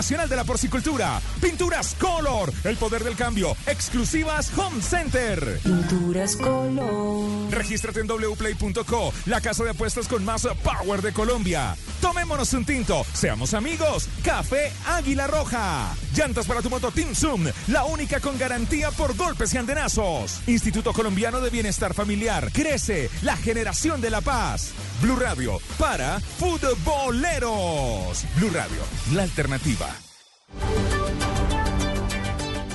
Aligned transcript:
Nacional 0.00 0.30
de 0.30 0.36
la 0.36 0.44
Porcicultura. 0.44 1.20
Pinturas 1.42 1.94
Color. 2.00 2.50
El 2.64 2.78
poder 2.78 3.04
del 3.04 3.16
cambio. 3.16 3.54
Exclusivas 3.66 4.50
Home 4.56 4.80
Center. 4.80 5.60
Pinturas 5.62 6.36
Color. 6.36 7.50
Regístrate 7.50 8.00
en 8.00 8.06
wplay.co. 8.06 9.12
La 9.26 9.42
casa 9.42 9.62
de 9.62 9.70
apuestas 9.70 10.08
con 10.08 10.24
más 10.24 10.48
power 10.64 11.02
de 11.02 11.12
Colombia. 11.12 11.76
Tomémonos 12.00 12.50
un 12.54 12.64
tinto. 12.64 13.04
Seamos 13.12 13.52
amigos. 13.52 14.08
Café 14.24 14.72
Águila 14.86 15.26
Roja. 15.26 15.94
Llantas 16.16 16.46
para 16.46 16.62
tu 16.62 16.70
moto 16.70 16.90
Team 16.90 17.14
Zoom. 17.14 17.48
La 17.66 17.84
única 17.84 18.20
con 18.20 18.38
garantía 18.38 18.90
por 18.92 19.14
golpes 19.18 19.52
y 19.52 19.58
andenazos. 19.58 20.40
Instituto 20.46 20.94
Colombiano 20.94 21.42
de 21.42 21.50
Bienestar 21.50 21.92
Familiar. 21.92 22.50
Crece 22.54 23.10
la 23.20 23.36
generación 23.36 24.00
de 24.00 24.08
la 24.08 24.22
paz. 24.22 24.70
Blue 25.02 25.16
Radio 25.16 25.60
para 25.78 26.20
futboleros. 26.20 28.24
Blue 28.36 28.50
Radio, 28.50 28.80
la 29.12 29.24
alternativa. 29.24 29.89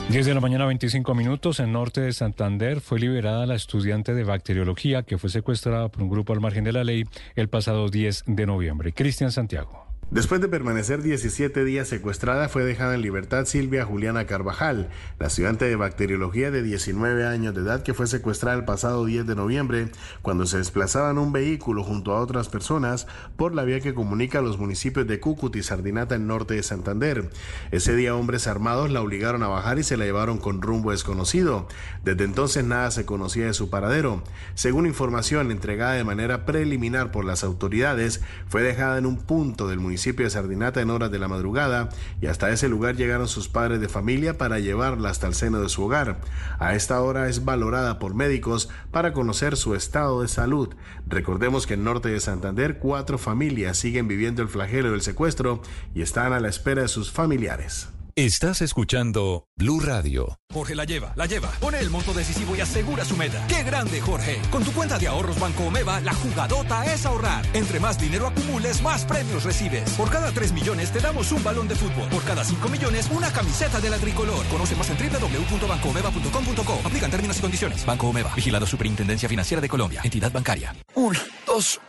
10 0.10 0.28
de 0.28 0.34
la 0.36 0.40
mañana, 0.40 0.66
25 0.66 1.16
minutos, 1.16 1.60
en 1.60 1.72
norte 1.72 2.00
de 2.00 2.14
Santander 2.14 2.80
fue 2.80 3.00
liberada 3.00 3.48
la 3.48 3.56
estudiante 3.56 4.14
de 4.14 4.24
bacteriología 4.24 5.02
que 5.02 5.18
fue 5.18 5.32
secuestrada 5.32 5.90
por 5.90 6.04
un 6.04 6.10
grupo 6.10 6.32
al 6.32 6.40
margen 6.40 6.64
de 6.64 6.72
la 6.72 6.84
ley 6.84 7.06
el 7.36 7.50
pasado 7.50 7.90
10 7.90 8.24
de 8.28 8.46
noviembre. 8.46 8.94
Cristian 8.94 9.32
Santiago. 9.32 9.85
Después 10.12 10.40
de 10.40 10.48
permanecer 10.48 11.02
17 11.02 11.66
días 11.66 11.88
secuestrada, 11.88 12.48
fue 12.48 12.64
dejada 12.64 12.94
en 12.94 13.02
libertad 13.02 13.46
Silvia 13.46 13.86
Juliana 13.86 14.28
Carvajal, 14.28 14.88
la 15.18 15.28
estudiante 15.28 15.66
de 15.66 15.76
bacteriología 15.76 16.52
de 16.52 16.62
19 16.62 17.26
años 17.26 17.56
de 17.56 17.62
edad 17.62 17.82
que 17.82 17.96
fue 17.96 18.06
secuestrada 18.06 18.56
el 18.56 18.66
pasado 18.66 19.04
10 19.04 19.26
de 19.26 19.36
noviembre 19.36 19.90
cuando 20.22 20.46
se 20.46 20.60
desplazaba 20.60 21.10
en 21.10 21.18
un 21.18 21.34
vehículo 21.34 21.84
junto 21.84 22.14
a 22.14 22.22
otras 22.22 22.50
personas 22.50 23.08
por 23.36 23.56
la 23.56 23.64
vía 23.64 23.80
que 23.80 23.96
comunica 23.96 24.42
los 24.42 24.60
municipios 24.60 25.08
de 25.08 25.20
Cúcuta 25.20 25.58
y 25.58 25.64
Sardinata 25.64 26.14
en 26.14 26.28
norte 26.28 26.54
de 26.54 26.62
Santander. 26.62 27.32
Ese 27.72 27.96
día 27.96 28.16
hombres 28.16 28.46
armados 28.46 28.92
la 28.92 29.02
obligaron 29.02 29.42
a 29.42 29.48
bajar 29.48 29.80
y 29.80 29.84
se 29.84 29.98
la 29.98 30.06
llevaron 30.06 30.38
con 30.38 30.62
rumbo 30.62 30.92
desconocido. 30.92 31.68
Desde 32.04 32.26
entonces 32.26 32.64
nada 32.64 32.92
se 32.92 33.06
conocía 33.06 33.48
de 33.48 33.56
su 33.56 33.72
paradero. 33.72 34.24
Según 34.54 34.86
información 34.86 35.50
entregada 35.50 35.94
de 35.94 36.04
manera 36.04 36.46
preliminar 36.46 37.12
por 37.12 37.26
las 37.26 37.44
autoridades, 37.44 38.22
fue 38.48 38.62
dejada 38.62 39.00
en 39.00 39.08
un 39.08 39.18
punto 39.18 39.68
del 39.68 39.80
municipio 39.80 39.95
municipio 39.96 40.26
de 40.26 40.30
Sardinata 40.30 40.82
en 40.82 40.90
horas 40.90 41.10
de 41.10 41.20
la 41.20 41.30
madrugada 41.30 41.88
y 42.20 42.28
hasta 42.28 42.50
ese 42.50 42.68
lugar 42.68 42.98
llegaron 42.98 43.30
sus 43.30 43.48
padres 43.48 43.80
de 43.80 43.88
familia 43.88 44.38
para 44.38 44.60
llevarla 44.60 45.10
hasta 45.10 45.26
el 45.26 45.34
seno 45.34 45.62
de 45.62 45.70
su 45.70 45.86
hogar. 45.86 46.20
A 46.60 46.76
esta 46.76 47.00
hora 47.00 47.30
es 47.30 47.46
valorada 47.46 47.98
por 47.98 48.14
médicos 48.14 48.68
para 48.92 49.14
conocer 49.14 49.56
su 49.56 49.74
estado 49.74 50.22
de 50.22 50.28
salud. 50.28 50.76
Recordemos 51.08 51.66
que 51.66 51.76
en 51.76 51.86
norte 51.86 52.10
de 52.10 52.20
Santander 52.20 52.78
cuatro 52.78 53.18
familias 53.18 53.78
siguen 53.78 54.10
viviendo 54.10 54.42
el 54.42 54.50
flagelo 54.50 54.92
del 54.92 55.02
secuestro 55.02 55.62
y 55.94 56.02
están 56.02 56.34
a 56.34 56.42
la 56.42 56.50
espera 56.50 56.82
de 56.82 56.90
sus 56.90 57.10
familiares. 57.10 57.95
Estás 58.18 58.62
escuchando 58.62 59.50
Blue 59.58 59.82
Radio. 59.82 60.40
Jorge 60.54 60.74
la 60.74 60.86
lleva, 60.86 61.12
la 61.18 61.26
lleva. 61.26 61.52
Pone 61.60 61.80
el 61.80 61.90
monto 61.90 62.14
decisivo 62.14 62.56
y 62.56 62.62
asegura 62.62 63.04
su 63.04 63.18
meta. 63.18 63.46
¡Qué 63.48 63.62
grande, 63.64 64.00
Jorge! 64.00 64.42
Con 64.52 64.64
tu 64.64 64.72
cuenta 64.72 64.98
de 64.98 65.08
ahorros 65.10 65.38
Banco 65.38 65.66
Omeva, 65.66 66.00
la 66.00 66.14
jugadota 66.14 66.86
es 66.86 67.06
ahorrar. 67.06 67.46
Entre 67.52 67.78
más 67.82 68.00
dinero 68.00 68.28
acumules, 68.28 68.82
más 68.82 69.04
premios 69.04 69.44
recibes. 69.44 69.90
Por 69.98 70.10
cada 70.10 70.32
3 70.32 70.54
millones 70.54 70.94
te 70.94 71.02
damos 71.02 71.30
un 71.34 71.44
balón 71.44 71.68
de 71.68 71.76
fútbol. 71.76 72.08
Por 72.08 72.24
cada 72.24 72.46
5 72.46 72.70
millones, 72.70 73.10
una 73.12 73.34
camiseta 73.34 73.82
de 73.82 73.90
la 73.90 73.98
tricolor. 73.98 74.46
Conoce 74.46 74.78
más 74.78 74.90
en 74.92 74.98
www.bancoomeva.com.co. 74.98 76.88
Aplican 76.88 77.12
términos 77.12 77.38
y 77.38 77.42
condiciones. 77.42 77.86
Banco 77.86 78.08
Omeva. 78.08 78.34
Vigilado 78.34 78.66
Superintendencia 78.66 79.28
Financiera 79.28 79.60
de 79.60 79.68
Colombia. 79.68 80.00
Entidad 80.06 80.32
bancaria. 80.32 80.74
Un, 80.94 81.18
dos, 81.46 81.82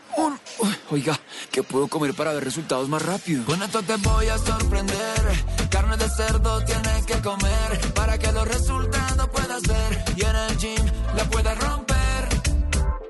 Oiga, 0.90 1.18
¿qué 1.50 1.62
puedo 1.62 1.88
comer 1.88 2.14
para 2.14 2.32
ver 2.32 2.44
resultados 2.44 2.88
más 2.88 3.02
rápido? 3.02 3.44
Con 3.44 3.62
esto 3.62 3.82
te 3.82 3.96
voy 3.96 4.28
a 4.28 4.38
sorprender. 4.38 5.44
Carne 5.70 5.96
de 5.96 6.08
cerdo 6.08 6.64
tienes 6.64 7.04
que 7.06 7.20
comer 7.20 7.92
para 7.94 8.16
que 8.18 8.32
los 8.32 8.46
resultados 8.46 9.28
puedas 9.28 9.62
ver. 9.62 10.04
Y 10.16 10.24
en 10.24 10.36
el 10.36 10.56
gym 10.58 10.86
la 11.16 11.24
puedas 11.24 11.58
romper. 11.58 11.95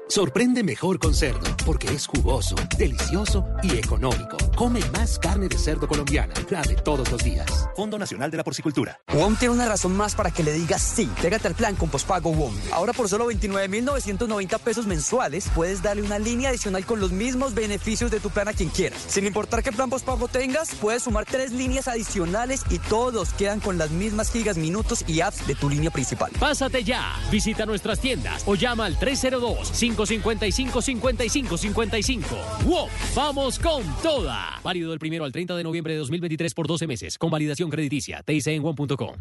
Sorprende 0.08 0.62
mejor 0.62 1.00
con 1.00 1.14
cerdo, 1.14 1.44
porque 1.66 1.88
es 1.88 2.06
jugoso, 2.06 2.54
delicioso 2.78 3.44
y 3.62 3.76
económico. 3.76 4.36
Come 4.56 4.80
más 4.92 5.18
carne 5.18 5.48
de 5.48 5.58
cerdo 5.58 5.88
colombiana, 5.88 6.32
la 6.48 6.62
de 6.62 6.76
todos 6.76 7.10
los 7.10 7.24
días. 7.24 7.68
Fondo 7.74 7.98
Nacional 7.98 8.30
de 8.30 8.36
la 8.36 8.44
Porcicultura. 8.44 9.00
WOM 9.12 9.34
tiene 9.36 9.54
una 9.54 9.66
razón 9.66 9.96
más 9.96 10.14
para 10.14 10.30
que 10.30 10.44
le 10.44 10.52
digas 10.52 10.80
sí. 10.80 11.10
Pégate 11.20 11.48
al 11.48 11.54
plan 11.54 11.74
con 11.74 11.88
pospago 11.88 12.30
WOM. 12.30 12.54
Ahora 12.72 12.92
por 12.92 13.08
solo 13.08 13.26
29,990 13.26 14.58
pesos 14.58 14.86
mensuales, 14.86 15.50
puedes 15.54 15.82
darle 15.82 16.02
una 16.02 16.20
línea 16.20 16.50
adicional 16.50 16.86
con 16.86 17.00
los 17.00 17.10
mismos 17.10 17.54
beneficios 17.54 18.10
de 18.12 18.20
tu 18.20 18.30
plan 18.30 18.46
a 18.46 18.52
quien 18.52 18.68
quieras. 18.68 19.04
Sin 19.08 19.26
importar 19.26 19.64
qué 19.64 19.72
plan 19.72 19.90
pospago 19.90 20.28
tengas, 20.28 20.74
puedes 20.76 21.02
sumar 21.02 21.24
tres 21.24 21.50
líneas 21.50 21.88
adicionales 21.88 22.62
y 22.70 22.78
todos 22.78 23.30
quedan 23.30 23.58
con 23.58 23.76
las 23.76 23.90
mismas 23.90 24.30
gigas, 24.30 24.56
minutos 24.56 25.04
y 25.08 25.20
apps 25.20 25.46
de 25.48 25.56
tu 25.56 25.68
línea 25.68 25.90
principal. 25.90 26.30
Pásate 26.38 26.84
ya, 26.84 27.16
visita 27.32 27.66
nuestras 27.66 27.98
tiendas 27.98 28.44
o 28.46 28.54
llama 28.54 28.86
al 28.86 28.96
302 28.96 29.72
5 29.74 29.95
55 30.04 30.82
55 30.82 31.56
55. 31.56 32.26
¡Wow! 32.66 32.88
¡Vamos 33.14 33.58
con 33.58 33.82
toda! 34.02 34.60
Válido 34.62 34.90
del 34.90 34.98
primero 34.98 35.24
al 35.24 35.32
30 35.32 35.56
de 35.56 35.62
noviembre 35.62 35.92
de 35.94 36.00
2023 36.00 36.52
por 36.54 36.66
12 36.66 36.86
meses, 36.86 37.18
con 37.18 37.30
validación 37.30 37.70
crediticia. 37.70 38.22
TIC 38.22 38.46
en 38.48 38.64
one.com. 38.64 39.16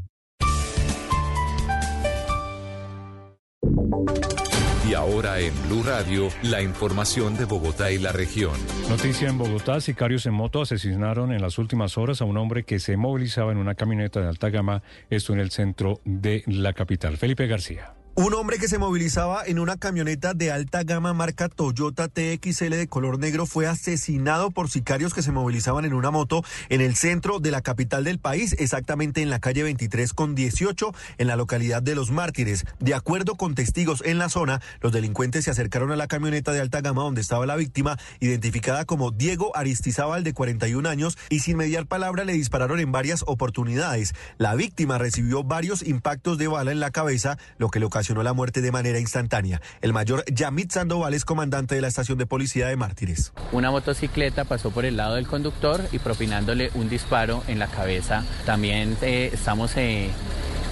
Y 4.88 4.94
ahora 4.94 5.40
en 5.40 5.52
Blue 5.68 5.82
Radio, 5.84 6.30
la 6.44 6.62
información 6.62 7.36
de 7.38 7.46
Bogotá 7.46 7.92
y 7.92 7.98
la 7.98 8.12
región. 8.12 8.54
Noticia 8.88 9.30
en 9.30 9.38
Bogotá, 9.40 9.82
sicarios 9.82 10.28
en 10.28 10.34
moto 10.34 10.62
asesinaron 10.62 11.32
en 11.32 11.42
las 11.42 11.58
últimas 11.58 11.98
horas 11.98 12.22
a 12.22 12.26
un 12.26 12.38
hombre 12.38 12.66
que 12.66 12.80
se 12.80 12.96
movilizaba 12.96 13.52
en 13.52 13.58
una 13.58 13.74
camioneta 13.74 14.22
de 14.22 14.28
alta 14.28 14.50
gama, 14.50 14.84
esto 15.10 15.34
en 15.34 15.40
el 15.40 15.50
centro 15.50 16.02
de 16.06 16.44
la 16.46 16.74
capital. 16.74 17.18
Felipe 17.18 17.48
García. 17.48 17.96
Un 18.18 18.34
hombre 18.34 18.60
que 18.60 18.70
se 18.70 18.78
movilizaba 18.78 19.44
en 19.46 19.60
una 19.60 19.76
camioneta 19.76 20.34
de 20.34 20.50
alta 20.50 20.84
gama 20.84 21.12
marca 21.12 21.50
Toyota 21.50 22.08
TXL 22.08 22.70
de 22.70 22.88
color 22.88 23.20
negro 23.20 23.46
fue 23.46 23.68
asesinado 23.68 24.52
por 24.52 24.70
sicarios 24.70 25.14
que 25.14 25.22
se 25.22 25.34
movilizaban 25.34 25.84
en 25.84 25.94
una 25.94 26.12
moto 26.12 26.42
en 26.70 26.80
el 26.80 26.96
centro 26.96 27.40
de 27.40 27.52
la 27.52 27.62
capital 27.62 28.06
del 28.06 28.20
país, 28.20 28.56
exactamente 28.58 29.22
en 29.22 29.30
la 29.30 29.40
calle 29.40 29.64
23 29.64 30.14
con 30.14 30.34
18 30.34 30.94
en 31.18 31.28
la 31.28 31.36
localidad 31.36 31.84
de 31.84 31.94
Los 31.94 32.10
Mártires. 32.10 32.64
De 32.80 32.94
acuerdo 32.94 33.36
con 33.36 33.54
testigos 33.54 34.02
en 34.06 34.18
la 34.18 34.30
zona, 34.30 34.62
los 34.80 34.94
delincuentes 34.94 35.44
se 35.44 35.52
acercaron 35.52 35.92
a 35.92 35.98
la 35.98 36.08
camioneta 36.08 36.54
de 36.54 36.62
alta 36.62 36.80
gama 36.80 37.04
donde 37.04 37.20
estaba 37.20 37.46
la 37.46 37.58
víctima, 37.58 38.00
identificada 38.22 38.86
como 38.86 39.12
Diego 39.12 39.52
Aristizábal 39.58 40.24
de 40.24 40.34
41 40.34 40.88
años, 40.88 41.18
y 41.28 41.42
sin 41.42 41.58
mediar 41.58 41.86
palabra 41.86 42.24
le 42.24 42.32
dispararon 42.32 42.80
en 42.80 42.94
varias 42.94 43.26
oportunidades. 43.28 44.14
La 44.38 44.56
víctima 44.56 45.00
recibió 45.00 45.44
varios 45.44 45.86
impactos 45.86 46.38
de 46.38 46.48
bala 46.48 46.72
en 46.72 46.80
la 46.80 46.92
cabeza, 46.92 47.38
lo 47.58 47.68
que 47.68 47.82
le 47.82 47.88
ocasionó 47.88 48.05
la 48.14 48.34
muerte 48.34 48.62
de 48.62 48.72
manera 48.72 49.00
instantánea. 49.00 49.62
El 49.82 49.94
mayor 49.94 50.24
Yamit 50.32 50.72
Sandoval 50.72 51.14
es 51.14 51.26
comandante 51.26 51.76
de 51.76 51.82
la 51.82 51.88
estación 51.88 52.18
de 52.18 52.26
policía 52.26 52.68
de 52.68 52.76
Mártires. 52.76 53.34
Una 53.52 53.72
motocicleta 53.72 54.46
pasó 54.46 54.72
por 54.72 54.86
el 54.86 54.98
lado 54.98 55.16
del 55.16 55.28
conductor 55.28 55.82
y 55.92 56.00
propinándole 56.00 56.72
un 56.76 56.90
disparo 56.90 57.44
en 57.48 57.60
la 57.60 57.68
cabeza. 57.68 58.24
También 58.46 58.98
eh, 59.02 59.32
estamos 59.34 59.76
eh, 59.78 60.10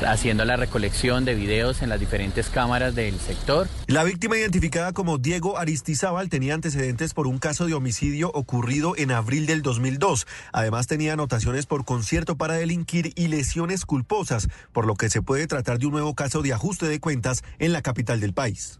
haciendo 0.05 0.45
la 0.45 0.55
recolección 0.55 1.25
de 1.25 1.35
videos 1.35 1.81
en 1.81 1.89
las 1.89 1.99
diferentes 1.99 2.49
cámaras 2.49 2.95
del 2.95 3.19
sector. 3.19 3.67
La 3.87 4.03
víctima 4.03 4.37
identificada 4.37 4.93
como 4.93 5.17
Diego 5.17 5.57
Aristizábal 5.57 6.29
tenía 6.29 6.53
antecedentes 6.53 7.13
por 7.13 7.27
un 7.27 7.37
caso 7.37 7.65
de 7.65 7.73
homicidio 7.73 8.31
ocurrido 8.33 8.95
en 8.97 9.11
abril 9.11 9.45
del 9.45 9.61
2002. 9.61 10.27
Además 10.51 10.87
tenía 10.87 11.13
anotaciones 11.13 11.65
por 11.65 11.85
concierto 11.85 12.37
para 12.37 12.55
delinquir 12.55 13.13
y 13.15 13.27
lesiones 13.27 13.85
culposas, 13.85 14.47
por 14.71 14.85
lo 14.85 14.95
que 14.95 15.09
se 15.09 15.21
puede 15.21 15.47
tratar 15.47 15.79
de 15.79 15.87
un 15.87 15.93
nuevo 15.93 16.15
caso 16.15 16.41
de 16.41 16.53
ajuste 16.53 16.87
de 16.87 16.99
cuentas 16.99 17.43
en 17.59 17.73
la 17.73 17.81
capital 17.81 18.19
del 18.19 18.33
país. 18.33 18.79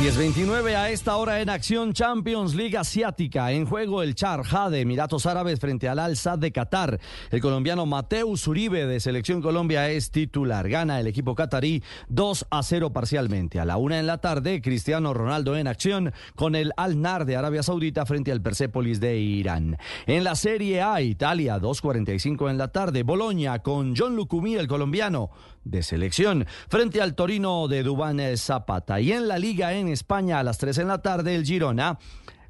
10.29 0.00 0.74
a 0.74 0.90
esta 0.90 1.16
hora 1.16 1.40
en 1.40 1.48
acción 1.48 1.92
Champions 1.92 2.54
League 2.54 2.76
Asiática. 2.76 3.52
En 3.52 3.66
juego 3.66 4.02
el 4.02 4.16
Charja 4.16 4.68
de 4.68 4.80
Emiratos 4.80 5.26
Árabes 5.26 5.60
frente 5.60 5.88
al 5.88 6.00
Al 6.00 6.16
de 6.38 6.50
Qatar. 6.50 6.98
El 7.30 7.40
colombiano 7.40 7.86
Mateus 7.86 8.48
Uribe 8.48 8.84
de 8.86 8.98
Selección 8.98 9.40
Colombia 9.40 9.88
es 9.90 10.10
titular. 10.10 10.68
Gana 10.68 10.98
el 10.98 11.06
equipo 11.06 11.36
catarí 11.36 11.84
2 12.08 12.46
a 12.50 12.62
0 12.64 12.92
parcialmente. 12.92 13.60
A 13.60 13.64
la 13.64 13.76
una 13.76 14.00
en 14.00 14.08
la 14.08 14.18
tarde, 14.18 14.60
Cristiano 14.60 15.14
Ronaldo 15.14 15.56
en 15.56 15.68
acción 15.68 16.12
con 16.34 16.56
el 16.56 16.72
Al 16.76 17.00
Nar 17.00 17.24
de 17.24 17.36
Arabia 17.36 17.62
Saudita 17.62 18.04
frente 18.04 18.32
al 18.32 18.42
Persepolis 18.42 18.98
de 18.98 19.18
Irán. 19.18 19.78
En 20.06 20.24
la 20.24 20.34
Serie 20.34 20.82
A, 20.82 21.00
Italia 21.00 21.60
2.45 21.60 22.50
en 22.50 22.58
la 22.58 22.68
tarde. 22.68 23.04
Boloña 23.04 23.60
con 23.60 23.94
John 23.96 24.16
Lucumí, 24.16 24.56
el 24.56 24.66
colombiano 24.66 25.30
de 25.64 25.82
selección, 25.82 26.46
frente 26.68 27.00
al 27.00 27.14
Torino 27.14 27.68
de 27.68 27.82
Dubán 27.82 28.20
Zapata. 28.36 29.00
Y 29.00 29.12
en 29.12 29.28
la 29.28 29.38
Liga 29.38 29.72
en 29.72 29.88
España 29.88 30.38
a 30.38 30.42
las 30.42 30.58
3 30.58 30.78
en 30.78 30.88
la 30.88 31.02
tarde, 31.02 31.34
el 31.34 31.44
Girona 31.44 31.98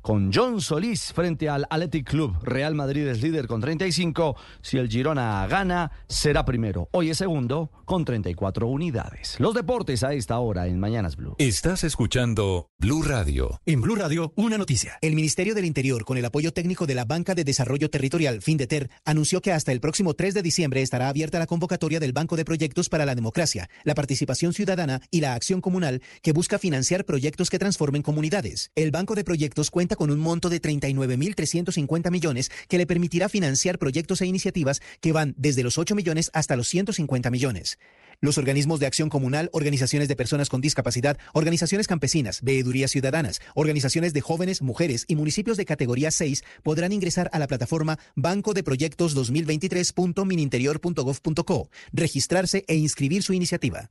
con 0.02 0.32
John 0.32 0.60
Solís 0.60 1.12
frente 1.12 1.48
al 1.48 1.66
Athletic 1.70 2.08
Club. 2.08 2.36
Real 2.42 2.74
Madrid 2.74 3.06
es 3.06 3.22
líder 3.22 3.46
con 3.46 3.60
35. 3.60 4.36
Si 4.60 4.76
el 4.76 4.88
Girona 4.88 5.46
gana, 5.46 5.92
será 6.08 6.44
primero. 6.44 6.88
Hoy 6.92 7.10
es 7.10 7.18
segundo 7.18 7.70
con 7.84 8.04
34 8.04 8.66
unidades. 8.66 9.36
Los 9.38 9.54
deportes 9.54 10.02
a 10.02 10.12
esta 10.12 10.38
hora 10.40 10.66
en 10.66 10.78
Mañanas 10.78 11.16
Blue. 11.16 11.36
Estás 11.38 11.84
escuchando 11.84 12.70
Blue 12.78 13.02
Radio. 13.02 13.60
En 13.64 13.80
Blue 13.80 13.94
Radio, 13.94 14.32
una 14.36 14.58
noticia. 14.58 14.98
El 15.00 15.14
Ministerio 15.14 15.54
del 15.54 15.64
Interior, 15.64 16.04
con 16.04 16.18
el 16.18 16.24
apoyo 16.24 16.52
técnico 16.52 16.86
de 16.86 16.96
la 16.96 17.04
Banca 17.04 17.34
de 17.34 17.44
Desarrollo 17.44 17.88
Territorial 17.88 18.42
Findeter, 18.42 18.90
anunció 19.04 19.40
que 19.40 19.52
hasta 19.52 19.70
el 19.70 19.80
próximo 19.80 20.14
3 20.14 20.34
de 20.34 20.42
diciembre 20.42 20.82
estará 20.82 21.08
abierta 21.08 21.38
la 21.38 21.46
convocatoria 21.46 22.00
del 22.00 22.12
Banco 22.12 22.36
de 22.36 22.44
Proyectos 22.44 22.88
para 22.88 23.06
la 23.06 23.14
Democracia, 23.14 23.70
la 23.84 23.94
Participación 23.94 24.52
Ciudadana 24.52 25.00
y 25.10 25.20
la 25.20 25.34
Acción 25.34 25.60
Comunal, 25.60 26.02
que 26.22 26.32
busca 26.32 26.58
financiar 26.58 27.04
proyectos 27.04 27.50
que 27.50 27.58
transformen 27.58 28.02
comunidades. 28.02 28.72
El 28.74 28.90
Banco 28.90 29.14
de 29.14 29.22
Proyectos 29.22 29.70
cuenta 29.70 29.91
con 29.96 30.10
un 30.10 30.20
monto 30.20 30.48
de 30.48 30.60
39.350 30.60 32.10
millones 32.10 32.50
que 32.68 32.78
le 32.78 32.86
permitirá 32.86 33.28
financiar 33.28 33.78
proyectos 33.78 34.20
e 34.20 34.26
iniciativas 34.26 34.80
que 35.00 35.12
van 35.12 35.34
desde 35.36 35.62
los 35.62 35.78
8 35.78 35.94
millones 35.94 36.30
hasta 36.32 36.56
los 36.56 36.66
150 36.68 37.30
millones. 37.30 37.78
Los 38.20 38.38
organismos 38.38 38.78
de 38.78 38.86
acción 38.86 39.08
comunal, 39.08 39.50
organizaciones 39.52 40.08
de 40.08 40.14
personas 40.14 40.48
con 40.48 40.60
discapacidad, 40.60 41.18
organizaciones 41.32 41.88
campesinas, 41.88 42.40
veedurías 42.42 42.92
ciudadanas, 42.92 43.40
organizaciones 43.56 44.12
de 44.12 44.20
jóvenes, 44.20 44.62
mujeres 44.62 45.04
y 45.08 45.16
municipios 45.16 45.56
de 45.56 45.64
categoría 45.64 46.12
6 46.12 46.44
podrán 46.62 46.92
ingresar 46.92 47.28
a 47.32 47.40
la 47.40 47.48
plataforma 47.48 47.98
banco 48.14 48.54
de 48.54 48.62
proyectos 48.62 49.16
2023.mininterior.gov.co, 49.16 51.70
registrarse 51.92 52.64
e 52.68 52.76
inscribir 52.76 53.24
su 53.24 53.32
iniciativa. 53.32 53.90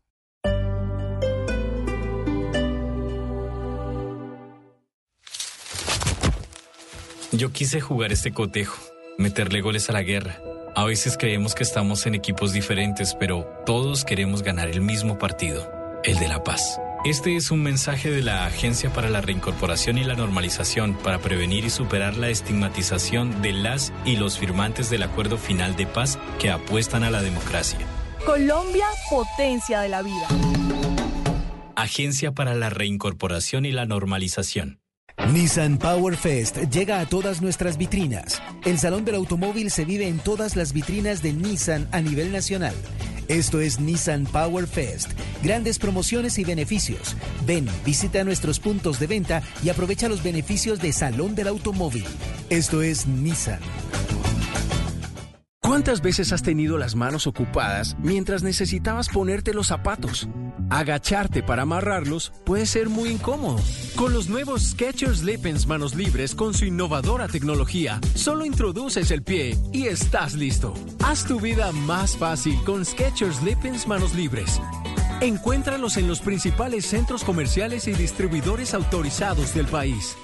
Yo 7.33 7.53
quise 7.53 7.79
jugar 7.79 8.11
este 8.11 8.33
cotejo, 8.33 8.77
meterle 9.17 9.61
goles 9.61 9.89
a 9.89 9.93
la 9.93 10.03
guerra. 10.03 10.41
A 10.75 10.83
veces 10.83 11.15
creemos 11.17 11.55
que 11.55 11.63
estamos 11.63 12.05
en 12.05 12.13
equipos 12.13 12.51
diferentes, 12.51 13.15
pero 13.17 13.47
todos 13.65 14.03
queremos 14.03 14.43
ganar 14.43 14.67
el 14.67 14.81
mismo 14.81 15.17
partido, 15.17 15.71
el 16.03 16.19
de 16.19 16.27
la 16.27 16.43
paz. 16.43 16.77
Este 17.05 17.37
es 17.37 17.49
un 17.49 17.63
mensaje 17.63 18.11
de 18.11 18.21
la 18.21 18.45
Agencia 18.45 18.91
para 18.91 19.09
la 19.09 19.21
Reincorporación 19.21 19.97
y 19.97 20.03
la 20.03 20.15
Normalización 20.15 20.93
para 20.93 21.19
prevenir 21.19 21.63
y 21.63 21.69
superar 21.69 22.17
la 22.17 22.29
estigmatización 22.29 23.41
de 23.41 23.53
las 23.53 23.93
y 24.03 24.17
los 24.17 24.37
firmantes 24.37 24.89
del 24.89 25.03
Acuerdo 25.03 25.37
Final 25.37 25.77
de 25.77 25.87
Paz 25.87 26.19
que 26.37 26.51
apuestan 26.51 27.03
a 27.05 27.11
la 27.11 27.21
democracia. 27.21 27.79
Colombia, 28.25 28.87
potencia 29.09 29.79
de 29.79 29.87
la 29.87 30.01
vida. 30.01 30.27
Agencia 31.77 32.33
para 32.33 32.55
la 32.55 32.69
Reincorporación 32.69 33.65
y 33.65 33.71
la 33.71 33.85
Normalización. 33.85 34.80
Nissan 35.17 35.77
Power 35.77 36.17
Fest 36.17 36.57
llega 36.71 36.99
a 36.99 37.05
todas 37.05 37.41
nuestras 37.41 37.77
vitrinas. 37.77 38.41
El 38.65 38.79
Salón 38.79 39.05
del 39.05 39.15
Automóvil 39.15 39.71
se 39.71 39.85
vive 39.85 40.07
en 40.07 40.19
todas 40.19 40.55
las 40.55 40.73
vitrinas 40.73 41.21
de 41.21 41.33
Nissan 41.33 41.87
a 41.91 42.01
nivel 42.01 42.31
nacional. 42.31 42.73
Esto 43.27 43.61
es 43.61 43.79
Nissan 43.79 44.25
Power 44.25 44.67
Fest. 44.67 45.11
Grandes 45.43 45.79
promociones 45.79 46.37
y 46.37 46.43
beneficios. 46.43 47.15
Ven, 47.45 47.67
visita 47.85 48.23
nuestros 48.23 48.59
puntos 48.59 48.99
de 48.99 49.07
venta 49.07 49.41
y 49.63 49.69
aprovecha 49.69 50.09
los 50.09 50.23
beneficios 50.23 50.79
de 50.79 50.91
Salón 50.91 51.35
del 51.35 51.47
Automóvil. 51.47 52.05
Esto 52.49 52.81
es 52.81 53.07
Nissan. 53.07 53.59
¿Cuántas 55.63 56.01
veces 56.01 56.33
has 56.33 56.41
tenido 56.41 56.79
las 56.79 56.95
manos 56.95 57.27
ocupadas 57.27 57.95
mientras 57.99 58.41
necesitabas 58.41 59.09
ponerte 59.09 59.53
los 59.53 59.67
zapatos? 59.67 60.27
Agacharte 60.71 61.43
para 61.43 61.61
amarrarlos 61.61 62.33
puede 62.43 62.65
ser 62.65 62.89
muy 62.89 63.09
incómodo. 63.09 63.59
Con 63.95 64.11
los 64.11 64.27
nuevos 64.27 64.71
Skechers 64.71 65.21
Slip-ins 65.21 65.67
manos 65.67 65.93
libres 65.93 66.33
con 66.33 66.55
su 66.55 66.65
innovadora 66.65 67.27
tecnología, 67.27 68.01
solo 68.15 68.43
introduces 68.43 69.11
el 69.11 69.21
pie 69.21 69.55
y 69.71 69.85
estás 69.85 70.33
listo. 70.33 70.73
Haz 71.03 71.25
tu 71.25 71.39
vida 71.39 71.71
más 71.71 72.17
fácil 72.17 72.57
con 72.65 72.83
Skechers 72.83 73.37
Slip-ins 73.41 73.85
manos 73.85 74.15
libres. 74.15 74.59
Encuéntralos 75.21 75.97
en 75.97 76.07
los 76.07 76.21
principales 76.21 76.87
centros 76.87 77.23
comerciales 77.23 77.87
y 77.87 77.93
distribuidores 77.93 78.73
autorizados 78.73 79.53
del 79.53 79.67
país. 79.67 80.17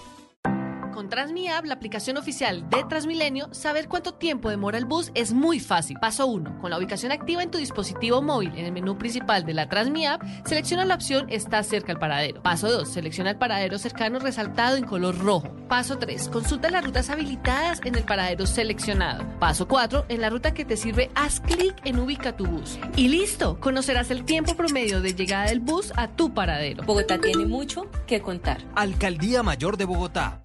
Con 1.08 1.12
Transmiap, 1.12 1.64
la 1.64 1.74
aplicación 1.74 2.18
oficial 2.18 2.70
de 2.70 2.84
Transmilenio, 2.84 3.48
saber 3.54 3.88
cuánto 3.88 4.16
tiempo 4.16 4.50
demora 4.50 4.78
el 4.78 4.84
bus 4.84 5.10
es 5.16 5.32
muy 5.32 5.62
fácil. 5.62 5.98
Paso 6.02 6.28
1. 6.28 6.60
Con 6.60 6.70
la 6.70 6.78
ubicación 6.78 7.14
activa 7.14 7.42
en 7.42 7.50
tu 7.50 7.58
dispositivo 7.58 8.22
móvil 8.22 8.52
en 8.58 8.66
el 8.66 8.74
menú 8.74 8.98
principal 8.98 9.46
de 9.46 9.54
la 9.54 9.70
Transmiap, 9.70 10.22
selecciona 10.46 10.84
la 10.84 10.96
opción 10.96 11.28
Está 11.30 11.64
cerca 11.64 11.94
al 11.94 12.00
paradero. 12.00 12.44
Paso 12.44 12.70
2. 12.70 12.90
Selecciona 12.90 13.30
el 13.30 13.38
paradero 13.38 13.78
cercano 13.78 14.20
resaltado 14.20 14.76
en 14.76 14.84
color 14.84 15.18
rojo. 15.18 15.48
Paso 15.70 15.98
3. 15.98 16.28
Consulta 16.28 16.70
las 16.70 16.84
rutas 16.84 17.10
habilitadas 17.10 17.80
en 17.86 17.96
el 17.96 18.04
paradero 18.04 18.46
seleccionado. 18.46 19.24
Paso 19.40 19.66
4. 19.66 20.08
En 20.10 20.20
la 20.20 20.30
ruta 20.30 20.54
que 20.54 20.66
te 20.66 20.76
sirve, 20.76 21.10
haz 21.16 21.40
clic 21.40 21.74
en 21.86 22.00
Ubica 22.00 22.36
tu 22.36 22.46
bus. 22.48 22.78
Y 22.98 23.08
listo, 23.08 23.62
conocerás 23.62 24.12
el 24.12 24.26
tiempo 24.26 24.58
promedio 24.58 25.00
de 25.00 25.14
llegada 25.14 25.46
del 25.46 25.62
bus 25.62 25.94
a 25.96 26.10
tu 26.10 26.34
paradero. 26.34 26.84
Bogotá 26.84 27.18
tiene 27.18 27.46
mucho 27.46 27.90
que 28.08 28.20
contar. 28.20 28.58
Alcaldía 28.76 29.42
Mayor 29.42 29.78
de 29.78 29.86
Bogotá. 29.86 30.42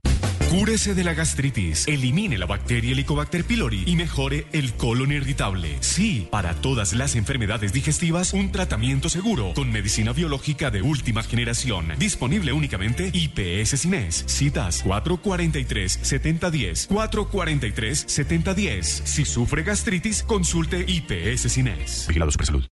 Cúrese 0.53 0.95
de 0.95 1.03
la 1.03 1.15
gastritis, 1.15 1.89
elimine 1.89 2.37
la 2.37 2.45
bacteria 2.45 2.93
Helicobacter 2.93 3.43
pylori 3.43 3.85
y 3.87 3.97
mejore 3.97 4.47
el 4.53 4.75
colon 4.75 5.11
irritable. 5.11 5.79
Sí, 5.81 6.29
para 6.31 6.53
todas 6.53 6.93
las 6.93 7.17
enfermedades 7.17 7.73
digestivas, 7.73 8.35
un 8.35 8.53
tratamiento 8.53 9.09
seguro 9.09 9.55
con 9.55 9.73
medicina 9.73 10.13
biológica 10.13 10.71
de 10.71 10.83
última 10.83 11.23
generación. 11.23 11.95
Disponible 11.99 12.53
únicamente 12.53 13.11
IPS 13.15 13.81
Cines. 13.81 14.25
Citas 14.27 14.85
443-7010. 14.85 16.87
443-7010. 16.87 19.07
Si 19.07 19.25
sufre 19.25 19.63
gastritis, 19.63 20.23
consulte 20.23 20.85
IPS 20.87 21.51
Cines. 21.51 22.05
Vigilado 22.09 22.31
Supersalud. 22.31 22.67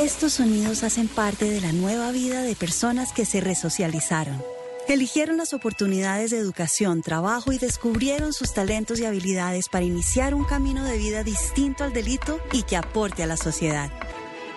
Estos 0.00 0.32
sonidos 0.32 0.82
hacen 0.82 1.08
parte 1.08 1.50
de 1.50 1.60
la 1.60 1.72
nueva 1.72 2.10
vida 2.10 2.40
de 2.40 2.56
personas 2.56 3.12
que 3.12 3.26
se 3.26 3.42
resocializaron. 3.42 4.42
Eligieron 4.88 5.36
las 5.36 5.52
oportunidades 5.52 6.30
de 6.30 6.38
educación, 6.38 7.02
trabajo 7.02 7.52
y 7.52 7.58
descubrieron 7.58 8.32
sus 8.32 8.54
talentos 8.54 8.98
y 8.98 9.04
habilidades 9.04 9.68
para 9.68 9.84
iniciar 9.84 10.34
un 10.34 10.44
camino 10.44 10.84
de 10.84 10.96
vida 10.96 11.22
distinto 11.22 11.84
al 11.84 11.92
delito 11.92 12.40
y 12.50 12.62
que 12.62 12.78
aporte 12.78 13.24
a 13.24 13.26
la 13.26 13.36
sociedad. 13.36 13.90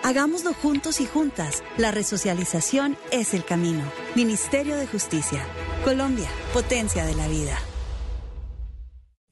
Hagámoslo 0.02 0.54
juntos 0.54 1.02
y 1.02 1.06
juntas. 1.06 1.62
La 1.76 1.90
resocialización 1.90 2.96
es 3.10 3.34
el 3.34 3.44
camino. 3.44 3.84
Ministerio 4.14 4.76
de 4.76 4.86
Justicia. 4.86 5.46
Colombia, 5.84 6.30
potencia 6.54 7.04
de 7.04 7.16
la 7.16 7.28
vida. 7.28 7.58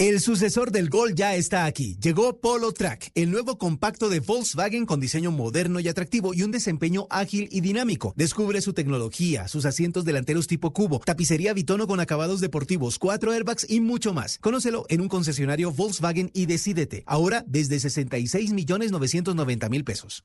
El 0.02 0.18
sucesor 0.18 0.72
del 0.72 0.88
Gol 0.88 1.14
ya 1.14 1.36
está 1.36 1.64
aquí. 1.64 1.96
Llegó 2.02 2.40
Polo 2.40 2.72
Track, 2.72 3.12
el 3.14 3.30
nuevo 3.30 3.56
compacto 3.56 4.08
de 4.08 4.18
Volkswagen 4.18 4.84
con 4.84 4.98
diseño 4.98 5.30
moderno 5.30 5.78
y 5.78 5.86
atractivo 5.86 6.34
y 6.34 6.42
un 6.42 6.50
desempeño 6.50 7.06
ágil 7.08 7.48
y 7.52 7.60
dinámico. 7.60 8.12
Descubre 8.16 8.60
su 8.62 8.72
tecnología, 8.72 9.46
sus 9.46 9.64
asientos 9.64 10.04
delanteros 10.04 10.48
tipo 10.48 10.72
cubo, 10.72 10.98
tapicería 10.98 11.52
bitono 11.52 11.86
con 11.86 12.00
acabados 12.00 12.40
deportivos, 12.40 12.98
cuatro 12.98 13.30
airbags 13.30 13.64
y 13.70 13.78
mucho 13.78 14.12
más. 14.12 14.38
Conócelo 14.38 14.86
en 14.88 15.02
un 15.02 15.08
concesionario 15.08 15.70
Volkswagen 15.70 16.32
y 16.34 16.46
decídete. 16.46 17.04
Ahora 17.06 17.44
desde 17.46 17.78
66 17.78 18.52
millones 18.54 18.90
990 18.90 19.68
mil 19.68 19.84
pesos. 19.84 20.24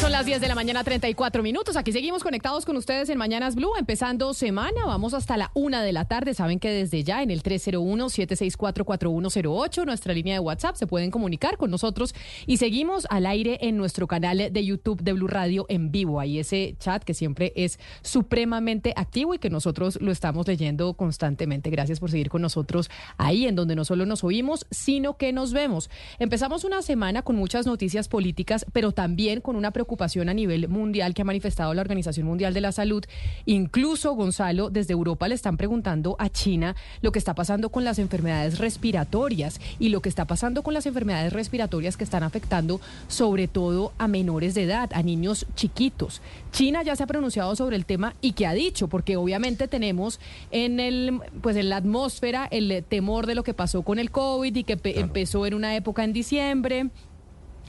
Son 0.00 0.10
las 0.12 0.26
10 0.26 0.42
de 0.42 0.48
la 0.48 0.54
mañana, 0.54 0.84
34 0.84 1.42
minutos. 1.42 1.74
Aquí 1.74 1.90
seguimos 1.90 2.22
conectados 2.22 2.66
con 2.66 2.76
ustedes 2.76 3.08
en 3.08 3.16
Mañanas 3.16 3.54
Blue, 3.54 3.70
empezando 3.78 4.34
semana. 4.34 4.84
Vamos 4.84 5.14
hasta 5.14 5.38
la 5.38 5.50
una 5.54 5.82
de 5.82 5.94
la 5.94 6.04
tarde. 6.04 6.34
Saben 6.34 6.58
que 6.60 6.70
desde 6.70 7.02
ya 7.02 7.22
en 7.22 7.30
el 7.30 7.42
301-764-4108, 7.42 9.86
nuestra 9.86 10.12
línea 10.12 10.34
de 10.34 10.40
WhatsApp, 10.40 10.76
se 10.76 10.86
pueden 10.86 11.10
comunicar 11.10 11.56
con 11.56 11.70
nosotros 11.70 12.14
y 12.46 12.58
seguimos 12.58 13.06
al 13.08 13.24
aire 13.24 13.56
en 13.62 13.78
nuestro 13.78 14.06
canal 14.06 14.52
de 14.52 14.64
YouTube 14.64 15.00
de 15.00 15.14
Blue 15.14 15.28
Radio 15.28 15.64
en 15.70 15.90
vivo. 15.90 16.20
Ahí 16.20 16.38
ese 16.38 16.76
chat 16.78 17.02
que 17.02 17.14
siempre 17.14 17.54
es 17.56 17.80
supremamente 18.02 18.92
activo 18.96 19.32
y 19.32 19.38
que 19.38 19.48
nosotros 19.48 19.98
lo 20.02 20.12
estamos 20.12 20.46
leyendo 20.46 20.92
constantemente. 20.92 21.70
Gracias 21.70 22.00
por 22.00 22.10
seguir 22.10 22.28
con 22.28 22.42
nosotros 22.42 22.90
ahí, 23.16 23.46
en 23.46 23.56
donde 23.56 23.74
no 23.74 23.86
solo 23.86 24.04
nos 24.04 24.24
oímos, 24.24 24.66
sino 24.70 25.16
que 25.16 25.32
nos 25.32 25.54
vemos. 25.54 25.88
Empezamos 26.18 26.64
una 26.64 26.82
semana 26.82 27.22
con 27.22 27.36
muchas 27.36 27.64
noticias 27.66 28.08
políticas, 28.08 28.66
pero 28.74 28.92
también 28.92 29.40
con 29.40 29.56
una 29.56 29.70
preocupación 29.70 29.86
preocupación 29.96 30.28
a 30.28 30.34
nivel 30.34 30.68
mundial 30.68 31.14
que 31.14 31.22
ha 31.22 31.24
manifestado 31.24 31.72
la 31.72 31.80
Organización 31.80 32.26
Mundial 32.26 32.52
de 32.52 32.60
la 32.60 32.70
Salud. 32.70 33.02
Incluso, 33.46 34.12
Gonzalo, 34.12 34.68
desde 34.68 34.92
Europa 34.92 35.26
le 35.26 35.34
están 35.34 35.56
preguntando 35.56 36.16
a 36.18 36.28
China 36.28 36.76
lo 37.00 37.12
que 37.12 37.18
está 37.18 37.34
pasando 37.34 37.70
con 37.70 37.82
las 37.84 37.98
enfermedades 37.98 38.58
respiratorias 38.58 39.58
y 39.78 39.88
lo 39.88 40.02
que 40.02 40.10
está 40.10 40.26
pasando 40.26 40.62
con 40.62 40.74
las 40.74 40.84
enfermedades 40.84 41.32
respiratorias 41.32 41.96
que 41.96 42.04
están 42.04 42.22
afectando 42.22 42.78
sobre 43.08 43.48
todo 43.48 43.92
a 43.96 44.06
menores 44.06 44.54
de 44.54 44.64
edad, 44.64 44.90
a 44.92 45.02
niños 45.02 45.46
chiquitos. 45.54 46.20
China 46.52 46.82
ya 46.82 46.94
se 46.94 47.02
ha 47.02 47.06
pronunciado 47.06 47.56
sobre 47.56 47.76
el 47.76 47.86
tema 47.86 48.14
y 48.20 48.32
que 48.32 48.46
ha 48.46 48.52
dicho, 48.52 48.88
porque 48.88 49.16
obviamente 49.16 49.66
tenemos 49.66 50.20
en 50.50 50.78
el 50.78 51.20
pues 51.40 51.56
en 51.56 51.70
la 51.70 51.76
atmósfera 51.76 52.48
el 52.50 52.84
temor 52.86 53.26
de 53.26 53.34
lo 53.34 53.44
que 53.44 53.54
pasó 53.54 53.82
con 53.82 53.98
el 53.98 54.10
COVID 54.10 54.54
y 54.54 54.64
que 54.64 54.78
empezó 54.84 55.46
en 55.46 55.54
una 55.54 55.74
época 55.74 56.04
en 56.04 56.12
diciembre 56.12 56.90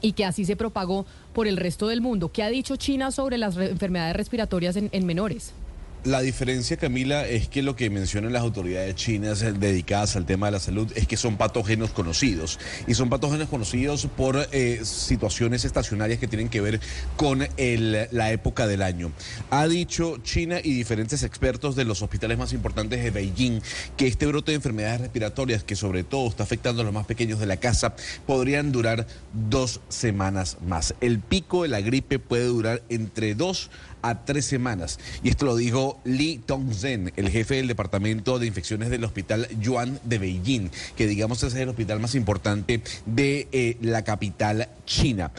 y 0.02 0.14
que 0.14 0.26
así 0.26 0.46
se 0.46 0.56
propagó 0.56 1.06
por 1.34 1.48
el 1.48 1.58
resto 1.58 1.88
del 1.88 2.02
mundo. 2.02 2.32
¿Qué 2.32 2.44
ha 2.44 2.50
dicho 2.50 2.76
China 2.76 3.12
sobre 3.12 3.38
las 3.38 3.58
enfermedades 3.58 4.16
respiratorias 4.16 4.76
en 4.76 5.06
menores? 5.06 5.54
La 6.08 6.22
diferencia, 6.22 6.78
Camila, 6.78 7.28
es 7.28 7.50
que 7.50 7.62
lo 7.62 7.76
que 7.76 7.90
mencionan 7.90 8.32
las 8.32 8.42
autoridades 8.42 8.96
chinas 8.96 9.42
dedicadas 9.60 10.16
al 10.16 10.26
tema 10.26 10.46
de 10.46 10.54
la 10.54 10.62
salud 10.62 10.90
es 10.96 11.06
que 11.06 11.18
son 11.18 11.36
patógenos 11.36 11.92
conocidos. 11.92 12.60
Y 12.88 12.94
son 12.94 13.10
patógenos 13.10 13.50
conocidos 13.50 14.08
por 14.16 14.48
eh, 14.54 14.80
situaciones 14.86 15.66
estacionarias 15.66 16.18
que 16.18 16.30
tienen 16.30 16.48
que 16.48 16.62
ver 16.62 16.80
con 17.18 17.40
la 17.50 18.32
época 18.32 18.68
del 18.68 18.84
año. 18.84 19.12
Ha 19.50 19.68
dicho 19.68 20.20
China 20.24 20.62
y 20.64 20.76
diferentes 20.76 21.24
expertos 21.24 21.76
de 21.76 21.84
los 21.84 22.02
hospitales 22.02 22.38
más 22.38 22.54
importantes 22.54 23.04
de 23.04 23.12
Beijing 23.12 23.62
que 23.98 24.08
este 24.08 24.28
brote 24.28 24.54
de 24.54 24.56
enfermedades 24.56 25.02
respiratorias, 25.02 25.66
que 25.66 25.76
sobre 25.76 26.06
todo 26.06 26.30
está 26.30 26.44
afectando 26.44 26.84
a 26.84 26.86
los 26.86 26.94
más 26.94 27.06
pequeños 27.06 27.38
de 27.38 27.48
la 27.48 27.58
casa, 27.58 27.98
podrían 28.26 28.72
durar 28.72 29.08
dos 29.34 29.82
semanas 29.90 30.56
más. 30.66 30.96
El 31.02 31.20
pico 31.20 31.64
de 31.64 31.68
la 31.68 31.82
gripe 31.82 32.18
puede 32.18 32.46
durar 32.46 32.82
entre 32.88 33.36
dos 33.36 33.70
a 34.02 34.26
tres 34.26 34.46
semanas. 34.46 35.00
Y 35.24 35.30
esto 35.30 35.46
lo 35.46 35.56
dijo 35.56 36.00
Li 36.04 36.42
Tongzhen, 36.46 37.14
el 37.16 37.30
jefe 37.30 37.56
del 37.56 37.68
Departamento 37.68 38.40
de 38.40 38.48
Infecciones 38.48 38.90
del 38.90 39.04
Hospital 39.04 39.48
Yuan 39.60 40.00
de 40.04 40.18
Beijing, 40.18 40.70
que 40.96 41.08
digamos 41.08 41.44
es 41.44 41.54
el 41.56 41.70
hospital 41.70 42.00
más 42.00 42.16
importante 42.16 42.82
de 43.06 43.48
eh, 43.52 43.78
la 43.82 44.04
capital 44.04 44.70
china. 44.86 45.32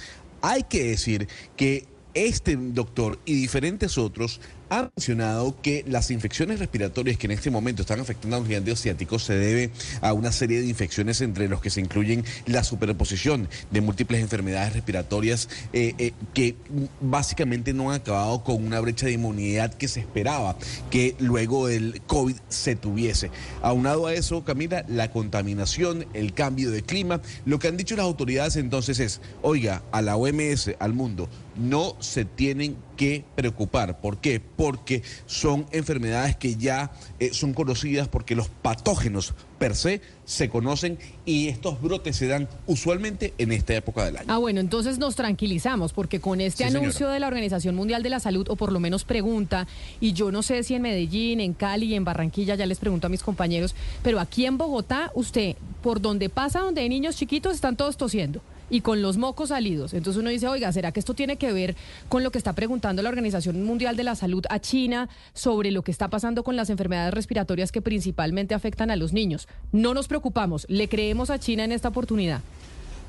Hay 0.43 0.65
que 0.65 0.85
decir 0.85 1.29
que 1.57 1.87
este 2.15 2.57
doctor 2.57 3.19
y 3.25 3.35
diferentes 3.35 3.99
otros 3.99 4.41
ha 4.71 4.91
mencionado 4.97 5.61
que 5.61 5.85
las 5.87 6.11
infecciones 6.11 6.59
respiratorias 6.59 7.17
que 7.17 7.27
en 7.27 7.33
este 7.33 7.51
momento 7.51 7.83
están 7.83 8.01
afectando 8.01 8.37
a 8.37 8.39
los 8.41 8.49
gigantes 8.49 8.81
asiáticos 8.81 9.25
se 9.25 9.35
debe 9.35 9.71
a 10.01 10.13
una 10.13 10.33
serie 10.33 10.61
de 10.61 10.67
infecciones 10.67 11.21
entre 11.21 11.49
los 11.49 11.61
que 11.61 11.71
se 11.71 11.81
incluyen 11.81 12.25
la 12.47 12.65
superposición 12.65 13.49
de 13.71 13.81
múltiples 13.81 14.21
enfermedades 14.21 14.75
respiratorias 14.75 15.49
eh, 15.73 15.95
eh, 15.99 16.13
que 16.35 16.57
básicamente 17.01 17.73
no 17.73 17.91
han 17.91 18.01
acabado 18.01 18.45
con 18.45 18.65
una 18.65 18.81
brecha 18.81 19.07
de 19.07 19.13
inmunidad 19.13 19.75
que 19.75 19.89
se 19.89 20.01
esperaba 20.01 20.57
que 20.91 21.15
luego 21.19 21.67
del 21.67 22.03
COVID 22.07 22.37
se 22.49 22.77
tuviese. 22.77 23.31
Aunado 23.63 24.07
a 24.07 24.15
eso, 24.15 24.45
Camila, 24.45 24.85
la 24.89 25.11
contaminación, 25.11 26.07
el 26.15 26.35
cambio 26.35 26.71
de 26.71 26.83
clima, 26.83 27.21
lo 27.45 27.59
que 27.59 27.69
han 27.69 27.77
dicho 27.77 27.97
las 27.97 28.05
autoridades 28.05 28.57
entonces 28.57 29.01
es, 29.01 29.21
oiga, 29.43 29.83
a 29.93 30.03
la 30.03 30.17
OMS, 30.17 30.73
al 30.79 30.93
mundo, 30.93 31.29
no 31.57 31.97
se 32.01 32.25
tienen 32.25 32.77
que 32.99 33.25
preocupar. 33.37 34.01
¿Por 34.01 34.19
qué? 34.19 34.41
Porque 34.41 35.03
son 35.25 35.67
enfermedades 35.71 36.37
que 36.37 36.57
ya 36.57 36.91
eh, 37.21 37.31
son 37.33 37.55
conocidas 37.55 38.09
porque 38.09 38.35
los 38.35 38.49
patógenos 38.49 39.35
per 39.59 39.75
se 39.75 40.03
se 40.25 40.51
conocen 40.51 40.99
y 41.25 41.49
estos 41.49 41.81
brotes 41.81 42.17
se 42.17 42.27
dan 42.27 42.49
usualmente 42.67 43.33
en 43.39 43.53
esta 43.53 43.75
época 43.75 44.05
del 44.05 44.19
año. 44.19 44.27
Ah, 44.29 44.39
bueno, 44.39 44.61
entonces 44.61 44.99
nos 44.99 45.15
tranquilizamos 45.15 45.95
porque 45.95 46.21
con 46.21 46.41
este 46.41 46.65
anuncio 46.65 47.09
de 47.09 47.21
la 47.21 47.29
Organización 47.29 47.75
Mundial 47.75 48.03
de 48.03 48.11
la 48.11 48.21
Salud, 48.21 48.47
o 48.51 48.57
por 48.57 48.73
lo 48.73 48.81
menos 48.81 49.05
pregunta, 49.05 49.67
y 50.01 50.13
yo 50.13 50.31
no 50.31 50.43
sé 50.43 50.65
si 50.65 50.75
en 50.75 50.83
Medellín, 50.83 51.41
en 51.41 51.55
Cali, 51.55 51.95
en 51.95 52.05
Barranquilla, 52.05 52.57
ya 52.57 52.67
les 52.67 52.79
pregunto 52.79 53.07
a 53.07 53.11
mis 53.11 53.23
compañeros, 53.23 53.75
pero 54.03 54.21
aquí 54.21 54.45
en 54.45 54.59
Bogotá, 54.59 55.13
usted, 55.15 55.57
por 55.83 56.01
donde 56.03 56.29
pasa, 56.29 56.61
donde 56.61 56.83
hay 56.83 56.89
niños 56.89 57.17
chiquitos, 57.17 57.55
están 57.55 57.77
todos 57.77 57.97
tosiendo 57.97 58.43
y 58.71 58.81
con 58.81 59.03
los 59.03 59.17
mocos 59.17 59.51
salidos. 59.51 59.95
Entonces 59.95 60.21
uno 60.21 60.31
dice, 60.31 60.49
oiga, 60.49 60.73
¿será 60.73 60.93
que 60.93 61.01
esto 61.01 61.15
tiene 61.15 61.37
que 61.37 61.53
ver 61.53 61.77
con 62.09 62.23
lo 62.23 62.31
que 62.31 62.39
está 62.39 62.53
preguntando 62.53 63.03
la 63.03 63.09
Organización 63.09 63.63
Mundial 63.65 63.97
de 63.97 64.05
la 64.05 64.15
Salud 64.15 64.45
a 64.51 64.59
China 64.61 65.09
sobre 65.35 65.71
lo 65.71 65.83
que 65.83 65.91
está 65.91 66.09
pasando 66.09 66.45
con 66.45 66.57
las 66.57 66.71
enfermedades 66.71 67.15
respiratorias 67.15 67.73
que 67.73 67.83
principalmente 67.83 68.55
afectan 68.55 68.91
a 68.91 68.97
los 68.97 69.13
niños? 69.13 69.49
No 69.73 69.95
nos 69.95 70.09
preocupamos, 70.09 70.67
le 70.69 70.89
creemos 70.89 71.31
a 71.31 71.39
China 71.39 71.65
en 71.65 71.73
esta 71.73 71.89
oportunidad. 71.89 72.41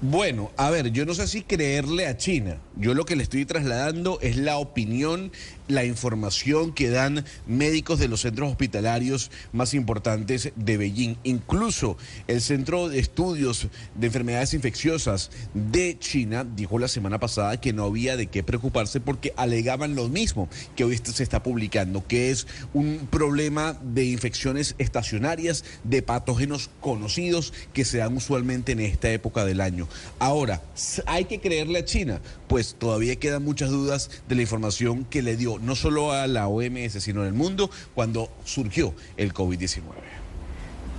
Bueno, 0.01 0.50
a 0.56 0.70
ver, 0.70 0.92
yo 0.92 1.06
no 1.06 1.13
sé 1.13 1.28
si 1.28 1.42
creerle 1.42 2.08
a 2.08 2.16
China. 2.16 2.58
Yo 2.78 2.94
lo 2.94 3.04
que 3.04 3.18
le 3.18 3.24
estoy 3.24 3.46
trasladando 3.46 4.18
es 4.22 4.38
la 4.38 4.58
opinión 4.58 5.30
la 5.70 5.86
información 5.86 6.74
que 6.74 6.90
dan 6.90 7.24
médicos 7.48 8.00
de 8.00 8.08
los 8.08 8.22
centros 8.22 8.50
hospitalarios 8.50 9.32
más 9.54 9.74
importantes 9.74 10.52
de 10.56 10.78
Beijing. 10.78 11.16
Incluso 11.24 11.96
el 12.28 12.42
Centro 12.42 12.90
de 12.90 13.00
Estudios 13.00 13.68
de 13.96 14.08
Enfermedades 14.08 14.54
Infecciosas 14.54 15.30
de 15.54 15.98
China 16.00 16.44
dijo 16.44 16.80
la 16.80 16.88
semana 16.88 17.20
pasada 17.20 17.62
que 17.62 17.72
no 17.72 17.86
había 17.86 18.18
de 18.18 18.28
qué 18.28 18.44
preocuparse 18.44 19.00
porque 19.00 19.32
alegaban 19.38 19.96
lo 19.96 20.10
mismo 20.10 20.50
que 20.76 20.84
hoy 20.84 21.00
se 21.02 21.24
está 21.24 21.44
publicando, 21.44 22.06
que 22.06 22.32
es 22.32 22.48
un 22.74 23.08
problema 23.12 23.80
de 23.84 24.06
infecciones 24.06 24.74
estacionarias, 24.80 25.64
de 25.84 26.02
patógenos 26.02 26.72
conocidos 26.82 27.54
que 27.74 27.86
se 27.86 28.00
dan 28.00 28.18
usualmente 28.18 28.72
en 28.72 28.80
esta 28.80 29.12
época 29.12 29.46
del 29.46 29.62
año. 29.62 29.88
Ahora, 30.18 30.64
¿hay 31.06 31.26
que 31.26 31.40
creerle 31.40 31.80
a 31.80 31.86
China? 31.86 32.22
Pues 32.48 32.76
todavía 32.80 33.18
quedan 33.18 33.44
muchas 33.44 33.70
dudas 33.70 34.10
de 34.28 34.36
la 34.36 34.42
información 34.42 35.06
que 35.06 35.22
le 35.22 35.38
dio 35.38 35.59
no 35.62 35.75
solo 35.75 36.12
a 36.12 36.28
la 36.28 36.48
OMS, 36.48 36.94
sino 37.04 37.22
en 37.22 37.28
el 37.28 37.34
mundo 37.34 37.70
cuando 37.96 38.30
surgió 38.46 38.94
el 39.18 39.34
COVID-19. 39.34 39.84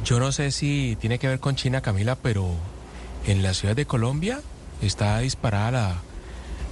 Yo 0.04 0.18
no 0.18 0.32
sé 0.32 0.50
si 0.50 0.96
tiene 1.00 1.18
que 1.18 1.28
ver 1.28 1.40
con 1.40 1.56
China, 1.56 1.80
Camila, 1.80 2.16
pero 2.16 2.48
en 3.26 3.42
la 3.42 3.54
ciudad 3.54 3.76
de 3.76 3.86
Colombia 3.86 4.40
está 4.80 5.18
disparada 5.18 5.70
la, 5.70 6.02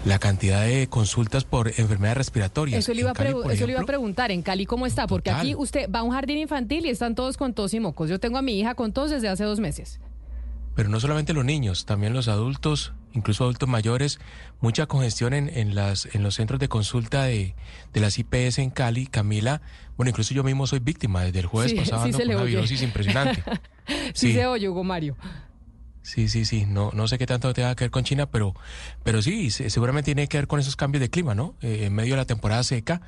la 0.04 0.18
cantidad 0.18 0.64
de 0.64 0.88
consultas 0.88 1.44
por 1.44 1.68
enfermedades 1.68 2.18
respiratorias. 2.18 2.80
Eso 2.80 2.94
le 2.94 3.00
iba, 3.00 3.10
a, 3.10 3.84
preguntar, 3.84 4.30
¿en 4.30 4.42
Cali 4.42 4.66
cómo 4.66 4.86
está? 4.86 5.06
Porque 5.06 5.30
aquí 5.30 5.54
usted 5.54 5.90
va 5.90 6.00
a 6.00 6.02
un 6.02 6.12
jardín 6.12 6.38
infantil 6.38 6.86
y 6.86 6.90
están 6.90 7.14
todos 7.14 7.36
con 7.36 7.52
tos 7.52 7.74
y 7.74 7.80
mocos. 7.80 8.08
Yo 8.08 8.18
tengo 8.18 8.38
a 8.38 8.42
mi 8.42 8.58
hija 8.58 8.74
con 8.74 8.92
tos 8.92 9.10
desde 9.10 9.28
hace 9.28 9.44
dos 9.44 9.60
meses. 9.60 10.00
Pero 10.74 10.88
no 10.88 11.00
solamente 11.00 11.32
los 11.32 11.44
niños, 11.44 11.86
también 11.86 12.12
los 12.12 12.28
adultos 12.28 12.92
incluso 13.12 13.44
adultos 13.44 13.68
mayores, 13.68 14.20
mucha 14.60 14.86
congestión 14.86 15.34
en, 15.34 15.48
en, 15.48 15.74
las, 15.74 16.08
en 16.14 16.22
los 16.22 16.34
centros 16.34 16.60
de 16.60 16.68
consulta 16.68 17.24
de, 17.24 17.54
de 17.92 18.00
las 18.00 18.18
IPS 18.18 18.58
en 18.58 18.70
Cali. 18.70 19.06
Camila, 19.06 19.62
bueno, 19.96 20.10
incluso 20.10 20.34
yo 20.34 20.44
mismo 20.44 20.66
soy 20.66 20.78
víctima 20.78 21.22
desde 21.22 21.40
el 21.40 21.46
jueves 21.46 21.74
pasado 21.74 22.10
con 22.10 22.28
una 22.28 22.42
virosis 22.42 22.82
impresionante. 22.82 23.42
sí, 24.14 24.32
se 24.32 24.46
oye, 24.46 24.68
Hugo 24.68 24.84
Mario. 24.84 25.16
Sí, 26.02 26.28
sí, 26.28 26.46
sí. 26.46 26.64
No, 26.66 26.90
no 26.94 27.06
sé 27.06 27.18
qué 27.18 27.26
tanto 27.26 27.52
tenga 27.52 27.74
que 27.74 27.84
ver 27.84 27.90
con 27.90 28.02
China, 28.02 28.30
pero, 28.30 28.54
pero 29.02 29.20
sí, 29.20 29.50
seguramente 29.50 30.06
tiene 30.06 30.26
que 30.26 30.38
ver 30.38 30.46
con 30.46 30.58
esos 30.58 30.74
cambios 30.74 31.00
de 31.00 31.10
clima, 31.10 31.34
¿no? 31.34 31.54
Eh, 31.60 31.84
en 31.84 31.94
medio 31.94 32.14
de 32.14 32.18
la 32.18 32.24
temporada 32.24 32.62
seca, 32.62 33.02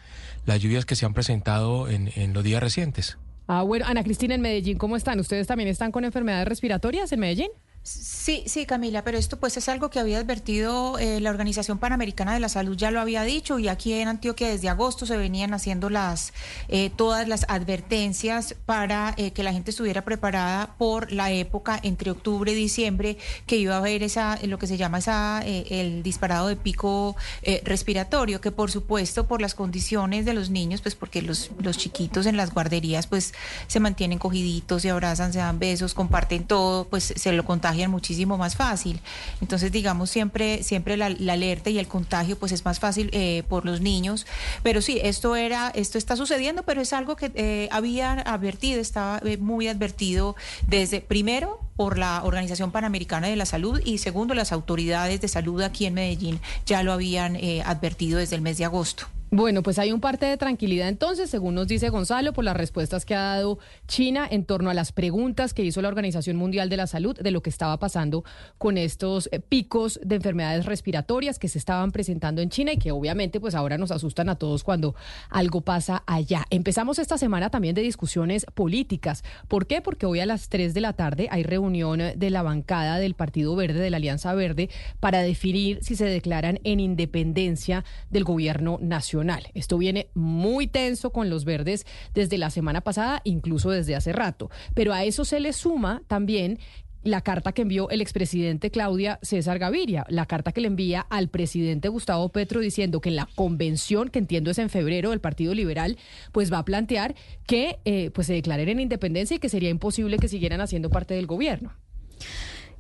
las 0.45 0.61
lluvias 0.61 0.85
que 0.85 0.97
se 0.97 1.07
han 1.07 1.15
presentado 1.15 1.89
en, 1.89 2.13
en 2.15 2.35
los 2.35 2.45
días 2.45 2.63
recientes. 2.63 3.17
Ah, 3.47 3.63
bueno, 3.63 3.87
Ana 3.89 4.05
Cristina, 4.05 4.35
en 4.35 4.43
Medellín, 4.43 4.77
¿cómo 4.77 4.97
están? 4.97 5.19
¿Ustedes 5.19 5.47
también 5.47 5.69
están 5.69 5.93
con 5.93 6.05
enfermedades 6.05 6.47
respiratorias 6.47 7.11
en 7.13 7.21
Medellín? 7.21 7.51
Sí, 7.83 8.45
sí, 8.47 8.67
Camila, 8.67 9.03
pero 9.05 9.17
esto 9.17 9.39
pues 9.41 9.57
es 9.57 9.71
algo 9.71 9.89
que 9.89 9.99
había 9.99 10.19
advertido 10.19 10.99
eh, 10.99 11.19
la 11.21 11.31
Organización 11.31 11.79
Panamericana 11.79 12.35
de 12.35 12.41
la 12.41 12.51
Salud, 12.51 12.77
ya 12.77 12.91
lo 12.91 13.01
había 13.01 13.23
dicho, 13.23 13.59
y 13.59 13.69
aquí 13.69 13.95
en 13.95 14.09
Antioquia 14.09 14.51
desde 14.51 14.69
agosto 14.69 15.07
se 15.07 15.17
venían 15.17 15.55
haciendo 15.55 15.89
las 15.89 16.35
eh, 16.69 16.91
todas 16.95 17.27
las 17.27 17.47
advertencias 17.49 18.55
para 18.67 19.15
eh, 19.17 19.31
que 19.31 19.43
la 19.43 19.55
gente 19.55 19.71
estuviera 19.71 20.05
preparada 20.05 20.75
por 20.77 21.11
la 21.11 21.33
época 21.33 21.81
entre 21.83 22.11
octubre 22.11 22.53
y 22.53 22.55
diciembre 22.55 23.17
que 23.47 23.57
iba 23.57 23.75
a 23.75 23.79
haber 23.79 24.03
esa 24.03 24.39
lo 24.45 24.59
que 24.59 24.67
se 24.67 24.77
llama 24.77 24.99
esa 24.99 25.43
el 25.43 26.03
disparado 26.03 26.49
de 26.49 26.57
pico 26.57 27.17
respiratorio, 27.65 28.41
que 28.43 28.53
por 28.53 28.71
supuesto 28.71 29.27
por 29.27 29.41
las 29.41 29.55
condiciones 29.55 30.27
de 30.27 30.35
los 30.35 30.51
niños, 30.51 30.83
pues 30.83 30.95
porque 30.95 31.23
los, 31.23 31.51
los 31.59 31.79
chiquitos 31.79 32.27
en 32.27 32.37
las 32.37 32.53
guarderías 32.53 33.07
pues 33.07 33.33
se 33.67 33.81
mantienen 33.81 34.19
cogiditos, 34.19 34.83
se 34.83 34.91
abrazan, 34.91 35.33
se 35.33 35.39
dan 35.39 35.59
besos, 35.59 35.95
comparten 35.95 36.45
todo, 36.45 36.87
pues 36.87 37.15
se 37.17 37.33
lo 37.33 37.45
contagian 37.45 37.80
muchísimo 37.89 38.39
más 38.39 38.57
fácil. 38.57 39.01
Entonces, 39.41 39.73
digamos, 39.73 40.11
siempre, 40.11 40.63
siempre 40.63 40.97
la, 40.97 41.07
alerta 41.07 41.71
y 41.71 41.79
el 41.79 41.89
contagio 41.89 42.39
pues 42.39 42.53
es 42.53 42.65
más 42.65 42.81
fácil 42.81 43.11
eh, 43.13 43.43
por 43.49 43.65
los 43.65 43.81
niños. 43.81 44.27
Pero 44.63 44.83
sí, 44.83 45.01
esto 45.03 45.37
era, 45.37 45.71
esto 45.75 45.99
está 45.99 46.17
sucediendo, 46.17 46.63
pero 46.63 46.81
es 46.81 46.93
algo 46.93 47.17
que 47.17 47.31
eh, 47.35 47.69
había 47.71 48.13
advertido, 48.13 48.81
estaba 48.81 49.21
eh, 49.25 49.37
muy 49.37 49.69
advertido 49.69 50.37
desde, 50.67 51.01
primero, 51.01 51.61
por 51.77 51.99
la 51.99 52.23
Organización 52.25 52.73
Panamericana 52.73 53.29
de 53.29 53.37
la 53.37 53.47
Salud 53.47 53.81
y 53.85 53.99
segundo, 53.99 54.35
las 54.35 54.53
autoridades 54.53 55.21
de 55.21 55.29
salud 55.29 55.63
aquí 55.63 55.87
en 55.87 55.95
Medellín 55.95 56.41
ya 56.67 56.83
lo 56.83 56.93
habían 56.93 57.39
advertido 57.65 58.19
desde 58.19 58.37
el 58.37 58.43
mes 58.43 58.59
de 58.59 58.67
agosto. 58.67 59.07
Bueno, 59.33 59.63
pues 59.63 59.79
hay 59.79 59.93
un 59.93 60.01
parte 60.01 60.27
de 60.27 60.37
tranquilidad 60.37 60.89
entonces, 60.89 61.31
según 61.31 61.55
nos 61.55 61.69
dice 61.69 61.89
Gonzalo, 61.89 62.33
por 62.33 62.43
las 62.43 62.57
respuestas 62.57 63.05
que 63.05 63.15
ha 63.15 63.37
dado 63.37 63.61
China 63.87 64.27
en 64.29 64.45
torno 64.45 64.71
a 64.71 64.75
las 64.75 64.91
preguntas 64.91 65.55
que 65.55 65.63
hizo 65.63 65.81
la 65.81 65.87
Organización 65.87 66.37
Mundial 66.37 66.69
de 66.69 66.77
la 66.77 66.89
Salud 66.89 67.17
de 67.17 67.31
lo 67.31 67.41
que 67.41 67.49
estaba 67.49 67.79
pasando 67.79 68.25
con 68.59 68.77
estos 68.77 69.29
eh, 69.31 69.39
picos 69.39 70.01
de 70.03 70.17
enfermedades 70.17 70.67
respiratorias 70.67 71.39
que 71.39 71.47
se 71.47 71.59
estaban 71.59 71.93
presentando 71.93 72.43
en 72.43 72.51
China 72.51 72.73
y 72.73 72.79
que 72.79 72.91
obviamente 72.91 73.39
pues 73.39 73.55
ahora 73.55 73.79
nos 73.79 73.93
asustan 73.93 74.29
a 74.31 74.35
todos 74.35 74.65
cuando 74.65 74.97
algo 75.29 75.61
pasa 75.61 76.03
allá. 76.07 76.45
Empezamos 76.51 76.99
esta 76.99 77.17
semana 77.17 77.51
también 77.51 77.77
de 77.77 77.83
discusiones 77.83 78.47
políticas. 78.47 79.23
¿Por 79.47 79.69
qué? 79.69 79.81
Porque 79.81 80.07
hoy 80.07 80.19
a 80.19 80.27
las 80.27 80.49
3 80.49 80.75
de 80.75 80.81
la 80.81 80.95
tarde 80.95 81.29
hay 81.31 81.45
reunión 81.45 82.03
de 82.17 82.31
la 82.31 82.43
bancada 82.43 82.99
del 82.99 83.15
Partido 83.15 83.55
Verde, 83.55 83.79
de 83.79 83.91
la 83.91 83.99
Alianza 83.99 84.35
Verde, 84.35 84.71
para 84.99 85.23
definir 85.23 85.79
si 85.83 85.95
se 85.95 86.07
declaran 86.07 86.59
en 86.65 86.81
independencia 86.81 87.85
del 88.11 88.25
gobierno 88.25 88.79
nacional. 88.83 89.20
Esto 89.55 89.79
viene 89.79 90.09
muy 90.15 90.67
tenso 90.67 91.11
con 91.11 91.31
los 91.31 91.45
verdes 91.45 91.87
desde 92.15 92.39
la 92.39 92.51
semana 92.51 92.81
pasada, 92.81 93.21
incluso 93.25 93.71
desde 93.71 93.95
hace 93.95 94.13
rato. 94.13 94.51
Pero 94.75 94.93
a 94.93 95.05
eso 95.05 95.25
se 95.25 95.41
le 95.41 95.53
suma 95.53 96.03
también 96.07 96.59
la 97.03 97.23
carta 97.23 97.53
que 97.53 97.63
envió 97.63 97.89
el 97.89 98.03
expresidente 98.03 98.71
Claudia 98.71 99.19
César 99.23 99.59
Gaviria, 99.59 100.05
la 100.09 100.27
carta 100.27 100.53
que 100.53 100.61
le 100.61 100.67
envía 100.67 101.01
al 101.01 101.29
presidente 101.29 101.89
Gustavo 101.89 102.29
Petro 102.29 102.61
diciendo 102.61 103.01
que 103.01 103.09
en 103.09 103.17
la 103.17 103.29
convención, 103.35 104.09
que 104.09 104.19
entiendo 104.19 104.51
es 104.51 104.59
en 104.59 104.69
febrero 104.69 105.11
del 105.11 105.21
Partido 105.21 105.55
Liberal, 105.55 105.97
pues 106.33 106.53
va 106.53 106.59
a 106.59 106.65
plantear 106.65 107.15
que 107.47 107.79
eh, 107.85 108.11
pues 108.11 108.27
se 108.27 108.35
declaren 108.35 108.69
en 108.69 108.81
independencia 108.81 109.37
y 109.37 109.39
que 109.39 109.49
sería 109.49 109.71
imposible 109.71 110.19
que 110.19 110.29
siguieran 110.29 110.61
haciendo 110.61 110.91
parte 110.91 111.15
del 111.15 111.27
gobierno. 111.27 111.73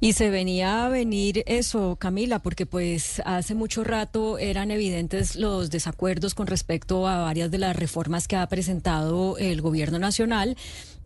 Y 0.02 0.14
se 0.14 0.30
venía 0.30 0.86
a 0.86 0.88
venir 0.88 1.44
eso, 1.44 1.96
Camila, 1.96 2.38
porque 2.38 2.64
pues 2.64 3.20
hace 3.26 3.54
mucho 3.54 3.84
rato 3.84 4.38
eran 4.38 4.70
evidentes 4.70 5.36
los 5.36 5.70
desacuerdos 5.70 6.34
con 6.34 6.46
respecto 6.46 7.06
a 7.06 7.18
varias 7.18 7.50
de 7.50 7.58
las 7.58 7.76
reformas 7.76 8.26
que 8.26 8.36
ha 8.36 8.46
presentado 8.46 9.36
el 9.36 9.60
gobierno 9.60 9.98
nacional 9.98 10.56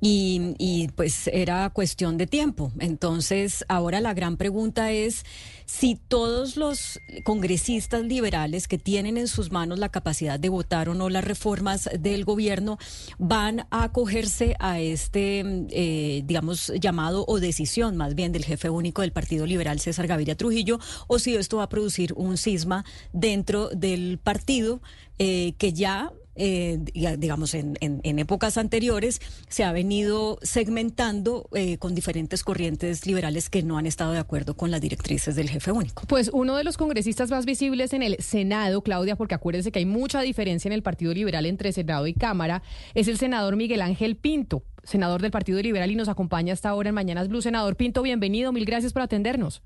y, 0.01 0.55
y, 0.59 0.89
pues 0.89 1.29
era 1.29 1.71
cuestión 1.71 2.19
de 2.19 2.27
tiempo. 2.27 2.73
Entonces, 2.79 3.65
ahora 3.69 4.01
la 4.01 4.13
gran 4.15 4.37
pregunta 4.37 4.93
es 4.93 5.25
si 5.67 5.97
todos 5.97 6.57
los 6.57 7.01
congresistas 7.25 8.03
liberales 8.05 8.69
que 8.69 8.79
tienen 8.79 9.17
en 9.17 9.29
sus 9.29 9.51
manos 9.51 9.79
la 9.79 9.89
capacidad 9.89 10.39
de 10.39 10.49
votar 10.49 10.89
o 10.89 10.95
no 10.95 11.09
las 11.09 11.25
reformas 11.25 11.89
del 11.99 12.25
gobierno 12.25 12.79
van 13.19 13.61
a 13.71 13.85
acogerse 13.85 14.57
a 14.59 14.81
este, 14.81 15.43
eh, 15.71 16.23
digamos, 16.25 16.73
llamado 16.79 17.25
o 17.27 17.41
decisión 17.41 17.97
más 17.97 18.15
bien 18.15 18.33
del 18.33 18.45
jefe 18.45 18.69
único 18.71 19.03
del 19.03 19.13
Partido 19.13 19.47
Liberal, 19.47 19.81
César 19.81 20.07
Gaviria 20.07 20.37
Trujillo, 20.37 20.79
o 21.07 21.19
si 21.19 21.35
esto 21.35 21.59
va 21.59 21.65
a 21.65 21.69
producir 21.69 22.13
un 22.15 22.37
cisma 22.37 22.85
dentro 23.13 23.69
del 23.71 24.19
partido 24.23 24.81
eh, 25.19 25.55
que 25.59 25.73
ya 25.73 26.13
eh, 26.37 26.79
digamos, 27.19 27.55
en, 27.55 27.77
en, 27.81 28.19
épocas 28.19 28.59
anteriores, 28.59 29.21
se 29.49 29.65
ha 29.65 29.73
venido 29.73 30.39
segmentando 30.43 31.49
eh, 31.53 31.79
con 31.79 31.95
diferentes 31.95 32.43
corrientes 32.43 33.07
liberales 33.07 33.51
que 33.51 33.63
no 33.63 33.79
han 33.79 33.87
estado 33.87 34.13
de 34.13 34.19
acuerdo 34.19 34.57
con 34.57 34.71
las 34.71 34.81
directrices 34.81 35.37
del 35.37 35.49
jefe 35.49 35.73
único. 35.73 36.05
Pues 36.07 36.31
uno 36.33 36.57
de 36.57 36.65
los 36.65 36.77
congresistas 36.77 37.31
más 37.31 37.47
visibles 37.47 37.93
en 37.93 38.03
el 38.03 38.17
Senado, 38.19 38.83
Claudia, 38.83 39.17
porque 39.17 39.35
acuérdense 39.35 39.73
que 39.73 39.79
hay 39.79 39.87
mucha 39.87 40.21
diferencia 40.23 40.69
en 40.69 40.73
el 40.73 40.83
Partido 40.83 41.15
Liberal 41.15 41.47
entre 41.47 41.73
Senado 41.73 42.07
y 42.07 42.15
Cámara, 42.15 42.63
es 42.95 43.09
el 43.09 43.19
senador 43.19 43.57
Miguel 43.57 43.83
Ángel 43.83 44.17
Pinto, 44.17 44.63
senador 44.83 45.23
del 45.23 45.31
Partido 45.31 45.61
Liberal 45.61 45.91
y 45.91 45.97
nos 45.97 46.09
acompaña 46.09 46.53
hasta 46.53 46.69
ahora 46.69 46.89
en 46.89 46.95
Mañanas 46.95 47.29
Blue. 47.29 47.43
Senador 47.43 47.77
Pinto, 47.77 48.03
bienvenido, 48.03 48.53
mil 48.53 48.65
gracias 48.65 48.93
por 48.93 49.03
atendernos. 49.03 49.63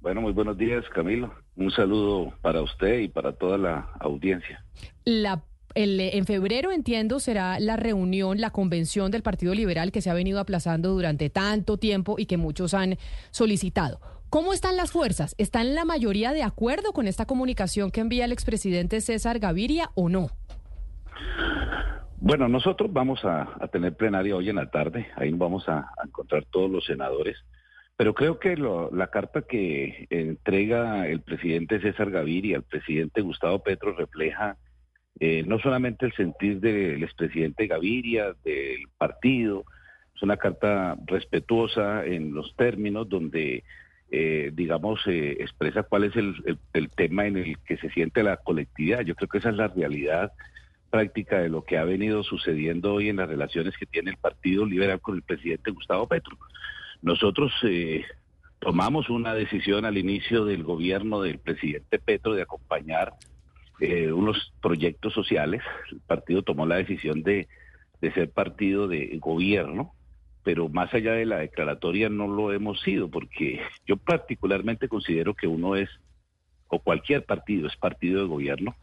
Bueno, 0.00 0.20
muy 0.20 0.32
buenos 0.32 0.56
días, 0.56 0.84
Camilo. 0.94 1.32
Un 1.56 1.70
saludo 1.70 2.32
para 2.42 2.62
usted 2.62 3.00
y 3.00 3.08
para 3.08 3.32
toda 3.32 3.58
la 3.58 3.90
audiencia. 4.00 4.64
La 5.04 5.42
en 5.78 6.24
febrero, 6.24 6.72
entiendo, 6.72 7.20
será 7.20 7.60
la 7.60 7.76
reunión, 7.76 8.40
la 8.40 8.50
convención 8.50 9.10
del 9.10 9.22
Partido 9.22 9.54
Liberal 9.54 9.92
que 9.92 10.00
se 10.00 10.08
ha 10.08 10.14
venido 10.14 10.40
aplazando 10.40 10.88
durante 10.88 11.28
tanto 11.28 11.76
tiempo 11.76 12.16
y 12.18 12.24
que 12.24 12.38
muchos 12.38 12.72
han 12.72 12.96
solicitado. 13.30 14.00
¿Cómo 14.30 14.54
están 14.54 14.76
las 14.76 14.90
fuerzas? 14.90 15.34
¿Están 15.38 15.74
la 15.74 15.84
mayoría 15.84 16.32
de 16.32 16.42
acuerdo 16.42 16.92
con 16.92 17.06
esta 17.06 17.26
comunicación 17.26 17.90
que 17.90 18.00
envía 18.00 18.24
el 18.24 18.32
expresidente 18.32 19.02
César 19.02 19.38
Gaviria 19.38 19.90
o 19.94 20.08
no? 20.08 20.30
Bueno, 22.18 22.48
nosotros 22.48 22.90
vamos 22.92 23.20
a, 23.24 23.68
tener 23.70 23.94
plenaria 23.94 24.34
hoy 24.34 24.48
en 24.48 24.56
la 24.56 24.70
tarde, 24.70 25.08
ahí 25.16 25.30
vamos 25.32 25.68
a, 25.68 25.90
encontrar 26.04 26.44
todos 26.50 26.70
los 26.70 26.84
senadores, 26.86 27.36
pero 27.96 28.14
creo 28.14 28.38
que 28.38 28.56
la 28.56 29.06
carta 29.08 29.42
que 29.42 30.06
entrega 30.10 31.08
el 31.08 31.20
presidente 31.20 31.80
César 31.80 32.10
Gaviria 32.10 32.58
al 32.58 32.62
presidente 32.62 33.22
Gustavo 33.22 33.60
Petro 33.60 33.94
refleja 33.94 34.56
eh, 35.18 35.44
no 35.46 35.58
solamente 35.58 36.04
el 36.04 36.12
sentir 36.12 36.60
del 36.60 37.02
expresidente 37.02 37.66
Gaviria, 37.66 38.34
del 38.44 38.86
partido, 38.98 39.64
es 40.14 40.22
una 40.22 40.36
carta 40.36 40.96
respetuosa 41.06 42.04
en 42.04 42.34
los 42.34 42.54
términos 42.56 43.08
donde, 43.08 43.64
eh, 44.10 44.50
digamos, 44.52 45.00
eh, 45.06 45.38
expresa 45.40 45.84
cuál 45.84 46.04
es 46.04 46.16
el, 46.16 46.90
tema 46.96 47.26
en 47.26 47.38
el 47.38 47.58
que 47.60 47.78
se 47.78 47.88
siente 47.90 48.22
la 48.22 48.36
colectividad. 48.36 49.00
Yo 49.00 49.14
creo 49.14 49.28
que 49.28 49.38
esa 49.38 49.50
es 49.50 49.56
la 49.56 49.68
realidad 49.68 50.32
práctica 50.90 51.38
de 51.38 51.48
lo 51.48 51.64
que 51.64 51.78
ha 51.78 51.84
venido 51.84 52.22
sucediendo 52.22 52.94
hoy 52.94 53.08
en 53.08 53.16
las 53.16 53.28
relaciones 53.28 53.76
que 53.76 53.86
tiene 53.86 54.10
el 54.10 54.16
Partido 54.18 54.66
Liberal 54.66 55.00
con 55.00 55.16
el 55.16 55.22
presidente 55.22 55.70
Gustavo 55.70 56.06
Petro. 56.06 56.36
Nosotros 57.06 57.52
tomamos 58.58 59.10
una 59.10 59.32
decisión 59.32 59.84
al 59.84 59.96
inicio 59.96 60.44
del 60.44 60.64
gobierno 60.64 61.22
del 61.22 61.38
presidente 61.38 62.00
Petro 62.00 62.34
de 62.34 62.42
acompañar 62.42 63.12
eh, 63.78 64.10
unos 64.10 64.52
proyectos 64.60 65.12
sociales. 65.12 65.62
El 65.92 66.00
partido 66.00 66.42
tomó 66.42 66.66
la 66.66 66.74
decisión 66.74 67.22
de, 67.22 67.46
de 68.00 68.12
ser 68.12 68.32
partido 68.32 68.88
de 68.88 69.16
gobierno, 69.18 69.92
pero 70.42 70.68
más 70.68 70.92
allá 70.94 71.12
de 71.12 71.26
la 71.26 71.36
declaratoria 71.36 72.08
no 72.08 72.26
lo 72.26 72.52
hemos 72.52 72.80
sido, 72.80 73.08
porque 73.08 73.60
yo 73.86 73.96
particularmente 73.98 74.88
considero 74.88 75.34
que 75.34 75.46
uno 75.46 75.76
es, 75.76 75.88
o 76.66 76.80
cualquier 76.80 77.24
partido 77.24 77.68
es 77.68 77.76
partido 77.76 78.22
de 78.22 78.26
gobierno, 78.26 78.74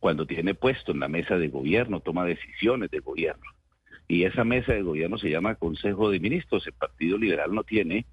cuando 0.00 0.24
tiene 0.24 0.54
puesto 0.54 0.92
en 0.92 1.00
la 1.00 1.08
mesa 1.08 1.36
de 1.36 1.48
gobierno, 1.48 2.00
toma 2.00 2.24
decisiones 2.24 2.90
de 2.90 3.00
gobierno. 3.00 3.44
Y 4.08 4.24
esa 4.24 4.44
mesa 4.44 4.72
de 4.72 4.82
gobierno 4.82 5.18
se 5.18 5.30
llama 5.30 5.56
Consejo 5.56 6.10
de 6.10 6.20
Ministros. 6.20 6.66
El 6.66 6.74
Partido 6.74 7.18
Liberal 7.18 7.52
no 7.54 7.64
tiene 7.64 8.06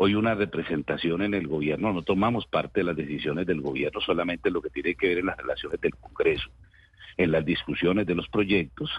hoy 0.00 0.14
una 0.14 0.34
representación 0.34 1.22
en 1.22 1.34
el 1.34 1.48
gobierno, 1.48 1.92
no 1.92 2.02
tomamos 2.02 2.46
parte 2.46 2.80
de 2.80 2.84
las 2.84 2.96
decisiones 2.96 3.46
del 3.46 3.60
gobierno, 3.60 4.00
solamente 4.00 4.48
lo 4.50 4.62
que 4.62 4.70
tiene 4.70 4.94
que 4.94 5.08
ver 5.08 5.18
en 5.18 5.26
las 5.26 5.36
relaciones 5.36 5.80
del 5.80 5.94
Congreso, 5.96 6.48
en 7.16 7.32
las 7.32 7.44
discusiones 7.44 8.06
de 8.06 8.14
los 8.14 8.28
proyectos. 8.28 8.90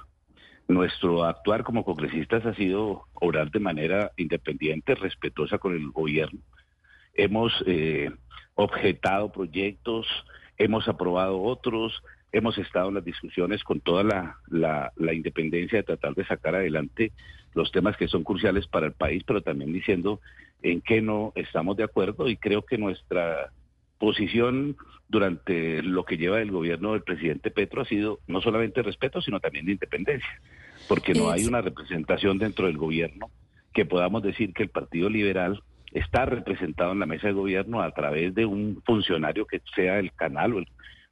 Nuestro 0.68 1.24
actuar 1.24 1.64
como 1.64 1.86
congresistas 1.86 2.46
ha 2.46 2.54
sido 2.54 3.06
orar 3.14 3.50
de 3.50 3.60
manera 3.62 4.12
independiente, 4.18 4.94
respetuosa 4.94 5.58
con 5.58 5.74
el 5.74 5.90
gobierno. 5.90 6.42
Hemos 7.14 7.54
eh, 7.66 8.12
objetado 8.56 9.32
proyectos, 9.32 10.06
hemos 10.58 10.90
aprobado 10.90 11.42
otros, 11.42 12.04
hemos 12.32 12.58
estado 12.58 12.90
en 12.90 12.96
las 12.96 13.06
discusiones 13.06 13.64
con 13.64 13.80
toda 13.80 14.04
la, 14.04 14.92
la, 14.96 15.14
independencia 15.14 15.80
de 15.80 15.84
tratar 15.84 16.14
de 16.16 16.26
sacar 16.26 16.56
adelante 16.56 17.12
los 17.54 17.72
temas 17.72 17.98
que 17.98 18.08
son 18.08 18.24
cruciales 18.24 18.68
para 18.68 18.88
el 18.88 18.94
país, 18.94 19.24
pero 19.26 19.42
también 19.42 19.74
diciendo 19.74 20.20
en 20.62 20.82
qué 20.82 21.02
no 21.02 21.32
estamos 21.36 21.78
de 21.78 21.84
acuerdo. 21.84 22.30
Y 22.30 22.38
creo 22.38 22.62
que 22.62 22.78
nuestra 22.78 23.52
posición 23.98 24.78
durante 25.08 25.82
lo 25.82 26.06
que 26.06 26.18
lleva 26.18 26.42
el 26.42 26.52
gobierno 26.52 26.94
del 26.94 27.02
presidente 27.02 27.50
Petro 27.50 27.82
ha 27.82 27.86
sido 27.86 28.20
no 28.28 28.42
solamente 28.42 28.84
respeto, 28.84 29.22
sino 29.22 29.40
también 29.40 29.66
de 29.66 29.74
independencia, 29.74 30.42
porque 30.88 31.14
no 31.14 31.32
hay 31.32 31.46
una 31.46 31.62
representación 31.62 32.38
dentro 32.38 32.68
del 32.68 32.78
gobierno 32.78 33.32
que 33.74 33.86
podamos 33.86 34.24
decir 34.24 34.54
que 34.54 34.64
el 34.64 34.70
Partido 34.70 35.10
Liberal 35.10 35.62
está 35.92 36.26
representado 36.26 36.92
en 36.92 37.00
la 37.00 37.06
mesa 37.08 37.28
de 37.28 37.34
gobierno 37.34 37.82
a 37.82 37.92
través 37.92 38.36
de 38.36 38.46
un 38.46 38.82
funcionario 38.86 39.48
que 39.48 39.62
sea 39.76 40.00
el 40.00 40.12
canal 40.14 40.54
o 40.54 40.60
el, 40.60 40.68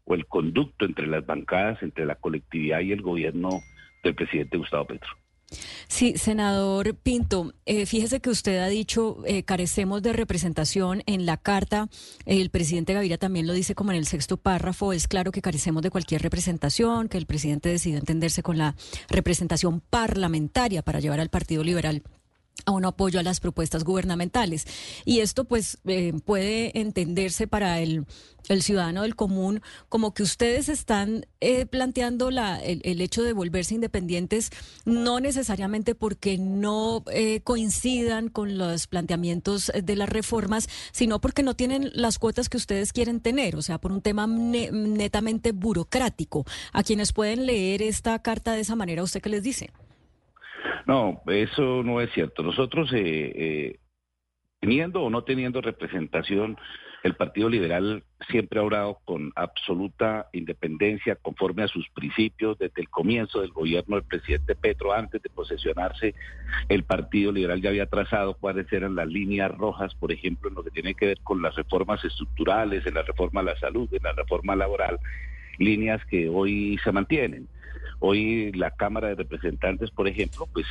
o 0.08 0.16
el 0.16 0.26
conducto 0.26 0.86
entre 0.86 1.06
las 1.06 1.26
bancadas, 1.26 1.84
entre 1.84 2.06
la 2.06 2.16
colectividad 2.16 2.80
y 2.80 2.94
el 2.94 3.02
gobierno 3.02 3.62
del 4.04 4.16
presidente 4.16 4.58
Gustavo 4.58 4.86
Petro. 4.86 5.10
Sí, 5.88 6.18
senador 6.18 6.96
Pinto, 6.96 7.54
eh, 7.66 7.86
fíjese 7.86 8.20
que 8.20 8.30
usted 8.30 8.60
ha 8.60 8.68
dicho 8.68 9.24
eh, 9.26 9.44
carecemos 9.44 10.02
de 10.02 10.12
representación 10.12 11.04
en 11.06 11.26
la 11.26 11.38
carta. 11.38 11.88
El 12.26 12.50
presidente 12.50 12.94
Gaviria 12.94 13.18
también 13.18 13.48
lo 13.48 13.54
dice 13.54 13.74
como 13.74 13.92
en 13.92 13.98
el 13.98 14.06
sexto 14.06 14.36
párrafo. 14.36 14.92
Es 14.92 15.08
claro 15.08 15.32
que 15.32 15.42
carecemos 15.42 15.84
de 15.84 15.90
cualquier 15.90 16.22
representación, 16.22 17.08
que 17.08 17.18
el 17.18 17.26
presidente 17.26 17.70
decidió 17.70 17.98
entenderse 17.98 18.44
con 18.44 18.58
la 18.58 18.76
representación 19.10 19.80
parlamentaria 19.80 20.82
para 20.82 21.00
llevar 21.00 21.22
al 21.22 21.30
Partido 21.30 21.64
Liberal 21.64 22.04
a 22.66 22.72
un 22.72 22.86
apoyo 22.86 23.20
a 23.20 23.24
las 23.24 23.40
propuestas 23.40 23.84
gubernamentales. 23.84 24.66
Y 25.06 25.22
esto 25.22 25.46
pues 25.46 25.80
eh, 25.86 26.14
puede 26.26 26.78
entenderse 26.80 27.48
para 27.48 27.80
el, 27.80 28.06
ciudadano 28.62 29.02
del 29.02 29.18
común 29.18 29.62
como 29.90 30.14
que 30.14 30.24
ustedes 30.24 30.70
están 30.70 31.26
eh, 31.42 31.66
planteando 31.66 32.32
la, 32.32 32.62
el, 32.62 33.02
hecho 33.02 33.22
de 33.24 33.34
volverse 33.34 33.76
independientes 33.76 34.52
no 34.86 35.20
necesariamente 35.20 35.96
porque 35.96 36.38
no 36.38 37.04
eh, 37.12 37.42
coincidan 37.42 38.30
con 38.30 38.58
los 38.58 38.88
planteamientos 38.88 39.70
de 39.84 39.96
las 39.98 40.08
reformas, 40.08 40.70
sino 40.94 41.20
porque 41.20 41.44
no 41.44 41.58
tienen 41.58 41.92
las 41.94 42.20
cuotas 42.20 42.48
que 42.48 42.56
ustedes 42.56 42.94
quieren 42.94 43.20
tener, 43.20 43.58
o 43.58 43.62
sea, 43.62 43.80
por 43.80 43.92
un 43.92 44.02
tema 44.02 44.28
netamente 44.28 45.52
burocrático. 45.52 46.46
A 46.72 46.84
quienes 46.84 47.12
pueden 47.12 47.48
leer 47.48 47.82
esta 47.82 48.18
carta 48.20 48.54
de 48.54 48.62
esa 48.62 48.78
manera, 48.78 49.04
¿usted 49.04 49.22
qué 49.22 49.30
les 49.30 49.44
dice? 49.44 49.72
No, 50.88 51.22
eso 51.28 51.84
no 51.84 52.00
es 52.00 52.12
cierto. 52.14 52.44
Nosotros, 52.44 52.92
eh, 52.94 53.34
eh, 53.36 53.80
teniendo 54.62 55.04
o 55.04 55.10
no 55.10 55.26
teniendo 55.26 55.60
representación, 55.60 56.58
el 57.04 57.16
Partido 57.16 57.50
Liberal 57.50 58.04
siempre 58.30 58.60
ha 58.60 58.64
orado 58.64 59.00
con 59.04 59.34
absoluta 59.36 60.30
independencia, 60.32 61.18
conforme 61.18 61.64
a 61.64 61.68
sus 61.68 61.88
principios. 61.90 62.58
Desde 62.58 62.82
el 62.82 62.90
comienzo 62.90 63.42
del 63.42 63.52
gobierno 63.52 63.98
del 63.98 64.06
presidente 64.06 64.56
Petro, 64.56 64.94
antes 64.94 65.22
de 65.22 65.30
posesionarse, 65.30 66.16
el 66.70 66.84
Partido 66.86 67.34
Liberal 67.34 67.62
ya 67.62 67.70
había 67.70 67.86
trazado 67.88 68.36
cuáles 68.36 68.72
eran 68.72 68.96
las 68.96 69.08
líneas 69.08 69.52
rojas, 69.52 69.94
por 69.96 70.14
ejemplo, 70.14 70.48
en 70.48 70.56
lo 70.56 70.64
que 70.64 70.72
tiene 70.72 70.96
que 70.96 71.08
ver 71.08 71.20
con 71.22 71.42
las 71.42 71.54
reformas 71.56 72.04
estructurales, 72.04 72.86
en 72.86 72.94
la 72.94 73.04
reforma 73.04 73.42
a 73.42 73.44
la 73.44 73.60
salud, 73.60 73.94
en 73.94 74.04
la 74.04 74.14
reforma 74.14 74.56
laboral, 74.56 75.00
líneas 75.60 76.04
que 76.06 76.30
hoy 76.30 76.80
se 76.82 76.94
mantienen. 76.94 77.50
Hoy 78.00 78.52
la 78.54 78.72
Cámara 78.72 79.10
de 79.10 79.16
Representantes, 79.16 79.92
por 79.92 80.08
ejemplo, 80.08 80.48
pues 80.54 80.66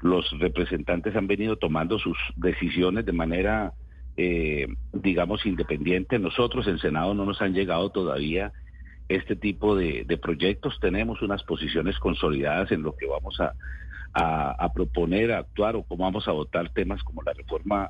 los 0.00 0.28
representantes 0.38 1.14
han 1.14 1.28
venido 1.28 1.56
tomando 1.56 1.98
sus 1.98 2.18
decisiones 2.36 3.06
de 3.06 3.12
manera, 3.12 3.72
eh, 4.16 4.66
digamos, 4.92 5.46
independiente. 5.46 6.18
Nosotros 6.18 6.66
en 6.66 6.78
Senado 6.78 7.14
no 7.14 7.24
nos 7.24 7.40
han 7.40 7.54
llegado 7.54 7.90
todavía 7.90 8.52
este 9.08 9.36
tipo 9.36 9.76
de, 9.76 10.18
proyectos. 10.20 10.78
Tenemos 10.80 11.22
unas 11.22 11.42
posiciones 11.44 11.98
consolidadas 11.98 12.72
en 12.72 12.82
lo 12.82 12.96
que 12.96 13.06
vamos 13.06 13.38
a, 13.40 13.54
proponer, 14.74 15.32
a 15.32 15.38
actuar 15.38 15.76
o 15.76 15.84
cómo 15.84 16.04
vamos 16.04 16.26
a 16.26 16.32
votar 16.32 16.70
temas 16.70 17.02
como 17.04 17.22
la 17.22 17.32
reforma 17.32 17.88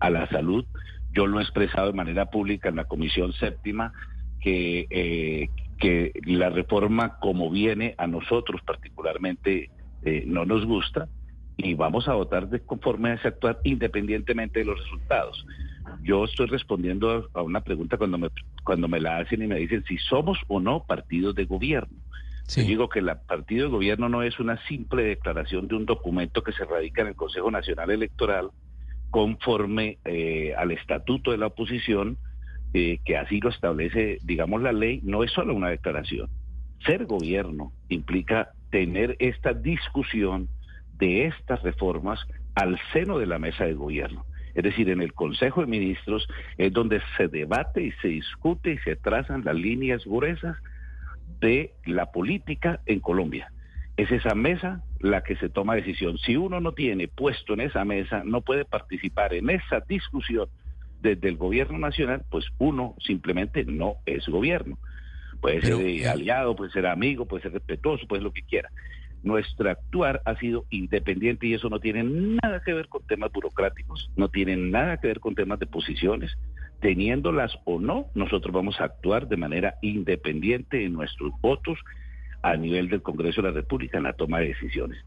a, 0.00 0.10
la 0.10 0.28
salud. 0.28 0.66
Yo 1.12 1.26
lo 1.26 1.40
he 1.40 1.42
expresado 1.42 1.86
de 1.86 1.96
manera 1.96 2.26
pública 2.26 2.68
en 2.68 2.76
la 2.76 2.84
Comisión 2.84 3.32
Séptima 3.32 3.92
que, 4.40 4.86
eh, 4.90 5.48
que 5.78 6.12
la 6.24 6.50
reforma 6.50 7.18
como 7.18 7.50
viene 7.50 7.94
a 7.98 8.06
nosotros 8.06 8.60
particularmente 8.62 9.70
eh, 10.02 10.24
no 10.26 10.44
nos 10.44 10.64
gusta 10.66 11.08
y 11.56 11.74
vamos 11.74 12.08
a 12.08 12.14
votar 12.14 12.48
de 12.48 12.60
conforme 12.60 13.10
a 13.10 13.14
ese 13.14 13.28
actuar 13.28 13.60
independientemente 13.64 14.60
de 14.60 14.64
los 14.66 14.78
resultados. 14.78 15.46
Yo 16.02 16.24
estoy 16.24 16.46
respondiendo 16.46 17.28
a 17.32 17.42
una 17.42 17.60
pregunta 17.60 17.96
cuando 17.96 18.18
me, 18.18 18.28
cuando 18.64 18.88
me 18.88 19.00
la 19.00 19.18
hacen 19.18 19.42
y 19.42 19.46
me 19.46 19.56
dicen 19.56 19.84
si 19.86 19.98
somos 19.98 20.38
o 20.48 20.60
no 20.60 20.84
partidos 20.84 21.34
de 21.34 21.44
gobierno. 21.44 21.96
Yo 22.48 22.62
digo 22.62 22.88
que 22.90 22.98
el 22.98 23.10
partido 23.26 23.66
de 23.66 23.72
gobierno 23.72 24.08
no 24.10 24.22
es 24.22 24.38
una 24.38 24.62
simple 24.66 25.02
declaración 25.02 25.66
de 25.66 25.76
un 25.76 25.86
documento 25.86 26.42
que 26.42 26.52
se 26.52 26.64
radica 26.64 27.00
en 27.00 27.08
el 27.08 27.14
Consejo 27.14 27.50
Nacional 27.50 27.90
Electoral 27.90 28.50
conforme 29.10 29.98
eh, 30.04 30.54
al 30.58 30.70
estatuto 30.70 31.30
de 31.30 31.38
la 31.38 31.46
oposición 31.46 32.18
eh, 32.76 32.98
que 33.04 33.16
así 33.16 33.40
lo 33.40 33.50
establece, 33.50 34.18
digamos, 34.24 34.60
la 34.60 34.72
ley, 34.72 35.00
no 35.04 35.22
es 35.22 35.30
solo 35.30 35.54
una 35.54 35.68
declaración. 35.68 36.28
Ser 36.84 37.06
gobierno 37.06 37.72
implica 37.88 38.50
tener 38.70 39.14
esta 39.20 39.52
discusión 39.52 40.48
de 40.98 41.26
estas 41.26 41.62
reformas 41.62 42.18
al 42.56 42.80
seno 42.92 43.18
de 43.18 43.26
la 43.26 43.38
mesa 43.38 43.64
de 43.64 43.74
gobierno. 43.74 44.24
Es 44.56 44.64
decir, 44.64 44.90
en 44.90 45.02
el 45.02 45.12
Consejo 45.12 45.60
de 45.60 45.68
Ministros 45.68 46.26
es 46.58 46.72
donde 46.72 47.00
se 47.16 47.28
debate 47.28 47.80
y 47.80 47.92
se 48.02 48.08
discute 48.08 48.72
y 48.72 48.78
se 48.78 48.96
trazan 48.96 49.44
las 49.44 49.54
líneas 49.54 50.04
gruesas 50.04 50.56
de 51.38 51.74
la 51.86 52.10
política 52.10 52.80
en 52.86 52.98
Colombia. 52.98 53.52
Es 53.96 54.10
esa 54.10 54.34
mesa 54.34 54.82
la 54.98 55.22
que 55.22 55.36
se 55.36 55.48
toma 55.48 55.76
decisión. 55.76 56.18
Si 56.18 56.36
uno 56.36 56.58
no 56.58 56.72
tiene 56.72 57.06
puesto 57.06 57.54
en 57.54 57.60
esa 57.60 57.84
mesa, 57.84 58.22
no 58.24 58.40
puede 58.40 58.64
participar 58.64 59.32
en 59.32 59.50
esa 59.50 59.78
discusión 59.78 60.48
desde 61.04 61.28
el 61.28 61.36
gobierno 61.36 61.78
nacional, 61.78 62.24
pues 62.30 62.46
uno 62.58 62.96
simplemente 62.98 63.64
no 63.64 63.96
es 64.06 64.26
gobierno. 64.26 64.78
Puede 65.40 65.60
ser 65.60 65.74
eh, 65.74 66.08
aliado, 66.08 66.56
puede 66.56 66.70
ser 66.70 66.86
amigo, 66.86 67.26
puede 67.26 67.42
ser 67.42 67.52
respetuoso, 67.52 68.06
puede 68.08 68.20
ser 68.20 68.24
lo 68.24 68.32
que 68.32 68.42
quiera. 68.42 68.70
Nuestro 69.22 69.70
actuar 69.70 70.22
ha 70.24 70.36
sido 70.36 70.64
independiente 70.70 71.46
y 71.46 71.54
eso 71.54 71.68
no 71.68 71.78
tiene 71.78 72.02
nada 72.02 72.62
que 72.64 72.72
ver 72.72 72.88
con 72.88 73.06
temas 73.06 73.30
burocráticos, 73.32 74.10
no 74.16 74.28
tiene 74.28 74.56
nada 74.56 74.96
que 74.96 75.08
ver 75.08 75.20
con 75.20 75.34
temas 75.34 75.58
de 75.58 75.66
posiciones. 75.66 76.32
Teniéndolas 76.80 77.58
o 77.64 77.78
no, 77.78 78.06
nosotros 78.14 78.54
vamos 78.54 78.80
a 78.80 78.84
actuar 78.84 79.28
de 79.28 79.36
manera 79.36 79.74
independiente 79.82 80.84
en 80.84 80.94
nuestros 80.94 81.32
votos 81.42 81.78
a 82.42 82.56
nivel 82.56 82.88
del 82.88 83.02
Congreso 83.02 83.42
de 83.42 83.48
la 83.48 83.54
República 83.54 83.98
en 83.98 84.04
la 84.04 84.12
toma 84.14 84.40
de 84.40 84.48
decisiones. 84.48 84.98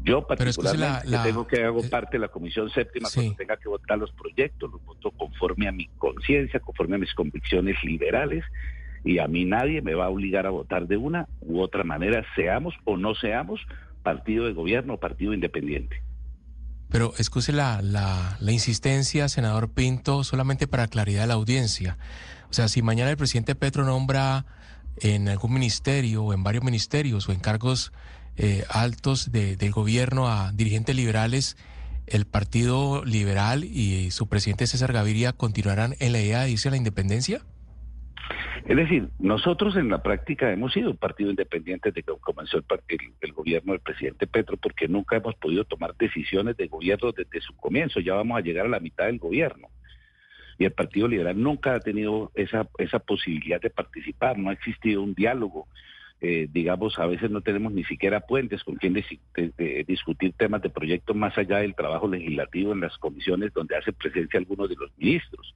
Yo 0.00 0.26
particularmente 0.26 1.18
tengo 1.24 1.46
que 1.46 1.64
hago 1.64 1.80
eh, 1.80 1.88
parte 1.88 2.16
de 2.16 2.20
la 2.20 2.28
comisión 2.28 2.70
séptima 2.70 3.08
cuando 3.12 3.34
tenga 3.34 3.56
que 3.56 3.68
votar 3.68 3.98
los 3.98 4.12
proyectos, 4.12 4.70
los 4.70 4.84
voto 4.84 5.10
conforme 5.10 5.68
a 5.68 5.72
mi 5.72 5.86
conciencia, 5.98 6.60
conforme 6.60 6.96
a 6.96 6.98
mis 6.98 7.12
convicciones 7.14 7.76
liberales 7.82 8.44
y 9.04 9.18
a 9.18 9.26
mí 9.26 9.44
nadie 9.44 9.82
me 9.82 9.94
va 9.94 10.06
a 10.06 10.08
obligar 10.08 10.46
a 10.46 10.50
votar 10.50 10.86
de 10.86 10.96
una 10.96 11.28
u 11.40 11.60
otra 11.60 11.84
manera, 11.84 12.24
seamos 12.34 12.74
o 12.84 12.96
no 12.96 13.14
seamos 13.14 13.60
partido 14.02 14.46
de 14.46 14.52
gobierno 14.52 14.94
o 14.94 15.00
partido 15.00 15.34
independiente. 15.34 16.02
Pero 16.90 17.12
excuse 17.18 17.52
la, 17.52 17.82
la, 17.82 18.36
la 18.40 18.52
insistencia, 18.52 19.28
senador 19.28 19.70
Pinto, 19.70 20.24
solamente 20.24 20.66
para 20.66 20.88
claridad 20.88 21.22
de 21.22 21.26
la 21.26 21.34
audiencia. 21.34 21.98
O 22.50 22.54
sea, 22.54 22.68
si 22.68 22.80
mañana 22.80 23.10
el 23.10 23.16
presidente 23.16 23.54
Petro 23.54 23.84
nombra 23.84 24.46
en 25.00 25.28
algún 25.28 25.52
ministerio 25.52 26.24
o 26.24 26.32
en 26.32 26.42
varios 26.42 26.64
ministerios 26.64 27.28
o 27.28 27.32
en 27.32 27.40
cargos 27.40 27.92
eh, 28.38 28.64
altos 28.70 29.32
del 29.32 29.70
gobierno 29.72 30.28
a 30.28 30.52
dirigentes 30.52 30.94
liberales, 30.96 31.56
el 32.06 32.24
Partido 32.24 33.04
Liberal 33.04 33.64
y 33.64 34.10
su 34.10 34.28
presidente 34.28 34.66
César 34.66 34.92
Gaviria 34.92 35.32
continuarán 35.32 35.94
en 36.00 36.12
la 36.12 36.20
idea 36.20 36.42
de 36.42 36.50
irse 36.50 36.68
a 36.68 36.70
la 36.70 36.76
independencia? 36.76 37.42
Es 38.68 38.76
decir, 38.76 39.08
nosotros 39.18 39.76
en 39.76 39.88
la 39.88 40.02
práctica 40.02 40.52
hemos 40.52 40.74
sido 40.74 40.90
un 40.90 40.96
partido 40.98 41.30
independiente 41.30 41.90
desde 41.90 42.02
que 42.02 42.12
comenzó 42.20 42.58
el, 42.58 42.64
el, 43.20 43.32
gobierno 43.32 43.72
del 43.72 43.80
presidente 43.80 44.26
Petro, 44.26 44.58
porque 44.58 44.88
nunca 44.88 45.16
hemos 45.16 45.34
podido 45.36 45.64
tomar 45.64 45.96
decisiones 45.96 46.56
de 46.58 46.66
gobierno 46.66 47.12
desde 47.12 47.40
su 47.40 47.56
comienzo. 47.56 48.00
Ya 48.00 48.14
vamos 48.14 48.36
a 48.36 48.42
llegar 48.42 48.66
a 48.66 48.68
la 48.68 48.78
mitad 48.78 49.06
del 49.06 49.18
gobierno. 49.18 49.68
Y 50.58 50.66
el 50.66 50.72
Partido 50.72 51.08
Liberal 51.08 51.40
nunca 51.40 51.76
ha 51.76 51.80
tenido 51.80 52.30
esa, 52.34 52.68
esa 52.76 52.98
posibilidad 52.98 53.60
de 53.60 53.70
participar, 53.70 54.36
no 54.36 54.50
ha 54.50 54.52
existido 54.52 55.02
un 55.02 55.14
diálogo 55.14 55.66
eh, 56.20 56.48
digamos, 56.50 56.98
a 56.98 57.06
veces 57.06 57.30
no 57.30 57.40
tenemos 57.42 57.72
ni 57.72 57.84
siquiera 57.84 58.20
puentes 58.20 58.64
con 58.64 58.74
quien 58.74 58.94
discutir 59.86 60.32
temas 60.32 60.62
de 60.62 60.70
proyectos 60.70 61.14
más 61.14 61.36
allá 61.38 61.58
del 61.58 61.74
trabajo 61.74 62.08
legislativo 62.08 62.72
en 62.72 62.80
las 62.80 62.96
comisiones 62.98 63.52
donde 63.52 63.76
hace 63.76 63.92
presencia 63.92 64.38
algunos 64.38 64.68
de 64.68 64.76
los 64.76 64.90
ministros. 64.96 65.54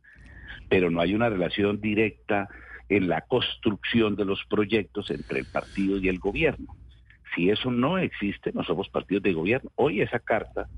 Pero 0.69 0.91
no 0.91 1.01
hay 1.01 1.15
una 1.15 1.29
relación 1.29 1.81
directa 1.81 2.49
en 2.89 3.09
la 3.09 3.23
construcción 3.23 4.17
de 4.17 4.25
los 4.25 4.45
proyectos 4.45 5.11
entre 5.11 5.41
el 5.41 5.47
partido 5.47 5.99
y 5.99 6.09
el 6.09 6.19
gobierno. 6.19 6.77
Si 7.35 7.51
eso 7.51 7.71
no 7.71 7.99
existe, 7.99 8.53
no 8.53 8.63
somos 8.63 8.89
partidos 8.89 9.23
de 9.23 9.33
gobierno. 9.33 9.71
Hoy 9.77 10.01
esa 10.01 10.19
carta 10.19 10.69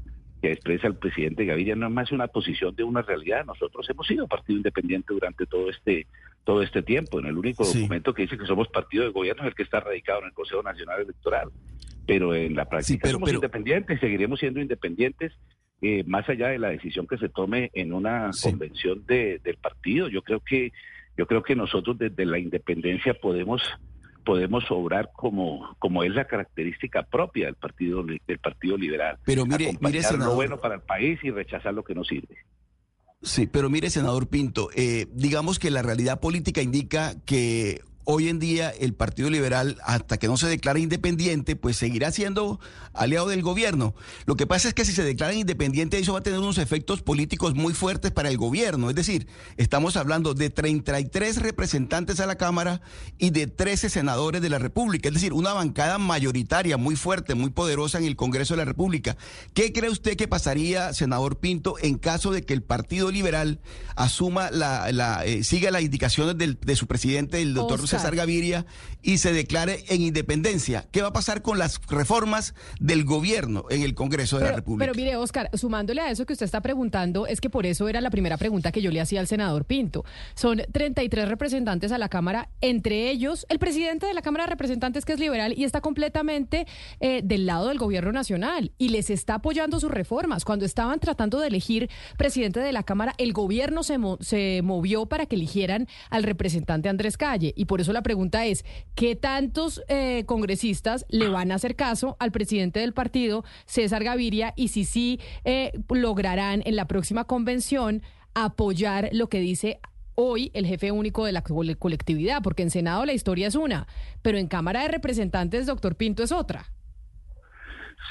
que 0.45 0.53
expresa 0.53 0.89
el 0.89 0.97
presidente 0.97 1.47
Gaviria 1.47 1.75
no 1.75 1.87
es 1.87 1.93
más 1.93 2.13
una 2.13 2.29
posición 2.29 2.77
de 2.77 2.85
una 2.85 3.01
realidad. 3.01 3.47
Nosotros 3.47 3.89
hemos 3.89 4.07
sido 4.07 4.29
partido 4.29 4.59
independiente 4.59 5.15
durante 5.15 5.47
todo 5.47 5.71
este 5.71 6.07
todo 6.45 6.63
este 6.63 6.83
tiempo. 6.83 7.19
En 7.19 7.25
el 7.25 7.39
único 7.39 7.65
documento 7.65 8.13
que 8.13 8.23
dice 8.23 8.37
que 8.37 8.45
somos 8.45 8.69
partido 8.69 9.05
de 9.05 9.11
gobierno 9.11 9.43
es 9.45 9.49
el 9.49 9.55
que 9.55 9.63
está 9.63 9.81
radicado 9.81 10.21
en 10.21 10.27
el 10.27 10.33
Consejo 10.35 10.63
Nacional 10.63 11.01
Electoral. 11.01 11.49
Pero 12.07 12.35
en 12.35 12.55
la 12.55 12.67
práctica 12.67 13.09
somos 13.09 13.33
independientes, 13.33 13.99
seguiremos 14.01 14.39
siendo 14.39 14.61
independientes 14.61 15.33
eh, 15.81 16.05
más 16.07 16.29
allá 16.29 16.49
de 16.49 16.59
la 16.59 16.69
decisión 16.69 17.07
que 17.07 17.17
se 17.17 17.31
tome 17.31 17.71
en 17.73 17.95
una 17.95 18.31
convención 18.43 19.07
de, 19.07 19.41
del 19.43 19.57
partido. 19.57 20.09
Yo 20.09 20.21
creo 20.21 20.41
que 20.41 20.73
yo 21.17 21.27
creo 21.27 21.43
que 21.43 21.57
nosotros 21.57 21.97
desde 21.97 22.27
la 22.27 22.39
independencia 22.39 23.15
podemos 23.15 23.63
podemos 24.25 24.65
obrar 24.71 25.11
como, 25.15 25.77
como 25.79 26.03
es 26.03 26.13
la 26.13 26.27
característica 26.27 27.03
propia 27.03 27.47
del 27.47 27.55
partido 27.55 28.03
del 28.03 28.39
partido 28.39 28.77
liberal. 28.77 29.19
Pero 29.25 29.47
mire, 29.47 29.77
mire 29.81 30.01
lo 30.19 30.35
bueno 30.35 30.61
para 30.61 30.77
el 30.77 30.83
país 30.83 31.19
y 31.23 31.31
rechazar 31.31 31.75
lo 31.75 31.85
que 31.85 31.95
no 31.95 32.05
sirve. 32.05 32.37
Sí, 33.23 33.47
pero 33.47 33.71
mire, 33.71 33.89
senador 33.89 34.29
Pinto, 34.29 34.69
eh, 34.75 35.07
digamos 35.13 35.59
que 35.59 35.71
la 35.71 35.83
realidad 35.83 36.21
política 36.21 36.61
indica 36.61 37.15
que 37.25 37.81
hoy 38.05 38.29
en 38.29 38.39
día 38.39 38.71
el 38.71 38.95
Partido 38.95 39.31
Liberal, 39.31 39.79
hasta 39.85 40.19
que 40.19 40.27
no 40.27 40.37
se 40.37 40.47
declare 40.47 40.81
independiente, 40.81 41.57
pues 41.57 41.77
seguirá 41.77 42.11
siendo 42.13 42.61
aliado 42.93 43.29
del 43.29 43.43
gobierno. 43.43 43.95
Lo 44.27 44.37
que 44.37 44.47
pasa 44.47 44.69
es 44.69 44.75
que 44.75 44.85
si 44.85 44.93
se 44.93 45.03
declara 45.03 45.35
independiente, 45.35 45.99
eso 45.99 46.13
va 46.13 46.21
a 46.21 46.23
tener 46.23 46.39
unos 46.39 46.59
efectos 46.59 47.03
políticos 47.03 47.55
muy 47.55 47.75
fuertes 47.75 48.13
para 48.13 48.29
el 48.29 48.37
gobierno. 48.37 48.91
Es 48.91 48.97
decir, 48.97 49.27
estamos 49.57 49.97
hablando 49.97 50.35
de 50.35 50.51
33 50.51 51.43
representantes 51.43 52.21
a 52.21 52.27
la 52.27 52.37
Cámara 52.37 52.81
y 53.19 53.31
de 53.31 53.47
13 53.47 53.91
senadores 53.91 54.43
de 54.43 54.51
la 54.51 54.59
República. 54.59 55.09
Es 55.09 55.15
decir, 55.15 55.33
una 55.33 55.53
bancada 55.53 55.99
mayoritaria 55.99 56.77
muy 56.77 56.97
fuerte, 56.97 57.35
muy 57.35 57.51
poderosa 57.51 57.99
en 57.99 58.05
el 58.05 58.17
Congreso 58.17 58.55
de 58.55 58.59
la 58.59 58.65
República. 58.65 59.17
¿Qué 59.55 59.73
cree 59.73 59.91
usted 59.91 60.17
que 60.17 60.29
pasaría, 60.29 60.93
senador 60.93 61.39
Pinto, 61.39 61.77
en 61.81 61.99
caso 61.99 62.31
de 62.31 62.45
que 62.45 62.55
el 62.55 62.63
Partido 62.63 63.11
Liberal 63.11 63.61
asuma 63.97 64.51
la, 64.51 64.91
la 64.93 65.25
eh, 65.25 65.45
siga 65.45 65.71
las 65.71 65.83
indicaciones 65.83 66.37
del, 66.37 66.59
de 66.61 66.77
su 66.77 66.87
presidente, 66.87 67.41
el 67.43 67.55
doctor 67.55 67.81
César 67.99 68.17
Gaviria, 68.17 68.67
y 69.03 69.19
se 69.19 69.33
declare 69.33 69.85
en 69.89 70.01
independencia? 70.01 70.87
¿Qué 70.91 71.03
va 71.03 71.09
a 71.09 71.13
pasar 71.13 71.43
con 71.43 71.59
las 71.59 71.81
reformas 71.89 72.55
del 72.81 73.05
gobierno 73.05 73.67
en 73.71 73.83
el 73.83 73.95
Congreso 73.95 74.39
de 74.39 74.47
la 74.47 74.53
República? 74.53 74.91
Pero 74.91 74.97
mire, 74.97 75.17
Oscar, 75.17 75.51
sumándole 75.55 76.01
a 76.01 76.11
eso 76.11 76.27
que 76.27 76.33
usted 76.33 76.47
está 76.47 76.61
preguntando, 76.63 77.27
es 77.27 77.41
que 77.41 77.51
por 77.51 77.67
eso 77.67 77.89
era 77.89 78.01
la 78.01 78.11
primera 78.11 78.37
pregunta 78.39 78.73
que 78.73 78.83
yo 78.83 78.91
le 78.91 79.01
hacía 79.01 79.21
al 79.21 79.27
senador 79.27 79.65
Pinto. 79.67 80.05
Son 80.35 80.63
33 80.73 81.29
representantes 81.29 81.93
a 81.93 81.99
la 81.99 82.09
Cámara, 82.09 82.49
entre 82.61 83.11
ellos 83.11 83.47
el 83.49 83.59
presidente 83.59 84.07
de 84.07 84.15
la 84.15 84.23
Cámara 84.23 84.45
de 84.45 84.51
Representantes, 84.51 85.05
que 85.05 85.13
es 85.13 85.21
liberal 85.21 85.55
y 85.57 85.65
está 85.65 85.81
completamente 85.81 86.67
eh, 87.01 87.21
del 87.23 87.47
lado 87.47 87.69
del 87.69 87.79
gobierno 87.79 88.13
nacional 88.13 88.73
y 88.79 88.89
les 88.89 89.11
está 89.11 89.35
apoyando 89.35 89.81
sus 89.81 89.91
reformas. 89.91 90.45
Cuando 90.45 90.65
estaban 90.65 90.99
tratando 91.01 91.41
de 91.41 91.49
elegir 91.49 91.91
presidente 92.17 92.61
de 92.61 92.73
la 92.73 92.83
Cámara, 92.83 93.15
el 93.19 93.33
gobierno 93.33 93.83
se, 93.83 93.99
se 94.21 94.63
movió 94.63 95.07
para 95.07 95.27
que 95.27 95.37
eligieran 95.37 95.89
al 96.11 96.23
representante 96.23 96.89
Andrés 96.89 97.17
Calle. 97.17 97.53
Y 97.57 97.67
por 97.67 97.81
eso 97.81 97.84
la 97.93 98.03
pregunta 98.03 98.47
es, 98.47 98.65
¿qué 98.95 99.17
tantos 99.17 99.83
eh, 99.89 100.25
congresistas 100.27 101.07
le 101.09 101.29
van 101.29 101.53
a 101.53 101.57
hacer 101.57 101.77
caso 101.77 102.17
al 102.19 102.33
presidente 102.33 102.81
del 102.81 102.93
partido, 102.93 103.45
César 103.67 104.05
Gaviria, 104.05 104.53
y 104.57 104.69
si 104.69 104.85
sí 104.85 105.21
eh, 105.45 105.73
lograrán 105.91 106.63
en 106.65 106.77
la 106.77 106.87
próxima 106.87 107.25
convención 107.25 108.03
apoyar 108.35 109.11
lo 109.13 109.29
que 109.29 109.41
dice 109.41 109.81
hoy 110.15 110.51
el 110.55 110.67
jefe 110.67 110.93
único 110.93 111.25
de 111.25 111.33
la 111.33 111.43
colectividad, 111.43 112.43
porque 112.43 112.63
en 112.63 112.71
Senado 112.71 113.05
la 113.05 113.13
historia 113.13 113.49
es 113.49 113.55
una, 113.55 113.87
pero 114.23 114.39
en 114.39 114.49
Cámara 114.49 114.83
de 114.83 114.89
Representantes, 114.89 115.67
doctor 115.67 115.97
Pinto, 115.97 116.23
es 116.23 116.33
otra. 116.33 116.67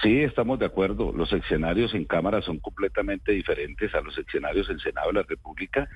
Sí, 0.02 0.22
estamos 0.22 0.60
de 0.60 0.66
acuerdo. 0.66 1.12
Los 1.14 1.32
escenarios 1.32 1.94
en 1.94 2.06
Cámara 2.06 2.42
son 2.42 2.60
completamente 2.60 3.32
diferentes 3.32 3.94
a 3.94 4.02
los 4.02 4.18
escenarios 4.18 4.70
en 4.70 4.80
Senado 4.80 5.08
de 5.08 5.14
la 5.14 5.24
República. 5.24 5.88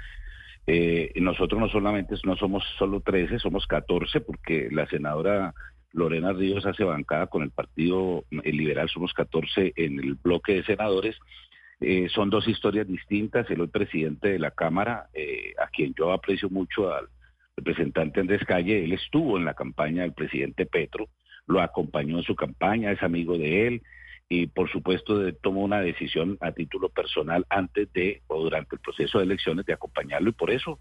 Eh, 0.69 1.13
nosotros 1.15 1.61
no 1.61 1.69
solamente 1.69 2.15
no 2.25 2.35
somos 2.35 2.63
solo 2.77 2.99
13, 2.99 3.39
somos 3.39 3.65
14, 3.67 4.19
porque 4.19 4.67
la 4.69 4.85
senadora 4.87 5.53
Lorena 5.93 6.33
Ríos 6.33 6.65
hace 6.65 6.83
bancada 6.83 7.27
con 7.27 7.41
el 7.41 7.51
Partido 7.51 8.25
Liberal, 8.29 8.89
somos 8.89 9.13
14 9.13 9.73
en 9.77 9.99
el 9.99 10.15
bloque 10.15 10.55
de 10.55 10.63
senadores. 10.63 11.15
Eh, 11.79 12.09
son 12.09 12.29
dos 12.29 12.47
historias 12.47 12.87
distintas. 12.87 13.49
El 13.49 13.61
hoy 13.61 13.67
presidente 13.67 14.29
de 14.29 14.39
la 14.39 14.51
Cámara, 14.51 15.07
eh, 15.13 15.53
a 15.57 15.67
quien 15.67 15.93
yo 15.93 16.11
aprecio 16.11 16.49
mucho 16.49 16.93
al 16.93 17.07
representante 17.55 18.19
Andrés 18.19 18.43
Calle, 18.45 18.83
él 18.83 18.91
estuvo 18.91 19.37
en 19.37 19.45
la 19.45 19.53
campaña 19.53 20.01
del 20.01 20.13
presidente 20.13 20.65
Petro, 20.65 21.07
lo 21.47 21.61
acompañó 21.61 22.17
en 22.17 22.23
su 22.23 22.35
campaña, 22.35 22.91
es 22.91 23.01
amigo 23.01 23.37
de 23.37 23.67
él 23.67 23.81
y 24.29 24.47
por 24.47 24.69
supuesto 24.69 25.33
tomó 25.35 25.61
una 25.61 25.79
decisión 25.79 26.37
a 26.41 26.51
título 26.51 26.89
personal 26.89 27.45
antes 27.49 27.91
de 27.93 28.21
o 28.27 28.41
durante 28.41 28.75
el 28.75 28.81
proceso 28.81 29.19
de 29.19 29.25
elecciones 29.25 29.65
de 29.65 29.73
acompañarlo 29.73 30.29
y 30.29 30.33
por 30.33 30.51
eso 30.51 30.79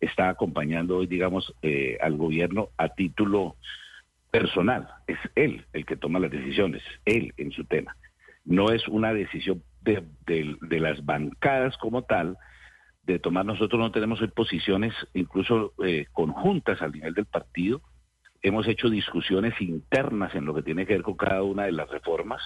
está 0.00 0.28
acompañando 0.28 0.98
hoy, 0.98 1.06
digamos, 1.06 1.54
eh, 1.62 1.98
al 2.00 2.16
gobierno 2.16 2.70
a 2.76 2.90
título 2.90 3.56
personal. 4.30 4.88
Es 5.06 5.18
él 5.34 5.64
el 5.72 5.86
que 5.86 5.96
toma 5.96 6.18
las 6.18 6.30
decisiones, 6.30 6.82
él 7.04 7.32
en 7.36 7.52
su 7.52 7.64
tema. 7.64 7.96
No 8.44 8.70
es 8.70 8.86
una 8.88 9.12
decisión 9.12 9.62
de, 9.82 10.02
de 10.26 10.80
las 10.80 11.04
bancadas 11.04 11.76
como 11.78 12.02
tal, 12.02 12.36
de 13.06 13.18
tomar 13.18 13.46
nosotros 13.46 13.80
no 13.80 13.92
tenemos 13.92 14.20
posiciones 14.34 14.92
incluso 15.14 15.72
eh, 15.84 16.06
conjuntas 16.12 16.82
al 16.82 16.92
nivel 16.92 17.14
del 17.14 17.26
partido. 17.26 17.80
Hemos 18.42 18.66
hecho 18.66 18.90
discusiones 18.90 19.60
internas 19.60 20.34
en 20.34 20.44
lo 20.44 20.54
que 20.54 20.62
tiene 20.62 20.86
que 20.86 20.94
ver 20.94 21.02
con 21.02 21.16
cada 21.16 21.42
una 21.42 21.64
de 21.64 21.72
las 21.72 21.88
reformas. 21.88 22.42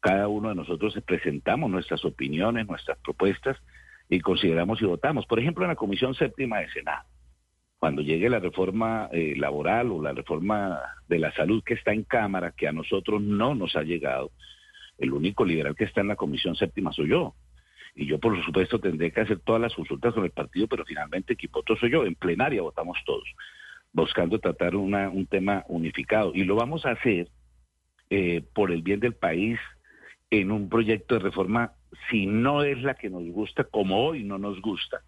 Cada 0.00 0.28
uno 0.28 0.48
de 0.48 0.54
nosotros 0.54 0.98
presentamos 1.06 1.70
nuestras 1.70 2.04
opiniones, 2.04 2.66
nuestras 2.66 2.98
propuestas 2.98 3.58
y 4.08 4.20
consideramos 4.20 4.80
y 4.80 4.86
votamos. 4.86 5.26
Por 5.26 5.38
ejemplo, 5.38 5.64
en 5.64 5.68
la 5.68 5.76
Comisión 5.76 6.14
Séptima 6.14 6.58
de 6.58 6.70
Senado, 6.70 7.04
cuando 7.78 8.02
llegue 8.02 8.28
la 8.28 8.40
reforma 8.40 9.08
eh, 9.12 9.34
laboral 9.36 9.92
o 9.92 10.02
la 10.02 10.12
reforma 10.12 10.80
de 11.06 11.18
la 11.18 11.32
salud 11.32 11.62
que 11.64 11.74
está 11.74 11.92
en 11.92 12.04
Cámara, 12.04 12.52
que 12.56 12.66
a 12.66 12.72
nosotros 12.72 13.20
no 13.20 13.54
nos 13.54 13.76
ha 13.76 13.82
llegado, 13.82 14.32
el 14.98 15.12
único 15.12 15.44
liberal 15.44 15.74
que 15.76 15.84
está 15.84 16.00
en 16.00 16.08
la 16.08 16.16
Comisión 16.16 16.56
Séptima 16.56 16.92
soy 16.92 17.08
yo. 17.08 17.34
Y 17.94 18.06
yo, 18.06 18.18
por 18.18 18.42
supuesto, 18.44 18.78
tendré 18.78 19.10
que 19.10 19.20
hacer 19.20 19.40
todas 19.40 19.60
las 19.60 19.74
consultas 19.74 20.14
con 20.14 20.24
el 20.24 20.30
partido, 20.30 20.66
pero 20.68 20.84
finalmente 20.84 21.34
equipoto 21.34 21.76
soy 21.76 21.90
yo. 21.90 22.04
En 22.04 22.14
plenaria 22.14 22.62
votamos 22.62 22.98
todos, 23.04 23.28
buscando 23.92 24.38
tratar 24.38 24.76
un 24.76 25.26
tema 25.26 25.64
unificado. 25.68 26.32
Y 26.34 26.44
lo 26.44 26.56
vamos 26.56 26.86
a 26.86 26.92
hacer 26.92 27.28
eh, 28.10 28.42
por 28.54 28.70
el 28.70 28.82
bien 28.82 29.00
del 29.00 29.14
país 29.14 29.58
en 30.30 30.52
un 30.52 30.68
proyecto 30.68 31.16
de 31.16 31.20
reforma, 31.20 31.72
si 32.10 32.26
no 32.26 32.62
es 32.62 32.80
la 32.82 32.94
que 32.94 33.10
nos 33.10 33.24
gusta, 33.26 33.64
como 33.64 34.06
hoy 34.06 34.22
no 34.22 34.38
nos 34.38 34.60
gusta, 34.62 35.02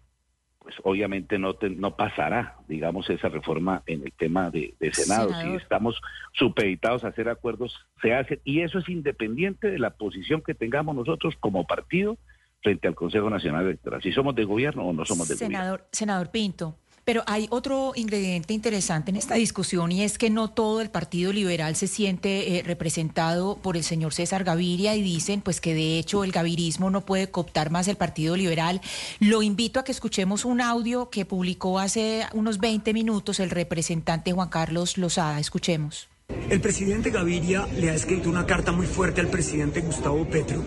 pues 0.59 0.75
obviamente 0.83 1.37
no, 1.37 1.55
no 1.77 1.95
pasará, 1.95 2.57
digamos, 2.67 3.09
esa 3.09 3.29
reforma 3.29 3.83
en 3.85 4.03
el 4.03 4.13
tema 4.13 4.49
de, 4.49 4.73
Senado. 4.93 5.29
Si 5.41 5.49
estamos 5.55 6.01
supeditados 6.33 7.03
a 7.03 7.09
hacer 7.09 7.27
acuerdos, 7.29 7.75
se 8.01 8.13
hace, 8.13 8.41
y 8.43 8.61
eso 8.61 8.79
es 8.79 8.87
independiente 8.87 9.69
de 9.69 9.79
la 9.79 9.91
posición 9.91 10.41
que 10.41 10.53
tengamos 10.53 10.95
nosotros 10.95 11.35
como 11.39 11.65
partido 11.65 12.17
frente 12.61 12.87
al 12.87 12.95
Consejo 12.95 13.29
Nacional 13.29 13.65
Electoral, 13.65 14.01
si 14.01 14.13
somos 14.13 14.35
de 14.35 14.45
gobierno 14.45 14.85
o 14.85 14.93
no 14.93 15.03
somos 15.03 15.27
de 15.27 15.35
gobierno. 15.35 15.79
Senador 15.91 16.31
Pinto, 16.31 16.77
pero 17.05 17.23
hay 17.27 17.47
otro 17.49 17.93
ingrediente 17.95 18.53
interesante 18.53 19.11
en 19.11 19.17
esta 19.17 19.35
discusión 19.35 19.91
y 19.91 20.03
es 20.03 20.17
que 20.17 20.29
no 20.29 20.49
todo 20.49 20.81
el 20.81 20.89
Partido 20.89 21.33
Liberal 21.33 21.75
se 21.75 21.87
siente 21.87 22.57
eh, 22.57 22.63
representado 22.63 23.57
por 23.57 23.77
el 23.77 23.83
señor 23.83 24.13
César 24.13 24.43
Gaviria 24.43 24.95
y 24.95 25.01
dicen 25.01 25.41
pues 25.41 25.59
que 25.59 25.73
de 25.73 25.99
hecho 25.99 26.23
el 26.23 26.31
gavirismo 26.31 26.89
no 26.89 27.01
puede 27.01 27.29
cooptar 27.29 27.71
más 27.71 27.87
el 27.87 27.95
Partido 27.95 28.35
Liberal. 28.35 28.81
Lo 29.19 29.41
invito 29.41 29.79
a 29.79 29.83
que 29.83 29.91
escuchemos 29.91 30.45
un 30.45 30.61
audio 30.61 31.09
que 31.09 31.25
publicó 31.25 31.79
hace 31.79 32.25
unos 32.33 32.59
20 32.59 32.93
minutos 32.93 33.39
el 33.39 33.49
representante 33.49 34.31
Juan 34.31 34.49
Carlos 34.49 34.97
Lozada. 34.97 35.39
Escuchemos. 35.39 36.07
El 36.49 36.61
presidente 36.61 37.09
Gaviria 37.09 37.67
le 37.77 37.89
ha 37.89 37.93
escrito 37.93 38.29
una 38.29 38.45
carta 38.45 38.71
muy 38.71 38.87
fuerte 38.87 39.21
al 39.21 39.27
presidente 39.27 39.81
Gustavo 39.81 40.25
Petro 40.25 40.63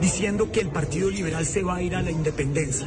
diciendo 0.00 0.52
que 0.52 0.60
el 0.60 0.68
Partido 0.68 1.10
Liberal 1.10 1.46
se 1.46 1.62
va 1.62 1.76
a 1.76 1.82
ir 1.82 1.94
a 1.94 2.02
la 2.02 2.10
independencia. 2.10 2.86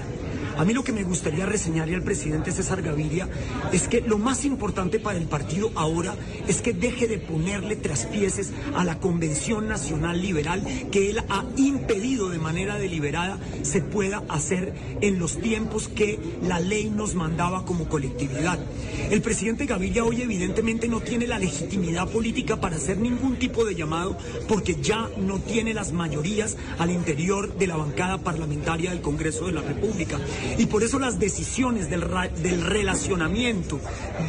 A 0.62 0.63
mí 0.63 0.76
lo 0.76 0.84
que 0.84 0.91
me 0.91 1.04
gustaría 1.04 1.47
reseñarle 1.47 1.95
al 1.95 2.04
presidente 2.04 2.52
César 2.52 2.84
Gaviria 2.84 3.28
es 3.71 3.88
que 3.88 4.02
lo 4.02 4.19
más 4.19 4.45
importante 4.45 5.00
para 5.00 5.17
el 5.17 5.26
partido 5.26 5.71
ahora 5.74 6.13
es 6.47 6.62
que 6.62 6.71
deje 6.71 7.08
de 7.08 7.17
ponerle 7.17 7.76
traspieces 7.76 8.52
a 8.76 8.84
la 8.84 9.00
Convención 9.00 9.67
Nacional 9.67 10.21
Liberal 10.21 10.63
que 10.91 11.10
él 11.10 11.24
ha 11.30 11.45
impedido 11.58 12.30
de 12.30 12.38
manera 12.38 12.78
deliberada 12.78 13.39
se 13.63 13.82
pueda 13.82 14.21
hacer 14.30 14.76
en 15.02 15.17
los 15.17 15.39
tiempos 15.39 15.88
que 15.88 16.19
la 16.43 16.60
ley 16.60 16.91
nos 16.91 17.15
mandaba 17.15 17.65
como 17.65 17.89
colectividad. 17.89 18.60
El 19.10 19.24
presidente 19.24 19.65
Gaviria 19.65 20.04
hoy 20.04 20.21
evidentemente 20.21 20.88
no 20.88 21.02
tiene 21.02 21.26
la 21.26 21.39
legitimidad 21.39 22.08
política 22.08 22.62
para 22.62 22.76
hacer 22.76 23.00
ningún 23.00 23.38
tipo 23.38 23.65
de 23.65 23.74
llamado 23.74 24.15
porque 24.47 24.76
ya 24.80 25.10
no 25.17 25.39
tiene 25.39 25.74
las 25.74 25.91
mayorías 25.91 26.56
al 26.78 26.91
interior 26.91 27.58
de 27.58 27.65
la 27.65 27.78
bancada 27.78 28.19
parlamentaria 28.19 28.91
del 28.91 29.02
Congreso 29.02 29.47
de 29.47 29.54
la 29.54 29.62
República. 29.62 30.19
Y 30.57 30.65
por 30.67 30.83
eso 30.83 30.99
las 30.99 31.19
decisiones 31.19 31.89
del, 31.89 32.03
del 32.41 32.61
relacionamiento 32.61 33.79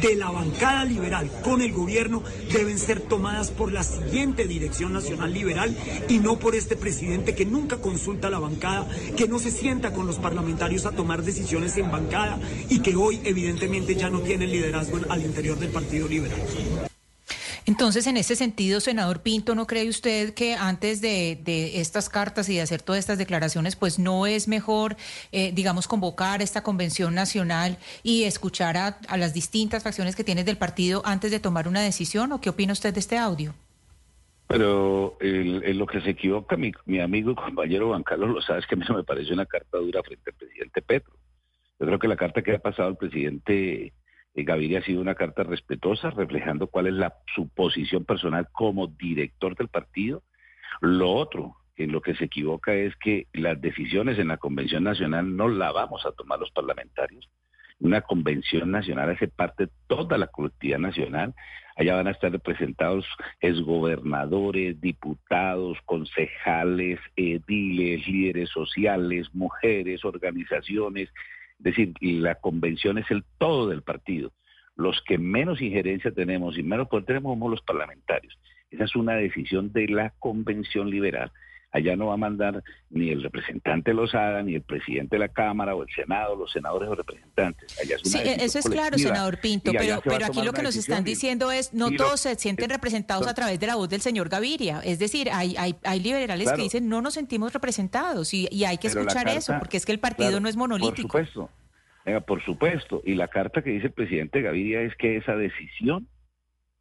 de 0.01 0.15
la 0.15 0.31
bancada 0.31 0.85
liberal 0.85 1.29
con 1.43 1.61
el 1.61 1.73
gobierno 1.73 2.23
deben 2.51 2.79
ser 2.79 3.01
tomadas 3.01 3.51
por 3.51 3.71
la 3.71 3.83
siguiente 3.83 4.47
Dirección 4.47 4.93
Nacional 4.93 5.33
Liberal 5.33 5.75
y 6.09 6.19
no 6.19 6.39
por 6.39 6.55
este 6.55 6.75
presidente 6.75 7.35
que 7.35 7.45
nunca 7.45 7.77
consulta 7.77 8.27
a 8.27 8.31
la 8.31 8.39
bancada, 8.39 8.87
que 9.15 9.27
no 9.27 9.39
se 9.39 9.51
sienta 9.51 9.93
con 9.93 10.07
los 10.07 10.17
parlamentarios 10.17 10.85
a 10.85 10.91
tomar 10.91 11.23
decisiones 11.23 11.77
en 11.77 11.91
bancada 11.91 12.39
y 12.69 12.79
que 12.79 12.95
hoy 12.95 13.19
evidentemente 13.23 13.95
ya 13.95 14.09
no 14.09 14.21
tiene 14.21 14.47
liderazgo 14.47 14.99
al 15.09 15.21
interior 15.21 15.57
del 15.57 15.69
Partido 15.69 16.07
Liberal. 16.07 16.39
Entonces, 17.65 18.07
en 18.07 18.17
ese 18.17 18.35
sentido, 18.35 18.81
senador 18.81 19.21
Pinto, 19.21 19.55
¿no 19.55 19.67
cree 19.67 19.87
usted 19.87 20.33
que 20.33 20.55
antes 20.55 20.99
de, 20.99 21.39
estas 21.79 22.09
cartas 22.09 22.49
y 22.49 22.55
de 22.55 22.61
hacer 22.61 22.81
todas 22.81 22.99
estas 22.99 23.17
declaraciones, 23.17 23.75
pues 23.75 23.99
no 23.99 24.25
es 24.25 24.47
mejor, 24.47 24.97
eh, 25.31 25.51
digamos, 25.53 25.87
convocar 25.87 26.41
esta 26.41 26.61
convención 26.61 27.15
nacional 27.15 27.77
y 28.03 28.23
escuchar 28.23 28.75
a, 28.77 29.17
las 29.17 29.33
distintas 29.33 29.83
facciones 29.83 30.15
que 30.15 30.23
tiene 30.23 30.43
del 30.43 30.57
partido 30.57 31.01
antes 31.05 31.31
de 31.31 31.39
tomar 31.39 31.67
una 31.67 31.81
decisión? 31.81 32.33
¿O 32.33 32.41
qué 32.41 32.49
opina 32.49 32.73
usted 32.73 32.93
de 32.93 32.99
este 32.99 33.17
audio? 33.17 33.53
Pero 34.47 35.17
en 35.21 35.77
lo 35.77 35.87
que 35.87 36.01
se 36.01 36.11
equivoca 36.11 36.57
mi, 36.57 36.73
mi, 36.85 36.99
amigo 36.99 37.31
y 37.31 37.35
compañero 37.35 37.87
Juan 37.87 38.03
Carlos 38.03 38.29
lo 38.29 38.41
sabe, 38.41 38.59
es 38.59 38.67
que 38.67 38.75
a 38.75 38.77
mí 38.77 38.85
no 38.87 38.95
me 38.95 39.03
parece 39.03 39.33
una 39.33 39.45
carta 39.45 39.77
dura 39.77 40.03
frente 40.03 40.29
al 40.29 40.35
presidente 40.35 40.81
Petro. 40.81 41.13
Yo 41.79 41.87
creo 41.87 41.97
que 41.97 42.07
la 42.07 42.17
carta 42.17 42.41
que 42.41 42.55
ha 42.55 42.59
pasado 42.59 42.89
el 42.89 42.97
presidente 42.97 43.93
Gaviria 44.35 44.79
ha 44.79 44.83
sido 44.83 45.01
una 45.01 45.15
carta 45.15 45.43
respetuosa, 45.43 46.09
reflejando 46.09 46.67
cuál 46.67 46.87
es 46.87 46.93
la, 46.93 47.13
su 47.35 47.47
posición 47.49 48.03
personal 48.05 48.47
como 48.51 48.87
director 48.87 49.55
del 49.55 49.67
partido. 49.67 50.23
Lo 50.81 51.11
otro, 51.11 51.55
en 51.75 51.91
lo 51.91 52.01
que 52.01 52.15
se 52.15 52.25
equivoca 52.25 52.73
es 52.73 52.95
que 52.97 53.27
las 53.33 53.59
decisiones 53.61 54.17
en 54.19 54.29
la 54.29 54.37
Convención 54.37 54.83
Nacional 54.83 55.35
no 55.35 55.47
la 55.47 55.71
vamos 55.71 56.05
a 56.05 56.11
tomar 56.11 56.39
los 56.39 56.51
parlamentarios. 56.51 57.29
Una 57.79 58.01
convención 58.01 58.71
nacional 58.71 59.09
hace 59.09 59.27
parte 59.27 59.65
de 59.65 59.71
toda 59.87 60.17
la 60.17 60.27
colectividad 60.27 60.79
nacional. 60.79 61.33
Allá 61.75 61.95
van 61.95 62.07
a 62.07 62.11
estar 62.11 62.31
representados 62.31 63.05
exgobernadores, 63.41 64.79
diputados, 64.79 65.77
concejales, 65.85 66.99
ediles, 67.15 68.07
líderes 68.07 68.49
sociales, 68.49 69.27
mujeres, 69.33 70.05
organizaciones. 70.05 71.09
Es 71.63 71.75
decir, 71.75 71.93
la 72.01 72.35
convención 72.35 72.97
es 72.97 73.09
el 73.09 73.23
todo 73.37 73.69
del 73.69 73.83
partido. 73.83 74.33
Los 74.75 75.01
que 75.07 75.17
menos 75.17 75.61
injerencia 75.61 76.11
tenemos 76.11 76.57
y 76.57 76.63
menos 76.63 76.89
poder 76.89 77.05
tenemos 77.05 77.33
somos 77.33 77.51
los 77.51 77.61
parlamentarios. 77.61 78.37
Esa 78.69 78.83
es 78.83 78.95
una 78.97 79.13
decisión 79.13 79.71
de 79.71 79.87
la 79.87 80.09
convención 80.19 80.89
liberal. 80.89 81.31
Allá 81.73 81.95
no 81.95 82.07
va 82.07 82.13
a 82.13 82.17
mandar 82.17 82.63
ni 82.91 83.09
el 83.09 83.23
representante 83.23 83.95
Lozada, 83.95 84.43
ni 84.43 84.53
el 84.53 84.61
presidente 84.61 85.15
de 85.15 85.19
la 85.21 85.29
Cámara 85.29 85.73
o 85.73 85.81
el 85.81 85.89
Senado, 85.89 86.35
los 86.35 86.51
senadores 86.51 86.87
o 86.87 86.93
representantes. 86.93 87.75
Allá 87.79 87.95
es 87.95 88.05
una 88.05 88.23
sí, 88.23 88.29
eso 88.41 88.59
es 88.59 88.69
claro, 88.69 88.97
senador 88.99 89.39
Pinto, 89.39 89.71
pero, 89.71 89.99
pero 90.03 90.27
aquí 90.27 90.43
lo 90.43 90.53
que 90.53 90.61
nos 90.61 90.75
están 90.75 91.03
diciendo 91.03 91.51
es, 91.51 91.73
no 91.73 91.89
todos 91.91 92.21
se 92.21 92.35
sienten 92.35 92.69
representados 92.69 93.27
a 93.27 93.33
través 93.33 93.59
de 93.59 93.65
la 93.65 93.75
voz 93.75 93.89
del 93.89 94.01
señor 94.01 94.29
Gaviria. 94.29 94.81
Es 94.83 94.99
decir, 94.99 95.29
hay, 95.31 95.55
hay, 95.57 95.75
hay 95.83 95.99
liberales 95.99 96.51
que 96.51 96.61
dicen, 96.61 96.87
no 96.87 97.01
nos 97.01 97.15
sentimos 97.15 97.51
representados 97.53 98.35
y, 98.35 98.47
y 98.51 98.65
hay 98.65 98.77
que 98.77 98.87
escuchar 98.87 99.27
eso, 99.27 99.55
porque 99.57 99.77
es 99.77 99.85
que 99.87 99.91
el 99.91 99.99
partido 99.99 100.39
no 100.39 100.47
es 100.47 100.55
monolítico. 100.55 101.07
Por 101.07 101.25
supuesto, 101.25 101.49
por 102.27 102.43
supuesto. 102.43 103.01
Y 103.03 103.15
la 103.15 103.29
carta 103.29 103.63
que 103.63 103.71
dice 103.71 103.87
el 103.87 103.93
presidente 103.93 104.43
Gaviria 104.43 104.81
es 104.81 104.95
que 104.95 105.17
esa 105.17 105.35
decisión 105.35 106.07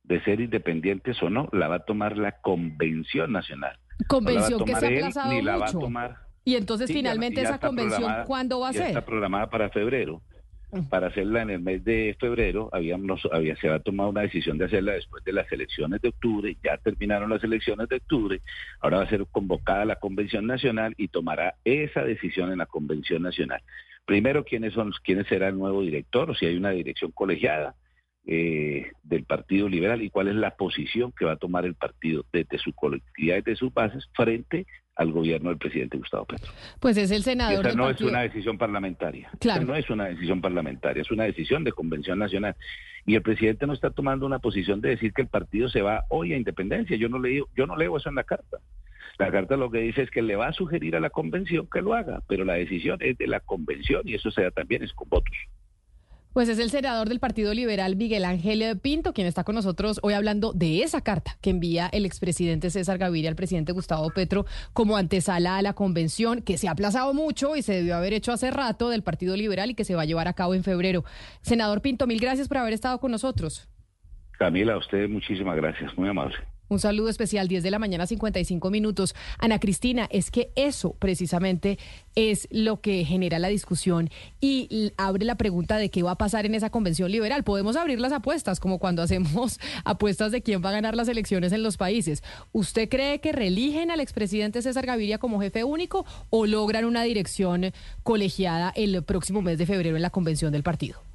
de 0.05 0.23
ser 0.25 0.41
independientes 0.41 1.23
o 1.23 1.31
no 1.31 1.49
la 1.53 1.69
va 1.69 1.77
a 1.77 1.85
tomar 1.85 2.19
la 2.19 2.33
Convención 2.41 3.33
Nacional. 3.33 3.79
Convención 4.09 4.65
que 4.65 4.75
se 4.75 4.87
ha 4.87 4.89
aplazado 4.89 5.33
ni 5.33 5.43
la 5.43 5.59
mucho. 5.59 5.65
Va 5.65 5.69
a 5.69 5.73
tomar, 5.73 6.17
y 6.45 6.57
entonces 6.57 6.89
Sí, 6.89 6.95
finalmente 6.95 7.43
ya 7.43 7.49
esa 7.49 7.59
convención, 7.59 8.13
¿cuándo 8.27 8.61
va 8.61 8.69
a 8.69 8.73
ya 8.73 8.79
ser? 8.79 8.89
Está 8.89 9.05
programada 9.05 9.49
para 9.49 9.71
febrero. 9.71 10.23
Para 10.89 11.09
hacerla 11.09 11.43
en 11.43 11.51
el 11.51 11.61
mes 11.61 11.85
de 11.85 12.17
febrero, 12.19 12.71
habíamos, 12.73 13.21
había, 13.31 13.55
se 13.57 13.69
había 13.69 13.81
tomado 13.81 14.09
una 14.09 14.23
decisión 14.23 14.57
de 14.57 14.65
hacerla 14.65 14.93
después 14.93 15.23
de 15.23 15.35
las 15.35 15.53
elecciones 15.53 16.01
de 16.01 16.09
octubre, 16.09 16.57
ya 16.65 16.79
terminaron 16.79 17.29
las 17.29 17.45
elecciones 17.45 17.91
de 17.91 17.97
octubre, 17.97 18.41
ahora 18.81 18.97
va 18.99 19.03
a 19.03 19.11
ser 19.11 19.27
convocada 19.31 19.85
la 19.85 19.97
Convención 19.97 20.47
Nacional 20.47 20.95
y 20.97 21.09
tomará 21.09 21.57
esa 21.63 22.03
decisión 22.03 22.53
en 22.53 22.59
la 22.59 22.65
Convención 22.65 23.23
Nacional. 23.23 23.61
Primero, 24.07 24.45
quiénes 24.45 24.73
son, 24.73 24.93
quiénes 25.05 25.27
será 25.27 25.49
el 25.49 25.59
nuevo 25.59 25.83
director, 25.83 26.31
o 26.31 26.35
si 26.35 26.47
hay 26.47 26.57
una 26.57 26.71
dirección 26.71 27.11
colegiada 27.11 27.75
eh, 28.27 28.93
del 29.03 29.25
Partido 29.25 29.69
Liberal 29.69 30.03
y 30.03 30.11
cuál 30.11 30.29
es 30.29 30.35
la 30.35 30.57
posición 30.57 31.13
que 31.13 31.25
va 31.25 31.33
a 31.33 31.37
tomar 31.37 31.65
el 31.65 31.75
partido 31.75 32.25
desde 32.33 32.59
su 32.59 32.73
colectividad, 32.73 33.37
desde 33.37 33.57
sus 33.57 33.75
bases, 33.75 34.09
frente 34.15 34.67
al 34.95 35.11
gobierno 35.11 35.49
del 35.49 35.59
presidente 35.59 35.97
Gustavo 35.97 36.27
Petro. 36.27 36.53
Pues 36.79 36.97
es 36.97 37.11
el 37.11 37.23
senador 37.23 37.65
del 37.65 37.77
no 37.77 37.85
partido. 37.85 38.09
es 38.09 38.13
una 38.13 38.23
decisión 38.23 38.59
parlamentaria. 38.59 39.31
Claro. 39.41 39.63
Esa 39.63 39.73
no 39.73 39.77
es 39.77 39.91
una 39.91 40.05
decisión 40.05 40.41
parlamentaria, 40.41 41.01
es 41.01 41.11
una 41.11 41.25
decisión 41.25 41.65
de 41.65 41.73
convención 41.73 42.19
nacional. 42.19 42.55
Y 43.07 43.15
el 43.17 43.23
presidente 43.23 43.67
no 43.67 43.73
está 43.73 43.91
tomando 43.91 44.27
una 44.27 44.39
posición 44.39 44.81
de 44.81 44.91
decir 44.91 45.13
que 45.13 45.23
el 45.23 45.29
partido 45.29 45.69
se 45.69 45.83
va 45.83 46.05
hoy 46.09 46.33
a 46.33 46.37
independencia. 46.37 46.97
Yo 46.97 47.09
no 47.09 47.19
leo, 47.19 47.49
yo 47.57 47.67
no 47.67 47.77
leo 47.77 47.97
eso 47.97 48.09
en 48.09 48.15
la 48.15 48.25
carta. 48.25 48.59
La 49.19 49.31
carta 49.31 49.57
lo 49.57 49.71
que 49.71 49.79
dice 49.79 50.03
es 50.03 50.11
que 50.11 50.23
le 50.23 50.37
va 50.37 50.49
a 50.49 50.53
sugerir 50.53 50.97
a 50.97 51.01
la 51.01 51.11
convención 51.11 51.69
que 51.71 51.83
lo 51.83 51.95
haga, 51.95 52.23
pero 52.29 52.45
la 52.45 52.55
decisión 52.55 52.99
es 53.01 53.19
de 53.19 53.27
la 53.27 53.41
convención 53.41 54.03
y 54.05 54.15
eso 54.15 54.31
se 54.31 54.43
da 54.43 54.51
también 54.51 54.83
es 54.83 54.93
con 54.93 55.09
votos. 55.09 55.37
Pues 56.33 56.49
es 56.49 56.59
el 56.59 56.71
senador 56.71 57.11
del 57.11 57.21
Partido 57.21 57.53
Liberal 57.53 57.95
Miguel 57.95 58.25
Ángel 58.25 58.79
Pinto 58.81 59.13
quien 59.13 59.27
está 59.27 59.45
con 59.45 59.55
nosotros 59.55 60.01
hoy 60.03 60.15
hablando 60.15 60.55
de 60.55 60.83
esa 60.83 61.03
carta 61.03 61.37
que 61.43 61.51
envía 61.51 61.91
el 61.93 62.07
expresidente 62.07 62.71
César 62.71 62.97
Gaviria 62.97 63.29
al 63.29 63.37
presidente 63.37 63.73
Gustavo 63.73 64.09
Petro 64.11 64.47
como 64.73 64.97
antesala 64.97 65.59
a 65.59 65.63
la 65.63 65.75
convención 65.75 66.41
que 66.41 66.57
se 66.57 66.69
ha 66.69 66.71
aplazado 66.71 67.13
mucho 67.13 67.55
y 67.55 67.61
se 67.61 67.75
debió 67.75 67.97
haber 67.97 68.15
hecho 68.15 68.33
hace 68.33 68.51
rato 68.51 68.89
del 68.89 69.03
Partido 69.03 69.37
Liberal 69.37 69.71
y 69.71 69.75
que 69.75 69.85
se 69.85 69.95
va 69.95 70.03
a 70.03 70.07
llevar 70.07 70.27
a 70.27 70.33
cabo 70.33 70.55
en 70.55 70.65
febrero. 70.65 71.05
Senador 71.43 71.83
Pinto, 71.83 72.07
mil 72.07 72.19
gracias 72.19 72.49
por 72.49 72.57
haber 72.57 72.73
estado 72.73 72.99
con 72.99 73.11
nosotros. 73.11 73.69
Camila, 74.39 74.73
a 74.73 74.79
usted 74.79 75.11
muchísimas 75.11 75.57
gracias, 75.57 75.97
muy 75.99 76.09
amable. 76.09 76.37
Un 76.73 76.81
saludo 76.81 77.11
especial, 77.11 77.49
10 77.49 77.63
de 77.63 77.71
la 77.71 77.79
mañana, 77.79 78.07
55 78.07 78.71
minutos. 78.71 79.15
Ana 79.39 79.59
Cristina, 79.59 80.09
es 80.11 80.31
que 80.31 80.53
eso 80.55 80.95
precisamente 80.99 81.79
es 82.15 82.49
lo 82.51 82.81
que 82.81 83.05
genera 83.05 83.39
la 83.39 83.49
discusión 83.49 84.09
y 84.41 84.93
abre 84.97 85.27
la 85.27 85.35
pregunta 85.35 85.77
de 85.77 85.91
qué 85.91 86.03
va 86.03 86.13
a 86.13 86.19
pasar 86.19 86.47
en 86.47 86.55
esa 86.55 86.71
convención 86.71 87.13
liberal. 87.13 87.45
Podemos 87.45 87.77
abrir 87.77 88.01
las 88.01 88.13
apuestas, 88.13 88.59
como 88.59 88.79
cuando 88.79 89.03
hacemos 89.03 89.61
apuestas 89.85 90.33
de 90.33 90.41
quién 90.41 90.65
va 90.65 90.71
a 90.71 90.73
ganar 90.73 90.97
las 90.97 91.09
elecciones 91.09 91.53
en 91.53 91.63
los 91.63 91.77
países. 91.77 92.23
¿Usted 92.53 92.89
cree 92.89 93.21
que 93.21 93.33
reeligen 93.33 93.91
al 93.91 94.01
expresidente 94.01 94.63
César 94.63 94.87
Gaviria 94.87 95.19
como 95.19 95.43
jefe 95.43 95.65
único 95.65 96.07
o 96.31 96.47
logran 96.47 96.87
una 96.87 97.03
dirección 97.03 97.73
colegiada 98.03 98.73
el 98.75 99.03
próximo 99.03 99.43
mes 99.43 99.59
de 99.59 99.67
febrero 99.67 99.97
en 99.97 100.03
la 100.03 100.11
convención 100.11 100.53
del 100.53 100.63
partido? 100.63 101.12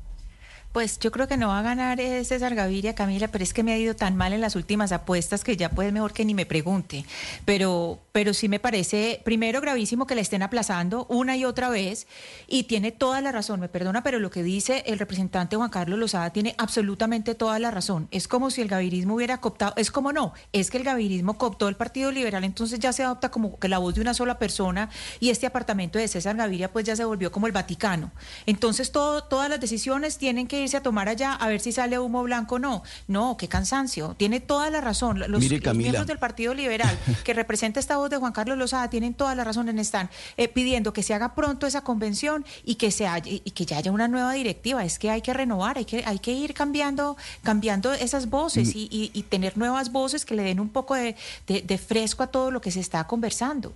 Pues 0.77 0.99
yo 0.99 1.11
creo 1.11 1.27
que 1.27 1.37
no 1.37 1.47
va 1.47 1.57
a 1.57 1.63
ganar 1.63 1.99
eh, 1.99 2.23
César 2.23 2.53
Gaviria, 2.53 2.93
Camila, 2.93 3.29
pero 3.29 3.43
es 3.43 3.51
que 3.51 3.63
me 3.63 3.73
ha 3.73 3.79
ido 3.79 3.95
tan 3.95 4.15
mal 4.15 4.31
en 4.31 4.41
las 4.41 4.55
últimas 4.55 4.91
apuestas 4.91 5.43
que 5.43 5.57
ya 5.57 5.71
pues 5.71 5.91
mejor 5.91 6.13
que 6.13 6.23
ni 6.23 6.35
me 6.35 6.45
pregunte. 6.45 7.03
Pero, 7.45 7.97
pero 8.11 8.31
sí 8.35 8.47
me 8.47 8.59
parece, 8.59 9.19
primero, 9.25 9.59
gravísimo 9.59 10.05
que 10.05 10.13
le 10.13 10.21
estén 10.21 10.43
aplazando 10.43 11.07
una 11.09 11.35
y 11.35 11.45
otra 11.45 11.69
vez 11.69 12.05
y 12.47 12.65
tiene 12.65 12.91
toda 12.91 13.21
la 13.21 13.31
razón, 13.31 13.59
me 13.59 13.69
perdona, 13.69 14.03
pero 14.03 14.19
lo 14.19 14.29
que 14.29 14.43
dice 14.43 14.83
el 14.85 14.99
representante 14.99 15.55
Juan 15.55 15.71
Carlos 15.71 15.97
Lozada 15.97 16.29
tiene 16.29 16.53
absolutamente 16.59 17.33
toda 17.33 17.57
la 17.57 17.71
razón. 17.71 18.07
Es 18.11 18.27
como 18.27 18.51
si 18.51 18.61
el 18.61 18.67
gavirismo 18.67 19.15
hubiera 19.15 19.41
cooptado, 19.41 19.73
es 19.77 19.89
como 19.89 20.13
no, 20.13 20.33
es 20.53 20.69
que 20.69 20.77
el 20.77 20.83
gavirismo 20.83 21.39
cooptó 21.39 21.69
el 21.69 21.75
Partido 21.75 22.11
Liberal, 22.11 22.43
entonces 22.43 22.77
ya 22.77 22.93
se 22.93 23.01
adopta 23.01 23.31
como 23.31 23.57
que 23.57 23.67
la 23.67 23.79
voz 23.79 23.95
de 23.95 24.01
una 24.01 24.13
sola 24.13 24.37
persona 24.37 24.91
y 25.19 25.31
este 25.31 25.47
apartamento 25.47 25.97
de 25.97 26.07
César 26.07 26.35
Gaviria 26.35 26.71
pues 26.71 26.85
ya 26.85 26.95
se 26.95 27.03
volvió 27.03 27.31
como 27.31 27.47
el 27.47 27.51
Vaticano. 27.51 28.11
Entonces 28.45 28.91
todo, 28.91 29.23
todas 29.23 29.49
las 29.49 29.59
decisiones 29.59 30.19
tienen 30.19 30.45
que 30.45 30.66
irse 30.67 30.77
a 30.77 30.81
tomar 30.83 31.09
allá 31.09 31.33
a 31.33 31.47
ver 31.47 31.59
si 31.59 31.71
sale 31.71 31.97
humo 31.99 32.23
blanco 32.23 32.55
o 32.55 32.59
no. 32.59 32.83
No, 33.07 33.35
qué 33.37 33.47
cansancio. 33.47 34.15
Tiene 34.17 34.39
toda 34.39 34.69
la 34.69 34.81
razón. 34.81 35.19
Los, 35.19 35.29
Mire, 35.41 35.55
los 35.57 35.63
Camila. 35.63 35.81
miembros 35.83 36.07
del 36.07 36.19
Partido 36.19 36.53
Liberal 36.53 36.97
que 37.23 37.33
representa 37.33 37.79
esta 37.79 37.97
voz 37.97 38.09
de 38.09 38.17
Juan 38.17 38.31
Carlos 38.33 38.57
Lozada 38.57 38.89
tienen 38.89 39.13
toda 39.13 39.33
la 39.35 39.43
razón 39.43 39.69
en 39.69 39.79
estar 39.79 40.09
eh, 40.37 40.47
pidiendo 40.47 40.93
que 40.93 41.03
se 41.03 41.13
haga 41.13 41.33
pronto 41.35 41.65
esa 41.67 41.81
convención 41.81 42.45
y 42.63 42.75
que 42.75 42.91
se 42.91 43.07
haya, 43.07 43.31
y 43.31 43.39
que 43.51 43.65
ya 43.65 43.77
haya 43.77 43.91
una 43.91 44.07
nueva 44.07 44.33
directiva. 44.33 44.83
Es 44.85 44.99
que 44.99 45.09
hay 45.09 45.21
que 45.21 45.33
renovar, 45.33 45.77
hay 45.77 45.85
que, 45.85 46.03
hay 46.05 46.19
que 46.19 46.31
ir 46.33 46.53
cambiando, 46.53 47.17
cambiando 47.43 47.93
esas 47.93 48.29
voces 48.29 48.75
y, 48.75 48.87
y- 48.91 49.11
y 49.13 49.23
tener 49.23 49.57
nuevas 49.57 49.91
voces 49.91 50.25
que 50.25 50.35
le 50.35 50.43
den 50.43 50.59
un 50.59 50.69
poco 50.69 50.95
de, 50.95 51.15
de- 51.47 51.61
de 51.61 51.77
fresco 51.77 52.23
a 52.23 52.27
todo 52.27 52.51
lo 52.51 52.61
que 52.61 52.71
se 52.71 52.79
está 52.79 53.05
conversando. 53.07 53.73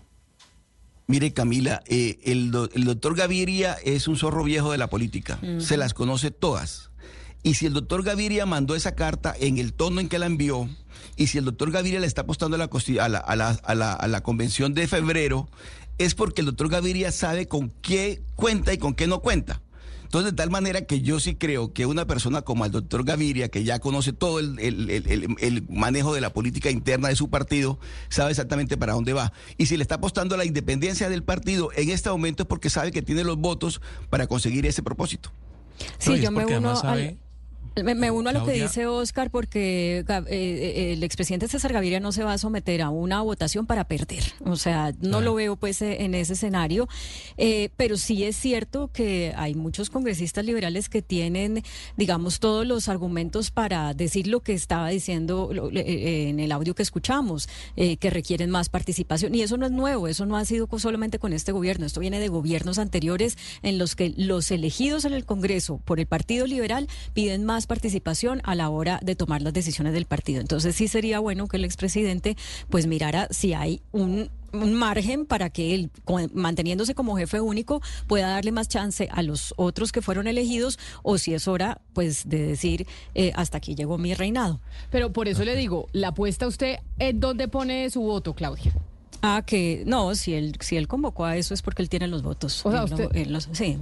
Mire, 1.12 1.34
Camila, 1.34 1.84
eh, 1.88 2.20
el, 2.24 2.52
do- 2.52 2.70
el 2.74 2.86
doctor 2.86 3.16
Gaviria 3.16 3.74
es 3.84 4.08
un 4.08 4.18
zorro 4.18 4.44
viejo 4.44 4.72
de 4.72 4.78
la 4.78 4.88
política. 4.90 5.40
Se 5.60 5.78
las 5.78 5.94
conoce 5.94 6.32
todas. 6.32 6.90
Y 7.44 7.56
si 7.56 7.66
el 7.66 7.74
doctor 7.74 8.04
Gaviria 8.04 8.46
mandó 8.46 8.76
esa 8.76 8.96
carta 8.96 9.34
en 9.40 9.58
el 9.58 9.74
tono 9.74 10.00
en 10.00 10.10
que 10.10 10.20
la 10.20 10.26
envió, 10.28 10.70
y 11.18 11.28
si 11.28 11.38
el 11.38 11.46
doctor 11.46 11.72
Gaviria 11.72 12.00
le 12.00 12.08
está 12.08 12.22
apostando 12.22 12.56
a 12.56 12.58
la, 12.60 12.66
a 12.66 13.10
la, 13.10 13.18
a 13.20 13.36
la- 13.36 13.50
a 13.50 13.76
la- 13.76 13.94
a 13.94 14.08
la 14.08 14.22
convención 14.24 14.74
de 14.74 14.88
febrero, 14.88 15.50
es 15.98 16.16
porque 16.16 16.42
el 16.42 16.48
doctor 16.48 16.70
Gaviria 16.70 17.12
sabe 17.12 17.48
con 17.48 17.70
qué 17.82 18.22
cuenta 18.36 18.74
y 18.74 18.78
con 18.78 18.94
qué 18.96 19.08
no 19.08 19.20
cuenta. 19.20 19.62
Entonces, 20.12 20.34
de 20.34 20.36
tal 20.36 20.50
manera 20.50 20.82
que 20.82 21.00
yo 21.00 21.22
sí 21.22 21.36
creo 21.36 21.72
que 21.72 21.86
una 21.86 22.06
persona 22.06 22.42
como 22.42 22.66
el 22.66 22.72
doctor 22.74 23.06
Gaviria, 23.06 23.48
que 23.48 23.64
ya 23.64 23.80
conoce 23.80 24.12
todo 24.12 24.40
el, 24.40 24.60
el- 24.60 24.90
el- 24.90 25.08
el- 25.10 25.36
el 25.40 25.66
manejo 25.70 26.14
de 26.14 26.20
la 26.20 26.34
política 26.34 26.70
interna 26.70 27.08
de 27.08 27.16
su 27.16 27.30
partido, 27.30 27.80
sabe 28.10 28.32
exactamente 28.32 28.76
para 28.76 28.92
dónde 28.92 29.14
va. 29.14 29.32
Y 29.58 29.68
si 29.68 29.78
le 29.78 29.84
está 29.84 29.96
apostando 29.96 30.36
a 30.36 30.38
la 30.38 30.44
independencia 30.44 31.08
del 31.08 31.24
partido 31.24 31.70
en 31.78 31.90
este 31.92 32.10
momento 32.10 32.44
es 32.44 32.48
porque 32.50 32.70
sabe 32.70 32.92
que 32.92 33.02
tiene 33.02 33.24
los 33.24 33.38
votos 33.38 33.80
para 34.10 34.28
conseguir 34.28 34.66
ese 34.66 34.84
propósito. 34.84 35.32
Sí, 35.98 36.10
No, 36.10 36.16
yo 36.18 36.32
me 36.32 36.42
porque 36.42 36.58
uno, 36.58 36.72
además 36.72 36.84
al- 36.84 36.90
sabe- 36.90 37.18
me, 37.84 37.96
me 37.96 38.12
uno 38.12 38.30
a 38.30 38.34
lo 38.34 38.46
que 38.46 38.54
dice 38.54 38.86
Oscar 38.86 39.30
porque 39.30 40.00
eh, 40.00 40.24
eh, 40.28 40.94
el 40.94 41.04
expresidente 41.04 41.48
César 41.48 41.74
Gaviria 41.74 42.00
no 42.00 42.12
se 42.12 42.24
va 42.24 42.34
a 42.34 42.38
someter 42.38 42.82
a 42.82 42.90
una 42.90 43.22
votación 43.22 43.66
para 43.66 43.86
perder. 43.86 44.24
O 44.46 44.56
sea, 44.56 44.94
no 45.00 45.22
lo 45.22 45.34
veo 45.34 45.56
pues 45.56 45.82
eh, 45.82 46.04
en 46.04 46.16
ese 46.16 46.34
escenario. 46.34 46.88
Eh, 47.38 47.70
pero 47.78 47.98
sí 47.98 48.24
es 48.24 48.36
cierto 48.36 48.90
que 48.92 49.34
hay 49.36 49.56
muchos 49.56 49.90
congresistas 49.90 50.46
liberales 50.46 50.90
que 50.90 51.02
tienen, 51.02 51.64
digamos, 51.98 52.40
todos 52.40 52.66
los 52.66 52.90
argumentos 52.90 53.52
para 53.52 53.94
decir 53.94 54.28
lo 54.28 54.42
que 54.42 54.54
estaba 54.54 54.90
diciendo 54.90 55.50
en 55.74 56.40
el 56.40 56.52
audio 56.52 56.76
que 56.76 56.84
escuchamos, 56.84 57.48
eh, 57.76 57.98
que 57.98 58.10
requieren 58.10 58.50
más 58.50 58.70
participación. 58.70 59.34
Y 59.36 59.42
eso 59.42 59.58
no 59.58 59.66
es 59.66 59.72
nuevo, 59.72 60.08
eso 60.08 60.26
no 60.26 60.38
ha 60.38 60.46
sido 60.46 60.68
solamente 60.78 61.20
con 61.20 61.34
este 61.34 61.52
gobierno, 61.52 61.86
esto 61.86 62.00
viene 62.00 62.20
de 62.20 62.28
gobiernos 62.28 62.80
anteriores 62.80 63.38
en 63.62 63.78
los 63.78 63.96
que 63.96 64.14
los 64.16 64.50
elegidos 64.52 65.06
en 65.06 65.14
el 65.14 65.26
Congreso 65.26 65.80
por 65.84 66.00
el 66.00 66.08
Partido 66.08 66.48
Liberal 66.48 66.88
piden 67.14 67.46
más 67.46 67.61
participación 67.68 68.42
a 68.44 68.56
la 68.56 68.70
hora 68.70 69.00
de 69.02 69.16
tomar 69.16 69.42
las 69.42 69.54
decisiones 69.54 69.94
del 69.94 70.06
partido. 70.06 70.42
Entonces 70.42 70.76
sí 70.76 70.88
sería 70.88 71.20
bueno 71.20 71.48
que 71.48 71.58
el 71.58 71.66
expresidente 71.66 72.36
pues 72.70 72.88
mirara 72.88 73.28
si 73.32 73.54
hay 73.54 73.82
un 73.92 74.30
un 74.54 74.74
margen 74.74 75.26
para 75.26 75.50
que 75.50 75.74
él, 75.76 75.90
manteniéndose 76.34 76.96
como 76.96 77.16
jefe 77.16 77.40
único, 77.40 77.82
pueda 78.08 78.30
darle 78.30 78.52
más 78.52 78.68
chance 78.68 79.08
a 79.12 79.24
los 79.24 79.54
otros 79.58 79.92
que 79.92 80.02
fueron 80.02 80.28
elegidos 80.28 80.80
o 81.04 81.18
si 81.18 81.34
es 81.34 81.48
hora, 81.48 81.80
pues, 81.94 82.28
de 82.28 82.46
decir, 82.46 82.88
eh, 83.16 83.32
hasta 83.36 83.58
aquí 83.58 83.76
llegó 83.76 83.98
mi 83.98 84.14
reinado. 84.14 84.60
Pero 84.90 85.14
por 85.14 85.28
eso 85.28 85.44
le 85.46 85.56
digo, 85.56 85.88
la 85.94 86.10
apuesta 86.10 86.48
usted, 86.48 86.80
¿en 87.00 87.20
dónde 87.20 87.48
pone 87.48 87.90
su 87.90 88.02
voto, 88.02 88.34
Claudia? 88.34 88.74
Ah, 89.24 89.44
que 89.46 89.84
no, 89.86 90.16
si 90.16 90.34
él, 90.34 90.56
si 90.60 90.78
él 90.78 90.88
convocó 90.88 91.26
a 91.26 91.38
eso 91.38 91.54
es 91.54 91.62
porque 91.62 91.84
él 91.84 91.90
tiene 91.90 92.08
los 92.08 92.24
votos. 92.24 92.66
O 92.66 92.72
sea, 92.72 92.86
usted, 92.86 93.08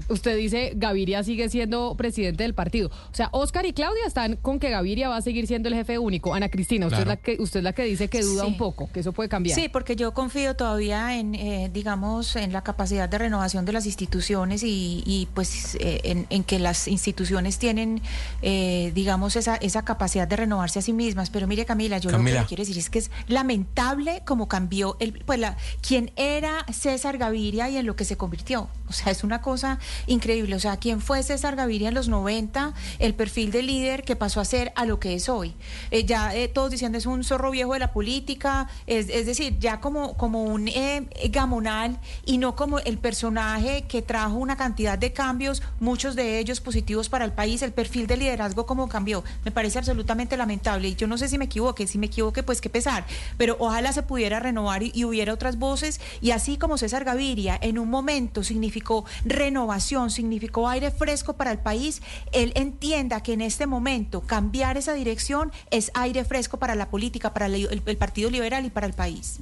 usted 0.10 0.38
dice 0.38 0.73
Gaviria 0.75 1.23
sigue 1.23 1.47
siendo 1.49 1.95
presidente 1.95 2.43
del 2.43 2.54
partido. 2.54 2.89
O 2.89 3.15
sea, 3.15 3.30
Oscar 3.32 3.65
y 3.65 3.71
Claudia 3.71 4.06
están 4.06 4.36
con 4.36 4.60
que 4.60 4.69
Gaviria 4.69 5.08
va 5.08 5.15
a 5.15 5.21
seguir 5.21 5.47
siendo 5.47 5.69
el 5.69 5.75
jefe 5.75 5.97
único. 5.97 6.34
Ana 6.34 6.49
Cristina, 6.49 6.88
usted, 6.88 7.02
es, 7.02 7.08
la 7.08 7.15
que, 7.15 7.38
usted 7.39 7.60
es 7.60 7.63
la 7.63 7.71
que 7.71 7.84
dice 7.84 8.10
que 8.10 8.21
duda 8.21 8.45
un 8.45 8.58
poco, 8.58 8.89
que 8.91 8.99
eso 8.99 9.13
puede 9.13 9.30
cambiar. 9.30 9.58
Sí, 9.58 9.69
porque 9.69 9.95
yo 9.95 10.13
confío 10.13 10.56
todavía 10.56 11.17
en, 11.17 11.36
eh, 11.36 11.69
digamos, 11.73 12.36
en 12.36 12.51
la 12.51 12.61
capacidad 12.61 13.07
de 13.07 13.18
renovación 13.18 13.64
de 13.64 13.72
las 13.72 13.86
instituciones 13.86 14.61
y, 14.66 15.28
pues 15.34 15.78
eh, 15.80 16.26
en, 16.30 16.43
que 16.43 16.59
las 16.59 16.88
instituciones 16.89 17.59
tienen, 17.59 18.01
eh, 18.41 18.91
digamos, 18.93 19.38
esa, 19.38 19.55
esa 19.55 19.86
capacidad 19.86 20.28
de 20.28 20.36
renovarse 20.36 20.80
a 20.80 20.82
sí 20.82 20.91
mismas. 20.91 21.30
Pero 21.30 21.47
mire, 21.47 21.66
Camila, 21.66 21.97
yo 21.97 22.11
lo 22.11 22.22
que 22.22 22.45
quiero 22.47 22.61
decir 22.61 22.78
es 22.78 22.89
que 22.89 22.99
es 22.99 23.09
lamentable 23.28 24.22
cómo 24.26 24.49
cambió 24.49 24.97
el 24.99 25.14
pues 25.30 25.55
quién 25.88 26.11
era 26.15 26.65
César 26.73 27.19
Gaviria 27.19 27.69
y 27.69 27.77
en 27.77 27.86
lo 27.86 27.95
que 27.95 28.03
se 28.03 28.17
convirtió. 28.17 28.67
O 28.88 28.93
sea, 28.93 29.11
es 29.11 29.23
una 29.23 29.41
cosa 29.41 29.77
increíble. 30.07 30.55
O 30.55 30.59
sea, 30.59 30.77
quién 30.77 31.01
fue 31.01 31.21
César 31.21 31.55
Gaviria 31.55 31.89
en 31.89 31.93
los 31.93 32.09
90, 32.09 32.73
el 32.97 33.13
perfil 33.13 33.51
de 33.51 33.61
líder 33.61 34.03
que 34.03 34.15
pasó 34.15 34.41
a 34.41 34.45
ser 34.45 34.73
a 34.75 34.86
lo 34.86 34.99
que 34.99 35.13
es 35.13 35.30
hoy. 35.30 35.53
Eh, 35.91 36.05
ya 36.05 36.34
eh, 36.34 36.47
todos 36.47 36.71
diciendo 36.71 36.97
es 36.97 37.05
un 37.05 37.23
zorro 37.23 37.51
viejo 37.51 37.73
de 37.73 37.80
la 37.80 37.93
política, 37.93 38.67
es, 38.88 39.07
decir, 39.07 39.59
ya 39.59 39.80
como, 39.80 40.17
como 40.17 40.43
un 40.43 40.67
eh, 40.67 41.07
gamonal 41.30 41.99
y 42.25 42.39
no 42.39 42.55
como 42.55 42.80
el 42.80 42.97
personaje 42.97 43.84
que 43.84 44.01
trajo 44.01 44.36
una 44.36 44.57
cantidad 44.57 44.97
de 44.97 45.13
cambios, 45.13 45.61
muchos 45.80 46.15
de 46.15 46.39
ellos 46.39 46.59
positivos 46.59 47.07
para 47.07 47.25
el 47.25 47.34
país, 47.34 47.61
el 47.61 47.71
perfil 47.71 48.07
de 48.07 48.17
liderazgo 48.17 48.65
como 48.65 48.89
cambió. 48.89 49.23
Me 49.45 49.51
parece 49.51 49.77
absolutamente 49.77 50.38
lamentable 50.38 50.88
y 50.88 50.95
yo 50.95 51.05
no 51.05 51.19
sé 51.19 51.27
si 51.27 51.38
me 51.38 51.45
equivoque, 51.45 51.86
si 51.86 51.99
me 51.99 52.07
equivoque 52.07 52.41
pues 52.41 52.61
qué 52.61 52.69
pesar, 52.69 53.05
pero 53.38 53.57
ojalá 53.59 53.93
se 53.93 54.01
pudiera 54.01 54.39
renovar 54.39 54.82
y, 54.82 54.91
y 54.95 55.05
hubiera 55.05 55.18
otras 55.28 55.57
voces 55.57 55.99
y 56.22 56.32
así 56.32 56.57
como 56.57 56.78
César 56.78 57.03
Gaviria 57.03 57.57
en 57.61 57.78
un 57.80 57.89
momento 57.89 58.43
significó 58.43 59.05
renovación, 59.26 60.11
significó 60.11 60.70
aire 60.70 60.91
fresco 60.91 61.34
para 61.34 61.51
el 61.51 61.57
país, 61.59 62.01
él 62.32 62.53
entienda 62.55 63.22
que 63.22 63.34
en 63.34 63.41
este 63.41 63.67
momento 63.67 64.22
cambiar 64.22 64.78
esa 64.78 64.93
dirección 64.93 65.51
es 65.72 65.91
aire 65.95 66.24
fresco 66.24 66.57
para 66.57 66.76
la 66.76 66.89
política, 66.89 67.34
para 67.34 67.47
el, 67.47 67.82
Partido 67.97 68.30
Liberal 68.30 68.65
y 68.65 68.70
para 68.70 68.88
el 68.88 68.93
país. 68.93 69.39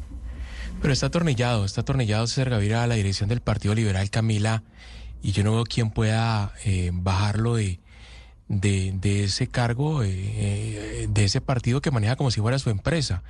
Pero 0.82 0.94
está 0.94 1.08
atornillado, 1.08 1.66
está 1.66 1.82
atornillado 1.82 2.28
César 2.28 2.50
Gaviria 2.50 2.84
a 2.84 2.88
la 2.88 2.96
dirección 2.96 3.30
del 3.30 3.42
Partido 3.42 3.76
Liberal, 3.76 4.10
Camila, 4.10 4.64
y 5.22 5.32
yo 5.32 5.44
no 5.44 5.54
veo 5.54 5.64
quién 5.64 5.90
pueda 5.90 6.54
eh, 6.64 6.92
bajarlo 6.94 7.56
de, 7.56 7.80
de, 8.48 8.94
de 8.96 9.26
ese 9.26 9.48
cargo, 9.48 10.04
eh, 10.04 10.10
eh, 10.10 11.08
de 11.10 11.26
ese 11.26 11.42
partido 11.42 11.82
que 11.82 11.92
maneja 11.92 12.16
como 12.16 12.32
si 12.32 12.42
fuera 12.42 12.60
su 12.60 12.70
empresa. 12.70 13.24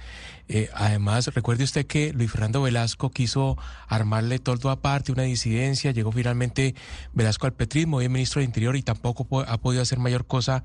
Eh, 0.48 0.70
además, 0.74 1.28
recuerde 1.34 1.64
usted 1.64 1.86
que 1.86 2.14
Luis 2.14 2.32
Fernando 2.32 2.62
Velasco 2.62 3.10
quiso 3.10 3.58
armarle 3.88 4.40
todo 4.40 4.70
aparte, 4.70 5.12
una 5.12 5.24
disidencia, 5.24 5.92
llegó 5.92 6.12
finalmente 6.12 6.76
Velasco 7.14 7.48
al 7.48 7.54
petrismo, 7.54 7.98
hoy 7.98 8.10
ministro 8.10 8.40
de 8.40 8.46
Interior 8.46 8.76
y 8.76 8.84
tampoco 8.84 9.42
ha 9.42 9.58
podido 9.58 9.82
hacer 9.82 10.00
mayor 10.00 10.26
cosa 10.26 10.64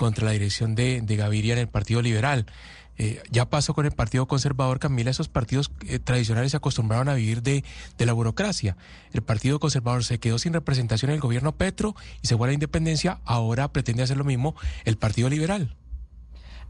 contra 0.00 0.24
la 0.24 0.32
dirección 0.32 0.74
de, 0.74 1.02
de 1.02 1.16
Gaviria 1.16 1.52
en 1.52 1.58
el 1.58 1.68
Partido 1.68 2.00
Liberal. 2.00 2.46
Eh, 2.96 3.22
ya 3.30 3.50
pasó 3.50 3.74
con 3.74 3.84
el 3.84 3.92
Partido 3.92 4.26
Conservador, 4.26 4.78
Camila, 4.78 5.10
esos 5.10 5.28
partidos 5.28 5.70
eh, 5.86 5.98
tradicionales 5.98 6.52
se 6.52 6.56
acostumbraron 6.56 7.10
a 7.10 7.14
vivir 7.14 7.42
de, 7.42 7.64
de, 7.98 8.06
la 8.06 8.14
burocracia. 8.14 8.78
El 9.12 9.20
Partido 9.20 9.60
Conservador 9.60 10.02
se 10.02 10.18
quedó 10.18 10.38
sin 10.38 10.54
representación 10.54 11.10
en 11.10 11.16
el 11.16 11.20
gobierno 11.20 11.52
Petro 11.52 11.94
y 12.22 12.28
se 12.28 12.36
fue 12.36 12.46
a 12.46 12.48
la 12.48 12.54
independencia, 12.54 13.20
ahora 13.26 13.72
pretende 13.72 14.02
hacer 14.02 14.16
lo 14.16 14.24
mismo 14.24 14.54
el 14.86 14.96
Partido 14.96 15.28
Liberal. 15.28 15.76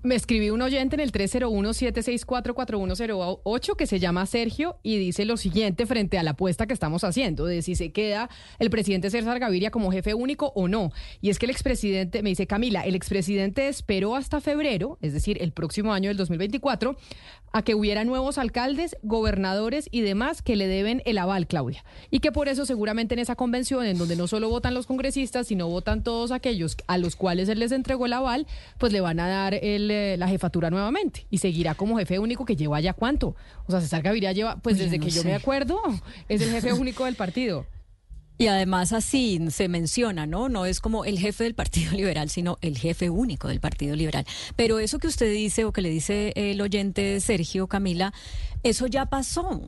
Me 0.02 0.14
escribí 0.14 0.48
un 0.48 0.62
oyente 0.62 0.96
en 0.96 1.00
el 1.00 1.12
301-764-4108 1.12 3.76
que 3.76 3.86
se 3.86 3.98
llama 3.98 4.24
Sergio 4.24 4.78
y 4.82 4.96
dice 4.96 5.26
lo 5.26 5.36
siguiente 5.36 5.84
frente 5.84 6.16
a 6.16 6.22
la 6.22 6.30
apuesta 6.30 6.66
que 6.66 6.72
estamos 6.72 7.04
haciendo 7.04 7.44
de 7.44 7.60
si 7.60 7.74
se 7.74 7.92
queda 7.92 8.30
el 8.58 8.70
presidente 8.70 9.10
César 9.10 9.38
Gaviria 9.38 9.70
como 9.70 9.92
jefe 9.92 10.14
único 10.14 10.54
o 10.54 10.68
no. 10.68 10.90
Y 11.20 11.28
es 11.28 11.38
que 11.38 11.44
el 11.44 11.50
expresidente, 11.50 12.22
me 12.22 12.30
dice 12.30 12.46
Camila, 12.46 12.80
el 12.80 12.94
expresidente 12.94 13.68
esperó 13.68 14.16
hasta 14.16 14.40
febrero, 14.40 14.96
es 15.02 15.12
decir, 15.12 15.36
el 15.42 15.52
próximo 15.52 15.92
año 15.92 16.08
del 16.08 16.16
2024, 16.16 16.96
a 17.52 17.62
que 17.62 17.74
hubiera 17.74 18.04
nuevos 18.04 18.38
alcaldes, 18.38 18.96
gobernadores 19.02 19.88
y 19.90 20.00
demás 20.02 20.42
que 20.42 20.56
le 20.56 20.66
deben 20.66 21.02
el 21.04 21.18
aval, 21.18 21.46
Claudia. 21.46 21.84
Y 22.10 22.20
que 22.20 22.32
por 22.32 22.48
eso 22.48 22.66
seguramente 22.66 23.14
en 23.14 23.20
esa 23.20 23.36
convención, 23.36 23.86
en 23.86 23.98
donde 23.98 24.16
no 24.16 24.28
solo 24.28 24.48
votan 24.48 24.74
los 24.74 24.86
congresistas, 24.86 25.48
sino 25.48 25.68
votan 25.68 26.02
todos 26.02 26.30
aquellos 26.30 26.76
a 26.86 26.98
los 26.98 27.16
cuales 27.16 27.48
él 27.48 27.58
les 27.58 27.72
entregó 27.72 28.06
el 28.06 28.12
aval, 28.12 28.46
pues 28.78 28.92
le 28.92 29.00
van 29.00 29.20
a 29.20 29.28
dar 29.28 29.54
eh, 29.54 30.16
la 30.18 30.28
jefatura 30.28 30.70
nuevamente. 30.70 31.26
Y 31.30 31.38
seguirá 31.38 31.74
como 31.74 31.98
jefe 31.98 32.18
único 32.18 32.44
que 32.44 32.56
lleva 32.56 32.80
ya 32.80 32.92
cuánto. 32.92 33.34
O 33.66 33.70
sea, 33.70 33.80
César 33.80 34.02
Gaviria 34.02 34.32
lleva, 34.32 34.56
pues 34.56 34.78
desde 34.78 34.98
que 34.98 35.10
yo 35.10 35.24
me 35.24 35.34
acuerdo, 35.34 35.80
es 36.28 36.40
el 36.42 36.50
jefe 36.50 36.72
único 36.80 37.04
del 37.04 37.16
partido. 37.16 37.66
Y 38.40 38.46
además 38.46 38.94
así 38.94 39.38
se 39.50 39.68
menciona, 39.68 40.26
¿no? 40.26 40.48
No 40.48 40.64
es 40.64 40.80
como 40.80 41.04
el 41.04 41.18
jefe 41.18 41.44
del 41.44 41.54
Partido 41.54 41.92
Liberal, 41.94 42.30
sino 42.30 42.56
el 42.62 42.78
jefe 42.78 43.10
único 43.10 43.48
del 43.48 43.60
Partido 43.60 43.94
Liberal. 43.94 44.24
Pero 44.56 44.78
eso 44.78 44.98
que 44.98 45.08
usted 45.08 45.30
dice 45.30 45.66
o 45.66 45.72
que 45.72 45.82
le 45.82 45.90
dice 45.90 46.32
el 46.34 46.58
oyente 46.62 47.20
Sergio 47.20 47.66
Camila, 47.66 48.14
eso 48.62 48.86
ya 48.86 49.04
pasó. 49.04 49.60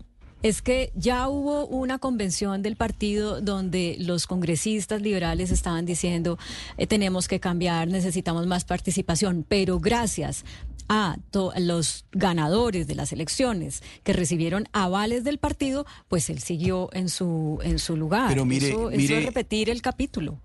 Es 0.43 0.63
que 0.63 0.91
ya 0.95 1.29
hubo 1.29 1.67
una 1.67 1.99
convención 1.99 2.63
del 2.63 2.77
partido 2.77 3.43
donde 3.43 3.97
los 4.01 4.27
congresistas 4.27 5.03
liberales 5.03 5.51
estaban 5.51 5.85
diciendo 5.85 6.39
eh, 6.79 6.87
tenemos 6.87 7.29
que 7.29 7.41
cambiar, 7.41 7.89
necesitamos 7.89 8.47
más 8.47 8.65
participación, 8.65 9.45
pero 9.47 9.81
gracias 9.81 10.47
a 10.89 11.17
los 11.59 12.05
ganadores 12.13 12.87
de 12.87 12.95
las 12.95 13.13
elecciones 13.13 13.83
que 14.03 14.13
recibieron 14.13 14.69
avales 14.73 15.25
del 15.25 15.39
partido, 15.39 15.87
pues 16.09 16.31
él 16.31 16.41
siguió 16.41 16.91
en 16.93 17.09
su 17.09 17.59
en 17.63 17.79
su 17.79 17.97
lugar. 17.97 18.29
Pero 18.29 18.45
mire, 18.45 18.69
eso, 18.69 18.91
mire, 18.91 19.19
es 19.19 19.25
repetir 19.25 19.71
el 19.71 19.83
capítulo. 19.83 20.41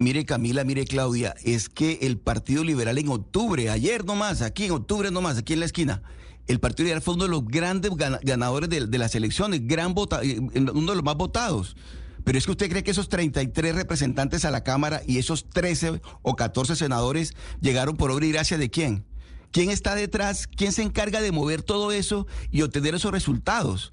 Mire 0.00 0.24
Camila, 0.24 0.62
mire 0.62 0.84
Claudia, 0.84 1.34
es 1.42 1.68
que 1.68 1.98
el 2.02 2.18
Partido 2.18 2.62
Liberal 2.62 2.98
en 2.98 3.08
octubre, 3.08 3.68
ayer 3.68 4.04
nomás, 4.04 4.42
aquí 4.42 4.66
en 4.66 4.70
octubre 4.70 5.10
nomás, 5.10 5.38
aquí 5.38 5.54
en 5.54 5.60
la 5.60 5.66
esquina, 5.66 6.02
el 6.46 6.60
Partido 6.60 6.84
Liberal 6.84 7.02
fue 7.02 7.14
uno 7.14 7.24
de 7.24 7.30
los 7.30 7.44
grandes 7.44 7.90
ganadores 8.22 8.70
de, 8.70 8.98
las 8.98 9.16
elecciones, 9.16 9.66
gran 9.66 9.94
vota, 9.94 10.22
eh, 10.22 10.38
uno 10.38 10.92
de 10.92 10.96
los 10.96 11.02
más 11.02 11.16
votados. 11.16 11.76
Pero 12.22 12.38
es 12.38 12.44
que 12.44 12.52
usted 12.52 12.70
cree 12.70 12.84
que 12.84 12.90
esos 12.90 13.08
33 13.08 13.74
representantes 13.74 14.44
a 14.44 14.50
la 14.50 14.62
Cámara 14.62 15.02
y 15.06 15.18
esos 15.18 15.48
13 15.48 16.00
o 16.22 16.36
14 16.36 16.76
senadores 16.76 17.34
llegaron 17.60 17.96
por 17.96 18.10
obra 18.10 18.26
y 18.26 18.32
gracia 18.32 18.56
de 18.56 18.70
quién? 18.70 19.04
¿Quién 19.50 19.70
está 19.70 19.94
detrás? 19.94 20.46
¿Quién 20.46 20.72
se 20.72 20.82
encarga 20.82 21.20
de 21.20 21.32
mover 21.32 21.62
todo 21.62 21.92
eso 21.92 22.26
y 22.50 22.62
obtener 22.62 22.94
esos 22.94 23.12
resultados? 23.12 23.92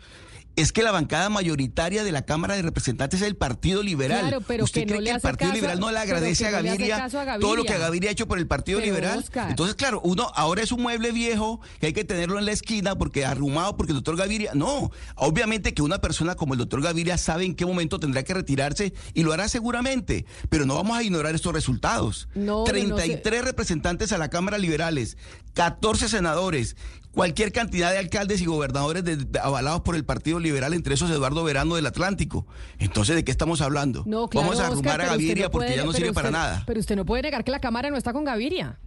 Es 0.55 0.71
que 0.71 0.83
la 0.83 0.91
bancada 0.91 1.29
mayoritaria 1.29 2.03
de 2.03 2.11
la 2.11 2.23
Cámara 2.23 2.55
de 2.55 2.61
Representantes 2.61 3.21
es 3.21 3.27
el 3.27 3.35
Partido 3.35 3.83
Liberal. 3.83 4.43
¿Usted 4.61 4.87
cree 4.87 5.03
que 5.03 5.09
el 5.09 5.21
Partido 5.21 5.51
Liberal 5.51 5.79
no 5.79 5.91
le 5.91 5.99
agradece 5.99 6.47
a, 6.47 6.51
Gaviria 6.51 7.07
todo 7.39 7.55
lo 7.55 7.63
que 7.63 7.77
Gaviria 7.77 8.09
ha 8.09 8.13
hecho 8.13 8.27
por 8.27 8.37
el 8.37 8.47
Partido 8.47 8.79
Liberal? 8.79 9.23
Entonces, 9.49 9.75
claro, 9.75 10.01
uno 10.03 10.31
ahora 10.35 10.61
es 10.61 10.71
un 10.71 10.81
mueble 10.81 11.11
viejo 11.11 11.59
que 11.79 11.87
hay 11.87 11.93
que 11.93 12.03
tenerlo 12.03 12.39
en 12.39 12.45
la 12.45 12.51
esquina 12.51 12.97
porque 12.97 13.25
arrumado 13.25 13.75
porque 13.75 13.91
el 13.91 13.97
doctor 13.97 14.15
Gaviria. 14.15 14.51
No, 14.53 14.91
obviamente 15.15 15.73
que 15.73 15.81
una 15.81 15.99
persona 15.99 16.35
como 16.35 16.53
el 16.53 16.59
doctor 16.59 16.81
Gaviria 16.81 17.17
sabe 17.17 17.45
en 17.45 17.55
qué 17.55 17.65
momento 17.65 17.99
tendrá 17.99 18.23
que 18.23 18.33
retirarse 18.33 18.93
y 19.13 19.23
lo 19.23 19.33
hará 19.33 19.49
seguramente, 19.49 20.25
pero 20.49 20.65
no 20.65 20.75
vamos 20.75 20.97
a 20.97 21.03
ignorar 21.03 21.35
estos 21.35 21.53
resultados. 21.53 22.29
33 22.33 23.43
representantes 23.43 24.11
a 24.11 24.17
la 24.17 24.29
Cámara 24.29 24.57
Liberales, 24.57 25.17
14 25.53 26.09
senadores, 26.09 26.75
cualquier 27.15 27.51
cantidad 27.51 27.91
de 27.91 27.97
alcaldes 27.97 28.41
y 28.41 28.45
gobernadores 28.45 29.03
avalados 29.41 29.81
por 29.81 29.95
el 29.95 30.05
Partido 30.05 30.39
Liberal, 30.39 30.73
entre 30.73 30.93
esos 30.93 31.09
Eduardo 31.09 31.43
Verano 31.43 31.75
del 31.75 31.87
Atlántico. 31.87 32.45
Entonces, 32.77 33.15
¿de 33.15 33.23
qué 33.23 33.31
estamos 33.31 33.61
hablando? 33.61 34.03
Vamos 34.05 34.59
a 34.59 34.67
arrumar 34.67 35.01
a 35.01 35.07
Gaviria 35.07 35.49
porque 35.49 35.75
ya 35.75 35.83
no 35.83 35.93
sirve 35.93 36.13
para 36.13 36.29
nada. 36.29 36.63
Pero 36.67 36.79
usted 36.79 36.95
no 36.95 37.05
puede 37.05 37.23
negar 37.23 37.43
que 37.43 37.51
la 37.51 37.59
Cámara 37.59 37.89
no 37.89 37.97
está 37.97 38.13
con 38.13 38.25
Gaviria. 38.25 38.77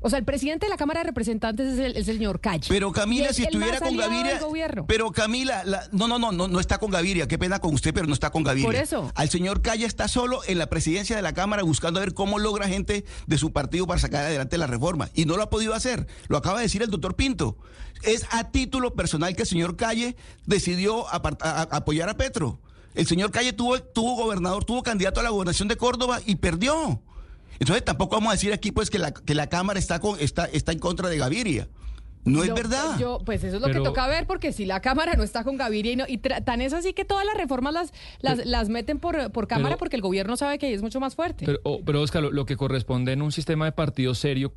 O 0.00 0.10
sea, 0.10 0.18
el 0.18 0.24
presidente 0.24 0.66
de 0.66 0.70
la 0.70 0.76
Cámara 0.76 1.00
de 1.00 1.06
Representantes 1.06 1.78
es 1.78 1.96
el, 1.96 2.04
señor 2.04 2.40
Calle. 2.40 2.66
Pero 2.68 2.92
Camila, 2.92 3.32
si 3.32 3.42
estuviera 3.42 3.80
con 3.80 3.96
Gaviria. 3.96 4.40
Pero 4.86 5.10
Camila, 5.10 5.64
no, 5.92 6.06
no, 6.06 6.18
no, 6.18 6.30
no, 6.30 6.46
no 6.46 6.60
está 6.60 6.78
con 6.78 6.90
Gaviria. 6.90 7.26
Qué 7.26 7.38
pena 7.38 7.58
con 7.58 7.74
usted, 7.74 7.92
pero 7.92 8.06
no 8.06 8.14
está 8.14 8.30
con 8.30 8.44
Gaviria. 8.44 8.68
Por 8.68 8.76
eso. 8.76 9.10
Al 9.16 9.28
señor 9.28 9.60
Calle 9.60 9.86
está 9.86 10.06
solo 10.06 10.40
en 10.46 10.58
la 10.58 10.68
presidencia 10.68 11.16
de 11.16 11.22
la 11.22 11.32
Cámara 11.32 11.64
buscando 11.64 11.98
a 11.98 12.04
ver 12.04 12.14
cómo 12.14 12.38
logra 12.38 12.68
gente 12.68 13.04
de 13.26 13.38
su 13.38 13.52
partido 13.52 13.86
para 13.86 13.98
sacar 13.98 14.24
adelante 14.24 14.56
la 14.56 14.68
reforma. 14.68 15.08
Y 15.14 15.24
no 15.24 15.36
lo 15.36 15.42
ha 15.42 15.50
podido 15.50 15.74
hacer. 15.74 16.06
Lo 16.28 16.36
acaba 16.36 16.58
de 16.58 16.64
decir 16.64 16.82
el 16.82 16.90
doctor 16.90 17.16
Pinto. 17.16 17.56
Es 18.02 18.24
a 18.30 18.50
título 18.52 18.94
personal 18.94 19.34
que 19.34 19.42
el 19.42 19.48
señor 19.48 19.76
Calle 19.76 20.14
decidió 20.46 21.06
apoyar 21.08 22.08
a 22.08 22.16
Petro. 22.16 22.60
El 22.94 23.06
señor 23.06 23.32
Calle 23.32 23.52
tuvo, 23.52 23.80
tuvo 23.80 24.14
gobernador, 24.14 24.64
tuvo 24.64 24.82
candidato 24.82 25.20
a 25.20 25.22
la 25.22 25.30
gobernación 25.30 25.68
de 25.68 25.76
Córdoba 25.76 26.20
y 26.24 26.36
perdió. 26.36 27.02
Entonces 27.60 27.84
tampoco 27.84 28.16
vamos 28.16 28.30
a 28.30 28.32
decir 28.32 28.52
aquí 28.52 28.72
pues 28.72 28.90
que 28.90 28.98
la, 28.98 29.12
que 29.12 29.34
la 29.34 29.48
Cámara 29.48 29.78
está, 29.78 30.00
con, 30.00 30.18
está, 30.20 30.46
está 30.46 30.72
en 30.72 30.78
contra 30.78 31.08
de 31.08 31.18
Gaviria. 31.18 31.68
No 32.24 32.42
es 32.42 32.52
verdad. 32.52 32.98
Yo, 32.98 33.20
pues 33.24 33.42
eso 33.44 33.56
es 33.56 33.62
lo 33.62 33.68
que 33.68 33.80
toca 33.80 34.06
ver, 34.06 34.26
porque 34.26 34.52
si 34.52 34.66
la 34.66 34.80
Cámara 34.80 35.14
no 35.14 35.22
está 35.22 35.44
con 35.44 35.56
Gaviria 35.56 35.92
y, 35.92 35.96
no, 35.96 36.04
y 36.06 36.18
tan 36.18 36.60
es 36.60 36.72
así 36.72 36.92
que 36.92 37.04
todas 37.04 37.24
las 37.24 37.36
reformas 37.36 37.72
las, 37.72 37.92
las, 38.20 38.44
las 38.44 38.68
meten 38.68 38.98
por, 38.98 39.30
por 39.32 39.46
Cámara 39.46 39.76
porque 39.76 39.96
el 39.96 40.02
gobierno 40.02 40.36
sabe 40.36 40.58
que 40.58 40.66
ahí 40.66 40.74
es 40.74 40.82
mucho 40.82 41.00
más 41.00 41.14
fuerte. 41.14 41.46
Pero, 41.46 41.58
oh, 41.64 41.80
pero 41.84 42.02
Oscar, 42.02 42.22
lo, 42.22 42.30
lo 42.30 42.44
que 42.44 42.56
corresponde 42.56 43.12
en 43.12 43.22
un 43.22 43.32
sistema 43.32 43.64
de 43.64 43.72
partido 43.72 44.14
serio 44.14 44.52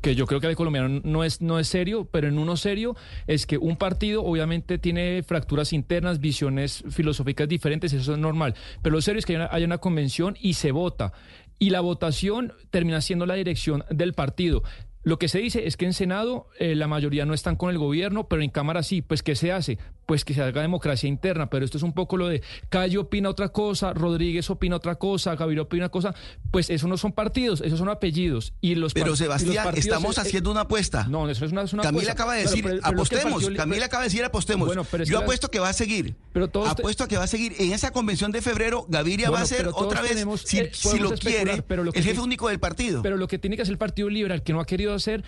que 0.00 0.14
yo 0.14 0.26
creo 0.26 0.40
que 0.40 0.46
el 0.46 0.56
colombiano 0.56 1.00
no 1.04 1.24
es, 1.24 1.40
no 1.40 1.58
es 1.58 1.68
serio, 1.68 2.08
pero 2.10 2.28
en 2.28 2.38
uno 2.38 2.56
serio 2.56 2.96
es 3.26 3.46
que 3.46 3.58
un 3.58 3.76
partido 3.76 4.22
obviamente 4.24 4.78
tiene 4.78 5.22
fracturas 5.22 5.72
internas, 5.72 6.20
visiones 6.20 6.84
filosóficas 6.90 7.48
diferentes, 7.48 7.92
eso 7.92 8.12
es 8.12 8.18
normal, 8.18 8.54
pero 8.82 8.94
lo 8.94 9.02
serio 9.02 9.18
es 9.18 9.26
que 9.26 9.36
hay 9.50 9.64
una 9.64 9.78
convención 9.78 10.36
y 10.40 10.54
se 10.54 10.70
vota. 10.70 11.12
Y 11.58 11.70
la 11.70 11.80
votación 11.80 12.52
termina 12.70 13.00
siendo 13.00 13.26
la 13.26 13.34
dirección 13.34 13.84
del 13.90 14.12
partido. 14.12 14.62
Lo 15.06 15.20
que 15.20 15.28
se 15.28 15.38
dice 15.38 15.68
es 15.68 15.76
que 15.76 15.84
en 15.84 15.92
Senado 15.92 16.48
eh, 16.58 16.74
la 16.74 16.88
mayoría 16.88 17.24
no 17.24 17.32
están 17.32 17.54
con 17.54 17.70
el 17.70 17.78
gobierno, 17.78 18.26
pero 18.26 18.42
en 18.42 18.50
Cámara 18.50 18.82
sí. 18.82 19.02
Pues, 19.02 19.22
¿qué 19.22 19.36
se 19.36 19.52
hace? 19.52 19.78
Pues 20.04 20.24
que 20.24 20.34
se 20.34 20.42
haga 20.42 20.62
democracia 20.62 21.08
interna. 21.08 21.48
Pero 21.48 21.64
esto 21.64 21.76
es 21.78 21.84
un 21.84 21.92
poco 21.92 22.16
lo 22.16 22.26
de 22.26 22.42
Calle 22.70 22.98
opina 22.98 23.28
otra 23.28 23.50
cosa, 23.50 23.92
Rodríguez 23.92 24.50
opina 24.50 24.74
otra 24.74 24.96
cosa, 24.96 25.36
Gaviria 25.36 25.62
opina 25.62 25.86
otra 25.86 25.92
cosa. 25.92 26.14
Pues 26.50 26.70
eso 26.70 26.88
no 26.88 26.96
son 26.96 27.12
partidos, 27.12 27.60
esos 27.60 27.78
son 27.78 27.88
apellidos. 27.88 28.52
Y 28.60 28.74
los 28.74 28.94
pero 28.94 29.14
Sebastián, 29.14 29.68
estamos 29.76 30.18
haciendo 30.18 30.50
una 30.50 30.62
apuesta. 30.62 31.06
No, 31.08 31.30
eso 31.30 31.44
es 31.44 31.52
una, 31.52 31.62
una 31.72 31.84
Camila 31.84 32.10
acaba 32.10 32.34
de 32.34 32.42
decir, 32.42 32.80
apostemos. 32.82 33.48
Camila 33.50 33.86
acaba 33.86 34.02
de 34.02 34.08
decir, 34.08 34.24
apostemos. 34.24 34.76
Yo 35.04 35.20
apuesto 35.20 35.52
que 35.52 35.60
va 35.60 35.68
a 35.68 35.72
seguir. 35.72 36.16
Pero 36.32 36.48
todos 36.48 36.68
apuesto 36.68 37.04
a 37.04 37.08
que 37.08 37.16
va 37.16 37.22
a 37.22 37.28
seguir. 37.28 37.54
En 37.60 37.72
esa 37.72 37.92
convención 37.92 38.32
de 38.32 38.42
febrero, 38.42 38.86
Gaviria 38.88 39.30
va 39.30 39.42
a 39.42 39.46
ser 39.46 39.68
otra 39.68 40.02
vez, 40.02 40.16
si, 40.44 40.58
eh, 40.58 40.70
lo 40.98 41.12
quiere, 41.12 41.62
el 41.94 42.02
jefe 42.02 42.20
único 42.20 42.48
del 42.48 42.58
partido. 42.58 43.02
Pero 43.02 43.16
lo 43.16 43.28
que 43.28 43.38
tiene 43.38 43.54
que 43.54 43.62
hacer 43.62 43.72
el 43.72 43.78
Partido 43.78 44.08
Liberal, 44.08 44.42
que 44.42 44.52
no 44.52 44.58
ha 44.58 44.66
querido 44.66 44.95
hacer, 44.96 45.24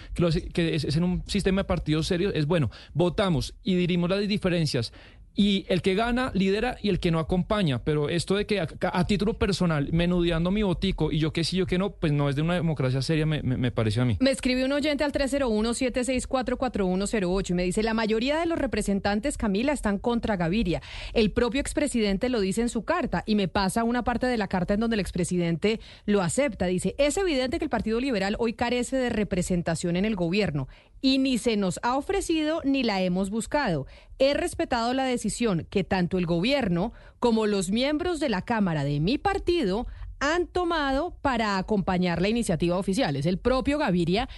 que, 0.52 0.74
es, 0.74 0.96
en 0.96 1.04
un 1.04 1.22
sistema 1.26 1.62
de 1.62 1.64
partidos 1.64 2.06
serios, 2.06 2.32
es 2.34 2.46
bueno, 2.46 2.70
votamos 2.94 3.54
y 3.62 3.74
dirimos 3.74 4.10
las 4.10 4.26
diferencias 4.26 4.92
y 5.38 5.64
el 5.68 5.80
que 5.82 5.94
gana 5.94 6.32
lidera 6.34 6.78
y 6.82 6.88
el 6.88 6.98
que 6.98 7.12
no 7.12 7.20
acompaña. 7.20 7.84
Pero 7.84 8.08
esto 8.08 8.34
de 8.34 8.44
que 8.44 8.60
a, 8.60 9.06
título 9.06 9.38
personal, 9.38 9.88
menudeando 9.92 10.50
mi 10.50 10.64
botico 10.64 11.12
y 11.12 11.20
yo 11.20 11.32
que 11.32 11.44
sí, 11.44 11.56
yo 11.56 11.64
que 11.64 11.78
no, 11.78 11.90
pues 11.90 12.12
no 12.12 12.28
es 12.28 12.34
de 12.34 12.42
una 12.42 12.54
democracia 12.54 13.00
seria, 13.02 13.24
me, 13.24 13.40
me, 13.42 13.70
pareció 13.70 14.02
a 14.02 14.04
mí. 14.04 14.16
Me 14.18 14.32
escribió 14.32 14.66
un 14.66 14.72
oyente 14.72 15.04
al 15.04 15.12
301-764-4108 15.12 17.50
y 17.50 17.54
me 17.54 17.62
dice, 17.62 17.84
la 17.84 17.94
mayoría 17.94 18.40
de 18.40 18.46
los 18.46 18.58
representantes, 18.58 19.38
Camila, 19.38 19.72
están 19.72 19.98
contra 19.98 20.36
Gaviria. 20.36 20.82
El 21.12 21.30
propio 21.30 21.60
expresidente 21.60 22.30
lo 22.30 22.40
dice 22.40 22.62
en 22.62 22.68
su 22.68 22.82
carta 22.82 23.22
y 23.24 23.36
me 23.36 23.46
pasa 23.46 23.84
una 23.84 24.02
parte 24.02 24.26
de 24.26 24.38
la 24.38 24.48
carta 24.48 24.74
en 24.74 24.80
donde 24.80 24.96
el 24.96 25.00
expresidente 25.00 25.78
lo 26.04 26.20
acepta. 26.20 26.66
Dice, 26.66 26.96
es 26.98 27.16
evidente 27.16 27.60
que 27.60 27.64
el 27.64 27.70
Partido 27.70 28.00
Liberal 28.00 28.34
hoy 28.40 28.54
carece 28.54 28.96
de 28.96 29.08
representación 29.08 29.94
en 29.94 30.04
el 30.04 30.16
gobierno 30.16 30.66
y 31.00 31.18
ni 31.18 31.38
se 31.38 31.56
nos 31.56 31.78
ha 31.82 31.96
ofrecido 31.96 32.60
ni 32.64 32.82
la 32.82 33.00
hemos 33.02 33.30
buscado. 33.30 33.86
He 34.18 34.34
respetado 34.34 34.94
la 34.94 35.04
decisión 35.04 35.66
que 35.70 35.84
tanto 35.84 36.18
el 36.18 36.26
gobierno 36.26 36.92
como 37.20 37.46
los 37.46 37.70
miembros 37.70 38.20
de 38.20 38.28
la 38.28 38.42
Cámara 38.42 38.84
de 38.84 39.00
mi 39.00 39.18
partido 39.18 39.86
han 40.20 40.46
tomado 40.46 41.16
para 41.22 41.58
acompañar 41.58 42.20
la 42.20 42.28
iniciativa 42.28 42.76
oficial. 42.76 43.16
Es 43.16 43.26
el 43.26 43.38
propio 43.38 43.78
Gaviria 43.78 44.28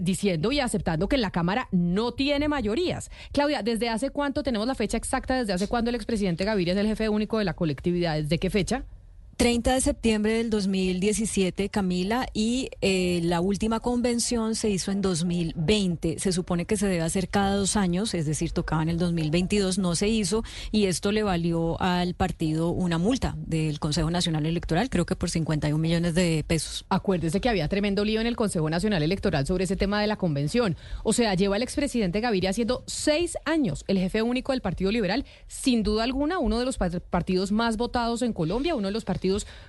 diciendo 0.00 0.52
y 0.52 0.60
aceptando 0.60 1.08
que 1.08 1.18
la 1.18 1.30
Cámara 1.30 1.68
no 1.72 2.12
tiene 2.12 2.48
mayorías. 2.48 3.10
Claudia, 3.32 3.62
¿desde 3.62 3.88
hace 3.88 4.10
cuánto 4.10 4.42
tenemos 4.42 4.66
la 4.66 4.74
fecha 4.74 4.96
exacta? 4.96 5.34
¿Desde 5.34 5.52
hace 5.52 5.68
cuándo 5.68 5.90
el 5.90 5.96
expresidente 5.96 6.44
Gaviria 6.44 6.74
es 6.74 6.78
el 6.78 6.86
jefe 6.86 7.08
único 7.08 7.38
de 7.38 7.44
la 7.44 7.54
colectividad? 7.54 8.14
¿Desde 8.16 8.38
qué 8.38 8.50
fecha? 8.50 8.84
30 9.36 9.74
de 9.74 9.80
septiembre 9.80 10.32
del 10.34 10.50
2017, 10.50 11.68
Camila, 11.68 12.26
y 12.32 12.70
eh, 12.80 13.20
la 13.24 13.40
última 13.40 13.80
convención 13.80 14.54
se 14.54 14.70
hizo 14.70 14.92
en 14.92 15.02
2020. 15.02 16.18
Se 16.18 16.32
supone 16.32 16.66
que 16.66 16.76
se 16.76 16.86
debe 16.86 17.02
hacer 17.02 17.28
cada 17.28 17.56
dos 17.56 17.76
años, 17.76 18.14
es 18.14 18.26
decir, 18.26 18.52
tocaba 18.52 18.82
en 18.82 18.90
el 18.90 18.98
2022, 18.98 19.78
no 19.78 19.96
se 19.96 20.08
hizo, 20.08 20.44
y 20.70 20.86
esto 20.86 21.10
le 21.10 21.22
valió 21.22 21.80
al 21.80 22.14
partido 22.14 22.70
una 22.70 22.98
multa 22.98 23.34
del 23.38 23.80
Consejo 23.80 24.10
Nacional 24.10 24.46
Electoral, 24.46 24.88
creo 24.88 25.06
que 25.06 25.16
por 25.16 25.30
51 25.30 25.78
millones 25.78 26.14
de 26.14 26.44
pesos. 26.46 26.84
Acuérdese 26.88 27.40
que 27.40 27.48
había 27.48 27.68
tremendo 27.68 28.04
lío 28.04 28.20
en 28.20 28.26
el 28.26 28.36
Consejo 28.36 28.70
Nacional 28.70 29.02
Electoral 29.02 29.46
sobre 29.46 29.64
ese 29.64 29.76
tema 29.76 30.00
de 30.00 30.06
la 30.06 30.16
convención. 30.16 30.76
O 31.02 31.12
sea, 31.12 31.34
lleva 31.34 31.56
el 31.56 31.62
expresidente 31.62 32.20
Gaviria 32.20 32.52
siendo 32.52 32.84
seis 32.86 33.36
años 33.44 33.84
el 33.88 33.98
jefe 33.98 34.22
único 34.22 34.52
del 34.52 34.60
Partido 34.60 34.92
Liberal, 34.92 35.24
sin 35.48 35.82
duda 35.82 36.04
alguna, 36.04 36.38
uno 36.38 36.58
de 36.58 36.66
los 36.66 36.78
partidos 36.78 37.50
más 37.52 37.76
votados 37.76 38.22
en 38.22 38.32
Colombia, 38.32 38.74
uno 38.74 38.88
de 38.88 38.92
los 38.92 39.04
partidos 39.04 39.23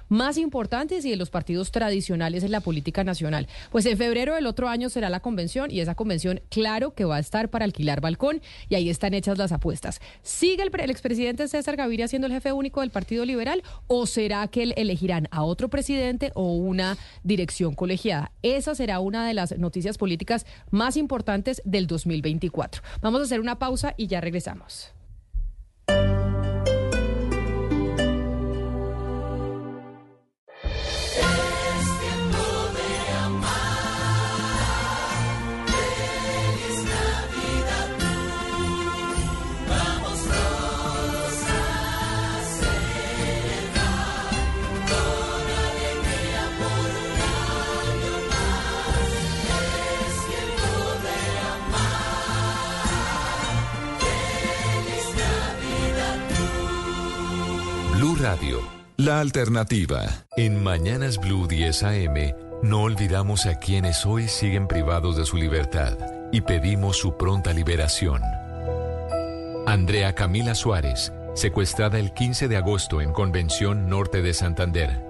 más 0.10 0.38
importantes 0.38 1.06
y 1.06 1.10
de 1.10 1.16
los 1.16 1.30
partidos 1.30 1.72
tradicionales 1.72 2.44
en 2.44 2.52
la 2.52 2.60
política 2.60 3.04
nacional. 3.04 3.48
Pues 3.72 3.86
en 3.86 3.98
febrero 3.98 4.36
del 4.36 4.48
otro 4.48 4.68
año 4.68 4.90
será 4.90 5.10
la 5.10 5.20
convención 5.20 5.72
y 5.72 5.80
esa 5.80 5.96
convención, 5.96 6.42
claro 6.50 6.94
que 6.94 7.06
va 7.06 7.18
a 7.18 7.20
estar 7.20 7.50
para 7.50 7.66
alquilar 7.66 8.02
balcón 8.02 8.42
y 8.70 8.76
ahí 8.76 8.90
están 8.90 9.14
hechas 9.14 9.38
las 9.38 9.52
apuestas. 9.52 10.02
¿Sigue 10.22 10.64
el, 10.64 10.72
el 10.80 10.90
expresidente 10.90 11.48
César 11.48 11.76
Gaviria 11.76 12.08
siendo 12.08 12.28
el 12.28 12.34
jefe 12.34 12.52
único 12.52 12.82
del 12.82 12.92
Partido 12.92 13.26
Liberal 13.26 13.64
o 13.88 14.06
será 14.06 14.48
que 14.48 14.64
elegirán 14.64 15.28
a 15.32 15.44
otro 15.44 15.70
presidente 15.70 16.32
o 16.36 16.54
una 16.54 16.98
dirección 17.24 17.74
colegiada? 17.74 18.32
Esa 18.42 18.76
será 18.76 19.00
una 19.00 19.28
de 19.28 19.34
las 19.34 19.58
noticias 19.58 19.98
políticas 19.98 20.46
más 20.72 20.98
importantes 20.98 21.62
del 21.66 21.88
2024. 21.88 22.82
Vamos 23.02 23.22
a 23.22 23.24
hacer 23.24 23.40
una 23.40 23.60
pausa 23.60 23.94
y 23.98 24.08
ya 24.08 24.22
regresamos. 24.22 24.94
Alternativa. 59.20 60.26
En 60.38 60.62
Mañanas 60.64 61.18
Blue 61.18 61.48
10 61.48 61.84
AM, 61.84 62.34
no 62.64 62.82
olvidamos 62.82 63.46
a 63.46 63.60
quienes 63.60 64.06
hoy 64.06 64.28
siguen 64.28 64.68
privados 64.68 65.18
de 65.18 65.26
su 65.26 65.38
libertad 65.38 65.98
y 66.32 66.42
pedimos 66.42 66.98
su 66.98 67.18
pronta 67.18 67.54
liberación. 67.54 68.22
Andrea 69.66 70.14
Camila 70.14 70.56
Suárez, 70.56 71.14
secuestrada 71.34 72.00
el 72.00 72.14
15 72.14 72.48
de 72.48 72.58
agosto 72.58 73.02
en 73.02 73.12
Convención 73.12 73.90
Norte 73.90 74.22
de 74.22 74.34
Santander. 74.34 75.04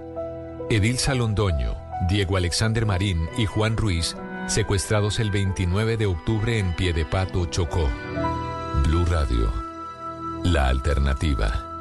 Edil 0.70 0.98
Salondoño, 0.98 1.76
Diego 2.08 2.36
Alexander 2.36 2.86
Marín 2.86 3.28
y 3.38 3.46
Juan 3.46 3.76
Ruiz, 3.76 4.16
secuestrados 4.46 5.18
el 5.18 5.30
29 5.30 5.96
de 5.96 6.06
octubre 6.06 6.58
en 6.58 6.74
Piedepato, 6.74 7.46
Chocó. 7.46 7.88
Blue 8.84 9.04
Radio, 9.06 9.52
la 10.44 10.68
alternativa. 10.68 11.75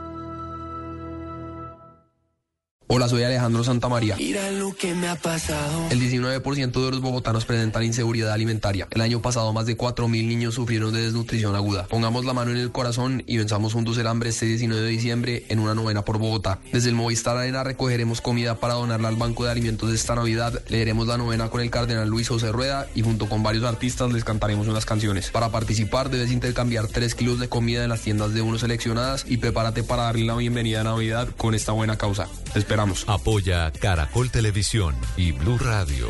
Hola, 2.87 3.09
soy 3.09 3.23
Alejandro 3.23 3.63
Santamaría. 3.63 4.15
Mira 4.15 4.51
lo 4.51 4.71
que 4.75 4.93
me 4.93 5.07
ha 5.07 5.15
pasado. 5.15 5.87
El 5.89 5.99
19% 5.99 6.71
de 6.71 6.91
los 6.91 7.01
bogotanos 7.01 7.43
presentan 7.43 7.83
inseguridad 7.83 8.31
alimentaria. 8.31 8.87
El 8.91 9.01
año 9.01 9.23
pasado 9.23 9.51
más 9.53 9.65
de 9.65 9.75
4.000 9.75 10.07
niños 10.07 10.53
sufrieron 10.53 10.93
de 10.93 11.01
desnutrición 11.01 11.55
aguda. 11.55 11.87
Pongamos 11.87 12.25
la 12.25 12.33
mano 12.33 12.51
en 12.51 12.57
el 12.57 12.71
corazón 12.71 13.23
y 13.25 13.37
venzamos 13.37 13.73
juntos 13.73 13.97
el 13.97 14.05
hambre 14.05 14.29
este 14.29 14.45
19 14.45 14.83
de 14.83 14.87
diciembre 14.87 15.45
en 15.49 15.57
una 15.57 15.73
novena 15.73 16.05
por 16.05 16.19
Bogotá. 16.19 16.59
Desde 16.71 16.89
el 16.89 16.95
Movistar 16.95 17.35
Arena 17.35 17.63
recogeremos 17.63 18.21
comida 18.21 18.59
para 18.59 18.75
donarla 18.75 19.07
al 19.07 19.15
Banco 19.15 19.45
de 19.45 19.51
Alimentos 19.51 19.89
de 19.89 19.95
esta 19.95 20.13
Navidad. 20.13 20.61
Leeremos 20.69 21.07
la 21.07 21.17
novena 21.17 21.49
con 21.49 21.61
el 21.61 21.71
cardenal 21.71 22.07
Luis 22.07 22.29
José 22.29 22.51
Rueda 22.51 22.85
y 22.93 23.01
junto 23.01 23.27
con 23.27 23.41
varios 23.41 23.63
artistas 23.63 24.13
les 24.13 24.23
cantaremos 24.23 24.67
unas 24.67 24.85
canciones. 24.85 25.31
Para 25.31 25.49
participar 25.49 26.11
debes 26.11 26.31
intercambiar 26.31 26.87
3 26.87 27.15
kilos 27.15 27.39
de 27.39 27.49
comida 27.49 27.83
en 27.83 27.89
las 27.89 28.01
tiendas 28.01 28.35
de 28.35 28.43
uno 28.43 28.59
seleccionadas 28.59 29.25
y 29.27 29.37
prepárate 29.37 29.81
para 29.81 30.03
darle 30.03 30.25
la 30.25 30.35
bienvenida 30.35 30.81
a 30.81 30.83
Navidad 30.83 31.29
con 31.35 31.55
esta 31.55 31.71
buena 31.71 31.97
causa. 31.97 32.27
Apoya 33.07 33.71
Caracol 33.71 34.29
Televisión 34.29 34.95
y 35.15 35.31
Blue 35.31 35.57
Radio. 35.57 36.09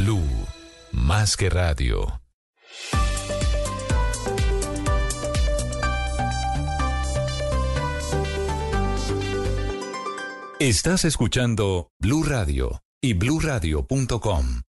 Blue, 0.00 0.46
más 0.92 1.36
que 1.36 1.50
radio. 1.50 2.22
Estás 10.58 11.04
escuchando 11.04 11.90
Blue 11.98 12.22
Radio 12.22 12.82
y 13.02 13.12
bluradio.com. 13.12 14.62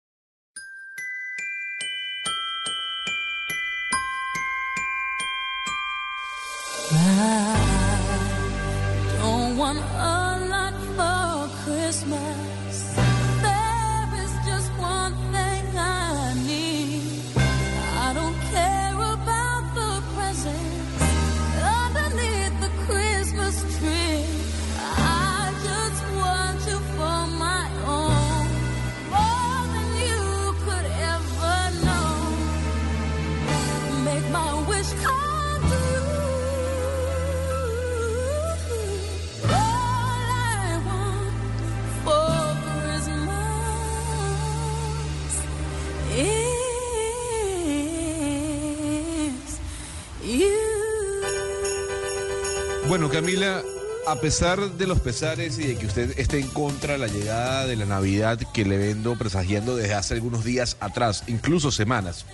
Bueno, 52.89 53.07
Camila, 53.07 53.61
a 54.07 54.15
pesar 54.15 54.59
de 54.71 54.87
los 54.87 54.99
pesares 54.99 55.59
y 55.59 55.67
de 55.67 55.75
que 55.75 55.85
usted 55.85 56.17
esté 56.17 56.39
en 56.39 56.47
contra 56.47 56.93
de 56.93 56.97
la 56.97 57.05
llegada 57.05 57.67
de 57.67 57.75
la 57.75 57.85
Navidad 57.85 58.39
que 58.51 58.65
le 58.65 58.79
vendo 58.79 59.15
presagiando 59.15 59.75
desde 59.75 59.93
hace 59.93 60.15
algunos 60.15 60.43
días 60.43 60.75
atrás, 60.79 61.23
incluso 61.27 61.69
semanas, 61.69 62.25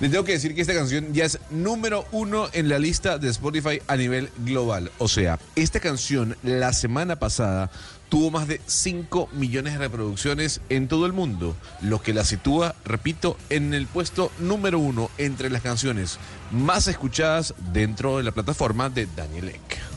le 0.00 0.10
tengo 0.10 0.24
que 0.24 0.32
decir 0.32 0.54
que 0.54 0.60
esta 0.60 0.74
canción 0.74 1.14
ya 1.14 1.24
es 1.24 1.38
número 1.48 2.04
uno 2.12 2.50
en 2.52 2.68
la 2.68 2.78
lista 2.78 3.16
de 3.16 3.30
Spotify 3.30 3.80
a 3.86 3.96
nivel 3.96 4.28
global. 4.44 4.92
O 4.98 5.08
sea, 5.08 5.38
esta 5.56 5.80
canción 5.80 6.36
la 6.42 6.74
semana 6.74 7.16
pasada 7.16 7.70
tuvo 8.08 8.30
más 8.30 8.48
de 8.48 8.60
5 8.66 9.28
millones 9.32 9.74
de 9.74 9.78
reproducciones 9.78 10.60
en 10.68 10.88
todo 10.88 11.06
el 11.06 11.12
mundo, 11.12 11.56
lo 11.82 12.02
que 12.02 12.14
la 12.14 12.24
sitúa, 12.24 12.74
repito, 12.84 13.36
en 13.50 13.74
el 13.74 13.86
puesto 13.86 14.30
número 14.38 14.78
uno 14.78 15.10
entre 15.18 15.50
las 15.50 15.62
canciones 15.62 16.18
más 16.50 16.88
escuchadas 16.88 17.54
dentro 17.72 18.18
de 18.18 18.24
la 18.24 18.32
plataforma 18.32 18.90
de 18.90 19.06
Daniel 19.14 19.50
Ek. 19.50 19.87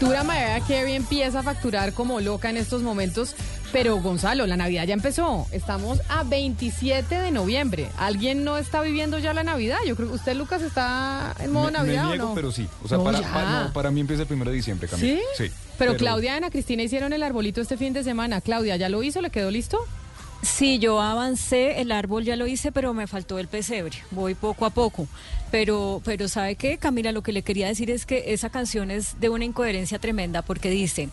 Factura 0.00 0.24
Mariah 0.24 0.60
Carey 0.66 0.94
empieza 0.94 1.40
a 1.40 1.42
facturar 1.42 1.92
como 1.92 2.20
loca 2.20 2.48
en 2.48 2.56
estos 2.56 2.80
momentos. 2.82 3.34
Pero 3.70 4.00
Gonzalo, 4.00 4.46
la 4.46 4.56
Navidad 4.56 4.84
ya 4.86 4.94
empezó. 4.94 5.46
Estamos 5.52 6.00
a 6.08 6.24
27 6.24 7.14
de 7.20 7.30
noviembre. 7.30 7.86
¿Alguien 7.98 8.42
no 8.42 8.56
está 8.56 8.80
viviendo 8.80 9.18
ya 9.18 9.34
la 9.34 9.42
Navidad? 9.42 9.76
Yo 9.86 9.94
creo 9.96 10.08
que 10.08 10.14
usted, 10.14 10.34
Lucas, 10.34 10.62
está 10.62 11.34
en 11.38 11.52
modo 11.52 11.66
Me- 11.66 11.72
Navidad 11.72 12.04
me 12.08 12.14
o 12.14 12.16
no? 12.28 12.34
pero 12.34 12.50
sí. 12.50 12.66
O 12.82 12.88
sea, 12.88 12.96
No, 12.96 13.04
para, 13.04 13.20
ya. 13.20 13.30
pa- 13.32 13.64
no, 13.64 13.72
para 13.74 13.90
mí 13.90 14.00
empieza 14.00 14.22
el 14.22 14.28
primero 14.28 14.50
de 14.50 14.56
diciembre, 14.56 14.88
Camila. 14.88 15.20
¿Sí? 15.36 15.50
Pero, 15.78 15.96
Claudia 15.96 16.32
y 16.34 16.36
Ana 16.38 16.50
Cristina 16.50 16.82
hicieron 16.82 17.12
el 17.12 17.22
arbolito 17.22 17.60
este 17.60 17.76
fin 17.76 17.92
de 17.92 18.02
semana. 18.02 18.40
Claudia, 18.40 18.76
¿ya 18.76 18.88
lo 18.88 19.02
hizo? 19.02 19.20
¿Le 19.20 19.30
quedó 19.30 19.50
listo? 19.50 19.78
Sí, 20.42 20.78
yo 20.78 21.00
avancé, 21.00 21.80
el 21.80 21.92
árbol 21.92 22.24
ya 22.24 22.36
lo 22.36 22.46
hice, 22.46 22.72
pero 22.72 22.94
me 22.94 23.06
faltó 23.06 23.38
el 23.38 23.48
pesebre. 23.48 23.98
Voy 24.10 24.34
poco 24.34 24.64
a 24.64 24.70
poco. 24.70 25.06
Pero, 25.50 26.00
pero 26.04 26.28
¿sabe 26.28 26.54
qué, 26.54 26.78
Camila? 26.78 27.12
Lo 27.12 27.22
que 27.22 27.32
le 27.32 27.42
quería 27.42 27.66
decir 27.66 27.90
es 27.90 28.06
que 28.06 28.32
esa 28.32 28.50
canción 28.50 28.90
es 28.90 29.20
de 29.20 29.28
una 29.28 29.44
incoherencia 29.44 29.98
tremenda 29.98 30.42
porque 30.42 30.70
dice, 30.70 31.08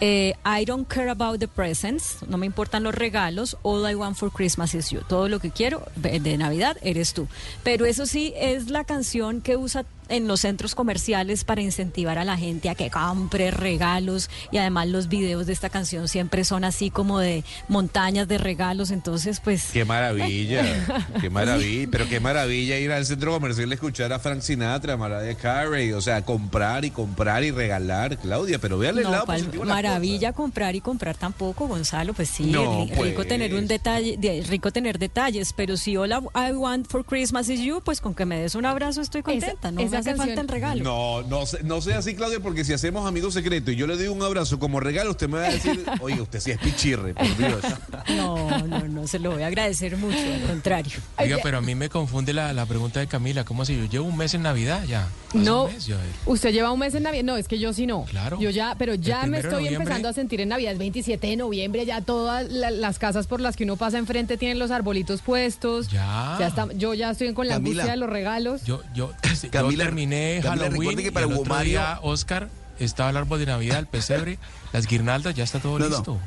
eh, 0.00 0.34
I 0.46 0.64
don't 0.64 0.88
care 0.88 1.10
about 1.10 1.38
the 1.38 1.48
presents, 1.48 2.18
no 2.28 2.38
me 2.38 2.46
importan 2.46 2.82
los 2.82 2.94
regalos, 2.94 3.56
all 3.62 3.88
I 3.88 3.94
want 3.94 4.16
for 4.16 4.32
Christmas 4.32 4.74
is 4.74 4.90
you. 4.90 5.00
Todo 5.08 5.28
lo 5.28 5.38
que 5.38 5.50
quiero 5.50 5.86
de 5.96 6.38
Navidad 6.38 6.76
eres 6.82 7.12
tú. 7.12 7.28
Pero 7.62 7.86
eso 7.86 8.06
sí 8.06 8.32
es 8.36 8.70
la 8.70 8.84
canción 8.84 9.42
que 9.42 9.56
usa 9.56 9.84
en 10.12 10.28
los 10.28 10.40
centros 10.40 10.74
comerciales 10.74 11.44
para 11.44 11.60
incentivar 11.62 12.18
a 12.18 12.24
la 12.24 12.36
gente 12.36 12.68
a 12.70 12.74
que 12.74 12.90
compre 12.90 13.50
regalos. 13.50 14.30
Y 14.50 14.58
además 14.58 14.88
los 14.88 15.08
videos 15.08 15.46
de 15.46 15.52
esta 15.52 15.70
canción 15.70 16.08
siempre 16.08 16.44
son 16.44 16.64
así 16.64 16.90
como 16.90 17.18
de 17.18 17.44
montañas 17.68 18.28
de 18.28 18.38
regalos, 18.38 18.90
entonces 18.90 19.40
pues... 19.40 19.70
Qué 19.72 19.84
maravilla, 19.84 20.64
qué 21.20 21.30
maravilla, 21.30 21.88
pero 21.90 22.08
qué 22.08 22.20
maravilla 22.20 22.78
ir 22.78 22.92
al 22.92 23.06
centro 23.06 23.32
comercial 23.32 23.70
a 23.70 23.74
escuchar 23.74 24.12
a 24.12 24.18
Frank 24.18 24.40
Sinatra, 24.42 24.94
a 24.94 24.96
Mariah 24.96 25.34
Carey, 25.36 25.92
o 25.92 26.00
sea, 26.00 26.22
comprar 26.24 26.84
y 26.84 26.90
comprar 26.90 27.42
y 27.44 27.50
regalar, 27.50 28.18
Claudia, 28.18 28.58
pero 28.58 28.78
véale 28.78 29.00
el 29.00 29.04
No, 29.06 29.10
lado 29.12 29.26
pal- 29.26 29.38
positivo 29.40 29.64
maravilla 29.64 30.32
comprar 30.32 30.74
y 30.76 30.80
comprar 30.80 31.16
tampoco, 31.16 31.66
Gonzalo, 31.66 32.12
pues 32.14 32.28
sí, 32.28 32.44
No, 32.44 32.84
rico 33.00 33.14
pues. 33.16 33.28
tener 33.28 33.54
un 33.54 33.66
detalle, 33.66 34.16
de- 34.18 34.42
rico 34.42 34.70
tener 34.70 34.98
detalles, 34.98 35.52
pero 35.52 35.76
si 35.76 35.96
all 35.96 36.10
I 36.12 36.52
want 36.52 36.86
for 36.86 37.04
Christmas 37.04 37.48
is 37.48 37.60
you, 37.60 37.80
pues 37.82 38.00
con 38.00 38.14
que 38.14 38.26
me 38.26 38.38
des 38.40 38.54
un 38.54 38.66
abrazo 38.66 39.00
estoy 39.00 39.22
contenta, 39.22 39.70
no 39.70 39.80
esa 39.80 40.01
hace 40.02 40.10
canción- 40.10 40.28
falta 40.36 40.40
el 40.42 40.48
regalo. 40.48 40.84
No, 40.84 41.22
no, 41.22 41.44
no 41.64 41.80
sea 41.80 41.98
así, 41.98 42.14
Claudia, 42.14 42.40
porque 42.40 42.64
si 42.64 42.72
hacemos 42.72 43.06
amigos 43.08 43.34
secretos 43.34 43.74
y 43.74 43.76
yo 43.76 43.86
le 43.86 43.96
doy 43.96 44.08
un 44.08 44.22
abrazo 44.22 44.58
como 44.58 44.78
regalo, 44.80 45.10
usted 45.10 45.28
me 45.28 45.38
va 45.38 45.46
a 45.46 45.50
decir, 45.50 45.84
oye, 46.00 46.20
usted 46.20 46.40
sí 46.40 46.50
es 46.50 46.58
pichirre, 46.58 47.14
por 47.14 47.36
Dios. 47.36 47.60
No, 48.16 48.66
no, 48.66 48.80
no, 48.88 49.06
se 49.06 49.18
lo 49.18 49.30
voy 49.32 49.42
a 49.42 49.46
agradecer 49.46 49.96
mucho, 49.96 50.18
al 50.18 50.42
contrario. 50.48 50.98
Oiga, 51.18 51.38
pero 51.42 51.58
a 51.58 51.60
mí 51.60 51.74
me 51.74 51.88
confunde 51.88 52.32
la, 52.32 52.52
la 52.52 52.66
pregunta 52.66 53.00
de 53.00 53.06
Camila. 53.06 53.44
¿Cómo 53.44 53.62
así? 53.62 53.76
Yo 53.76 53.84
llevo 53.86 54.06
un 54.06 54.16
mes 54.16 54.34
en 54.34 54.42
Navidad 54.42 54.84
ya. 54.84 55.08
No, 55.34 55.66
mes 55.68 55.86
ya. 55.86 55.96
usted 56.26 56.52
lleva 56.52 56.72
un 56.72 56.78
mes 56.80 56.94
en 56.94 57.04
Navidad. 57.04 57.24
No, 57.24 57.36
es 57.36 57.48
que 57.48 57.58
yo 57.58 57.72
sí 57.72 57.86
no. 57.86 58.04
Claro. 58.04 58.38
Yo 58.40 58.50
ya, 58.50 58.74
pero 58.78 58.94
ya 58.94 59.24
me 59.26 59.38
estoy 59.38 59.68
empezando 59.68 60.08
a 60.08 60.12
sentir 60.12 60.40
en 60.40 60.48
Navidad. 60.50 60.72
Es 60.72 60.78
27 60.78 61.26
de 61.26 61.36
noviembre, 61.36 61.86
ya 61.86 62.00
todas 62.00 62.50
la- 62.50 62.70
las 62.70 62.98
casas 62.98 63.26
por 63.26 63.40
las 63.40 63.56
que 63.56 63.64
uno 63.64 63.76
pasa 63.76 63.98
enfrente 63.98 64.36
tienen 64.36 64.58
los 64.58 64.70
arbolitos 64.70 65.22
puestos. 65.22 65.88
Ya. 65.88 66.36
está, 66.40 66.68
yo 66.74 66.94
ya 66.94 67.10
estoy 67.10 67.32
con 67.34 67.46
la 67.48 67.54
Camila. 67.54 67.70
angustia 67.82 67.90
de 67.92 67.96
los 67.98 68.10
regalos. 68.10 68.64
Yo, 68.64 68.82
yo 68.94 69.12
Camila, 69.50 69.84
terminé 69.94 70.40
Halloween 70.42 70.72
recuerde 70.72 71.02
que 71.02 71.08
y 71.08 71.10
para 71.12 71.26
el 71.26 71.32
Hugo 71.32 71.42
otro 71.42 71.58
día, 71.60 71.98
Oscar, 72.02 72.48
estaba 72.78 73.10
el 73.10 73.16
árbol 73.16 73.38
de 73.40 73.46
Navidad, 73.46 73.78
el 73.78 73.86
pesebre, 73.86 74.38
las 74.72 74.86
guirnaldas, 74.86 75.34
ya 75.34 75.44
está 75.44 75.58
todo 75.60 75.78
No, 75.78 75.88
no. 75.88 75.96
listo. 75.96 76.18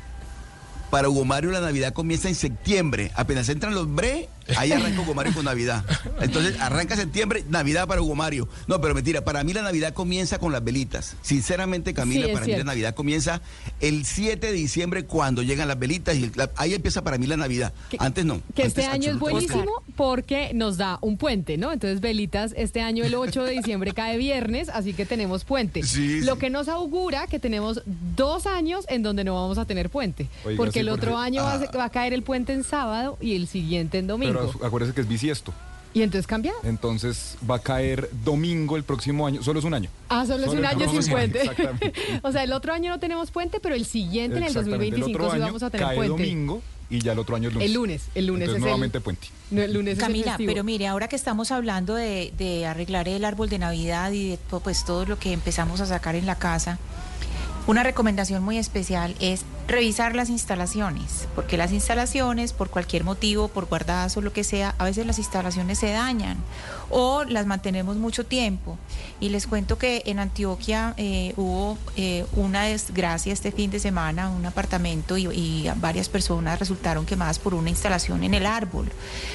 Para 0.90 1.08
Hugo 1.08 1.24
Mario 1.24 1.50
la 1.50 1.60
Navidad 1.60 1.92
comienza 1.92 2.28
en 2.28 2.34
septiembre. 2.34 3.10
Apenas 3.14 3.48
entran 3.48 3.74
los 3.74 3.92
bre, 3.92 4.28
ahí 4.56 4.72
arranca 4.72 5.00
Hugo 5.00 5.14
Mario 5.14 5.32
con 5.34 5.44
Navidad. 5.44 5.84
Entonces 6.20 6.60
arranca 6.60 6.96
septiembre, 6.96 7.44
Navidad 7.48 7.86
para 7.86 8.00
Hugo 8.02 8.14
Mario. 8.14 8.48
No, 8.66 8.80
pero 8.80 8.94
mentira, 8.94 9.22
para 9.24 9.42
mí 9.44 9.52
la 9.52 9.62
Navidad 9.62 9.92
comienza 9.94 10.38
con 10.38 10.52
las 10.52 10.62
velitas. 10.62 11.16
Sinceramente, 11.22 11.94
Camila, 11.94 12.26
Sí, 12.26 12.32
para 12.32 12.46
mí 12.46 12.52
la. 12.52 12.64
Navidad 12.64 12.94
comienza 12.94 13.40
el 13.80 14.04
7 14.04 14.46
de 14.48 14.52
diciembre 14.52 15.04
cuando 15.04 15.42
llegan 15.42 15.68
las 15.68 15.78
velitas 15.78 16.16
y 16.16 16.30
la- 16.34 16.50
ahí 16.56 16.74
empieza 16.74 17.02
para 17.02 17.18
mí 17.18 17.26
la 17.26 17.36
Navidad. 17.36 17.72
Antes 17.98 18.24
no. 18.24 18.40
Que 18.54 18.64
Antes 18.64 18.78
este 18.78 18.86
año 18.86 19.12
es 19.12 19.18
buenísimo 19.18 19.82
porque 19.96 20.52
nos 20.54 20.76
da 20.76 20.98
un 21.00 21.16
puente, 21.16 21.56
¿no? 21.56 21.72
Entonces, 21.72 22.00
Velitas, 22.00 22.52
este 22.56 22.80
año 22.80 23.04
el 23.04 23.14
8 23.14 23.44
de 23.44 23.52
diciembre 23.52 23.92
cae 23.92 24.16
viernes, 24.18 24.68
así 24.68 24.92
que 24.94 25.06
tenemos 25.06 25.44
puente. 25.44 25.82
Sí, 25.82 26.20
Lo 26.20 26.34
sí. 26.34 26.40
que 26.40 26.50
nos 26.50 26.68
augura 26.68 27.26
que 27.26 27.38
tenemos 27.38 27.82
dos 28.16 28.46
años 28.46 28.84
en 28.88 29.02
donde 29.02 29.24
no 29.24 29.34
vamos 29.34 29.58
a 29.58 29.64
tener 29.64 29.90
puente. 29.90 30.28
Oiga, 30.44 30.56
porque 30.56 30.74
sí, 30.74 30.78
el 30.80 30.88
otro 30.88 31.12
porque- 31.12 31.24
año 31.26 31.42
va, 31.42 31.52
a 31.54 31.56
ah. 31.56 31.70
va 31.76 31.84
a 31.84 31.90
caer 31.90 32.12
el 32.12 32.22
puente 32.22 32.52
en 32.52 32.64
sábado 32.64 33.16
y 33.20 33.34
el 33.36 33.46
siguiente 33.46 33.98
en 33.98 34.06
domingo. 34.06 34.32
Pero 34.34 34.35
acuérdese 34.62 34.94
que 34.94 35.00
es 35.00 35.08
bisiesto. 35.08 35.52
¿Y 35.94 36.02
entonces 36.02 36.26
cambia? 36.26 36.52
Entonces 36.62 37.38
va 37.50 37.54
a 37.56 37.58
caer 37.58 38.10
domingo 38.22 38.76
el 38.76 38.84
próximo 38.84 39.26
año. 39.26 39.42
Solo 39.42 39.60
es 39.60 39.64
un 39.64 39.72
año. 39.72 39.88
Ah, 40.10 40.26
solo 40.26 40.44
es 40.44 40.50
un 40.52 40.58
el 40.58 40.66
año 40.66 40.90
sin 40.90 41.10
puente. 41.10 41.40
exactamente. 41.40 41.92
o 42.22 42.32
sea, 42.32 42.42
el 42.42 42.52
otro 42.52 42.74
año 42.74 42.90
no 42.90 43.00
tenemos 43.00 43.30
puente, 43.30 43.60
pero 43.60 43.74
el 43.74 43.86
siguiente, 43.86 44.36
en 44.36 44.42
el 44.42 44.48
Exactamente, 44.50 44.96
2025, 44.96 45.24
otro 45.24 45.34
sí 45.34 45.40
vamos 45.40 45.62
a 45.62 45.70
tener 45.70 45.86
cae 45.86 45.96
puente. 45.96 46.10
domingo 46.22 46.62
y 46.90 47.00
ya 47.00 47.12
el 47.12 47.18
otro 47.18 47.34
año 47.36 47.48
es 47.48 47.54
lunes. 47.54 47.66
El 47.68 47.74
lunes, 47.74 48.02
el 48.14 48.26
lunes 48.26 48.42
Entonces, 48.42 48.52
es 48.52 48.56
el- 48.56 48.60
nuevamente 48.62 49.00
puente. 49.00 49.28
No, 49.50 49.62
el 49.62 49.72
lunes 49.72 49.92
es 49.94 49.98
el 49.98 50.04
Camila, 50.04 50.34
pero 50.36 50.62
mire, 50.64 50.86
ahora 50.86 51.08
que 51.08 51.16
estamos 51.16 51.50
hablando 51.50 51.94
de, 51.94 52.30
de 52.36 52.66
arreglar 52.66 53.08
el 53.08 53.24
árbol 53.24 53.48
de 53.48 53.58
Navidad 53.58 54.12
y 54.12 54.30
de 54.30 54.36
to- 54.36 54.60
pues 54.60 54.84
todo 54.84 55.06
lo 55.06 55.18
que 55.18 55.32
empezamos 55.32 55.80
a 55.80 55.86
sacar 55.86 56.14
en 56.14 56.26
la 56.26 56.34
casa, 56.36 56.78
Una 57.66 57.82
recomendación 57.82 58.44
muy 58.44 58.58
especial 58.58 59.16
es 59.18 59.44
revisar 59.66 60.14
las 60.14 60.30
instalaciones, 60.30 61.26
porque 61.34 61.56
las 61.56 61.72
instalaciones, 61.72 62.52
por 62.52 62.70
cualquier 62.70 63.02
motivo, 63.02 63.48
por 63.48 63.66
guardadas 63.66 64.16
o 64.16 64.20
lo 64.20 64.32
que 64.32 64.44
sea, 64.44 64.76
a 64.78 64.84
veces 64.84 65.04
las 65.04 65.18
instalaciones 65.18 65.80
se 65.80 65.90
dañan 65.90 66.36
o 66.90 67.24
las 67.24 67.46
mantenemos 67.46 67.96
mucho 67.96 68.24
tiempo. 68.24 68.78
Y 69.18 69.30
les 69.30 69.48
cuento 69.48 69.78
que 69.78 70.04
en 70.06 70.20
Antioquia 70.20 70.94
eh, 70.96 71.34
hubo 71.36 71.76
eh, 71.96 72.24
una 72.36 72.62
desgracia 72.62 73.32
este 73.32 73.50
fin 73.50 73.72
de 73.72 73.80
semana, 73.80 74.30
un 74.30 74.46
apartamento 74.46 75.18
y, 75.18 75.68
varias 75.76 76.08
personas 76.08 76.60
resultaron 76.60 77.04
quemadas 77.04 77.40
por 77.40 77.54
una 77.54 77.70
instalación 77.70 78.22
en 78.22 78.34
el 78.34 78.46
árbol. 78.46 78.86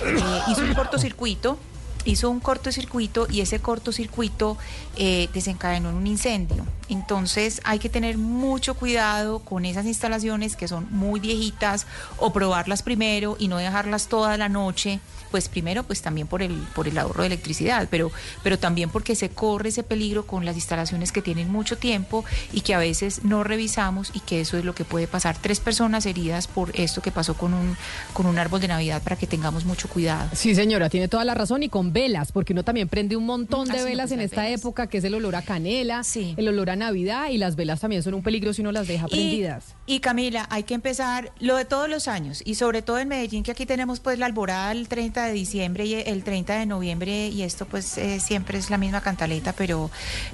Eh, 0.05 0.39
hizo 0.49 0.61
un 0.61 0.73
cortocircuito 0.73 1.57
hizo 2.05 2.29
un 2.29 2.39
cortocircuito 2.39 3.27
y 3.29 3.41
ese 3.41 3.59
cortocircuito 3.59 4.57
eh, 4.97 5.29
desencadenó 5.33 5.89
en 5.89 5.95
un 5.95 6.07
incendio. 6.07 6.65
Entonces 6.89 7.61
hay 7.63 7.79
que 7.79 7.89
tener 7.89 8.17
mucho 8.17 8.75
cuidado 8.75 9.39
con 9.39 9.65
esas 9.65 9.85
instalaciones 9.85 10.55
que 10.55 10.67
son 10.67 10.87
muy 10.91 11.19
viejitas 11.19 11.87
o 12.17 12.33
probarlas 12.33 12.83
primero 12.83 13.35
y 13.39 13.47
no 13.47 13.57
dejarlas 13.57 14.07
toda 14.07 14.37
la 14.37 14.49
noche 14.49 14.99
pues 15.31 15.49
primero 15.49 15.83
pues 15.83 16.01
también 16.01 16.27
por 16.27 16.43
el 16.43 16.53
por 16.75 16.87
el 16.87 16.97
ahorro 16.97 17.21
de 17.23 17.27
electricidad, 17.27 17.87
pero 17.89 18.11
pero 18.43 18.59
también 18.59 18.89
porque 18.89 19.15
se 19.15 19.29
corre 19.29 19.69
ese 19.69 19.83
peligro 19.83 20.27
con 20.27 20.45
las 20.45 20.55
instalaciones 20.55 21.11
que 21.11 21.21
tienen 21.21 21.49
mucho 21.51 21.77
tiempo 21.77 22.23
y 22.53 22.61
que 22.61 22.73
a 22.75 22.77
veces 22.79 23.23
no 23.23 23.43
revisamos 23.43 24.11
y 24.13 24.19
que 24.19 24.41
eso 24.41 24.57
es 24.57 24.65
lo 24.65 24.75
que 24.75 24.83
puede 24.85 25.07
pasar. 25.07 25.37
Tres 25.41 25.59
personas 25.59 26.05
heridas 26.05 26.47
por 26.47 26.71
esto 26.79 27.01
que 27.01 27.11
pasó 27.11 27.35
con 27.35 27.53
un 27.53 27.75
con 28.13 28.25
un 28.25 28.37
árbol 28.37 28.59
de 28.61 28.67
Navidad 28.67 29.01
para 29.01 29.15
que 29.15 29.27
tengamos 29.27 29.65
mucho 29.65 29.87
cuidado. 29.87 30.29
Sí, 30.33 30.53
señora, 30.53 30.89
tiene 30.89 31.07
toda 31.07 31.23
la 31.25 31.33
razón 31.33 31.63
y 31.63 31.69
con 31.69 31.93
velas, 31.93 32.31
porque 32.31 32.53
uno 32.53 32.63
también 32.63 32.87
prende 32.89 33.15
un 33.15 33.25
montón 33.25 33.67
de 33.67 33.79
Ah, 33.79 33.83
velas 33.83 34.09
pues 34.09 34.19
en 34.19 34.21
esta 34.21 34.43
velas. 34.43 34.59
época, 34.59 34.87
que 34.87 34.97
es 34.97 35.03
el 35.03 35.15
olor 35.15 35.35
a 35.35 35.41
canela, 35.41 36.01
el 36.15 36.47
olor 36.47 36.69
a 36.69 36.75
Navidad 36.75 37.29
y 37.29 37.37
las 37.37 37.55
velas 37.55 37.79
también 37.79 38.03
son 38.03 38.13
un 38.13 38.21
peligro 38.23 38.53
si 38.53 38.61
uno 38.61 38.71
las 38.71 38.87
deja 38.87 39.07
prendidas. 39.07 39.75
Y 39.85 39.99
Camila, 40.01 40.45
hay 40.49 40.63
que 40.63 40.73
empezar 40.73 41.31
lo 41.39 41.55
de 41.55 41.65
todos 41.65 41.89
los 41.89 42.07
años 42.07 42.41
y 42.45 42.55
sobre 42.55 42.81
todo 42.81 42.99
en 42.99 43.07
Medellín 43.07 43.43
que 43.43 43.51
aquí 43.51 43.65
tenemos 43.65 43.99
pues 43.99 44.19
la 44.19 44.25
alborada 44.25 44.71
el 44.71 44.87
30 44.87 45.20
de 45.25 45.33
diciembre 45.33 45.85
y 45.85 45.95
el 45.95 46.23
30 46.23 46.59
de 46.59 46.65
noviembre 46.65 47.27
y 47.27 47.43
esto 47.43 47.65
pues 47.65 47.97
eh, 47.97 48.19
siempre 48.19 48.57
es 48.57 48.69
la 48.69 48.77
misma 48.77 49.01
cantaleta, 49.01 49.53
pero, 49.53 49.89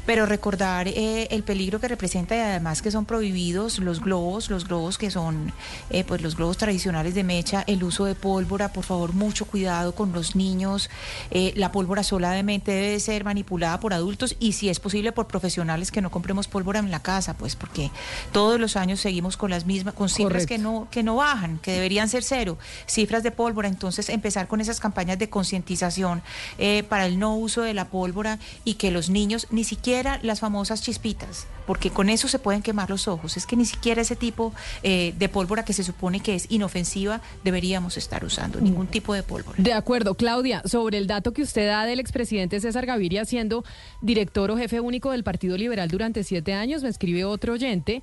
pero 0.06 0.26
recordar 0.26 0.88
eh, 0.88 1.28
el 1.32 1.44
peligro 1.44 1.80
que 1.80 1.88
representa 1.88 2.36
y 2.36 2.40
además 2.40 2.82
que 2.82 2.92
son 2.92 3.06
prohibidos 3.06 3.80
los 3.80 4.02
globos, 4.02 4.50
los 4.50 4.68
globos 4.68 4.98
que 4.98 5.12
son 5.12 5.54
eh, 5.90 6.04
pues 6.04 6.22
los 6.22 6.36
globos 6.36 6.58
tradicionales 6.58 7.16
de 7.16 7.24
mecha, 7.24 7.64
el 7.68 7.84
uso 7.84 8.06
de 8.06 8.16
pólvora, 8.16 8.74
por 8.74 8.84
favor 8.84 9.14
mucho 9.14 9.46
cuidado 9.46 9.96
con 9.96 10.12
los 10.12 10.36
niños, 10.36 10.90
eh, 11.32 11.54
la 11.56 11.72
pólvora 11.72 12.04
solamente 12.04 12.72
debe 12.72 13.00
ser 13.00 13.24
manipulada 13.24 13.80
por 13.80 13.94
adultos 13.94 14.36
y 14.40 14.54
si 14.54 14.70
es 14.70 14.80
posible 14.80 15.12
por 15.12 15.28
profesionales 15.28 15.92
que 15.92 16.02
no 16.02 16.12
compremos 16.12 16.48
pólvora 16.48 16.80
en 16.80 16.92
la 16.92 17.02
casa, 17.02 17.36
pues 17.36 17.56
porque 17.56 17.92
todos 18.32 18.60
los 18.60 18.76
años 18.76 19.00
seguimos 19.00 19.38
con 19.38 19.50
las 19.50 19.66
mismas, 19.66 19.94
con 19.94 20.10
cifras 20.10 20.44
Correcto. 20.44 20.48
que 20.48 20.58
no, 20.58 20.88
que 20.92 21.04
no 21.04 21.16
bajan, 21.18 21.60
que 21.60 21.72
deberían 21.72 22.10
ser 22.10 22.24
cero, 22.24 22.58
cifras 22.86 23.24
de 23.24 23.32
pólvora, 23.32 23.68
entonces 23.68 24.10
empezar 24.10 24.48
con 24.48 24.62
esas 24.62 24.77
campañas 24.80 25.20
de 25.20 25.30
concientización 25.30 26.22
eh, 26.58 26.84
para 26.84 27.06
el 27.06 27.20
no 27.20 27.36
uso 27.36 27.62
de 27.62 27.74
la 27.74 27.90
pólvora 27.90 28.40
y 28.64 28.76
que 28.76 28.92
los 28.92 29.10
niños, 29.10 29.48
ni 29.52 29.64
siquiera 29.64 30.20
las 30.24 30.40
famosas 30.40 30.82
chispitas, 30.82 31.48
porque 31.66 31.90
con 31.90 32.10
eso 32.10 32.28
se 32.28 32.40
pueden 32.40 32.62
quemar 32.62 32.90
los 32.90 33.08
ojos, 33.08 33.38
es 33.38 33.46
que 33.46 33.56
ni 33.56 33.66
siquiera 33.66 34.02
ese 34.02 34.16
tipo 34.16 34.54
eh, 34.84 35.14
de 35.18 35.30
pólvora 35.30 35.66
que 35.66 35.74
se 35.74 35.84
supone 35.84 36.20
que 36.20 36.36
es 36.36 36.46
inofensiva 36.50 37.22
deberíamos 37.44 37.98
estar 37.98 38.24
usando, 38.24 38.62
ningún 38.62 38.88
tipo 38.88 39.14
de 39.14 39.24
pólvora. 39.24 39.56
De 39.58 39.74
acuerdo, 39.74 40.16
Claudia, 40.16 40.62
sobre 40.66 40.98
el 40.98 41.08
dato 41.08 41.34
que 41.34 41.42
usted 41.42 41.68
da 41.68 41.86
del 41.86 42.00
expresidente 42.00 42.60
César 42.60 42.86
Gaviria 42.86 43.26
siendo 43.26 43.64
director 44.02 44.52
o 44.52 44.58
jefe 44.58 44.80
único 44.80 45.12
del 45.12 45.24
Partido 45.24 45.58
Liberal 45.58 45.90
durante 45.90 46.24
siete 46.24 46.54
años, 46.54 46.84
me 46.84 46.90
escribe 46.90 47.26
otro 47.26 47.54
oyente 47.54 48.02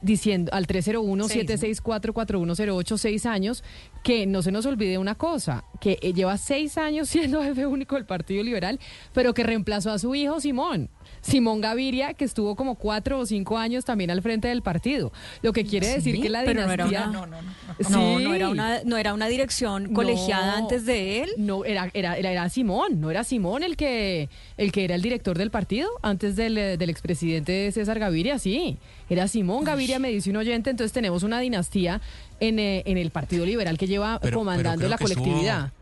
diciendo 0.00 0.50
al 0.52 0.66
301-764-4108, 0.66 2.98
seis 2.98 3.26
años, 3.26 3.62
que 4.02 4.26
no 4.26 4.42
se 4.42 4.52
nos 4.52 4.64
olvide 4.66 4.96
una 4.98 5.14
cosa, 5.16 5.64
que 5.80 5.98
eh, 6.02 6.12
lleva 6.12 6.38
seis 6.38 6.78
años 6.78 7.08
siendo 7.10 7.42
jefe 7.42 7.66
único 7.66 7.94
del 7.96 8.06
Partido 8.06 8.42
Liberal, 8.42 8.78
pero 9.12 9.34
que 9.34 9.42
reemplazó 9.42 9.90
a 9.90 9.98
su 9.98 10.14
hijo 10.14 10.40
Simón. 10.40 10.88
Simón 11.20 11.60
Gaviria, 11.60 12.14
que 12.14 12.24
estuvo 12.24 12.54
como 12.54 12.76
cuatro 12.76 13.18
o 13.18 13.26
cinco 13.26 13.58
años 13.58 13.84
también 13.84 14.10
al 14.10 14.22
frente 14.22 14.48
del 14.48 14.62
partido. 14.62 15.12
Lo 15.42 15.52
que 15.52 15.64
quiere 15.64 15.88
decir 15.88 16.14
Sí, 16.16 16.22
que 16.22 16.28
la 16.28 16.44
pero 16.44 16.64
no 16.66 16.72
era 16.72 16.84
dinastía... 16.86 17.08
una- 17.10 17.26
no, 17.26 17.88
No, 17.90 18.18
no 18.20 18.34
era 18.34 18.48
una, 18.48 18.80
no 18.84 18.96
era 18.96 19.14
una 19.14 19.26
dirección 19.26 19.92
colegiada 19.94 20.56
antes 20.56 20.86
de 20.86 21.22
él. 21.22 21.30
No, 21.36 21.64
era, 21.64 21.90
era, 21.92 22.16
era, 22.16 22.30
era 22.30 22.48
Simón, 22.48 23.00
no 23.00 23.10
era 23.10 23.24
Simón 23.24 23.62
el 23.62 23.76
que, 23.76 24.28
el 24.56 24.70
que 24.70 24.84
era 24.84 24.94
el 24.94 25.02
director 25.02 25.36
del 25.36 25.50
partido 25.50 25.88
antes 26.02 26.36
del, 26.36 26.56
eh, 26.56 26.76
del 26.76 26.88
expresidente 26.90 27.70
César 27.72 27.98
Gaviria, 27.98 28.38
sí. 28.38 28.78
Era 29.10 29.26
Simón 29.26 29.64
Gaviria, 29.64 29.98
me 29.98 30.10
dice 30.10 30.30
un 30.30 30.36
oyente, 30.36 30.70
entonces 30.70 30.92
tenemos 30.92 31.22
una 31.22 31.40
dinastía 31.40 32.00
en, 32.40 32.58
eh, 32.58 32.82
en 32.86 32.98
el 32.98 33.10
Partido 33.10 33.44
Liberal 33.46 33.76
que 33.78 33.86
lleva 33.86 34.18
Pero- 34.20 34.38
comandando 34.38 34.78
pero 34.78 34.88
la 34.88 34.98
que 34.98 35.04
estuvo- 35.04 35.24
colectividad. 35.24 35.72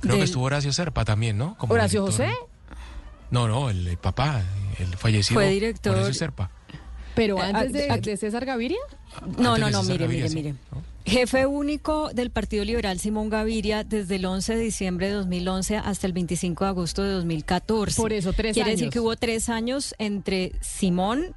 Creo 0.00 0.12
Del- 0.12 0.20
que 0.20 0.24
estuvo 0.24 0.44
Horacio 0.44 0.72
Serpa 0.72 1.04
también, 1.04 1.38
¿no? 1.38 1.56
Como 1.58 1.72
Horacio 1.74 2.04
director. 2.04 2.26
José, 2.28 2.38
No, 3.30 3.48
no, 3.48 3.70
el, 3.70 3.86
el 3.88 3.96
papá, 3.96 4.42
el 4.78 4.86
fallecido. 4.96 5.40
Fue 5.40 5.50
director- 5.50 5.94
Horacio 5.96 6.14
Serpa. 6.14 6.50
pero 7.14 7.38
Eh, 7.38 7.42
antes 7.42 7.72
de, 8.02 8.16
César 8.16 8.44
Gaviria. 8.44 8.78
No, 9.38 9.56
no, 9.58 9.70
no, 9.70 9.82
mire, 9.82 9.98
Gaviria, 10.04 10.06
mire, 10.24 10.28
sí, 10.28 10.34
mire. 10.36 10.54
Jefe 11.06 11.46
único 11.46 12.10
del 12.12 12.30
Partido 12.30 12.64
Liberal 12.64 12.98
Simón 12.98 13.28
Gaviria 13.30 13.84
desde 13.84 14.16
el 14.16 14.26
11 14.26 14.54
de 14.56 14.60
diciembre 14.60 15.06
de 15.06 15.12
2011 15.14 15.76
hasta 15.76 16.06
el 16.06 16.12
25 16.12 16.64
de 16.64 16.68
agosto 16.70 17.02
de 17.02 17.10
2014. 17.10 17.96
Por 18.00 18.12
eso, 18.12 18.32
tres 18.32 18.54
Quiere 18.54 18.72
decir 18.72 18.84
años. 18.86 18.92
que 18.92 19.00
hubo 19.00 19.16
tres 19.16 19.48
años 19.48 19.94
entre 19.98 20.52
Simón 20.60 21.34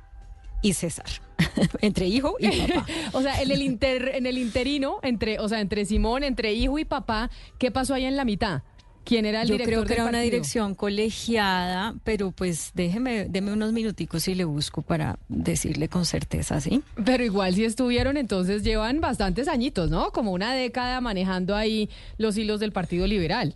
y 0.62 0.74
César, 0.74 1.06
entre 1.82 2.08
hijo 2.08 2.36
y 2.40 2.50
papá. 2.68 2.86
o 3.14 3.22
sea, 3.22 3.42
en 3.42 3.52
el 3.52 3.62
inter, 3.62 4.12
en 4.16 4.26
el 4.26 4.38
interino, 4.38 5.00
entre, 5.04 5.40
o 5.40 5.48
sea, 5.50 5.60
entre 5.62 5.86
Simón, 5.86 6.24
entre 6.24 6.54
hijo 6.54 6.80
y 6.80 6.86
papá, 6.86 7.30
¿qué 7.58 7.72
pasó 7.72 7.94
ahí 7.94 8.06
en 8.06 8.16
la 8.16 8.26
mitad? 8.26 8.62
¿Quién 9.06 9.26
era 9.26 9.42
el 9.42 9.48
Yo 9.48 9.54
director 9.54 9.74
creo 9.74 9.84
que 9.84 9.90
del 9.90 9.98
era 10.02 10.10
una 10.10 10.22
dirección 10.22 10.76
colegiada, 10.76 11.96
pero 12.04 12.32
pues 12.32 12.72
déjeme, 12.76 13.26
deme 13.26 13.52
unos 13.54 13.74
minuticos 13.74 14.28
y 14.28 14.36
le 14.36 14.44
busco 14.44 14.84
para 14.84 15.18
decirle 15.30 15.88
con 15.88 16.06
certeza, 16.06 16.62
¿sí? 16.62 16.84
Pero 17.06 17.24
igual 17.24 17.56
si 17.56 17.64
estuvieron, 17.64 18.18
entonces 18.18 18.62
llevan 18.62 19.02
bastantes 19.02 19.48
añitos, 19.48 19.90
¿no? 19.90 20.12
Como 20.12 20.32
una 20.32 20.54
década 20.54 21.02
manejando 21.02 21.56
ahí 21.56 21.90
los 22.18 22.38
hilos 22.38 22.60
del 22.60 22.72
Partido 22.72 23.08
Liberal. 23.08 23.56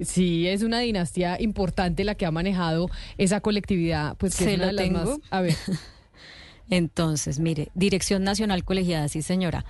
Sí, 0.00 0.46
es 0.46 0.62
una 0.62 0.78
dinastía 0.78 1.40
importante 1.40 2.04
la 2.04 2.14
que 2.14 2.26
ha 2.26 2.30
manejado 2.30 2.88
esa 3.16 3.40
colectividad, 3.40 4.16
pues 4.16 4.36
que 4.36 4.44
Se 4.44 4.50
es 4.52 4.56
una 4.58 4.66
de 4.68 4.72
las 4.74 4.84
tengo. 4.84 4.98
más. 5.00 5.18
A 5.30 5.40
ver. 5.40 5.56
Entonces, 6.70 7.38
mire, 7.38 7.70
Dirección 7.74 8.24
Nacional 8.24 8.64
Colegiada, 8.64 9.08
sí 9.08 9.22
señora. 9.22 9.64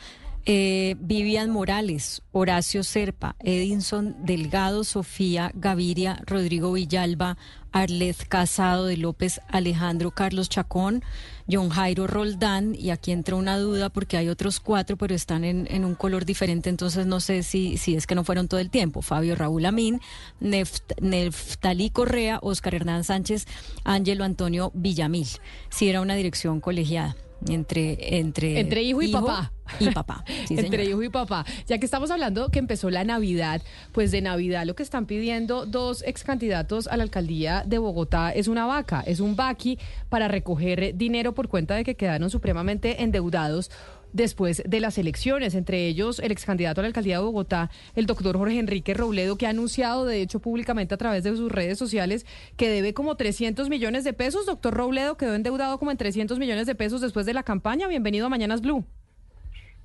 Eh, 0.46 0.96
Vivian 0.98 1.50
Morales, 1.50 2.22
Horacio 2.32 2.82
Serpa, 2.82 3.36
Edinson 3.40 4.16
Delgado, 4.24 4.82
Sofía 4.82 5.50
Gaviria, 5.54 6.22
Rodrigo 6.24 6.72
Villalba, 6.72 7.36
Arlet 7.70 8.16
Casado 8.28 8.86
de 8.86 8.96
López, 8.96 9.42
Alejandro 9.48 10.10
Carlos 10.10 10.48
Chacón, 10.48 11.02
John 11.50 11.68
Jairo 11.68 12.06
Roldán, 12.06 12.74
y 12.74 12.88
aquí 12.88 13.12
entra 13.12 13.36
una 13.36 13.58
duda 13.58 13.90
porque 13.90 14.16
hay 14.16 14.30
otros 14.30 14.58
cuatro, 14.58 14.96
pero 14.96 15.14
están 15.14 15.44
en, 15.44 15.84
un 15.84 15.94
color 15.94 16.24
diferente, 16.24 16.70
entonces 16.70 17.04
no 17.06 17.20
sé 17.20 17.42
si, 17.42 17.76
si 17.76 17.94
es 17.94 18.06
que 18.06 18.14
no 18.14 18.24
fueron 18.24 18.48
todo 18.48 18.60
el 18.60 18.70
tiempo. 18.70 19.02
Fabio 19.02 19.34
Raúl 19.34 19.66
Amín, 19.66 20.00
Neft- 20.40 20.98
Neftalí 21.02 21.90
Correa, 21.90 22.38
Oscar 22.40 22.74
Hernán 22.74 23.04
Sánchez, 23.04 23.46
Ángelo 23.84 24.24
Antonio 24.24 24.70
Villamil. 24.74 25.28
Sí, 25.68 25.90
era 25.90 26.00
una 26.00 26.14
dirección 26.14 26.60
colegiada 26.60 27.16
entre 27.46 28.18
entre 28.18 28.58
Entre 28.58 28.82
hijo 28.82 29.02
y 29.02 29.08
papá. 29.08 29.52
y 29.78 29.90
papá 29.90 30.24
sí, 30.46 30.56
Entre 30.58 30.84
hijo 30.84 31.02
y 31.02 31.08
papá. 31.08 31.44
Ya 31.66 31.78
que 31.78 31.84
estamos 31.84 32.10
hablando 32.10 32.48
que 32.50 32.58
empezó 32.58 32.90
la 32.90 33.04
Navidad, 33.04 33.62
pues 33.92 34.10
de 34.10 34.20
Navidad 34.20 34.64
lo 34.64 34.74
que 34.74 34.82
están 34.82 35.06
pidiendo 35.06 35.66
dos 35.66 36.02
ex 36.06 36.24
candidatos 36.24 36.88
a 36.88 36.96
la 36.96 37.02
alcaldía 37.04 37.62
de 37.66 37.78
Bogotá 37.78 38.30
es 38.32 38.48
una 38.48 38.66
vaca, 38.66 39.00
es 39.06 39.20
un 39.20 39.36
vaqui 39.36 39.78
para 40.08 40.28
recoger 40.28 40.96
dinero 40.96 41.34
por 41.34 41.48
cuenta 41.48 41.74
de 41.74 41.84
que 41.84 41.94
quedaron 41.94 42.30
supremamente 42.30 43.02
endeudados 43.02 43.70
después 44.18 44.62
de 44.66 44.80
las 44.80 44.98
elecciones, 44.98 45.54
entre 45.54 45.86
ellos 45.86 46.18
el 46.18 46.32
ex 46.32 46.44
candidato 46.44 46.80
a 46.80 46.82
la 46.82 46.88
alcaldía 46.88 47.18
de 47.18 47.24
Bogotá, 47.24 47.70
el 47.94 48.04
doctor 48.04 48.36
Jorge 48.36 48.58
Enrique 48.58 48.92
Robledo, 48.92 49.38
que 49.38 49.46
ha 49.46 49.50
anunciado, 49.50 50.04
de 50.04 50.20
hecho, 50.20 50.40
públicamente 50.40 50.92
a 50.94 50.98
través 50.98 51.24
de 51.24 51.34
sus 51.36 51.50
redes 51.50 51.78
sociales, 51.78 52.26
que 52.56 52.68
debe 52.68 52.92
como 52.92 53.16
300 53.16 53.70
millones 53.70 54.04
de 54.04 54.12
pesos. 54.12 54.44
Doctor 54.44 54.74
Robledo 54.74 55.16
quedó 55.16 55.34
endeudado 55.34 55.78
como 55.78 55.92
en 55.92 55.96
300 55.96 56.38
millones 56.38 56.66
de 56.66 56.74
pesos 56.74 57.00
después 57.00 57.24
de 57.24 57.32
la 57.32 57.44
campaña. 57.44 57.88
Bienvenido 57.88 58.26
a 58.26 58.28
Mañanas 58.28 58.60
Blue. 58.60 58.84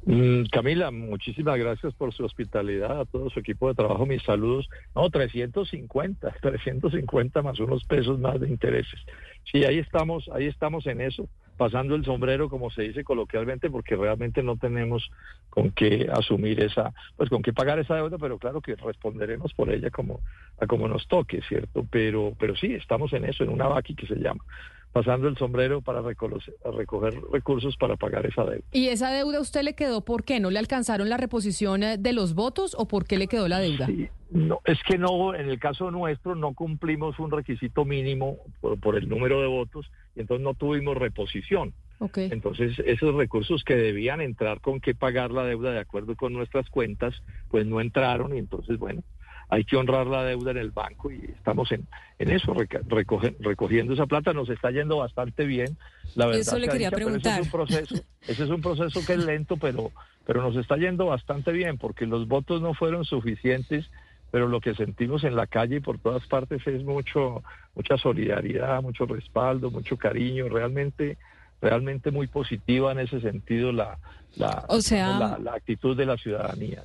Mm, 0.05 0.45
Camila, 0.51 0.91
muchísimas 0.91 1.57
gracias 1.57 1.93
por 1.93 2.13
su 2.13 2.25
hospitalidad, 2.25 3.01
a 3.01 3.05
todo 3.05 3.29
su 3.29 3.39
equipo 3.39 3.69
de 3.69 3.75
trabajo, 3.75 4.05
mis 4.05 4.21
saludos. 4.23 4.67
No, 4.95 5.09
350, 5.09 6.35
350 6.41 7.41
más 7.41 7.59
unos 7.59 7.85
pesos 7.85 8.19
más 8.19 8.41
de 8.41 8.49
intereses. 8.49 8.99
Sí, 9.49 9.63
ahí 9.63 9.77
estamos, 9.77 10.29
ahí 10.33 10.47
estamos 10.47 10.87
en 10.87 11.01
eso, 11.01 11.29
pasando 11.57 11.95
el 11.95 12.05
sombrero, 12.05 12.49
como 12.49 12.69
se 12.71 12.83
dice 12.83 13.03
coloquialmente, 13.03 13.69
porque 13.69 13.95
realmente 13.95 14.43
no 14.43 14.57
tenemos 14.57 15.09
con 15.49 15.71
qué 15.71 16.09
asumir 16.11 16.61
esa, 16.61 16.93
pues 17.15 17.29
con 17.29 17.41
qué 17.41 17.53
pagar 17.53 17.79
esa 17.79 17.95
deuda, 17.95 18.17
pero 18.17 18.37
claro 18.37 18.61
que 18.61 18.75
responderemos 18.75 19.53
por 19.53 19.71
ella 19.71 19.89
como, 19.89 20.21
a 20.59 20.67
como 20.67 20.87
nos 20.87 21.07
toque, 21.07 21.41
¿cierto? 21.47 21.85
Pero, 21.89 22.33
pero 22.39 22.55
sí, 22.55 22.73
estamos 22.73 23.13
en 23.13 23.25
eso, 23.25 23.43
en 23.43 23.49
una 23.49 23.67
vaqui 23.67 23.95
que 23.95 24.07
se 24.07 24.15
llama. 24.15 24.43
Pasando 24.93 25.27
el 25.27 25.35
sombrero 25.37 25.81
para 25.81 26.01
reconocer- 26.01 26.53
recoger 26.77 27.19
recursos 27.31 27.75
para 27.77 27.95
pagar 27.97 28.25
esa 28.27 28.43
deuda. 28.45 28.63
¿Y 28.71 28.87
esa 28.89 29.09
deuda 29.11 29.39
a 29.39 29.41
usted 29.41 29.63
le 29.63 29.73
quedó 29.73 30.01
por 30.01 30.23
qué? 30.23 30.39
¿No 30.39 30.51
le 30.51 30.59
alcanzaron 30.59 31.09
la 31.09 31.17
reposición 31.17 31.83
eh, 31.83 31.97
de 31.97 32.13
los 32.13 32.35
votos 32.35 32.75
o 32.77 32.87
por 32.87 33.05
qué 33.05 33.17
le 33.17 33.27
quedó 33.27 33.47
la 33.47 33.59
deuda? 33.59 33.89
No, 34.29 34.59
es 34.65 34.77
que 34.87 34.97
no, 34.97 35.35
en 35.35 35.49
el 35.49 35.59
caso 35.59 35.91
nuestro 35.91 36.35
no 36.35 36.53
cumplimos 36.53 37.19
un 37.19 37.31
requisito 37.31 37.85
mínimo 37.85 38.37
por, 38.61 38.79
por 38.79 38.95
el 38.95 39.09
número 39.09 39.41
de 39.41 39.47
votos 39.47 39.91
y 40.15 40.21
entonces 40.21 40.43
no 40.43 40.53
tuvimos 40.53 40.95
reposición. 40.95 41.73
Ok. 41.99 42.17
Entonces, 42.17 42.77
esos 42.85 43.15
recursos 43.15 43.63
que 43.63 43.75
debían 43.75 44.21
entrar 44.21 44.59
con 44.59 44.79
que 44.79 44.93
pagar 44.93 45.31
la 45.31 45.43
deuda 45.43 45.71
de 45.71 45.79
acuerdo 45.79 46.15
con 46.15 46.33
nuestras 46.33 46.69
cuentas, 46.69 47.13
pues 47.49 47.65
no 47.65 47.79
entraron 47.79 48.35
y 48.35 48.39
entonces, 48.39 48.77
bueno, 48.77 49.01
hay 49.53 49.63
que 49.65 49.75
honrar 49.77 50.07
la 50.07 50.23
deuda 50.23 50.51
en 50.51 50.57
el 50.57 50.71
banco 50.71 51.11
y 51.11 51.17
estamos 51.37 51.71
en, 51.71 51.85
en 52.19 52.29
eso, 52.31 52.53
recoge- 52.53 53.35
recogiendo 53.39 53.93
esa 53.93 54.05
plata. 54.05 54.33
Nos 54.33 54.49
está 54.49 54.71
yendo 54.71 54.97
bastante 54.97 55.45
bien, 55.45 55.77
la 56.15 56.25
verdad. 56.25 56.41
Eso 56.41 56.57
le 56.59 56.67
quería 56.69 56.87
dicha, 56.89 56.95
preguntar. 56.95 57.31
Ese 57.33 57.41
es 57.41 57.45
un 57.45 57.51
proceso, 57.51 57.95
ese 58.27 58.43
es 58.43 58.49
un 58.49 58.61
proceso 58.61 58.99
que 59.05 59.13
es 59.13 59.25
lento, 59.25 59.57
pero, 59.57 59.91
pero 60.25 60.41
nos 60.41 60.55
está 60.55 60.77
yendo 60.77 61.05
bastante 61.07 61.51
bien 61.51 61.77
porque 61.77 62.05
los 62.05 62.27
votos 62.27 62.61
no 62.61 62.73
fueron 62.73 63.05
suficientes 63.05 63.89
pero 64.31 64.47
lo 64.47 64.59
que 64.61 64.73
sentimos 64.73 65.23
en 65.25 65.35
la 65.35 65.45
calle 65.45 65.75
y 65.75 65.79
por 65.79 65.99
todas 65.99 66.25
partes 66.25 66.65
es 66.65 66.83
mucho 66.83 67.43
mucha 67.75 67.97
solidaridad, 67.99 68.81
mucho 68.81 69.05
respaldo, 69.05 69.69
mucho 69.69 69.95
cariño, 69.95 70.49
realmente 70.49 71.17
realmente 71.61 72.09
muy 72.09 72.25
positiva 72.25 72.91
en 72.93 72.99
ese 72.99 73.21
sentido 73.21 73.71
la 73.71 73.99
la, 74.35 74.65
O 74.69 74.81
sea- 74.81 75.19
la, 75.19 75.37
la 75.37 75.53
actitud 75.53 75.95
de 75.95 76.07
la 76.07 76.17
ciudadanía. 76.17 76.81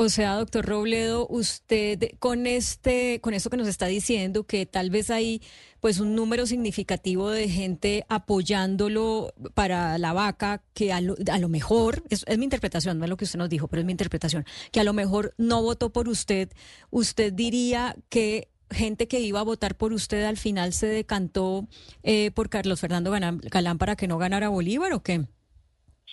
O 0.00 0.08
sea, 0.10 0.36
doctor 0.36 0.64
Robledo, 0.64 1.26
usted 1.28 2.12
con 2.20 2.46
este, 2.46 3.20
con 3.20 3.34
esto 3.34 3.50
que 3.50 3.56
nos 3.56 3.66
está 3.66 3.86
diciendo, 3.86 4.44
que 4.44 4.64
tal 4.64 4.90
vez 4.90 5.10
hay 5.10 5.42
pues 5.80 5.98
un 5.98 6.14
número 6.14 6.46
significativo 6.46 7.30
de 7.30 7.48
gente 7.48 8.06
apoyándolo 8.08 9.34
para 9.54 9.98
la 9.98 10.12
vaca, 10.12 10.62
que 10.72 10.92
a 10.92 11.00
lo, 11.00 11.48
mejor, 11.48 12.04
es, 12.10 12.24
mi 12.38 12.44
interpretación, 12.44 12.96
no 12.98 13.06
es 13.06 13.10
lo 13.10 13.16
que 13.16 13.24
usted 13.24 13.40
nos 13.40 13.48
dijo, 13.48 13.66
pero 13.66 13.80
es 13.80 13.86
mi 13.86 13.90
interpretación, 13.90 14.46
que 14.70 14.78
a 14.78 14.84
lo 14.84 14.92
mejor 14.92 15.34
no 15.36 15.62
votó 15.62 15.92
por 15.92 16.08
usted, 16.08 16.48
usted 16.90 17.32
diría 17.32 17.96
que 18.08 18.52
gente 18.70 19.08
que 19.08 19.18
iba 19.18 19.40
a 19.40 19.42
votar 19.42 19.76
por 19.76 19.92
usted 19.92 20.22
al 20.22 20.36
final 20.36 20.74
se 20.74 20.86
decantó 20.86 21.66
eh, 22.04 22.30
por 22.30 22.50
Carlos 22.50 22.78
Fernando 22.78 23.10
Galán, 23.10 23.40
Galán 23.42 23.78
para 23.78 23.96
que 23.96 24.06
no 24.06 24.16
ganara 24.16 24.48
Bolívar 24.48 24.92
o 24.92 25.02
qué? 25.02 25.26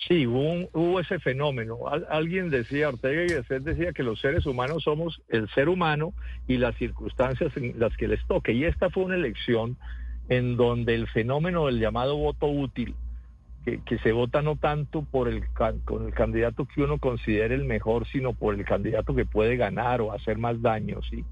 Sí, 0.06 0.26
hubo, 0.26 0.40
un- 0.52 0.68
hubo 0.72 1.00
ese 1.00 1.18
fenómeno. 1.18 1.88
Al- 1.88 2.06
alguien 2.10 2.50
decía, 2.50 2.88
Ortega 2.90 3.24
y 3.24 3.28
Gasset 3.28 3.62
decía 3.62 3.92
que 3.92 4.02
los 4.02 4.20
seres 4.20 4.46
humanos 4.46 4.84
somos 4.84 5.22
el 5.28 5.48
ser 5.50 5.68
humano 5.68 6.12
y 6.46 6.58
las 6.58 6.76
circunstancias 6.76 7.56
en 7.56 7.78
las 7.80 7.96
que 7.96 8.06
les 8.06 8.24
toque. 8.26 8.52
Y 8.52 8.64
esta 8.64 8.90
fue 8.90 9.04
una 9.04 9.16
elección 9.16 9.76
en 10.28 10.56
donde 10.56 10.94
el 10.94 11.08
fenómeno 11.08 11.66
del 11.66 11.80
llamado 11.80 12.16
voto 12.16 12.46
útil, 12.46 12.94
que, 13.64 13.80
que 13.84 13.98
se 13.98 14.12
vota 14.12 14.42
no 14.42 14.56
tanto 14.56 15.02
por 15.02 15.28
el, 15.28 15.44
con 15.84 16.06
el 16.06 16.12
candidato 16.12 16.66
que 16.66 16.82
uno 16.82 16.98
considere 16.98 17.54
el 17.54 17.64
mejor, 17.64 18.06
sino 18.06 18.32
por 18.32 18.54
el 18.54 18.64
candidato 18.64 19.14
que 19.14 19.24
puede 19.24 19.56
ganar 19.56 20.00
o 20.00 20.12
hacer 20.12 20.38
más 20.38 20.60
daño, 20.62 21.00
¿sí? 21.10 21.24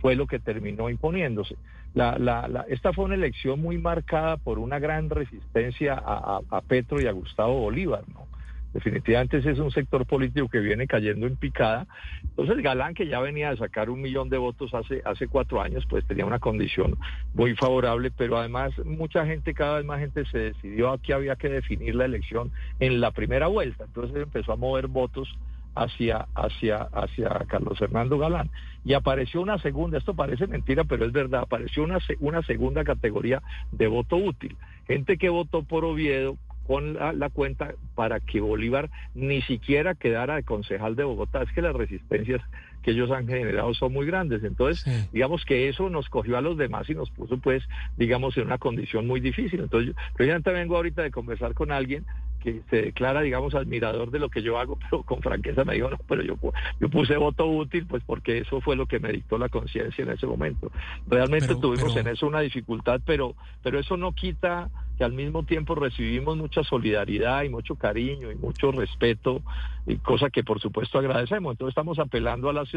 Fue 0.00 0.14
lo 0.16 0.26
que 0.26 0.38
terminó 0.38 0.88
imponiéndose. 0.90 1.56
La, 1.94 2.18
la, 2.18 2.46
la- 2.48 2.66
esta 2.68 2.92
fue 2.92 3.06
una 3.06 3.14
elección 3.14 3.60
muy 3.60 3.78
marcada 3.78 4.36
por 4.36 4.58
una 4.58 4.78
gran 4.78 5.08
resistencia 5.08 5.94
a, 5.94 6.60
Petro 6.68 7.00
y 7.00 7.06
a 7.06 7.12
Gustavo 7.12 7.60
Bolívar, 7.60 8.02
¿no? 8.12 8.26
Definitivamente 8.74 9.38
ese 9.38 9.52
es 9.52 9.58
un 9.58 9.70
sector 9.70 10.04
político 10.04 10.50
que 10.50 10.58
viene 10.58 10.86
cayendo 10.86 11.26
en 11.26 11.36
picada. 11.36 11.86
Entonces 12.22 12.62
Galán, 12.62 12.92
que 12.92 13.06
ya 13.06 13.20
venía 13.20 13.48
de 13.50 13.56
sacar 13.56 13.88
un 13.88 14.02
millón 14.02 14.28
de 14.28 14.36
votos 14.36 14.74
hace, 14.74 15.00
hace 15.06 15.28
cuatro 15.28 15.62
años, 15.62 15.86
pues 15.88 16.04
tenía 16.06 16.26
una 16.26 16.38
condición 16.38 16.98
muy 17.32 17.54
favorable, 17.54 18.10
pero 18.14 18.36
además 18.36 18.72
mucha 18.84 19.24
gente, 19.24 19.54
cada 19.54 19.78
vez 19.78 19.86
más 19.86 20.00
gente 20.00 20.26
se 20.26 20.38
decidió 20.38 20.90
a 20.90 20.98
que 20.98 21.14
había 21.14 21.36
que 21.36 21.48
definir 21.48 21.94
la 21.94 22.04
elección 22.04 22.52
en 22.78 23.00
la 23.00 23.12
primera 23.12 23.46
vuelta. 23.46 23.84
Entonces 23.84 24.16
empezó 24.18 24.52
a 24.52 24.56
mover 24.56 24.88
votos 24.88 25.34
hacia, 25.76 26.26
hacia, 26.34 26.88
hacia 26.92 27.28
Carlos 27.46 27.78
Fernando 27.78 28.18
Galán. 28.18 28.50
Y 28.84 28.94
apareció 28.94 29.40
una 29.40 29.58
segunda, 29.58 29.98
esto 29.98 30.14
parece 30.14 30.46
mentira, 30.46 30.84
pero 30.84 31.04
es 31.04 31.12
verdad, 31.12 31.42
apareció 31.42 31.84
una, 31.84 31.98
una 32.20 32.42
segunda 32.42 32.82
categoría 32.82 33.42
de 33.72 33.86
voto 33.86 34.16
útil. 34.16 34.56
Gente 34.86 35.18
que 35.18 35.28
votó 35.28 35.62
por 35.62 35.84
Oviedo 35.84 36.36
con 36.66 36.94
la, 36.94 37.12
la 37.12 37.30
cuenta 37.30 37.74
para 37.94 38.20
que 38.20 38.40
Bolívar 38.40 38.90
ni 39.14 39.42
siquiera 39.42 39.94
quedara 39.94 40.36
de 40.36 40.42
concejal 40.42 40.96
de 40.96 41.04
Bogotá. 41.04 41.42
Es 41.42 41.52
que 41.52 41.62
las 41.62 41.74
resistencias 41.74 42.40
que 42.86 42.92
ellos 42.92 43.10
han 43.10 43.26
generado 43.26 43.74
son 43.74 43.92
muy 43.92 44.06
grandes. 44.06 44.44
Entonces, 44.44 44.84
digamos 45.12 45.44
que 45.44 45.68
eso 45.68 45.90
nos 45.90 46.08
cogió 46.08 46.38
a 46.38 46.40
los 46.40 46.56
demás 46.56 46.88
y 46.88 46.94
nos 46.94 47.10
puso, 47.10 47.36
pues, 47.38 47.64
digamos, 47.96 48.36
en 48.36 48.44
una 48.46 48.58
condición 48.58 49.08
muy 49.08 49.18
difícil. 49.18 49.58
Entonces, 49.58 49.88
yo 49.92 50.00
precisamente 50.14 50.52
vengo 50.52 50.76
ahorita 50.76 51.02
de 51.02 51.10
conversar 51.10 51.52
con 51.54 51.72
alguien 51.72 52.06
que 52.44 52.60
se 52.70 52.82
declara, 52.82 53.22
digamos, 53.22 53.56
admirador 53.56 54.12
de 54.12 54.20
lo 54.20 54.28
que 54.28 54.40
yo 54.40 54.56
hago, 54.56 54.78
pero 54.88 55.02
con 55.02 55.20
franqueza 55.20 55.64
me 55.64 55.74
dijo, 55.74 55.90
no, 55.90 55.96
pero 56.08 56.22
yo, 56.22 56.36
yo 56.78 56.88
puse 56.88 57.16
voto 57.16 57.44
útil, 57.46 57.86
pues 57.86 58.04
porque 58.06 58.38
eso 58.38 58.60
fue 58.60 58.76
lo 58.76 58.86
que 58.86 59.00
me 59.00 59.10
dictó 59.10 59.36
la 59.36 59.48
conciencia 59.48 60.04
en 60.04 60.10
ese 60.12 60.28
momento. 60.28 60.70
Realmente 61.08 61.48
Pero- 61.48 61.58
tuvimos 61.58 61.92
pero- 61.92 62.06
en 62.06 62.14
eso 62.14 62.26
una 62.28 62.40
dificultad, 62.40 63.00
pero, 63.04 63.34
pero 63.64 63.80
eso 63.80 63.96
no 63.96 64.12
quita 64.12 64.70
que 64.96 65.04
al 65.04 65.12
mismo 65.12 65.42
tiempo 65.42 65.74
recibimos 65.74 66.38
mucha 66.38 66.62
solidaridad 66.64 67.42
y 67.42 67.50
mucho 67.50 67.74
cariño 67.74 68.30
y 68.32 68.34
mucho 68.36 68.72
respeto, 68.72 69.42
y 69.86 69.96
cosa 69.96 70.30
que 70.30 70.42
por 70.42 70.58
supuesto 70.58 70.98
agradecemos. 70.98 71.52
Entonces 71.52 71.72
estamos 71.72 71.98
apelando 71.98 72.48
a 72.48 72.54
la 72.54 72.64
ciudadanía 72.64 72.75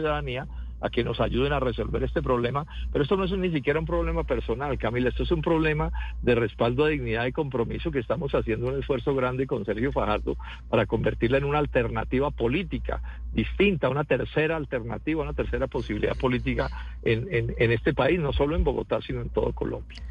a 0.81 0.89
que 0.89 1.03
nos 1.03 1.19
ayuden 1.19 1.51
a 1.53 1.59
resolver 1.59 2.03
este 2.03 2.21
problema, 2.21 2.65
pero 2.91 3.03
esto 3.03 3.17
no 3.17 3.25
es 3.25 3.31
ni 3.31 3.51
siquiera 3.51 3.79
un 3.79 3.85
problema 3.85 4.23
personal, 4.23 4.77
Camila, 4.77 5.09
esto 5.09 5.23
es 5.23 5.31
un 5.31 5.41
problema 5.41 5.91
de 6.21 6.35
respaldo 6.35 6.85
a 6.85 6.89
dignidad 6.89 7.25
y 7.25 7.31
compromiso 7.31 7.91
que 7.91 7.99
estamos 7.99 8.33
haciendo 8.33 8.67
un 8.67 8.79
esfuerzo 8.79 9.13
grande 9.13 9.45
con 9.45 9.65
Sergio 9.65 9.91
Fajardo 9.91 10.37
para 10.69 10.85
convertirla 10.85 11.37
en 11.37 11.43
una 11.43 11.59
alternativa 11.59 12.31
política 12.31 13.01
distinta, 13.33 13.89
una 13.89 14.05
tercera 14.05 14.55
alternativa, 14.55 15.21
una 15.21 15.33
tercera 15.33 15.67
posibilidad 15.67 16.15
política 16.15 16.69
en, 17.03 17.27
en- 17.29 17.71
este 17.71 17.93
país, 17.93 18.19
no 18.19 18.31
solo 18.33 18.55
en 18.55 18.63
Bogotá, 18.63 18.99
sino 19.05 19.21
en 19.21 19.29
todo 19.29 19.51
Colombia. 19.53 20.01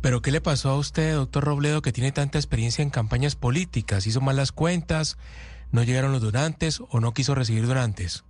¿Pero 0.00 0.20
qué 0.20 0.30
le 0.30 0.40
pasó 0.42 0.68
a 0.68 0.78
usted, 0.78 1.14
doctor 1.14 1.44
Robledo, 1.44 1.80
que 1.80 1.92
tiene 1.92 2.12
tanta 2.12 2.38
experiencia 2.38 2.82
en 2.82 2.90
campañas 2.90 3.36
políticas? 3.36 4.06
¿Hizo 4.06 4.20
mal 4.20 4.36
las 4.36 4.52
cuentas? 4.52 5.16
¿No 5.72 5.82
llegaron 5.82 6.12
los 6.12 6.20
donantes 6.20 6.82
o 6.90 7.00
no 7.00 7.14
quiso 7.14 7.34
recibir 7.34 7.66
donantes? 7.66 8.24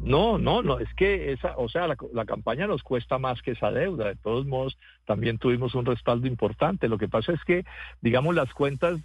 No, 0.00 0.38
no, 0.38 0.62
no, 0.62 0.78
es 0.80 0.92
que 0.94 1.32
esa, 1.32 1.56
o 1.56 1.68
sea, 1.68 1.86
la, 1.86 1.96
la 2.12 2.24
campaña 2.24 2.66
nos 2.66 2.82
cuesta 2.82 3.18
más 3.18 3.40
que 3.42 3.52
esa 3.52 3.70
deuda. 3.70 4.08
De 4.08 4.16
todos 4.16 4.46
modos, 4.46 4.76
también 5.06 5.38
tuvimos 5.38 5.74
un 5.74 5.86
respaldo 5.86 6.26
importante. 6.26 6.88
Lo 6.88 6.98
que 6.98 7.08
pasa 7.08 7.32
es 7.32 7.42
que, 7.44 7.64
digamos, 8.02 8.34
las 8.34 8.52
cuentas 8.52 9.00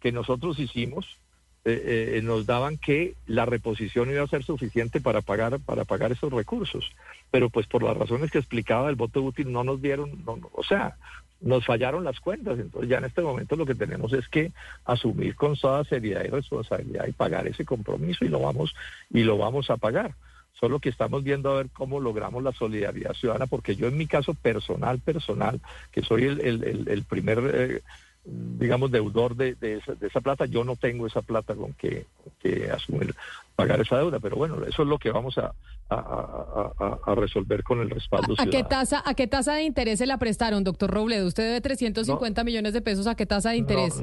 que 0.00 0.12
nosotros 0.12 0.58
hicimos 0.58 1.06
eh, 1.66 2.14
eh, 2.16 2.22
nos 2.22 2.46
daban 2.46 2.78
que 2.78 3.16
la 3.26 3.44
reposición 3.44 4.10
iba 4.10 4.22
a 4.22 4.28
ser 4.28 4.42
suficiente 4.44 4.98
para 5.02 5.20
pagar 5.20 5.60
para 5.60 5.84
pagar 5.84 6.10
esos 6.10 6.32
recursos. 6.32 6.90
Pero 7.30 7.50
pues 7.50 7.66
por 7.66 7.82
las 7.82 7.96
razones 7.96 8.30
que 8.30 8.38
explicaba 8.38 8.88
el 8.88 8.96
voto 8.96 9.20
útil 9.20 9.52
no 9.52 9.62
nos 9.62 9.82
dieron, 9.82 10.24
no, 10.24 10.36
no, 10.36 10.48
o 10.54 10.64
sea, 10.64 10.96
nos 11.42 11.66
fallaron 11.66 12.02
las 12.02 12.18
cuentas. 12.18 12.58
Entonces 12.58 12.88
ya 12.88 12.96
en 12.96 13.04
este 13.04 13.20
momento 13.20 13.56
lo 13.56 13.66
que 13.66 13.74
tenemos 13.74 14.14
es 14.14 14.26
que 14.28 14.52
asumir 14.86 15.36
con 15.36 15.54
toda 15.54 15.84
seriedad 15.84 16.24
y 16.24 16.28
responsabilidad 16.28 17.06
y 17.06 17.12
pagar 17.12 17.46
ese 17.46 17.66
compromiso 17.66 18.24
y 18.24 18.28
lo 18.28 18.40
vamos 18.40 18.74
y 19.10 19.22
lo 19.22 19.36
vamos 19.36 19.68
a 19.68 19.76
pagar. 19.76 20.14
Solo 20.60 20.78
que 20.78 20.90
estamos 20.90 21.24
viendo 21.24 21.50
a 21.50 21.56
ver 21.56 21.70
cómo 21.72 22.00
logramos 22.00 22.42
la 22.42 22.52
solidaridad 22.52 23.14
ciudadana, 23.14 23.46
porque 23.46 23.74
yo 23.76 23.88
en 23.88 23.96
mi 23.96 24.06
caso 24.06 24.34
personal, 24.34 24.98
personal, 24.98 25.58
que 25.90 26.02
soy 26.02 26.24
el, 26.24 26.40
el- 26.42 26.64
el- 26.64 26.88
el 26.88 27.04
primer, 27.04 27.38
eh, 27.54 27.82
digamos, 28.26 28.90
deudor 28.90 29.34
de, 29.36 29.54
de 29.54 29.78
esa, 29.78 29.94
de 29.94 30.06
esa 30.06 30.20
plata, 30.20 30.44
yo 30.44 30.62
no 30.62 30.76
tengo 30.76 31.06
esa 31.06 31.22
plata 31.22 31.54
con 31.54 31.72
que, 31.72 32.04
que 32.42 32.70
asumir, 32.70 33.14
pagar 33.56 33.80
esa 33.80 33.96
deuda. 33.96 34.20
Pero 34.20 34.36
bueno, 34.36 34.56
eso 34.66 34.82
es 34.82 34.88
lo 34.88 34.98
que 34.98 35.10
vamos 35.10 35.38
a, 35.38 35.54
a- 35.88 36.72
a- 36.78 36.98
a- 37.06 37.14
resolver 37.14 37.62
con 37.62 37.80
el 37.80 37.88
respaldo 37.88 38.34
¿A 38.34 38.44
qué 38.44 38.50
ciudadano. 38.50 38.68
tasa, 38.68 39.02
a 39.06 39.14
qué 39.14 39.26
tasa 39.26 39.54
de 39.54 39.62
interés 39.62 39.98
se 39.98 40.06
la 40.06 40.18
prestaron, 40.18 40.62
doctor 40.62 40.90
Robledo? 40.90 41.26
Usted 41.26 41.44
debe 41.44 41.60
350 41.62 42.44
millones 42.44 42.74
de 42.74 42.82
pesos. 42.82 43.06
¿A 43.06 43.14
qué 43.14 43.24
tasa 43.24 43.50
de 43.52 43.56
interés? 43.56 43.94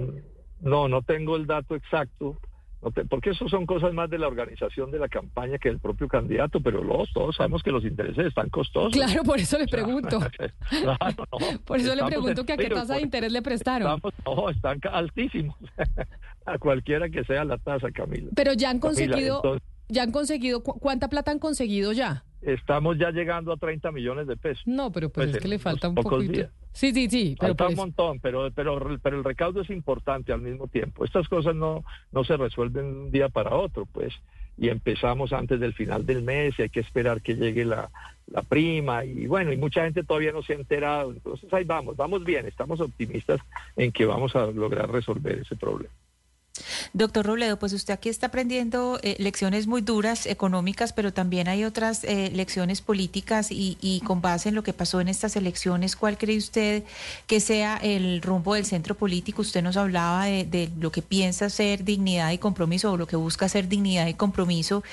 No, 0.60 0.88
no 0.88 1.04
tengo 1.04 1.36
el 1.36 1.46
dato 1.46 1.76
exacto, 1.76 2.36
no 2.42 2.57
porque 2.92 3.32
eso 3.32 3.48
son 3.50 3.66
cosas 3.66 3.94
más 3.94 4.10
de 4.10 4.18
la 4.18 4.28
organización 4.28 4.92
de 4.92 5.00
la 5.00 5.08
campaña 5.08 5.58
que 5.58 5.70
del 5.70 5.80
propio 5.80 6.08
candidato, 6.08 6.60
pero 6.60 6.84
los, 6.84 7.12
todos 7.14 7.36
sabemos 7.36 7.64
que 7.64 7.72
los 7.72 7.84
intereses 7.84 8.26
están 8.28 8.50
costosos. 8.50 8.94
Claro, 8.94 9.24
por 9.24 9.40
eso 9.40 9.58
le 9.58 9.68
pregunto. 9.68 10.20
Claro, 10.70 11.26
no. 11.32 11.60
Por 11.66 11.80
eso 11.80 11.96
le 11.96 12.04
pregunto 12.06 12.46
que 12.46 12.54
a 12.54 12.58
qué 12.58 12.70
tasa 12.70 12.96
de 12.96 13.02
interés 13.02 13.32
le 13.32 13.42
prestaron. 13.42 13.96
estamos- 13.96 14.14
no, 14.26 14.50
están 14.50 14.80
altísimos. 14.92 15.56
a 16.46 16.58
cualquiera 16.58 17.10
que 17.10 17.24
sea 17.24 17.44
la 17.44 17.58
tasa, 17.58 17.92
Camila. 17.92 18.30
Pero 18.36 18.54
ya 18.54 18.70
han 18.70 18.80
Camila, 18.80 19.06
conseguido, 19.08 19.36
entonces, 19.38 19.68
ya 19.90 20.04
han 20.04 20.12
conseguido, 20.12 20.64
¿cu- 20.64 20.80
¿cuánta 20.80 21.10
plata 21.10 21.32
han 21.32 21.40
conseguido 21.40 21.92
ya? 21.92 22.24
Estamos 22.42 22.98
ya 22.98 23.12
llegando 23.12 23.52
a 23.52 23.58
30 23.58 23.92
millones 23.92 24.28
de 24.28 24.38
pesos. 24.38 24.66
No, 24.66 24.92
pero 24.92 25.10
pues, 25.10 25.28
Pues 25.28 25.38
es 25.38 25.42
que 25.42 25.48
le 25.48 25.60
falta 25.60 25.90
un 25.90 25.96
poquito. 25.96 26.32
días. 26.32 26.50
Sí, 26.74 26.94
sí, 26.94 27.10
sí, 27.10 27.36
pero 27.40 27.56
Falta 27.56 27.66
pues, 27.66 27.74
un 27.78 27.84
montón, 27.84 28.20
pero, 28.20 28.52
pero, 28.52 29.00
pero 29.02 29.18
el 29.18 29.24
recaudo 29.24 29.62
es 29.62 29.70
importante 29.72 30.32
al 30.32 30.42
mismo 30.42 30.68
tiempo. 30.68 31.04
Estas 31.06 31.28
cosas 31.28 31.56
no, 31.56 31.84
no 32.12 32.24
se 32.24 32.38
resuelven 32.38 32.94
de 32.94 33.00
un 33.00 33.12
día 33.12 33.30
para 33.30 33.56
otro, 33.56 33.88
pues. 33.88 34.14
y 34.58 34.70
empezamos 34.70 35.34
antes 35.34 35.60
del 35.60 35.74
final 35.74 36.06
del 36.06 36.22
mes 36.22 36.54
y 36.58 36.64
hay 36.64 36.70
que 36.70 36.80
esperar 36.80 37.22
que 37.22 37.36
llegue 37.36 37.66
la, 37.66 37.90
la 38.28 38.42
prima 38.44 39.06
y 39.06 39.26
bueno, 39.28 39.52
y 39.54 39.58
mucha 39.58 39.84
gente 39.84 40.04
todavía 40.04 40.32
no 40.32 40.44
se 40.44 40.54
ha 40.54 40.58
enterado. 40.58 41.12
Entonces 41.12 41.52
ahí 41.54 41.64
vamos, 41.64 41.96
vamos 41.98 42.24
bien, 42.24 42.46
estamos 42.46 42.80
optimistas 42.80 43.40
en 43.76 43.92
que 43.92 44.06
vamos 44.06 44.36
a 44.36 44.48
lograr 44.48 44.92
resolver 44.92 45.40
ese 45.40 45.56
problema. 45.56 45.94
Doctor 46.94 47.26
Robledo, 47.26 47.58
pues 47.60 47.74
usted 47.74 47.94
aquí 47.94 48.10
está 48.10 48.28
aprendiendo 48.28 49.00
eh, 49.04 49.16
lecciones 49.20 49.68
muy 49.68 49.82
duras 49.82 50.26
económicas, 50.26 50.94
pero 50.94 51.14
también 51.14 51.48
hay 51.48 51.64
otras 51.64 52.04
eh, 52.04 52.32
lecciones 52.34 52.82
políticas 52.82 53.48
y, 53.52 54.02
con 54.06 54.22
base 54.22 54.50
en 54.50 54.56
lo 54.56 54.64
que 54.64 54.74
pasó 54.74 55.02
en 55.02 55.08
estas 55.08 55.36
elecciones, 55.36 55.96
¿cuál 55.96 56.18
cree 56.18 56.38
usted 56.38 56.84
que 57.26 57.40
sea 57.40 57.78
el 57.78 58.22
rumbo 58.22 58.54
del 58.54 58.66
centro 58.66 58.96
político? 58.96 59.42
Usted 59.42 59.64
nos 59.64 59.78
hablaba 59.78 60.26
de, 60.26 60.46
de 60.46 60.70
lo 60.80 60.92
que 60.92 61.02
piensa 61.02 61.50
ser 61.50 61.84
dignidad 61.84 62.32
y 62.32 62.38
compromiso 62.38 62.92
o 62.92 62.98
lo 62.98 63.08
que 63.08 63.16
busca 63.16 63.50
ser 63.50 63.68
dignidad 63.68 64.08
y 64.08 64.14
compromiso 64.14 64.84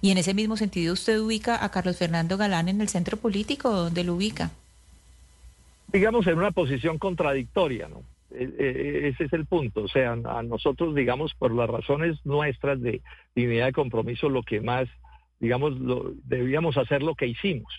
y 0.00 0.10
en 0.10 0.18
ese 0.18 0.34
mismo 0.34 0.56
sentido 0.56 0.92
usted 0.92 1.18
ubica 1.20 1.62
a 1.64 1.70
Carlos 1.70 1.96
Fernando 1.96 2.36
Galán 2.36 2.68
en 2.68 2.80
el 2.80 2.88
centro 2.88 3.16
político, 3.16 3.70
¿dónde 3.70 4.04
lo 4.04 4.14
ubica? 4.14 4.50
Digamos 5.92 6.26
en 6.26 6.38
una 6.38 6.50
posición 6.50 6.98
contradictoria, 6.98 7.88
¿no? 7.88 8.02
Ese 8.34 9.24
es 9.24 9.32
el 9.32 9.46
punto. 9.46 9.82
O 9.82 9.88
sea, 9.88 10.12
a 10.12 10.42
nosotros, 10.42 10.94
digamos, 10.94 11.34
por 11.34 11.54
las 11.54 11.68
razones 11.68 12.18
nuestras 12.24 12.80
de 12.80 13.02
dignidad 13.34 13.66
de 13.66 13.72
compromiso, 13.72 14.28
lo 14.28 14.42
que 14.42 14.60
más, 14.60 14.88
digamos, 15.40 15.78
lo, 15.78 16.12
debíamos 16.24 16.76
hacer 16.76 17.02
lo 17.02 17.14
que 17.14 17.26
hicimos. 17.26 17.72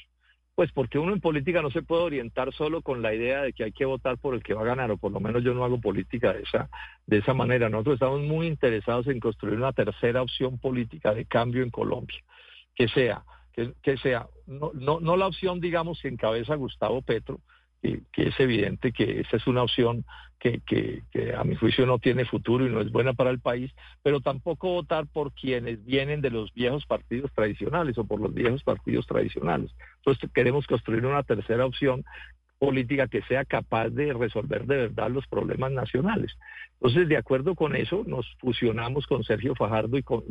Pues 0.55 0.71
porque 0.71 0.97
uno 0.97 1.11
en 1.11 1.19
política 1.19 1.61
no 1.61 1.69
se 1.69 1.81
puede 1.81 2.03
orientar 2.03 2.53
solo 2.53 2.81
con 2.81 3.01
la 3.01 3.13
idea 3.13 3.41
de 3.41 3.51
que 3.51 3.65
hay 3.65 3.71
que 3.73 3.83
votar 3.83 4.17
por 4.17 4.35
el 4.35 4.41
que 4.41 4.53
va 4.53 4.61
a 4.61 4.65
ganar, 4.65 4.89
o 4.89 4.97
por 4.97 5.11
lo 5.11 5.19
menos 5.19 5.43
yo 5.43 5.53
no 5.53 5.65
hago 5.65 5.81
política 5.81 6.31
de 6.31 6.43
esa, 6.43 6.69
de 7.05 7.17
esa 7.17 7.33
manera. 7.33 7.67
Nosotros 7.67 7.95
estamos 7.95 8.21
muy 8.21 8.47
interesados 8.47 9.07
en 9.07 9.19
construir 9.19 9.57
una 9.57 9.73
tercera 9.73 10.21
opción 10.21 10.57
política 10.57 11.13
de 11.13 11.25
cambio 11.25 11.61
en 11.61 11.71
Colombia, 11.71 12.17
que 12.73 12.87
sea, 12.87 13.23
que, 13.51 13.73
que 13.83 13.97
sea, 13.97 14.27
no, 14.47 14.71
no, 14.73 15.01
no 15.01 15.17
la 15.17 15.27
opción, 15.27 15.59
digamos, 15.59 15.99
que 16.01 16.07
encabeza 16.07 16.55
Gustavo 16.55 17.01
Petro, 17.01 17.41
que, 18.11 18.27
es 18.27 18.39
evidente 18.39 18.91
que 18.91 19.21
esa 19.21 19.37
es 19.37 19.47
una 19.47 19.63
opción 19.63 20.05
que, 20.39 21.01
a 21.35 21.43
mi 21.43 21.55
juicio 21.55 21.87
no 21.87 21.97
tiene 21.97 22.25
futuro 22.25 22.67
y 22.67 22.69
no 22.69 22.79
es 22.79 22.91
buena 22.91 23.13
para 23.13 23.31
el 23.31 23.39
país, 23.39 23.71
pero 24.03 24.21
tampoco 24.21 24.69
votar 24.69 25.07
por 25.07 25.31
quienes 25.33 25.83
vienen 25.83 26.21
de 26.21 26.29
los 26.29 26.53
viejos 26.53 26.85
partidos 26.85 27.31
tradicionales 27.33 27.97
o 27.97 28.03
por 28.05 28.19
los 28.19 28.33
viejos 28.33 28.63
partidos 28.63 29.07
tradicionales. 29.07 29.71
Entonces 29.97 30.29
queremos 30.33 30.67
construir 30.67 31.05
una 31.05 31.23
tercera 31.23 31.65
opción 31.65 32.05
política 32.65 33.07
que 33.07 33.21
sea 33.23 33.45
capaz 33.45 33.89
de 33.89 34.11
resolver 34.11 34.65
de 34.65 34.77
verdad 34.77 35.11
los 35.11 35.27
problemas 35.27 35.71
nacionales. 35.71 36.35
Entonces, 36.73 37.07
de 37.07 37.17
acuerdo 37.17 37.53
con 37.53 37.75
eso, 37.75 38.03
nos 38.07 38.25
fusionamos 38.39 39.05
con 39.05 39.23
Sergio 39.23 39.53
Fajardo 39.53 39.97
y, 39.99 40.03
con, 40.03 40.23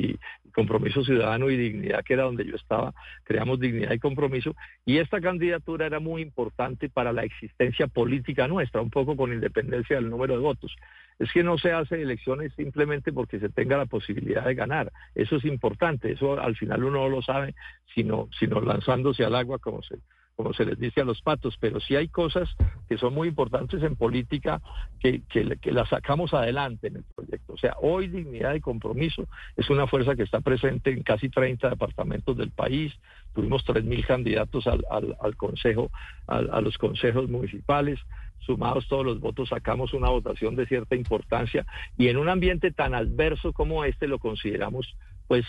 Compromiso 0.52 1.04
Ciudadano 1.04 1.48
y 1.48 1.56
Dignidad, 1.56 2.02
que 2.04 2.14
era 2.14 2.24
donde 2.24 2.44
yo 2.44 2.56
estaba, 2.56 2.92
creamos 3.22 3.60
Dignidad 3.60 3.92
y 3.92 4.00
Compromiso, 4.00 4.56
y 4.84 4.98
esta 4.98 5.20
candidatura 5.20 5.86
era 5.86 6.00
muy 6.00 6.22
importante 6.22 6.88
para 6.88 7.12
la 7.12 7.22
existencia 7.22 7.86
política 7.86 8.48
nuestra, 8.48 8.82
un 8.82 8.90
poco 8.90 9.16
con 9.16 9.32
independencia 9.32 9.94
del 9.96 10.10
número 10.10 10.34
de 10.34 10.40
votos. 10.40 10.74
Es 11.20 11.32
que 11.32 11.44
no 11.44 11.56
se 11.56 11.70
hace 11.70 12.02
elecciones 12.02 12.52
simplemente 12.56 13.12
porque 13.12 13.38
se 13.38 13.48
tenga 13.48 13.76
la 13.76 13.86
posibilidad 13.86 14.44
de 14.44 14.56
ganar. 14.56 14.90
Eso 15.14 15.36
es 15.36 15.44
importante, 15.44 16.12
eso 16.12 16.40
al 16.40 16.56
final 16.56 16.82
uno 16.82 16.98
no 16.98 17.08
lo 17.08 17.22
sabe, 17.22 17.54
sino, 17.94 18.28
sino 18.40 18.60
lanzándose 18.60 19.24
al 19.24 19.36
agua 19.36 19.60
como 19.60 19.82
se, 19.82 19.98
como 20.36 20.52
se 20.52 20.64
les 20.64 20.78
dice 20.78 21.00
a 21.00 21.04
los 21.04 21.20
patos, 21.22 21.56
pero 21.60 21.80
sí 21.80 21.94
hay 21.94 22.08
cosas 22.08 22.48
que 22.88 22.98
son 22.98 23.14
muy 23.14 23.28
importantes 23.28 23.82
en 23.82 23.96
política 23.96 24.60
que, 24.98 25.22
que, 25.28 25.72
las 25.72 25.88
sacamos 25.88 26.34
adelante 26.34 26.88
en 26.88 26.96
el 26.96 27.04
proyecto. 27.14 27.52
O 27.52 27.56
sea, 27.56 27.76
hoy 27.80 28.08
Dignidad 28.08 28.54
y 28.54 28.60
Compromiso 28.60 29.28
es 29.56 29.70
una 29.70 29.86
fuerza 29.86 30.16
que 30.16 30.24
está 30.24 30.40
presente 30.40 30.90
en 30.90 31.02
casi 31.02 31.28
30 31.28 31.70
departamentos 31.70 32.36
del 32.36 32.50
país. 32.50 32.92
Tuvimos 33.32 33.64
3.000 33.64 34.06
candidatos 34.06 34.66
al, 34.66 34.84
al, 34.90 35.36
consejo, 35.36 35.90
a 36.26 36.60
los 36.60 36.78
consejos 36.78 37.28
municipales. 37.28 38.00
Sumados 38.40 38.86
todos 38.88 39.06
los 39.06 39.20
votos, 39.20 39.48
sacamos 39.48 39.94
una 39.94 40.10
votación 40.10 40.54
de 40.54 40.66
cierta 40.66 40.94
importancia 40.94 41.64
y 41.96 42.08
en 42.08 42.18
un 42.18 42.28
ambiente 42.28 42.72
tan 42.72 42.94
adverso 42.94 43.54
como 43.54 43.84
este 43.84 44.06
lo 44.06 44.18
consideramos 44.18 44.94
pues 45.26 45.46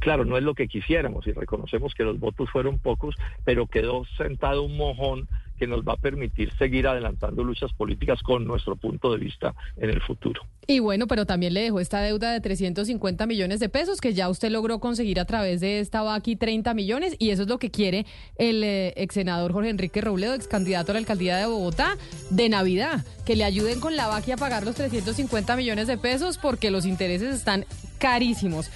claro, 0.00 0.24
no 0.24 0.36
es 0.36 0.42
lo 0.42 0.54
que 0.54 0.68
quisiéramos 0.68 1.26
y 1.26 1.32
reconocemos 1.32 1.94
que 1.94 2.04
los 2.04 2.18
votos 2.18 2.50
fueron 2.50 2.78
pocos, 2.78 3.16
pero 3.44 3.66
quedó 3.66 4.04
sentado 4.16 4.62
un 4.62 4.76
mojón 4.76 5.28
que 5.62 5.68
nos 5.68 5.82
va 5.82 5.92
a 5.92 5.96
permitir 5.96 6.52
seguir 6.58 6.88
adelantando 6.88 7.44
luchas 7.44 7.72
políticas 7.72 8.20
con 8.22 8.44
nuestro 8.44 8.74
punto 8.74 9.12
de 9.12 9.18
vista 9.18 9.54
en 9.76 9.90
el 9.90 10.00
futuro. 10.00 10.42
Y 10.66 10.80
bueno, 10.80 11.06
pero 11.06 11.24
también 11.24 11.54
le 11.54 11.62
dejó 11.62 11.78
esta 11.78 12.00
deuda 12.00 12.32
de 12.32 12.40
350 12.40 13.26
millones 13.26 13.60
de 13.60 13.68
pesos 13.68 14.00
que 14.00 14.12
ya 14.12 14.28
usted 14.28 14.50
logró 14.50 14.80
conseguir 14.80 15.20
a 15.20 15.24
través 15.24 15.60
de 15.60 15.78
esta 15.78 16.14
aquí 16.16 16.34
30 16.34 16.74
millones 16.74 17.14
y 17.20 17.30
eso 17.30 17.42
es 17.42 17.48
lo 17.48 17.58
que 17.58 17.70
quiere 17.70 18.06
el 18.38 18.64
eh, 18.64 18.92
ex 18.96 19.14
senador 19.14 19.52
Jorge 19.52 19.70
Enrique 19.70 20.00
Robledo, 20.00 20.34
ex 20.34 20.48
candidato 20.48 20.90
a 20.90 20.94
la 20.94 20.98
alcaldía 20.98 21.36
de 21.36 21.46
Bogotá, 21.46 21.96
de 22.30 22.48
Navidad, 22.48 23.04
que 23.24 23.36
le 23.36 23.44
ayuden 23.44 23.78
con 23.78 23.94
la 23.94 24.08
vaquia 24.08 24.34
a 24.34 24.38
pagar 24.38 24.64
los 24.64 24.74
350 24.74 25.54
millones 25.54 25.86
de 25.86 25.96
pesos 25.96 26.38
porque 26.38 26.72
los 26.72 26.86
intereses 26.86 27.36
están 27.36 27.66
carísimos. 27.98 28.68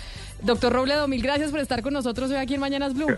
Doctor 0.42 0.72
Robledo, 0.72 1.08
mil 1.08 1.22
gracias 1.22 1.50
por 1.50 1.60
estar 1.60 1.82
con 1.82 1.92
nosotros 1.92 2.30
hoy 2.30 2.36
aquí 2.36 2.54
en 2.54 2.60
Mañanas 2.60 2.94
Blue. 2.94 3.16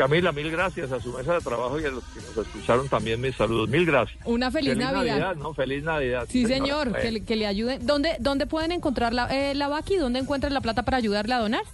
Camila, 0.00 0.32
mil 0.32 0.50
gracias 0.50 0.90
a 0.92 1.00
su 1.00 1.12
mesa 1.12 1.34
de 1.34 1.40
trabajo 1.40 1.78
y 1.78 1.84
a 1.84 1.90
los 1.90 2.02
que 2.04 2.20
nos 2.20 2.46
escucharon 2.46 2.88
también 2.88 3.20
mis 3.20 3.36
saludos. 3.36 3.68
Mil 3.68 3.84
gracias. 3.84 4.18
Una 4.24 4.50
feliz, 4.50 4.74
Navidad. 4.74 5.36
¿no? 5.36 5.52
Feliz 5.52 5.84
Navidad. 5.84 6.26
Sí, 6.30 6.46
señor, 6.46 6.98
que, 6.98 7.10
le, 7.12 7.24
que, 7.24 7.36
le 7.36 7.46
ayuden. 7.46 7.86
¿Dónde, 7.86 8.16
¿Dónde 8.18 8.46
pueden 8.46 8.72
encontrar 8.72 9.12
la, 9.12 9.26
eh, 9.26 9.54
la 9.54 9.68
vaqui? 9.68 9.96
¿Dónde 9.96 10.20
encuentran 10.20 10.54
la 10.54 10.62
plata 10.62 10.84
para 10.84 10.96
ayudarle 10.96 11.34
a 11.34 11.38
donar? 11.38 11.64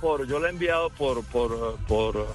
Por, 0.00 0.26
yo 0.26 0.40
la 0.40 0.48
he 0.48 0.50
enviado 0.50 0.88
por, 0.88 1.22
por, 1.24 1.76
por, 1.86 2.26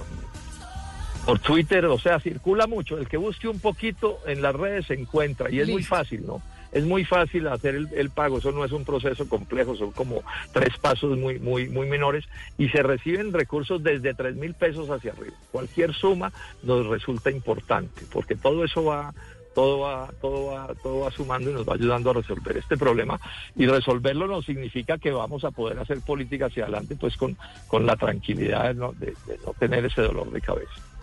por 1.26 1.38
Twitter, 1.40 1.84
o 1.86 1.98
sea, 1.98 2.20
circula 2.20 2.68
mucho. 2.68 2.96
El 2.96 3.08
que 3.08 3.16
busque 3.16 3.48
un 3.48 3.58
poquito 3.58 4.20
en 4.26 4.40
las 4.40 4.54
redes 4.54 4.86
se 4.86 4.94
encuentra 4.94 5.50
y 5.50 5.58
es 5.58 5.68
muy 5.68 5.82
fácil, 5.82 6.24
¿no? 6.24 6.42
Es 6.74 6.84
muy 6.84 7.04
fácil 7.04 7.46
hacer 7.46 7.76
el, 7.76 8.10
pago, 8.10 8.38
eso 8.38 8.52
no 8.52 8.64
es 8.64 8.72
un 8.72 8.84
proceso 8.84 9.28
complejo, 9.28 9.76
son 9.76 9.92
como 9.92 10.22
tres 10.52 10.76
pasos 10.78 11.16
muy, 11.16 11.38
muy, 11.38 11.68
muy 11.68 11.88
menores 11.88 12.24
y 12.58 12.68
se 12.68 12.82
reciben 12.82 13.32
recursos 13.32 13.82
desde 13.82 14.12
tres 14.12 14.34
mil 14.34 14.54
pesos 14.54 14.90
hacia 14.90 15.12
arriba. 15.12 15.36
Cualquier 15.52 15.94
suma 15.94 16.32
nos 16.64 16.86
resulta 16.86 17.30
importante 17.30 18.02
porque 18.12 18.34
todo 18.34 18.64
eso 18.64 18.84
va 18.84 19.14
todo 19.54 19.78
va, 19.78 20.10
todo 20.20 20.46
va, 20.46 20.74
todo 20.82 21.00
va 21.00 21.12
sumando 21.12 21.48
y 21.48 21.54
nos 21.54 21.66
va 21.66 21.74
ayudando 21.74 22.10
a 22.10 22.14
resolver 22.14 22.56
este 22.56 22.76
problema. 22.76 23.20
Y 23.54 23.66
resolverlo 23.66 24.26
no 24.26 24.42
significa 24.42 24.98
que 24.98 25.12
vamos 25.12 25.44
a 25.44 25.52
poder 25.52 25.78
hacer 25.78 26.00
política 26.00 26.46
hacia 26.46 26.64
adelante, 26.64 26.96
pues 26.96 27.16
con, 27.16 27.36
con 27.68 27.86
la 27.86 27.94
tranquilidad 27.94 28.74
de 28.74 28.74
no 28.74 29.52
tener 29.60 29.84
ese 29.84 30.02
dolor 30.02 30.32
de 30.32 30.40
cabeza. 30.40 30.93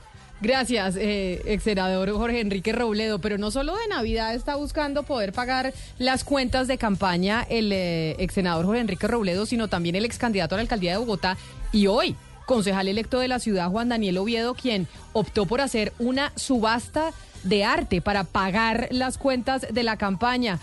Gracias, 0.41 0.95
eh, 0.95 1.39
ex 1.45 1.61
senador 1.61 2.11
Jorge 2.11 2.39
Enrique 2.39 2.73
Robledo. 2.73 3.19
Pero 3.19 3.37
no 3.37 3.51
solo 3.51 3.75
de 3.75 3.87
Navidad 3.87 4.33
está 4.33 4.55
buscando 4.55 5.03
poder 5.03 5.33
pagar 5.33 5.71
las 5.99 6.23
cuentas 6.23 6.67
de 6.67 6.79
campaña 6.79 7.45
el 7.47 7.71
eh, 7.71 8.27
Jorge 8.27 8.79
Enrique 8.79 9.07
Robledo, 9.07 9.45
sino 9.45 9.67
también 9.67 9.95
el 9.95 10.03
ex 10.03 10.17
candidato 10.17 10.55
a 10.55 10.57
la 10.57 10.63
alcaldía 10.63 10.93
de 10.93 10.97
Bogotá 10.97 11.37
y 11.71 11.85
hoy 11.85 12.15
concejal 12.47 12.87
electo 12.87 13.19
de 13.19 13.27
la 13.27 13.37
ciudad 13.37 13.69
Juan 13.69 13.89
Daniel 13.89 14.17
Oviedo, 14.17 14.55
quien 14.55 14.87
optó 15.13 15.45
por 15.45 15.61
hacer 15.61 15.93
una 15.99 16.33
subasta 16.35 17.11
de 17.43 17.63
arte 17.63 18.01
para 18.01 18.23
pagar 18.23 18.87
las 18.89 19.19
cuentas 19.19 19.67
de 19.71 19.83
la 19.83 19.95
campaña. 19.97 20.57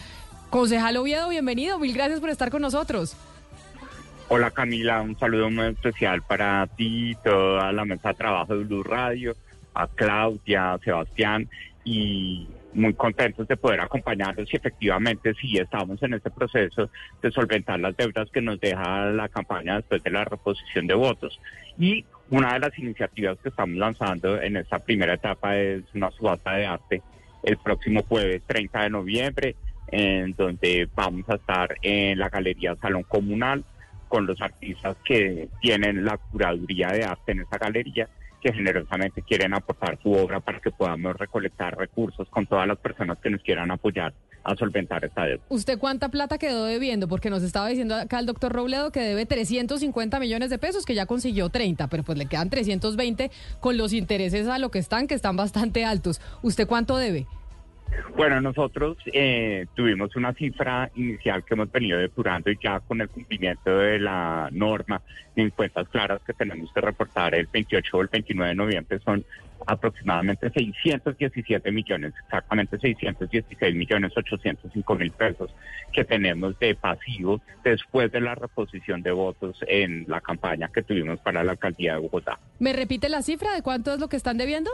Concejal 0.50 0.96
Oviedo, 0.96 1.28
bienvenido, 1.28 1.78
mil 1.78 1.94
gracias 1.94 2.18
por 2.18 2.30
estar 2.30 2.50
con 2.50 2.62
nosotros. 2.62 3.16
Hola 4.28 4.50
Camila, 4.50 5.00
un 5.02 5.16
saludo 5.18 5.50
muy 5.50 5.66
especial 5.66 6.20
para 6.22 6.66
ti, 6.66 7.16
toda 7.22 7.72
la 7.72 7.84
mesa 7.84 8.08
de 8.08 8.14
trabajo 8.14 8.56
de 8.56 8.64
Blue 8.64 8.82
Radio 8.82 9.36
a 9.78 9.86
Claudia, 9.86 10.74
a 10.74 10.78
Sebastián 10.78 11.48
y 11.84 12.46
muy 12.74 12.92
contentos 12.94 13.48
de 13.48 13.56
poder 13.56 13.80
acompañarlos 13.80 14.52
y 14.52 14.56
efectivamente 14.56 15.32
sí 15.40 15.56
estamos 15.56 16.02
en 16.02 16.14
este 16.14 16.30
proceso 16.30 16.90
de 17.22 17.30
solventar 17.30 17.80
las 17.80 17.96
deudas 17.96 18.28
que 18.30 18.42
nos 18.42 18.60
deja 18.60 19.06
la 19.06 19.28
campaña 19.28 19.76
después 19.76 20.02
de 20.02 20.10
la 20.10 20.24
reposición 20.24 20.86
de 20.86 20.94
votos. 20.94 21.40
Y 21.78 22.04
una 22.30 22.54
de 22.54 22.60
las 22.60 22.78
iniciativas 22.78 23.38
que 23.42 23.48
estamos 23.48 23.76
lanzando 23.76 24.40
en 24.40 24.56
esta 24.56 24.78
primera 24.80 25.14
etapa 25.14 25.56
es 25.56 25.82
una 25.94 26.10
subasta 26.10 26.52
de 26.52 26.66
arte 26.66 27.02
el 27.42 27.56
próximo 27.56 28.02
jueves 28.02 28.42
30 28.46 28.82
de 28.82 28.90
noviembre, 28.90 29.56
en 29.90 30.34
donde 30.34 30.88
vamos 30.94 31.24
a 31.28 31.36
estar 31.36 31.74
en 31.82 32.18
la 32.18 32.28
Galería 32.28 32.76
Salón 32.76 33.04
Comunal 33.04 33.64
con 34.08 34.26
los 34.26 34.40
artistas 34.42 34.96
que 35.04 35.48
tienen 35.60 36.04
la 36.04 36.18
curaduría 36.18 36.88
de 36.88 37.04
arte 37.04 37.32
en 37.32 37.40
esta 37.40 37.58
galería 37.58 38.08
que 38.40 38.52
generosamente 38.52 39.22
quieren 39.22 39.54
aportar 39.54 39.98
su 40.02 40.12
obra 40.12 40.40
para 40.40 40.60
que 40.60 40.70
podamos 40.70 41.16
recolectar 41.16 41.76
recursos 41.76 42.28
con 42.28 42.46
todas 42.46 42.66
las 42.66 42.78
personas 42.78 43.18
que 43.18 43.30
nos 43.30 43.42
quieran 43.42 43.70
apoyar 43.70 44.12
a 44.44 44.56
solventar 44.56 45.04
esta 45.04 45.24
deuda. 45.24 45.42
¿Usted 45.48 45.78
cuánta 45.78 46.08
plata 46.08 46.38
quedó 46.38 46.64
debiendo? 46.64 47.08
Porque 47.08 47.30
nos 47.30 47.42
estaba 47.42 47.68
diciendo 47.68 47.94
acá 47.94 48.18
el 48.18 48.26
doctor 48.26 48.52
Robledo 48.52 48.92
que 48.92 49.00
debe 49.00 49.26
350 49.26 50.20
millones 50.20 50.50
de 50.50 50.58
pesos, 50.58 50.86
que 50.86 50.94
ya 50.94 51.06
consiguió 51.06 51.48
30, 51.48 51.88
pero 51.88 52.02
pues 52.02 52.16
le 52.16 52.26
quedan 52.26 52.48
320 52.48 53.30
con 53.60 53.76
los 53.76 53.92
intereses 53.92 54.46
a 54.48 54.58
lo 54.58 54.70
que 54.70 54.78
están, 54.78 55.06
que 55.06 55.14
están 55.14 55.36
bastante 55.36 55.84
altos. 55.84 56.20
¿Usted 56.42 56.66
cuánto 56.66 56.96
debe? 56.96 57.26
Bueno, 58.16 58.40
nosotros 58.40 58.96
eh, 59.12 59.66
tuvimos 59.74 60.14
una 60.16 60.32
cifra 60.34 60.90
inicial 60.96 61.44
que 61.44 61.54
hemos 61.54 61.70
venido 61.70 61.98
depurando 61.98 62.50
y 62.50 62.58
ya 62.62 62.80
con 62.80 63.00
el 63.00 63.08
cumplimiento 63.08 63.78
de 63.78 64.00
la 64.00 64.48
norma 64.50 65.00
de 65.36 65.42
encuestas 65.42 65.88
claras 65.88 66.20
que 66.26 66.32
tenemos 66.32 66.72
que 66.72 66.80
reportar 66.80 67.34
el 67.34 67.46
28 67.46 67.96
o 67.96 68.02
el 68.02 68.08
29 68.08 68.48
de 68.48 68.54
noviembre 68.54 68.98
son 69.04 69.24
aproximadamente 69.66 70.50
617 70.50 71.70
millones, 71.72 72.14
exactamente 72.24 72.78
616 72.78 73.74
millones 73.74 74.12
805 74.16 74.94
mil 74.94 75.10
pesos 75.12 75.50
que 75.92 76.04
tenemos 76.04 76.58
de 76.58 76.74
pasivos 76.74 77.40
después 77.64 78.10
de 78.12 78.20
la 78.20 78.34
reposición 78.34 79.02
de 79.02 79.10
votos 79.10 79.58
en 79.66 80.04
la 80.08 80.20
campaña 80.20 80.70
que 80.72 80.82
tuvimos 80.82 81.20
para 81.20 81.44
la 81.44 81.52
alcaldía 81.52 81.94
de 81.94 82.00
Bogotá. 82.00 82.38
¿Me 82.58 82.72
repite 82.72 83.08
la 83.08 83.22
cifra 83.22 83.54
de 83.54 83.62
cuánto 83.62 83.92
es 83.92 84.00
lo 84.00 84.08
que 84.08 84.16
están 84.16 84.38
debiendo? 84.38 84.70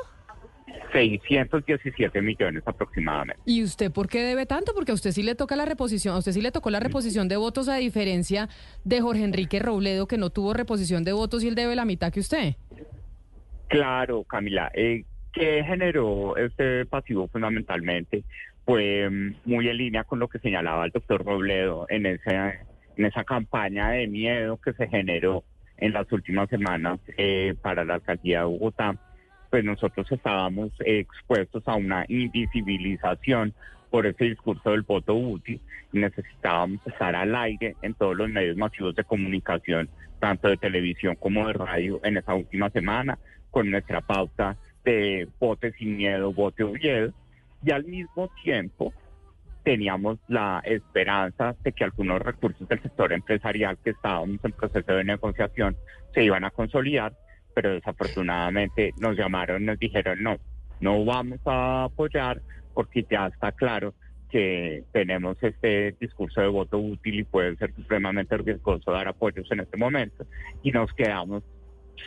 617 0.93 2.23
millones 2.23 2.63
aproximadamente. 2.67 3.43
¿Y 3.45 3.63
usted 3.63 3.91
por 3.91 4.09
qué 4.09 4.23
debe 4.23 4.47
tanto? 4.47 4.73
Porque 4.75 4.93
a 4.93 4.95
usted 4.95 5.11
sí 5.11 5.23
le 5.23 5.35
toca 5.35 5.57
la 5.57 5.65
reposición, 5.65 6.15
a 6.15 6.19
usted 6.19 6.33
sí 6.33 6.41
le 6.41 6.53
tocó 6.53 6.71
la 6.71 6.81
reposición 6.81 7.29
de 7.29 7.37
votos 7.37 7.69
a 7.69 7.77
diferencia 7.77 8.49
de 8.85 9.01
Jorge 9.01 9.25
Enrique 9.25 9.59
Robledo 9.59 10.07
que 10.07 10.19
no 10.19 10.31
tuvo 10.31 10.55
reposición 10.55 11.05
de 11.05 11.13
votos 11.13 11.45
y 11.45 11.49
él 11.49 11.55
debe 11.55 11.77
la 11.77 11.85
mitad 11.85 12.13
que 12.13 12.21
usted. 12.21 12.55
Claro, 13.69 14.25
Camila. 14.25 14.71
Eh, 14.75 15.05
¿Qué 15.33 15.65
generó 15.65 16.37
este 16.37 16.87
pasivo 16.87 17.27
fundamentalmente? 17.29 18.23
Fue 18.65 19.09
mm, 19.11 19.35
muy 19.45 19.69
en 19.69 19.77
línea 19.77 20.05
con 20.05 20.21
lo 20.21 20.29
que 20.29 20.39
señalaba 20.39 20.85
el 20.85 20.93
doctor 20.93 21.25
Robledo 21.25 21.87
en 21.89 22.07
esa, 22.07 22.53
en 22.97 23.05
esa 23.05 23.25
campaña 23.25 23.91
de 23.91 24.07
miedo 24.07 24.59
que 24.59 24.73
se 24.75 24.87
generó 24.87 25.43
en 25.77 25.93
las 25.93 26.11
últimas 26.13 26.49
semanas 26.49 27.01
eh, 27.19 27.55
para 27.61 27.85
la 27.85 27.95
alcaldía 27.95 28.41
de 28.41 28.45
Bogotá 28.45 28.97
pues 29.55 29.65
nosotros 29.65 30.11
estábamos 30.11 30.73
expuestos 30.85 31.63
a 31.67 31.77
una 31.77 32.05
invisibilización 32.09 33.55
por 33.89 34.05
ese 34.05 34.25
discurso 34.25 34.73
del 34.73 34.83
voto 34.83 35.15
útil. 35.15 35.61
Y 35.93 35.99
necesitábamos 36.01 36.85
estar 36.85 37.15
al 37.15 37.37
aire 37.37 37.77
en 37.83 37.95
todos 37.95 38.17
los 38.17 38.29
medios 38.29 38.57
masivos 38.57 38.97
de 38.97 39.05
comunicación, 39.05 39.89
tanto 40.19 40.49
de 40.49 40.57
televisión 40.57 41.15
como 41.15 41.47
de 41.47 41.53
radio, 41.53 42.01
en 42.03 42.17
esa 42.17 42.35
última 42.35 42.69
semana, 42.71 43.17
con 43.53 43.71
nuestra 43.71 44.01
pauta 44.01 44.57
de 44.85 45.29
vote 45.39 45.71
sin 45.79 45.99
miedo, 45.99 46.33
vote 46.33 46.65
Oviedo, 46.65 47.13
y 47.65 47.71
al 47.71 47.85
mismo 47.85 48.29
tiempo 48.43 48.93
teníamos 49.63 50.19
la 50.27 50.63
esperanza 50.65 51.55
de 51.63 51.71
que 51.71 51.85
algunos 51.85 52.21
recursos 52.21 52.69
del 52.69 52.83
sector 52.83 53.13
empresarial 53.13 53.79
que 53.85 53.91
estábamos 53.91 54.41
en 54.43 54.51
proceso 54.51 54.95
de 54.95 55.05
negociación 55.05 55.77
se 56.13 56.25
iban 56.25 56.43
a 56.43 56.51
consolidar 56.51 57.13
pero 57.55 57.73
desafortunadamente 57.73 58.93
nos 58.99 59.17
llamaron, 59.17 59.65
nos 59.65 59.79
dijeron 59.79 60.23
no, 60.23 60.37
no 60.81 61.05
vamos 61.05 61.41
a 61.47 61.85
apoyar 61.85 62.43
porque 62.75 63.07
ya 63.09 63.27
está 63.29 63.53
claro 63.53 63.95
que 64.31 64.83
tenemos 64.93 65.41
este 65.43 65.95
discurso 66.01 66.41
de 66.41 66.49
voto 66.49 66.79
útil 66.79 67.21
y 67.21 67.25
puede 67.25 67.57
ser 67.57 67.73
supremamente 67.75 68.37
riesgoso 68.37 68.91
dar 68.91 69.07
apoyos 69.07 69.51
en 69.53 69.61
este 69.61 69.77
momento 69.77 70.27
y 70.63 70.73
nos 70.73 70.93
quedamos 70.93 71.45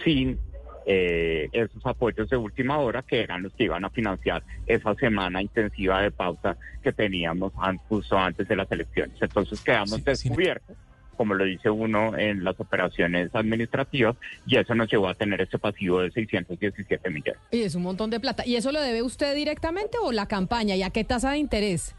sin 0.04 0.38
eh, 0.86 1.50
esos 1.52 1.86
apoyos 1.86 2.30
de 2.30 2.38
última 2.38 2.80
hora 2.80 3.02
que 3.02 3.22
eran 3.22 3.44
los 3.44 3.54
que 3.54 3.66
iban 3.66 3.84
a 3.86 3.90
financiar 3.90 4.44
esa 4.66 4.94
semana 4.96 5.42
intensiva 5.42 6.02
de 6.02 6.12
pausa 6.12 6.58
que 6.82 6.94
teníamos 6.94 7.54
justo 7.90 8.18
antes 8.18 8.48
de 8.48 8.56
las 8.56 8.72
elecciones. 8.72 9.18
Entonces 9.22 9.62
quedamos 9.62 10.04
descubiertos 10.04 10.78
como 11.18 11.34
lo 11.34 11.44
dice 11.44 11.70
uno 11.70 12.18
en 12.18 12.44
las 12.44 12.60
operaciones 12.60 13.34
administrativas, 13.34 14.16
y 14.46 14.56
eso 14.56 14.76
nos 14.76 14.90
llevó 14.90 15.10
a 15.10 15.16
tener 15.16 15.42
ese 15.42 15.58
pasivo 15.58 16.02
de 16.02 16.12
617 16.12 17.10
millones. 17.10 17.42
Y 17.52 17.64
es 17.64 17.76
un 17.76 17.84
montón 17.84 18.10
de 18.10 18.20
plata. 18.20 18.46
¿Y 18.46 18.56
eso 18.56 18.72
lo 18.72 18.80
debe 18.80 19.02
usted 19.02 19.36
directamente 19.36 19.98
o 20.02 20.12
la 20.12 20.28
campaña? 20.28 20.76
¿Y 20.76 20.84
a 20.84 20.92
qué 20.92 21.04
tasa 21.04 21.32
de 21.32 21.40
interés? 21.40 21.96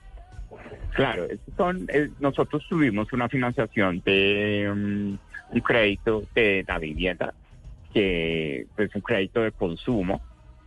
Claro, 0.94 1.26
son, 1.56 1.86
eh, 1.92 2.08
nosotros 2.18 2.64
tuvimos 2.68 3.12
una 3.12 3.28
financiación 3.28 4.02
de 4.04 4.68
um, 4.72 5.18
un 5.50 5.60
crédito 5.60 6.24
de 6.34 6.64
la 6.66 6.78
vivienda, 6.78 7.34
que 7.92 8.66
es 8.76 8.94
un 8.94 9.00
crédito 9.00 9.42
de 9.42 9.52
consumo 9.52 10.20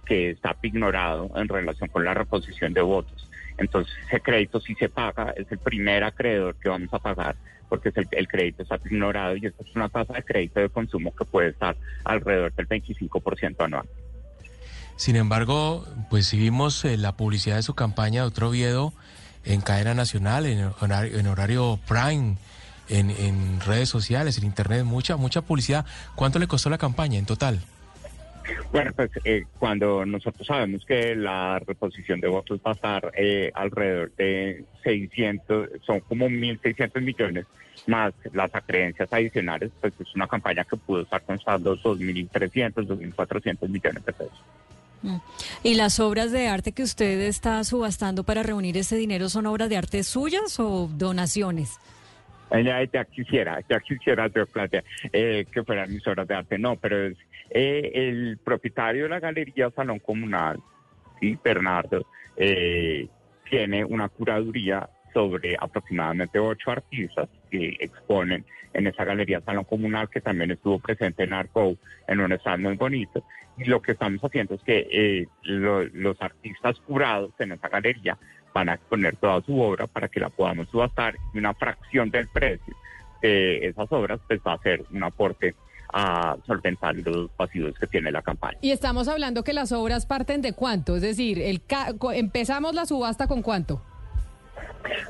que 0.05 0.31
está 0.31 0.55
ignorado 0.61 1.31
en 1.35 1.47
relación 1.47 1.89
con 1.89 2.03
la 2.03 2.13
reposición 2.13 2.73
de 2.73 2.81
votos. 2.81 3.27
Entonces, 3.57 3.93
ese 4.07 4.21
crédito 4.21 4.59
si 4.59 4.75
se 4.75 4.89
paga, 4.89 5.33
es 5.37 5.51
el 5.51 5.59
primer 5.59 6.03
acreedor 6.03 6.55
que 6.55 6.69
vamos 6.69 6.93
a 6.93 6.99
pagar 6.99 7.35
porque 7.71 7.89
el, 7.95 8.27
crédito 8.27 8.63
está 8.63 8.77
ignorado 8.83 9.37
y 9.37 9.45
esta 9.45 9.63
es 9.63 9.73
una 9.77 9.87
tasa 9.87 10.11
de 10.11 10.23
crédito 10.23 10.59
de 10.59 10.67
consumo 10.67 11.15
que 11.15 11.23
puede 11.23 11.51
estar 11.51 11.77
alrededor 12.03 12.53
del 12.53 12.67
25% 12.67 13.55
anual. 13.63 13.87
Sin 14.97 15.15
embargo, 15.15 15.87
pues 16.09 16.27
si 16.27 16.37
vimos 16.37 16.83
eh, 16.83 16.97
la 16.97 17.15
publicidad 17.15 17.55
de 17.55 17.63
su 17.63 17.73
campaña, 17.73 18.23
doctor 18.23 18.43
Oviedo, 18.43 18.91
en 19.45 19.61
cadena 19.61 19.93
nacional, 19.93 20.45
en 20.47 21.27
horario, 21.27 21.79
prime, 21.87 22.35
en 22.89 23.61
redes 23.61 23.87
sociales, 23.87 24.37
en 24.37 24.43
internet, 24.43 24.83
mucha, 24.83 25.15
mucha 25.15 25.41
publicidad. 25.41 25.85
¿Cuánto 26.15 26.39
le 26.39 26.47
costó 26.47 26.69
la 26.69 26.77
campaña 26.77 27.19
en 27.19 27.25
total? 27.25 27.61
Bueno, 28.71 28.91
pues 28.95 29.11
eh, 29.23 29.45
cuando 29.59 30.05
nosotros 30.05 30.47
sabemos 30.47 30.85
que 30.85 31.15
la 31.15 31.59
reposición 31.59 32.19
de 32.19 32.27
votos 32.27 32.59
va 32.65 32.71
a 32.71 32.73
estar 32.73 33.11
eh, 33.15 33.51
alrededor 33.53 34.11
de 34.15 34.65
600, 34.83 35.69
son 35.85 35.99
como 36.01 36.27
1.600 36.27 37.01
millones, 37.01 37.45
más 37.87 38.13
las 38.33 38.53
acreencias 38.53 39.11
adicionales, 39.11 39.71
pues 39.79 39.93
es 39.99 40.15
una 40.15 40.27
campaña 40.27 40.63
que 40.63 40.77
pudo 40.77 41.01
estar 41.01 41.21
costando 41.21 41.75
2.300, 41.77 42.73
2.400 42.73 43.69
millones 43.69 44.05
de 44.05 44.13
pesos. 44.13 44.41
Mm. 45.03 45.17
¿Y 45.63 45.73
las 45.75 45.99
obras 45.99 46.31
de 46.31 46.47
arte 46.47 46.71
que 46.73 46.83
usted 46.83 47.21
está 47.21 47.63
subastando 47.63 48.23
para 48.23 48.43
reunir 48.43 48.77
ese 48.77 48.95
dinero 48.95 49.29
son 49.29 49.47
obras 49.47 49.69
de 49.69 49.77
arte 49.77 50.03
suyas 50.03 50.59
o 50.59 50.89
donaciones? 50.93 51.79
Ya, 52.51 53.05
quisiera, 53.05 53.61
ya 53.69 53.79
quisiera 53.79 54.27
yo 54.27 54.43
eh, 55.13 55.45
que 55.49 55.63
fueran 55.63 55.91
mis 55.91 56.05
obras 56.05 56.27
de 56.27 56.35
arte, 56.35 56.57
no, 56.57 56.75
pero 56.75 57.07
es 57.07 57.17
eh, 57.49 57.91
el 57.93 58.39
propietario 58.43 59.03
de 59.03 59.09
la 59.09 59.21
galería 59.21 59.71
Salón 59.71 59.99
Comunal, 59.99 60.59
¿sí? 61.21 61.37
Bernardo, 61.41 62.05
eh, 62.35 63.07
tiene 63.49 63.85
una 63.85 64.09
curaduría 64.09 64.89
sobre 65.13 65.55
aproximadamente 65.57 66.39
ocho 66.39 66.71
artistas 66.71 67.29
que 67.49 67.77
exponen 67.79 68.45
en 68.73 68.87
esa 68.87 69.05
galería 69.05 69.39
Salón 69.41 69.63
Comunal, 69.63 70.09
que 70.09 70.19
también 70.19 70.51
estuvo 70.51 70.77
presente 70.79 71.23
en 71.23 71.31
Arco, 71.31 71.77
en 72.07 72.19
un 72.19 72.33
stand 72.33 72.63
muy 72.63 72.75
bonito. 72.75 73.23
Y 73.57 73.65
lo 73.65 73.81
que 73.81 73.93
estamos 73.93 74.21
haciendo 74.21 74.55
es 74.55 74.63
que 74.63 75.27
los 75.43 76.21
artistas 76.21 76.79
curados 76.81 77.31
en 77.39 77.53
esa 77.53 77.69
galería 77.69 78.17
van 78.53 78.69
a 78.69 78.73
exponer 78.73 79.15
toda 79.15 79.41
su 79.41 79.59
obra 79.59 79.87
para 79.87 80.07
que 80.07 80.19
la 80.19 80.29
podamos 80.29 80.67
subastar 80.69 81.15
y 81.33 81.37
una 81.37 81.53
fracción 81.53 82.09
del 82.11 82.27
precio 82.27 82.75
de 83.21 83.67
esas 83.67 83.91
obras 83.91 84.19
pues 84.27 84.39
va 84.45 84.53
a 84.53 84.57
ser 84.59 84.83
un 84.91 85.03
aporte 85.03 85.55
a 85.93 86.37
solventar 86.47 86.95
los 86.95 87.29
pasivos 87.31 87.77
que 87.77 87.87
tiene 87.87 88.11
la 88.11 88.21
campaña. 88.21 88.57
Y 88.61 88.71
estamos 88.71 89.07
hablando 89.07 89.43
que 89.43 89.53
las 89.53 89.71
obras 89.71 90.05
parten 90.05 90.41
de 90.41 90.53
cuánto, 90.53 90.95
es 90.95 91.01
decir, 91.01 91.39
el 91.39 91.61
empezamos 92.13 92.73
la 92.73 92.85
subasta 92.85 93.27
con 93.27 93.41
cuánto. 93.41 93.81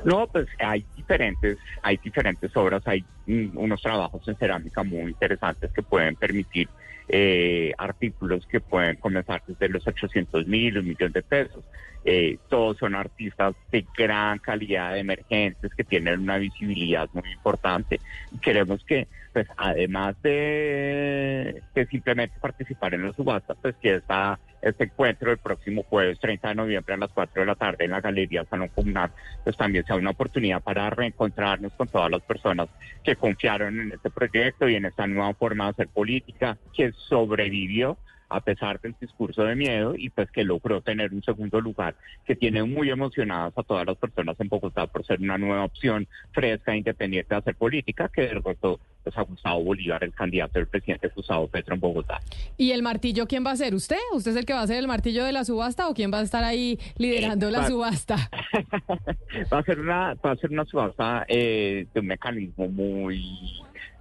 No, 0.04 0.26
pues 0.26 0.48
hay 0.58 0.84
diferentes, 0.96 1.58
hay 1.82 1.96
diferentes 1.98 2.54
obras, 2.56 2.82
hay 2.86 3.04
unos 3.26 3.80
trabajos 3.80 4.26
en 4.26 4.36
cerámica 4.36 4.82
muy 4.82 5.10
interesantes 5.12 5.70
que 5.72 5.82
pueden 5.82 6.16
permitir 6.16 6.68
eh, 7.08 7.72
artículos 7.78 8.46
que 8.46 8.60
pueden 8.60 8.96
comenzar 8.96 9.42
desde 9.46 9.68
los 9.68 9.86
800 9.86 10.46
mil, 10.46 10.78
un 10.78 10.86
millón 10.86 11.12
de 11.12 11.22
pesos. 11.22 11.62
Eh, 12.04 12.38
todos 12.48 12.78
son 12.78 12.94
artistas 12.94 13.54
de 13.70 13.86
gran 13.96 14.38
calidad, 14.38 14.98
emergentes, 14.98 15.72
que 15.74 15.84
tienen 15.84 16.20
una 16.20 16.38
visibilidad 16.38 17.08
muy 17.12 17.30
importante. 17.32 18.00
Queremos 18.40 18.84
que, 18.84 19.06
pues, 19.32 19.46
además 19.56 20.20
de, 20.22 21.62
de 21.74 21.86
simplemente 21.86 22.38
participar 22.40 22.94
en 22.94 23.06
la 23.06 23.12
subasta, 23.12 23.54
pues 23.54 23.76
que 23.76 23.96
esta 23.96 24.38
este 24.62 24.84
encuentro 24.84 25.32
el 25.32 25.38
próximo 25.38 25.82
jueves 25.82 26.20
30 26.20 26.48
de 26.48 26.54
noviembre 26.54 26.94
a 26.94 26.98
las 26.98 27.10
4 27.10 27.42
de 27.42 27.46
la 27.46 27.56
tarde 27.56 27.84
en 27.84 27.90
la 27.90 28.00
Galería 28.00 28.44
Salón 28.44 28.68
Comunal, 28.68 29.10
pues 29.42 29.56
también 29.56 29.84
sea 29.84 29.96
una 29.96 30.10
oportunidad 30.10 30.62
para 30.62 30.88
reencontrarnos 30.88 31.72
con 31.72 31.88
todas 31.88 32.10
las 32.10 32.22
personas 32.22 32.68
que 33.02 33.16
confiaron 33.16 33.80
en 33.80 33.92
este 33.92 34.08
proyecto 34.10 34.68
y 34.68 34.76
en 34.76 34.84
esta 34.84 35.06
nueva 35.06 35.34
forma 35.34 35.64
de 35.64 35.70
hacer 35.70 35.88
política 35.88 36.56
que 36.72 36.92
sobrevivió 36.92 37.98
a 38.32 38.40
pesar 38.40 38.80
del 38.80 38.94
discurso 39.00 39.44
de 39.44 39.54
miedo 39.54 39.94
y 39.96 40.10
pues 40.10 40.30
que 40.30 40.44
logró 40.44 40.80
tener 40.80 41.12
un 41.12 41.22
segundo 41.22 41.60
lugar 41.60 41.94
que 42.24 42.36
tiene 42.36 42.62
muy 42.64 42.90
emocionadas 42.90 43.52
a 43.56 43.62
todas 43.62 43.86
las 43.86 43.96
personas 43.96 44.38
en 44.40 44.48
Bogotá 44.48 44.86
por 44.86 45.04
ser 45.04 45.20
una 45.20 45.38
nueva 45.38 45.64
opción 45.64 46.06
fresca 46.32 46.72
e 46.72 46.78
independiente 46.78 47.34
de 47.34 47.38
hacer 47.38 47.54
política 47.54 48.08
que 48.08 48.22
derrotó 48.22 48.80
pues, 49.02 49.16
a 49.16 49.22
Gustavo 49.22 49.62
Bolívar, 49.64 50.02
el 50.04 50.14
candidato 50.14 50.58
del 50.58 50.68
presidente 50.68 51.08
Gustavo 51.14 51.48
Petro 51.48 51.74
en 51.74 51.80
Bogotá. 51.80 52.20
¿Y 52.56 52.72
el 52.72 52.82
martillo 52.82 53.26
quién 53.26 53.44
va 53.44 53.50
a 53.52 53.56
ser? 53.56 53.74
¿Usted? 53.74 53.96
¿Usted 54.14 54.30
es 54.32 54.36
el 54.36 54.46
que 54.46 54.52
va 54.52 54.62
a 54.62 54.66
ser 54.66 54.78
el 54.78 54.88
martillo 54.88 55.24
de 55.24 55.32
la 55.32 55.44
subasta 55.44 55.88
o 55.88 55.94
quién 55.94 56.12
va 56.12 56.20
a 56.20 56.22
estar 56.22 56.44
ahí 56.44 56.78
liderando 56.96 57.50
la 57.50 57.66
subasta? 57.66 58.16
va 59.52 59.58
a 59.58 59.62
ser 59.62 59.80
una, 59.80 60.14
va 60.14 60.32
a 60.32 60.36
ser 60.36 60.50
una 60.50 60.64
subasta 60.64 61.24
eh, 61.28 61.86
de 61.92 62.00
un 62.00 62.06
mecanismo 62.06 62.68
muy 62.68 63.22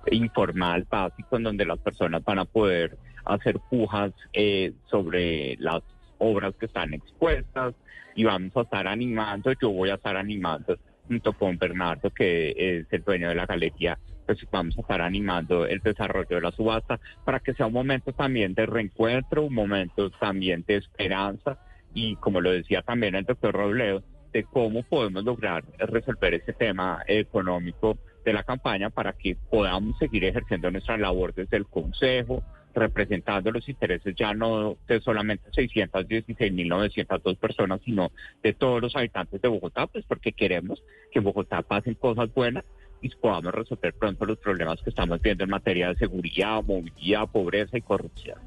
informal, 0.10 0.86
básico, 0.90 1.38
en 1.38 1.44
donde 1.44 1.66
las 1.66 1.80
personas 1.80 2.24
van 2.24 2.40
a 2.40 2.46
poder 2.46 2.98
hacer 3.26 3.60
pujas 3.70 4.12
eh, 4.34 4.74
sobre 4.90 5.56
las 5.60 5.82
obras 6.18 6.54
que 6.56 6.68
están 6.68 6.94
expuestas 6.94 7.74
y 8.16 8.24
vamos 8.24 8.56
a 8.56 8.62
estar 8.62 8.88
animando, 8.88 9.52
yo 9.60 9.72
voy 9.72 9.90
a 9.90 9.96
estar 9.96 10.18
animando 10.18 10.78
junto 11.08 11.34
con 11.34 11.58
Bernardo, 11.58 12.10
que 12.12 12.54
es 12.58 12.86
el 12.92 13.04
dueño 13.04 13.30
de 13.30 13.36
la 13.36 13.46
galería, 13.46 13.98
pues 14.26 14.40
vamos 14.52 14.78
a 14.78 14.82
estar 14.82 15.02
animando 15.02 15.66
el 15.66 15.80
desarrollo 15.80 16.36
de 16.36 16.42
la 16.42 16.52
subasta 16.52 17.00
para 17.26 17.40
que 17.40 17.54
sea 17.54 17.68
un 17.68 17.74
momento 17.74 18.14
también 18.14 18.54
de 18.54 18.66
reencuentro, 18.66 19.44
un 19.44 19.54
momento 19.54 20.10
también 20.12 20.64
de 20.68 20.78
esperanza 20.78 21.58
y 21.94 22.16
como 22.18 22.40
lo 22.40 22.52
decía 22.52 22.82
también 22.82 23.16
el 23.16 23.26
doctor 23.26 23.54
Robledo, 23.54 24.04
de 24.32 24.44
cómo 24.44 24.84
podemos 24.84 25.24
lograr 25.24 25.64
resolver 25.78 26.36
ese 26.36 26.54
tema 26.54 27.04
económico 27.08 27.98
de 28.24 28.34
la 28.34 28.44
campaña 28.44 28.90
para 28.90 29.14
que 29.14 29.36
podamos 29.50 29.98
seguir 29.98 30.24
ejerciendo 30.24 30.72
nuestra 30.72 30.98
labor 30.98 31.34
desde 31.34 31.58
el 31.58 31.66
Consejo, 31.66 32.44
representando 32.74 33.52
los 33.52 33.68
intereses 33.68 34.16
ya 34.16 34.34
no 34.34 34.78
de 34.88 35.02
solamente 35.02 35.50
616.902 35.52 37.38
personas, 37.38 37.82
sino 37.84 38.12
de 38.44 38.54
todos 38.54 38.82
los 38.82 38.96
habitantes 38.96 39.42
de 39.42 39.48
Bogotá, 39.48 39.88
pues 39.88 40.06
porque 40.08 40.32
queremos 40.32 40.84
que 41.12 41.20
en 41.20 41.26
Bogotá 41.26 41.62
pasen 41.62 41.96
cosas 41.96 42.34
buenas 42.34 42.64
y 43.02 43.10
podamos 43.10 43.54
resolver 43.54 43.94
pronto 43.94 44.26
los 44.26 44.38
problemas 44.38 44.80
que 44.82 44.90
estamos 44.92 45.22
viendo 45.22 45.44
en 45.44 45.50
materia 45.50 45.90
de 45.90 45.96
seguridad, 45.96 46.64
movilidad, 46.64 47.28
pobreza 47.28 47.78
y 47.78 47.82
corrupción. 47.82 48.38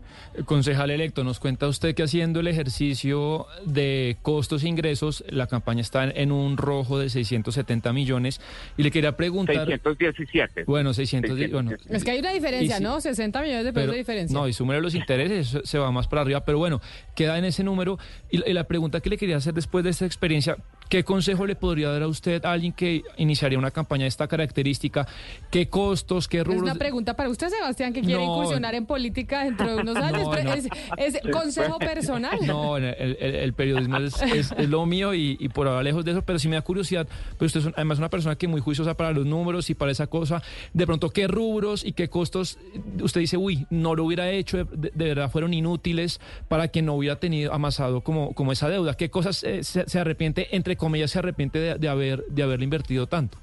Concejal 0.44 0.90
electo, 0.90 1.24
nos 1.24 1.40
cuenta 1.40 1.66
usted 1.66 1.94
que 1.94 2.04
haciendo 2.04 2.40
el 2.40 2.46
ejercicio 2.46 3.46
de 3.66 4.16
costos 4.22 4.62
e 4.64 4.68
ingresos, 4.68 5.24
la 5.28 5.46
campaña 5.46 5.80
está 5.80 6.04
en 6.04 6.30
un 6.32 6.56
rojo 6.56 6.98
de 6.98 7.08
670 7.08 7.92
millones 7.92 8.40
y 8.76 8.82
le 8.82 8.90
quería 8.90 9.16
preguntar... 9.16 9.66
617. 9.66 10.64
Bueno, 10.64 10.94
610, 10.94 11.52
bueno. 11.52 11.72
Es 11.88 12.04
que 12.04 12.12
hay 12.12 12.20
una 12.20 12.32
diferencia, 12.32 12.80
¿no? 12.80 13.00
60 13.00 13.42
millones 13.42 13.64
de 13.64 13.72
pesos 13.72 13.82
Pero- 13.82 13.92
de 13.92 13.98
diferencia. 13.98 14.38
No, 14.38 14.46
y 14.48 14.52
súmele 14.52 14.80
los 14.80 14.94
intereses, 14.94 15.48
eso 15.48 15.60
se 15.64 15.78
va 15.78 15.90
más 15.90 16.06
para 16.08 16.22
arriba, 16.22 16.44
pero 16.44 16.58
bueno, 16.58 16.80
queda 17.14 17.38
en 17.38 17.44
ese 17.44 17.64
número. 17.64 17.98
Y 18.30 18.38
la 18.52 18.64
pregunta 18.64 19.00
que 19.00 19.10
le 19.10 19.16
quería 19.16 19.36
hacer 19.36 19.54
después 19.54 19.84
de 19.84 19.90
esta 19.90 20.06
experiencia, 20.06 20.56
¿qué 20.88 21.04
consejo 21.04 21.46
le 21.46 21.56
podría 21.56 21.90
dar 21.90 22.02
a 22.02 22.08
usted 22.08 22.44
a 22.44 22.52
alguien 22.52 22.72
que 22.72 23.02
iniciaría 23.16 23.58
una 23.58 23.70
campaña 23.70 24.02
de 24.04 24.08
esta 24.08 24.28
característica? 24.28 25.06
¿Qué 25.50 25.68
costos, 25.68 26.28
qué 26.28 26.38
Es 26.38 26.44
rubros? 26.44 26.62
una 26.62 26.74
pregunta 26.74 27.14
para 27.14 27.28
usted, 27.28 27.48
Sebastián, 27.48 27.92
que 27.92 28.00
quiere 28.02 28.24
No. 28.24 28.32
incursionar 28.34 28.74
en 28.74 28.86
política 28.86 29.44
dentro 29.44 29.68
de 29.74 29.82
unos 29.82 29.96
años. 30.02 30.24
No. 30.44 30.52
Es, 30.52 30.68
es 30.96 31.20
consejo 31.32 31.78
personal. 31.78 32.38
No, 32.46 32.76
el, 32.76 32.84
el- 32.84 33.16
el 33.34 33.52
periodismo 33.54 33.96
es, 33.98 34.20
es- 34.22 34.52
es 34.56 34.68
lo 34.68 34.84
mío 34.86 35.14
y, 35.14 35.36
y 35.40 35.48
por 35.48 35.66
ahora 35.68 35.82
lejos 35.82 36.04
de 36.04 36.12
eso, 36.12 36.22
pero 36.22 36.38
sí 36.38 36.48
me 36.48 36.56
da 36.56 36.62
curiosidad, 36.62 37.06
pues 37.38 37.48
usted 37.50 37.60
es 37.60 37.66
un- 37.66 37.74
además 37.76 37.98
una 37.98 38.10
persona 38.10 38.36
que 38.36 38.46
es 38.46 38.50
muy 38.50 38.60
juiciosa 38.60 38.94
para 38.94 39.12
los 39.12 39.26
números 39.26 39.70
y 39.70 39.74
para 39.74 39.90
esa 39.92 40.06
cosa, 40.06 40.42
de 40.72 40.86
pronto 40.86 41.10
qué 41.10 41.26
rubros 41.26 41.84
y 41.84 41.92
qué 41.92 42.08
costos 42.08 42.58
usted 43.00 43.20
dice, 43.20 43.36
uy, 43.36 43.66
no 43.70 43.94
lo 43.94 44.04
hubiera 44.04 44.30
hecho, 44.30 44.58
de, 44.58 44.64
de- 44.64 44.92
de 44.94 45.04
verdad 45.06 45.30
fueron 45.30 45.54
inútiles 45.54 46.20
para 46.48 46.68
que 46.68 46.82
no 46.82 46.94
hubiera 46.94 47.16
tenido 47.20 47.52
amasado 47.52 48.00
como, 48.02 48.32
como 48.34 48.52
esa 48.52 48.68
deuda, 48.68 48.94
qué 48.96 49.10
cosas 49.10 49.42
eh, 49.44 49.64
se, 49.64 49.88
se 49.88 49.98
arrepiente, 49.98 50.54
entre 50.56 50.73
comillas, 50.76 51.10
se 51.10 51.18
arrepiente 51.18 51.78
de, 51.78 51.88
haber, 51.88 52.24
de 52.26 52.42
haberle 52.42 52.64
invertido 52.64 53.06
tanto. 53.06 53.38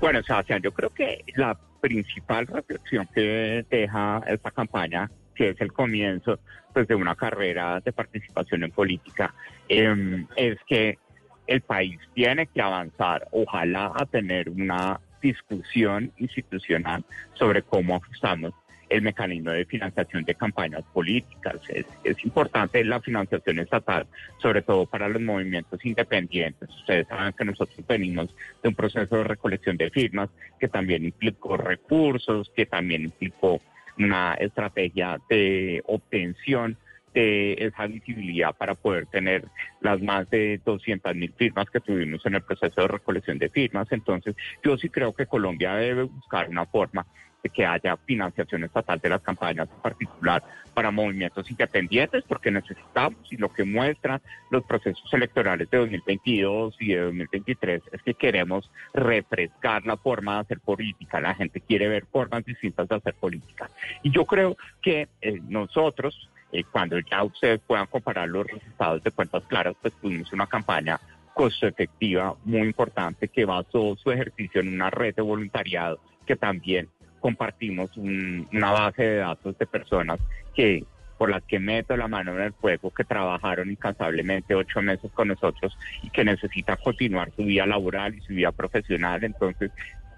Bueno, 0.00 0.22
Sebastián, 0.22 0.62
yo 0.62 0.72
creo 0.72 0.90
que 0.90 1.24
la 1.36 1.58
principal 1.80 2.46
reflexión 2.46 3.08
que 3.14 3.64
deja 3.68 4.22
esta 4.26 4.50
campaña, 4.50 5.10
que 5.34 5.50
es 5.50 5.60
el 5.60 5.72
comienzo 5.72 6.38
pues, 6.72 6.86
de 6.88 6.94
una 6.94 7.14
carrera 7.14 7.80
de 7.80 7.92
participación 7.92 8.64
en 8.64 8.70
política, 8.70 9.34
eh, 9.68 10.24
es 10.36 10.58
que 10.66 10.98
el 11.46 11.60
país 11.60 11.98
tiene 12.14 12.46
que 12.46 12.62
avanzar, 12.62 13.28
ojalá, 13.32 13.92
a 13.94 14.06
tener 14.06 14.48
una 14.48 15.00
discusión 15.20 16.12
institucional 16.18 17.04
sobre 17.34 17.62
cómo 17.62 17.96
ajustamos 17.96 18.52
el 18.88 19.02
mecanismo 19.02 19.50
de 19.50 19.64
financiación 19.64 20.24
de 20.24 20.34
campañas 20.34 20.82
políticas. 20.92 21.56
Es, 21.68 21.86
importante 22.24 22.84
la 22.84 23.00
financiación 23.00 23.58
estatal, 23.58 24.06
sobre 24.38 24.62
todo 24.62 24.86
para 24.86 25.08
los 25.08 25.20
movimientos 25.20 25.84
independientes. 25.84 26.68
Ustedes 26.70 27.06
saben 27.08 27.32
que 27.32 27.44
nosotros 27.44 27.86
venimos 27.86 28.34
de 28.62 28.68
un 28.68 28.74
proceso 28.74 29.16
de 29.16 29.24
recolección 29.24 29.76
de 29.76 29.90
firmas 29.90 30.30
que 30.58 30.68
también 30.68 31.04
implicó 31.04 31.56
recursos, 31.56 32.50
que 32.54 32.66
también 32.66 33.04
implicó 33.04 33.60
una 33.98 34.34
estrategia 34.34 35.20
de 35.28 35.82
obtención 35.86 36.76
de 37.14 37.54
esa 37.58 37.86
visibilidad 37.86 38.54
para 38.54 38.74
poder 38.74 39.06
tener 39.06 39.44
las 39.80 40.02
más 40.02 40.28
de 40.30 40.60
200 40.64 41.14
mil 41.14 41.32
firmas 41.32 41.70
que 41.70 41.80
tuvimos 41.80 42.24
en 42.26 42.34
el 42.34 42.42
proceso 42.42 42.80
de 42.80 42.88
recolección 42.88 43.38
de 43.38 43.48
firmas. 43.48 43.90
Entonces, 43.92 44.34
yo 44.62 44.76
sí 44.76 44.88
creo 44.88 45.14
que 45.14 45.26
Colombia 45.26 45.74
debe 45.76 46.02
buscar 46.02 46.48
una 46.48 46.66
forma 46.66 47.06
de 47.44 47.50
que 47.50 47.64
haya 47.64 47.96
financiación 47.98 48.64
estatal 48.64 48.98
de 48.98 49.10
las 49.10 49.20
campañas, 49.20 49.68
en 49.70 49.82
particular 49.82 50.42
para 50.72 50.90
movimientos 50.90 51.48
independientes, 51.50 52.24
porque 52.26 52.50
necesitamos, 52.50 53.18
y 53.30 53.36
lo 53.36 53.52
que 53.52 53.64
muestran 53.64 54.20
los 54.50 54.64
procesos 54.64 55.12
electorales 55.12 55.70
de 55.70 55.78
2022 55.78 56.76
y 56.80 56.94
de 56.94 57.00
2023 57.00 57.82
es 57.92 58.02
que 58.02 58.14
queremos 58.14 58.70
refrescar 58.92 59.86
la 59.86 59.96
forma 59.96 60.34
de 60.34 60.40
hacer 60.40 60.60
política. 60.60 61.20
La 61.20 61.34
gente 61.34 61.60
quiere 61.60 61.86
ver 61.86 62.06
formas 62.06 62.44
distintas 62.44 62.88
de 62.88 62.96
hacer 62.96 63.14
política. 63.14 63.70
Y 64.02 64.10
yo 64.10 64.24
creo 64.24 64.56
que 64.82 65.08
eh, 65.20 65.40
nosotros, 65.48 66.30
eh, 66.54 66.64
cuando 66.70 66.98
ya 67.00 67.24
ustedes 67.24 67.60
puedan 67.66 67.86
comparar 67.86 68.28
los 68.28 68.46
resultados 68.46 69.02
de 69.02 69.10
cuentas 69.10 69.42
claras, 69.48 69.74
pues 69.82 69.92
tuvimos 70.00 70.32
una 70.32 70.46
campaña 70.46 71.00
costo 71.34 71.66
efectiva 71.66 72.36
muy 72.44 72.60
importante 72.68 73.26
que 73.26 73.44
basó 73.44 73.96
su 73.96 74.12
ejercicio 74.12 74.60
en 74.60 74.72
una 74.72 74.88
red 74.88 75.14
de 75.16 75.22
voluntariado 75.22 75.98
que 76.24 76.36
también 76.36 76.88
compartimos 77.18 77.96
un- 77.96 78.48
una 78.52 78.70
base 78.70 79.02
de 79.02 79.16
datos 79.16 79.58
de 79.58 79.66
personas 79.66 80.20
que 80.54 80.84
por 81.18 81.30
las 81.30 81.42
que 81.42 81.58
meto 81.58 81.96
la 81.96 82.06
mano 82.08 82.32
en 82.36 82.40
el 82.42 82.52
fuego, 82.52 82.90
que 82.90 83.04
trabajaron 83.04 83.70
incansablemente 83.70 84.54
ocho 84.54 84.80
meses 84.80 85.10
con 85.12 85.28
nosotros 85.28 85.76
y 86.02 86.10
que 86.10 86.24
necesitan 86.24 86.76
continuar 86.82 87.32
su 87.34 87.44
vida 87.44 87.66
laboral 87.66 88.14
y 88.14 88.20
su 88.20 88.32
vida 88.32 88.52
profesional. 88.52 89.22
Entonces, 89.24 89.70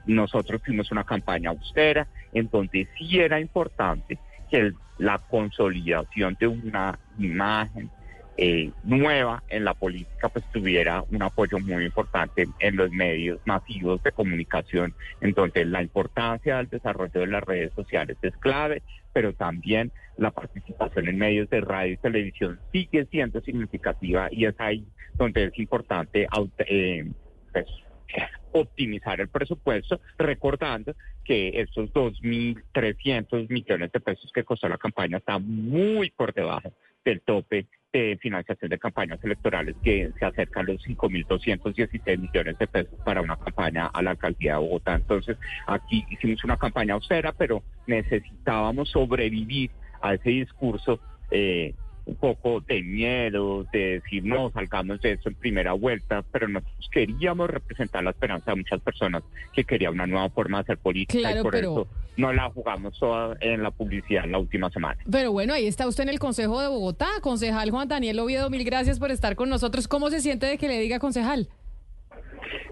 nosotros 0.07 0.63
tuvimos 0.63 0.91
una 0.93 1.05
campaña 1.05 1.51
austera 1.51 2.07
en 2.33 2.49
donde 2.51 2.89
sí 2.97 3.19
era 3.21 3.41
importante 3.41 4.19
que 4.51 4.57
el- 4.59 4.77
la 4.99 5.19
consolidación 5.19 6.37
de 6.41 6.47
una 6.47 6.99
imagen 7.19 7.91
eh, 8.39 8.71
nueva 8.85 9.43
en 9.49 9.65
la 9.65 9.73
política 9.73 10.29
pues 10.29 10.45
tuviera 10.53 11.03
un 11.11 11.23
apoyo 11.23 11.59
muy 11.59 11.87
importante 11.87 12.47
en 12.59 12.77
los 12.77 12.91
medios 12.91 13.41
masivos 13.47 14.03
de 14.03 14.13
comunicación, 14.13 14.93
en 15.23 15.33
donde 15.33 15.65
la 15.65 15.81
importancia 15.83 16.59
del 16.59 16.69
desarrollo 16.69 17.21
de 17.21 17.27
las 17.29 17.43
redes 17.43 17.73
sociales 17.75 18.19
es 18.21 18.37
clave, 18.37 18.83
pero 19.15 19.33
también 19.33 19.91
la 20.19 20.31
participación 20.31 21.09
en 21.09 21.17
medios 21.17 21.49
de 21.49 21.63
radio 21.63 21.95
y 21.95 21.97
televisión 21.97 22.61
sigue 22.73 23.07
siendo 23.07 23.41
significativa 23.41 24.29
y 24.31 24.45
es 24.45 24.55
ahí 24.59 24.87
donde 25.15 25.45
es 25.45 25.59
importante 25.59 26.27
eh, 26.67 27.11
pues, 27.55 27.67
optimizar 28.53 29.21
el 29.21 29.29
presupuesto, 29.29 30.01
recordando 30.19 30.95
que 31.25 31.61
estos 31.61 31.93
2.300 31.93 33.49
millones 33.49 33.93
de 33.93 34.01
pesos 34.01 34.31
que 34.33 34.45
costó 34.45 34.69
la 34.69 34.79
campaña 34.79 35.19
está 35.19 35.39
muy 35.39 36.11
por 36.11 36.33
debajo 36.33 36.73
del 37.05 37.21
tope 37.21 37.67
de 37.93 38.19
financiación 38.21 38.69
de 38.69 38.79
campañas 38.79 39.23
electorales 39.23 39.75
que 39.83 40.11
se 40.19 40.25
acerca 40.25 40.61
a 40.61 40.65
los 40.65 40.85
5.216 40.85 42.19
millones 42.19 42.59
de 42.59 42.67
pesos 42.67 42.99
para 43.05 43.23
una 43.23 43.37
campaña 43.37 43.87
a 43.87 44.03
la 44.03 44.11
alcaldía 44.11 44.55
de 44.55 44.59
Bogotá. 44.59 44.97
Entonces, 44.97 45.39
aquí 45.67 46.05
hicimos 46.11 46.45
una 46.45 46.57
campaña 46.57 46.95
austera, 46.95 47.33
pero 47.33 47.63
necesitábamos 47.87 48.91
sobrevivir 48.91 49.71
a 50.03 50.15
ese 50.15 50.31
discurso 50.31 51.01
eh, 51.31 51.75
un 52.07 52.15
poco 52.15 52.61
de 52.61 52.83
miedo, 52.83 53.67
de 53.73 54.01
decir 54.01 54.25
no, 54.25 54.51
salgamos 54.53 55.01
de 55.03 55.13
eso 55.13 55.29
en 55.29 55.35
primera 55.35 55.73
vuelta, 55.73 56.25
pero 56.33 56.47
nosotros 56.49 56.89
queríamos 56.93 57.51
representar 57.51 58.03
la 58.05 58.11
esperanza 58.11 58.53
de 58.53 58.57
muchas 58.59 58.81
personas 58.81 59.23
que 59.53 59.65
querían 59.65 59.95
una 59.95 60.07
nueva 60.07 60.31
forma 60.31 60.59
de 60.59 60.63
hacer 60.63 60.79
política 60.79 61.19
Claro, 61.19 61.41
y 61.41 61.43
por 61.43 61.53
pero- 61.53 61.73
eso 61.73 61.89
no 62.17 62.33
la 62.33 62.49
jugamos 62.49 62.99
toda 62.99 63.37
en 63.41 63.63
la 63.63 63.71
publicidad 63.71 64.25
la 64.25 64.39
última 64.39 64.71
semana. 64.71 64.99
Pero 65.11 65.33
bueno, 65.33 65.53
ahí 65.53 65.67
está 65.67 65.87
usted 65.87 66.05
en 66.05 66.09
el 66.09 66.19
Consejo 66.19 66.63
de 66.63 66.69
Bogotá. 66.69 67.09
Concejal 67.21 67.71
Juan 67.71 67.89
Daniel 67.89 68.19
Oviedo, 68.21 68.49
mil 68.49 68.65
gracias 68.65 68.99
por 68.99 69.11
estar 69.11 69.37
con 69.37 69.51
nosotros. 69.51 69.87
¿Cómo 69.87 70.09
se 70.09 70.21
siente 70.21 70.47
de 70.47 70.57
que 70.57 70.69
le 70.69 70.79
diga 70.81 70.99
concejal? 70.99 71.49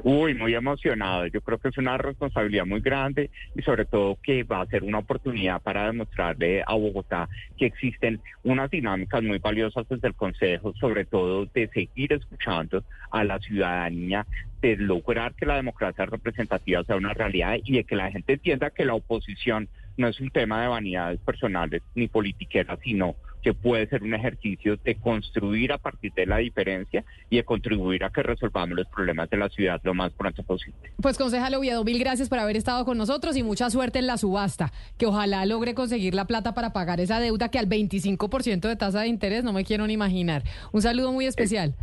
Uy, 0.02 0.34
muy 0.34 0.54
emocionado. 0.54 1.26
Yo 1.26 1.40
creo 1.40 1.58
que 1.58 1.68
es 1.68 1.78
una 1.78 1.96
responsabilidad 1.96 2.66
muy 2.66 2.80
grande 2.80 3.30
y 3.54 3.62
sobre 3.62 3.84
todo 3.84 4.18
que 4.22 4.42
va 4.44 4.60
a 4.60 4.66
ser 4.66 4.84
una 4.84 4.98
oportunidad 4.98 5.62
para 5.62 5.86
demostrarle 5.86 6.62
a 6.66 6.74
Bogotá 6.74 7.28
que 7.56 7.66
existen 7.66 8.20
unas 8.42 8.70
dinámicas 8.70 9.22
muy 9.22 9.38
valiosas 9.38 9.88
desde 9.88 10.08
el 10.08 10.14
Consejo, 10.14 10.74
sobre 10.74 11.04
todo 11.04 11.46
de 11.46 11.68
seguir 11.68 12.12
escuchando 12.12 12.84
a 13.10 13.24
la 13.24 13.38
ciudadanía, 13.38 14.26
de 14.60 14.76
lograr 14.76 15.34
que 15.34 15.46
la 15.46 15.56
democracia 15.56 16.06
representativa 16.06 16.84
sea 16.84 16.96
una 16.96 17.14
realidad 17.14 17.56
y 17.64 17.76
de 17.76 17.84
que 17.84 17.96
la 17.96 18.10
gente 18.10 18.34
entienda 18.34 18.70
que 18.70 18.84
la 18.84 18.94
oposición 18.94 19.68
no 19.96 20.08
es 20.08 20.20
un 20.20 20.30
tema 20.30 20.62
de 20.62 20.68
vanidades 20.68 21.20
personales 21.20 21.82
ni 21.94 22.08
politiqueras, 22.08 22.78
sino 22.82 23.16
que 23.44 23.52
puede 23.52 23.86
ser 23.86 24.02
un 24.02 24.14
ejercicio 24.14 24.78
de 24.82 24.94
construir 24.94 25.70
a 25.72 25.78
partir 25.78 26.14
de 26.14 26.24
la 26.24 26.38
diferencia 26.38 27.04
y 27.28 27.36
de 27.36 27.44
contribuir 27.44 28.02
a 28.02 28.10
que 28.10 28.22
resolvamos 28.22 28.74
los 28.74 28.86
problemas 28.86 29.28
de 29.28 29.36
la 29.36 29.50
ciudad 29.50 29.80
lo 29.84 29.92
más 29.92 30.12
pronto 30.14 30.42
posible. 30.42 30.92
Pues 31.00 31.18
concejal 31.18 31.54
Oviedo, 31.54 31.84
mil 31.84 31.98
gracias 31.98 32.30
por 32.30 32.38
haber 32.38 32.56
estado 32.56 32.86
con 32.86 32.96
nosotros 32.96 33.36
y 33.36 33.42
mucha 33.42 33.68
suerte 33.68 33.98
en 33.98 34.06
la 34.06 34.16
subasta, 34.16 34.72
que 34.96 35.04
ojalá 35.04 35.44
logre 35.44 35.74
conseguir 35.74 36.14
la 36.14 36.24
plata 36.24 36.54
para 36.54 36.72
pagar 36.72 37.00
esa 37.00 37.20
deuda 37.20 37.50
que 37.50 37.58
al 37.58 37.68
25% 37.68 38.66
de 38.66 38.76
tasa 38.76 39.02
de 39.02 39.08
interés 39.08 39.44
no 39.44 39.52
me 39.52 39.64
quiero 39.64 39.86
ni 39.86 39.92
imaginar. 39.92 40.42
Un 40.72 40.80
saludo 40.80 41.12
muy 41.12 41.26
especial. 41.26 41.74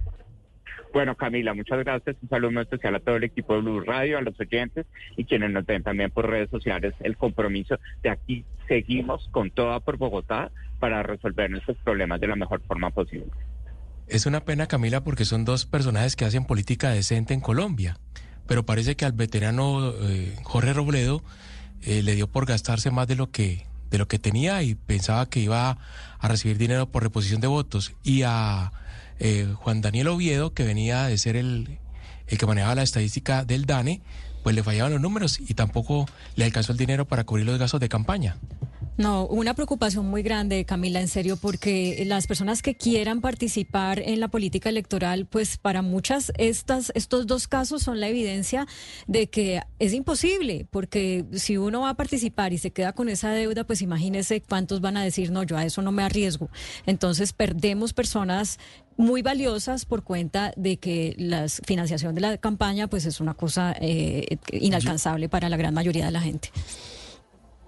Bueno, 0.94 1.16
Camila, 1.16 1.54
muchas 1.54 1.80
gracias. 1.80 2.18
Un 2.22 2.30
saludo 2.30 2.52
muy 2.52 2.64
especial 2.64 2.96
a 2.96 3.00
todo 3.00 3.16
el 3.16 3.24
equipo 3.24 3.54
de 3.54 3.62
Blue 3.62 3.80
Radio, 3.82 4.18
a 4.18 4.22
los 4.22 4.38
oyentes 4.40 4.88
y 5.16 5.26
quienes 5.26 5.52
nos 5.52 5.66
ven 5.66 5.84
también 5.84 6.10
por 6.10 6.28
redes 6.28 6.50
sociales. 6.50 6.96
El 7.02 7.16
compromiso 7.18 7.78
de 8.02 8.10
aquí 8.10 8.46
seguimos 8.68 9.30
con 9.30 9.52
toda 9.52 9.80
por 9.80 9.98
Bogotá 9.98 10.52
para 10.82 11.04
resolver 11.04 11.50
nuestros 11.50 11.78
problemas 11.78 12.20
de 12.20 12.28
la 12.28 12.36
mejor 12.36 12.62
forma 12.64 12.90
posible. 12.90 13.28
Es 14.08 14.26
una 14.26 14.44
pena, 14.44 14.68
Camila, 14.68 15.04
porque 15.04 15.24
son 15.24 15.46
dos 15.46 15.66
personajes 15.66 16.16
que 16.16 16.26
hacen 16.26 16.44
política 16.44 16.90
decente 16.90 17.34
en 17.34 17.40
Colombia. 17.40 17.98
Pero 18.48 18.66
parece 18.66 18.96
que 18.96 19.06
al 19.06 19.14
veterano 19.14 19.94
eh, 20.02 20.36
Jorge 20.44 20.74
Robledo 20.74 21.24
eh, 21.84 22.02
le 22.02 22.16
dio 22.16 22.28
por 22.28 22.46
gastarse 22.46 22.92
más 22.92 23.08
de 23.08 23.16
lo 23.16 23.32
que 23.32 23.66
de 23.92 23.98
lo 23.98 24.08
que 24.08 24.20
tenía 24.20 24.64
y 24.64 24.76
pensaba 24.76 25.26
que 25.26 25.42
iba 25.42 25.78
a 26.18 26.28
recibir 26.28 26.58
dinero 26.58 26.90
por 26.90 27.04
reposición 27.04 27.42
de 27.42 27.48
votos. 27.48 27.94
Y 28.04 28.24
a 28.24 28.72
eh, 29.20 29.54
Juan 29.56 29.82
Daniel 29.82 30.08
Oviedo, 30.08 30.54
que 30.54 30.64
venía 30.64 31.04
de 31.08 31.18
ser 31.18 31.36
el, 31.36 31.78
el 32.28 32.38
que 32.38 32.46
manejaba 32.46 32.76
la 32.76 32.84
estadística 32.84 33.44
del 33.44 33.66
DANE, 33.66 34.02
pues 34.44 34.56
le 34.56 34.64
fallaban 34.64 34.94
los 34.94 35.02
números 35.02 35.40
y 35.40 35.54
tampoco 35.54 36.08
le 36.36 36.46
alcanzó 36.46 36.72
el 36.72 36.78
dinero 36.78 37.06
para 37.06 37.26
cubrir 37.26 37.46
los 37.46 37.60
gastos 37.60 37.82
de 37.82 37.90
campaña. 37.90 38.38
No, 38.98 39.26
una 39.26 39.54
preocupación 39.54 40.06
muy 40.06 40.22
grande, 40.22 40.66
Camila, 40.66 41.00
en 41.00 41.08
serio, 41.08 41.38
porque 41.38 42.04
las 42.06 42.28
personas 42.28 42.62
que 42.62 42.76
quieran 42.76 43.22
participar 43.22 44.00
en 44.00 44.20
la 44.20 44.28
política 44.28 44.70
electoral, 44.70 45.26
pues 45.26 45.58
para 45.58 45.82
muchas 45.82 46.32
estas, 46.38 46.92
estos 46.94 47.26
dos 47.26 47.48
casos 47.48 47.82
son 47.84 48.00
la 48.00 48.10
evidencia 48.10 48.68
de 49.08 49.28
que 49.28 49.62
es 49.80 49.94
imposible, 49.94 50.68
porque 50.70 51.26
si 51.34 51.58
uno 51.58 51.82
va 51.82 51.90
a 51.92 51.94
participar 51.96 52.52
y 52.52 52.58
se 52.58 52.72
queda 52.72 52.94
con 52.94 53.08
esa 53.08 53.32
deuda, 53.32 53.64
pues 53.64 53.82
imagínese 53.82 54.42
cuántos 54.42 54.82
van 54.82 54.98
a 54.98 55.04
decir, 55.04 55.32
no, 55.32 55.44
yo 55.44 55.58
a 55.58 55.66
eso 55.66 55.82
no 55.82 55.92
me 55.92 56.04
arriesgo. 56.04 56.50
Entonces 56.86 57.32
perdemos 57.32 57.94
personas 57.94 58.60
muy 58.98 59.22
valiosas 59.22 59.86
por 59.86 60.04
cuenta 60.04 60.54
de 60.58 60.78
que 60.78 61.16
la 61.18 61.48
financiación 61.48 62.14
de 62.14 62.22
la 62.22 62.38
campaña, 62.38 62.88
pues 62.88 63.06
es 63.06 63.20
una 63.20 63.34
cosa 63.34 63.74
eh, 63.80 64.38
inalcanzable 64.52 65.30
para 65.30 65.50
la 65.50 65.58
gran 65.58 65.74
mayoría 65.74 66.06
de 66.06 66.12
la 66.12 66.22
gente. 66.22 66.50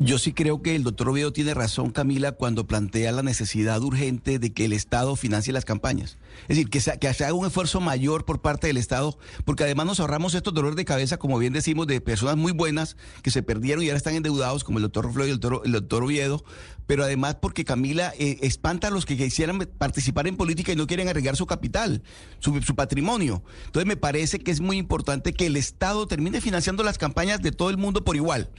Yo 0.04 0.18
sí 0.18 0.34
creo 0.34 0.62
que 0.62 0.76
el 0.76 0.84
doctor 0.84 1.08
Oviedo 1.08 1.32
tiene 1.32 1.54
razón, 1.54 1.92
Camila, 1.92 2.34
cuando 2.34 2.68
plantea 2.68 3.14
la 3.14 3.24
necesidad 3.24 3.82
urgente 3.82 4.38
de 4.38 4.52
que 4.52 4.66
el 4.66 4.74
Estado 4.74 5.16
financie 5.16 5.54
las 5.54 5.64
campañas. 5.64 6.18
Es 6.42 6.58
decir, 6.58 6.70
que 6.70 6.82
se, 6.82 7.00
que 7.00 7.14
se 7.14 7.24
haga 7.24 7.36
un 7.36 7.46
esfuerzo 7.46 7.80
mayor 7.80 8.26
por 8.26 8.42
parte 8.42 8.68
del 8.68 8.76
Estado, 8.76 9.18
porque 9.46 9.64
además 9.64 9.86
nos 9.86 10.02
ahorramos 10.02 10.36
estos 10.36 10.54
dolores 10.54 10.76
de 10.76 10.84
cabeza, 10.84 11.16
como 11.16 11.40
bien 11.40 11.54
decimos, 11.54 11.88
de 11.88 12.02
personas 12.02 12.36
muy 12.36 12.52
buenas 12.52 12.98
que 13.22 13.32
se 13.32 13.44
perdieron 13.44 13.82
y 13.82 13.88
ahora 13.88 13.96
están 13.96 14.16
endeudados, 14.16 14.66
como 14.66 14.80
el 14.80 14.82
doctor 14.82 15.06
Ruflo 15.06 15.26
y 15.26 15.30
el 15.30 15.40
doctor, 15.40 15.62
el 15.64 15.72
doctor 15.72 16.04
Oviedo, 16.04 16.44
pero 16.86 17.06
además 17.06 17.36
porque 17.36 17.64
Camila 17.64 18.12
eh, 18.20 18.40
espanta 18.42 18.90
a 18.90 18.92
los 18.92 19.06
que 19.06 19.16
quisieran 19.16 19.58
participar 19.78 20.28
en 20.28 20.36
política 20.36 20.74
y 20.74 20.76
no 20.76 20.86
quieren 20.86 21.08
arriesgar 21.08 21.38
su 21.38 21.46
capital, 21.46 22.04
su, 22.40 22.62
su 22.62 22.76
patrimonio. 22.76 23.42
Entonces 23.68 23.88
me 23.88 23.96
parece 23.96 24.40
que 24.40 24.52
es 24.52 24.60
muy 24.60 24.76
importante 24.76 25.32
que 25.32 25.46
el 25.46 25.56
Estado 25.56 26.08
termine 26.08 26.42
financiando 26.42 26.84
las 26.84 26.98
campañas 26.98 27.42
de 27.42 27.54
todo 27.54 27.70
el 27.70 27.78
mundo 27.78 28.04
por 28.04 28.18
igual 28.18 28.50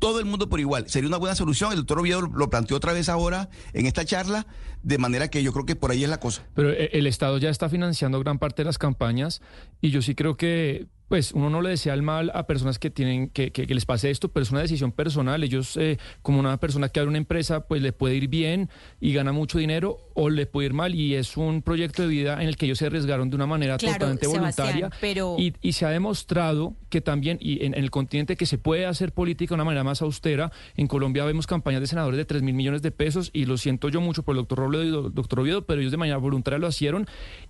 todo 0.00 0.18
el 0.18 0.24
mundo 0.24 0.48
por 0.48 0.58
igual. 0.58 0.88
Sería 0.88 1.06
una 1.06 1.18
buena 1.18 1.36
solución. 1.36 1.70
El 1.70 1.78
doctor 1.78 2.00
Oviedo 2.00 2.22
lo 2.22 2.50
planteó 2.50 2.76
otra 2.76 2.92
vez 2.92 3.08
ahora 3.08 3.50
en 3.72 3.86
esta 3.86 4.04
charla, 4.04 4.46
de 4.82 4.98
manera 4.98 5.28
que 5.28 5.44
yo 5.44 5.52
creo 5.52 5.66
que 5.66 5.76
por 5.76 5.92
ahí 5.92 6.02
es 6.02 6.10
la 6.10 6.18
cosa. 6.18 6.42
Pero 6.54 6.70
eh, 6.70 6.90
el 6.94 7.06
Estado 7.06 7.38
ya 7.38 7.50
está 7.50 7.68
financiando 7.68 8.18
gran 8.18 8.38
parte 8.38 8.62
de 8.62 8.66
las 8.66 8.78
campañas 8.78 9.40
y 9.80 9.90
yo 9.90 10.02
sí 10.02 10.16
creo 10.16 10.36
que 10.36 10.88
pues 11.10 11.32
uno 11.32 11.50
no 11.50 11.60
le 11.60 11.70
desea 11.70 11.92
el 11.92 12.02
mal 12.02 12.30
a 12.34 12.46
personas 12.46 12.78
que 12.78 12.88
tienen 12.88 13.28
que, 13.30 13.50
que, 13.50 13.66
que 13.66 13.74
les 13.74 13.84
pase 13.84 14.10
esto, 14.10 14.28
pero 14.28 14.44
es 14.44 14.52
una 14.52 14.60
decisión 14.60 14.92
personal. 14.92 15.42
Ellos, 15.42 15.76
eh, 15.76 15.98
como 16.22 16.38
una 16.38 16.56
persona 16.60 16.88
que 16.88 17.00
abre 17.00 17.08
una 17.08 17.18
empresa, 17.18 17.66
pues 17.66 17.82
le 17.82 17.92
puede 17.92 18.14
ir 18.14 18.28
bien 18.28 18.70
y 19.00 19.12
gana 19.12 19.32
mucho 19.32 19.58
dinero 19.58 19.98
o 20.14 20.30
le 20.30 20.46
puede 20.46 20.66
ir 20.68 20.72
mal 20.72 20.94
y 20.94 21.16
es 21.16 21.36
un 21.36 21.62
proyecto 21.62 22.02
de 22.02 22.08
vida 22.08 22.40
en 22.40 22.46
el 22.48 22.56
que 22.56 22.66
ellos 22.66 22.78
se 22.78 22.86
arriesgaron 22.86 23.28
de 23.28 23.34
una 23.34 23.46
manera 23.46 23.76
Claro, 23.76 23.94
totalmente 23.94 24.26
Sebastián, 24.26 24.66
voluntaria 24.68 24.98
pero- 25.00 25.34
y, 25.36 25.52
y 25.60 25.72
se 25.72 25.84
ha 25.84 25.90
demostrado 25.90 26.76
que 26.90 27.00
también 27.00 27.38
y 27.40 27.64
en, 27.64 27.74
en 27.74 27.82
el 27.82 27.90
continente 27.90 28.36
que 28.36 28.46
se 28.46 28.56
puede 28.58 28.86
hacer 28.86 29.12
política 29.12 29.50
de 29.50 29.54
una 29.56 29.64
manera 29.64 29.82
más 29.82 30.02
austera. 30.02 30.52
En 30.76 30.86
Colombia 30.86 31.24
vemos 31.24 31.48
campañas 31.48 31.80
de 31.80 31.88
senadores 31.88 32.18
de 32.18 32.24
3 32.24 32.42
mil 32.42 32.54
millones 32.54 32.82
de 32.82 32.92
pesos 32.92 33.30
y 33.32 33.46
lo 33.46 33.56
siento 33.58 33.88
yo 33.88 34.00
mucho 34.00 34.22
por 34.22 34.34
el 34.36 34.42
doctor 34.42 34.58
Robledo 34.58 34.84
y 34.84 34.90
do- 34.90 35.10
doctor 35.10 35.40
Oviedo, 35.40 35.66
pero 35.66 35.80
ellos 35.80 35.90
de 35.90 35.96
manera 35.98 36.18
voluntaria 36.18 36.58
lo 36.58 36.68
hicieron 36.68 37.06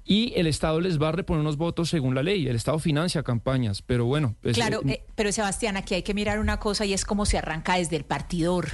y 0.06 0.32
el 0.36 0.46
Estado 0.46 0.80
les 0.80 1.00
va 1.00 1.08
a 1.08 1.12
reponer 1.12 1.40
unos 1.42 1.56
votos 1.58 1.90
según 1.90 2.14
la 2.14 2.22
ley. 2.22 2.46
El 2.46 2.56
Estado 2.56 2.78
financia 2.78 3.22
campañas, 3.22 3.49
pero 3.86 4.04
bueno. 4.04 4.34
pues, 4.40 4.54
Claro, 4.56 4.80
eh, 4.86 4.92
eh, 4.92 5.04
pero 5.14 5.32
Sebastián, 5.32 5.76
aquí 5.76 5.94
hay 5.94 6.02
que 6.02 6.14
mirar 6.14 6.38
una 6.38 6.58
cosa 6.58 6.84
y 6.84 6.92
es 6.92 7.04
cómo 7.04 7.26
se 7.26 7.38
arranca 7.38 7.76
desde 7.76 7.96
el 7.96 8.04
partidor 8.04 8.68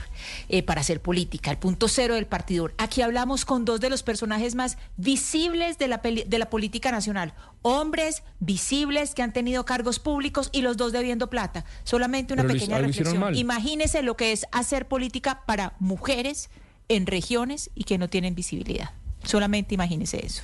eh, 0.48 0.62
para 0.62 0.80
hacer 0.80 1.00
política, 1.02 1.50
el 1.50 1.58
punto 1.58 1.88
cero 1.88 2.14
del 2.14 2.26
partidor. 2.26 2.74
Aquí 2.78 3.02
hablamos 3.02 3.44
con 3.44 3.64
dos 3.64 3.80
de 3.80 3.90
los 3.90 4.02
personajes 4.02 4.54
más 4.54 4.78
visibles 4.96 5.78
de 5.78 5.88
la, 5.88 6.02
peli- 6.02 6.24
de 6.26 6.38
la 6.38 6.50
política 6.50 6.90
nacional, 6.90 7.34
hombres 7.62 8.22
visibles 8.40 9.14
que 9.14 9.22
han 9.22 9.32
tenido 9.32 9.64
cargos 9.64 9.98
públicos 9.98 10.48
y 10.52 10.62
los 10.62 10.76
dos 10.76 10.92
debiendo 10.92 11.30
plata. 11.30 11.64
Solamente 11.84 12.32
una 12.34 12.42
Pero 12.42 12.54
pequeña 12.54 12.78
reflexión. 12.78 13.34
Imagínese 13.34 14.02
lo 14.02 14.16
que 14.16 14.32
es 14.32 14.46
hacer 14.52 14.86
política 14.88 15.42
para 15.46 15.74
mujeres 15.78 16.50
en 16.88 17.06
regiones 17.06 17.70
y 17.74 17.84
que 17.84 17.98
no 17.98 18.08
tienen 18.08 18.34
visibilidad. 18.34 18.90
Solamente 19.24 19.74
imagínese 19.74 20.24
eso. 20.24 20.42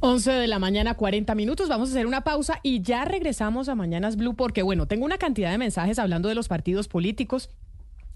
11 0.00 0.30
de 0.30 0.46
la 0.46 0.60
mañana, 0.60 0.94
40 0.94 1.34
minutos. 1.34 1.68
Vamos 1.68 1.88
a 1.88 1.92
hacer 1.92 2.06
una 2.06 2.22
pausa 2.22 2.60
y 2.62 2.82
ya 2.82 3.04
regresamos 3.04 3.68
a 3.68 3.74
Mañanas 3.74 4.16
Blue 4.16 4.34
porque, 4.34 4.62
bueno, 4.62 4.86
tengo 4.86 5.04
una 5.04 5.18
cantidad 5.18 5.50
de 5.50 5.58
mensajes 5.58 5.98
hablando 5.98 6.28
de 6.28 6.36
los 6.36 6.46
partidos 6.46 6.86
políticos 6.86 7.50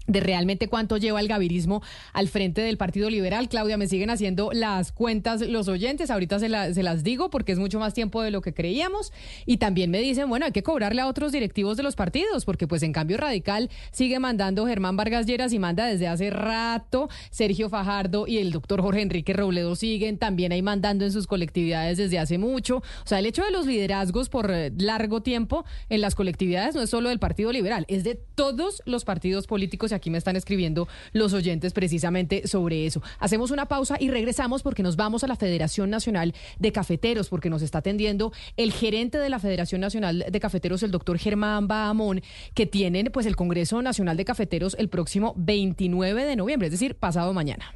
de 0.07 0.19
realmente 0.19 0.67
cuánto 0.67 0.97
lleva 0.97 1.19
el 1.19 1.27
gavirismo 1.27 1.81
al 2.13 2.27
frente 2.27 2.61
del 2.61 2.77
Partido 2.77 3.09
Liberal. 3.09 3.49
Claudia, 3.49 3.77
me 3.77 3.87
siguen 3.87 4.09
haciendo 4.09 4.51
las 4.53 4.91
cuentas 4.91 5.41
los 5.41 5.67
oyentes, 5.67 6.11
ahorita 6.11 6.39
se, 6.39 6.73
se 6.73 6.83
las 6.83 7.03
digo 7.03 7.29
porque 7.29 7.51
es 7.51 7.59
mucho 7.59 7.79
más 7.79 7.93
tiempo 7.93 8.21
de 8.21 8.31
lo 8.31 8.41
que 8.41 8.53
creíamos. 8.53 9.11
Y 9.45 9.57
también 9.57 9.91
me 9.91 9.99
dicen, 9.99 10.29
bueno, 10.29 10.45
hay 10.45 10.51
que 10.51 10.63
cobrarle 10.63 11.01
a 11.01 11.07
otros 11.07 11.31
directivos 11.31 11.77
de 11.77 11.83
los 11.83 11.95
partidos, 11.95 12.45
porque 12.45 12.67
pues 12.67 12.83
en 12.83 12.93
cambio 12.93 13.17
Radical 13.17 13.69
sigue 13.91 14.19
mandando 14.19 14.67
Germán 14.67 14.97
Vargas 14.97 15.25
Lleras 15.25 15.53
y 15.53 15.59
manda 15.59 15.85
desde 15.85 16.07
hace 16.07 16.29
rato, 16.29 17.09
Sergio 17.29 17.69
Fajardo 17.69 18.27
y 18.27 18.37
el 18.37 18.51
doctor 18.51 18.81
Jorge 18.81 19.01
Enrique 19.01 19.33
Robledo 19.33 19.75
siguen 19.75 20.17
también 20.17 20.51
ahí 20.51 20.61
mandando 20.61 21.05
en 21.05 21.11
sus 21.11 21.27
colectividades 21.27 21.97
desde 21.97 22.19
hace 22.19 22.37
mucho. 22.37 22.77
O 22.77 23.07
sea, 23.07 23.19
el 23.19 23.25
hecho 23.25 23.43
de 23.43 23.51
los 23.51 23.65
liderazgos 23.65 24.29
por 24.29 24.51
eh, 24.51 24.71
largo 24.77 25.21
tiempo 25.21 25.65
en 25.89 26.01
las 26.01 26.15
colectividades 26.15 26.75
no 26.75 26.81
es 26.81 26.89
solo 26.89 27.09
del 27.09 27.19
Partido 27.19 27.51
Liberal, 27.51 27.85
es 27.87 28.03
de 28.03 28.15
todos 28.15 28.81
los 28.85 29.05
partidos 29.05 29.47
políticos 29.47 29.92
aquí 29.95 30.09
me 30.09 30.17
están 30.17 30.35
escribiendo 30.35 30.87
los 31.11 31.33
oyentes 31.33 31.73
precisamente 31.73 32.47
sobre 32.47 32.85
eso. 32.85 33.01
Hacemos 33.19 33.51
una 33.51 33.67
pausa 33.67 33.97
y 33.99 34.09
regresamos 34.09 34.63
porque 34.63 34.83
nos 34.83 34.95
vamos 34.95 35.23
a 35.23 35.27
la 35.27 35.35
Federación 35.35 35.89
Nacional 35.89 36.33
de 36.59 36.71
Cafeteros 36.71 37.29
porque 37.29 37.49
nos 37.49 37.61
está 37.61 37.79
atendiendo 37.79 38.31
el 38.57 38.71
gerente 38.71 39.17
de 39.17 39.29
la 39.29 39.39
Federación 39.39 39.81
Nacional 39.81 40.25
de 40.29 40.39
Cafeteros, 40.39 40.83
el 40.83 40.91
doctor 40.91 41.17
Germán 41.17 41.67
Bahamón, 41.67 42.21
que 42.53 42.65
tienen 42.65 43.09
pues 43.11 43.25
el 43.25 43.35
Congreso 43.35 43.81
Nacional 43.81 44.17
de 44.17 44.25
Cafeteros 44.25 44.75
el 44.79 44.89
próximo 44.89 45.33
29 45.37 46.25
de 46.25 46.35
noviembre, 46.35 46.67
es 46.67 46.71
decir, 46.71 46.95
pasado 46.95 47.33
mañana. 47.33 47.73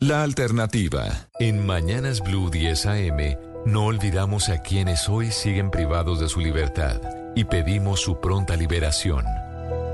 La 0.00 0.24
alternativa. 0.24 1.28
En 1.38 1.64
Mañanas 1.64 2.20
Blue 2.20 2.50
10 2.50 2.86
AM, 2.86 3.36
no 3.64 3.84
olvidamos 3.84 4.48
a 4.48 4.60
quienes 4.60 5.08
hoy 5.08 5.30
siguen 5.30 5.70
privados 5.70 6.18
de 6.18 6.28
su 6.28 6.40
libertad 6.40 7.00
y 7.36 7.44
pedimos 7.44 8.00
su 8.00 8.18
pronta 8.18 8.56
liberación. 8.56 9.24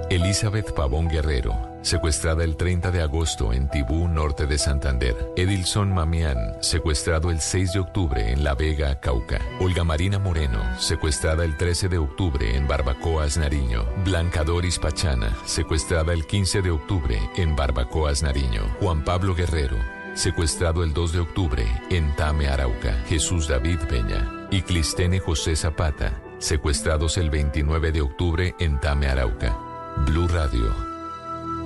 Elizabeth 0.08 0.72
Pavón 0.72 1.08
Guerrero, 1.08 1.75
secuestrada 1.86 2.42
el 2.42 2.56
30 2.56 2.90
de 2.90 3.00
agosto 3.00 3.52
en 3.52 3.70
Tibú, 3.70 4.08
norte 4.08 4.46
de 4.46 4.58
Santander. 4.58 5.32
Edilson 5.36 5.94
Mamián, 5.94 6.56
secuestrado 6.60 7.30
el 7.30 7.40
6 7.40 7.74
de 7.74 7.78
octubre 7.78 8.32
en 8.32 8.42
La 8.42 8.56
Vega, 8.56 8.98
Cauca. 8.98 9.40
Olga 9.60 9.84
Marina 9.84 10.18
Moreno, 10.18 10.60
secuestrada 10.80 11.44
el 11.44 11.56
13 11.56 11.88
de 11.88 11.98
octubre 11.98 12.56
en 12.56 12.66
Barbacoas, 12.66 13.38
Nariño. 13.38 13.84
Blanca 14.04 14.42
Doris 14.42 14.80
Pachana, 14.80 15.36
secuestrada 15.44 16.12
el 16.12 16.26
15 16.26 16.60
de 16.60 16.72
octubre 16.72 17.20
en 17.36 17.54
Barbacoas, 17.54 18.20
Nariño. 18.20 18.62
Juan 18.80 19.04
Pablo 19.04 19.36
Guerrero, 19.36 19.76
secuestrado 20.14 20.82
el 20.82 20.92
2 20.92 21.12
de 21.12 21.20
octubre 21.20 21.64
en 21.90 22.16
Tame, 22.16 22.48
Arauca. 22.48 22.94
Jesús 23.06 23.46
David 23.46 23.78
Peña 23.88 24.48
y 24.50 24.62
Clistene 24.62 25.20
José 25.20 25.54
Zapata, 25.54 26.20
secuestrados 26.38 27.16
el 27.16 27.30
29 27.30 27.92
de 27.92 28.00
octubre 28.00 28.56
en 28.58 28.80
Tame, 28.80 29.06
Arauca. 29.06 29.56
Blue 30.04 30.26
Radio, 30.26 30.95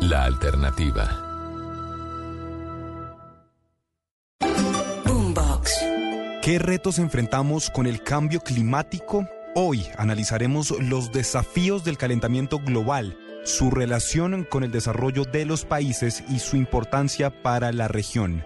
la 0.01 0.25
alternativa. 0.25 1.27
Boombox. 5.05 5.75
¿Qué 6.43 6.59
retos 6.59 6.99
enfrentamos 6.99 7.71
con 7.71 7.87
el 7.87 8.03
cambio 8.03 8.41
climático? 8.41 9.29
Hoy 9.55 9.87
analizaremos 9.99 10.71
los 10.81 11.13
desafíos 11.13 11.85
del 11.85 11.99
calentamiento 11.99 12.59
global, 12.59 13.17
su 13.45 13.71
relación 13.71 14.45
con 14.45 14.65
el 14.65 14.71
desarrollo 14.71 15.25
de 15.25 15.45
los 15.45 15.65
países 15.65 16.25
y 16.29 16.39
su 16.39 16.57
importancia 16.57 17.43
para 17.43 17.73
la 17.73 17.89
región. 17.89 18.45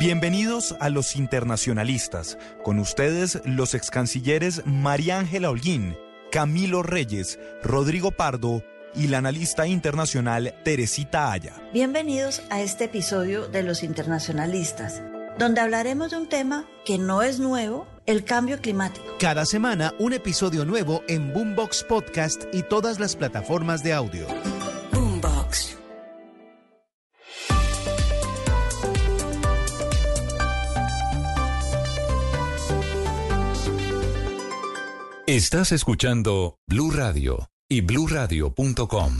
Bienvenidos 0.00 0.74
a 0.80 0.88
los 0.90 1.16
internacionalistas. 1.16 2.38
Con 2.64 2.78
ustedes 2.78 3.40
los 3.44 3.74
ex 3.74 3.90
cancilleres 3.90 4.62
María 4.66 5.18
Ángela 5.18 5.50
Holguín, 5.50 5.96
Camilo 6.32 6.82
Reyes, 6.82 7.38
Rodrigo 7.62 8.10
Pardo 8.10 8.62
y 8.98 9.06
la 9.06 9.18
analista 9.18 9.66
internacional 9.66 10.54
Teresita 10.64 11.30
Aya. 11.30 11.54
Bienvenidos 11.72 12.42
a 12.50 12.60
este 12.60 12.84
episodio 12.84 13.46
de 13.46 13.62
Los 13.62 13.82
Internacionalistas, 13.82 15.00
donde 15.38 15.60
hablaremos 15.60 16.10
de 16.10 16.16
un 16.16 16.28
tema 16.28 16.66
que 16.84 16.98
no 16.98 17.22
es 17.22 17.38
nuevo, 17.38 17.86
el 18.06 18.24
cambio 18.24 18.60
climático. 18.60 19.06
Cada 19.20 19.46
semana 19.46 19.94
un 20.00 20.14
episodio 20.14 20.64
nuevo 20.64 21.02
en 21.08 21.32
Boombox 21.32 21.84
Podcast 21.84 22.42
y 22.52 22.64
todas 22.64 22.98
las 22.98 23.14
plataformas 23.14 23.84
de 23.84 23.92
audio. 23.92 24.26
Boombox. 24.92 25.76
Estás 35.26 35.72
escuchando 35.72 36.56
Blue 36.66 36.90
Radio 36.90 37.48
y 37.70 37.82
bluradio.com. 37.82 39.12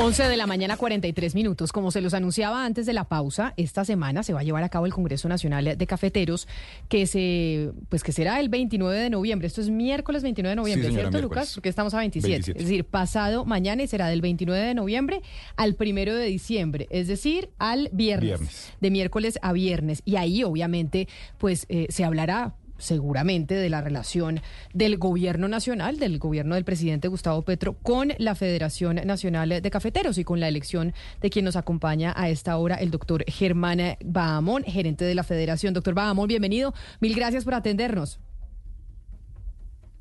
11 0.00 0.22
de 0.28 0.36
la 0.38 0.46
mañana 0.46 0.76
43 0.78 1.34
minutos. 1.34 1.72
Como 1.72 1.90
se 1.90 2.00
los 2.00 2.14
anunciaba 2.14 2.64
antes 2.64 2.86
de 2.86 2.94
la 2.94 3.04
pausa, 3.04 3.52
esta 3.58 3.84
semana 3.84 4.22
se 4.22 4.32
va 4.32 4.40
a 4.40 4.42
llevar 4.44 4.62
a 4.62 4.70
cabo 4.70 4.86
el 4.86 4.94
Congreso 4.94 5.28
Nacional 5.28 5.76
de 5.76 5.86
Cafeteros, 5.86 6.48
que 6.88 7.06
se 7.06 7.72
pues 7.90 8.02
que 8.02 8.12
será 8.12 8.40
el 8.40 8.48
29 8.48 8.96
de 8.98 9.10
noviembre. 9.10 9.46
Esto 9.46 9.60
es 9.60 9.68
miércoles 9.68 10.22
29 10.22 10.52
de 10.52 10.56
noviembre, 10.56 10.84
Sí, 10.88 10.92
señora, 10.94 11.10
¿cierto, 11.10 11.18
miércoles. 11.18 11.38
Lucas? 11.44 11.54
Porque 11.54 11.68
estamos 11.68 11.92
a 11.92 11.98
27. 11.98 12.32
27. 12.32 12.58
Es 12.60 12.64
decir, 12.66 12.84
pasado 12.86 13.44
mañana 13.44 13.82
y 13.82 13.88
será 13.88 14.06
del 14.08 14.22
29 14.22 14.64
de 14.64 14.74
noviembre 14.74 15.20
al 15.56 15.74
primero 15.74 16.14
de 16.14 16.24
diciembre, 16.26 16.86
es 16.90 17.08
decir, 17.08 17.50
al 17.58 17.90
viernes, 17.92 18.24
Viernes. 18.38 18.72
de 18.80 18.90
miércoles 18.90 19.38
a 19.42 19.52
viernes. 19.52 20.00
Y 20.06 20.16
ahí, 20.16 20.44
obviamente, 20.44 21.08
pues 21.36 21.66
eh, 21.68 21.88
se 21.90 22.04
hablará 22.04 22.54
seguramente 22.78 23.54
de 23.54 23.68
la 23.68 23.80
relación 23.80 24.40
del 24.72 24.98
gobierno 24.98 25.48
nacional, 25.48 25.98
del 25.98 26.18
gobierno 26.18 26.54
del 26.54 26.64
presidente 26.64 27.08
Gustavo 27.08 27.42
Petro 27.42 27.74
con 27.74 28.12
la 28.18 28.34
Federación 28.34 28.96
Nacional 29.04 29.60
de 29.62 29.70
Cafeteros 29.70 30.18
y 30.18 30.24
con 30.24 30.40
la 30.40 30.48
elección 30.48 30.94
de 31.20 31.30
quien 31.30 31.44
nos 31.44 31.56
acompaña 31.56 32.14
a 32.16 32.28
esta 32.28 32.56
hora, 32.56 32.76
el 32.76 32.90
doctor 32.90 33.24
Germán 33.26 33.80
Bahamón, 34.04 34.64
gerente 34.64 35.04
de 35.04 35.14
la 35.14 35.22
Federación. 35.22 35.74
Doctor 35.74 35.94
Bahamón, 35.94 36.28
bienvenido. 36.28 36.74
Mil 37.00 37.14
gracias 37.14 37.44
por 37.44 37.54
atendernos. 37.54 38.20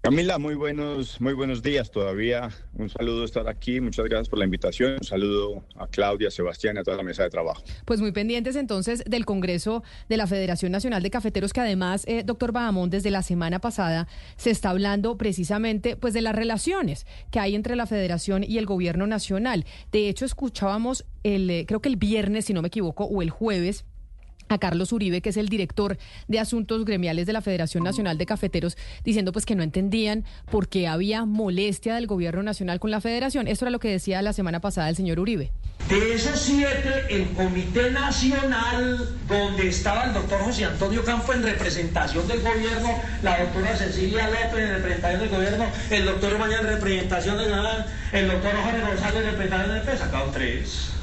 Camila, 0.01 0.37
muy 0.37 0.55
buenos, 0.55 1.19
muy 1.19 1.33
buenos 1.33 1.61
días 1.61 1.91
todavía. 1.91 2.49
Un 2.75 2.89
saludo 2.89 3.25
estar 3.25 3.49
aquí. 3.49 3.81
Muchas 3.81 4.05
gracias 4.05 4.29
por 4.29 4.39
la 4.39 4.45
invitación. 4.45 4.93
Un 4.93 5.03
saludo 5.03 5.65
a 5.75 5.87
Claudia, 5.87 6.31
Sebastián 6.31 6.77
y 6.77 6.79
a 6.79 6.83
toda 6.83 6.95
la 6.95 7.03
mesa 7.03 7.23
de 7.23 7.29
trabajo. 7.29 7.61
Pues 7.83 7.99
muy 7.99 8.13
pendientes 8.13 8.55
entonces 8.55 9.03
del 9.05 9.25
Congreso 9.25 9.83
de 10.07 10.15
la 10.15 10.25
Federación 10.25 10.71
Nacional 10.71 11.03
de 11.03 11.09
Cafeteros, 11.09 11.51
que 11.51 11.59
además, 11.59 12.05
eh, 12.07 12.23
doctor 12.23 12.53
Bahamón, 12.53 12.89
desde 12.89 13.11
la 13.11 13.21
semana 13.21 13.59
pasada 13.59 14.07
se 14.37 14.51
está 14.51 14.69
hablando 14.69 15.17
precisamente 15.17 15.97
pues 15.97 16.13
de 16.13 16.21
las 16.21 16.35
relaciones 16.35 17.05
que 17.29 17.39
hay 17.39 17.55
entre 17.55 17.75
la 17.75 17.85
Federación 17.85 18.45
y 18.47 18.59
el 18.59 18.65
Gobierno 18.65 19.07
Nacional. 19.07 19.65
De 19.91 20.07
hecho, 20.07 20.23
escuchábamos 20.23 21.05
el, 21.23 21.49
eh, 21.49 21.65
creo 21.67 21.81
que 21.81 21.89
el 21.89 21.97
viernes, 21.97 22.45
si 22.45 22.53
no 22.53 22.61
me 22.61 22.69
equivoco, 22.69 23.03
o 23.03 23.21
el 23.21 23.29
jueves, 23.29 23.83
a 24.49 24.57
Carlos 24.57 24.91
Uribe, 24.91 25.21
que 25.21 25.29
es 25.29 25.37
el 25.37 25.49
director 25.49 25.97
de 26.27 26.39
Asuntos 26.39 26.85
Gremiales 26.85 27.25
de 27.25 27.33
la 27.33 27.41
Federación 27.41 27.83
Nacional 27.83 28.17
de 28.17 28.25
Cafeteros, 28.25 28.77
diciendo 29.03 29.31
pues 29.31 29.45
que 29.45 29.55
no 29.55 29.63
entendían 29.63 30.25
por 30.49 30.67
qué 30.67 30.87
había 30.87 31.25
molestia 31.25 31.95
del 31.95 32.07
gobierno 32.07 32.43
nacional 32.43 32.79
con 32.79 32.91
la 32.91 33.01
federación. 33.01 33.47
Esto 33.47 33.65
era 33.65 33.71
lo 33.71 33.79
que 33.79 33.89
decía 33.89 34.21
la 34.21 34.33
semana 34.33 34.59
pasada 34.59 34.89
el 34.89 34.95
señor 34.95 35.19
Uribe. 35.19 35.51
De 35.89 36.15
esos 36.15 36.39
siete, 36.39 37.05
el 37.09 37.29
Comité 37.29 37.91
Nacional, 37.91 39.09
donde 39.29 39.69
estaba 39.69 40.03
el 40.03 40.13
doctor 40.13 40.41
José 40.41 40.65
Antonio 40.65 41.03
Campo 41.05 41.31
en 41.33 41.43
representación 41.43 42.27
del 42.27 42.41
gobierno, 42.41 42.89
la 43.23 43.39
doctora 43.39 43.75
Cecilia 43.77 44.27
López 44.27 44.59
en 44.59 44.69
representación 44.69 45.21
del 45.21 45.29
gobierno, 45.29 45.65
el 45.89 46.05
doctor 46.05 46.39
Mañana 46.39 46.61
en 46.61 46.75
representación 46.75 47.37
del 47.37 47.47
el 48.11 48.27
doctor 48.27 48.51
Jorge 48.51 48.81
González 48.81 49.15
en 49.15 49.31
representación 49.31 49.75
del 49.75 49.83
PES, 49.83 49.99
sacaron 49.99 50.31
tres. 50.31 50.96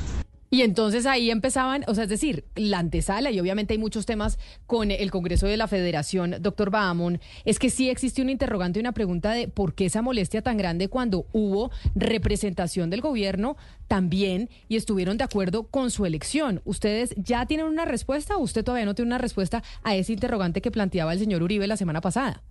Y 0.55 0.63
entonces 0.63 1.05
ahí 1.05 1.33
empezaban, 1.33 1.83
o 1.89 1.97
sea, 1.97 2.05
es 2.05 2.11
decir, 2.11 2.45
la 2.55 2.79
antesala, 2.79 3.33
y 3.33 3.41
obviamente 3.41 3.75
hay 3.75 3.79
muchos 3.79 4.07
temas 4.07 4.39
con 4.69 4.93
el 4.93 5.11
Congreso 5.11 5.49
de 5.49 5.57
la 5.57 5.67
Federación, 5.67 6.37
doctor 6.39 6.71
Bahamón, 6.71 7.19
es 7.45 7.59
que 7.59 7.71
sí 7.71 7.91
existe 7.91 8.23
un 8.23 8.31
interrogante 8.31 8.79
y 8.79 8.83
una 8.83 8.93
pregunta 8.93 9.33
de 9.33 9.49
por 9.49 9.75
qué 9.75 9.87
esa 9.87 10.01
molestia 10.01 10.43
tan 10.43 10.57
grande 10.57 10.87
cuando 10.87 11.27
hubo 11.33 11.73
representación 11.97 12.89
del 12.89 13.01
gobierno 13.01 13.57
también 13.89 14.49
y 14.69 14.77
estuvieron 14.77 15.17
de 15.19 15.25
acuerdo 15.25 15.65
con 15.65 15.91
su 15.91 16.07
elección. 16.07 16.63
¿Ustedes 16.65 17.17
ya 17.17 17.47
tienen 17.47 17.67
una 17.67 17.85
respuesta 17.85 18.37
o 18.37 18.39
usted 18.39 18.63
todavía 18.63 18.87
no 18.87 18.95
tiene 18.95 19.09
una 19.09 19.19
respuesta 19.19 19.65
a 19.83 19.97
ese 19.97 20.13
interrogante 20.13 20.63
que 20.63 20.71
planteaba 20.71 21.15
el 21.15 21.19
señor 21.19 21.43
Uribe 21.43 21.67
la 21.67 21.77
semana 21.77 22.01
pasada? 22.01 22.45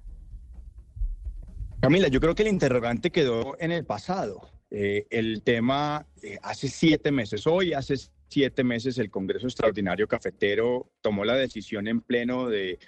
Camila, 1.80 2.10
yo 2.10 2.20
creo 2.20 2.36
que 2.36 2.44
el 2.44 2.50
interrogante 2.50 3.12
quedó 3.12 3.56
en 3.62 3.72
el 3.72 3.86
pasado. 3.86 4.53
Eh, 4.76 5.06
el 5.12 5.44
tema 5.44 6.08
eh, 6.24 6.40
hace 6.42 6.68
siete 6.68 7.12
meses, 7.12 7.46
hoy 7.46 7.74
hace 7.74 7.96
siete 8.28 8.64
meses 8.64 8.98
el 8.98 9.12
Congreso 9.12 9.46
Extraordinario 9.46 10.08
Cafetero 10.08 10.90
tomó 11.02 11.26
la 11.26 11.36
decisión 11.36 11.88
en 11.88 12.02
pleno 12.02 12.50
de 12.50 12.80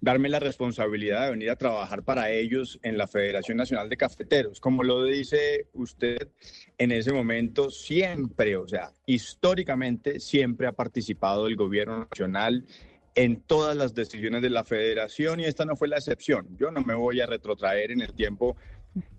darme 0.00 0.30
la 0.30 0.40
responsabilidad 0.40 1.26
de 1.26 1.32
venir 1.32 1.50
a 1.50 1.56
trabajar 1.56 2.02
para 2.02 2.30
ellos 2.30 2.80
en 2.82 2.96
la 2.96 3.06
Federación 3.06 3.58
Nacional 3.58 3.90
de 3.90 3.98
Cafeteros. 3.98 4.58
Como 4.58 4.84
lo 4.84 5.04
dice 5.04 5.66
usted, 5.74 6.30
en 6.78 6.92
ese 6.92 7.12
momento 7.12 7.70
siempre, 7.70 8.56
o 8.56 8.66
sea, 8.66 8.92
históricamente 9.04 10.20
siempre 10.20 10.66
ha 10.66 10.72
participado 10.72 11.46
el 11.46 11.56
gobierno 11.56 12.08
nacional 12.10 12.64
en 13.14 13.40
todas 13.42 13.76
las 13.76 13.94
decisiones 13.94 14.42
de 14.42 14.50
la 14.50 14.64
federación 14.64 15.40
y 15.40 15.44
esta 15.44 15.64
no 15.64 15.76
fue 15.76 15.88
la 15.88 15.96
excepción. 15.96 16.56
Yo 16.56 16.70
no 16.70 16.80
me 16.80 16.94
voy 16.94 17.20
a 17.20 17.26
retrotraer 17.26 17.92
en 17.92 18.00
el 18.00 18.12
tiempo 18.14 18.56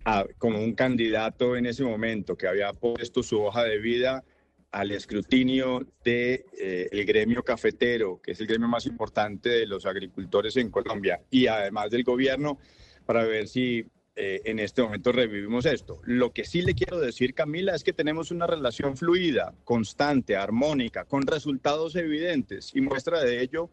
a- 0.04 0.26
como 0.38 0.60
un 0.60 0.74
candidato 0.74 1.56
en 1.56 1.66
ese 1.66 1.84
momento 1.84 2.38
que 2.38 2.48
había 2.48 2.72
puesto 2.74 3.24
su 3.24 3.42
hoja 3.42 3.64
de 3.64 3.80
vida 3.80 4.24
al 4.72 4.92
escrutinio 4.92 5.80
del 6.04 6.44
de, 6.52 6.90
eh, 6.92 7.06
gremio 7.06 7.44
cafetero, 7.44 8.20
que 8.22 8.32
es 8.32 8.42
el 8.42 8.48
gremio 8.48 8.68
más 8.68 8.86
importante 8.86 9.50
de 9.50 9.66
los 9.66 9.86
agricultores 9.86 10.58
en 10.58 10.70
Colombia, 10.70 11.22
y 11.32 11.48
además 11.48 11.90
del 11.92 12.04
gobierno, 12.04 12.60
para 13.06 13.24
ver 13.24 13.48
si 13.48 13.86
eh, 14.18 14.42
en 14.46 14.60
este 14.60 14.82
momento 14.82 15.12
revivimos 15.12 15.66
esto. 15.66 16.00
Lo 16.06 16.32
que 16.32 16.46
sí 16.46 16.62
le 16.62 16.74
quiero 16.74 17.00
decir, 17.00 17.34
Camila, 17.34 17.76
es 17.76 17.84
que 17.84 17.92
tenemos 17.92 18.32
una 18.32 18.48
relación 18.48 18.96
fluida, 18.96 19.54
constante, 19.66 20.38
armónica, 20.38 21.04
con 21.04 21.28
resultados 21.28 21.96
evidentes, 21.98 22.72
y 22.74 22.80
muestra 22.80 23.22
de 23.22 23.42
ello, 23.42 23.70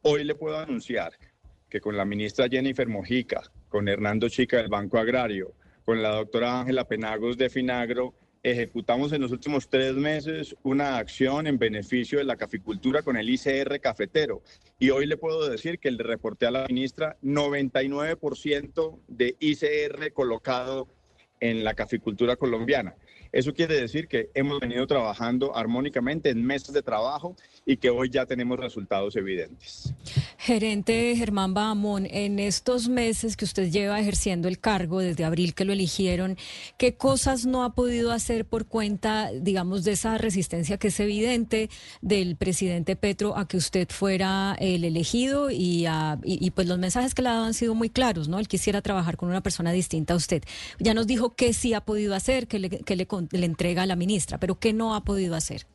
hoy 0.00 0.24
le 0.24 0.34
puedo 0.34 0.58
anunciar 0.58 1.12
que 1.68 1.80
con 1.80 1.96
la 1.96 2.06
ministra 2.06 2.48
Jennifer 2.48 2.88
Mojica, 2.88 3.42
con 3.72 3.88
Hernando 3.88 4.28
Chica 4.28 4.58
del 4.58 4.68
Banco 4.68 4.98
Agrario, 4.98 5.54
con 5.86 6.02
la 6.02 6.10
doctora 6.10 6.60
Ángela 6.60 6.86
Penagos 6.86 7.38
de 7.38 7.48
Finagro, 7.48 8.12
ejecutamos 8.42 9.14
en 9.14 9.22
los 9.22 9.32
últimos 9.32 9.70
tres 9.70 9.94
meses 9.94 10.54
una 10.62 10.98
acción 10.98 11.46
en 11.46 11.58
beneficio 11.58 12.18
de 12.18 12.24
la 12.24 12.36
caficultura 12.36 13.00
con 13.00 13.16
el 13.16 13.30
ICR 13.30 13.80
cafetero. 13.80 14.42
Y 14.78 14.90
hoy 14.90 15.06
le 15.06 15.16
puedo 15.16 15.48
decir 15.48 15.78
que 15.78 15.90
le 15.90 16.02
reporté 16.02 16.44
a 16.44 16.50
la 16.50 16.66
ministra 16.66 17.16
99% 17.22 18.98
de 19.08 19.36
ICR 19.40 20.12
colocado 20.12 20.88
en 21.40 21.64
la 21.64 21.72
caficultura 21.72 22.36
colombiana. 22.36 22.94
Eso 23.32 23.54
quiere 23.54 23.80
decir 23.80 24.08
que 24.08 24.30
hemos 24.34 24.60
venido 24.60 24.86
trabajando 24.86 25.56
armónicamente 25.56 26.28
en 26.28 26.44
meses 26.44 26.74
de 26.74 26.82
trabajo 26.82 27.34
y 27.64 27.78
que 27.78 27.88
hoy 27.88 28.10
ya 28.10 28.26
tenemos 28.26 28.58
resultados 28.58 29.16
evidentes. 29.16 29.94
Gerente 30.36 31.14
Germán 31.16 31.54
Bahamón, 31.54 32.06
en 32.10 32.38
estos 32.38 32.88
meses 32.88 33.36
que 33.36 33.44
usted 33.44 33.70
lleva 33.70 34.00
ejerciendo 34.00 34.48
el 34.48 34.58
cargo, 34.58 35.00
desde 35.00 35.24
abril 35.24 35.54
que 35.54 35.64
lo 35.64 35.72
eligieron, 35.72 36.36
¿qué 36.76 36.94
cosas 36.94 37.46
no 37.46 37.64
ha 37.64 37.74
podido 37.74 38.12
hacer 38.12 38.44
por 38.44 38.66
cuenta, 38.66 39.30
digamos, 39.32 39.84
de 39.84 39.92
esa 39.92 40.18
resistencia 40.18 40.76
que 40.76 40.88
es 40.88 41.00
evidente 41.00 41.70
del 42.00 42.36
presidente 42.36 42.96
Petro 42.96 43.36
a 43.36 43.48
que 43.48 43.56
usted 43.56 43.88
fuera 43.88 44.56
el 44.58 44.84
elegido 44.84 45.48
y, 45.50 45.86
pues 46.54 46.68
los 46.68 46.78
mensajes 46.78 47.14
que 47.14 47.22
le 47.22 47.28
ha 47.28 47.34
dado 47.34 47.44
han 47.44 47.54
sido 47.54 47.74
muy 47.74 47.88
claros, 47.88 48.28
¿no? 48.28 48.38
Él 48.38 48.48
quisiera 48.48 48.82
trabajar 48.82 49.16
con 49.16 49.28
una 49.28 49.42
persona 49.42 49.72
distinta 49.72 50.14
a 50.14 50.16
usted. 50.16 50.42
Ya 50.78 50.92
nos 50.92 51.06
dijo 51.06 51.34
qué 51.34 51.52
sí 51.52 51.72
ha 51.72 51.80
podido 51.80 52.14
hacer, 52.14 52.46
qué 52.46 52.58
le, 52.58 52.68
le 52.68 53.06
le 53.30 53.46
entrega 53.46 53.82
a 53.82 53.86
la 53.86 53.96
ministra, 53.96 54.38
pero 54.38 54.58
qué 54.58 54.72
no 54.72 54.94
ha 54.94 55.04
podido 55.04 55.34
hacer. 55.34 55.66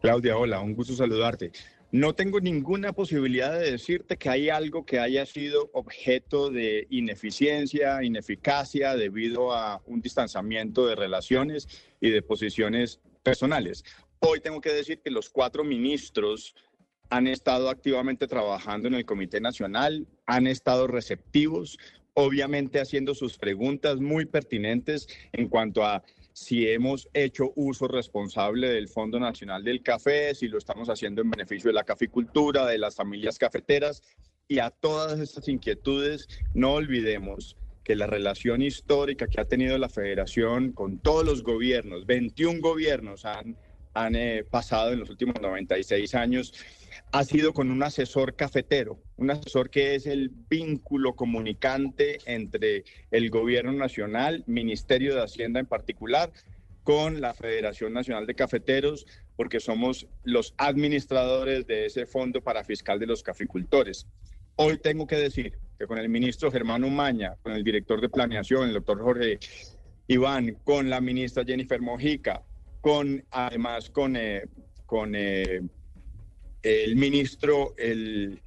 Claudia, 0.00 0.36
hola, 0.36 0.60
un 0.60 0.74
gusto 0.74 0.94
saludarte. 0.94 1.52
No 1.90 2.12
tengo 2.14 2.40
ninguna 2.40 2.92
posibilidad 2.92 3.58
de 3.58 3.70
decirte 3.70 4.16
que 4.16 4.28
hay 4.28 4.48
algo 4.48 4.84
que 4.84 4.98
haya 4.98 5.24
sido 5.26 5.70
objeto 5.72 6.50
de 6.50 6.88
ineficiencia, 6.90 8.02
ineficacia 8.02 8.96
debido 8.96 9.52
a 9.52 9.80
un 9.86 10.00
distanciamiento 10.00 10.86
de 10.86 10.96
relaciones 10.96 11.68
y 12.00 12.10
de 12.10 12.20
posiciones 12.20 13.00
personales. 13.22 13.84
Hoy 14.18 14.40
tengo 14.40 14.60
que 14.60 14.72
decir 14.72 15.00
que 15.00 15.10
los 15.10 15.30
cuatro 15.30 15.62
ministros 15.62 16.54
han 17.10 17.28
estado 17.28 17.70
activamente 17.70 18.26
trabajando 18.26 18.88
en 18.88 18.94
el 18.94 19.04
Comité 19.04 19.40
Nacional, 19.40 20.08
han 20.26 20.46
estado 20.46 20.86
receptivos, 20.86 21.78
obviamente 22.14 22.80
haciendo 22.80 23.14
sus 23.14 23.36
preguntas 23.36 24.00
muy 24.00 24.24
pertinentes 24.24 25.08
en 25.32 25.48
cuanto 25.48 25.84
a 25.84 26.02
si 26.32 26.68
hemos 26.68 27.08
hecho 27.12 27.52
uso 27.54 27.86
responsable 27.86 28.68
del 28.68 28.88
Fondo 28.88 29.20
Nacional 29.20 29.62
del 29.62 29.82
Café, 29.82 30.34
si 30.34 30.48
lo 30.48 30.58
estamos 30.58 30.88
haciendo 30.88 31.22
en 31.22 31.30
beneficio 31.30 31.68
de 31.68 31.74
la 31.74 31.84
caficultura, 31.84 32.66
de 32.66 32.78
las 32.78 32.96
familias 32.96 33.38
cafeteras. 33.38 34.02
Y 34.48 34.58
a 34.58 34.70
todas 34.70 35.20
estas 35.20 35.48
inquietudes, 35.48 36.28
no 36.52 36.74
olvidemos 36.74 37.56
que 37.84 37.94
la 37.94 38.06
relación 38.06 38.62
histórica 38.62 39.28
que 39.28 39.40
ha 39.40 39.44
tenido 39.44 39.78
la 39.78 39.88
federación 39.88 40.72
con 40.72 40.98
todos 40.98 41.24
los 41.24 41.42
gobiernos, 41.42 42.04
21 42.06 42.60
gobiernos 42.60 43.24
han, 43.24 43.56
han 43.92 44.16
eh, 44.16 44.44
pasado 44.44 44.92
en 44.92 45.00
los 45.00 45.10
últimos 45.10 45.36
96 45.40 46.14
años, 46.14 46.52
ha 47.12 47.24
sido 47.24 47.52
con 47.52 47.70
un 47.70 47.82
asesor 47.82 48.34
cafetero, 48.34 48.98
un 49.16 49.30
asesor 49.30 49.70
que 49.70 49.94
es 49.94 50.06
el 50.06 50.30
vínculo 50.30 51.14
comunicante 51.14 52.18
entre 52.26 52.84
el 53.10 53.30
gobierno 53.30 53.72
nacional, 53.72 54.44
Ministerio 54.46 55.14
de 55.14 55.22
Hacienda 55.22 55.60
en 55.60 55.66
particular, 55.66 56.32
con 56.82 57.20
la 57.20 57.32
Federación 57.34 57.92
Nacional 57.92 58.26
de 58.26 58.34
Cafeteros, 58.34 59.06
porque 59.36 59.58
somos 59.58 60.06
los 60.22 60.54
administradores 60.58 61.66
de 61.66 61.86
ese 61.86 62.06
fondo 62.06 62.42
para 62.42 62.62
fiscal 62.62 62.98
de 63.00 63.06
los 63.06 63.22
caficultores. 63.22 64.06
Hoy 64.56 64.78
tengo 64.78 65.06
que 65.06 65.16
decir 65.16 65.58
que 65.78 65.86
con 65.86 65.98
el 65.98 66.08
ministro 66.08 66.50
Germán 66.50 66.84
Umaña, 66.84 67.36
con 67.42 67.52
el 67.52 67.64
director 67.64 68.00
de 68.00 68.08
planeación, 68.08 68.68
el 68.68 68.74
doctor 68.74 69.00
Jorge 69.00 69.38
Iván, 70.06 70.58
con 70.62 70.90
la 70.90 71.00
ministra 71.00 71.44
Jennifer 71.44 71.80
Mojica, 71.80 72.42
con 72.80 73.24
además 73.30 73.90
con, 73.90 74.14
eh, 74.14 74.44
con 74.86 75.14
eh, 75.16 75.62
el 76.64 76.96
ministro, 76.96 77.74
el 77.76 78.42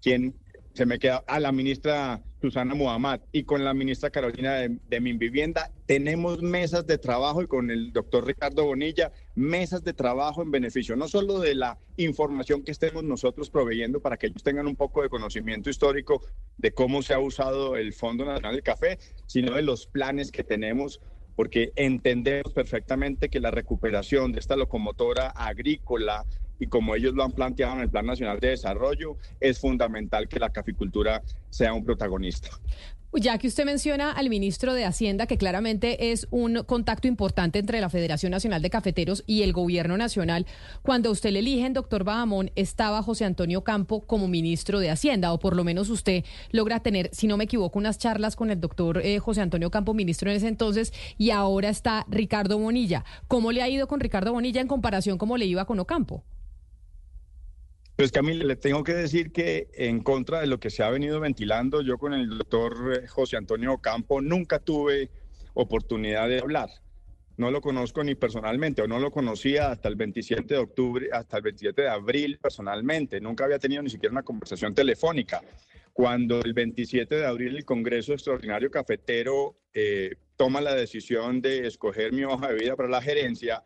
quien 0.00 0.34
se 0.72 0.86
me 0.86 0.98
queda, 0.98 1.22
a 1.26 1.38
la 1.38 1.52
ministra 1.52 2.22
Susana 2.40 2.74
Muhammad 2.74 3.20
y 3.30 3.44
con 3.44 3.62
la 3.62 3.74
ministra 3.74 4.10
Carolina 4.10 4.54
de, 4.54 4.78
de 4.88 5.00
Minvivienda, 5.00 5.70
tenemos 5.86 6.42
mesas 6.42 6.86
de 6.86 6.96
trabajo 6.96 7.42
y 7.42 7.46
con 7.46 7.70
el 7.70 7.92
doctor 7.92 8.26
Ricardo 8.26 8.64
Bonilla, 8.64 9.12
mesas 9.34 9.84
de 9.84 9.92
trabajo 9.92 10.42
en 10.42 10.50
beneficio 10.50 10.96
no 10.96 11.08
solo 11.08 11.38
de 11.40 11.54
la 11.54 11.78
información 11.98 12.62
que 12.62 12.72
estemos 12.72 13.04
nosotros 13.04 13.50
proveyendo 13.50 14.00
para 14.00 14.16
que 14.16 14.28
ellos 14.28 14.42
tengan 14.42 14.66
un 14.66 14.74
poco 14.74 15.02
de 15.02 15.10
conocimiento 15.10 15.68
histórico 15.68 16.22
de 16.56 16.72
cómo 16.72 17.02
se 17.02 17.12
ha 17.14 17.20
usado 17.20 17.76
el 17.76 17.92
Fondo 17.92 18.24
Nacional 18.24 18.54
del 18.54 18.64
Café, 18.64 18.98
sino 19.26 19.54
de 19.54 19.62
los 19.62 19.86
planes 19.86 20.32
que 20.32 20.42
tenemos 20.42 21.00
porque 21.36 21.72
entendemos 21.76 22.52
perfectamente 22.52 23.28
que 23.28 23.40
la 23.40 23.50
recuperación 23.50 24.32
de 24.32 24.40
esta 24.40 24.56
locomotora 24.56 25.28
agrícola 25.28 26.24
y 26.62 26.68
como 26.68 26.94
ellos 26.94 27.14
lo 27.14 27.24
han 27.24 27.32
planteado 27.32 27.74
en 27.74 27.80
el 27.80 27.90
Plan 27.90 28.06
Nacional 28.06 28.38
de 28.38 28.50
Desarrollo, 28.50 29.16
es 29.40 29.58
fundamental 29.58 30.28
que 30.28 30.38
la 30.38 30.50
caficultura 30.50 31.20
sea 31.50 31.74
un 31.74 31.84
protagonista. 31.84 32.50
Ya 33.14 33.36
que 33.36 33.48
usted 33.48 33.66
menciona 33.66 34.12
al 34.12 34.30
ministro 34.30 34.72
de 34.72 34.86
Hacienda, 34.86 35.26
que 35.26 35.36
claramente 35.36 36.12
es 36.12 36.28
un 36.30 36.62
contacto 36.62 37.08
importante 37.08 37.58
entre 37.58 37.80
la 37.80 37.90
Federación 37.90 38.30
Nacional 38.30 38.62
de 38.62 38.70
Cafeteros 38.70 39.22
y 39.26 39.42
el 39.42 39.52
Gobierno 39.52 39.98
Nacional, 39.98 40.46
cuando 40.82 41.10
usted 41.10 41.30
le 41.32 41.40
eligen, 41.40 41.74
doctor 41.74 42.04
Bahamón, 42.04 42.52
estaba 42.54 43.02
José 43.02 43.26
Antonio 43.26 43.64
Campo 43.64 44.06
como 44.06 44.28
ministro 44.28 44.78
de 44.78 44.88
Hacienda, 44.88 45.32
o 45.32 45.40
por 45.40 45.56
lo 45.56 45.64
menos 45.64 45.90
usted 45.90 46.24
logra 46.52 46.80
tener, 46.80 47.10
si 47.12 47.26
no 47.26 47.36
me 47.36 47.44
equivoco, 47.44 47.78
unas 47.78 47.98
charlas 47.98 48.34
con 48.34 48.50
el 48.50 48.60
doctor 48.60 49.04
eh, 49.04 49.18
José 49.18 49.42
Antonio 49.42 49.70
Campo, 49.70 49.92
ministro 49.94 50.30
en 50.30 50.36
ese 50.36 50.48
entonces, 50.48 50.94
y 51.18 51.30
ahora 51.30 51.68
está 51.68 52.06
Ricardo 52.08 52.56
Bonilla. 52.56 53.04
¿Cómo 53.26 53.50
le 53.50 53.62
ha 53.62 53.68
ido 53.68 53.88
con 53.88 54.00
Ricardo 54.00 54.32
Bonilla 54.32 54.60
en 54.60 54.68
comparación 54.68 55.18
cómo 55.18 55.36
le 55.36 55.44
iba 55.44 55.66
con 55.66 55.80
Ocampo? 55.80 56.24
Pues 57.96 58.10
Camila, 58.10 58.44
le 58.44 58.56
tengo 58.56 58.82
que 58.82 58.94
decir 58.94 59.32
que 59.32 59.68
en 59.74 60.02
contra 60.02 60.40
de 60.40 60.46
lo 60.46 60.58
que 60.58 60.70
se 60.70 60.82
ha 60.82 60.90
venido 60.90 61.20
ventilando, 61.20 61.82
yo 61.82 61.98
con 61.98 62.14
el 62.14 62.38
doctor 62.38 63.06
José 63.06 63.36
Antonio 63.36 63.74
Ocampo 63.74 64.22
nunca 64.22 64.58
tuve 64.58 65.10
oportunidad 65.54 66.28
de 66.28 66.40
hablar. 66.40 66.70
No 67.36 67.50
lo 67.50 67.60
conozco 67.60 68.02
ni 68.02 68.14
personalmente, 68.14 68.82
o 68.82 68.86
no 68.86 68.98
lo 68.98 69.10
conocía 69.10 69.70
hasta 69.70 69.88
el 69.88 69.96
27 69.96 70.54
de 70.54 70.60
octubre, 70.60 71.08
hasta 71.12 71.36
el 71.36 71.42
27 71.42 71.82
de 71.82 71.88
abril 71.88 72.38
personalmente. 72.38 73.20
Nunca 73.20 73.44
había 73.44 73.58
tenido 73.58 73.82
ni 73.82 73.90
siquiera 73.90 74.12
una 74.12 74.22
conversación 74.22 74.74
telefónica. 74.74 75.42
Cuando 75.92 76.40
el 76.40 76.54
27 76.54 77.14
de 77.14 77.26
abril 77.26 77.56
el 77.56 77.64
Congreso 77.64 78.14
Extraordinario 78.14 78.70
Cafetero 78.70 79.56
eh, 79.74 80.14
toma 80.36 80.62
la 80.62 80.74
decisión 80.74 81.42
de 81.42 81.66
escoger 81.66 82.12
mi 82.12 82.24
hoja 82.24 82.48
de 82.48 82.54
vida 82.54 82.74
para 82.74 82.88
la 82.88 83.02
gerencia, 83.02 83.62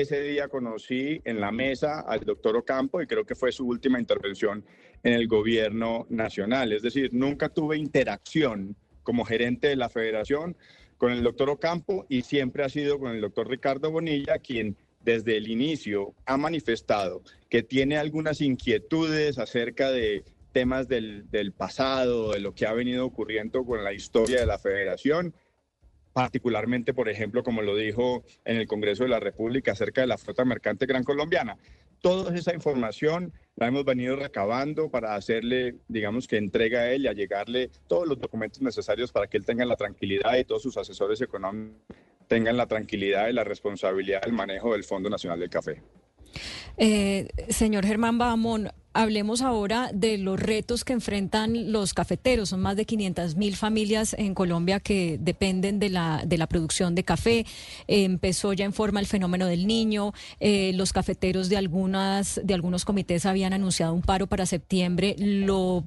ese 0.00 0.20
día 0.22 0.48
conocí 0.48 1.20
en 1.24 1.40
la 1.40 1.52
mesa 1.52 2.00
al 2.00 2.20
doctor 2.20 2.56
Ocampo 2.56 3.00
y 3.00 3.06
creo 3.06 3.24
que 3.24 3.34
fue 3.34 3.52
su 3.52 3.66
última 3.66 4.00
intervención 4.00 4.64
en 5.02 5.12
el 5.12 5.28
gobierno 5.28 6.06
nacional. 6.08 6.72
Es 6.72 6.82
decir, 6.82 7.10
nunca 7.12 7.48
tuve 7.48 7.76
interacción 7.76 8.76
como 9.02 9.24
gerente 9.24 9.68
de 9.68 9.76
la 9.76 9.88
federación 9.88 10.56
con 10.96 11.12
el 11.12 11.22
doctor 11.22 11.50
Ocampo 11.50 12.06
y 12.08 12.22
siempre 12.22 12.64
ha 12.64 12.68
sido 12.68 12.98
con 12.98 13.14
el 13.14 13.20
doctor 13.20 13.48
Ricardo 13.48 13.90
Bonilla, 13.90 14.38
quien 14.38 14.76
desde 15.02 15.36
el 15.36 15.48
inicio 15.48 16.14
ha 16.24 16.36
manifestado 16.36 17.22
que 17.50 17.62
tiene 17.62 17.98
algunas 17.98 18.40
inquietudes 18.40 19.38
acerca 19.38 19.90
de 19.90 20.24
temas 20.52 20.88
del, 20.88 21.52
pasado, 21.56 22.32
de 22.32 22.40
lo 22.40 22.54
que 22.54 22.66
ha 22.66 22.72
venido 22.72 23.04
ocurriendo 23.04 23.64
con 23.64 23.84
la 23.84 23.92
historia 23.92 24.40
de 24.40 24.46
la 24.46 24.58
federación 24.58 25.34
particularmente, 26.14 26.94
por 26.94 27.10
ejemplo, 27.10 27.42
como 27.42 27.60
lo 27.60 27.76
dijo 27.76 28.24
en 28.46 28.56
el 28.56 28.66
Congreso 28.66 29.02
de 29.02 29.10
la 29.10 29.20
República 29.20 29.72
acerca 29.72 30.00
de 30.00 30.06
la 30.06 30.16
flota 30.16 30.46
mercante 30.46 30.86
gran 30.86 31.04
colombiana. 31.04 31.58
Toda 32.00 32.34
esa 32.34 32.54
información 32.54 33.32
la 33.56 33.66
hemos 33.66 33.84
venido 33.84 34.16
recabando 34.16 34.90
para 34.90 35.14
hacerle, 35.14 35.76
digamos, 35.88 36.26
que 36.26 36.36
entrega 36.36 36.80
a 36.80 36.92
él 36.92 37.04
y 37.04 37.08
a 37.08 37.12
llegarle 37.12 37.70
todos 37.88 38.06
los 38.06 38.18
documentos 38.18 38.62
necesarios 38.62 39.10
para 39.10 39.26
que 39.26 39.36
él 39.36 39.44
tenga 39.44 39.64
la 39.64 39.76
tranquilidad 39.76 40.36
y 40.36 40.44
todos 40.44 40.62
sus 40.62 40.76
asesores 40.76 41.20
económicos 41.20 41.76
tengan 42.26 42.56
la 42.56 42.66
tranquilidad 42.66 43.28
y 43.28 43.32
la 43.32 43.44
responsabilidad 43.44 44.22
del 44.22 44.32
manejo 44.32 44.72
del 44.72 44.84
Fondo 44.84 45.10
Nacional 45.10 45.40
del 45.40 45.50
Café. 45.50 45.82
Eh, 46.76 47.28
señor 47.48 47.86
Germán 47.86 48.18
Bahamón, 48.18 48.70
hablemos 48.94 49.42
ahora 49.42 49.90
de 49.92 50.16
los 50.18 50.38
retos 50.38 50.84
que 50.84 50.92
enfrentan 50.92 51.72
los 51.72 51.92
cafeteros. 51.94 52.50
Son 52.50 52.60
más 52.60 52.76
de 52.76 52.86
500 52.86 53.36
mil 53.36 53.56
familias 53.56 54.14
en 54.16 54.34
Colombia 54.34 54.80
que 54.80 55.18
dependen 55.20 55.80
de 55.80 55.90
la, 55.90 56.22
de 56.24 56.38
la 56.38 56.46
producción 56.46 56.94
de 56.94 57.02
café. 57.02 57.44
Empezó 57.88 58.52
ya 58.52 58.64
en 58.64 58.72
forma 58.72 59.00
el 59.00 59.06
fenómeno 59.06 59.46
del 59.46 59.66
niño. 59.66 60.14
Eh, 60.38 60.72
los 60.74 60.92
cafeteros 60.92 61.48
de, 61.48 61.56
algunas, 61.56 62.40
de 62.42 62.54
algunos 62.54 62.84
comités 62.84 63.26
habían 63.26 63.52
anunciado 63.52 63.92
un 63.92 64.02
paro 64.02 64.28
para 64.28 64.46
septiembre. 64.46 65.16
Lo 65.18 65.84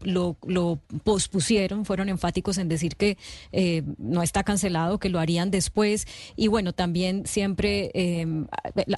pospusieron, 1.03 1.85
fueron 1.85 2.09
enfáticos 2.09 2.57
en 2.57 2.67
decir 2.67 2.97
que 2.97 3.17
eh, 3.53 3.83
no 3.97 4.21
está 4.21 4.43
cancelado, 4.43 4.99
que 4.99 5.09
lo 5.09 5.19
harían 5.19 5.49
después. 5.49 6.07
Y 6.35 6.49
bueno, 6.49 6.73
también 6.73 7.25
siempre 7.25 7.89
eh, 7.93 8.27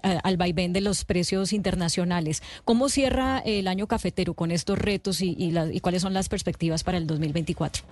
al 0.01 0.37
vaivén 0.37 0.73
de 0.73 0.81
los 0.81 1.05
precios 1.05 1.53
internacionales. 1.53 2.41
¿Cómo 2.65 2.89
cierra 2.89 3.39
el 3.45 3.67
año 3.67 3.85
cafetero 3.85 3.98
con 4.35 4.51
estos 4.51 4.77
retos 4.77 5.21
y, 5.21 5.35
y, 5.37 5.51
la, 5.51 5.71
y 5.71 5.79
cuáles 5.79 6.01
son 6.01 6.13
las 6.13 6.29
perspectivas 6.29 6.83
para 6.83 6.97
el 6.97 7.07
2024? 7.07 7.83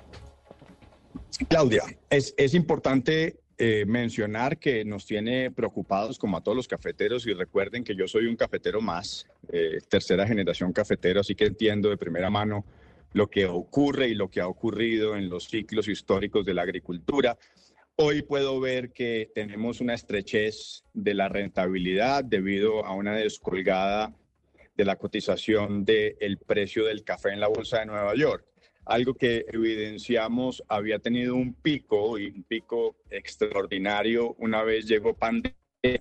Claudia, 1.47 1.83
es, 2.09 2.33
es 2.37 2.53
importante 2.53 3.39
eh, 3.59 3.85
mencionar 3.87 4.59
que 4.59 4.85
nos 4.85 5.05
tiene 5.05 5.51
preocupados 5.51 6.19
como 6.19 6.37
a 6.37 6.41
todos 6.41 6.55
los 6.55 6.67
cafeteros 6.67 7.25
y 7.25 7.33
recuerden 7.33 7.83
que 7.83 7.95
yo 7.95 8.07
soy 8.07 8.27
un 8.27 8.35
cafetero 8.35 8.81
más, 8.81 9.25
eh, 9.51 9.79
tercera 9.89 10.27
generación 10.27 10.71
cafetero, 10.73 11.21
así 11.21 11.35
que 11.35 11.45
entiendo 11.45 11.89
de 11.89 11.97
primera 11.97 12.29
mano 12.29 12.65
lo 13.13 13.29
que 13.29 13.47
ocurre 13.47 14.09
y 14.09 14.15
lo 14.15 14.29
que 14.29 14.41
ha 14.41 14.47
ocurrido 14.47 15.15
en 15.15 15.29
los 15.29 15.47
ciclos 15.47 15.87
históricos 15.87 16.45
de 16.45 16.53
la 16.53 16.61
agricultura. 16.61 17.37
Hoy 17.95 18.21
puedo 18.21 18.59
ver 18.59 18.91
que 18.91 19.31
tenemos 19.33 19.81
una 19.81 19.95
estrechez 19.95 20.83
de 20.93 21.15
la 21.15 21.27
rentabilidad 21.27 22.23
debido 22.23 22.85
a 22.85 22.93
una 22.93 23.15
descolgada 23.15 24.13
de 24.77 24.85
la 24.85 24.95
cotización 24.95 25.83
del 25.83 26.37
precio 26.45 26.85
del 26.85 27.03
café 27.03 27.31
en 27.31 27.39
la 27.39 27.47
Bolsa 27.47 27.79
de 27.79 27.87
Nueva 27.87 28.15
York. 28.15 28.45
Algo 28.85 29.15
que 29.15 29.45
evidenciamos 29.51 30.63
había 30.69 30.99
tenido 30.99 31.35
un 31.35 31.53
pico 31.55 32.17
y 32.17 32.27
un 32.27 32.43
pico 32.43 32.95
extraordinario 33.09 34.35
una 34.37 34.63
vez 34.63 34.85
llegó 34.85 35.13
pandemia, 35.13 35.57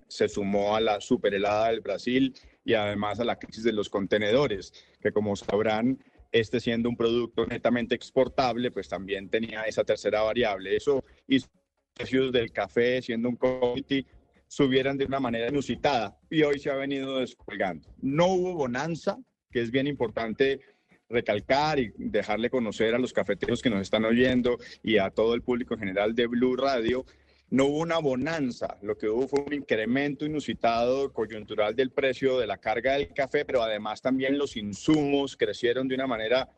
se 0.07 0.29
sumó 0.29 0.77
a 0.77 0.81
la 0.81 1.01
superhelada 1.01 1.71
del 1.71 1.81
Brasil 1.81 2.35
y 2.65 2.75
además 2.75 3.19
a 3.19 3.25
la 3.25 3.39
crisis 3.39 3.65
de 3.65 3.73
los 3.73 3.89
contenedores, 3.89 4.73
que 5.01 5.11
como 5.11 5.35
sabrán, 5.35 5.99
este 6.31 6.61
siendo 6.61 6.89
un 6.89 6.97
producto 6.97 7.47
netamente 7.47 7.95
exportable, 7.95 8.71
pues 8.71 8.89
también 8.89 9.31
tenía 9.31 9.63
esa 9.63 9.85
tercera 9.85 10.23
variable. 10.23 10.77
Eso 10.77 11.05
hizo 11.27 11.49
precios 11.95 12.31
del 12.31 12.53
café, 12.53 13.01
siendo 13.01 13.29
un 13.29 13.37
commodity, 13.37 14.07
subieran 14.49 14.97
de 14.97 15.05
una 15.05 15.21
manera 15.21 15.49
inusitada 15.49 16.19
y 16.31 16.43
hoy 16.43 16.59
se 16.59 16.71
ha 16.71 16.75
venido 16.75 17.19
descolgando. 17.19 17.89
No 18.01 18.27
hubo 18.27 18.55
bonanza, 18.55 19.19
que 19.51 19.61
es 19.61 19.71
bien 19.71 19.87
importante 19.87 20.61
recalcar 21.09 21.79
y 21.79 21.93
dejarle 21.97 22.51
conocer 22.51 22.95
a 22.95 22.99
los 22.99 23.13
cafeteros 23.13 23.63
que 23.63 23.71
nos 23.71 23.83
están 23.83 24.05
oyendo 24.05 24.59
y 24.83 24.99
a 24.99 25.11
todo 25.11 25.35
el 25.35 25.43
público 25.43 25.75
en 25.75 25.81
general 25.81 26.15
de 26.15 26.27
Blue 26.27 26.57
Radio. 26.57 27.05
No 27.49 27.67
hubo 27.67 27.79
una 27.79 27.99
bonanza, 27.99 28.77
lo 28.83 28.99
que 28.99 29.09
hubo 29.09 29.29
fue 29.29 29.45
un 29.45 29.53
incremento 29.53 30.27
inusitado 30.27 31.13
coyuntural 31.13 31.77
del 31.77 31.93
precio 31.93 32.41
de 32.41 32.47
la 32.49 32.59
carga 32.59 32.95
del 32.95 33.15
café, 33.15 33.45
pero 33.45 33.63
además 33.63 34.03
también 34.03 34.37
los 34.37 34.57
insumos 34.57 35.37
crecieron 35.37 35.87
de 35.87 35.95
una 35.95 36.09
manera 36.09 36.51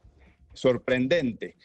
sorprendente. 0.55 1.56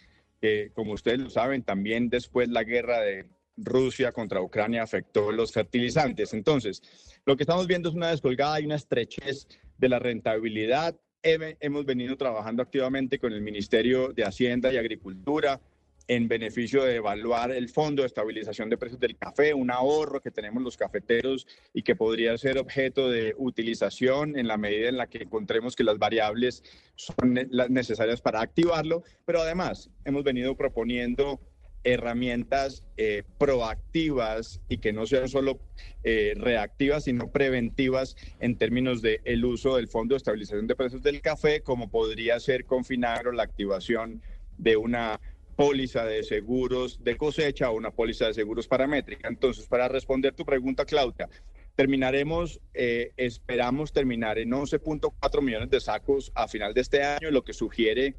Como 0.73 0.91
ustedes 0.91 1.19
lo 1.19 1.29
saben, 1.29 1.63
también 1.63 2.09
después 2.09 2.49
la 2.49 2.65
guerra 2.65 2.99
de 2.99 3.27
Rusia 3.57 4.11
contra 4.11 4.41
Ucrania 4.41 4.83
afectó 4.83 5.31
los 5.31 5.51
fertilizantes. 5.51 6.33
Entonces, 6.33 6.81
lo 7.25 7.35
que 7.35 7.43
estamos 7.43 7.67
viendo 7.67 7.89
es 7.89 7.95
una 7.95 8.09
descolgada 8.09 8.59
y 8.59 8.65
una 8.65 8.75
estrechez 8.75 9.47
de 9.77 9.89
la 9.89 9.99
rentabilidad. 9.99 10.95
Hemos 11.21 11.85
venido 11.85 12.17
trabajando 12.17 12.61
activamente 12.61 13.19
con 13.19 13.31
el 13.31 13.41
Ministerio 13.41 14.11
de 14.13 14.23
Hacienda 14.23 14.73
y 14.73 14.77
Agricultura 14.77 15.61
en 16.07 16.27
beneficio 16.27 16.83
de 16.83 16.95
evaluar 16.95 17.51
el 17.51 17.69
Fondo 17.69 18.01
de 18.01 18.07
Estabilización 18.07 18.69
de 18.69 18.77
Precios 18.77 18.99
del 18.99 19.17
Café, 19.17 19.53
un 19.53 19.71
ahorro 19.71 20.19
que 20.19 20.31
tenemos 20.31 20.61
los 20.61 20.75
cafeteros 20.75 21.47
y 21.73 21.81
que 21.81 21.95
podría 21.95 22.37
ser 22.37 22.57
objeto 22.57 23.09
de 23.09 23.33
utilización 23.37 24.37
en 24.37 24.47
la 24.47 24.57
medida 24.57 24.89
en 24.89 24.97
la 24.97 25.07
que 25.07 25.19
encontremos 25.19 25.75
que 25.75 25.85
las 25.85 25.97
variables 25.97 26.61
son 26.95 27.39
las 27.51 27.69
necesarias 27.69 28.21
para 28.21 28.41
activarlo, 28.41 29.03
pero 29.25 29.41
además 29.41 29.89
hemos 30.03 30.23
venido 30.25 30.57
proponiendo 30.57 31.39
herramientas 31.83 32.83
eh, 32.97 33.23
proactivas 33.37 34.61
y 34.69 34.77
que 34.77 34.93
no 34.93 35.05
sean 35.05 35.27
solo 35.27 35.59
eh, 36.03 36.33
reactivas, 36.35 37.05
sino 37.05 37.31
preventivas 37.31 38.15
en 38.39 38.57
términos 38.57 39.01
del 39.01 39.21
el 39.25 39.45
uso 39.45 39.75
del 39.75 39.87
Fondo 39.87 40.13
de 40.13 40.17
Estabilización 40.17 40.67
de 40.67 40.75
Precios 40.75 41.03
del 41.03 41.21
Café, 41.21 41.61
como 41.61 41.89
podría 41.89 42.39
ser 42.39 42.65
con 42.65 42.85
Finagro 42.85 43.31
la 43.31 43.43
activación 43.43 44.21
de 44.57 44.77
una 44.77 45.19
póliza 45.55 46.05
de 46.05 46.23
seguros 46.23 47.03
de 47.03 47.15
cosecha 47.17 47.69
o 47.69 47.75
una 47.75 47.91
póliza 47.91 48.27
de 48.27 48.33
seguros 48.33 48.67
paramétrica. 48.67 49.27
Entonces, 49.27 49.67
para 49.67 49.87
responder 49.87 50.33
tu 50.33 50.45
pregunta, 50.45 50.85
Claudia, 50.85 51.29
terminaremos, 51.75 52.59
eh, 52.73 53.11
esperamos 53.17 53.93
terminar 53.93 54.39
en 54.39 54.51
11.4 54.51 55.41
millones 55.41 55.69
de 55.69 55.79
sacos 55.79 56.31
a 56.35 56.47
final 56.47 56.73
de 56.73 56.81
este 56.81 57.03
año, 57.03 57.29
lo 57.31 57.43
que 57.43 57.53
sugiere 57.53 58.15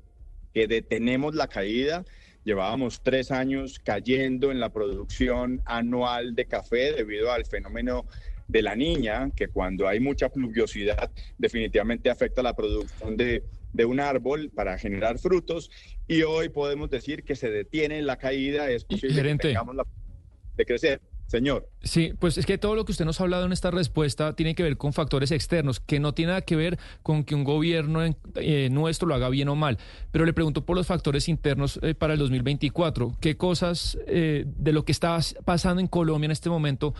que 0.52 0.68
detenemos 0.68 1.34
la 1.34 1.48
caída 1.48 2.04
Llevábamos 2.44 3.00
tres 3.02 3.30
años 3.30 3.78
cayendo 3.78 4.50
en 4.50 4.60
la 4.60 4.70
producción 4.70 5.62
anual 5.64 6.34
de 6.34 6.46
café 6.46 6.92
debido 6.92 7.32
al 7.32 7.46
fenómeno 7.46 8.06
de 8.48 8.62
la 8.62 8.76
niña, 8.76 9.30
que 9.34 9.48
cuando 9.48 9.88
hay 9.88 10.00
mucha 10.00 10.28
pluviosidad 10.28 11.10
definitivamente 11.38 12.10
afecta 12.10 12.42
la 12.42 12.54
producción 12.54 13.16
de, 13.16 13.42
un 13.86 13.98
árbol 13.98 14.50
para 14.54 14.78
generar 14.78 15.18
frutos. 15.18 15.70
Y 16.06 16.22
hoy 16.22 16.50
podemos 16.50 16.90
decir 16.90 17.24
que 17.24 17.34
se 17.34 17.50
detiene 17.50 18.02
la 18.02 18.18
caída, 18.18 18.70
es 18.70 18.84
posible 18.84 19.22
que 19.22 19.36
tengamos 19.36 19.74
la 19.74 19.84
de 20.56 20.64
crecer. 20.64 21.00
Señor. 21.26 21.68
Sí, 21.82 22.12
pues 22.18 22.38
es 22.38 22.46
que 22.46 22.58
todo 22.58 22.74
lo 22.74 22.84
que 22.84 22.92
usted 22.92 23.04
nos 23.04 23.20
ha 23.20 23.24
hablado 23.24 23.46
en 23.46 23.52
esta 23.52 23.70
respuesta 23.70 24.34
tiene 24.34 24.54
que 24.54 24.62
ver 24.62 24.76
con 24.76 24.92
factores 24.92 25.30
externos, 25.30 25.80
que 25.80 26.00
no 26.00 26.12
tiene 26.12 26.30
nada 26.30 26.42
que 26.42 26.56
ver 26.56 26.78
con 27.02 27.24
que 27.24 27.34
un 27.34 27.44
gobierno 27.44 28.00
eh, 28.36 28.68
nuestro 28.70 29.08
lo 29.08 29.14
haga 29.14 29.28
bien 29.28 29.48
o 29.48 29.54
mal. 29.54 29.78
Pero 30.10 30.24
le 30.24 30.32
pregunto 30.32 30.64
por 30.64 30.76
los 30.76 30.86
factores 30.86 31.28
internos 31.28 31.80
eh, 31.82 31.94
para 31.94 32.12
el 32.12 32.18
2024. 32.18 33.16
¿Qué 33.20 33.36
cosas 33.36 33.98
eh, 34.06 34.44
de 34.46 34.72
lo 34.72 34.84
que 34.84 34.92
está 34.92 35.18
pasando 35.44 35.80
en 35.80 35.88
Colombia 35.88 36.26
en 36.26 36.32
este 36.32 36.50
momento 36.50 36.94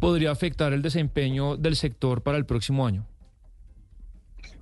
podría 0.00 0.30
afectar 0.30 0.72
el 0.72 0.82
desempeño 0.82 1.56
del 1.56 1.76
sector 1.76 2.22
para 2.22 2.38
el 2.38 2.46
próximo 2.46 2.86
año? 2.86 3.06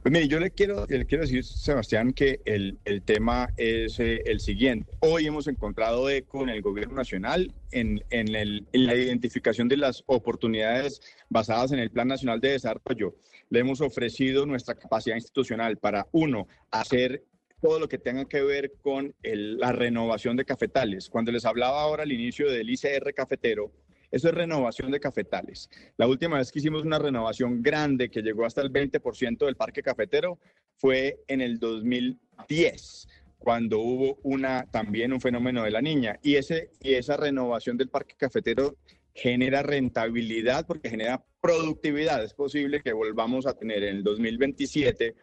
Pues 0.07 0.13
mire, 0.13 0.29
yo 0.29 0.39
le 0.39 0.53
quiero, 0.53 0.87
le 0.89 1.05
quiero 1.05 1.25
decir, 1.25 1.43
Sebastián, 1.43 2.13
que 2.13 2.41
el, 2.45 2.79
el 2.85 3.03
tema 3.03 3.53
es 3.57 3.99
eh, 3.99 4.23
el 4.27 4.39
siguiente. 4.39 4.93
Hoy 5.01 5.27
hemos 5.27 5.49
encontrado 5.49 6.09
eco 6.09 6.45
en 6.45 6.49
el 6.49 6.63
gobierno 6.63 6.95
nacional 6.95 7.53
en, 7.73 8.05
en, 8.11 8.33
el, 8.37 8.69
en 8.73 8.87
la 8.87 8.95
identificación 8.95 9.67
de 9.67 9.79
las 9.79 10.05
oportunidades 10.07 11.01
basadas 11.29 11.73
en 11.73 11.81
el 11.81 11.91
Plan 11.91 12.07
Nacional 12.07 12.41
de 12.41 12.51
Desarrollo. 12.51 13.17
Le 13.51 13.59
hemos 13.59 13.81
ofrecido 13.81 14.47
nuestra 14.47 14.77
capacidad 14.77 15.17
institucional 15.17 15.77
para, 15.77 16.07
uno, 16.13 16.47
hacer 16.71 17.25
todo 17.61 17.81
lo 17.81 17.89
que 17.89 17.99
tenga 17.99 18.27
que 18.27 18.43
ver 18.43 18.75
con 18.83 19.13
la 19.25 19.73
renovación 19.73 20.37
de 20.37 20.45
cafetales. 20.45 21.11
Cuando 21.11 21.33
les 21.33 21.45
hablaba 21.45 21.83
ahora 21.83 22.05
al 22.05 22.13
inicio 22.13 22.49
del 22.49 22.71
ICR 22.71 23.13
cafetero, 23.13 23.73
eso 24.17 24.29
es 24.29 24.35
renovación 24.35 24.91
de 24.91 25.01
cafetales. 25.01 25.71
La 25.97 26.07
última 26.07 26.39
vez 26.39 26.51
que 26.51 26.59
hicimos 26.59 26.83
una 26.83 26.99
renovación 26.99 27.63
grande 27.63 28.11
que 28.11 28.23
llegó 28.23 28.45
hasta 28.45 28.63
el 28.63 28.73
20% 28.73 29.45
del 29.45 29.57
parque 29.57 29.83
cafetero 29.83 30.39
fue 30.75 31.23
en 31.29 31.41
el 31.41 31.59
2010 31.59 33.09
cuando 33.39 33.79
hubo 33.79 34.19
una 34.23 34.67
también 34.71 35.13
un 35.13 35.21
fenómeno 35.21 35.63
de 35.63 35.71
la 35.71 35.83
niña 35.83 36.19
y 36.23 36.37
y 36.37 36.95
esa 36.95 37.17
renovación 37.17 37.77
del 37.77 37.89
parque 37.89 38.15
cafetero 38.17 38.77
genera 39.15 39.63
rentabilidad 39.63 40.67
porque 40.67 40.91
genera 40.91 41.25
productividad. 41.41 42.23
Es 42.23 42.35
posible 42.35 42.83
que 42.83 42.93
volvamos 42.93 43.47
a 43.47 43.55
tener 43.55 43.83
en 43.85 43.97
el 43.97 44.05
2027 44.05 45.15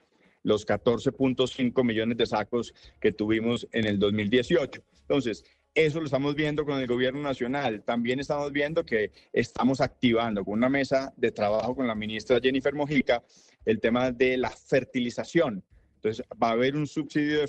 los 0.44 0.68
14.5 0.68 1.84
millones 1.84 2.18
de 2.18 2.26
sacos 2.26 2.74
que 3.00 3.12
tuvimos 3.12 3.68
en 3.72 3.86
el 3.86 4.00
2018. 4.00 4.82
Entonces, 5.02 5.44
eso 5.76 6.00
lo 6.00 6.06
estamos 6.06 6.36
viendo 6.36 6.66
con 6.66 6.80
el 6.80 6.88
gobierno 6.88 7.22
nacional. 7.22 7.84
También 7.84 8.20
estamos 8.20 8.52
viendo 8.52 8.86
que 8.86 9.12
estamos 9.32 9.82
activando 9.82 10.44
con 10.46 10.54
una 10.54 10.70
mesa 10.70 11.14
de 11.18 11.32
trabajo 11.32 11.76
con 11.76 11.88
la 11.88 11.96
ministra 11.96 12.40
Jennifer 12.42 12.74
Mojica 12.74 13.24
el 13.66 13.80
tema 13.80 14.12
de 14.12 14.38
la 14.38 14.50
fertilización. 14.50 15.64
Entonces, 15.96 16.26
va 16.42 16.50
a 16.50 16.52
haber 16.52 16.76
un 16.76 16.86
subsidio 16.86 17.40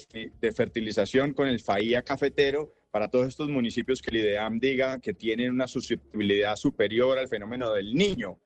de, 0.40 0.52
fertilización 0.52 1.32
con 1.32 1.48
el 1.48 1.60
FAIA 1.60 2.02
cafetero 2.02 2.72
para 2.90 3.08
todos 3.08 3.26
estos 3.26 3.48
municipios 3.48 4.00
que 4.00 4.10
el 4.10 4.18
IDEAM 4.18 4.60
diga 4.60 5.00
que 5.00 5.12
tienen 5.12 5.50
una 5.50 5.66
susceptibilidad 5.66 6.54
superior 6.54 7.18
al 7.18 7.28
fenómeno 7.28 7.72
del 7.72 7.94
niño. 7.94 8.38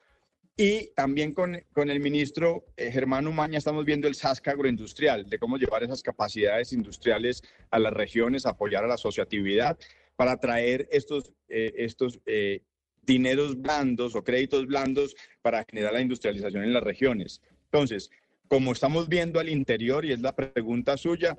Y 0.61 0.89
también 0.97 1.35
con, 1.35 1.57
con 1.73 1.89
el 1.89 2.01
ministro 2.01 2.65
eh, 2.77 2.91
Germán 2.91 3.29
Umaña 3.29 3.59
estamos 3.59 3.85
viendo 3.85 4.09
el 4.09 4.17
SASC 4.17 4.49
agroindustrial, 4.49 5.25
de 5.31 5.39
cómo 5.39 5.57
llevar 5.57 5.85
esas 5.85 6.03
capacidades 6.03 6.73
industriales 6.73 7.45
a 7.71 7.79
las 7.79 7.93
regiones, 7.93 8.45
apoyar 8.45 8.83
a 8.83 8.89
la 8.89 8.95
asociatividad 8.95 9.79
para 10.17 10.37
traer 10.41 10.89
estos, 10.91 11.31
eh, 11.49 11.73
estos 11.77 12.19
eh, 12.27 12.63
dineros 13.03 13.63
blandos 13.63 14.17
o 14.17 14.25
créditos 14.25 14.67
blandos 14.67 15.15
para 15.43 15.65
generar 15.71 15.93
la 15.93 16.01
industrialización 16.01 16.65
en 16.65 16.73
las 16.73 16.83
regiones. 16.83 17.41
Entonces, 17.67 18.11
como 18.49 18.73
estamos 18.73 19.09
viendo 19.09 19.39
al 19.39 19.49
interior, 19.51 20.05
y 20.05 20.13
es 20.13 20.19
la 20.19 20.35
pregunta 20.35 20.97
suya, 20.97 21.39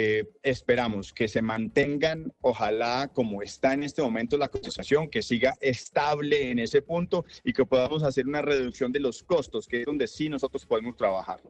eh, 0.00 0.30
esperamos 0.44 1.12
que 1.12 1.26
se 1.26 1.42
mantengan, 1.42 2.32
ojalá 2.40 3.10
como 3.12 3.42
está 3.42 3.74
en 3.74 3.82
este 3.82 4.00
momento 4.00 4.38
la 4.38 4.46
cotización, 4.46 5.10
que 5.10 5.22
siga 5.22 5.56
estable 5.60 6.52
en 6.52 6.60
ese 6.60 6.82
punto 6.82 7.24
y 7.42 7.52
que 7.52 7.66
podamos 7.66 8.04
hacer 8.04 8.24
una 8.28 8.40
reducción 8.40 8.92
de 8.92 9.00
los 9.00 9.24
costos, 9.24 9.66
que 9.66 9.80
es 9.80 9.86
donde 9.86 10.06
sí 10.06 10.28
nosotros 10.28 10.64
podemos 10.64 10.96
trabajar. 10.96 11.40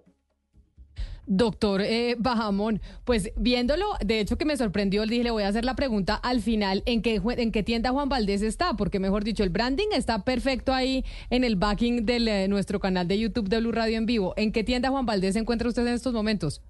Doctor 1.26 1.82
eh, 1.82 2.16
Bajamón, 2.18 2.80
pues 3.04 3.32
viéndolo, 3.36 3.84
de 4.02 4.20
hecho 4.20 4.38
que 4.38 4.46
me 4.46 4.56
sorprendió, 4.56 5.04
dije, 5.04 5.24
le 5.24 5.30
voy 5.30 5.42
a 5.42 5.48
hacer 5.48 5.66
la 5.66 5.76
pregunta 5.76 6.14
al 6.14 6.40
final, 6.40 6.82
¿en 6.86 7.02
qué, 7.02 7.20
¿en 7.22 7.52
qué 7.52 7.62
tienda 7.62 7.90
Juan 7.90 8.08
Valdés 8.08 8.40
está? 8.40 8.78
Porque 8.78 8.98
mejor 8.98 9.24
dicho, 9.24 9.44
el 9.44 9.50
branding 9.50 9.88
está 9.92 10.24
perfecto 10.24 10.72
ahí 10.72 11.04
en 11.28 11.44
el 11.44 11.56
backing 11.56 12.06
de 12.06 12.44
eh, 12.44 12.48
nuestro 12.48 12.80
canal 12.80 13.06
de 13.08 13.18
YouTube 13.18 13.50
de 13.50 13.58
Blue 13.60 13.72
Radio 13.72 13.98
en 13.98 14.06
vivo. 14.06 14.32
¿En 14.38 14.52
qué 14.52 14.64
tienda 14.64 14.88
Juan 14.88 15.04
Valdés 15.04 15.34
se 15.34 15.40
encuentra 15.40 15.68
usted 15.68 15.86
en 15.86 15.92
estos 15.92 16.14
momentos? 16.14 16.62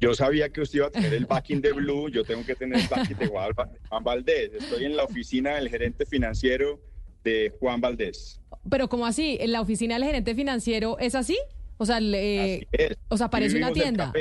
Yo 0.00 0.14
sabía 0.14 0.48
que 0.48 0.62
usted 0.62 0.78
iba 0.78 0.86
a 0.86 0.90
tener 0.90 1.12
el 1.12 1.26
backing 1.26 1.60
de 1.60 1.72
Blue, 1.72 2.08
yo 2.08 2.24
tengo 2.24 2.44
que 2.44 2.54
tener 2.54 2.80
el 2.80 2.88
backing 2.88 3.18
de 3.18 3.26
Juan 3.26 4.02
Valdés. 4.02 4.50
Estoy 4.54 4.86
en 4.86 4.96
la 4.96 5.04
oficina 5.04 5.56
del 5.56 5.68
gerente 5.68 6.06
financiero 6.06 6.80
de 7.22 7.52
Juan 7.60 7.82
Valdés. 7.82 8.40
Pero 8.70 8.88
¿cómo 8.88 9.04
así? 9.04 9.36
¿En 9.40 9.52
la 9.52 9.60
oficina 9.60 9.96
del 9.96 10.04
gerente 10.04 10.34
financiero 10.34 10.98
es 10.98 11.14
así? 11.14 11.38
O 11.76 11.84
sea, 11.84 12.00
le, 12.00 12.66
o 13.08 13.16
sea, 13.16 13.28
parece 13.28 13.58
una 13.58 13.72
tienda. 13.72 14.12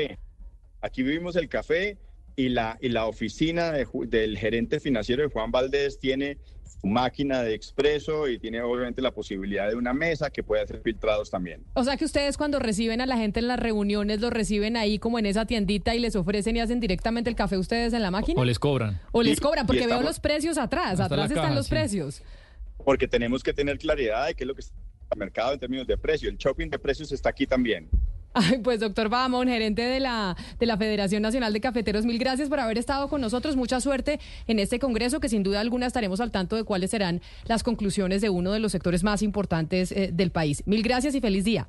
Aquí 0.82 1.02
vivimos 1.02 1.38
el 1.38 1.48
café 1.48 1.98
y 2.36 2.50
la, 2.50 2.78
y 2.82 2.90
la 2.90 3.06
oficina 3.06 3.72
de 3.72 3.88
del 4.08 4.38
gerente 4.38 4.80
financiero 4.80 5.24
de 5.24 5.30
Juan 5.30 5.52
Valdés 5.52 5.98
tiene 6.00 6.38
máquina 6.84 7.42
de 7.42 7.54
expreso 7.54 8.28
y 8.28 8.40
tiene 8.40 8.62
obviamente 8.62 9.02
la 9.02 9.12
posibilidad 9.12 9.68
de 9.70 9.76
una 9.76 9.94
mesa 9.94 10.30
que 10.30 10.44
puede 10.44 10.64
hacer 10.64 10.82
filtrados 10.82 11.30
también. 11.30 11.64
O 11.74 11.84
sea 11.84 11.98
que 11.98 12.06
ustedes 12.06 12.38
cuando 12.38 12.60
reciben 12.60 13.02
a 13.02 13.06
la 13.06 13.18
gente 13.18 13.40
en 13.40 13.48
las 13.48 13.60
reuniones, 13.60 14.22
lo 14.22 14.30
reciben 14.30 14.78
ahí 14.78 15.00
como 15.00 15.20
en 15.20 15.26
esa 15.26 15.46
tiendita 15.46 15.96
y 15.96 16.00
les 16.00 16.16
ofrecen 16.16 16.56
y 16.56 16.60
hacen 16.62 16.80
directamente 16.80 17.30
el 17.30 17.36
café 17.36 17.58
ustedes 17.58 17.94
en 17.94 18.02
la 18.02 18.12
máquina. 18.12 18.40
O 18.42 18.46
les 18.46 18.60
cobran. 18.60 19.00
O 19.12 19.22
les 19.22 19.40
cobran, 19.40 19.66
porque 19.66 19.88
veo 19.88 20.02
los 20.02 20.20
precios 20.20 20.58
atrás. 20.58 21.00
Atrás 21.00 21.30
están 21.30 21.44
caja, 21.44 21.56
los 21.56 21.66
sí. 21.66 21.72
precios. 21.72 22.22
Porque 22.84 23.08
tenemos 23.08 23.44
que 23.44 23.54
tener 23.54 23.78
claridad 23.78 24.28
de 24.28 24.36
qué 24.36 24.44
es 24.44 24.48
lo 24.48 24.56
que 24.56 24.62
está 24.62 24.74
en 24.76 24.82
el 25.12 25.20
mercado 25.20 25.54
en 25.54 25.60
términos 25.60 25.88
de 25.88 25.98
precio. 25.98 26.30
El 26.30 26.38
shopping 26.38 26.70
de 26.70 26.80
precios 26.80 27.12
está 27.12 27.30
aquí 27.30 27.46
también. 27.46 27.90
Ay, 28.34 28.60
pues 28.60 28.80
doctor 28.80 29.10
Bahamón, 29.10 29.48
gerente 29.48 29.82
de 29.82 30.00
la, 30.00 30.38
de 30.60 30.66
la 30.66 30.78
Federación 30.78 31.22
Nacional 31.22 31.52
de 31.52 31.62
Cafeteros, 31.62 32.06
mil 32.06 32.20
gracias 32.20 32.48
por 32.48 32.60
haber 32.60 32.78
estado 32.78 33.10
con 33.10 33.22
nosotros. 33.22 33.56
Mucha 33.56 33.82
suerte 33.82 34.20
en 34.48 34.60
este 34.60 34.80
congreso, 34.80 35.20
que 35.20 35.30
sin 35.30 35.44
duda 35.44 35.60
alguna 35.60 35.88
estaremos 35.88 36.22
al 36.22 36.32
tanto 36.32 36.56
de 36.56 36.64
cuáles 36.64 36.92
serán 36.92 37.22
las 37.46 37.64
conclusiones 37.64 38.22
de 38.22 38.30
uno 38.30 38.52
de 38.52 38.60
los 38.60 38.72
sectores 38.72 39.04
más 39.04 39.24
importantes 39.24 39.92
eh, 39.92 40.12
del 40.14 40.32
país. 40.32 40.64
Mil 40.66 40.84
gracias 40.84 41.16
y 41.16 41.22
feliz 41.22 41.44
día. 41.44 41.68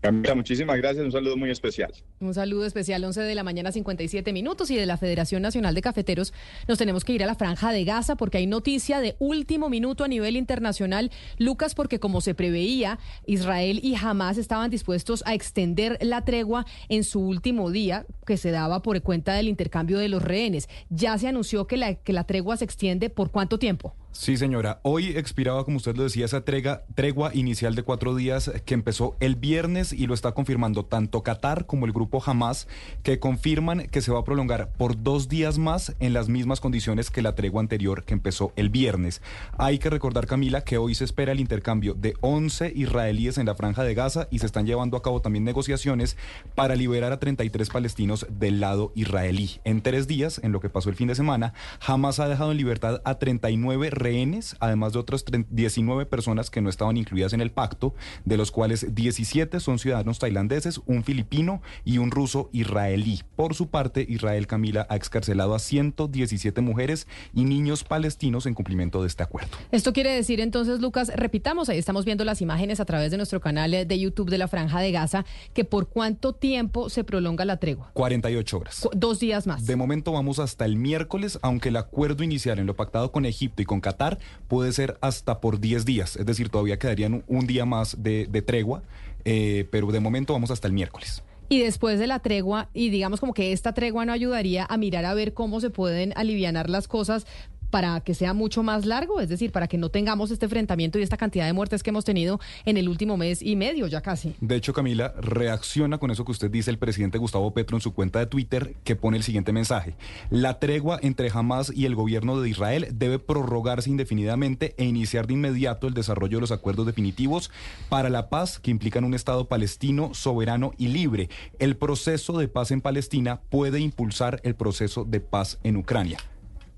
Camila, 0.00 0.34
muchísimas 0.34 0.76
gracias. 0.76 1.04
Un 1.04 1.12
saludo 1.12 1.36
muy 1.36 1.50
especial. 1.50 1.92
Un 2.22 2.34
saludo 2.34 2.66
especial, 2.66 3.02
11 3.02 3.22
de 3.22 3.34
la 3.34 3.42
mañana, 3.42 3.72
57 3.72 4.34
minutos. 4.34 4.70
Y 4.70 4.76
de 4.76 4.84
la 4.84 4.98
Federación 4.98 5.40
Nacional 5.40 5.74
de 5.74 5.80
Cafeteros 5.80 6.34
nos 6.68 6.76
tenemos 6.76 7.02
que 7.02 7.14
ir 7.14 7.22
a 7.22 7.26
la 7.26 7.34
Franja 7.34 7.72
de 7.72 7.82
Gaza 7.84 8.14
porque 8.14 8.36
hay 8.36 8.46
noticia 8.46 9.00
de 9.00 9.16
último 9.20 9.70
minuto 9.70 10.04
a 10.04 10.08
nivel 10.08 10.36
internacional. 10.36 11.10
Lucas, 11.38 11.74
porque 11.74 11.98
como 11.98 12.20
se 12.20 12.34
preveía, 12.34 12.98
Israel 13.24 13.80
y 13.82 13.94
Hamas 13.94 14.36
estaban 14.36 14.70
dispuestos 14.70 15.22
a 15.24 15.32
extender 15.32 15.96
la 16.02 16.22
tregua 16.26 16.66
en 16.90 17.04
su 17.04 17.20
último 17.20 17.70
día, 17.70 18.04
que 18.26 18.36
se 18.36 18.50
daba 18.50 18.82
por 18.82 19.00
cuenta 19.00 19.32
del 19.32 19.48
intercambio 19.48 19.96
de 19.96 20.10
los 20.10 20.20
rehenes. 20.20 20.68
Ya 20.90 21.16
se 21.16 21.26
anunció 21.26 21.66
que 21.66 21.78
la, 21.78 21.94
que 21.94 22.12
la 22.12 22.24
tregua 22.24 22.58
se 22.58 22.66
extiende 22.66 23.08
por 23.08 23.30
cuánto 23.30 23.58
tiempo. 23.58 23.94
Sí, 24.12 24.36
señora. 24.36 24.80
Hoy 24.82 25.10
expiraba, 25.16 25.64
como 25.64 25.76
usted 25.76 25.96
lo 25.96 26.02
decía, 26.02 26.24
esa 26.24 26.44
tregua 26.44 27.30
inicial 27.32 27.74
de 27.76 27.84
cuatro 27.84 28.14
días 28.14 28.50
que 28.64 28.74
empezó 28.74 29.16
el 29.20 29.36
viernes 29.36 29.92
y 29.92 30.06
lo 30.06 30.14
está 30.14 30.32
confirmando 30.32 30.84
tanto 30.84 31.22
Qatar 31.22 31.66
como 31.66 31.86
el 31.86 31.92
grupo 31.92 32.09
Hamas, 32.24 32.68
que 33.02 33.18
confirman 33.18 33.86
que 33.88 34.00
se 34.00 34.10
va 34.10 34.20
a 34.20 34.24
prolongar 34.24 34.72
por 34.72 35.02
dos 35.02 35.28
días 35.28 35.58
más 35.58 35.94
en 36.00 36.12
las 36.12 36.28
mismas 36.28 36.60
condiciones 36.60 37.10
que 37.10 37.22
la 37.22 37.34
tregua 37.34 37.60
anterior 37.60 38.04
que 38.04 38.14
empezó 38.14 38.52
el 38.56 38.70
viernes. 38.70 39.20
Hay 39.58 39.78
que 39.78 39.90
recordar, 39.90 40.26
Camila, 40.26 40.62
que 40.62 40.78
hoy 40.78 40.94
se 40.94 41.04
espera 41.04 41.32
el 41.32 41.40
intercambio 41.40 41.94
de 41.94 42.14
11 42.20 42.72
israelíes 42.74 43.38
en 43.38 43.46
la 43.46 43.54
franja 43.54 43.84
de 43.84 43.94
Gaza 43.94 44.28
y 44.30 44.38
se 44.38 44.46
están 44.46 44.66
llevando 44.66 44.96
a 44.96 45.02
cabo 45.02 45.20
también 45.20 45.44
negociaciones 45.44 46.16
para 46.54 46.74
liberar 46.74 47.12
a 47.12 47.20
33 47.20 47.68
palestinos 47.68 48.26
del 48.30 48.60
lado 48.60 48.92
israelí. 48.94 49.60
En 49.64 49.82
tres 49.82 50.06
días, 50.06 50.40
en 50.42 50.52
lo 50.52 50.60
que 50.60 50.70
pasó 50.70 50.88
el 50.88 50.96
fin 50.96 51.08
de 51.08 51.14
semana, 51.14 51.54
Hamas 51.86 52.18
ha 52.20 52.28
dejado 52.28 52.50
en 52.50 52.56
libertad 52.56 53.02
a 53.04 53.18
39 53.18 53.90
rehenes, 53.90 54.56
además 54.60 54.92
de 54.92 54.98
otras 54.98 55.24
30 55.24 55.50
19 55.50 56.06
personas 56.06 56.50
que 56.50 56.60
no 56.60 56.70
estaban 56.70 56.96
incluidas 56.96 57.32
en 57.32 57.40
el 57.40 57.50
pacto, 57.50 57.94
de 58.24 58.36
los 58.36 58.50
cuales 58.50 58.94
17 58.94 59.60
son 59.60 59.78
ciudadanos 59.78 60.18
tailandeses, 60.18 60.80
un 60.86 61.04
filipino 61.04 61.62
y 61.84 61.98
un 62.00 62.10
ruso 62.10 62.50
israelí. 62.52 63.20
Por 63.36 63.54
su 63.54 63.68
parte, 63.68 64.04
Israel 64.08 64.46
Camila 64.46 64.86
ha 64.88 64.96
excarcelado 64.96 65.54
a 65.54 65.58
117 65.58 66.60
mujeres 66.60 67.06
y 67.34 67.44
niños 67.44 67.84
palestinos 67.84 68.46
en 68.46 68.54
cumplimiento 68.54 69.02
de 69.02 69.08
este 69.08 69.22
acuerdo. 69.22 69.50
Esto 69.70 69.92
quiere 69.92 70.10
decir 70.10 70.40
entonces, 70.40 70.80
Lucas, 70.80 71.12
repitamos, 71.14 71.68
ahí 71.68 71.78
estamos 71.78 72.04
viendo 72.04 72.24
las 72.24 72.40
imágenes 72.40 72.80
a 72.80 72.84
través 72.84 73.10
de 73.10 73.16
nuestro 73.16 73.40
canal 73.40 73.70
de 73.70 73.98
YouTube 73.98 74.30
de 74.30 74.38
la 74.38 74.48
Franja 74.48 74.80
de 74.80 74.92
Gaza, 74.92 75.24
que 75.54 75.64
por 75.64 75.88
cuánto 75.88 76.32
tiempo 76.32 76.90
se 76.90 77.04
prolonga 77.04 77.44
la 77.44 77.58
tregua. 77.58 77.90
48 77.94 78.58
horas. 78.58 78.88
Dos 78.94 79.20
días 79.20 79.46
más. 79.46 79.66
De 79.66 79.76
momento 79.76 80.12
vamos 80.12 80.38
hasta 80.38 80.64
el 80.64 80.76
miércoles, 80.76 81.38
aunque 81.42 81.68
el 81.68 81.76
acuerdo 81.76 82.24
inicial 82.24 82.58
en 82.58 82.66
lo 82.66 82.76
pactado 82.76 83.12
con 83.12 83.24
Egipto 83.26 83.62
y 83.62 83.64
con 83.64 83.80
Qatar 83.80 84.18
puede 84.48 84.72
ser 84.72 84.98
hasta 85.00 85.40
por 85.40 85.60
10 85.60 85.84
días, 85.84 86.16
es 86.16 86.26
decir, 86.26 86.48
todavía 86.48 86.78
quedarían 86.78 87.14
un, 87.14 87.24
un 87.26 87.46
día 87.46 87.64
más 87.64 88.02
de, 88.02 88.26
de 88.30 88.42
tregua, 88.42 88.82
eh, 89.24 89.66
pero 89.70 89.86
de 89.88 90.00
momento 90.00 90.32
vamos 90.32 90.50
hasta 90.50 90.66
el 90.66 90.72
miércoles. 90.72 91.22
Y 91.52 91.58
después 91.58 91.98
de 91.98 92.06
la 92.06 92.20
tregua, 92.20 92.68
y 92.72 92.90
digamos 92.90 93.18
como 93.18 93.34
que 93.34 93.50
esta 93.50 93.74
tregua 93.74 94.06
no 94.06 94.12
ayudaría 94.12 94.64
a 94.70 94.76
mirar 94.76 95.04
a 95.04 95.14
ver 95.14 95.34
cómo 95.34 95.60
se 95.60 95.68
pueden 95.68 96.12
alivianar 96.14 96.70
las 96.70 96.86
cosas 96.86 97.26
para 97.70 98.00
que 98.00 98.14
sea 98.14 98.34
mucho 98.34 98.62
más 98.62 98.84
largo, 98.84 99.20
es 99.20 99.28
decir, 99.28 99.52
para 99.52 99.68
que 99.68 99.78
no 99.78 99.88
tengamos 99.88 100.30
este 100.30 100.46
enfrentamiento 100.46 100.98
y 100.98 101.02
esta 101.02 101.16
cantidad 101.16 101.46
de 101.46 101.52
muertes 101.52 101.82
que 101.82 101.90
hemos 101.90 102.04
tenido 102.04 102.40
en 102.64 102.76
el 102.76 102.88
último 102.88 103.16
mes 103.16 103.42
y 103.42 103.56
medio 103.56 103.86
ya 103.86 104.00
casi. 104.00 104.34
De 104.40 104.56
hecho, 104.56 104.72
Camila, 104.72 105.14
reacciona 105.20 105.98
con 105.98 106.10
eso 106.10 106.24
que 106.24 106.32
usted 106.32 106.50
dice 106.50 106.70
el 106.70 106.78
presidente 106.78 107.18
Gustavo 107.18 107.52
Petro 107.52 107.76
en 107.76 107.80
su 107.80 107.94
cuenta 107.94 108.18
de 108.18 108.26
Twitter, 108.26 108.74
que 108.84 108.96
pone 108.96 109.16
el 109.16 109.22
siguiente 109.22 109.52
mensaje. 109.52 109.94
La 110.30 110.58
tregua 110.58 110.98
entre 111.02 111.30
Hamas 111.32 111.72
y 111.74 111.86
el 111.86 111.94
gobierno 111.94 112.40
de 112.40 112.48
Israel 112.48 112.88
debe 112.92 113.18
prorrogarse 113.18 113.90
indefinidamente 113.90 114.74
e 114.76 114.84
iniciar 114.84 115.26
de 115.26 115.34
inmediato 115.34 115.86
el 115.86 115.94
desarrollo 115.94 116.38
de 116.38 116.42
los 116.42 116.52
acuerdos 116.52 116.86
definitivos 116.86 117.50
para 117.88 118.10
la 118.10 118.28
paz 118.28 118.58
que 118.58 118.70
implican 118.70 119.04
un 119.04 119.14
Estado 119.14 119.46
palestino 119.46 120.14
soberano 120.14 120.72
y 120.76 120.88
libre. 120.88 121.28
El 121.58 121.76
proceso 121.76 122.38
de 122.38 122.48
paz 122.48 122.70
en 122.70 122.80
Palestina 122.80 123.40
puede 123.48 123.80
impulsar 123.80 124.40
el 124.44 124.54
proceso 124.54 125.04
de 125.04 125.20
paz 125.20 125.58
en 125.62 125.76
Ucrania 125.76 126.18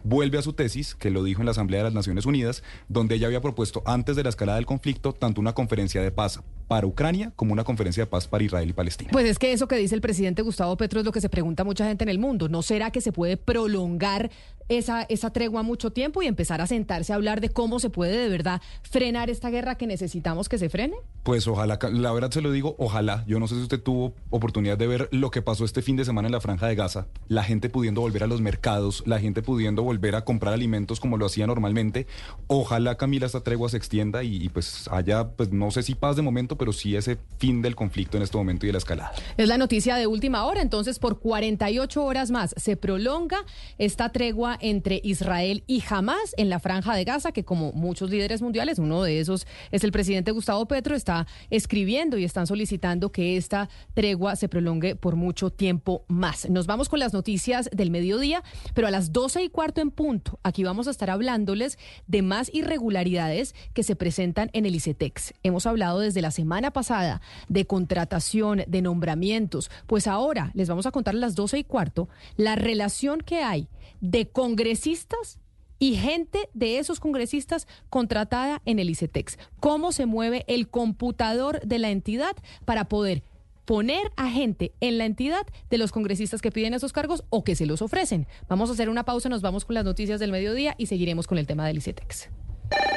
vuelve 0.05 0.39
a 0.39 0.43
su 0.43 0.53
tesis, 0.53 0.95
que 0.95 1.11
lo 1.11 1.25
dijo 1.25 1.41
en 1.41 1.47
la 1.47 1.53
Asamblea 1.53 1.81
de 1.81 1.85
las 1.85 1.95
Naciones 1.95 2.27
Unidas, 2.27 2.63
donde 2.89 3.15
ella 3.15 3.27
había 3.27 3.41
propuesto 3.41 3.83
antes 3.87 4.17
de 4.17 4.23
la 4.23 4.29
escalada 4.29 4.57
del 4.57 4.67
conflicto 4.67 5.13
tanto 5.13 5.41
una 5.41 5.55
conferencia 5.55 6.03
de 6.03 6.11
paz 6.11 6.41
para 6.69 6.87
Ucrania 6.87 7.33
como 7.37 7.53
una 7.53 7.65
conferencia 7.65 8.05
de 8.05 8.07
paz 8.07 8.27
para 8.27 8.45
Israel 8.45 8.71
y 8.71 8.73
Palestina. 8.73 9.11
Pues 9.13 9.27
es 9.27 9.39
que 9.39 9.53
eso 9.53 9.69
que 9.69 9.77
dice 9.77 9.95
el 9.95 10.01
presidente 10.01 10.43
Gustavo 10.43 10.77
Petro 10.77 11.01
es 11.01 11.07
lo 11.07 11.13
que 11.13 11.21
se 11.21 11.29
pregunta 11.29 11.65
mucha 11.65 11.87
gente 11.87 12.05
en 12.05 12.09
el 12.09 12.19
mundo. 12.19 12.49
¿No 12.49 12.63
será 12.63 12.91
que 12.91 13.01
se 13.01 13.13
puede 13.13 13.37
prolongar 13.37 14.31
esa, 14.79 15.03
esa 15.03 15.31
tregua 15.31 15.63
mucho 15.63 15.91
tiempo 15.91 16.23
y 16.23 16.27
empezar 16.27 16.61
a 16.61 16.67
sentarse 16.67 17.13
a 17.13 17.17
hablar 17.17 17.41
de 17.41 17.49
cómo 17.49 17.81
se 17.81 17.91
puede 17.91 18.17
de 18.17 18.29
verdad 18.29 18.61
frenar 18.83 19.31
esta 19.31 19.51
guerra 19.51 19.77
que 19.77 19.87
necesitamos 19.87 20.49
que 20.49 20.59
se 20.59 20.69
frene? 20.69 20.97
Pues 21.23 21.47
ojalá, 21.47 21.79
la 21.93 22.13
verdad 22.13 22.31
se 22.31 22.41
lo 22.41 22.51
digo, 22.51 22.75
ojalá. 22.79 23.25
Yo 23.27 23.39
no 23.39 23.47
sé 23.47 23.55
si 23.55 23.63
usted 23.63 23.81
tuvo 23.81 24.15
oportunidad 24.31 24.77
de 24.77 24.87
ver 24.87 25.09
lo 25.13 25.31
que 25.31 25.43
pasó 25.43 25.65
este 25.65 25.83
fin 25.83 25.97
de 25.97 26.05
semana 26.05 26.29
en 26.29 26.33
la 26.33 26.41
Franja 26.41 26.67
de 26.67 26.75
Gaza. 26.75 27.07
La 27.29 27.45
gente 27.45 27.69
pudiendo 27.69 28.01
volver 28.01 28.25
a 28.25 28.27
los 28.27 28.41
mercados, 28.41 29.03
la 29.07 29.21
gente 29.21 29.43
pudiendo 29.43 29.83
volver 29.83 30.17
a 30.17 30.25
comprar 30.25 30.55
alimentos 30.55 31.01
como 31.01 31.17
lo 31.17 31.27
hacía 31.27 31.47
normalmente. 31.47 32.07
Ojalá, 32.47 32.97
Camila, 32.97 33.27
esta 33.27 33.43
tregua 33.43 33.69
se 33.69 33.77
extienda 33.77 34.25
y, 34.25 34.37
y, 34.37 34.49
pues 34.49 34.89
haya, 34.91 35.29
pues 35.29 35.53
no 35.53 35.71
sé 35.71 35.83
si 35.83 35.95
paz 35.95 36.17
de 36.17 36.23
momento, 36.23 36.57
pero 36.57 36.73
sí 36.73 36.97
ese 36.97 37.19
fin 37.39 37.63
del 37.63 37.77
conflicto 37.77 38.17
en 38.17 38.23
este 38.23 38.37
momento 38.37 38.67
y 38.67 38.69
de 38.69 38.73
la 38.73 38.79
escalada. 38.79 39.13
Es 39.37 39.49
la 39.49 39.59
noticia 39.59 39.97
de 39.97 40.07
última 40.07 40.45
hora, 40.45 40.63
entonces 40.63 40.99
por 40.99 41.21
48 41.21 42.05
horas 42.05 42.31
más 42.31 42.55
se 42.57 42.77
prolonga 42.77 43.39
esta 43.79 44.11
tregua 44.11 44.59
entre 44.63 45.01
Israel 45.05 45.65
y 45.67 45.83
Hamas 45.89 46.35
en 46.37 46.49
la 46.49 46.61
franja 46.61 46.95
de 46.95 47.05
Gaza, 47.05 47.33
que 47.33 47.45
como 47.45 47.73
muchos 47.73 48.11
líderes 48.11 48.41
mundiales, 48.41 48.79
uno 48.79 49.03
de 49.03 49.21
esos 49.21 49.47
es 49.71 49.85
el 49.85 49.93
presidente 49.93 50.31
Gustavo 50.31 50.67
Petro, 50.67 50.95
está 50.95 51.27
escribiendo 51.51 52.17
y 52.17 52.25
están 52.25 52.47
solicitando 52.47 53.13
que 53.13 53.37
esta 53.37 53.69
tregua 53.95 54.37
se 54.37 54.49
prolongue 54.49 54.97
por 54.97 55.17
mucho 55.17 55.51
tiempo 55.51 56.05
más. 56.09 56.49
Nos 56.49 56.67
vamos 56.67 56.89
con 56.89 56.99
las 56.99 57.13
noticias 57.13 57.69
del 57.73 57.91
mediodía, 57.91 58.43
pero 58.75 58.87
a 58.87 58.91
las 58.91 59.13
12 59.13 59.43
y 59.43 59.49
cuarto 59.49 59.81
en 59.81 59.91
punto, 59.91 60.39
aquí 60.43 60.65
vamos 60.65 60.89
a 60.89 60.91
estar 60.91 61.11
hablándoles 61.11 61.79
de 62.07 62.23
más 62.23 62.51
irregularidades 62.55 63.55
que 63.75 63.83
se 63.83 63.97
presentan 63.97 64.51
en 64.53 64.67
el 64.67 64.75
ICETEX. 64.75 65.35
Hemos 65.43 65.67
hablado 65.67 66.01
desde 66.01 66.23
la 66.23 66.31
semana 66.31 66.71
pasada 66.73 67.21
de 67.49 67.67
contratación, 67.67 68.65
de 68.67 68.83
nombramientos, 68.83 69.71
pues 69.87 70.07
ahora 70.07 70.51
les 70.55 70.69
vamos 70.69 70.87
a 70.87 70.91
contar 70.91 71.15
a 71.15 71.19
las 71.19 71.35
12 71.35 71.59
y 71.59 71.65
cuarto 71.65 72.09
la 72.37 72.57
relación 72.57 73.21
que 73.21 73.43
hay 73.43 73.69
de 74.03 74.29
congresistas 74.29 75.39
y 75.79 75.97
gente 75.97 76.51
de 76.53 76.79
esos 76.79 77.01
congresistas 77.01 77.67
contratada 77.89 78.61
en 78.67 78.79
el 78.79 78.91
ICETEX. 78.91 79.39
Cómo 79.59 79.93
se 79.93 80.05
mueve 80.05 80.45
el 80.47 80.69
computador 80.69 81.61
de 81.63 81.79
la 81.79 81.91
entidad 81.91 82.37
para 82.67 82.85
poder 82.85 83.23
poner 83.65 84.13
a 84.17 84.29
gente 84.31 84.73
en 84.81 84.99
la 84.99 85.07
entidad 85.07 85.47
de 85.71 85.79
los 85.79 85.93
congresistas 85.93 86.43
que 86.43 86.53
piden 86.53 86.75
esos 86.75 86.93
cargos 86.93 87.25
o 87.31 87.43
que 87.45 87.57
se 87.57 87.67
los 87.67 87.81
ofrecen. 87.81 88.27
Vamos 88.49 88.71
a 88.71 88.75
hacer 88.75 88.89
una 88.89 89.05
pausa, 89.05 89.29
nos 89.29 89.41
vamos 89.41 89.65
con 89.65 89.75
las 89.75 89.85
noticias 89.85 90.21
del 90.21 90.33
mediodía 90.33 90.75
y 90.79 90.87
seguiremos 90.87 91.27
con 91.27 91.39
el 91.39 91.47
tema 91.47 91.67
del 91.67 91.79
ICETEX. 91.79 92.29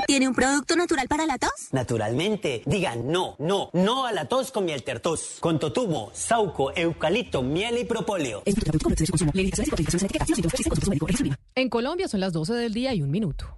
¿Tiene 0.08 0.28
un 0.28 0.36
producto 0.36 0.76
natural 0.76 1.08
para 1.08 1.26
la 1.26 1.38
tos? 1.38 1.70
Naturalmente. 1.72 2.62
Digan 2.66 3.08
no, 3.12 3.36
no, 3.40 3.70
no 3.74 4.06
a 4.06 4.12
la 4.12 4.26
tos 4.28 4.52
con 4.52 4.66
miel 4.66 4.84
tertos. 4.84 5.38
Con 5.40 5.60
totumo, 5.60 6.12
sauco, 6.14 6.72
eucalipto, 6.76 7.42
miel 7.42 7.80
y 7.80 7.86
propóleo. 7.86 8.44
En 11.56 11.70
Colombia 11.70 12.08
son 12.08 12.20
las 12.20 12.34
12 12.34 12.54
del 12.54 12.74
día 12.74 12.94
y 12.94 13.02
un 13.02 13.12
minuto. 13.12 13.58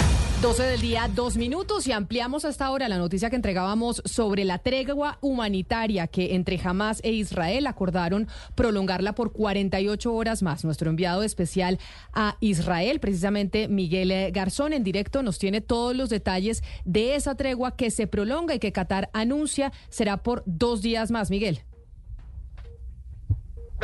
12 0.41 0.63
del 0.63 0.81
día, 0.81 1.07
dos 1.13 1.37
minutos 1.37 1.85
y 1.85 1.91
ampliamos 1.91 2.45
hasta 2.45 2.65
ahora 2.65 2.89
la 2.89 2.97
noticia 2.97 3.29
que 3.29 3.35
entregábamos 3.35 4.01
sobre 4.05 4.43
la 4.43 4.57
tregua 4.57 5.19
humanitaria 5.21 6.07
que 6.07 6.33
entre 6.33 6.59
Hamas 6.63 6.99
e 7.03 7.11
Israel 7.11 7.67
acordaron 7.67 8.27
prolongarla 8.55 9.13
por 9.13 9.33
48 9.33 10.11
horas 10.11 10.41
más. 10.41 10.65
Nuestro 10.65 10.89
enviado 10.89 11.21
especial 11.21 11.77
a 12.11 12.37
Israel, 12.39 12.99
precisamente 12.99 13.67
Miguel 13.67 14.31
Garzón, 14.31 14.73
en 14.73 14.83
directo 14.83 15.21
nos 15.21 15.37
tiene 15.37 15.61
todos 15.61 15.95
los 15.95 16.09
detalles 16.09 16.63
de 16.85 17.13
esa 17.13 17.35
tregua 17.35 17.75
que 17.75 17.91
se 17.91 18.07
prolonga 18.07 18.55
y 18.55 18.59
que 18.59 18.71
Qatar 18.71 19.11
anuncia 19.13 19.71
será 19.89 20.23
por 20.23 20.41
dos 20.47 20.81
días 20.81 21.11
más. 21.11 21.29
Miguel. 21.29 21.61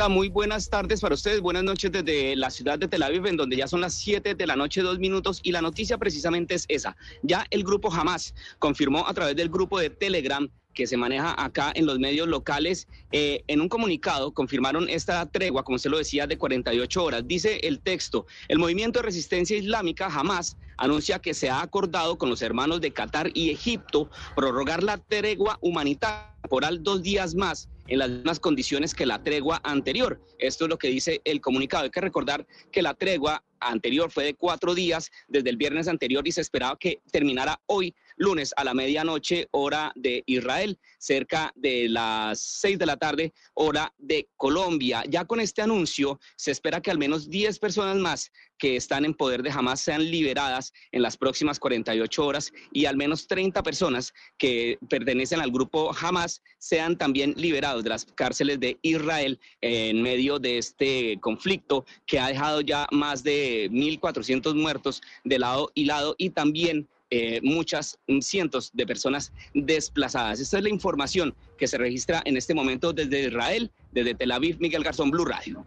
Muy 0.06 0.28
buenas 0.28 0.70
tardes 0.70 1.00
para 1.00 1.16
ustedes, 1.16 1.40
buenas 1.40 1.64
noches 1.64 1.90
desde 1.90 2.36
la 2.36 2.50
ciudad 2.50 2.78
de 2.78 2.86
Tel 2.86 3.02
Aviv, 3.02 3.26
en 3.26 3.36
donde 3.36 3.56
ya 3.56 3.66
son 3.66 3.80
las 3.80 3.94
7 3.94 4.36
de 4.36 4.46
la 4.46 4.54
noche, 4.54 4.80
dos 4.80 4.98
minutos, 4.98 5.40
y 5.42 5.50
la 5.50 5.60
noticia 5.60 5.98
precisamente 5.98 6.54
es 6.54 6.64
esa. 6.68 6.96
Ya 7.22 7.44
el 7.50 7.64
grupo 7.64 7.92
Hamas 7.92 8.32
confirmó 8.58 9.06
a 9.06 9.12
través 9.12 9.34
del 9.34 9.50
grupo 9.50 9.78
de 9.78 9.90
Telegram 9.90 10.48
que 10.72 10.86
se 10.86 10.96
maneja 10.96 11.34
acá 11.42 11.72
en 11.74 11.84
los 11.84 11.98
medios 11.98 12.28
locales, 12.28 12.86
eh, 13.10 13.42
en 13.48 13.60
un 13.60 13.68
comunicado 13.68 14.32
confirmaron 14.32 14.88
esta 14.88 15.26
tregua, 15.26 15.64
como 15.64 15.78
se 15.78 15.88
lo 15.88 15.98
decía, 15.98 16.26
de 16.26 16.38
48 16.38 17.04
horas. 17.04 17.26
Dice 17.26 17.58
el 17.64 17.80
texto, 17.80 18.26
el 18.46 18.58
movimiento 18.58 19.00
de 19.00 19.06
resistencia 19.06 19.58
islámica 19.58 20.06
Hamas 20.06 20.56
anuncia 20.76 21.18
que 21.18 21.34
se 21.34 21.50
ha 21.50 21.60
acordado 21.60 22.16
con 22.16 22.30
los 22.30 22.40
hermanos 22.40 22.80
de 22.80 22.92
Qatar 22.92 23.30
y 23.34 23.50
Egipto 23.50 24.08
prorrogar 24.36 24.84
la 24.84 24.96
tregua 24.96 25.58
humanitaria 25.60 26.32
temporal 26.42 26.82
dos 26.82 27.02
días 27.02 27.34
más 27.34 27.68
en 27.88 27.98
las 27.98 28.10
mismas 28.10 28.38
condiciones 28.38 28.94
que 28.94 29.06
la 29.06 29.22
tregua 29.22 29.60
anterior. 29.64 30.20
Esto 30.38 30.64
es 30.64 30.70
lo 30.70 30.78
que 30.78 30.88
dice 30.88 31.20
el 31.24 31.40
comunicado. 31.40 31.84
Hay 31.84 31.90
que 31.90 32.00
recordar 32.00 32.46
que 32.70 32.82
la 32.82 32.94
tregua 32.94 33.42
anterior 33.60 34.10
fue 34.10 34.24
de 34.24 34.34
cuatro 34.34 34.74
días 34.74 35.10
desde 35.26 35.50
el 35.50 35.56
viernes 35.56 35.88
anterior 35.88 36.26
y 36.28 36.32
se 36.32 36.42
esperaba 36.42 36.78
que 36.78 37.00
terminara 37.10 37.60
hoy 37.66 37.94
lunes 38.18 38.52
a 38.56 38.64
la 38.64 38.74
medianoche 38.74 39.48
hora 39.52 39.92
de 39.94 40.22
Israel, 40.26 40.78
cerca 40.98 41.52
de 41.56 41.88
las 41.88 42.40
seis 42.40 42.78
de 42.78 42.86
la 42.86 42.96
tarde 42.96 43.32
hora 43.54 43.92
de 43.98 44.28
Colombia. 44.36 45.04
Ya 45.08 45.24
con 45.24 45.40
este 45.40 45.62
anuncio 45.62 46.20
se 46.36 46.50
espera 46.50 46.80
que 46.80 46.90
al 46.90 46.98
menos 46.98 47.30
10 47.30 47.58
personas 47.58 47.96
más 47.96 48.30
que 48.58 48.76
están 48.76 49.04
en 49.04 49.14
poder 49.14 49.42
de 49.42 49.50
Hamas 49.50 49.80
sean 49.80 50.10
liberadas 50.10 50.72
en 50.92 51.02
las 51.02 51.16
próximas 51.16 51.58
48 51.60 52.26
horas 52.26 52.52
y 52.72 52.86
al 52.86 52.96
menos 52.96 53.26
30 53.26 53.62
personas 53.62 54.12
que 54.36 54.78
pertenecen 54.88 55.40
al 55.40 55.52
grupo 55.52 55.92
Hamas 55.98 56.42
sean 56.58 56.98
también 56.98 57.34
liberados 57.36 57.84
de 57.84 57.90
las 57.90 58.04
cárceles 58.04 58.58
de 58.58 58.76
Israel 58.82 59.38
en 59.60 60.02
medio 60.02 60.38
de 60.38 60.58
este 60.58 61.18
conflicto 61.20 61.86
que 62.06 62.18
ha 62.18 62.28
dejado 62.28 62.60
ya 62.60 62.86
más 62.90 63.22
de 63.22 63.70
1.400 63.70 64.54
muertos 64.54 65.00
de 65.24 65.38
lado 65.38 65.70
y 65.74 65.84
lado 65.84 66.14
y 66.18 66.30
también 66.30 66.88
eh, 67.10 67.40
muchas 67.42 67.98
cientos 68.20 68.70
de 68.74 68.86
personas 68.86 69.32
desplazadas. 69.54 70.40
Esta 70.40 70.58
es 70.58 70.62
la 70.62 70.68
información 70.68 71.34
que 71.56 71.66
se 71.66 71.78
registra 71.78 72.22
en 72.24 72.36
este 72.36 72.54
momento 72.54 72.92
desde 72.92 73.28
Israel, 73.28 73.70
desde 73.92 74.14
Tel 74.14 74.32
Aviv, 74.32 74.58
Miguel 74.60 74.84
Garzón, 74.84 75.10
Blue 75.10 75.24
Radio. 75.24 75.64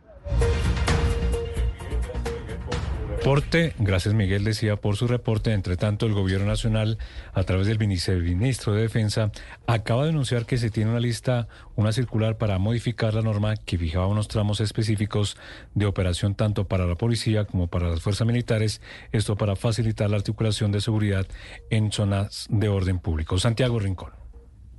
Reporte, 3.22 3.76
gracias 3.78 4.16
Miguel 4.16 4.44
decía 4.44 4.78
por 4.78 4.96
su 4.96 5.06
reporte. 5.08 5.54
Entre 5.54 5.78
tanto, 5.78 6.08
el 6.08 6.14
gobierno 6.14 6.48
nacional, 6.48 6.98
a 7.34 7.44
través 7.44 7.68
del 7.68 7.78
viceministro 7.78 8.74
de 8.74 8.82
Defensa, 8.82 9.32
acaba 9.68 10.06
de 10.06 10.10
anunciar 10.10 10.48
que 10.48 10.58
se 10.58 10.72
tiene 10.72 10.90
una 10.90 11.00
lista, 11.00 11.48
una 11.76 11.92
circular 11.92 12.40
para 12.40 12.58
modificar 12.58 13.14
la 13.14 13.22
norma 13.22 13.58
que 13.58 13.78
fijaba 13.78 14.08
unos 14.08 14.28
tramos 14.28 14.60
específicos 14.60 15.38
de 15.76 15.86
operación 15.86 16.34
tanto 16.34 16.68
para 16.68 16.88
la 16.88 16.96
policía 16.96 17.46
como 17.46 17.68
para 17.68 17.90
las 17.90 18.02
fuerzas 18.02 18.26
militares, 18.26 18.82
esto 19.12 19.36
para 19.36 19.56
facilitar 19.56 20.10
la 20.10 20.18
articulación 20.18 20.72
de 20.72 20.82
seguridad 20.82 21.28
en 21.70 21.92
zonas 21.92 22.48
de 22.50 22.70
orden 22.70 22.98
público. 22.98 23.38
Santiago 23.38 23.78
Rincón. 23.78 24.21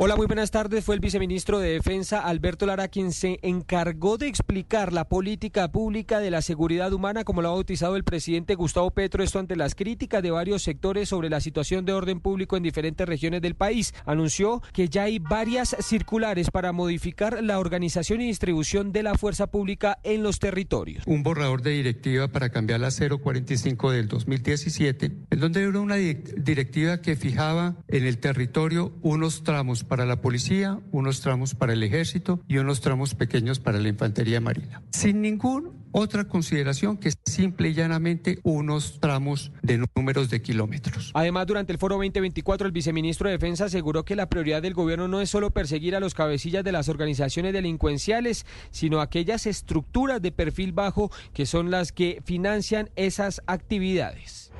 Hola, 0.04 0.16
muy 0.16 0.26
buenas 0.26 0.50
tardes. 0.50 0.84
Fue 0.84 0.96
el 0.96 1.00
viceministro 1.00 1.60
de 1.60 1.74
Defensa, 1.74 2.18
Alberto 2.18 2.66
Lara, 2.66 2.88
quien 2.88 3.12
se 3.12 3.38
encargó 3.42 4.18
de 4.18 4.26
explicar 4.26 4.92
la 4.92 5.08
política 5.08 5.70
pública 5.70 6.18
de 6.18 6.32
la 6.32 6.42
seguridad 6.42 6.92
humana, 6.92 7.22
como 7.22 7.40
lo 7.40 7.50
ha 7.50 7.52
bautizado 7.52 7.94
el 7.94 8.02
presidente 8.02 8.56
Gustavo 8.56 8.90
Petro, 8.90 9.22
esto 9.22 9.38
ante 9.38 9.54
las 9.54 9.76
críticas 9.76 10.20
de 10.20 10.32
varios 10.32 10.64
sectores 10.64 11.08
sobre 11.08 11.30
la 11.30 11.40
situación 11.40 11.84
de 11.84 11.92
orden 11.92 12.18
público 12.18 12.56
en 12.56 12.64
diferentes 12.64 13.08
regiones 13.08 13.42
del 13.42 13.54
país. 13.54 13.94
Anunció 14.04 14.60
que 14.72 14.88
ya 14.88 15.04
hay 15.04 15.20
varias 15.20 15.76
circulares 15.78 16.50
para 16.50 16.72
modificar 16.72 17.40
la 17.40 17.60
organización 17.60 18.22
y 18.22 18.26
distribución 18.26 18.90
de 18.90 19.04
la 19.04 19.14
fuerza 19.14 19.52
pública 19.52 20.00
en 20.02 20.24
los 20.24 20.40
territorios. 20.40 21.04
Un 21.06 21.22
borrador 21.22 21.62
de 21.62 21.70
directiva 21.70 22.26
para 22.26 22.48
cambiar 22.48 22.80
la 22.80 22.90
045 22.90 23.92
del 23.92 24.08
2017, 24.08 25.12
en 25.30 25.38
donde 25.38 25.62
era 25.62 25.78
una 25.78 25.94
directiva 25.94 27.00
que 27.00 27.14
fijaba 27.14 27.76
en 27.86 28.04
el 28.04 28.18
territorio 28.18 28.92
unos 29.02 29.44
tramos 29.44 29.84
para 29.92 30.06
la 30.06 30.22
policía, 30.22 30.80
unos 30.90 31.20
tramos 31.20 31.54
para 31.54 31.74
el 31.74 31.82
ejército 31.82 32.40
y 32.48 32.56
unos 32.56 32.80
tramos 32.80 33.14
pequeños 33.14 33.60
para 33.60 33.78
la 33.78 33.88
infantería 33.88 34.40
marina. 34.40 34.80
Sin 34.88 35.20
ninguna 35.20 35.68
otra 35.90 36.24
consideración 36.24 36.96
que 36.96 37.12
simple 37.26 37.68
y 37.68 37.74
llanamente 37.74 38.38
unos 38.42 39.00
tramos 39.00 39.52
de 39.60 39.84
números 39.94 40.30
de 40.30 40.40
kilómetros. 40.40 41.10
Además, 41.12 41.46
durante 41.46 41.72
el 41.72 41.78
foro 41.78 41.96
2024, 41.96 42.66
el 42.66 42.72
viceministro 42.72 43.28
de 43.28 43.32
Defensa 43.34 43.66
aseguró 43.66 44.06
que 44.06 44.16
la 44.16 44.30
prioridad 44.30 44.62
del 44.62 44.72
gobierno 44.72 45.08
no 45.08 45.20
es 45.20 45.28
solo 45.28 45.50
perseguir 45.50 45.94
a 45.94 46.00
los 46.00 46.14
cabecillas 46.14 46.64
de 46.64 46.72
las 46.72 46.88
organizaciones 46.88 47.52
delincuenciales, 47.52 48.46
sino 48.70 49.02
aquellas 49.02 49.46
estructuras 49.46 50.22
de 50.22 50.32
perfil 50.32 50.72
bajo 50.72 51.10
que 51.34 51.44
son 51.44 51.70
las 51.70 51.92
que 51.92 52.22
financian 52.24 52.88
esas 52.96 53.42
actividades. 53.46 54.52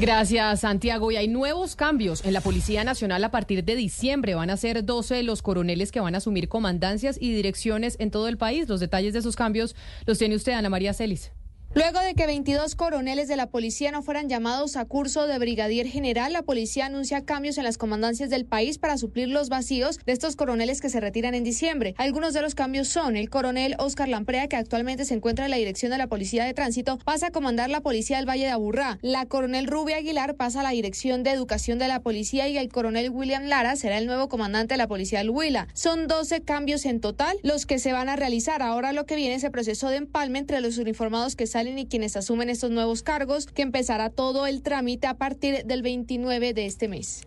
Gracias, 0.00 0.60
Santiago. 0.60 1.10
Y 1.10 1.16
hay 1.16 1.26
nuevos 1.26 1.74
cambios 1.74 2.24
en 2.24 2.32
la 2.32 2.40
Policía 2.40 2.84
Nacional 2.84 3.24
a 3.24 3.32
partir 3.32 3.64
de 3.64 3.74
diciembre. 3.74 4.36
Van 4.36 4.48
a 4.48 4.56
ser 4.56 4.84
12 4.84 5.24
los 5.24 5.42
coroneles 5.42 5.90
que 5.90 5.98
van 5.98 6.14
a 6.14 6.18
asumir 6.18 6.48
comandancias 6.48 7.18
y 7.20 7.32
direcciones 7.34 7.96
en 7.98 8.12
todo 8.12 8.28
el 8.28 8.38
país. 8.38 8.68
Los 8.68 8.78
detalles 8.78 9.12
de 9.12 9.18
esos 9.18 9.34
cambios 9.34 9.74
los 10.06 10.18
tiene 10.18 10.36
usted, 10.36 10.52
Ana 10.52 10.70
María 10.70 10.94
Celis. 10.94 11.32
Luego 11.74 12.00
de 12.00 12.14
que 12.14 12.26
22 12.26 12.74
coroneles 12.76 13.28
de 13.28 13.36
la 13.36 13.50
policía 13.50 13.92
no 13.92 14.02
fueran 14.02 14.30
llamados 14.30 14.76
a 14.76 14.86
curso 14.86 15.26
de 15.26 15.38
brigadier 15.38 15.86
general, 15.86 16.32
la 16.32 16.42
policía 16.42 16.86
anuncia 16.86 17.26
cambios 17.26 17.58
en 17.58 17.64
las 17.64 17.76
comandancias 17.76 18.30
del 18.30 18.46
país 18.46 18.78
para 18.78 18.96
suplir 18.96 19.28
los 19.28 19.50
vacíos 19.50 19.98
de 20.06 20.12
estos 20.12 20.34
coroneles 20.34 20.80
que 20.80 20.88
se 20.88 20.98
retiran 20.98 21.34
en 21.34 21.44
diciembre. 21.44 21.94
Algunos 21.98 22.32
de 22.32 22.40
los 22.40 22.54
cambios 22.54 22.88
son 22.88 23.16
el 23.18 23.28
coronel 23.28 23.76
Oscar 23.78 24.08
Lamprea, 24.08 24.48
que 24.48 24.56
actualmente 24.56 25.04
se 25.04 25.12
encuentra 25.12 25.44
en 25.44 25.50
la 25.50 25.58
dirección 25.58 25.92
de 25.92 25.98
la 25.98 26.06
Policía 26.06 26.44
de 26.46 26.54
Tránsito, 26.54 26.98
pasa 27.04 27.26
a 27.26 27.30
comandar 27.32 27.68
la 27.68 27.82
Policía 27.82 28.16
del 28.16 28.28
Valle 28.28 28.46
de 28.46 28.50
Aburrá. 28.50 28.98
La 29.02 29.26
coronel 29.26 29.66
Rubia 29.66 29.98
Aguilar 29.98 30.36
pasa 30.36 30.60
a 30.60 30.62
la 30.62 30.70
dirección 30.70 31.22
de 31.22 31.32
Educación 31.32 31.78
de 31.78 31.88
la 31.88 32.00
Policía 32.00 32.48
y 32.48 32.56
el 32.56 32.70
coronel 32.70 33.10
William 33.10 33.44
Lara 33.44 33.76
será 33.76 33.98
el 33.98 34.06
nuevo 34.06 34.30
comandante 34.30 34.72
de 34.72 34.78
la 34.78 34.88
Policía 34.88 35.18
del 35.18 35.30
Huila. 35.30 35.68
Son 35.74 36.08
12 36.08 36.40
cambios 36.40 36.86
en 36.86 37.00
total 37.00 37.36
los 37.42 37.66
que 37.66 37.78
se 37.78 37.92
van 37.92 38.08
a 38.08 38.16
realizar. 38.16 38.62
Ahora 38.62 38.94
lo 38.94 39.04
que 39.04 39.16
viene 39.16 39.34
es 39.34 39.44
el 39.44 39.50
proceso 39.50 39.90
de 39.90 39.96
empalme 39.96 40.38
entre 40.38 40.62
los 40.62 40.78
uniformados 40.78 41.36
que 41.36 41.46
salen 41.58 41.78
y 41.80 41.88
quienes 41.88 42.16
asumen 42.16 42.50
estos 42.50 42.70
nuevos 42.70 43.02
cargos, 43.02 43.46
que 43.46 43.62
empezará 43.62 44.10
todo 44.10 44.46
el 44.46 44.62
trámite 44.62 45.08
a 45.08 45.14
partir 45.14 45.64
del 45.64 45.82
29 45.82 46.54
de 46.54 46.66
este 46.66 46.86
mes. 46.86 47.26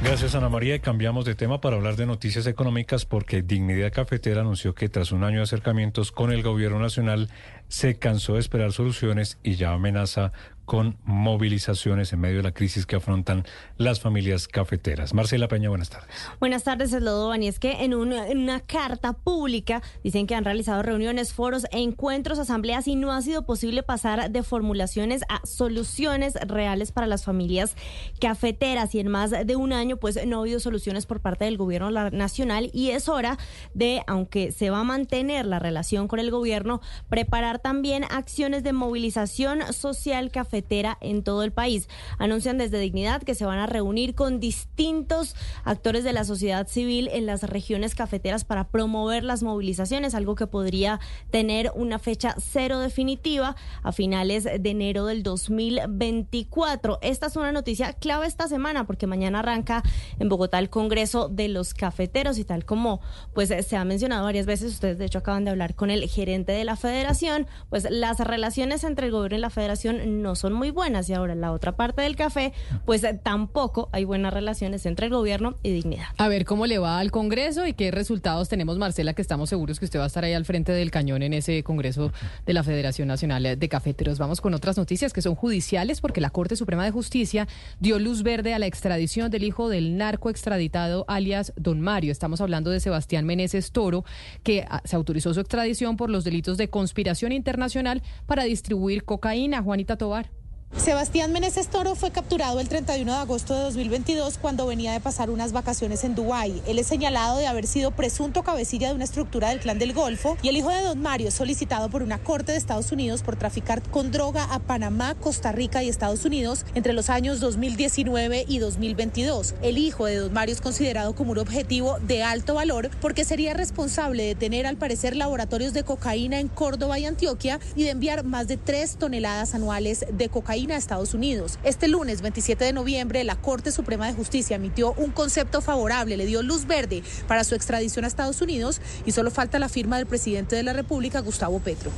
Gracias 0.00 0.36
Ana 0.36 0.48
María 0.48 0.76
y 0.76 0.80
cambiamos 0.80 1.24
de 1.24 1.34
tema 1.34 1.60
para 1.60 1.76
hablar 1.76 1.96
de 1.96 2.06
noticias 2.06 2.46
económicas 2.46 3.04
porque 3.04 3.42
Dignidad 3.42 3.92
Cafetera 3.92 4.42
anunció 4.42 4.74
que 4.76 4.88
tras 4.88 5.10
un 5.10 5.24
año 5.24 5.38
de 5.38 5.42
acercamientos 5.42 6.12
con 6.12 6.32
el 6.32 6.42
gobierno 6.42 6.78
nacional 6.78 7.28
se 7.68 7.98
cansó 7.98 8.34
de 8.34 8.40
esperar 8.40 8.72
soluciones 8.72 9.38
y 9.42 9.56
ya 9.56 9.72
amenaza 9.72 10.32
con 10.70 10.96
movilizaciones 11.02 12.12
en 12.12 12.20
medio 12.20 12.36
de 12.36 12.42
la 12.44 12.52
crisis 12.52 12.86
que 12.86 12.94
afrontan 12.94 13.44
las 13.76 13.98
familias 13.98 14.46
cafeteras. 14.46 15.14
Marcela 15.14 15.48
Peña, 15.48 15.68
buenas 15.68 15.90
tardes. 15.90 16.08
Buenas 16.38 16.62
tardes, 16.62 16.92
Eslodovan. 16.92 17.42
Y 17.42 17.48
es 17.48 17.58
que 17.58 17.82
en 17.82 17.92
una, 17.92 18.28
en 18.28 18.38
una 18.38 18.60
carta 18.60 19.14
pública 19.14 19.82
dicen 20.04 20.28
que 20.28 20.36
han 20.36 20.44
realizado 20.44 20.84
reuniones, 20.84 21.32
foros, 21.32 21.66
encuentros, 21.72 22.38
asambleas 22.38 22.86
y 22.86 22.94
no 22.94 23.10
ha 23.10 23.20
sido 23.20 23.44
posible 23.44 23.82
pasar 23.82 24.30
de 24.30 24.44
formulaciones 24.44 25.22
a 25.28 25.44
soluciones 25.44 26.34
reales 26.34 26.92
para 26.92 27.08
las 27.08 27.24
familias 27.24 27.74
cafeteras. 28.20 28.94
Y 28.94 29.00
en 29.00 29.08
más 29.08 29.32
de 29.32 29.56
un 29.56 29.72
año, 29.72 29.96
pues 29.96 30.24
no 30.24 30.36
ha 30.36 30.40
habido 30.42 30.60
soluciones 30.60 31.04
por 31.04 31.18
parte 31.18 31.46
del 31.46 31.56
gobierno 31.56 31.90
nacional 32.12 32.70
y 32.72 32.90
es 32.90 33.08
hora 33.08 33.38
de, 33.74 34.02
aunque 34.06 34.52
se 34.52 34.70
va 34.70 34.78
a 34.78 34.84
mantener 34.84 35.46
la 35.46 35.58
relación 35.58 36.06
con 36.06 36.20
el 36.20 36.30
gobierno, 36.30 36.80
preparar 37.08 37.58
también 37.58 38.04
acciones 38.04 38.62
de 38.62 38.72
movilización 38.72 39.72
social 39.72 40.30
cafetera 40.30 40.59
en 41.00 41.22
todo 41.22 41.42
el 41.42 41.52
país. 41.52 41.88
Anuncian 42.18 42.58
desde 42.58 42.78
Dignidad 42.78 43.22
que 43.22 43.34
se 43.34 43.44
van 43.44 43.58
a 43.58 43.66
reunir 43.66 44.14
con 44.14 44.40
distintos 44.40 45.34
actores 45.64 46.04
de 46.04 46.12
la 46.12 46.24
sociedad 46.24 46.66
civil 46.68 47.08
en 47.12 47.26
las 47.26 47.42
regiones 47.42 47.94
cafeteras 47.94 48.44
para 48.44 48.68
promover 48.68 49.24
las 49.24 49.42
movilizaciones, 49.42 50.14
algo 50.14 50.34
que 50.34 50.46
podría 50.46 51.00
tener 51.30 51.72
una 51.74 51.98
fecha 51.98 52.34
cero 52.38 52.80
definitiva 52.80 53.56
a 53.82 53.92
finales 53.92 54.44
de 54.44 54.70
enero 54.70 55.06
del 55.06 55.22
2024. 55.22 56.98
Esta 57.02 57.26
es 57.26 57.36
una 57.36 57.52
noticia 57.52 57.92
clave 57.94 58.26
esta 58.26 58.48
semana 58.48 58.86
porque 58.86 59.06
mañana 59.06 59.40
arranca 59.40 59.82
en 60.18 60.28
Bogotá 60.28 60.58
el 60.58 60.70
Congreso 60.70 61.28
de 61.28 61.48
los 61.48 61.74
Cafeteros 61.74 62.38
y 62.38 62.44
tal 62.44 62.64
como 62.64 63.00
pues 63.34 63.48
se 63.48 63.76
ha 63.76 63.84
mencionado 63.84 64.24
varias 64.24 64.46
veces, 64.46 64.72
ustedes 64.72 64.98
de 64.98 65.06
hecho 65.06 65.18
acaban 65.18 65.44
de 65.44 65.50
hablar 65.50 65.74
con 65.74 65.90
el 65.90 66.08
gerente 66.08 66.52
de 66.52 66.64
la 66.64 66.76
federación, 66.76 67.46
pues 67.68 67.86
las 67.90 68.18
relaciones 68.20 68.84
entre 68.84 69.06
el 69.06 69.12
gobierno 69.12 69.38
y 69.38 69.40
la 69.40 69.50
federación 69.50 70.22
no 70.22 70.34
son 70.34 70.49
muy 70.52 70.70
buenas 70.70 71.08
y 71.08 71.14
ahora 71.14 71.32
en 71.32 71.40
la 71.40 71.52
otra 71.52 71.76
parte 71.76 72.02
del 72.02 72.16
café 72.16 72.52
pues 72.84 73.04
tampoco 73.22 73.88
hay 73.92 74.04
buenas 74.04 74.32
relaciones 74.32 74.86
entre 74.86 75.06
el 75.06 75.12
gobierno 75.12 75.56
y 75.62 75.70
dignidad. 75.70 76.06
A 76.18 76.28
ver 76.28 76.44
cómo 76.44 76.66
le 76.66 76.78
va 76.78 76.98
al 76.98 77.10
Congreso 77.10 77.66
y 77.66 77.74
qué 77.74 77.90
resultados 77.90 78.48
tenemos, 78.48 78.78
Marcela, 78.78 79.14
que 79.14 79.22
estamos 79.22 79.48
seguros 79.48 79.78
que 79.78 79.84
usted 79.84 79.98
va 79.98 80.04
a 80.04 80.08
estar 80.08 80.24
ahí 80.24 80.32
al 80.32 80.44
frente 80.44 80.72
del 80.72 80.90
cañón 80.90 81.22
en 81.22 81.32
ese 81.32 81.62
Congreso 81.62 82.12
de 82.46 82.52
la 82.52 82.62
Federación 82.62 83.08
Nacional 83.08 83.58
de 83.58 83.68
Cafeteros. 83.68 84.18
Vamos 84.18 84.40
con 84.40 84.54
otras 84.54 84.76
noticias 84.76 85.12
que 85.12 85.22
son 85.22 85.34
judiciales 85.34 86.00
porque 86.00 86.20
la 86.20 86.30
Corte 86.30 86.56
Suprema 86.56 86.84
de 86.84 86.90
Justicia 86.90 87.48
dio 87.78 87.98
luz 87.98 88.22
verde 88.22 88.54
a 88.54 88.58
la 88.58 88.66
extradición 88.66 89.30
del 89.30 89.44
hijo 89.44 89.68
del 89.68 89.96
narco 89.96 90.30
extraditado 90.30 91.04
alias 91.08 91.52
Don 91.56 91.80
Mario. 91.80 92.12
Estamos 92.12 92.40
hablando 92.40 92.70
de 92.70 92.80
Sebastián 92.80 93.26
Meneses 93.26 93.72
Toro, 93.72 94.04
que 94.42 94.64
ah, 94.68 94.82
se 94.84 94.96
autorizó 94.96 95.34
su 95.34 95.40
extradición 95.40 95.96
por 95.96 96.10
los 96.10 96.24
delitos 96.24 96.58
de 96.58 96.68
conspiración 96.68 97.32
internacional 97.32 98.02
para 98.26 98.44
distribuir 98.44 99.04
cocaína. 99.04 99.62
Juanita 99.62 99.96
Tobar. 99.96 100.39
Sebastián 100.76 101.30
Meneses 101.32 101.68
Toro 101.68 101.94
fue 101.94 102.10
capturado 102.10 102.58
el 102.58 102.68
31 102.68 103.12
de 103.12 103.18
agosto 103.18 103.54
de 103.54 103.64
2022 103.64 104.38
cuando 104.38 104.66
venía 104.66 104.92
de 104.92 105.00
pasar 105.00 105.28
unas 105.28 105.52
vacaciones 105.52 106.04
en 106.04 106.14
Dubái. 106.14 106.62
Él 106.66 106.78
es 106.78 106.86
señalado 106.86 107.36
de 107.38 107.46
haber 107.46 107.66
sido 107.66 107.90
presunto 107.90 108.44
cabecilla 108.44 108.88
de 108.88 108.94
una 108.94 109.04
estructura 109.04 109.50
del 109.50 109.60
Clan 109.60 109.78
del 109.78 109.92
Golfo 109.92 110.38
y 110.42 110.48
el 110.48 110.56
hijo 110.56 110.70
de 110.70 110.80
Don 110.80 111.02
Mario 111.02 111.32
solicitado 111.32 111.90
por 111.90 112.02
una 112.02 112.18
corte 112.18 112.52
de 112.52 112.58
Estados 112.58 112.92
Unidos 112.92 113.22
por 113.22 113.36
traficar 113.36 113.82
con 113.82 114.10
droga 114.10 114.44
a 114.44 114.60
Panamá, 114.60 115.16
Costa 115.16 115.52
Rica 115.52 115.82
y 115.82 115.88
Estados 115.88 116.24
Unidos 116.24 116.64
entre 116.74 116.92
los 116.92 117.10
años 117.10 117.40
2019 117.40 118.46
y 118.48 118.58
2022. 118.58 119.56
El 119.62 119.76
hijo 119.76 120.06
de 120.06 120.16
Don 120.16 120.32
Mario 120.32 120.54
es 120.54 120.62
considerado 120.62 121.14
como 121.14 121.32
un 121.32 121.38
objetivo 121.38 121.98
de 121.98 122.22
alto 122.22 122.54
valor 122.54 122.90
porque 123.00 123.24
sería 123.24 123.54
responsable 123.54 124.24
de 124.24 124.34
tener 124.34 124.66
al 124.66 124.76
parecer 124.76 125.16
laboratorios 125.16 125.74
de 125.74 125.82
cocaína 125.82 126.38
en 126.38 126.48
Córdoba 126.48 126.98
y 126.98 127.06
Antioquia 127.06 127.58
y 127.74 127.82
de 127.82 127.90
enviar 127.90 128.24
más 128.24 128.46
de 128.48 128.56
tres 128.56 128.96
toneladas 128.96 129.54
anuales 129.54 130.06
de 130.10 130.28
cocaína 130.28 130.59
a 130.68 130.76
Estados 130.76 131.14
Unidos. 131.14 131.58
Este 131.64 131.88
lunes 131.88 132.20
27 132.20 132.64
de 132.64 132.72
noviembre, 132.74 133.24
la 133.24 133.36
Corte 133.36 133.72
Suprema 133.72 134.06
de 134.06 134.12
Justicia 134.12 134.56
emitió 134.56 134.92
un 134.98 135.10
concepto 135.10 135.62
favorable, 135.62 136.18
le 136.18 136.26
dio 136.26 136.42
luz 136.42 136.66
verde 136.66 137.02
para 137.26 137.44
su 137.44 137.54
extradición 137.54 138.04
a 138.04 138.08
Estados 138.08 138.42
Unidos 138.42 138.80
y 139.06 139.12
solo 139.12 139.30
falta 139.30 139.58
la 139.58 139.70
firma 139.70 139.96
del 139.96 140.06
presidente 140.06 140.56
de 140.56 140.62
la 140.62 140.74
República, 140.74 141.20
Gustavo 141.20 141.60
Petro. 141.60 141.90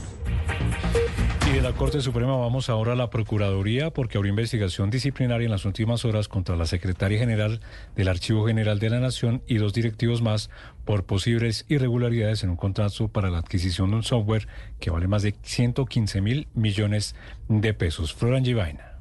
Y 1.46 1.54
de 1.54 1.60
la 1.60 1.72
Corte 1.72 2.00
Suprema 2.00 2.36
vamos 2.36 2.68
ahora 2.68 2.92
a 2.92 2.96
la 2.96 3.10
Procuraduría 3.10 3.90
porque 3.90 4.16
abrió 4.16 4.30
investigación 4.30 4.90
disciplinaria 4.90 5.44
en 5.44 5.50
las 5.50 5.64
últimas 5.64 6.04
horas 6.04 6.28
contra 6.28 6.56
la 6.56 6.66
secretaria 6.66 7.18
general 7.18 7.60
del 7.96 8.08
Archivo 8.08 8.46
General 8.46 8.78
de 8.78 8.90
la 8.90 9.00
Nación 9.00 9.42
y 9.46 9.56
dos 9.56 9.72
directivos 9.72 10.22
más 10.22 10.50
por 10.84 11.04
posibles 11.04 11.66
irregularidades 11.68 12.42
en 12.42 12.50
un 12.50 12.56
contrato 12.56 13.08
para 13.08 13.30
la 13.30 13.38
adquisición 13.38 13.90
de 13.90 13.96
un 13.96 14.02
software 14.02 14.48
que 14.80 14.90
vale 14.90 15.08
más 15.08 15.22
de 15.22 15.34
115 15.42 16.20
mil 16.20 16.48
millones 16.54 17.14
de 17.48 17.74
pesos. 17.74 18.14
Florian 18.14 18.44
Givaina. 18.44 18.91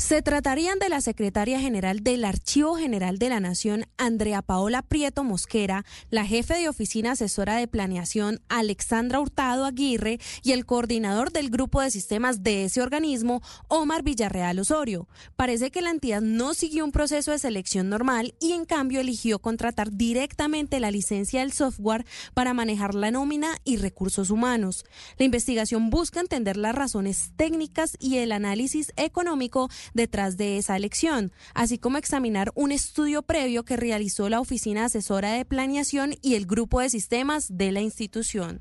Se 0.00 0.22
tratarían 0.22 0.78
de 0.78 0.88
la 0.88 1.02
secretaria 1.02 1.60
general 1.60 2.02
del 2.02 2.24
Archivo 2.24 2.74
General 2.74 3.18
de 3.18 3.28
la 3.28 3.38
Nación, 3.38 3.84
Andrea 3.98 4.40
Paola 4.40 4.80
Prieto 4.80 5.24
Mosquera, 5.24 5.84
la 6.08 6.24
jefe 6.24 6.54
de 6.54 6.70
oficina 6.70 7.12
asesora 7.12 7.56
de 7.56 7.68
planeación, 7.68 8.40
Alexandra 8.48 9.20
Hurtado 9.20 9.66
Aguirre, 9.66 10.18
y 10.42 10.52
el 10.52 10.64
coordinador 10.64 11.32
del 11.32 11.50
grupo 11.50 11.82
de 11.82 11.90
sistemas 11.90 12.42
de 12.42 12.64
ese 12.64 12.80
organismo, 12.80 13.42
Omar 13.68 14.02
Villarreal 14.02 14.58
Osorio. 14.58 15.06
Parece 15.36 15.70
que 15.70 15.82
la 15.82 15.90
entidad 15.90 16.22
no 16.22 16.54
siguió 16.54 16.86
un 16.86 16.92
proceso 16.92 17.30
de 17.30 17.38
selección 17.38 17.90
normal 17.90 18.34
y 18.40 18.52
en 18.52 18.64
cambio 18.64 19.00
eligió 19.00 19.38
contratar 19.38 19.92
directamente 19.92 20.80
la 20.80 20.90
licencia 20.90 21.40
del 21.40 21.52
software 21.52 22.06
para 22.32 22.54
manejar 22.54 22.94
la 22.94 23.10
nómina 23.10 23.58
y 23.64 23.76
recursos 23.76 24.30
humanos. 24.30 24.86
La 25.18 25.26
investigación 25.26 25.90
busca 25.90 26.20
entender 26.20 26.56
las 26.56 26.74
razones 26.74 27.32
técnicas 27.36 27.98
y 28.00 28.16
el 28.16 28.32
análisis 28.32 28.94
económico 28.96 29.68
detrás 29.94 30.36
de 30.36 30.58
esa 30.58 30.76
elección, 30.76 31.32
así 31.54 31.78
como 31.78 31.98
examinar 31.98 32.52
un 32.54 32.72
estudio 32.72 33.22
previo 33.22 33.64
que 33.64 33.76
realizó 33.76 34.28
la 34.28 34.40
Oficina 34.40 34.86
Asesora 34.86 35.32
de 35.32 35.44
Planeación 35.44 36.14
y 36.22 36.34
el 36.34 36.46
Grupo 36.46 36.80
de 36.80 36.90
Sistemas 36.90 37.56
de 37.56 37.72
la 37.72 37.80
institución. 37.80 38.60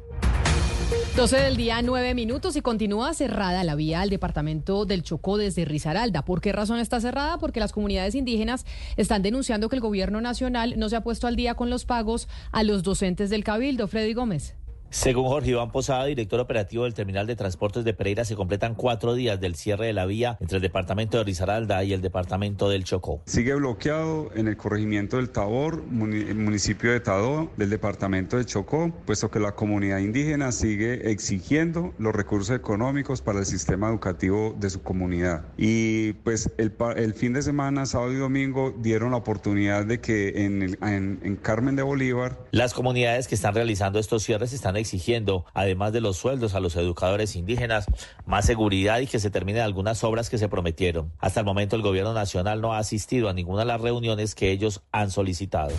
12 1.15 1.37
del 1.37 1.57
día, 1.57 1.81
9 1.81 2.13
minutos 2.13 2.55
y 2.55 2.61
continúa 2.61 3.13
cerrada 3.13 3.63
la 3.63 3.75
vía 3.75 4.01
al 4.01 4.09
departamento 4.09 4.85
del 4.85 5.03
Chocó 5.03 5.37
desde 5.37 5.65
Risaralda. 5.65 6.23
¿Por 6.23 6.39
qué 6.39 6.51
razón 6.53 6.79
está 6.79 7.01
cerrada? 7.01 7.37
Porque 7.37 7.59
las 7.59 7.73
comunidades 7.73 8.15
indígenas 8.15 8.65
están 8.95 9.21
denunciando 9.21 9.67
que 9.69 9.75
el 9.75 9.81
gobierno 9.81 10.21
nacional 10.21 10.75
no 10.77 10.87
se 10.87 10.95
ha 10.95 11.03
puesto 11.03 11.27
al 11.27 11.35
día 11.35 11.55
con 11.55 11.69
los 11.69 11.85
pagos 11.85 12.29
a 12.51 12.63
los 12.63 12.83
docentes 12.83 13.29
del 13.29 13.43
Cabildo. 13.43 13.87
Freddy 13.87 14.13
Gómez. 14.13 14.55
Según 14.91 15.27
Jorge 15.27 15.51
Iván 15.51 15.71
Posada, 15.71 16.05
director 16.05 16.39
operativo 16.39 16.85
del 16.85 16.95
Terminal 16.95 17.27
de 17.27 17.35
Transportes 17.35 17.83
de 17.83 17.93
Pereira, 17.93 18.25
se 18.25 18.35
completan 18.35 18.73
cuatro 18.73 19.13
días 19.13 19.39
del 19.39 19.53
cierre 19.53 19.85
de 19.85 19.93
la 19.93 20.07
vía 20.07 20.37
entre 20.39 20.57
el 20.57 20.63
departamento 20.63 21.19
de 21.19 21.25
Risaralda 21.25 21.83
y 21.83 21.93
el 21.93 22.01
departamento 22.01 22.69
del 22.69 22.85
Chocó. 22.85 23.21
Sigue 23.25 23.53
bloqueado 23.53 24.31
en 24.33 24.47
el 24.47 24.57
corregimiento 24.57 25.17
del 25.17 25.29
Tabor, 25.29 25.83
municipio 25.83 26.91
de 26.91 26.99
Tadó, 27.01 27.51
del 27.55 27.69
departamento 27.69 28.37
de 28.37 28.45
Chocó, 28.45 28.91
puesto 29.05 29.29
que 29.29 29.39
la 29.39 29.51
comunidad 29.51 29.99
indígena 29.99 30.51
sigue 30.51 31.11
exigiendo 31.11 31.93
los 31.99 32.15
recursos 32.15 32.55
económicos 32.55 33.21
para 33.21 33.39
el 33.39 33.45
sistema 33.45 33.89
educativo 33.89 34.55
de 34.59 34.71
su 34.71 34.81
comunidad. 34.81 35.45
Y 35.55 36.13
pues 36.13 36.51
el, 36.57 36.73
el 36.95 37.13
fin 37.13 37.33
de 37.33 37.43
semana, 37.43 37.85
sábado 37.85 38.11
y 38.11 38.17
domingo, 38.17 38.73
dieron 38.79 39.11
la 39.11 39.17
oportunidad 39.17 39.85
de 39.85 40.01
que 40.01 40.45
en, 40.45 40.77
en, 40.81 41.19
en 41.21 41.35
Carmen 41.35 41.75
de 41.75 41.83
Bolívar... 41.83 42.39
Las 42.51 42.73
comunidades 42.73 43.27
que 43.27 43.35
están 43.35 43.53
realizando 43.53 43.99
estos 43.99 44.23
cierres 44.23 44.51
están 44.51 44.78
exigiendo, 44.79 45.45
además 45.53 45.93
de 45.93 46.01
los 46.01 46.17
sueldos 46.17 46.55
a 46.55 46.59
los 46.59 46.75
educadores 46.75 47.35
indígenas, 47.35 47.85
más 48.25 48.45
seguridad 48.45 48.99
y 48.99 49.07
que 49.07 49.19
se 49.19 49.29
terminen 49.29 49.61
algunas 49.61 50.03
obras 50.03 50.29
que 50.29 50.37
se 50.37 50.49
prometieron. 50.49 51.11
Hasta 51.19 51.41
el 51.41 51.45
momento 51.45 51.75
el 51.75 51.81
gobierno 51.81 52.13
nacional 52.13 52.61
no 52.61 52.73
ha 52.73 52.79
asistido 52.79 53.29
a 53.29 53.33
ninguna 53.33 53.61
de 53.61 53.67
las 53.67 53.81
reuniones 53.81 54.35
que 54.35 54.51
ellos 54.51 54.81
han 54.91 55.11
solicitado. 55.11 55.71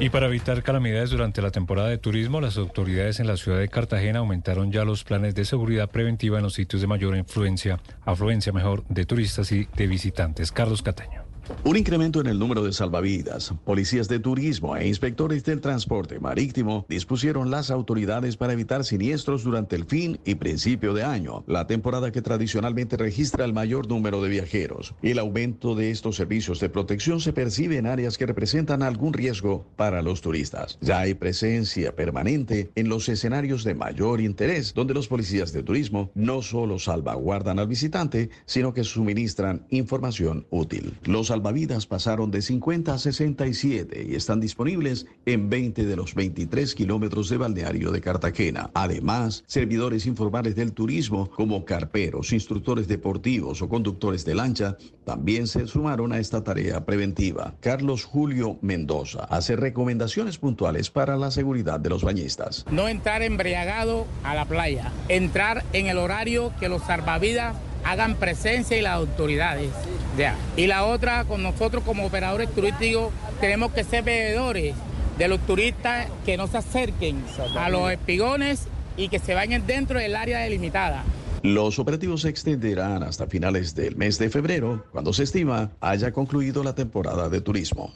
Y 0.00 0.08
para 0.10 0.26
evitar 0.26 0.62
calamidades 0.62 1.10
durante 1.10 1.40
la 1.40 1.50
temporada 1.50 1.88
de 1.88 1.98
turismo, 1.98 2.40
las 2.40 2.58
autoridades 2.58 3.20
en 3.20 3.28
la 3.28 3.36
ciudad 3.36 3.58
de 3.58 3.68
Cartagena 3.68 4.18
aumentaron 4.18 4.72
ya 4.72 4.84
los 4.84 5.04
planes 5.04 5.34
de 5.34 5.44
seguridad 5.44 5.88
preventiva 5.88 6.38
en 6.38 6.44
los 6.44 6.54
sitios 6.54 6.82
de 6.82 6.88
mayor 6.88 7.16
influencia, 7.16 7.80
afluencia 8.04 8.52
mejor, 8.52 8.84
de 8.88 9.04
turistas 9.04 9.52
y 9.52 9.68
de 9.76 9.86
visitantes. 9.86 10.50
Carlos 10.50 10.82
Cataño. 10.82 11.23
Un 11.64 11.76
incremento 11.76 12.20
en 12.20 12.26
el 12.26 12.38
número 12.38 12.62
de 12.62 12.72
salvavidas, 12.72 13.52
policías 13.64 14.08
de 14.08 14.18
turismo 14.18 14.76
e 14.76 14.86
inspectores 14.86 15.44
del 15.44 15.60
transporte 15.60 16.18
marítimo 16.18 16.86
dispusieron 16.88 17.50
las 17.50 17.70
autoridades 17.70 18.36
para 18.36 18.52
evitar 18.52 18.84
siniestros 18.84 19.44
durante 19.44 19.76
el 19.76 19.84
fin 19.84 20.18
y 20.24 20.36
principio 20.36 20.94
de 20.94 21.04
año, 21.04 21.44
la 21.46 21.66
temporada 21.66 22.12
que 22.12 22.22
tradicionalmente 22.22 22.96
registra 22.96 23.44
el 23.44 23.52
mayor 23.52 23.88
número 23.88 24.22
de 24.22 24.28
viajeros. 24.28 24.94
El 25.02 25.18
aumento 25.18 25.74
de 25.74 25.90
estos 25.90 26.16
servicios 26.16 26.60
de 26.60 26.68
protección 26.68 27.20
se 27.20 27.32
percibe 27.32 27.76
en 27.76 27.86
áreas 27.86 28.18
que 28.18 28.26
representan 28.26 28.82
algún 28.82 29.12
riesgo 29.12 29.66
para 29.76 30.02
los 30.02 30.20
turistas. 30.20 30.78
Ya 30.80 31.00
hay 31.00 31.14
presencia 31.14 31.94
permanente 31.94 32.70
en 32.74 32.88
los 32.88 33.08
escenarios 33.08 33.64
de 33.64 33.74
mayor 33.74 34.20
interés, 34.20 34.74
donde 34.74 34.94
los 34.94 35.08
policías 35.08 35.52
de 35.52 35.62
turismo 35.62 36.10
no 36.14 36.42
solo 36.42 36.78
salvaguardan 36.78 37.58
al 37.58 37.68
visitante, 37.68 38.30
sino 38.46 38.72
que 38.72 38.84
suministran 38.84 39.66
información 39.70 40.46
útil. 40.50 40.94
Los 41.04 41.33
salvavidas 41.34 41.88
pasaron 41.88 42.30
de 42.30 42.40
50 42.42 42.94
a 42.94 42.98
67 42.98 44.06
y 44.08 44.14
están 44.14 44.38
disponibles 44.38 45.06
en 45.26 45.50
20 45.50 45.84
de 45.84 45.96
los 45.96 46.14
23 46.14 46.76
kilómetros 46.76 47.28
de 47.28 47.38
balneario 47.38 47.90
de 47.90 48.00
Cartagena. 48.00 48.70
Además, 48.72 49.42
servidores 49.48 50.06
informales 50.06 50.54
del 50.54 50.72
turismo 50.72 51.28
como 51.28 51.64
carperos, 51.64 52.32
instructores 52.32 52.86
deportivos 52.86 53.62
o 53.62 53.68
conductores 53.68 54.24
de 54.24 54.36
lancha 54.36 54.76
también 55.04 55.48
se 55.48 55.66
sumaron 55.66 56.12
a 56.12 56.20
esta 56.20 56.44
tarea 56.44 56.84
preventiva. 56.84 57.54
Carlos 57.58 58.04
Julio 58.04 58.56
Mendoza 58.62 59.24
hace 59.24 59.56
recomendaciones 59.56 60.38
puntuales 60.38 60.88
para 60.88 61.16
la 61.16 61.32
seguridad 61.32 61.80
de 61.80 61.90
los 61.90 62.04
bañistas. 62.04 62.64
No 62.70 62.86
entrar 62.86 63.22
embriagado 63.22 64.06
a 64.22 64.36
la 64.36 64.44
playa, 64.44 64.92
entrar 65.08 65.64
en 65.72 65.88
el 65.88 65.98
horario 65.98 66.52
que 66.60 66.68
los 66.68 66.82
salvavidas 66.82 67.56
hagan 67.84 68.16
presencia 68.16 68.76
y 68.76 68.82
las 68.82 68.94
autoridades. 68.94 69.70
Ya. 70.16 70.36
Y 70.56 70.66
la 70.66 70.84
otra, 70.84 71.24
con 71.24 71.42
nosotros 71.42 71.84
como 71.84 72.06
operadores 72.06 72.52
turísticos, 72.52 73.12
tenemos 73.40 73.72
que 73.72 73.84
ser 73.84 74.04
veedores 74.04 74.74
de 75.18 75.28
los 75.28 75.40
turistas 75.40 76.08
que 76.24 76.36
no 76.36 76.46
se 76.46 76.58
acerquen 76.58 77.24
a 77.56 77.68
los 77.68 77.90
espigones 77.90 78.66
y 78.96 79.08
que 79.08 79.18
se 79.18 79.34
vayan 79.34 79.66
dentro 79.66 79.98
del 79.98 80.16
área 80.16 80.40
delimitada. 80.40 81.04
Los 81.42 81.78
operativos 81.78 82.22
se 82.22 82.30
extenderán 82.30 83.02
hasta 83.02 83.26
finales 83.26 83.74
del 83.74 83.96
mes 83.96 84.18
de 84.18 84.30
febrero, 84.30 84.86
cuando 84.92 85.12
se 85.12 85.24
estima 85.24 85.72
haya 85.80 86.10
concluido 86.10 86.64
la 86.64 86.74
temporada 86.74 87.28
de 87.28 87.42
turismo. 87.42 87.92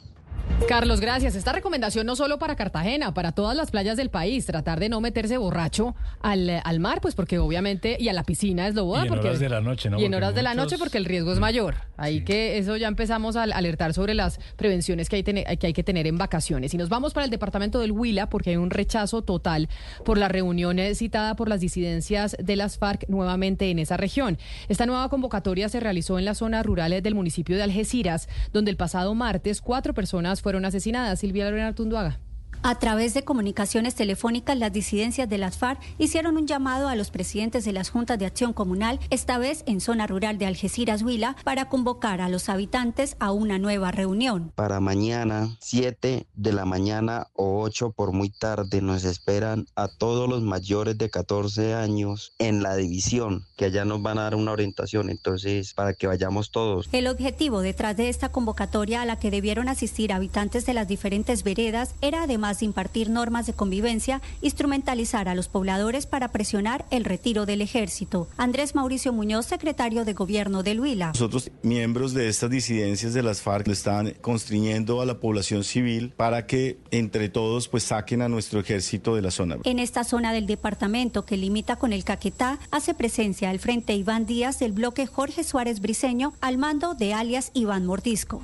Carlos, 0.67 0.99
gracias. 0.99 1.35
Esta 1.35 1.51
recomendación 1.51 2.05
no 2.05 2.15
solo 2.15 2.37
para 2.37 2.55
Cartagena, 2.55 3.13
para 3.13 3.31
todas 3.31 3.57
las 3.57 3.71
playas 3.71 3.97
del 3.97 4.09
país, 4.09 4.45
tratar 4.45 4.79
de 4.79 4.89
no 4.89 5.01
meterse 5.01 5.37
borracho 5.37 5.95
al, 6.21 6.61
al 6.63 6.79
mar, 6.79 7.01
pues 7.01 7.15
porque 7.15 7.39
obviamente, 7.39 7.97
y 7.99 8.09
a 8.09 8.13
la 8.13 8.23
piscina 8.23 8.67
es 8.67 8.75
lo 8.75 8.85
boda. 8.85 9.01
Y 9.01 9.07
en 9.07 9.09
porque, 9.09 9.27
horas 9.27 9.39
de 9.39 9.49
la 9.49 9.61
noche, 9.61 9.89
¿no? 9.89 9.99
Y 9.99 10.05
en 10.05 10.13
horas 10.13 10.35
de 10.35 10.43
la 10.43 10.53
noche 10.53 10.77
porque 10.77 10.97
el 10.97 11.05
riesgo 11.05 11.33
es 11.33 11.39
mayor. 11.39 11.75
Ahí 11.97 12.23
que 12.23 12.57
eso 12.57 12.77
ya 12.77 12.87
empezamos 12.87 13.35
a 13.35 13.43
alertar 13.43 13.93
sobre 13.93 14.13
las 14.13 14.39
prevenciones 14.55 15.09
que 15.09 15.17
hay, 15.17 15.23
que 15.23 15.67
hay 15.67 15.73
que 15.73 15.83
tener 15.83 16.07
en 16.07 16.17
vacaciones. 16.17 16.73
Y 16.73 16.77
nos 16.77 16.89
vamos 16.89 17.13
para 17.13 17.25
el 17.25 17.31
departamento 17.31 17.79
del 17.79 17.91
Huila 17.91 18.29
porque 18.29 18.51
hay 18.51 18.57
un 18.57 18.69
rechazo 18.69 19.21
total 19.21 19.69
por 20.05 20.17
la 20.17 20.27
reunión 20.27 20.79
eh, 20.79 20.95
citada 20.95 21.35
por 21.35 21.49
las 21.49 21.59
disidencias 21.61 22.37
de 22.39 22.55
las 22.55 22.77
FARC 22.77 23.07
nuevamente 23.09 23.69
en 23.69 23.79
esa 23.79 23.97
región. 23.97 24.37
Esta 24.67 24.85
nueva 24.85 25.09
convocatoria 25.09 25.67
se 25.67 25.79
realizó 25.79 26.19
en 26.19 26.25
las 26.25 26.37
zonas 26.37 26.65
rurales 26.65 27.03
del 27.03 27.15
municipio 27.15 27.57
de 27.57 27.63
Algeciras, 27.63 28.29
donde 28.53 28.71
el 28.71 28.77
pasado 28.77 29.15
martes 29.15 29.61
cuatro 29.61 29.93
personas 29.93 30.38
fueron 30.41 30.65
asesinadas. 30.65 31.19
Silvia 31.19 31.45
Lorena 31.45 31.67
Artunduaga. 31.67 32.19
A 32.61 32.75
través 32.77 33.13
de 33.13 33.23
comunicaciones 33.23 33.95
telefónicas, 33.95 34.57
las 34.57 34.73
disidencias 34.73 35.29
de 35.29 35.37
las 35.37 35.57
FARC 35.57 35.79
hicieron 35.97 36.35
un 36.35 36.45
llamado 36.45 36.89
a 36.89 36.95
los 36.95 37.09
presidentes 37.09 37.63
de 37.63 37.71
las 37.71 37.89
juntas 37.89 38.19
de 38.19 38.25
acción 38.25 38.51
comunal, 38.51 38.99
esta 39.09 39.37
vez 39.37 39.63
en 39.65 39.79
zona 39.79 40.07
rural 40.07 40.37
de 40.37 40.45
Algeciras, 40.45 41.01
Huila, 41.01 41.37
para 41.45 41.69
convocar 41.69 42.19
a 42.19 42.27
los 42.27 42.49
habitantes 42.49 43.15
a 43.19 43.31
una 43.31 43.59
nueva 43.59 43.91
reunión. 43.91 44.51
Para 44.55 44.81
mañana, 44.81 45.55
7 45.61 46.27
de 46.33 46.53
la 46.53 46.65
mañana 46.65 47.27
o 47.33 47.61
8 47.61 47.93
por 47.93 48.11
muy 48.11 48.29
tarde, 48.29 48.81
nos 48.81 49.05
esperan 49.05 49.65
a 49.75 49.87
todos 49.87 50.27
los 50.27 50.41
mayores 50.41 50.97
de 50.97 51.09
14 51.09 51.75
años 51.75 52.33
en 52.39 52.61
la 52.61 52.75
división, 52.75 53.45
que 53.55 53.65
allá 53.65 53.85
nos 53.85 54.01
van 54.01 54.17
a 54.17 54.23
dar 54.23 54.35
una 54.35 54.51
orientación, 54.51 55.09
entonces 55.09 55.73
para 55.73 55.93
que 55.93 56.07
vayamos 56.07 56.51
todos. 56.51 56.89
El 56.91 57.07
objetivo 57.07 57.61
detrás 57.61 57.95
de 57.95 58.09
esta 58.09 58.29
convocatoria 58.33 59.01
a 59.01 59.05
la 59.05 59.17
que 59.17 59.31
debieron 59.31 59.69
asistir 59.69 60.11
habitantes 60.11 60.65
de 60.65 60.73
las 60.73 60.89
diferentes 60.89 61.43
veredas 61.43 61.95
era 62.01 62.23
además 62.23 62.48
de 62.57 62.65
impartir 62.65 63.11
normas 63.11 63.45
de 63.45 63.53
convivencia, 63.53 64.23
instrumentalizar 64.41 65.29
a 65.29 65.35
los 65.35 65.47
pobladores 65.47 66.07
para 66.07 66.31
presionar 66.31 66.85
el 66.89 67.05
retiro 67.05 67.45
del 67.45 67.61
ejército. 67.61 68.27
Andrés 68.37 68.73
Mauricio 68.73 69.13
Muñoz, 69.13 69.45
secretario 69.45 70.05
de 70.05 70.13
Gobierno 70.13 70.63
de 70.63 70.79
Huila. 70.79 71.09
Nosotros, 71.09 71.51
miembros 71.61 72.15
de 72.15 72.27
estas 72.29 72.49
disidencias 72.49 73.13
de 73.13 73.21
las 73.21 73.41
FARC, 73.41 73.67
están 73.67 74.15
constriñendo 74.21 75.01
a 75.01 75.05
la 75.05 75.19
población 75.19 75.63
civil 75.63 76.13
para 76.17 76.47
que 76.47 76.79
entre 76.89 77.29
todos 77.29 77.67
pues 77.67 77.83
saquen 77.83 78.23
a 78.23 78.29
nuestro 78.29 78.59
ejército 78.59 79.15
de 79.15 79.21
la 79.21 79.29
zona. 79.29 79.57
En 79.65 79.77
esta 79.77 80.03
zona 80.03 80.33
del 80.33 80.47
departamento 80.47 81.25
que 81.25 81.37
limita 81.37 81.75
con 81.75 81.93
el 81.93 82.03
Caquetá, 82.03 82.57
hace 82.71 82.93
presencia 82.93 83.51
el 83.51 83.59
Frente 83.59 83.93
Iván 83.93 84.25
Díaz 84.25 84.59
del 84.59 84.71
bloque 84.71 85.05
Jorge 85.05 85.43
Suárez 85.43 85.79
Briceño 85.81 86.33
al 86.41 86.57
mando 86.57 86.93
de 86.93 87.13
alias 87.13 87.51
Iván 87.53 87.85
Mordisco. 87.85 88.41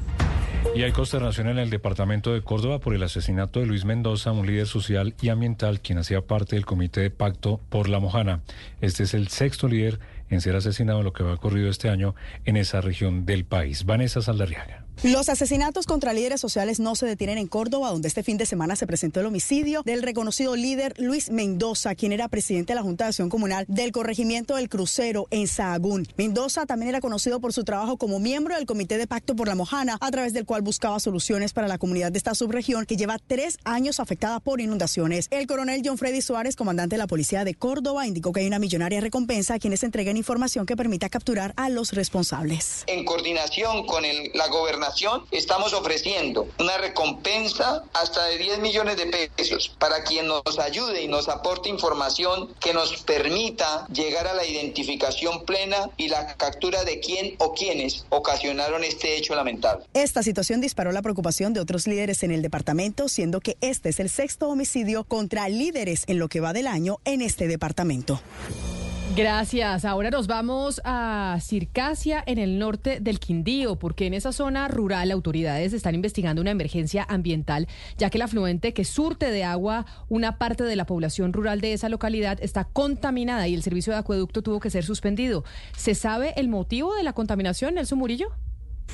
Y 0.74 0.84
hay 0.84 0.92
consternación 0.92 1.48
en 1.48 1.58
el 1.58 1.70
departamento 1.70 2.34
de 2.34 2.42
Córdoba 2.42 2.80
por 2.80 2.94
el 2.94 3.04
asesinato 3.04 3.60
de 3.60 3.66
Luis 3.66 3.86
Mendoza, 3.86 4.32
un 4.32 4.48
líder 4.48 4.68
social 4.68 5.14
y 5.22 5.30
ambiental 5.30 5.80
quien 5.80 5.98
hacía 5.98 6.22
parte 6.22 6.56
del 6.56 6.66
comité 6.66 7.02
de 7.02 7.12
pacto 7.12 7.62
por 7.70 7.88
la 7.90 8.00
Mojana. 8.00 8.42
Este 8.82 9.04
es 9.04 9.14
el 9.14 9.28
sexto 9.28 9.68
líder 9.68 10.00
en 10.30 10.42
ser 10.42 10.56
asesinado 10.56 11.00
en 11.00 11.06
lo 11.06 11.14
que 11.14 11.24
va 11.24 11.34
ocurrido 11.34 11.70
este 11.70 11.90
año 11.90 12.16
en 12.46 12.58
esa 12.58 12.82
región 12.82 13.26
del 13.26 13.46
país. 13.46 13.86
Vanessa 13.86 14.22
Saldarriaga. 14.22 14.85
Los 15.03 15.30
asesinatos 15.30 15.85
contra 15.85 16.13
líderes 16.13 16.39
sociales 16.41 16.80
no 16.80 16.95
se 16.95 17.05
detienen 17.05 17.38
en 17.38 17.47
Córdoba, 17.47 17.91
donde 17.91 18.07
este 18.07 18.23
fin 18.23 18.38
de 18.38 18.45
semana 18.45 18.76
se 18.76 18.88
presentó 18.88 19.19
el 19.19 19.26
homicidio 19.26 19.84
del 19.84 20.01
reconocido 20.01 20.55
líder 20.55 20.93
Luis 20.97 21.30
Mendoza, 21.30 21.95
quien 21.95 22.11
era 22.11 22.27
presidente 22.30 22.72
de 22.72 22.76
la 22.76 22.81
Junta 22.81 23.03
de 23.03 23.09
Acción 23.09 23.30
Comunal 23.30 23.65
del 23.67 23.91
corregimiento 23.91 24.55
del 24.55 24.69
Crucero 24.69 25.27
en 25.31 25.47
Sahagún. 25.47 26.07
Mendoza 26.17 26.65
también 26.65 26.89
era 26.89 27.01
conocido 27.01 27.39
por 27.39 27.53
su 27.53 27.63
trabajo 27.63 27.97
como 27.97 28.19
miembro 28.19 28.55
del 28.55 28.65
Comité 28.65 28.97
de 28.97 29.05
Pacto 29.05 29.35
por 29.35 29.47
la 29.47 29.55
Mojana, 29.55 29.97
a 29.99 30.11
través 30.11 30.34
del 30.34 30.45
cual 30.45 30.61
buscaba 30.61 30.99
soluciones 30.99 31.53
para 31.53 31.67
la 31.67 31.77
comunidad 31.77 32.11
de 32.11 32.17
esta 32.17 32.34
subregión 32.34 32.85
que 32.85 32.95
lleva 32.95 33.19
tres 33.19 33.57
años 33.63 33.99
afectada 33.99 34.39
por 34.39 34.61
inundaciones. 34.61 35.27
El 35.30 35.45
coronel 35.45 35.81
John 35.85 35.97
Freddy 35.97 36.22
Suárez, 36.22 36.55
comandante 36.55 36.95
de 36.95 36.99
la 36.99 37.07
Policía 37.07 37.43
de 37.43 37.53
Córdoba, 37.53 38.07
indicó 38.07 38.31
que 38.31 38.39
hay 38.39 38.47
una 38.47 38.59
millonaria 38.59 39.01
recompensa 39.01 39.55
a 39.55 39.59
quienes 39.59 39.84
entreguen 39.84 40.17
información 40.17 40.65
que 40.65 40.77
permita 40.77 41.09
capturar 41.09 41.53
a 41.57 41.69
los 41.69 41.91
responsables. 41.91 42.85
En 42.88 43.03
coordinación 43.03 43.85
con 43.85 44.03
la 44.34 44.47
gobernación, 44.47 44.85
estamos 45.32 45.74
ofreciendo 45.74 46.48
una 46.60 46.78
recompensa 46.78 47.84
hasta 47.94 48.26
de 48.26 48.38
10 48.38 48.60
millones 48.60 48.98
de 48.98 49.30
pesos 49.36 49.76
para 49.80 50.03
quien 50.03 50.28
nos 50.28 50.60
ayude 50.60 51.02
y 51.02 51.07
nos 51.07 51.28
aporte 51.30 51.70
información 51.70 52.53
que 52.60 52.74
nos 52.74 53.03
permita 53.03 53.88
llegar 53.88 54.28
a 54.28 54.34
la 54.34 54.45
identificación 54.45 55.45
plena 55.45 55.90
y 55.98 56.10
la 56.10 56.36
captura 56.38 56.84
de 56.84 56.99
quién 56.99 57.36
o 57.40 57.53
quienes 57.53 58.06
ocasionaron 58.10 58.84
este 58.84 59.18
hecho 59.18 59.36
lamentable. 59.36 59.86
Esta 59.94 60.24
situación 60.24 60.62
disparó 60.62 60.91
la 60.91 61.02
preocupación 61.02 61.53
de 61.53 61.60
otros 61.60 61.88
líderes 61.88 62.24
en 62.24 62.32
el 62.32 62.41
departamento, 62.41 63.10
siendo 63.10 63.40
que 63.40 63.57
este 63.62 63.90
es 63.90 63.99
el 63.99 64.10
sexto 64.10 64.49
homicidio 64.49 65.03
contra 65.03 65.49
líderes 65.49 66.03
en 66.07 66.20
lo 66.20 66.28
que 66.28 66.40
va 66.40 66.53
del 66.53 66.68
año 66.68 66.99
en 67.06 67.22
este 67.22 67.48
departamento. 67.48 68.22
Gracias. 69.14 69.86
Ahora 69.86 70.10
nos 70.10 70.27
vamos 70.27 70.82
a 70.84 71.38
Circasia, 71.40 72.23
en 72.26 72.38
el 72.38 72.60
norte 72.60 72.99
del 72.99 73.19
Quindío, 73.19 73.77
porque 73.77 74.07
en 74.07 74.14
esa 74.14 74.34
zona 74.34 74.68
rural 74.68 75.11
autoridades 75.11 75.72
están 75.73 75.95
investigando 75.95 76.41
una 76.41 76.52
emergencia 76.52 77.06
ambiental, 77.07 77.68
ya 77.98 78.10
que 78.10 78.18
el 78.18 78.23
afluente 78.23 78.73
que 78.73 78.84
surte 78.84 79.32
de 79.32 79.44
agua 79.44 79.86
una 80.10 80.38
parte 80.38 80.64
de 80.64 80.76
la 80.76 80.86
población 80.86 81.32
rural 81.32 81.61
de 81.61 81.73
esa 81.73 81.88
localidad 81.88 82.40
está 82.41 82.65
contaminada 82.65 83.48
y 83.48 83.53
el 83.53 83.64
servicio 83.64 83.94
de 83.94 83.99
acueducto 83.99 84.41
tuvo 84.41 84.60
que 84.60 84.69
ser 84.69 84.84
suspendido. 84.84 85.45
¿Se 85.77 85.95
sabe 85.95 86.34
el 86.36 86.49
motivo 86.49 86.94
de 86.95 87.03
la 87.03 87.14
contaminación, 87.14 87.76
Nelson 87.76 87.99
Murillo? 87.99 88.32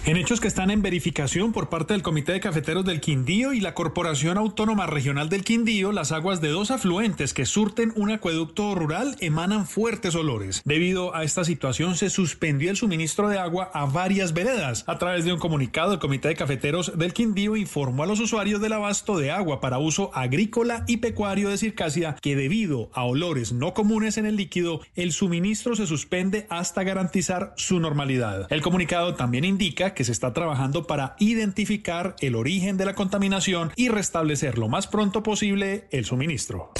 En 0.03 0.17
hechos 0.17 0.41
que 0.41 0.47
están 0.47 0.71
en 0.71 0.81
verificación 0.81 1.53
por 1.53 1.69
parte 1.69 1.93
del 1.93 2.01
Comité 2.01 2.31
de 2.31 2.39
Cafeteros 2.39 2.83
del 2.83 3.01
Quindío 3.01 3.53
y 3.53 3.59
la 3.59 3.75
Corporación 3.75 4.39
Autónoma 4.39 4.87
Regional 4.87 5.29
del 5.29 5.43
Quindío, 5.43 5.91
las 5.91 6.11
aguas 6.11 6.41
de 6.41 6.49
dos 6.49 6.71
afluentes 6.71 7.35
que 7.35 7.45
surten 7.45 7.93
un 7.95 8.09
acueducto 8.09 8.73
rural 8.73 9.15
emanan 9.19 9.67
fuertes 9.67 10.15
olores. 10.15 10.63
Debido 10.65 11.15
a 11.15 11.23
esta 11.23 11.43
situación 11.43 11.95
se 11.95 12.09
suspendió 12.09 12.71
el 12.71 12.77
suministro 12.77 13.29
de 13.29 13.37
agua 13.37 13.69
a 13.75 13.85
varias 13.85 14.33
veredas. 14.33 14.83
A 14.87 14.97
través 14.97 15.23
de 15.23 15.33
un 15.33 15.39
comunicado, 15.39 15.93
el 15.93 15.99
Comité 15.99 16.29
de 16.29 16.35
Cafeteros 16.35 16.97
del 16.97 17.13
Quindío 17.13 17.55
informó 17.55 18.01
a 18.01 18.07
los 18.07 18.19
usuarios 18.19 18.59
del 18.59 18.73
abasto 18.73 19.19
de 19.19 19.29
agua 19.29 19.61
para 19.61 19.77
uso 19.77 20.09
agrícola 20.15 20.83
y 20.87 20.97
pecuario 20.97 21.49
de 21.49 21.59
Circasia 21.59 22.15
que 22.19 22.35
debido 22.35 22.89
a 22.93 23.03
olores 23.03 23.53
no 23.53 23.75
comunes 23.75 24.17
en 24.17 24.25
el 24.25 24.35
líquido, 24.35 24.81
el 24.95 25.11
suministro 25.11 25.75
se 25.75 25.85
suspende 25.85 26.47
hasta 26.49 26.81
garantizar 26.81 27.53
su 27.55 27.79
normalidad. 27.79 28.47
El 28.49 28.63
comunicado 28.63 29.13
también 29.13 29.45
indica 29.45 29.80
que 29.89 30.03
se 30.03 30.11
está 30.11 30.33
trabajando 30.33 30.87
para 30.87 31.15
identificar 31.19 32.15
el 32.21 32.35
origen 32.35 32.77
de 32.77 32.85
la 32.85 32.93
contaminación 32.93 33.71
y 33.75 33.89
restablecer 33.89 34.57
lo 34.57 34.69
más 34.69 34.87
pronto 34.87 35.23
posible 35.23 35.87
el 35.91 36.05
suministro. 36.05 36.71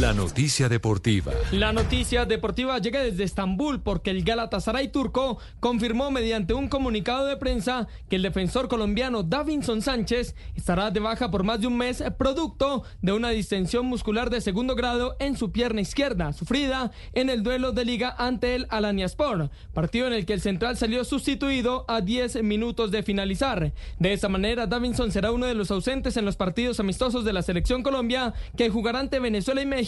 La 0.00 0.14
noticia 0.14 0.68
deportiva. 0.68 1.32
La 1.50 1.72
noticia 1.72 2.24
deportiva 2.24 2.78
llega 2.78 3.02
desde 3.02 3.24
Estambul 3.24 3.80
porque 3.80 4.10
el 4.10 4.22
Galatasaray 4.22 4.92
turco 4.92 5.38
confirmó 5.58 6.12
mediante 6.12 6.54
un 6.54 6.68
comunicado 6.68 7.26
de 7.26 7.36
prensa 7.36 7.88
que 8.08 8.14
el 8.14 8.22
defensor 8.22 8.68
colombiano 8.68 9.24
Davinson 9.24 9.82
Sánchez 9.82 10.36
estará 10.54 10.92
de 10.92 11.00
baja 11.00 11.32
por 11.32 11.42
más 11.42 11.60
de 11.60 11.66
un 11.66 11.76
mes 11.76 12.04
producto 12.16 12.84
de 13.02 13.12
una 13.12 13.30
distensión 13.30 13.86
muscular 13.86 14.30
de 14.30 14.40
segundo 14.40 14.76
grado 14.76 15.16
en 15.18 15.36
su 15.36 15.50
pierna 15.50 15.80
izquierda, 15.80 16.32
sufrida 16.32 16.92
en 17.12 17.28
el 17.28 17.42
duelo 17.42 17.72
de 17.72 17.84
liga 17.84 18.14
ante 18.18 18.54
el 18.54 18.68
Alaniaspor, 18.70 19.50
partido 19.74 20.06
en 20.06 20.12
el 20.12 20.26
que 20.26 20.34
el 20.34 20.40
central 20.40 20.76
salió 20.76 21.02
sustituido 21.02 21.84
a 21.88 22.02
10 22.02 22.44
minutos 22.44 22.92
de 22.92 23.02
finalizar. 23.02 23.72
De 23.98 24.12
esa 24.12 24.28
manera, 24.28 24.68
Davinson 24.68 25.10
será 25.10 25.32
uno 25.32 25.46
de 25.46 25.54
los 25.54 25.72
ausentes 25.72 26.16
en 26.16 26.24
los 26.24 26.36
partidos 26.36 26.78
amistosos 26.78 27.24
de 27.24 27.32
la 27.32 27.42
selección 27.42 27.82
Colombia 27.82 28.32
que 28.56 28.70
jugará 28.70 29.00
ante 29.00 29.18
Venezuela 29.18 29.60
y 29.60 29.66
México 29.66 29.87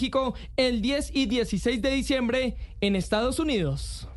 el 0.56 0.80
10 0.80 1.10
y 1.14 1.26
16 1.26 1.82
de 1.82 1.90
diciembre 1.90 2.56
en 2.80 2.96
Estados 2.96 3.38
Unidos. 3.38 4.08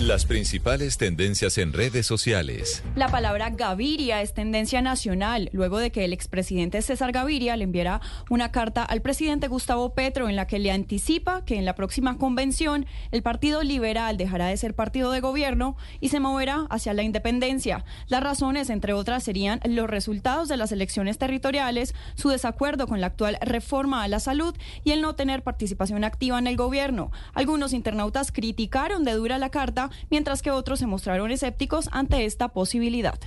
Las 0.00 0.26
principales 0.26 0.98
tendencias 0.98 1.56
en 1.56 1.72
redes 1.72 2.06
sociales. 2.06 2.82
La 2.96 3.08
palabra 3.08 3.48
Gaviria 3.48 4.20
es 4.20 4.34
tendencia 4.34 4.82
nacional, 4.82 5.48
luego 5.54 5.78
de 5.78 5.90
que 5.90 6.04
el 6.04 6.12
expresidente 6.12 6.82
César 6.82 7.12
Gaviria 7.12 7.56
le 7.56 7.64
enviara 7.64 8.02
una 8.28 8.52
carta 8.52 8.82
al 8.82 9.00
presidente 9.00 9.48
Gustavo 9.48 9.94
Petro 9.94 10.28
en 10.28 10.36
la 10.36 10.46
que 10.46 10.58
le 10.58 10.70
anticipa 10.70 11.46
que 11.46 11.56
en 11.56 11.64
la 11.64 11.74
próxima 11.74 12.18
convención 12.18 12.84
el 13.10 13.22
Partido 13.22 13.62
Liberal 13.62 14.18
dejará 14.18 14.48
de 14.48 14.58
ser 14.58 14.74
partido 14.74 15.10
de 15.12 15.20
gobierno 15.20 15.78
y 15.98 16.10
se 16.10 16.20
moverá 16.20 16.66
hacia 16.68 16.92
la 16.92 17.02
independencia. 17.02 17.86
Las 18.06 18.22
razones, 18.22 18.68
entre 18.68 18.92
otras, 18.92 19.24
serían 19.24 19.60
los 19.64 19.88
resultados 19.88 20.48
de 20.48 20.58
las 20.58 20.72
elecciones 20.72 21.16
territoriales, 21.16 21.94
su 22.16 22.28
desacuerdo 22.28 22.86
con 22.86 23.00
la 23.00 23.06
actual 23.06 23.38
reforma 23.40 24.02
a 24.02 24.08
la 24.08 24.20
salud 24.20 24.54
y 24.84 24.90
el 24.90 25.00
no 25.00 25.14
tener 25.14 25.42
participación 25.42 26.04
activa 26.04 26.38
en 26.38 26.48
el 26.48 26.58
gobierno. 26.58 27.12
Algunos 27.32 27.72
internautas 27.72 28.30
criticaron 28.30 29.02
de 29.02 29.12
dura 29.12 29.38
la 29.38 29.48
carta 29.48 29.85
mientras 30.10 30.42
que 30.42 30.50
otros 30.50 30.78
se 30.78 30.86
mostraron 30.86 31.30
escépticos 31.30 31.88
ante 31.92 32.24
esta 32.24 32.48
posibilidad. 32.48 33.18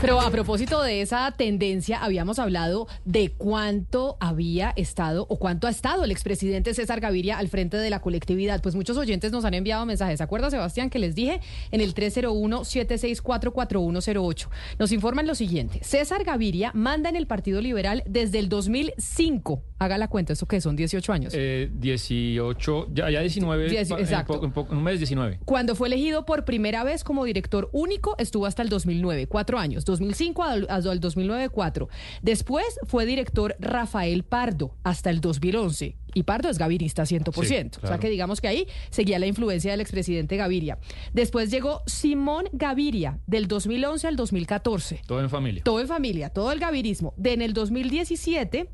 Pero 0.00 0.20
a 0.20 0.30
propósito 0.30 0.82
de 0.82 1.00
esa 1.00 1.30
tendencia, 1.32 2.02
habíamos 2.04 2.38
hablado 2.38 2.86
de 3.04 3.30
cuánto 3.32 4.16
había 4.20 4.72
estado 4.76 5.26
o 5.28 5.38
cuánto 5.38 5.66
ha 5.66 5.70
estado 5.70 6.04
el 6.04 6.10
expresidente 6.10 6.74
César 6.74 7.00
Gaviria 7.00 7.38
al 7.38 7.48
frente 7.48 7.76
de 7.76 7.90
la 7.90 8.00
colectividad. 8.00 8.60
Pues 8.62 8.74
muchos 8.74 8.96
oyentes 8.96 9.32
nos 9.32 9.44
han 9.44 9.54
enviado 9.54 9.84
mensajes. 9.86 10.18
¿Se 10.18 10.24
acuerda, 10.24 10.50
Sebastián, 10.50 10.90
que 10.90 10.98
les 10.98 11.14
dije 11.14 11.40
en 11.70 11.80
el 11.80 11.94
301-764-4108? 11.94 14.48
Nos 14.78 14.92
informan 14.92 15.26
lo 15.26 15.34
siguiente. 15.34 15.80
César 15.82 16.24
Gaviria 16.24 16.70
manda 16.74 17.08
en 17.08 17.16
el 17.16 17.26
Partido 17.26 17.60
Liberal 17.60 18.02
desde 18.06 18.38
el 18.38 18.48
2005. 18.48 19.62
Haga 19.78 19.98
la 19.98 20.08
cuenta, 20.08 20.32
¿eso 20.32 20.46
qué 20.46 20.60
son? 20.60 20.76
18 20.76 21.12
años. 21.12 21.32
Eh, 21.36 21.70
18, 21.74 22.88
ya, 22.94 23.10
ya 23.10 23.20
19. 23.20 23.68
Diez- 23.68 23.88
pa- 23.88 23.96
en 23.96 24.00
exacto. 24.04 24.38
po- 24.40 24.44
en 24.46 24.52
po- 24.52 24.66
en 24.70 24.76
un 24.78 24.82
mes 24.82 24.98
19. 24.98 25.40
Cuando 25.44 25.74
fue 25.74 25.88
elegido 25.88 26.03
por 26.26 26.44
primera 26.44 26.84
vez 26.84 27.04
como 27.04 27.24
director 27.24 27.70
único, 27.72 28.14
estuvo 28.18 28.46
hasta 28.46 28.62
el 28.62 28.68
2009, 28.68 29.26
cuatro 29.26 29.58
años, 29.58 29.84
2005 29.84 30.42
al, 30.42 30.66
al 30.68 31.00
2009, 31.00 31.48
cuatro. 31.48 31.88
Después 32.22 32.78
fue 32.86 33.06
director 33.06 33.56
Rafael 33.58 34.24
Pardo 34.24 34.74
hasta 34.82 35.10
el 35.10 35.20
2011. 35.20 35.96
Y 36.14 36.22
Pardo 36.22 36.48
es 36.48 36.58
gavirista 36.58 37.02
100%. 37.02 37.78
O 37.82 37.86
sea 37.86 37.98
que 37.98 38.08
digamos 38.08 38.40
que 38.40 38.48
ahí 38.48 38.68
seguía 38.90 39.18
la 39.18 39.26
influencia 39.26 39.72
del 39.72 39.80
expresidente 39.80 40.36
Gaviria. 40.36 40.78
Después 41.12 41.50
llegó 41.50 41.82
Simón 41.86 42.48
Gaviria 42.52 43.18
del 43.26 43.48
2011 43.48 44.06
al 44.06 44.16
2014. 44.16 45.02
Todo 45.06 45.20
en 45.20 45.28
familia. 45.28 45.64
Todo 45.64 45.80
en 45.80 45.88
familia, 45.88 46.30
todo 46.30 46.52
el 46.52 46.60
gavirismo. 46.60 47.14
De 47.16 47.32
en 47.32 47.42
el 47.42 47.52
2017 47.52 48.70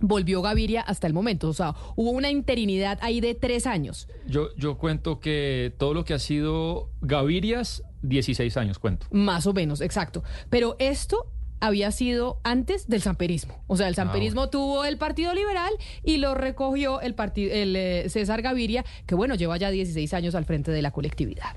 volvió 0.00 0.42
Gaviria 0.42 0.80
hasta 0.82 1.06
el 1.06 1.12
momento. 1.12 1.48
O 1.48 1.54
sea, 1.54 1.74
hubo 1.96 2.10
una 2.10 2.30
interinidad 2.30 2.98
ahí 3.02 3.20
de 3.20 3.34
tres 3.34 3.66
años. 3.66 4.08
Yo, 4.26 4.54
yo 4.56 4.78
cuento 4.78 5.20
que 5.20 5.72
todo 5.78 5.94
lo 5.94 6.04
que 6.04 6.14
ha 6.14 6.18
sido 6.18 6.90
Gavirias, 7.00 7.82
16 8.02 8.56
años 8.56 8.78
cuento. 8.78 9.06
Más 9.10 9.46
o 9.46 9.52
menos, 9.52 9.80
exacto. 9.80 10.22
Pero 10.50 10.76
esto 10.78 11.26
había 11.60 11.90
sido 11.90 12.40
antes 12.44 12.88
del 12.88 13.02
samperismo. 13.02 13.62
O 13.66 13.76
sea, 13.76 13.88
el 13.88 13.94
samperismo 13.94 14.48
tuvo 14.48 14.84
el 14.84 14.96
Partido 14.96 15.34
Liberal 15.34 15.72
y 16.04 16.18
lo 16.18 16.34
recogió 16.34 17.00
el, 17.00 17.14
partido, 17.14 17.52
el 17.52 17.74
eh, 17.76 18.08
César 18.08 18.42
Gaviria, 18.42 18.84
que 19.06 19.14
bueno, 19.14 19.34
lleva 19.34 19.56
ya 19.56 19.70
16 19.70 20.14
años 20.14 20.34
al 20.34 20.44
frente 20.44 20.70
de 20.70 20.82
la 20.82 20.90
colectividad. 20.90 21.54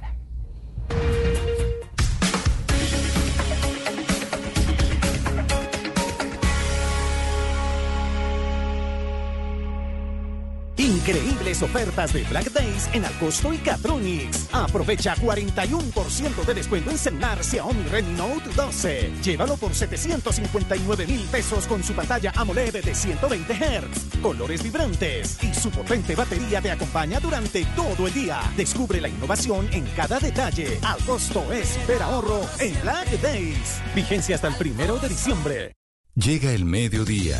Increíbles 10.81 11.61
ofertas 11.61 12.11
de 12.11 12.23
Black 12.23 12.51
Days 12.53 12.89
en 12.93 13.05
Alcosto 13.05 13.53
y 13.53 13.59
Catronics. 13.59 14.49
Aprovecha 14.51 15.15
41% 15.15 16.43
de 16.43 16.53
descuento 16.55 16.89
en 16.89 16.97
celular 16.97 17.43
Xiaomi 17.43 17.83
Redmi 17.83 18.13
Note 18.17 18.49
12. 18.55 19.11
Llévalo 19.23 19.57
por 19.57 19.75
759 19.75 21.05
mil 21.05 21.21
pesos 21.27 21.67
con 21.67 21.83
su 21.83 21.93
pantalla 21.93 22.33
AMOLED 22.35 22.83
de 22.83 22.95
120 22.95 23.53
Hz, 23.53 24.21
colores 24.23 24.63
vibrantes 24.63 25.37
y 25.43 25.53
su 25.53 25.69
potente 25.69 26.15
batería 26.15 26.61
te 26.61 26.71
acompaña 26.71 27.19
durante 27.19 27.63
todo 27.75 28.07
el 28.07 28.13
día. 28.15 28.41
Descubre 28.57 28.99
la 28.99 29.07
innovación 29.07 29.69
en 29.71 29.85
cada 29.95 30.17
detalle. 30.17 30.79
Al 30.81 30.97
costo 31.05 31.53
es 31.53 31.77
ver 31.87 32.01
ahorro 32.01 32.41
en 32.59 32.81
Black 32.81 33.21
Days. 33.21 33.83
Vigencia 33.93 34.33
hasta 34.33 34.47
el 34.47 34.55
primero 34.55 34.97
de 34.97 35.09
diciembre. 35.09 35.73
Llega 36.15 36.51
el 36.51 36.65
mediodía. 36.65 37.39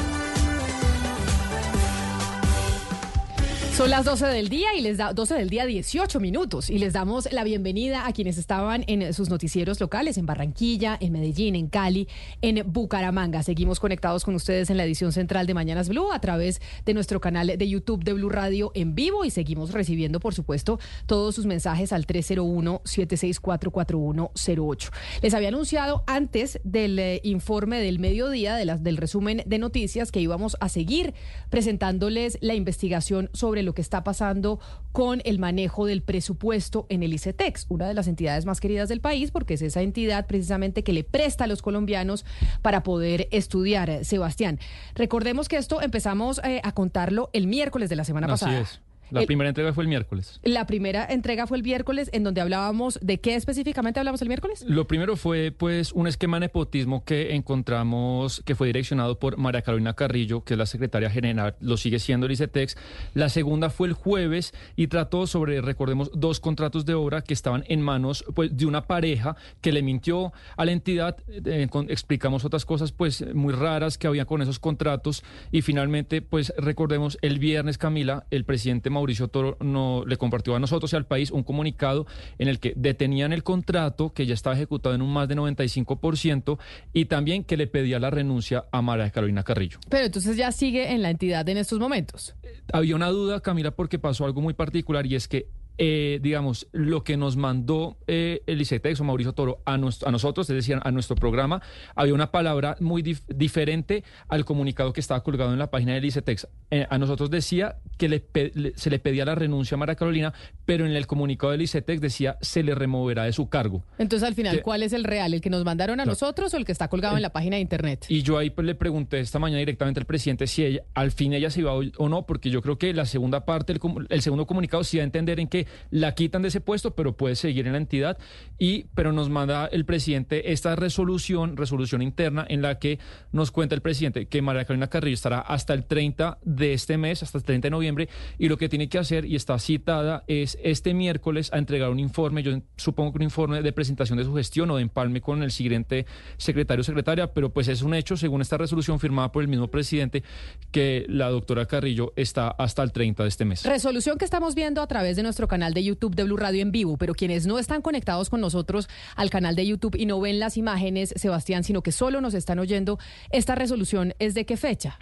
Son 3.81 3.89
las 3.89 4.05
12 4.05 4.27
del 4.27 4.47
día 4.47 4.75
y 4.77 4.81
les 4.81 4.99
da 4.99 5.11
12 5.11 5.33
del 5.33 5.49
día 5.49 5.65
18 5.65 6.19
minutos 6.19 6.69
y 6.69 6.77
les 6.77 6.93
damos 6.93 7.27
la 7.31 7.43
bienvenida 7.43 8.05
a 8.05 8.13
quienes 8.13 8.37
estaban 8.37 8.83
en 8.85 9.11
sus 9.11 9.31
noticieros 9.31 9.79
locales 9.79 10.19
en 10.19 10.27
Barranquilla, 10.27 10.95
en 11.01 11.13
Medellín, 11.13 11.55
en 11.55 11.67
Cali, 11.67 12.07
en 12.43 12.61
Bucaramanga. 12.71 13.41
Seguimos 13.41 13.79
conectados 13.79 14.23
con 14.23 14.35
ustedes 14.35 14.69
en 14.69 14.77
la 14.77 14.83
edición 14.83 15.11
central 15.11 15.47
de 15.47 15.55
Mañanas 15.55 15.89
Blue 15.89 16.11
a 16.11 16.21
través 16.21 16.61
de 16.85 16.93
nuestro 16.93 17.19
canal 17.19 17.57
de 17.57 17.67
YouTube 17.67 18.03
de 18.03 18.13
Blue 18.13 18.29
Radio 18.29 18.71
en 18.75 18.93
vivo 18.93 19.25
y 19.25 19.31
seguimos 19.31 19.71
recibiendo, 19.71 20.19
por 20.19 20.35
supuesto, 20.35 20.79
todos 21.07 21.33
sus 21.33 21.47
mensajes 21.47 21.91
al 21.91 22.05
301-764-4108. 22.05 24.91
Les 25.23 25.33
había 25.33 25.47
anunciado 25.47 26.03
antes 26.05 26.59
del 26.63 26.99
eh, 26.99 27.19
informe 27.23 27.79
del 27.79 27.97
mediodía, 27.97 28.55
de 28.55 28.65
las, 28.65 28.83
del 28.83 28.97
resumen 28.97 29.41
de 29.47 29.57
noticias, 29.57 30.11
que 30.11 30.21
íbamos 30.21 30.55
a 30.59 30.69
seguir 30.69 31.15
presentándoles 31.49 32.37
la 32.41 32.53
investigación 32.53 33.31
sobre 33.33 33.63
lo 33.71 33.73
que 33.73 33.81
está 33.81 34.03
pasando 34.03 34.59
con 34.91 35.21
el 35.23 35.39
manejo 35.39 35.85
del 35.85 36.01
presupuesto 36.01 36.85
en 36.89 37.03
el 37.03 37.13
ICETEX, 37.13 37.67
una 37.69 37.87
de 37.87 37.93
las 37.93 38.09
entidades 38.09 38.45
más 38.45 38.59
queridas 38.59 38.89
del 38.89 38.99
país, 38.99 39.31
porque 39.31 39.53
es 39.53 39.61
esa 39.61 39.81
entidad 39.81 40.27
precisamente 40.27 40.83
que 40.83 40.91
le 40.91 41.05
presta 41.05 41.45
a 41.45 41.47
los 41.47 41.61
colombianos 41.61 42.25
para 42.61 42.83
poder 42.83 43.29
estudiar. 43.31 44.03
Sebastián, 44.03 44.59
recordemos 44.93 45.47
que 45.47 45.55
esto 45.55 45.81
empezamos 45.81 46.41
eh, 46.43 46.59
a 46.65 46.73
contarlo 46.73 47.29
el 47.31 47.47
miércoles 47.47 47.89
de 47.89 47.95
la 47.95 48.03
semana 48.03 48.27
Así 48.27 48.43
pasada. 48.43 48.59
es. 48.59 48.81
La 49.11 49.21
El- 49.21 49.27
primera 49.27 49.49
entrega 49.49 49.73
fue 49.73 49.83
el 49.83 49.87
miércoles. 49.89 50.39
La 50.43 50.65
primera 50.65 51.05
entrega 51.05 51.45
fue 51.47 51.57
el 51.57 51.63
miércoles, 51.63 52.09
en 52.13 52.23
donde 52.23 52.41
hablábamos 52.41 52.97
de 53.01 53.19
qué 53.19 53.35
específicamente 53.35 53.99
hablamos 53.99 54.21
el 54.21 54.27
miércoles. 54.29 54.63
Lo 54.67 54.87
primero 54.87 55.15
fue 55.17 55.51
pues 55.51 55.91
un 55.91 56.07
esquema 56.07 56.37
de 56.37 56.41
nepotismo 56.47 57.03
que 57.05 57.35
encontramos 57.35 58.41
que 58.45 58.55
fue 58.55 58.67
direccionado 58.67 59.19
por 59.19 59.37
María 59.37 59.61
Carolina 59.61 59.93
Carrillo, 59.93 60.43
que 60.43 60.53
es 60.53 60.57
la 60.57 60.65
secretaria 60.65 61.09
general, 61.09 61.55
lo 61.59 61.77
sigue 61.77 61.99
siendo 61.99 62.25
el 62.25 62.31
ICETEX. 62.31 62.75
La 63.13 63.29
segunda 63.29 63.69
fue 63.69 63.87
el 63.87 63.93
jueves 63.93 64.53
y 64.75 64.87
trató 64.87 65.27
sobre, 65.27 65.61
recordemos, 65.61 66.09
dos 66.13 66.39
contratos 66.39 66.85
de 66.85 66.93
obra 66.93 67.21
que 67.21 67.33
estaban 67.33 67.63
en 67.67 67.81
manos 67.81 68.23
pues, 68.33 68.55
de 68.55 68.65
una 68.65 68.87
pareja 68.87 69.35
que 69.61 69.71
le 69.71 69.81
mintió 69.83 70.33
a 70.57 70.65
la 70.65 70.71
entidad. 70.71 71.17
Eh, 71.27 71.67
con- 71.69 71.89
explicamos 71.89 72.45
otras 72.45 72.65
cosas 72.65 72.91
pues 72.91 73.23
muy 73.33 73.53
raras 73.53 73.97
que 73.97 74.07
había 74.07 74.25
con 74.25 74.41
esos 74.41 74.59
contratos 74.59 75.23
y 75.51 75.61
finalmente 75.61 76.21
pues 76.21 76.53
recordemos 76.57 77.17
el 77.21 77.39
viernes 77.39 77.77
Camila, 77.77 78.25
el 78.31 78.45
presidente 78.45 78.89
Mauricio 78.89 79.00
Toro 79.31 79.57
no, 79.59 80.03
le 80.05 80.17
compartió 80.17 80.55
a 80.55 80.59
nosotros 80.59 80.91
y 80.93 80.95
al 80.95 81.05
país 81.05 81.31
un 81.31 81.43
comunicado 81.43 82.05
en 82.37 82.47
el 82.47 82.59
que 82.59 82.73
detenían 82.75 83.33
el 83.33 83.43
contrato 83.43 84.13
que 84.13 84.25
ya 84.25 84.33
estaba 84.33 84.55
ejecutado 84.55 84.95
en 84.95 85.01
un 85.01 85.11
más 85.11 85.27
de 85.27 85.35
95% 85.35 86.57
y 86.93 87.05
también 87.05 87.43
que 87.43 87.57
le 87.57 87.67
pedía 87.67 87.99
la 87.99 88.09
renuncia 88.09 88.65
a 88.71 88.81
María 88.81 89.09
Carolina 89.09 89.43
Carrillo. 89.43 89.79
Pero 89.89 90.05
entonces 90.05 90.37
ya 90.37 90.51
sigue 90.51 90.91
en 90.91 91.01
la 91.01 91.09
entidad 91.09 91.47
en 91.49 91.57
estos 91.57 91.79
momentos. 91.79 92.35
Había 92.73 92.95
una 92.95 93.09
duda, 93.09 93.41
Camila, 93.41 93.71
porque 93.71 93.99
pasó 93.99 94.25
algo 94.25 94.41
muy 94.41 94.53
particular 94.53 95.05
y 95.05 95.15
es 95.15 95.27
que, 95.27 95.47
eh, 95.83 96.19
digamos, 96.21 96.67
lo 96.73 97.03
que 97.03 97.17
nos 97.17 97.37
mandó 97.37 97.97
eh, 98.05 98.43
el 98.45 98.61
ICETEX 98.61 98.99
o 99.01 99.03
Mauricio 99.03 99.33
Toro 99.33 99.63
a, 99.65 99.79
nuestro- 99.79 100.07
a 100.07 100.11
nosotros, 100.11 100.47
es 100.51 100.55
decir, 100.55 100.77
a 100.79 100.91
nuestro 100.91 101.15
programa, 101.15 101.59
había 101.95 102.13
una 102.13 102.29
palabra 102.31 102.75
muy 102.79 103.01
dif- 103.01 103.23
diferente 103.27 104.03
al 104.29 104.45
comunicado 104.45 104.93
que 104.93 104.99
estaba 104.99 105.23
colgado 105.23 105.51
en 105.53 105.57
la 105.57 105.71
página 105.71 105.93
del 105.95 106.05
ICETEX. 106.05 106.47
Eh, 106.69 106.85
a 106.87 106.99
nosotros 106.99 107.31
decía 107.31 107.77
que 107.97 108.09
le 108.09 108.23
le- 108.53 108.73
se 108.75 108.91
le 108.91 108.99
pedía 108.99 109.25
la 109.25 109.33
renuncia 109.33 109.73
a 109.73 109.79
María 109.79 109.95
Carolina, 109.95 110.33
pero 110.65 110.85
en 110.85 110.91
el 110.95 111.07
comunicado 111.07 111.51
del 111.51 111.63
ICETEX 111.63 111.99
decía 111.99 112.37
se 112.41 112.61
le 112.61 112.75
removerá 112.75 113.23
de 113.23 113.33
su 113.33 113.49
cargo. 113.49 113.83
Entonces, 113.97 114.27
al 114.27 114.35
final, 114.35 114.57
Que- 114.57 114.61
¿cuál 114.61 114.83
es 114.83 114.93
el 114.93 115.03
real? 115.03 115.33
¿El 115.33 115.41
que 115.41 115.49
nos 115.49 115.65
mandaron 115.65 115.99
a 115.99 116.05
nosotros 116.05 116.53
o 116.53 116.57
el 116.57 116.65
que 116.65 116.73
está 116.73 116.89
colgado 116.89 117.15
en 117.15 117.23
la 117.23 117.31
página 117.33 117.55
de 117.55 117.61
internet? 117.63 118.05
Y 118.07 118.21
yo 118.21 118.37
ahí 118.37 118.51
pues, 118.51 118.67
le 118.67 118.75
pregunté 118.75 119.19
esta 119.19 119.39
mañana 119.39 119.57
directamente 119.59 119.99
al 119.99 120.05
presidente 120.05 120.45
si 120.45 120.63
ella, 120.63 120.83
al 120.93 121.09
fin 121.09 121.33
ella 121.33 121.49
se 121.49 121.61
iba 121.61 121.73
o 121.73 122.07
no, 122.09 122.27
porque 122.27 122.51
yo 122.51 122.61
creo 122.61 122.77
que 122.77 122.93
la 122.93 123.05
segunda 123.05 123.45
parte, 123.45 123.73
el, 123.73 123.79
el 124.09 124.21
segundo 124.21 124.45
comunicado 124.45 124.83
sí 124.83 124.97
da 124.97 125.01
a 125.01 125.05
entender 125.05 125.39
en 125.39 125.47
que 125.47 125.65
la 125.89 126.13
quitan 126.13 126.41
de 126.41 126.49
ese 126.49 126.61
puesto, 126.61 126.95
pero 126.95 127.15
puede 127.15 127.35
seguir 127.35 127.65
en 127.67 127.73
la 127.73 127.79
entidad. 127.79 128.17
Y, 128.57 128.85
pero 128.93 129.11
nos 129.11 129.29
manda 129.29 129.67
el 129.67 129.85
presidente 129.85 130.51
esta 130.51 130.75
resolución, 130.75 131.57
resolución 131.57 132.01
interna, 132.01 132.45
en 132.47 132.61
la 132.61 132.79
que 132.79 132.99
nos 133.31 133.51
cuenta 133.51 133.75
el 133.75 133.81
presidente 133.81 134.27
que 134.27 134.41
María 134.41 134.65
Carolina 134.65 134.87
Carrillo 134.87 135.15
estará 135.15 135.39
hasta 135.39 135.73
el 135.73 135.85
30 135.85 136.39
de 136.43 136.73
este 136.73 136.97
mes, 136.97 137.23
hasta 137.23 137.37
el 137.37 137.43
30 137.43 137.67
de 137.67 137.69
noviembre 137.71 138.09
y 138.37 138.49
lo 138.49 138.57
que 138.57 138.69
tiene 138.69 138.89
que 138.89 138.97
hacer 138.97 139.25
y 139.25 139.35
está 139.35 139.57
citada 139.59 140.23
es 140.27 140.57
este 140.63 140.93
miércoles 140.93 141.51
a 141.53 141.57
entregar 141.57 141.89
un 141.89 141.99
informe, 141.99 142.43
yo 142.43 142.59
supongo 142.75 143.11
que 143.11 143.17
un 143.19 143.23
informe 143.23 143.61
de 143.61 143.73
presentación 143.73 144.17
de 144.17 144.23
su 144.23 144.33
gestión 144.33 144.71
o 144.71 144.75
de 144.75 144.81
empalme 144.81 145.21
con 145.21 145.43
el 145.43 145.51
siguiente 145.51 146.05
secretario 146.37 146.81
o 146.81 146.83
secretaria, 146.83 147.33
pero 147.33 147.51
pues 147.51 147.67
es 147.67 147.81
un 147.81 147.93
hecho, 147.93 148.17
según 148.17 148.41
esta 148.41 148.57
resolución 148.57 148.99
firmada 148.99 149.31
por 149.31 149.41
el 149.41 149.47
mismo 149.47 149.69
presidente, 149.69 150.23
que 150.71 151.05
la 151.07 151.29
doctora 151.29 151.65
Carrillo 151.65 152.13
está 152.15 152.49
hasta 152.49 152.83
el 152.83 152.91
30 152.91 153.23
de 153.23 153.29
este 153.29 153.45
mes. 153.45 153.63
Resolución 153.65 154.17
que 154.17 154.25
estamos 154.25 154.55
viendo 154.55 154.81
a 154.81 154.87
través 154.87 155.15
de 155.15 155.23
nuestro 155.23 155.47
canal 155.51 155.73
de 155.73 155.83
YouTube 155.83 156.15
de 156.15 156.23
Blue 156.23 156.37
Radio 156.37 156.61
en 156.61 156.71
vivo, 156.71 156.95
pero 156.95 157.13
quienes 157.13 157.45
no 157.45 157.59
están 157.59 157.81
conectados 157.81 158.29
con 158.29 158.39
nosotros 158.39 158.87
al 159.17 159.29
canal 159.29 159.53
de 159.53 159.67
YouTube 159.67 159.97
y 159.97 160.05
no 160.05 160.21
ven 160.21 160.39
las 160.39 160.55
imágenes, 160.55 161.13
Sebastián, 161.17 161.65
sino 161.65 161.83
que 161.83 161.91
solo 161.91 162.21
nos 162.21 162.35
están 162.35 162.57
oyendo, 162.57 162.99
¿esta 163.31 163.53
resolución 163.53 164.13
es 164.17 164.33
de 164.33 164.45
qué 164.45 164.55
fecha? 164.55 164.97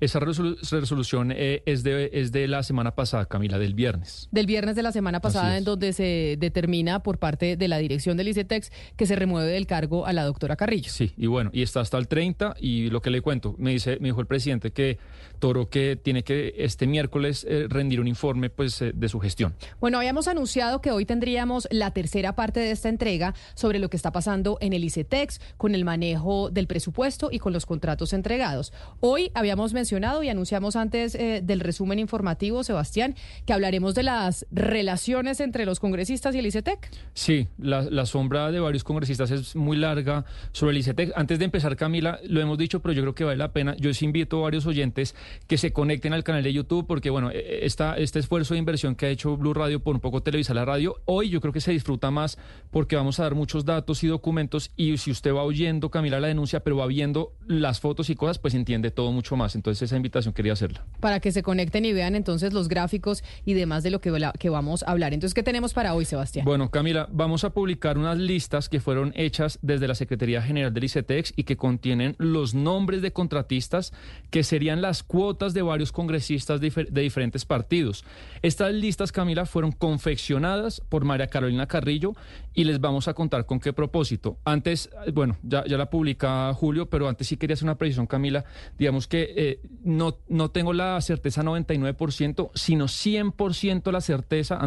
Esa 0.00 0.20
resolución 0.20 1.32
eh, 1.32 1.62
es, 1.66 1.82
de, 1.82 2.10
es 2.12 2.32
de 2.32 2.48
la 2.48 2.62
semana 2.62 2.94
pasada, 2.94 3.26
Camila, 3.26 3.58
del 3.58 3.74
viernes. 3.74 4.28
Del 4.30 4.46
viernes 4.46 4.76
de 4.76 4.82
la 4.82 4.92
semana 4.92 5.20
pasada, 5.20 5.56
en 5.58 5.64
donde 5.64 5.92
se 5.92 6.36
determina 6.38 7.02
por 7.02 7.18
parte 7.18 7.56
de 7.56 7.68
la 7.68 7.78
dirección 7.78 8.16
del 8.16 8.28
ICETEX 8.28 8.70
que 8.96 9.06
se 9.06 9.16
remueve 9.16 9.50
del 9.50 9.66
cargo 9.66 10.06
a 10.06 10.12
la 10.12 10.24
doctora 10.24 10.56
Carrillo. 10.56 10.90
Sí, 10.90 11.12
y 11.16 11.26
bueno, 11.26 11.50
y 11.52 11.62
está 11.62 11.80
hasta 11.80 11.98
el 11.98 12.08
30 12.08 12.56
y 12.60 12.90
lo 12.90 13.00
que 13.00 13.10
le 13.10 13.20
cuento, 13.20 13.54
me 13.58 13.70
dice, 13.70 13.98
me 14.00 14.08
dijo 14.08 14.20
el 14.20 14.26
presidente 14.26 14.72
que 14.72 14.98
Toro 15.38 15.68
que 15.68 15.96
tiene 15.96 16.22
que 16.22 16.54
este 16.58 16.86
miércoles 16.86 17.44
eh, 17.48 17.66
rendir 17.68 18.00
un 18.00 18.06
informe 18.06 18.48
pues 18.48 18.80
eh, 18.80 18.92
de 18.94 19.08
su 19.08 19.18
gestión. 19.18 19.54
Bueno, 19.80 19.98
habíamos 19.98 20.28
anunciado 20.28 20.80
que 20.80 20.92
hoy 20.92 21.04
tendríamos 21.04 21.66
la 21.70 21.90
tercera 21.90 22.36
parte 22.36 22.60
de 22.60 22.70
esta 22.70 22.88
entrega 22.88 23.34
sobre 23.54 23.80
lo 23.80 23.90
que 23.90 23.96
está 23.96 24.12
pasando 24.12 24.58
en 24.60 24.72
el 24.72 24.84
ICETEX 24.84 25.40
con 25.56 25.74
el 25.74 25.84
manejo 25.84 26.50
del 26.50 26.66
presupuesto 26.66 27.28
y 27.32 27.38
con 27.38 27.52
los 27.52 27.66
contratos 27.66 28.12
entregados. 28.12 28.72
Hoy 29.00 29.30
habíamos 29.34 29.61
mencionado 29.72 30.24
y 30.24 30.28
anunciamos 30.28 30.74
antes 30.74 31.14
eh, 31.14 31.40
del 31.44 31.60
resumen 31.60 32.00
informativo, 32.00 32.64
Sebastián, 32.64 33.14
que 33.46 33.52
hablaremos 33.52 33.94
de 33.94 34.02
las 34.02 34.46
relaciones 34.50 35.38
entre 35.38 35.64
los 35.64 35.78
congresistas 35.78 36.34
y 36.34 36.40
el 36.40 36.46
ICETEC. 36.46 36.90
Sí, 37.14 37.46
la, 37.58 38.04
sombra 38.06 38.50
de 38.50 38.58
varios 38.58 38.82
congresistas 38.82 39.30
es 39.30 39.54
muy 39.54 39.76
larga 39.76 40.24
sobre 40.50 40.72
el 40.72 40.78
ICETEC. 40.78 41.12
Antes 41.14 41.38
de 41.38 41.44
empezar, 41.44 41.76
Camila, 41.76 42.18
lo 42.24 42.40
hemos 42.40 42.58
dicho, 42.58 42.80
pero 42.80 42.92
yo 42.92 43.02
creo 43.02 43.14
que 43.14 43.22
vale 43.22 43.36
la 43.36 43.52
pena. 43.52 43.76
Yo 43.78 43.90
os 43.90 44.02
invito 44.02 44.40
a 44.40 44.42
varios 44.42 44.66
oyentes 44.66 45.14
que 45.46 45.56
se 45.56 45.72
conecten 45.72 46.12
al 46.12 46.24
canal 46.24 46.42
de 46.42 46.52
YouTube, 46.52 46.86
porque 46.88 47.10
bueno, 47.10 47.30
e, 47.30 47.38
e, 47.38 47.66
esta, 47.66 47.96
este 47.96 48.18
esfuerzo 48.18 48.54
de 48.54 48.58
inversión 48.58 48.96
que 48.96 49.06
ha 49.06 49.10
hecho 49.10 49.36
Blue 49.36 49.54
Radio 49.54 49.80
por 49.80 49.94
un 49.94 50.00
poco 50.00 50.22
televisar 50.22 50.56
la 50.56 50.64
radio, 50.64 50.96
hoy 51.04 51.30
yo 51.30 51.40
creo 51.40 51.52
que 51.52 51.60
se 51.60 51.70
disfruta 51.70 52.10
más 52.10 52.38
porque 52.70 52.96
vamos 52.96 53.20
a 53.20 53.24
dar 53.24 53.34
muchos 53.36 53.64
datos 53.64 54.02
y 54.02 54.08
documentos 54.08 54.72
y 54.76 54.96
si 54.96 55.10
usted 55.10 55.32
va 55.32 55.42
oyendo, 55.42 55.90
Camila, 55.90 56.20
la 56.20 56.28
denuncia, 56.28 56.60
pero 56.60 56.76
va 56.76 56.86
viendo 56.86 57.32
las 57.46 57.80
fotos 57.80 58.10
y 58.10 58.14
cosas, 58.14 58.38
pues 58.38 58.54
entiende 58.54 58.90
todo 58.90 59.12
mucho 59.12 59.36
más. 59.36 59.51
Entonces 59.54 59.82
esa 59.82 59.96
invitación 59.96 60.34
quería 60.34 60.52
hacerla. 60.52 60.84
Para 61.00 61.20
que 61.20 61.32
se 61.32 61.42
conecten 61.42 61.84
y 61.84 61.92
vean 61.92 62.14
entonces 62.14 62.52
los 62.52 62.68
gráficos 62.68 63.24
y 63.44 63.54
demás 63.54 63.82
de 63.82 63.90
lo 63.90 64.00
que, 64.00 64.12
que 64.38 64.50
vamos 64.50 64.82
a 64.82 64.90
hablar. 64.90 65.14
Entonces, 65.14 65.34
¿qué 65.34 65.42
tenemos 65.42 65.74
para 65.74 65.94
hoy, 65.94 66.04
Sebastián? 66.04 66.44
Bueno, 66.44 66.70
Camila, 66.70 67.08
vamos 67.10 67.44
a 67.44 67.50
publicar 67.50 67.98
unas 67.98 68.18
listas 68.18 68.68
que 68.68 68.80
fueron 68.80 69.12
hechas 69.16 69.58
desde 69.62 69.88
la 69.88 69.94
Secretaría 69.94 70.42
General 70.42 70.72
del 70.72 70.84
ICETEX 70.84 71.32
y 71.36 71.44
que 71.44 71.56
contienen 71.56 72.14
los 72.18 72.54
nombres 72.54 73.02
de 73.02 73.12
contratistas 73.12 73.92
que 74.30 74.42
serían 74.42 74.82
las 74.82 75.02
cuotas 75.02 75.54
de 75.54 75.62
varios 75.62 75.92
congresistas 75.92 76.60
de, 76.60 76.70
diferentes 76.90 77.44
partidos. 77.44 78.04
Estas 78.42 78.72
listas, 78.72 79.12
Camila, 79.12 79.46
fueron 79.46 79.72
confeccionadas 79.72 80.80
por 80.88 81.04
María 81.04 81.26
Carolina 81.26 81.66
Carrillo 81.66 82.12
y 82.54 82.64
les 82.64 82.80
vamos 82.80 83.08
a 83.08 83.14
contar 83.14 83.46
con 83.46 83.60
qué 83.60 83.72
propósito. 83.72 84.38
Antes, 84.44 84.90
bueno, 85.12 85.36
ya, 85.42 85.64
ya 85.64 85.76
la 85.76 85.90
publica 85.90 86.52
Julio, 86.54 86.88
pero 86.88 87.08
antes 87.08 87.26
sí 87.26 87.36
quería 87.36 87.54
hacer 87.54 87.64
una 87.64 87.76
precisión, 87.76 88.06
Camila. 88.06 88.44
Digamos 88.78 89.06
que 89.06 89.32
eh, 89.44 89.58
no, 89.82 90.18
no 90.28 90.52
tengo 90.52 90.72
la 90.72 91.00
certeza 91.00 91.42
99%, 91.42 92.50
sino 92.54 92.84
100% 92.84 93.90
la 93.90 94.00
certeza 94.00 94.60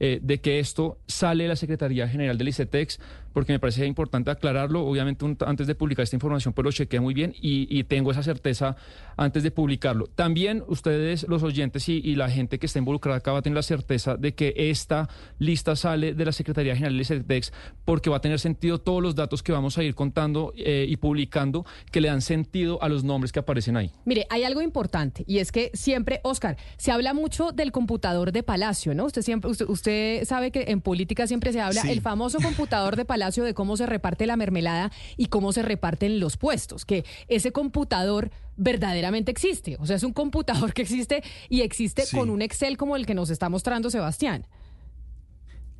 eh, 0.00 0.18
de 0.22 0.40
que 0.40 0.60
esto 0.60 0.96
sale 1.06 1.44
de 1.44 1.50
la 1.50 1.56
Secretaría 1.56 2.08
General 2.08 2.38
del 2.38 2.48
ICETEX 2.48 3.00
porque 3.34 3.52
me 3.52 3.58
parece 3.58 3.84
importante 3.84 4.30
aclararlo. 4.30 4.86
Obviamente, 4.86 5.26
antes 5.44 5.66
de 5.66 5.74
publicar 5.74 6.04
esta 6.04 6.16
información, 6.16 6.54
pues 6.54 6.64
lo 6.64 6.72
chequeé 6.72 7.00
muy 7.00 7.12
bien 7.12 7.34
y, 7.38 7.84
tengo 7.84 8.12
esa 8.12 8.22
certeza 8.22 8.76
antes 9.16 9.42
de 9.42 9.50
publicarlo. 9.50 10.06
También 10.06 10.64
ustedes, 10.68 11.26
los 11.28 11.42
oyentes 11.42 11.88
y, 11.88 12.14
la 12.14 12.30
gente 12.30 12.60
que 12.60 12.66
está 12.66 12.78
involucrada 12.78 13.18
acá 13.18 13.32
va 13.32 13.40
a 13.40 13.42
tener 13.42 13.56
la 13.56 13.62
certeza 13.62 14.16
de 14.16 14.34
que 14.34 14.54
esta 14.56 15.08
lista 15.38 15.74
sale 15.74 16.14
de 16.14 16.24
la 16.24 16.30
Secretaría 16.30 16.74
General 16.76 16.96
del 16.96 17.04
SEDEX 17.04 17.52
porque 17.84 18.08
va 18.08 18.18
a 18.18 18.20
tener 18.20 18.38
sentido 18.38 18.78
todos 18.78 19.02
los 19.02 19.16
datos 19.16 19.42
que 19.42 19.50
vamos 19.50 19.76
a 19.76 19.82
ir 19.82 19.96
contando 19.96 20.52
eh, 20.56 20.86
y 20.88 20.96
publicando 20.96 21.66
que 21.90 22.00
le 22.00 22.08
dan 22.08 22.22
sentido 22.22 22.80
a 22.82 22.88
los 22.88 23.02
nombres 23.02 23.32
que 23.32 23.40
aparecen 23.40 23.76
ahí. 23.76 23.90
Mire, 24.04 24.26
hay 24.30 24.44
algo 24.44 24.62
importante 24.62 25.24
y 25.26 25.38
es 25.38 25.50
que 25.50 25.72
siempre, 25.74 26.20
Oscar, 26.22 26.56
se 26.76 26.92
habla 26.92 27.12
mucho 27.12 27.50
del 27.50 27.72
computador 27.72 28.30
de 28.30 28.44
Palacio, 28.44 28.94
¿no? 28.94 29.06
Usted 29.06 29.22
siempre, 29.22 29.50
usted, 29.50 30.24
sabe 30.24 30.52
que 30.52 30.66
en 30.68 30.80
política 30.80 31.26
siempre 31.26 31.52
se 31.52 31.60
habla 31.60 31.82
el 31.82 32.00
famoso 32.00 32.38
computador 32.38 32.94
de 32.94 33.04
Palacio 33.04 33.23
de 33.32 33.54
cómo 33.54 33.76
se 33.76 33.86
reparte 33.86 34.26
la 34.26 34.36
mermelada 34.36 34.92
y 35.16 35.26
cómo 35.26 35.52
se 35.52 35.62
reparten 35.62 36.20
los 36.20 36.36
puestos, 36.36 36.84
que 36.84 37.04
ese 37.28 37.52
computador 37.52 38.30
verdaderamente 38.56 39.30
existe, 39.30 39.76
o 39.80 39.86
sea, 39.86 39.96
es 39.96 40.02
un 40.02 40.12
computador 40.12 40.72
que 40.72 40.82
existe 40.82 41.22
y 41.48 41.62
existe 41.62 42.04
con 42.12 42.30
un 42.30 42.42
Excel 42.42 42.76
como 42.76 42.96
el 42.96 43.06
que 43.06 43.14
nos 43.14 43.30
está 43.30 43.48
mostrando 43.48 43.90
Sebastián. 43.90 44.46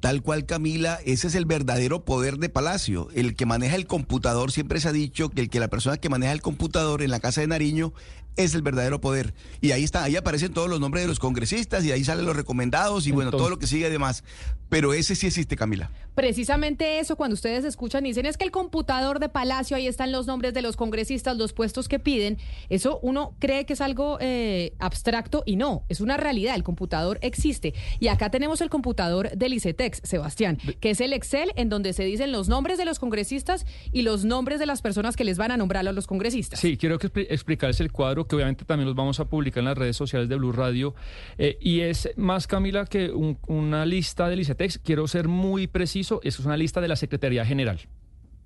Tal 0.00 0.20
cual, 0.20 0.44
Camila, 0.44 0.98
ese 1.06 1.28
es 1.28 1.34
el 1.34 1.46
verdadero 1.46 2.04
poder 2.04 2.36
de 2.36 2.50
Palacio. 2.50 3.08
El 3.14 3.34
que 3.34 3.46
maneja 3.46 3.74
el 3.74 3.86
computador, 3.86 4.52
siempre 4.52 4.78
se 4.78 4.88
ha 4.88 4.92
dicho 4.92 5.30
que 5.30 5.40
el 5.40 5.48
que 5.48 5.60
la 5.60 5.68
persona 5.68 5.96
que 5.96 6.10
maneja 6.10 6.32
el 6.32 6.42
computador 6.42 7.00
en 7.00 7.10
la 7.10 7.20
Casa 7.20 7.40
de 7.40 7.46
Nariño 7.46 7.94
es 8.36 8.54
el 8.54 8.62
verdadero 8.62 9.00
poder. 9.00 9.34
Y 9.60 9.72
ahí 9.72 9.84
está, 9.84 10.04
ahí 10.04 10.16
aparecen 10.16 10.52
todos 10.52 10.68
los 10.68 10.80
nombres 10.80 11.04
de 11.04 11.08
los 11.08 11.18
congresistas 11.18 11.84
y 11.84 11.92
ahí 11.92 12.04
salen 12.04 12.26
los 12.26 12.36
recomendados 12.36 13.06
y 13.06 13.12
bueno, 13.12 13.30
todo 13.30 13.50
lo 13.50 13.58
que 13.58 13.66
sigue 13.66 13.86
además. 13.86 14.24
Pero 14.68 14.92
ese 14.92 15.14
sí 15.14 15.26
existe, 15.26 15.56
Camila. 15.56 15.90
Precisamente 16.14 16.98
eso, 16.98 17.16
cuando 17.16 17.34
ustedes 17.34 17.64
escuchan 17.64 18.06
y 18.06 18.10
dicen 18.10 18.26
es 18.26 18.36
que 18.36 18.44
el 18.44 18.50
computador 18.50 19.18
de 19.18 19.28
Palacio, 19.28 19.76
ahí 19.76 19.86
están 19.86 20.12
los 20.12 20.26
nombres 20.26 20.54
de 20.54 20.62
los 20.62 20.76
congresistas, 20.76 21.36
los 21.36 21.52
puestos 21.52 21.88
que 21.88 21.98
piden, 21.98 22.38
eso 22.68 22.98
uno 23.02 23.34
cree 23.40 23.66
que 23.66 23.72
es 23.74 23.80
algo 23.80 24.18
eh, 24.20 24.74
abstracto 24.78 25.42
y 25.44 25.56
no, 25.56 25.84
es 25.88 26.00
una 26.00 26.16
realidad, 26.16 26.54
el 26.54 26.62
computador 26.62 27.18
existe. 27.22 27.74
Y 28.00 28.08
acá 28.08 28.30
tenemos 28.30 28.60
el 28.60 28.70
computador 28.70 29.30
del 29.36 29.54
ICETEX, 29.54 30.00
Sebastián, 30.04 30.58
que 30.80 30.90
es 30.90 31.00
el 31.00 31.12
Excel 31.12 31.52
en 31.56 31.68
donde 31.68 31.92
se 31.92 32.04
dicen 32.04 32.32
los 32.32 32.48
nombres 32.48 32.78
de 32.78 32.84
los 32.84 32.98
congresistas 32.98 33.66
y 33.92 34.02
los 34.02 34.24
nombres 34.24 34.60
de 34.60 34.66
las 34.66 34.82
personas 34.82 35.16
que 35.16 35.24
les 35.24 35.36
van 35.36 35.50
a 35.50 35.56
nombrar 35.56 35.86
a 35.86 35.92
los 35.92 36.06
congresistas. 36.06 36.60
Sí, 36.60 36.76
quiero 36.76 36.98
que 36.98 37.10
explicarles 37.28 37.80
el 37.80 37.92
cuadro 37.92 38.23
que 38.26 38.36
obviamente 38.36 38.64
también 38.64 38.86
los 38.86 38.96
vamos 38.96 39.20
a 39.20 39.26
publicar 39.26 39.60
en 39.60 39.66
las 39.66 39.78
redes 39.78 39.96
sociales 39.96 40.28
de 40.28 40.36
Blue 40.36 40.52
Radio. 40.52 40.94
Eh, 41.38 41.58
y 41.60 41.80
es 41.80 42.10
más, 42.16 42.46
Camila, 42.46 42.86
que 42.86 43.10
una 43.10 43.86
lista 43.86 44.28
del 44.28 44.40
ICETEX. 44.40 44.78
Quiero 44.78 45.06
ser 45.08 45.28
muy 45.28 45.66
preciso, 45.66 46.20
es 46.22 46.38
una 46.40 46.56
lista 46.56 46.80
de 46.80 46.88
la 46.88 46.96
Secretaría 46.96 47.44
General 47.44 47.78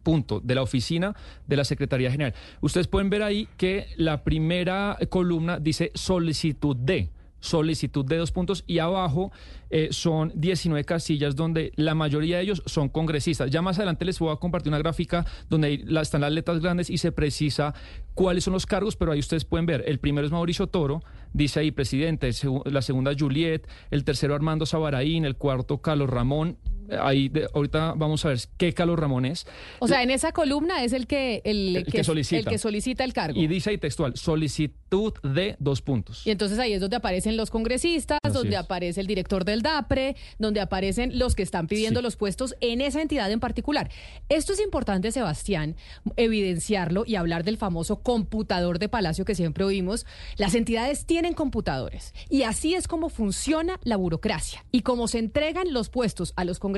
punto, 0.02 0.40
de 0.40 0.54
la 0.54 0.62
oficina 0.62 1.14
de 1.46 1.56
la 1.56 1.64
Secretaría 1.64 2.10
General. 2.10 2.32
Ustedes 2.62 2.86
pueden 2.86 3.10
ver 3.10 3.22
ahí 3.22 3.46
que 3.58 3.88
la 3.96 4.24
primera 4.24 4.96
columna 5.10 5.58
dice 5.58 5.90
solicitud 5.94 6.74
de 6.76 7.10
solicitud 7.40 8.04
de 8.04 8.16
dos 8.16 8.32
puntos 8.32 8.64
y 8.66 8.78
abajo 8.78 9.32
eh, 9.70 9.88
son 9.90 10.32
19 10.34 10.84
casillas 10.84 11.36
donde 11.36 11.72
la 11.76 11.94
mayoría 11.94 12.38
de 12.38 12.44
ellos 12.44 12.62
son 12.66 12.88
congresistas. 12.88 13.50
Ya 13.50 13.62
más 13.62 13.78
adelante 13.78 14.04
les 14.04 14.18
voy 14.18 14.32
a 14.32 14.36
compartir 14.36 14.70
una 14.70 14.78
gráfica 14.78 15.26
donde 15.48 15.84
están 16.00 16.22
las 16.22 16.32
letras 16.32 16.60
grandes 16.60 16.90
y 16.90 16.98
se 16.98 17.12
precisa 17.12 17.74
cuáles 18.14 18.44
son 18.44 18.54
los 18.54 18.66
cargos, 18.66 18.96
pero 18.96 19.12
ahí 19.12 19.18
ustedes 19.20 19.44
pueden 19.44 19.66
ver. 19.66 19.84
El 19.86 19.98
primero 19.98 20.26
es 20.26 20.32
Mauricio 20.32 20.66
Toro, 20.66 21.02
dice 21.32 21.60
ahí 21.60 21.70
presidente, 21.70 22.30
la 22.64 22.82
segunda 22.82 23.12
Juliet, 23.18 23.68
el 23.90 24.04
tercero 24.04 24.34
Armando 24.34 24.66
Sabaraín, 24.66 25.24
el 25.24 25.36
cuarto 25.36 25.78
Carlos 25.78 26.10
Ramón. 26.10 26.58
Ahí 26.90 27.30
ahorita 27.52 27.94
vamos 27.96 28.24
a 28.24 28.28
ver 28.28 28.38
qué 28.56 28.72
Carlos 28.72 28.98
Ramón 28.98 29.26
es. 29.26 29.46
O 29.78 29.88
sea, 29.88 30.02
en 30.02 30.10
esa 30.10 30.32
columna 30.32 30.82
es 30.82 30.92
el 30.92 31.06
que 31.06 31.42
el, 31.44 31.86
que, 31.90 32.02
solicita. 32.02 32.38
el 32.40 32.46
que 32.46 32.58
solicita 32.58 33.04
el 33.04 33.12
cargo. 33.12 33.38
Y 33.38 33.46
dice 33.46 33.70
ahí 33.70 33.78
textual, 33.78 34.16
solicitud 34.16 35.12
de 35.22 35.56
dos 35.58 35.82
puntos. 35.82 36.26
Y 36.26 36.30
entonces 36.30 36.58
ahí 36.58 36.72
es 36.72 36.80
donde 36.80 36.96
aparecen 36.96 37.36
los 37.36 37.50
congresistas, 37.50 38.18
donde 38.32 38.56
aparece 38.56 39.00
el 39.00 39.06
director 39.06 39.44
del 39.44 39.62
DAPRE, 39.62 40.16
donde 40.38 40.60
aparecen 40.60 41.18
los 41.18 41.34
que 41.34 41.42
están 41.42 41.66
pidiendo 41.66 42.00
los 42.00 42.16
puestos 42.16 42.54
en 42.60 42.80
esa 42.80 43.02
entidad 43.02 43.30
en 43.30 43.40
particular. 43.40 43.90
Esto 44.28 44.54
es 44.54 44.60
importante, 44.60 45.12
Sebastián, 45.12 45.76
evidenciarlo 46.16 47.04
y 47.06 47.16
hablar 47.16 47.44
del 47.44 47.58
famoso 47.58 48.00
computador 48.02 48.78
de 48.78 48.88
Palacio 48.88 49.24
que 49.24 49.34
siempre 49.34 49.64
oímos. 49.64 50.06
Las 50.36 50.54
entidades 50.54 51.04
tienen 51.04 51.34
computadores 51.34 52.14
y 52.30 52.42
así 52.42 52.74
es 52.74 52.88
como 52.88 53.10
funciona 53.10 53.78
la 53.82 53.96
burocracia 53.96 54.64
y 54.72 54.80
cómo 54.80 55.06
se 55.06 55.18
entregan 55.18 55.72
los 55.72 55.90
puestos 55.90 56.32
a 56.36 56.44
los 56.44 56.58
congresistas 56.58 56.77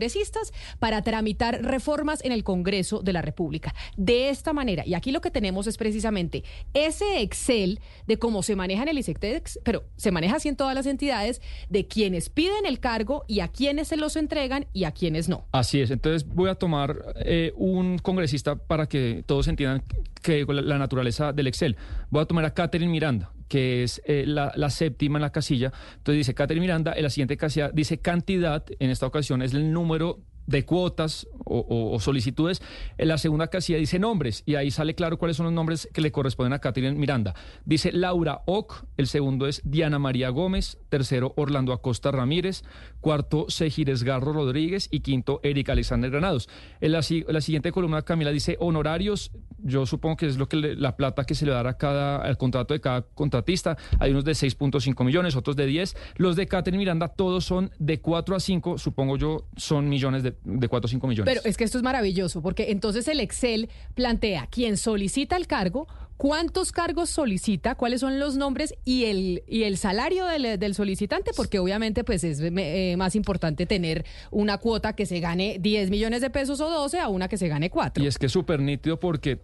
para 0.79 1.03
tramitar 1.03 1.63
reformas 1.63 2.25
en 2.25 2.33
el 2.33 2.45
Congreso 2.45 3.01
de 3.01 3.13
la 3.13 3.23
República. 3.23 3.75
De 3.97 4.31
esta 4.31 4.53
manera, 4.53 4.87
y 4.87 4.95
aquí 4.95 5.11
lo 5.13 5.21
que 5.21 5.31
tenemos 5.31 5.67
es 5.67 5.77
precisamente 5.77 6.45
ese 6.75 7.21
Excel 7.21 7.81
de 8.07 8.19
cómo 8.19 8.43
se 8.43 8.57
maneja 8.57 8.83
en 8.83 8.89
el 8.89 8.99
ISECTEX, 8.99 9.61
pero 9.65 9.85
se 9.97 10.11
maneja 10.11 10.37
así 10.37 10.49
en 10.49 10.57
todas 10.57 10.75
las 10.75 10.87
entidades, 10.87 11.41
de 11.69 11.87
quienes 11.87 12.29
piden 12.29 12.67
el 12.67 12.81
cargo 12.81 13.25
y 13.27 13.41
a 13.41 13.49
quienes 13.49 13.89
se 13.89 13.97
los 13.97 14.17
entregan 14.17 14.67
y 14.73 14.85
a 14.85 14.93
quienes 14.93 15.29
no. 15.29 15.45
Así 15.53 15.81
es. 15.81 15.91
Entonces 15.91 16.27
voy 16.27 16.51
a 16.51 16.55
tomar 16.55 17.15
eh, 17.25 17.53
un 17.57 17.99
congresista 17.99 18.57
para 18.57 18.87
que 18.87 19.23
todos 19.27 19.49
entiendan 19.49 19.83
que 20.23 20.45
la, 20.49 20.79
naturaleza 20.79 21.33
del 21.33 21.47
Excel. 21.47 21.77
Voy 22.11 22.23
a 22.23 22.27
tomar 22.27 22.45
a 22.45 22.55
Catherine 22.55 22.91
Miranda, 22.91 23.33
que 23.49 23.83
es 23.83 24.01
eh, 24.05 24.25
la, 24.27 24.53
la 24.57 24.71
séptima 24.71 25.19
en 25.19 25.23
la 25.23 25.33
casilla. 25.33 25.73
Entonces 25.97 26.19
dice 26.19 26.35
Catherine 26.35 26.61
Miranda, 26.61 26.93
en 26.95 27.03
la 27.03 27.11
siguiente 27.11 27.37
casilla 27.37 27.71
dice 27.73 27.99
cantidad, 27.99 28.65
en 28.79 28.91
esta 28.91 29.07
ocasión 29.07 29.43
es 29.43 29.55
el 29.55 29.73
número 29.73 30.21
de 30.47 30.65
cuotas 30.65 31.27
o, 31.45 31.99
solicitudes. 32.01 32.63
En 32.99 33.09
la 33.09 33.19
segunda 33.19 33.49
casilla 33.49 33.79
dice 33.79 33.99
nombres 33.99 34.43
y 34.47 34.55
ahí 34.55 34.71
sale 34.71 34.95
claro 34.95 35.19
cuáles 35.19 35.37
son 35.37 35.45
los 35.45 35.53
nombres 35.53 35.89
que 35.93 36.01
le 36.01 36.13
corresponden 36.13 36.53
a 36.53 36.59
Catherine 36.59 36.99
Miranda. 36.99 37.35
Dice 37.65 37.93
Laura 37.93 38.43
Ock, 38.47 38.85
el 38.97 39.07
segundo 39.07 39.47
es 39.47 39.63
Diana 39.65 39.99
María 39.99 40.29
Gómez, 40.31 40.79
tercero 40.89 41.33
Orlando 41.37 41.73
Acosta 41.73 42.11
Ramírez, 42.11 42.63
cuarto 43.01 43.47
Sejires 43.49 44.03
Garro 44.03 44.33
Rodríguez 44.33 44.89
y 44.91 45.01
quinto 45.01 45.41
Erika 45.43 45.73
Alexander 45.73 46.11
Granados. 46.11 46.49
En 46.81 46.93
la, 46.93 47.01
la 47.29 47.41
siguiente 47.41 47.73
columna, 47.73 48.03
Camila, 48.03 48.31
dice 48.31 48.57
honorarios. 48.61 49.33
Yo 49.63 49.87
supongo 49.87 50.17
que 50.17 50.27
es 50.27 50.37
lo 50.37 50.49
que 50.49 50.57
la 50.57 50.97
plata 50.97 51.25
que 51.25 51.35
se 51.35 51.45
le 51.45 51.53
dará 51.53 51.71
a 51.71 51.77
cada, 51.77 52.17
al 52.23 52.39
contrato 52.39 52.75
de 52.75 52.81
cada 52.81 53.03
contratista. 53.03 53.77
Hay 53.99 54.11
unos 54.11 54.25
de 54.25 54.33
6.5 54.33 55.05
millones, 55.05 55.37
otros 55.37 55.57
de 55.57 55.67
10. 55.67 55.97
Los 56.17 56.37
de 56.37 56.47
Catherine 56.47 56.79
Miranda, 56.79 57.09
todos 57.09 57.45
son 57.45 57.71
de 57.79 58.01
4 58.01 58.37
a 58.37 58.41
5, 58.41 58.79
supongo 58.79 59.17
yo, 59.17 59.47
son 59.57 59.89
millones 59.89 60.23
de, 60.23 60.35
de 60.45 60.69
4 60.69 60.87
a 60.87 60.91
5 60.91 61.07
millones. 61.07 61.35
Pero 61.35 61.49
es 61.49 61.57
que 61.57 61.65
esto 61.65 61.79
es 61.79 61.85
maravilloso, 61.85 62.43
porque 62.43 62.71
entonces 62.71 63.09
el 63.09 63.21
Excel 63.21 63.69
plantea 63.95 64.49
quién 64.51 64.77
solicita 64.77 65.37
el 65.37 65.47
cargo, 65.47 65.87
cuántos 66.17 66.73
cargos 66.73 67.11
solicita, 67.11 67.75
cuáles 67.75 68.01
son 68.01 68.19
los 68.19 68.37
nombres 68.37 68.75
y 68.85 69.05
el, 69.05 69.43
y 69.47 69.65
el 69.65 69.77
salario 69.77 70.27
del, 70.27 70.59
del 70.59 70.75
solicitante, 70.75 71.31
porque 71.35 71.59
obviamente 71.59 72.05
pues 72.05 72.25
es 72.25 72.41
eh, 72.41 72.95
más 72.99 73.15
importante 73.17 73.67
tener 73.67 74.05
una 74.31 74.59
cuota 74.59 74.95
que 74.95 75.07
se 75.07 75.21
gane 75.21 75.57
10 75.61 75.91
millones 75.91 76.21
de 76.21 76.31
pesos 76.31 76.61
o 76.61 76.69
12 76.69 76.99
a 76.99 77.09
una 77.09 77.29
que 77.29 77.39
se 77.39 77.49
gane 77.49 77.71
4. 77.71 78.05
Y 78.05 78.07
es 78.07 78.19
que 78.19 78.27
es 78.27 78.33
súper 78.33 78.61
nítido 78.61 79.01
porque 79.01 79.41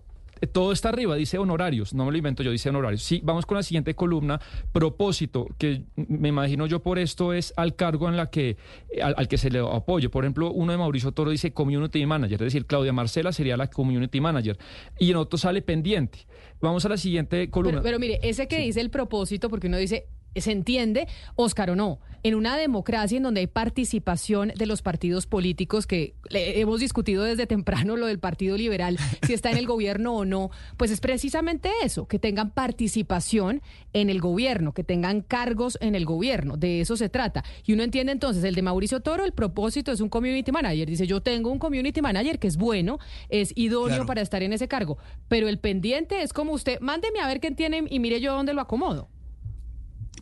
todo 0.53 0.73
está 0.73 0.91
arriba, 0.91 1.17
dice 1.17 1.39
honorarios, 1.39 1.95
no 1.95 2.05
me 2.05 2.13
lo 2.13 2.19
invento 2.19 2.43
yo, 2.43 2.51
dice 2.51 2.69
honorarios. 2.69 3.03
Sí, 3.03 3.21
vamos 3.25 3.47
con 3.47 3.57
la 3.57 3.63
siguiente 3.63 3.95
columna, 3.95 4.41
propósito, 4.73 5.47
que 5.59 5.85
me 5.97 6.29
imagino 6.29 6.67
yo 6.67 6.83
por 6.83 6.99
esto 6.99 7.33
es 7.33 7.55
al 7.57 7.75
cargo 7.75 8.09
en 8.09 8.17
la 8.17 8.31
que, 8.31 8.57
eh, 8.91 9.03
al, 9.03 9.15
al 9.17 9.29
que 9.29 9.39
se 9.39 9.51
le 9.51 9.61
apoye. 9.61 10.09
Por 10.09 10.25
ejemplo, 10.25 10.51
uno 10.51 10.73
de 10.73 10.79
Mauricio 10.79 11.13
Toro 11.13 11.31
dice 11.31 11.53
community 11.53 12.05
manager, 12.05 12.35
es 12.43 12.53
decir, 12.53 12.67
Claudia 12.67 12.93
Marcela 12.93 13.33
sería 13.33 13.57
la 13.57 13.69
community 13.69 14.21
manager. 14.21 14.59
Y 14.99 15.11
en 15.11 15.17
otro 15.17 15.39
sale 15.39 15.63
pendiente. 15.63 16.27
Vamos 16.61 16.85
a 16.85 16.89
la 16.89 16.97
siguiente 16.97 17.51
columna. 17.51 17.83
Pero, 17.83 17.83
pero 17.83 17.99
mire, 17.99 18.19
ese 18.23 18.49
que 18.49 18.59
dice 18.59 18.81
el 18.81 18.91
propósito, 18.91 19.51
porque 19.51 19.67
uno 19.67 19.77
dice, 19.77 20.07
se 20.41 20.53
entiende, 20.53 21.07
Óscar 21.35 21.71
o 21.71 21.77
no, 21.77 21.99
en 22.23 22.35
una 22.35 22.57
democracia 22.57 23.17
en 23.19 23.23
donde 23.23 23.41
hay 23.41 23.47
participación 23.47 24.53
de 24.57 24.67
los 24.67 24.83
partidos 24.83 25.27
políticos, 25.27 25.87
que 25.87 26.15
le- 26.29 26.61
hemos 26.61 26.81
discutido 26.81 27.23
desde 27.23 27.47
temprano 27.47 27.97
lo 27.97 28.07
del 28.07 28.19
Partido 28.19 28.57
Liberal, 28.57 28.99
si 29.25 29.33
está 29.33 29.51
en 29.51 29.59
el 29.59 29.67
gobierno 29.67 30.15
o 30.17 30.25
no, 30.25 30.51
pues 30.77 30.91
es 30.91 31.01
precisamente 31.01 31.71
eso, 31.85 32.09
que 32.09 32.19
tengan 32.19 32.51
participación 32.51 33.63
en 33.93 34.11
el 34.11 34.21
gobierno, 34.21 34.73
que 34.73 34.83
tengan 34.85 35.21
cargos 35.23 35.79
en 35.81 35.95
el 35.95 36.05
gobierno, 36.05 36.57
de 36.57 36.81
eso 36.81 36.97
se 36.97 37.09
trata. 37.09 37.45
Y 37.65 37.73
uno 37.75 37.83
entiende 37.83 38.13
entonces, 38.13 38.43
el 38.45 38.55
de 38.55 38.63
Mauricio 38.63 39.01
Toro, 39.01 39.25
el 39.25 39.33
propósito 39.33 39.93
es 39.93 40.01
un 40.01 40.09
community 40.09 40.51
manager, 40.53 40.89
dice, 40.89 41.07
yo 41.07 41.21
tengo 41.23 41.51
un 41.51 41.59
community 41.59 42.03
manager 42.03 42.39
que 42.39 42.49
es 42.49 42.57
bueno, 42.57 42.99
es 43.29 43.53
idóneo 43.57 43.87
Claro. 43.87 44.07
para 44.07 44.21
estar 44.23 44.43
en 44.43 44.53
ese 44.53 44.67
cargo, 44.69 44.99
pero 45.29 45.49
el 45.49 45.59
pendiente 45.59 46.23
es 46.23 46.33
como 46.33 46.53
usted, 46.53 46.81
mándeme 46.81 47.21
a 47.21 47.27
ver 47.29 47.41
quién 47.41 47.55
tiene 47.57 47.85
y 47.89 47.99
mire 48.01 48.21
yo 48.21 48.35
dónde 48.35 48.53
lo 48.55 48.61
acomodo. 48.61 49.09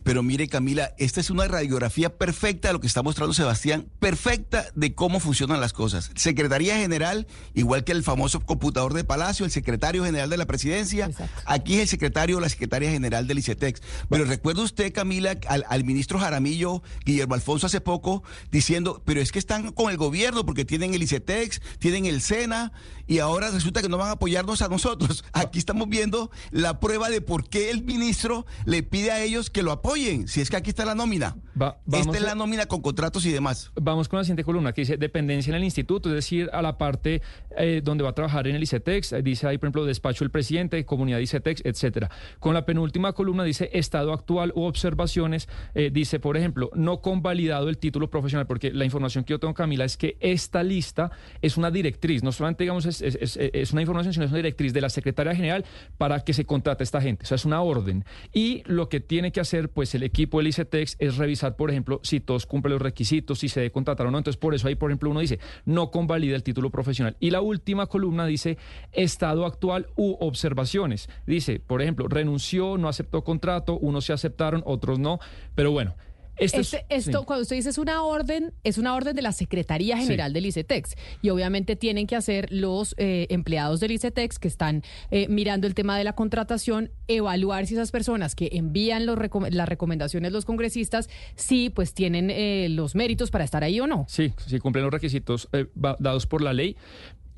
Pero 0.03 0.23
mire, 0.23 0.47
Camila, 0.47 0.93
esta 0.97 1.19
es 1.19 1.29
una 1.29 1.47
radiografía 1.47 2.15
perfecta 2.15 2.69
de 2.69 2.73
lo 2.73 2.79
que 2.79 2.87
está 2.87 3.01
mostrando 3.01 3.33
Sebastián, 3.33 3.87
perfecta 3.99 4.65
de 4.75 4.93
cómo 4.93 5.19
funcionan 5.19 5.59
las 5.59 5.73
cosas. 5.73 6.11
Secretaría 6.15 6.77
General, 6.77 7.27
igual 7.53 7.83
que 7.83 7.91
el 7.91 8.03
famoso 8.03 8.39
computador 8.39 8.93
de 8.93 9.03
Palacio, 9.03 9.45
el 9.45 9.51
secretario 9.51 10.03
general 10.05 10.29
de 10.29 10.37
la 10.37 10.45
presidencia, 10.45 11.09
aquí 11.45 11.75
es 11.75 11.81
el 11.81 11.87
secretario 11.87 12.37
o 12.37 12.39
la 12.39 12.49
secretaria 12.49 12.91
general 12.91 13.27
del 13.27 13.39
ICETEX. 13.39 13.81
Pero 14.09 14.25
recuerda 14.25 14.61
usted, 14.63 14.93
Camila, 14.93 15.37
al, 15.47 15.65
al 15.67 15.83
ministro 15.83 16.19
Jaramillo, 16.19 16.83
Guillermo 17.05 17.33
Alfonso, 17.33 17.67
hace 17.67 17.81
poco, 17.81 18.23
diciendo, 18.51 19.01
pero 19.05 19.21
es 19.21 19.31
que 19.31 19.39
están 19.39 19.71
con 19.71 19.91
el 19.91 19.97
gobierno 19.97 20.45
porque 20.45 20.65
tienen 20.65 20.93
el 20.93 21.03
ICETEX, 21.03 21.61
tienen 21.79 22.05
el 22.05 22.21
SENA, 22.21 22.71
y 23.07 23.19
ahora 23.19 23.51
resulta 23.51 23.81
que 23.81 23.89
no 23.89 23.97
van 23.97 24.09
a 24.09 24.13
apoyarnos 24.13 24.61
a 24.61 24.67
nosotros. 24.67 25.23
Aquí 25.33 25.59
estamos 25.59 25.87
viendo 25.89 26.31
la 26.51 26.79
prueba 26.79 27.09
de 27.09 27.21
por 27.21 27.47
qué 27.47 27.69
el 27.69 27.83
ministro 27.83 28.45
le 28.65 28.83
pide 28.83 29.11
a 29.11 29.21
ellos 29.21 29.49
que 29.49 29.63
lo 29.63 29.71
apoyen. 29.71 30.27
Si 30.27 30.41
es 30.41 30.49
que 30.49 30.57
aquí 30.57 30.69
está 30.69 30.85
la 30.85 30.95
nómina. 30.95 31.37
Va- 31.59 31.77
vamos 31.85 32.07
Esta 32.07 32.17
es 32.17 32.23
la 32.23 32.35
nómina 32.35 32.65
con 32.65 32.81
contratos 32.81 33.25
y 33.25 33.31
demás. 33.31 33.71
Vamos 33.75 34.09
con 34.09 34.17
la 34.19 34.23
siguiente 34.25 34.43
columna 34.43 34.73
que 34.73 34.81
dice 34.81 34.97
dependencia 34.97 35.51
en 35.51 35.55
el 35.55 35.63
instituto, 35.63 36.09
es 36.09 36.15
decir, 36.15 36.49
a 36.51 36.61
la 36.61 36.77
parte 36.77 37.21
eh, 37.57 37.81
donde 37.83 38.03
va 38.03 38.09
a 38.09 38.13
trabajar 38.13 38.47
en 38.47 38.55
el 38.55 38.63
ICETEX. 38.63 39.15
Dice 39.23 39.47
ahí, 39.47 39.57
por 39.57 39.67
ejemplo, 39.67 39.85
despacho 39.85 40.25
del 40.25 40.31
presidente, 40.31 40.83
comunidad 40.85 41.19
ICETEX, 41.19 41.61
etcétera. 41.63 42.09
Con 42.39 42.53
la 42.53 42.65
penúltima 42.65 43.13
columna 43.13 43.43
dice 43.45 43.69
estado 43.73 44.11
actual 44.11 44.51
u 44.55 44.63
observaciones. 44.63 45.47
Eh, 45.73 45.91
dice, 45.93 46.19
por 46.19 46.35
ejemplo, 46.35 46.69
no 46.75 47.01
convalidado 47.01 47.69
el 47.69 47.77
título 47.77 48.09
profesional, 48.09 48.47
porque 48.47 48.71
la 48.73 48.83
información 48.85 49.23
que 49.23 49.31
yo 49.31 49.39
tengo, 49.39 49.53
Camila, 49.53 49.85
es 49.85 49.95
que 49.97 50.17
esta 50.19 50.61
lista 50.63 51.11
es 51.41 51.55
una 51.57 51.71
directriz, 51.71 52.21
no 52.23 52.31
solamente, 52.33 52.63
digamos, 52.65 52.85
es, 52.85 53.01
es- 53.01 53.15
es- 53.21 53.37
es 53.37 53.71
una 53.71 53.81
información, 53.81 54.13
sino 54.13 54.25
es 54.25 54.31
una 54.31 54.37
directriz 54.39 54.73
de 54.73 54.81
la 54.81 54.89
Secretaría 54.89 55.33
General 55.35 55.63
para 55.97 56.19
que 56.25 56.33
se 56.33 56.45
contrate 56.45 56.83
a 56.83 56.85
esta 56.85 57.01
gente. 57.01 57.23
O 57.23 57.27
sea, 57.27 57.35
es 57.35 57.45
una 57.45 57.61
orden. 57.61 58.03
Y 58.33 58.61
lo 58.65 58.89
que 58.89 58.99
tiene 58.99 59.31
que 59.31 59.39
hacer, 59.39 59.69
pues, 59.69 59.95
el 59.95 60.03
equipo 60.03 60.39
del 60.39 60.47
ICETEX 60.47 60.97
es 60.99 61.15
revisar, 61.17 61.44
por 61.53 61.69
ejemplo, 61.69 61.99
si 62.03 62.19
todos 62.19 62.45
cumplen 62.45 62.73
los 62.73 62.81
requisitos, 62.81 63.39
si 63.39 63.49
se 63.49 63.59
debe 63.61 63.71
contratar 63.71 64.07
o 64.07 64.11
no. 64.11 64.17
Entonces, 64.17 64.39
por 64.39 64.53
eso 64.55 64.67
ahí, 64.67 64.75
por 64.75 64.91
ejemplo, 64.91 65.09
uno 65.09 65.19
dice, 65.19 65.39
no 65.65 65.91
convalida 65.91 66.35
el 66.35 66.43
título 66.43 66.69
profesional. 66.69 67.15
Y 67.19 67.31
la 67.31 67.41
última 67.41 67.87
columna 67.87 68.25
dice, 68.25 68.57
estado 68.91 69.45
actual 69.45 69.87
u 69.95 70.17
observaciones. 70.19 71.09
Dice, 71.25 71.59
por 71.59 71.81
ejemplo, 71.81 72.07
renunció, 72.07 72.77
no 72.77 72.87
aceptó 72.87 73.23
contrato, 73.23 73.77
unos 73.77 74.05
se 74.05 74.13
aceptaron, 74.13 74.63
otros 74.65 74.99
no. 74.99 75.19
Pero 75.55 75.71
bueno. 75.71 75.95
Esto 76.37 76.59
es- 76.61 76.73
Este- 76.73 76.85
esto, 76.95 77.19
sí. 77.19 77.25
cuando 77.25 77.43
usted 77.43 77.55
dice 77.55 77.69
es 77.69 77.77
una 77.77 78.03
orden, 78.03 78.53
es 78.63 78.77
una 78.77 78.93
orden 78.95 79.15
de 79.15 79.21
la 79.21 79.31
Secretaría 79.31 79.97
General 79.97 80.33
del 80.33 80.45
ICETEX. 80.45 80.95
Y 81.21 81.29
obviamente 81.29 81.75
tienen 81.75 82.07
que 82.07 82.15
hacer 82.15 82.47
los 82.51 82.93
eh, 82.97 83.27
empleados 83.29 83.79
del 83.79 83.91
ICETEX 83.91 84.39
que 84.39 84.47
están 84.47 84.83
eh, 85.11 85.27
mirando 85.29 85.67
el 85.67 85.73
tema 85.75 85.97
de 85.97 86.03
la 86.03 86.13
contratación, 86.13 86.91
evaluar 87.07 87.67
si 87.67 87.75
esas 87.75 87.91
personas 87.91 88.35
que 88.35 88.49
envían 88.53 89.05
los 89.05 89.17
recom- 89.17 89.49
las 89.49 89.69
recomendaciones 89.69 90.31
los 90.31 90.45
congresistas, 90.45 91.09
sí, 91.35 91.69
pues 91.69 91.93
tienen 91.93 92.29
eh, 92.29 92.67
los 92.69 92.95
méritos 92.95 93.31
para 93.31 93.43
estar 93.43 93.63
ahí 93.63 93.79
o 93.79 93.87
no. 93.87 94.05
Sí, 94.09 94.33
sí 94.45 94.59
cumplen 94.59 94.83
los 94.83 94.93
requisitos 94.93 95.47
eh, 95.53 95.67
dados 95.75 96.25
por 96.27 96.41
la 96.41 96.53
ley. 96.53 96.75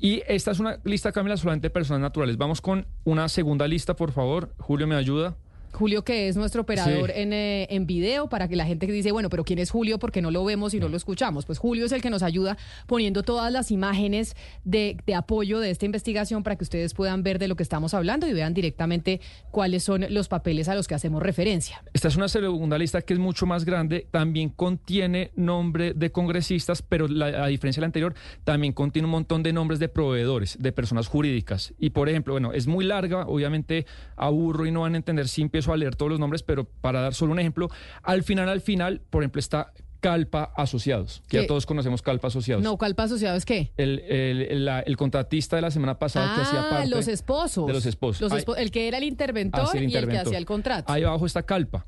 Y 0.00 0.22
esta 0.28 0.52
es 0.52 0.60
una 0.60 0.78
lista, 0.84 1.10
Camila, 1.10 1.36
solamente 1.36 1.66
de 1.66 1.70
personas 1.70 2.00
naturales. 2.00 2.36
Vamos 2.36 2.60
con 2.60 2.86
una 3.04 3.28
segunda 3.28 3.66
lista, 3.66 3.96
por 3.96 4.12
favor. 4.12 4.54
Julio, 4.58 4.86
¿me 4.86 4.94
ayuda? 4.94 5.36
Julio, 5.72 6.02
que 6.04 6.28
es 6.28 6.36
nuestro 6.36 6.62
operador 6.62 7.10
Sí. 7.12 7.20
en, 7.20 7.32
eh, 7.32 7.66
en 7.70 7.86
video, 7.86 8.28
para 8.28 8.48
que 8.48 8.56
la 8.56 8.64
gente 8.66 8.86
que 8.86 8.92
dice, 8.92 9.12
bueno, 9.12 9.28
pero 9.30 9.44
¿quién 9.44 9.58
es 9.58 9.70
Julio? 9.70 9.98
Porque 9.98 10.22
no 10.22 10.30
lo 10.30 10.44
vemos 10.44 10.74
y 10.74 10.80
no 10.80 10.88
lo 10.88 10.96
escuchamos. 10.96 11.46
Pues 11.46 11.58
Julio 11.58 11.84
es 11.86 11.92
el 11.92 12.02
que 12.02 12.10
nos 12.10 12.22
ayuda 12.22 12.56
poniendo 12.86 13.22
todas 13.22 13.52
las 13.52 13.70
imágenes 13.70 14.34
de, 14.64 14.96
de 15.06 15.14
apoyo 15.14 15.60
de 15.60 15.70
esta 15.70 15.84
investigación 15.86 16.42
para 16.42 16.56
que 16.56 16.64
ustedes 16.64 16.94
puedan 16.94 17.22
ver 17.22 17.38
de 17.38 17.48
lo 17.48 17.56
que 17.56 17.62
estamos 17.62 17.94
hablando 17.94 18.26
y 18.26 18.32
vean 18.32 18.54
directamente 18.54 19.20
cuáles 19.50 19.82
son 19.84 20.06
los 20.10 20.28
papeles 20.28 20.68
a 20.68 20.74
los 20.74 20.88
que 20.88 20.94
hacemos 20.94 21.22
referencia. 21.22 21.82
Esta 21.92 22.08
es 22.08 22.16
una 22.16 22.28
segunda 22.28 22.78
lista 22.78 23.02
que 23.02 23.12
es 23.14 23.18
mucho 23.18 23.46
más 23.46 23.64
grande, 23.64 24.06
también 24.10 24.48
contiene 24.50 25.30
nombre 25.36 25.92
de 25.94 26.10
congresistas, 26.10 26.82
pero 26.82 27.08
la- 27.08 27.44
a 27.44 27.46
diferencia 27.48 27.80
de 27.80 27.82
la 27.82 27.86
anterior, 27.86 28.14
también 28.44 28.72
contiene 28.72 29.06
un 29.06 29.12
montón 29.12 29.42
de 29.42 29.52
nombres 29.52 29.78
de 29.80 29.88
proveedores, 29.88 30.56
de 30.58 30.72
personas 30.72 31.06
jurídicas. 31.08 31.74
Y 31.78 31.90
por 31.90 32.08
ejemplo, 32.08 32.34
bueno, 32.34 32.52
es 32.52 32.66
muy 32.66 32.84
larga, 32.84 33.26
obviamente 33.26 33.86
aburro 34.16 34.66
y 34.66 34.70
no 34.70 34.80
van 34.82 34.94
a 34.94 34.96
entender 34.96 35.28
si 35.28 35.42
empiezo 35.58 35.72
a 35.72 35.76
leer 35.76 35.96
todos 35.96 36.10
los 36.10 36.20
nombres, 36.20 36.42
pero 36.44 36.64
para 36.64 37.00
dar 37.00 37.14
solo 37.14 37.32
un 37.32 37.40
ejemplo, 37.40 37.68
al 38.02 38.22
final, 38.22 38.48
al 38.48 38.60
final, 38.60 39.00
por 39.10 39.22
ejemplo, 39.22 39.40
está 39.40 39.72
Calpa 40.00 40.52
Asociados, 40.56 41.22
que 41.26 41.38
¿Qué? 41.38 41.42
ya 41.42 41.46
todos 41.48 41.66
conocemos 41.66 42.02
Calpa 42.02 42.28
Asociados. 42.28 42.62
No, 42.62 42.76
¿cuál 42.76 42.94
paso 42.94 43.14
asociado 43.14 43.36
es 43.36 43.44
qué? 43.44 43.72
El, 43.76 43.98
el- 43.98 44.64
la- 44.64 44.78
el 44.80 44.96
contratista 44.96 45.56
de 45.56 45.62
la 45.62 45.72
semana 45.72 45.98
pasada 45.98 46.36
que 46.36 46.42
hacía 46.42 46.60
Ah, 46.60 46.70
parte 46.70 46.88
los 46.88 47.08
esposos. 47.08 47.66
de 47.66 47.72
los 47.72 47.84
esposos. 47.84 48.20
Los 48.46 48.56
el 48.58 48.70
que 48.70 48.86
era 48.86 48.98
el 48.98 49.04
interventor 49.04 49.76
el 49.76 49.90
y 49.90 49.96
el 49.96 50.06
que 50.08 50.18
hacía 50.18 50.38
el 50.38 50.46
contrato. 50.46 50.92
Ahí 50.92 51.02
abajo 51.02 51.26
está 51.26 51.42
Calpa. 51.42 51.84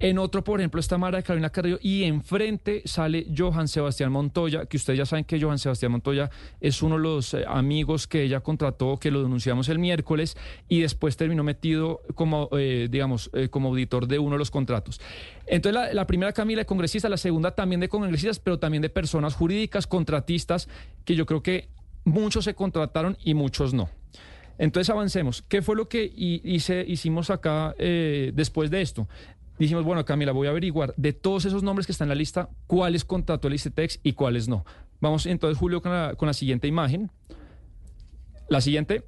En 0.00 0.18
otro, 0.18 0.42
por 0.42 0.60
ejemplo, 0.60 0.80
está 0.80 0.98
Mara 0.98 1.22
Carolina 1.22 1.50
Carrillo 1.50 1.78
y 1.80 2.02
enfrente 2.02 2.82
sale 2.84 3.26
Johan 3.34 3.68
Sebastián 3.68 4.10
Montoya, 4.10 4.66
que 4.66 4.76
ustedes 4.76 4.98
ya 4.98 5.06
saben 5.06 5.24
que 5.24 5.40
Johan 5.40 5.58
Sebastián 5.58 5.92
Montoya 5.92 6.30
es 6.60 6.82
uno 6.82 6.96
de 6.96 7.02
los 7.02 7.32
eh, 7.32 7.44
amigos 7.46 8.08
que 8.08 8.22
ella 8.22 8.40
contrató, 8.40 8.96
que 8.98 9.12
lo 9.12 9.22
denunciamos 9.22 9.68
el 9.68 9.78
miércoles 9.78 10.36
y 10.68 10.80
después 10.80 11.16
terminó 11.16 11.44
metido 11.44 12.02
como, 12.16 12.48
eh, 12.58 12.88
digamos, 12.90 13.30
eh, 13.34 13.48
como 13.48 13.68
auditor 13.68 14.08
de 14.08 14.18
uno 14.18 14.32
de 14.32 14.38
los 14.40 14.50
contratos. 14.50 15.00
Entonces, 15.46 15.94
la, 15.94 16.06
primera 16.08 16.32
Camila 16.32 16.62
de 16.62 16.66
congresistas, 16.66 17.08
la 17.10 17.16
segunda 17.16 17.52
también 17.52 17.80
de 17.80 17.88
congresistas, 17.88 18.40
pero 18.40 18.58
también 18.58 18.82
de 18.82 18.90
personas 18.90 19.34
jurídicas, 19.34 19.86
contratistas, 19.86 20.68
que 21.04 21.14
yo 21.14 21.24
creo 21.24 21.42
que 21.42 21.68
muchos 22.04 22.44
se 22.44 22.54
contrataron 22.54 23.16
y 23.24 23.34
muchos 23.34 23.72
no. 23.72 23.88
Entonces 24.58 24.90
avancemos. 24.90 25.42
¿Qué 25.42 25.62
fue 25.62 25.76
lo 25.76 25.88
que 25.88 26.04
hi- 26.04 26.40
hice, 26.44 26.84
hicimos 26.86 27.30
acá 27.30 27.74
después 27.78 28.70
de 28.70 28.82
esto? 28.82 29.08
Dijimos, 29.58 29.84
bueno, 29.84 30.04
Camila, 30.04 30.32
voy 30.32 30.48
a 30.48 30.50
averiguar 30.50 30.94
de 30.96 31.12
todos 31.12 31.44
esos 31.44 31.62
nombres 31.62 31.86
que 31.86 31.92
están 31.92 32.06
en 32.06 32.10
la 32.10 32.14
lista, 32.16 32.48
cuáles 32.66 33.04
contrató 33.04 33.48
el 33.48 33.54
ICETEX 33.54 34.00
y 34.02 34.12
cuáles 34.14 34.48
no. 34.48 34.64
Vamos 35.00 35.26
entonces, 35.26 35.58
Julio, 35.58 35.80
con 35.80 35.92
la, 35.92 36.14
con 36.16 36.26
la 36.26 36.32
siguiente 36.32 36.66
imagen. 36.66 37.10
La 38.48 38.60
siguiente. 38.60 39.04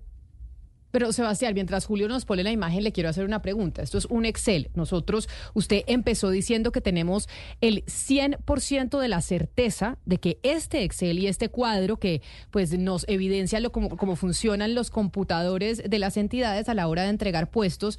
Pero 0.97 1.13
Sebastián, 1.13 1.53
mientras 1.53 1.85
Julio 1.85 2.09
nos 2.09 2.25
pone 2.25 2.43
la 2.43 2.53
imagen, 2.53 2.83
le 2.83 2.93
quiero 2.93 3.11
hacer 3.11 3.25
una 3.25 3.43
pregunta. 3.43 3.83
Esto 3.83 3.99
es 3.99 4.07
un 4.07 4.25
Excel. 4.25 4.71
Nosotros, 4.75 5.29
usted 5.53 5.83
empezó 5.89 6.31
diciendo 6.31 6.73
que 6.73 6.81
tenemos 6.81 7.29
el 7.61 7.85
100% 7.85 8.99
de 8.99 9.09
la 9.09 9.21
certeza 9.21 9.99
de 10.07 10.19
que 10.19 10.39
este 10.43 10.85
Excel 10.85 11.19
y 11.19 11.27
este 11.27 11.51
cuadro 11.51 11.99
que 11.99 12.23
pues 12.51 12.79
nos 12.79 13.05
evidencia 13.09 13.61
lo, 13.61 13.73
cómo, 13.73 13.97
cómo 13.97 14.17
funcionan 14.17 14.75
los 14.75 14.91
computadores 14.91 15.83
de 15.87 15.99
las 15.99 16.17
entidades 16.17 16.69
a 16.69 16.75
la 16.75 16.89
hora 16.89 17.03
de 17.03 17.11
entregar 17.11 17.51
puestos, 17.51 17.99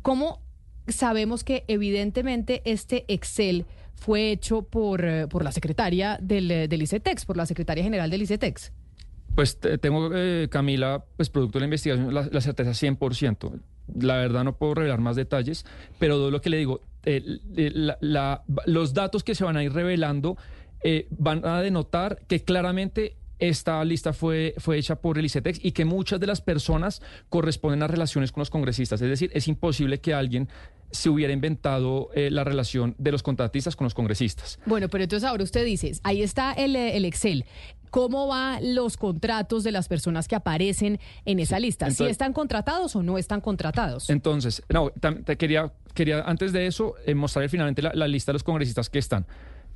¿cómo 0.00 0.40
sabemos 0.88 1.44
que 1.44 1.64
evidentemente 1.68 2.62
este 2.64 3.04
Excel 3.08 3.64
fue 3.94 4.30
hecho 4.30 4.62
por, 4.62 5.04
eh, 5.04 5.26
por 5.28 5.42
la 5.44 5.50
secretaria 5.52 6.18
del, 6.22 6.50
eh, 6.50 6.68
del 6.68 6.82
ICETEX, 6.82 7.24
por 7.24 7.36
la 7.36 7.46
secretaria 7.46 7.82
general 7.82 8.10
del 8.10 8.22
ICETEX? 8.22 8.72
Pues 9.34 9.58
te- 9.58 9.78
tengo, 9.78 10.10
eh, 10.14 10.48
Camila, 10.50 11.04
pues 11.16 11.30
producto 11.30 11.58
de 11.58 11.60
la 11.60 11.66
investigación, 11.66 12.12
la, 12.14 12.28
la 12.30 12.40
certeza 12.40 12.70
100%. 12.70 13.60
La 14.00 14.16
verdad 14.16 14.44
no 14.44 14.56
puedo 14.56 14.74
revelar 14.74 15.00
más 15.00 15.16
detalles, 15.16 15.64
pero 15.98 16.16
todo 16.16 16.30
lo 16.30 16.40
que 16.40 16.50
le 16.50 16.58
digo, 16.58 16.82
los 18.66 18.94
datos 18.94 19.24
que 19.24 19.34
se 19.34 19.44
van 19.44 19.56
a 19.56 19.64
ir 19.64 19.72
revelando 19.72 20.36
van 21.10 21.44
a 21.44 21.60
denotar 21.60 22.20
que 22.28 22.40
claramente 22.44 23.16
esta 23.38 23.84
lista 23.84 24.12
fue, 24.12 24.54
fue 24.58 24.78
hecha 24.78 24.96
por 24.96 25.16
el 25.18 25.24
ICETEX 25.24 25.64
y 25.64 25.72
que 25.72 25.84
muchas 25.84 26.18
de 26.20 26.26
las 26.26 26.40
personas 26.40 27.00
corresponden 27.28 27.82
a 27.82 27.86
relaciones 27.86 28.32
con 28.32 28.40
los 28.40 28.50
congresistas. 28.50 29.00
Es 29.00 29.08
decir, 29.08 29.30
es 29.32 29.46
imposible 29.48 30.00
que 30.00 30.12
alguien 30.12 30.48
se 30.90 31.10
hubiera 31.10 31.32
inventado 31.32 32.10
eh, 32.14 32.30
la 32.30 32.44
relación 32.44 32.94
de 32.98 33.12
los 33.12 33.22
contratistas 33.22 33.76
con 33.76 33.84
los 33.84 33.94
congresistas. 33.94 34.58
Bueno, 34.66 34.88
pero 34.88 35.04
entonces 35.04 35.28
ahora 35.28 35.44
usted 35.44 35.64
dice, 35.64 35.92
ahí 36.02 36.22
está 36.22 36.52
el, 36.52 36.76
eh, 36.76 36.96
el 36.96 37.04
Excel. 37.04 37.44
¿Cómo 37.90 38.26
van 38.26 38.74
los 38.74 38.98
contratos 38.98 39.64
de 39.64 39.72
las 39.72 39.88
personas 39.88 40.28
que 40.28 40.36
aparecen 40.36 41.00
en 41.24 41.38
esa 41.38 41.58
lista? 41.58 41.90
¿Si 41.90 42.04
están 42.04 42.34
contratados 42.34 42.94
o 42.96 43.02
no 43.02 43.16
están 43.16 43.40
contratados? 43.40 44.10
Entonces, 44.10 44.62
no, 44.68 44.90
te 45.24 45.36
quería, 45.36 45.72
quería 45.94 46.20
antes 46.20 46.52
de 46.52 46.66
eso 46.66 46.96
eh, 47.06 47.14
mostrarle 47.14 47.48
finalmente 47.48 47.80
la, 47.80 47.92
la 47.94 48.06
lista 48.06 48.32
de 48.32 48.34
los 48.34 48.42
congresistas 48.42 48.90
que 48.90 48.98
están 48.98 49.26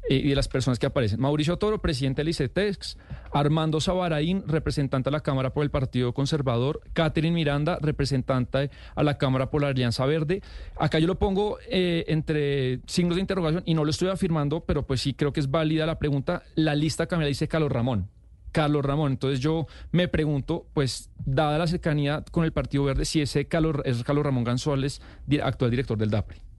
y 0.08 0.28
de 0.28 0.34
las 0.34 0.48
personas 0.48 0.78
que 0.78 0.86
aparecen. 0.86 1.20
Mauricio 1.20 1.56
Toro, 1.56 1.80
presidente 1.80 2.20
del 2.20 2.28
ICETEX, 2.30 2.98
Armando 3.32 3.80
Sabaraín, 3.80 4.44
representante 4.46 5.08
a 5.08 5.12
la 5.12 5.20
Cámara 5.20 5.52
por 5.52 5.62
el 5.62 5.70
Partido 5.70 6.12
Conservador, 6.12 6.80
Catherine 6.92 7.34
Miranda, 7.34 7.78
representante 7.80 8.70
a 8.94 9.02
la 9.02 9.18
Cámara 9.18 9.50
por 9.50 9.62
la 9.62 9.68
Alianza 9.68 10.04
Verde. 10.06 10.42
Acá 10.76 10.98
yo 10.98 11.06
lo 11.06 11.18
pongo 11.18 11.58
eh, 11.68 12.04
entre 12.08 12.80
signos 12.86 13.16
de 13.16 13.20
interrogación 13.20 13.62
y 13.64 13.74
no 13.74 13.84
lo 13.84 13.90
estoy 13.90 14.08
afirmando, 14.08 14.60
pero 14.60 14.86
pues 14.86 15.00
sí 15.00 15.14
creo 15.14 15.32
que 15.32 15.40
es 15.40 15.50
válida 15.50 15.86
la 15.86 15.98
pregunta. 15.98 16.42
La 16.54 16.74
lista 16.74 17.06
Camila 17.06 17.28
dice 17.28 17.48
Carlos 17.48 17.70
Ramón. 17.70 18.08
Carlos 18.52 18.84
Ramón. 18.84 19.12
Entonces 19.12 19.40
yo 19.40 19.66
me 19.90 20.08
pregunto, 20.08 20.66
pues, 20.74 21.10
dada 21.24 21.58
la 21.58 21.66
cercanía 21.66 22.22
con 22.30 22.44
el 22.44 22.52
Partido 22.52 22.84
Verde, 22.84 23.06
si 23.06 23.22
ese 23.22 23.46
Carlos, 23.46 23.76
es 23.84 24.04
Carlos 24.04 24.24
Ramón 24.24 24.44
González, 24.44 25.00
actual 25.42 25.70
director 25.70 25.96
del 25.96 26.10
DAPRI. 26.10 26.51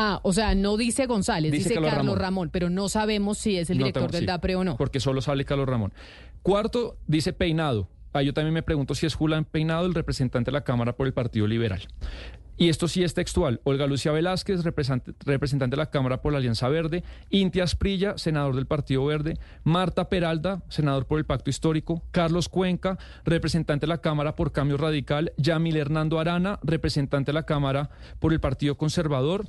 Ah, 0.00 0.20
o 0.22 0.32
sea, 0.32 0.54
no 0.54 0.76
dice 0.76 1.06
González, 1.06 1.50
Dice 1.50 1.70
dice, 1.70 1.74
Carlos 1.74 1.90
Carlos, 1.90 2.14
Ramón. 2.14 2.20
Ramón. 2.22 2.50
pero 2.52 2.70
no 2.70 2.88
sabemos 2.88 3.36
si 3.38 3.58
es 3.58 3.68
el 3.68 3.78
No 3.78 3.84
director 3.86 4.02
tengo- 4.04 4.12
del 4.12 4.20
sí, 4.20 4.26
DAPRE 4.26 4.54
o 4.56 4.62
no. 4.62 4.76
Porque 4.76 5.00
solo 5.00 5.20
sale 5.20 5.44
Carlos 5.44 5.68
Ramón. 5.68 5.92
Cuarto, 6.42 6.96
dice 7.08 7.32
Peinado. 7.32 7.88
Ah, 8.12 8.22
yo 8.22 8.32
también 8.32 8.54
me 8.54 8.62
pregunto 8.62 8.94
si 8.94 9.06
es 9.06 9.14
Julián 9.14 9.44
Peinado, 9.44 9.86
el 9.86 9.94
representante 9.94 10.50
de 10.50 10.52
la 10.52 10.62
Cámara 10.64 10.94
por 10.96 11.06
el 11.08 11.12
Partido 11.12 11.46
Liberal. 11.48 11.82
Y 12.56 12.70
esto 12.70 12.88
sí 12.88 13.04
es 13.04 13.14
textual. 13.14 13.60
Olga 13.64 13.86
Lucia 13.86 14.10
Velázquez, 14.10 14.64
representante, 14.64 15.14
de 15.68 15.76
la 15.76 15.90
Cámara 15.90 16.22
por 16.22 16.32
la 16.32 16.38
Alianza 16.38 16.68
Verde. 16.68 17.04
Inti 17.30 17.60
Asprilla, 17.60 18.18
senador 18.18 18.56
del 18.56 18.66
Partido 18.66 19.04
Verde. 19.04 19.34
Marta 19.62 20.08
Peralta, 20.08 20.62
senador 20.68 21.06
por 21.06 21.18
el 21.18 21.24
Pacto 21.24 21.50
Histórico. 21.50 22.02
Carlos 22.10 22.48
Cuenca, 22.48 22.98
representante 23.24 23.86
de 23.86 23.88
la 23.88 24.00
Cámara 24.00 24.34
por 24.34 24.50
Cambio 24.50 24.76
Radical. 24.76 25.32
Yamil 25.36 25.76
Hernando 25.76 26.18
Arana, 26.18 26.58
representante 26.64 27.28
de 27.30 27.34
la 27.34 27.44
Cámara 27.46 27.90
por 28.18 28.32
el 28.32 28.40
Partido 28.40 28.76
Conservador. 28.76 29.46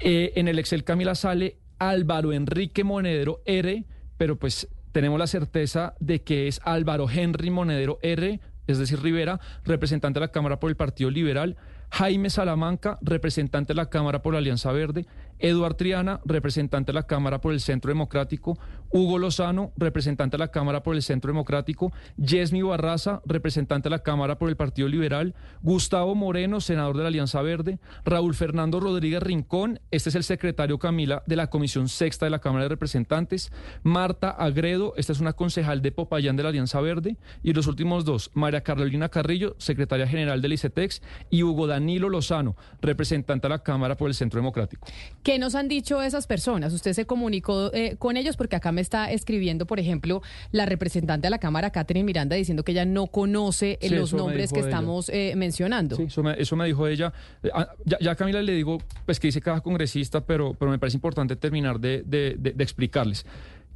Eh, 0.00 0.32
en 0.36 0.48
el 0.48 0.58
Excel 0.58 0.84
Camila 0.84 1.14
sale 1.14 1.58
Álvaro 1.78 2.32
Enrique 2.32 2.84
Monedero 2.84 3.42
R, 3.44 3.84
pero 4.16 4.38
pues 4.38 4.68
tenemos 4.92 5.18
la 5.18 5.26
certeza 5.26 5.94
de 6.00 6.22
que 6.22 6.48
es 6.48 6.60
Álvaro 6.64 7.08
Henry 7.10 7.50
Monedero 7.50 7.98
R, 8.02 8.40
es 8.66 8.78
decir, 8.78 9.00
Rivera, 9.00 9.40
representante 9.64 10.18
de 10.18 10.26
la 10.26 10.32
Cámara 10.32 10.58
por 10.58 10.70
el 10.70 10.76
Partido 10.76 11.10
Liberal, 11.10 11.56
Jaime 11.90 12.30
Salamanca, 12.30 12.98
representante 13.02 13.72
de 13.72 13.76
la 13.76 13.90
Cámara 13.90 14.22
por 14.22 14.32
la 14.32 14.38
Alianza 14.38 14.72
Verde, 14.72 15.06
Eduard 15.38 15.74
Triana, 15.74 16.20
representante 16.24 16.92
de 16.92 16.94
la 16.94 17.06
Cámara 17.06 17.40
por 17.40 17.52
el 17.52 17.60
Centro 17.60 17.90
Democrático, 17.90 18.58
Hugo 18.90 19.18
Lozano, 19.18 19.72
representante 19.76 20.36
de 20.36 20.38
la 20.38 20.50
Cámara 20.50 20.82
por 20.82 20.94
el 20.94 21.02
Centro 21.02 21.30
Democrático, 21.30 21.92
Yesmi 22.16 22.62
Barraza, 22.62 23.20
representante 23.26 23.88
de 23.88 23.90
la 23.90 24.02
Cámara 24.02 24.38
por 24.38 24.48
el 24.48 24.56
Partido 24.56 24.88
Liberal, 24.88 25.34
Gustavo 25.62 26.14
Moreno, 26.14 26.60
senador 26.60 26.96
de 26.96 27.02
la 27.02 27.08
Alianza 27.08 27.42
Verde, 27.42 27.78
Raúl 28.04 28.34
Fernando 28.34 28.80
Rodríguez 28.80 29.22
Rincón, 29.22 29.80
este 29.90 30.08
es 30.08 30.14
el 30.14 30.24
secretario 30.24 30.78
Camila 30.78 31.22
de 31.26 31.36
la 31.36 31.48
Comisión 31.48 31.88
Sexta 31.88 32.26
de 32.26 32.30
la 32.30 32.38
Cámara 32.38 32.64
de 32.64 32.68
Representantes, 32.70 33.52
Marta 33.82 34.30
Agredo, 34.30 34.94
esta 34.96 35.12
es 35.12 35.20
una 35.20 35.32
concejal 35.32 35.82
de 35.82 35.92
Popayán 35.92 36.36
de 36.36 36.42
la 36.42 36.50
Alianza 36.50 36.80
Verde, 36.80 37.16
y 37.42 37.52
los 37.52 37.66
últimos 37.66 38.04
dos, 38.04 38.30
María 38.34 38.62
Carolina 38.62 39.08
Carrillo, 39.08 39.56
secretaria 39.58 40.06
general 40.06 40.40
del 40.40 40.52
ICETEX, 40.52 41.02
y 41.30 41.42
Hugo 41.42 41.66
Danilo 41.66 42.08
Lozano, 42.08 42.56
representante 42.80 43.48
de 43.48 43.50
la 43.50 43.62
Cámara 43.62 43.96
por 43.96 44.08
el 44.08 44.14
Centro 44.14 44.40
Democrático. 44.40 44.86
¿Qué 45.26 45.40
nos 45.40 45.56
han 45.56 45.66
dicho 45.66 46.02
esas 46.02 46.28
personas? 46.28 46.72
Usted 46.72 46.92
se 46.92 47.04
comunicó 47.04 47.72
eh, 47.74 47.96
con 47.98 48.16
ellos 48.16 48.36
porque 48.36 48.54
acá 48.54 48.70
me 48.70 48.80
está 48.80 49.10
escribiendo, 49.10 49.66
por 49.66 49.80
ejemplo, 49.80 50.22
la 50.52 50.66
representante 50.66 51.26
de 51.26 51.30
la 51.30 51.38
Cámara, 51.40 51.70
Catherine 51.70 52.04
Miranda, 52.04 52.36
diciendo 52.36 52.62
que 52.62 52.70
ella 52.70 52.84
no 52.84 53.08
conoce 53.08 53.72
eh, 53.80 53.88
Sí, 53.88 53.94
los 53.96 54.12
nombres 54.14 54.52
que 54.52 54.60
estamos 54.60 55.08
eh, 55.08 55.32
mencionando. 55.36 55.96
Sí, 55.96 56.04
eso 56.04 56.22
me, 56.22 56.40
eso 56.40 56.54
me 56.54 56.64
dijo 56.66 56.86
ella. 56.86 57.12
Ah, 57.52 57.66
Ya, 57.84 57.98
ya 58.00 58.12
a 58.12 58.14
Camila 58.14 58.40
le 58.40 58.52
digo, 58.52 58.78
pues 59.04 59.18
que 59.18 59.26
dice 59.26 59.40
cada 59.40 59.62
congresista, 59.62 60.24
pero, 60.24 60.54
pero 60.54 60.70
me 60.70 60.78
parece 60.78 60.96
importante 60.96 61.34
terminar 61.34 61.80
de, 61.80 62.04
de- 62.06 62.36
de- 62.38 62.52
de 62.52 62.62
explicarles. 62.62 63.26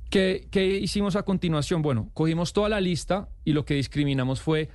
¿Qué, 0.08 0.46
¿Qué 0.52 0.78
hicimos 0.78 1.16
a 1.16 1.24
continuación? 1.24 1.82
Bueno, 1.82 2.10
cogimos 2.14 2.52
toda 2.52 2.68
la 2.68 2.80
lista 2.80 3.28
y 3.44 3.54
lo 3.54 3.64
que 3.64 3.74
discriminamos 3.74 4.40
fue, 4.40 4.68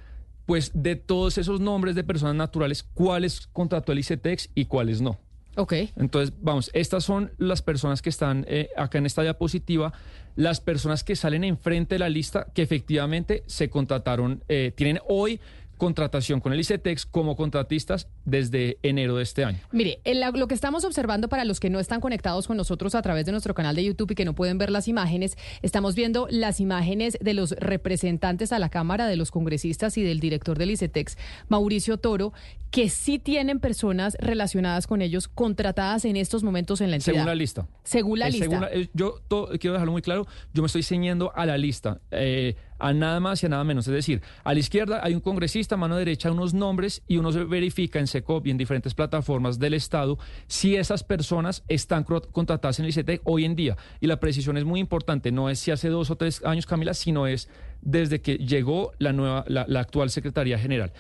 pues, 0.46 0.72
de 0.74 0.98
todos 0.98 1.38
esos 1.38 1.62
nombres 1.62 1.96
de 1.96 2.04
personas 2.04 2.36
naturales, 2.36 2.84
cuáles 2.84 3.48
contrató 3.54 3.94
el 3.94 4.00
ICETEX 4.00 4.50
y 4.56 4.66
cuáles 4.66 5.00
no. 5.00 5.20
Ok. 5.56 5.74
Entonces, 5.96 6.34
vamos, 6.42 6.70
estas 6.74 7.04
son 7.04 7.32
las 7.38 7.62
personas 7.62 8.02
que 8.02 8.10
están 8.10 8.46
eh, 8.48 8.70
acá 8.76 8.98
en 8.98 9.06
esta 9.06 9.22
diapositiva, 9.22 9.94
las 10.36 10.60
personas 10.60 11.04
que 11.04 11.16
salen 11.16 11.44
enfrente 11.44 11.96
de 11.96 12.00
la 12.00 12.10
lista 12.10 12.48
que 12.54 12.62
efectivamente 12.62 13.44
se 13.48 13.70
contrataron, 13.70 14.44
eh, 14.50 14.74
tienen 14.76 15.00
hoy 15.08 15.40
contratación 15.78 16.40
con 16.40 16.54
el 16.54 16.60
ICETEX 16.60 17.06
como 17.06 17.36
contratistas 17.36 18.08
desde 18.26 18.78
enero 18.84 19.16
de 19.18 19.24
este 19.24 19.44
año. 19.46 19.60
Mire, 19.72 20.00
el- 20.04 20.22
lo 20.34 20.48
que 20.48 20.56
estamos 20.56 20.84
observando 20.86 21.30
para 21.30 21.46
los 21.46 21.60
que 21.60 21.70
no 21.70 21.80
están 21.80 22.02
conectados 22.02 22.48
con 22.48 22.58
nosotros 22.58 22.96
a 22.96 23.02
través 23.02 23.26
de 23.26 23.32
nuestro 23.32 23.54
canal 23.54 23.76
de 23.76 23.84
YouTube 23.84 24.12
y 24.12 24.16
que 24.16 24.26
no 24.26 24.34
pueden 24.36 24.58
ver 24.58 24.70
las 24.72 24.88
imágenes, 24.88 25.38
estamos 25.62 25.96
viendo 25.96 26.28
las 26.30 26.60
imágenes 26.60 27.18
de 27.22 27.34
los 27.34 27.52
representantes 27.52 28.52
a 28.52 28.60
la 28.60 28.70
Cámara, 28.70 29.08
de 29.08 29.16
los 29.16 29.32
congresistas 29.32 29.98
y 29.98 30.04
del 30.04 30.20
director 30.20 30.58
del 30.58 30.72
ICETEX, 30.72 31.18
Mauricio 31.50 31.98
Toro, 31.98 32.34
que 32.72 32.90
sí 32.90 33.20
tienen 33.20 33.60
personas 33.60 34.18
relacionadas 34.20 34.88
con 34.88 35.02
ellos 35.02 35.28
contratadas 35.28 36.04
en 36.06 36.18
estos 36.18 36.44
momentos 36.44 36.82
en 36.82 36.90
la 36.90 36.98
entidad. 36.98 37.14
Según 37.14 37.26
la 37.28 37.36
lista. 37.36 37.68
Según 37.84 38.20
la 38.20 38.28
Eh, 38.28 38.32
lista. 38.32 38.46
según 38.46 38.62
la- 38.62 38.74
eh, 38.74 38.90
yo 38.94 39.22
to- 39.28 39.50
quiero 39.60 39.74
dejarlo 39.74 39.92
muy 39.94 40.02
claro, 40.02 40.26
yo 40.54 40.62
me 40.62 40.66
estoy 40.68 40.84
ceñiendo 40.84 41.32
a 41.36 41.46
la 41.46 41.58
lista, 41.58 42.02
eh, 42.12 42.56
a 42.80 42.94
nada 42.94 43.20
más 43.20 43.42
y 43.42 43.46
a 43.46 43.50
nada 43.50 43.64
menos. 43.64 43.88
Es 43.88 43.94
decir, 43.94 44.22
a 44.44 44.54
la 44.54 44.60
izquierda 44.60 45.02
hay 45.04 45.14
un 45.14 45.22
congresista, 45.22 45.76
a 45.76 45.78
mano 45.78 45.96
derecha 45.96 46.32
unos 46.32 46.54
nombres 46.54 47.04
y 47.08 47.18
uno 47.18 47.32
se 47.32 47.44
verifica 47.44 48.00
en 48.00 48.08
SECOP 48.08 48.48
y 48.48 48.52
en 48.52 48.58
diferentes 48.58 48.94
plataformas 48.94 49.60
del 49.60 49.74
Estado 49.74 50.18
si 50.48 50.76
esas 50.76 51.04
personas 51.04 51.64
están 51.68 52.04
contratadas 52.04 52.80
en 52.80 52.86
el 52.86 52.90
ICETEC 52.90 53.22
hoy 53.24 53.46
en 53.46 53.56
día. 53.56 53.78
Y 54.00 54.08
la 54.08 54.20
precisión 54.20 54.58
es 54.58 54.66
muy 54.66 54.80
importante, 54.80 55.32
no 55.32 55.50
es 55.50 55.60
si 55.60 55.72
hace 55.72 55.90
dos 55.90 56.10
o 56.12 56.16
tres 56.16 56.44
años, 56.46 56.66
Camila, 56.66 56.94
sino 56.94 57.28
es 57.28 57.50
desde 57.82 58.22
que 58.22 58.38
llegó 58.38 58.92
la, 58.98 59.14
nueva, 59.14 59.46
la, 59.48 59.66
la 59.68 59.80
actual 59.80 60.10
Secretaría 60.10 60.58
General. 60.58 60.92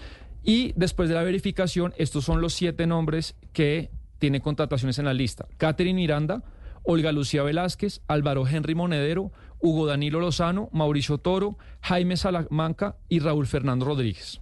Y 0.43 0.73
después 0.75 1.09
de 1.09 1.15
la 1.15 1.23
verificación, 1.23 1.93
estos 1.97 2.25
son 2.25 2.39
los 2.39 2.53
siete 2.53 2.85
nombres 2.85 3.35
que 3.51 3.89
tienen 4.19 4.41
contrataciones 4.41 4.99
en 4.99 5.05
la 5.05 5.13
lista. 5.13 5.47
Catherine 5.57 5.99
Miranda, 5.99 6.43
Olga 6.83 7.11
Lucía 7.11 7.41
Velázquez, 7.41 8.01
Álvaro 8.07 8.47
Henry 8.47 8.75
Monedero, 8.75 9.31
Hugo 9.65 9.87
Danilo 9.87 10.19
Lozano, 10.19 10.69
Mauricio 10.71 11.17
Toro, 11.17 11.57
Jaime 11.81 12.15
Salamanca 12.17 12.95
y 13.09 13.19
Raúl 13.19 13.47
Fernando 13.47 13.85
Rodríguez. 13.85 14.39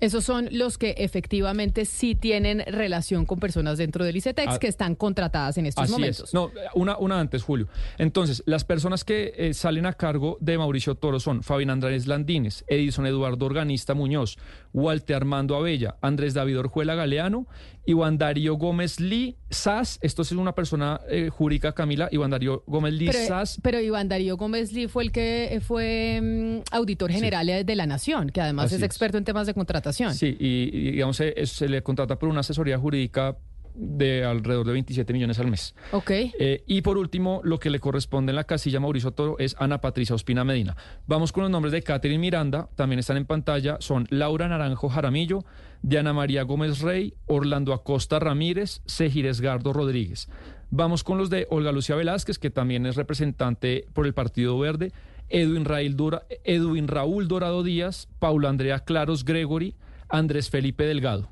Esos 0.00 0.22
son 0.22 0.48
los 0.52 0.78
que 0.78 0.94
efectivamente 0.98 1.84
sí 1.84 2.14
tienen 2.14 2.60
relación 2.68 3.26
con 3.26 3.40
personas 3.40 3.78
dentro 3.78 4.04
del 4.04 4.16
ICETEX 4.16 4.52
Ah, 4.54 4.58
que 4.60 4.68
están 4.68 4.94
contratadas 4.94 5.58
en 5.58 5.66
estos 5.66 5.82
Así 5.82 5.92
momentos. 5.92 6.28
es. 6.28 6.34
No, 6.34 6.52
una, 6.74 6.96
una 6.98 7.18
antes, 7.18 7.42
Julio. 7.42 7.66
Entonces, 7.98 8.44
las 8.46 8.62
personas 8.64 9.02
que 9.02 9.32
eh, 9.36 9.54
salen 9.54 9.86
a 9.86 9.94
cargo 9.94 10.38
de 10.40 10.56
Mauricio 10.56 10.94
Toro 10.94 11.18
son 11.18 11.42
Fabián 11.42 11.70
Andrés 11.70 12.06
Landines, 12.06 12.64
Edison 12.68 13.06
Eduardo 13.06 13.44
Organista 13.46 13.94
Muñoz, 13.94 14.38
Walter 14.78 15.16
Armando 15.16 15.56
Abella, 15.56 15.96
Andrés 16.00 16.34
David 16.34 16.58
Orjuela 16.58 16.94
Galeano, 16.94 17.46
Iván 17.86 18.18
Darío 18.18 18.54
Gómez 18.54 19.00
Lee 19.00 19.36
Sass, 19.50 19.98
esto 20.02 20.22
es 20.22 20.32
una 20.32 20.54
persona 20.54 21.00
eh, 21.08 21.30
jurídica, 21.30 21.72
Camila, 21.72 22.08
Iván 22.12 22.30
Darío 22.30 22.62
Gómez 22.66 22.92
Lee 22.94 23.06
Pero, 23.06 23.26
Sass. 23.26 23.58
pero 23.62 23.80
Iván 23.80 24.08
Darío 24.08 24.36
Gómez 24.36 24.72
Lee 24.72 24.88
fue 24.88 25.04
el 25.04 25.12
que 25.12 25.54
eh, 25.54 25.60
fue 25.60 26.20
mm, 26.22 26.74
auditor 26.74 27.10
general 27.10 27.46
de 27.64 27.76
la 27.76 27.86
Nación, 27.86 28.30
que 28.30 28.40
además 28.40 28.72
es 28.72 28.78
es. 28.78 28.82
experto 28.84 29.18
en 29.18 29.24
temas 29.24 29.46
de 29.46 29.54
contratación. 29.54 30.14
Sí, 30.14 30.36
y, 30.38 30.70
y, 30.72 30.90
digamos, 30.92 31.16
se, 31.16 31.46
se 31.46 31.68
le 31.68 31.82
contrata 31.82 32.18
por 32.18 32.28
una 32.28 32.40
asesoría 32.40 32.78
jurídica 32.78 33.36
de 33.78 34.24
alrededor 34.24 34.66
de 34.66 34.72
27 34.72 35.12
millones 35.12 35.38
al 35.38 35.46
mes. 35.46 35.74
Ok. 35.92 36.10
Eh, 36.10 36.64
y 36.66 36.82
por 36.82 36.98
último, 36.98 37.40
lo 37.44 37.58
que 37.58 37.70
le 37.70 37.78
corresponde 37.80 38.30
en 38.32 38.36
la 38.36 38.44
casilla 38.44 38.80
Mauricio 38.80 39.12
Toro 39.12 39.36
es 39.38 39.54
Ana 39.58 39.80
Patricia 39.80 40.14
Ospina 40.14 40.44
Medina. 40.44 40.76
Vamos 41.06 41.32
con 41.32 41.42
los 41.44 41.50
nombres 41.50 41.72
de 41.72 41.82
Catherine 41.82 42.18
Miranda, 42.20 42.68
también 42.74 42.98
están 42.98 43.16
en 43.16 43.24
pantalla, 43.26 43.76
son 43.80 44.06
Laura 44.10 44.48
Naranjo 44.48 44.88
Jaramillo, 44.88 45.44
Diana 45.82 46.12
María 46.12 46.42
Gómez 46.42 46.80
Rey, 46.80 47.14
Orlando 47.26 47.72
Acosta 47.72 48.18
Ramírez, 48.18 48.82
Sejires 48.86 49.40
Gardo 49.40 49.72
Rodríguez. 49.72 50.28
Vamos 50.70 51.04
con 51.04 51.16
los 51.16 51.30
de 51.30 51.46
Olga 51.50 51.72
Lucía 51.72 51.94
Velázquez, 51.96 52.38
que 52.38 52.50
también 52.50 52.84
es 52.84 52.96
representante 52.96 53.86
por 53.94 54.06
el 54.06 54.12
Partido 54.12 54.58
Verde, 54.58 54.92
Edwin, 55.30 55.64
Raúl 55.64 55.96
Dora- 55.96 56.22
Edwin 56.44 56.88
Raúl 56.88 57.28
Dorado 57.28 57.62
Díaz, 57.62 58.08
Paula 58.18 58.48
Andrea 58.48 58.80
Claros 58.80 59.24
Gregory, 59.24 59.76
Andrés 60.08 60.50
Felipe 60.50 60.84
Delgado. 60.84 61.28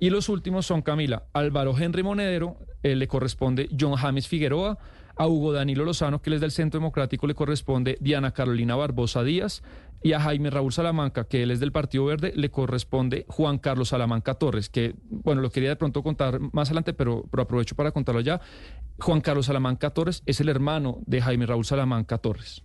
Y 0.00 0.08
los 0.08 0.30
últimos 0.30 0.64
son 0.64 0.80
Camila, 0.80 1.24
Álvaro 1.34 1.76
Henry 1.78 2.02
Monedero, 2.02 2.56
eh, 2.82 2.96
le 2.96 3.06
corresponde 3.06 3.68
John 3.78 3.96
James 3.96 4.26
Figueroa, 4.26 4.78
a 5.14 5.26
Hugo 5.26 5.52
Danilo 5.52 5.84
Lozano, 5.84 6.22
que 6.22 6.34
es 6.34 6.40
del 6.40 6.50
Centro 6.50 6.80
Democrático, 6.80 7.26
le 7.26 7.34
corresponde 7.34 7.98
Diana 8.00 8.32
Carolina 8.32 8.74
Barbosa 8.76 9.22
Díaz, 9.22 9.62
y 10.02 10.14
a 10.14 10.20
Jaime 10.20 10.48
Raúl 10.48 10.72
Salamanca, 10.72 11.24
que 11.24 11.42
él 11.42 11.50
es 11.50 11.60
del 11.60 11.72
Partido 11.72 12.06
Verde, 12.06 12.32
le 12.34 12.50
corresponde 12.50 13.26
Juan 13.28 13.58
Carlos 13.58 13.90
Salamanca 13.90 14.36
Torres, 14.36 14.70
que, 14.70 14.94
bueno, 15.10 15.42
lo 15.42 15.50
quería 15.50 15.68
de 15.68 15.76
pronto 15.76 16.02
contar 16.02 16.40
más 16.54 16.68
adelante, 16.68 16.94
pero, 16.94 17.26
pero 17.30 17.42
aprovecho 17.42 17.76
para 17.76 17.92
contarlo 17.92 18.22
ya. 18.22 18.40
Juan 18.98 19.20
Carlos 19.20 19.44
Salamanca 19.44 19.90
Torres 19.90 20.22
es 20.24 20.40
el 20.40 20.48
hermano 20.48 21.00
de 21.04 21.20
Jaime 21.20 21.44
Raúl 21.44 21.66
Salamanca 21.66 22.16
Torres. 22.16 22.62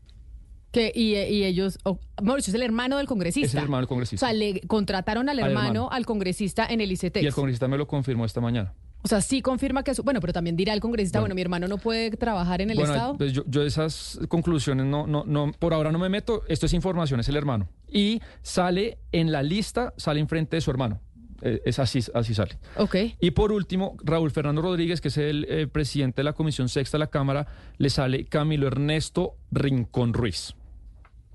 Que, 0.76 0.91
y, 0.93 1.15
y 1.15 1.45
ellos, 1.45 1.80
oh, 1.84 1.99
Mauricio 2.22 2.52
es 2.52 2.56
el 2.56 2.61
hermano 2.61 2.97
del 2.97 3.07
congresista. 3.07 3.47
Es 3.47 3.53
el 3.56 3.64
hermano 3.64 3.80
del 3.80 3.85
O 3.85 3.88
congresista. 3.88 4.26
sea, 4.26 4.34
le 4.34 4.60
contrataron 4.68 5.30
al 5.30 5.39
Al 5.39 5.47
hermano, 5.47 5.68
hermano. 5.68 5.89
al 5.89 6.06
congresista 6.06 6.65
en 6.69 6.81
el 6.81 6.91
ICETEX. 6.91 7.23
Y 7.23 7.27
el 7.27 7.34
congresista 7.34 7.69
me 7.69 7.77
lo 7.77 7.88
confirmó 7.88 8.26
esta 8.26 8.41
mañana. 8.41 8.73
O 9.02 9.07
sea, 9.07 9.22
sí 9.22 9.41
confirma 9.41 9.84
que... 9.84 9.95
Su, 9.95 10.03
bueno, 10.03 10.19
pero 10.19 10.34
también 10.34 10.57
dirá 10.57 10.73
el 10.73 10.81
congresista, 10.81 11.22
bueno, 11.22 11.34
mi 11.34 11.41
hermano 11.41 11.69
no 11.69 11.77
puede 11.77 12.11
trabajar 12.11 12.61
en 12.61 12.72
el 12.72 12.77
bueno, 12.77 12.91
Estado. 12.93 13.18
pues 13.18 13.31
yo, 13.31 13.43
yo 13.47 13.61
esas 13.64 14.19
conclusiones 14.27 14.85
no, 14.85 15.07
no, 15.07 15.23
no, 15.26 15.53
por 15.57 15.73
ahora 15.73 15.93
no 15.93 15.99
me 15.99 16.10
meto. 16.10 16.43
Esto 16.49 16.65
es 16.65 16.73
información, 16.73 17.22
es 17.22 17.30
el 17.30 17.38
hermano. 17.38 17.69
Y 17.88 18.19
sale 18.41 18.97
en 19.14 19.31
la 19.31 19.43
lista, 19.43 19.93
sale 19.95 20.19
enfrente 20.19 20.57
de 20.57 20.61
su 20.61 20.72
hermano. 20.72 20.99
Eh, 21.41 21.61
es 21.65 21.80
así, 21.80 21.99
así 22.14 22.34
sale. 22.34 22.57
Ok. 22.77 22.95
Y 23.22 23.31
por 23.31 23.52
último, 23.53 23.95
Raúl 24.03 24.31
Fernando 24.31 24.61
Rodríguez, 24.61 24.99
que 24.99 25.07
es 25.07 25.18
el 25.18 25.45
eh, 25.47 25.68
presidente 25.68 26.18
de 26.19 26.23
la 26.26 26.34
Comisión 26.34 26.68
Sexta 26.68 26.97
de 26.97 26.99
la 26.99 27.07
Cámara, 27.07 27.47
le 27.77 27.89
sale 27.89 28.26
Camilo 28.26 28.68
Ernesto 28.68 29.35
Rincón 29.52 30.14
Ruiz. 30.14 30.53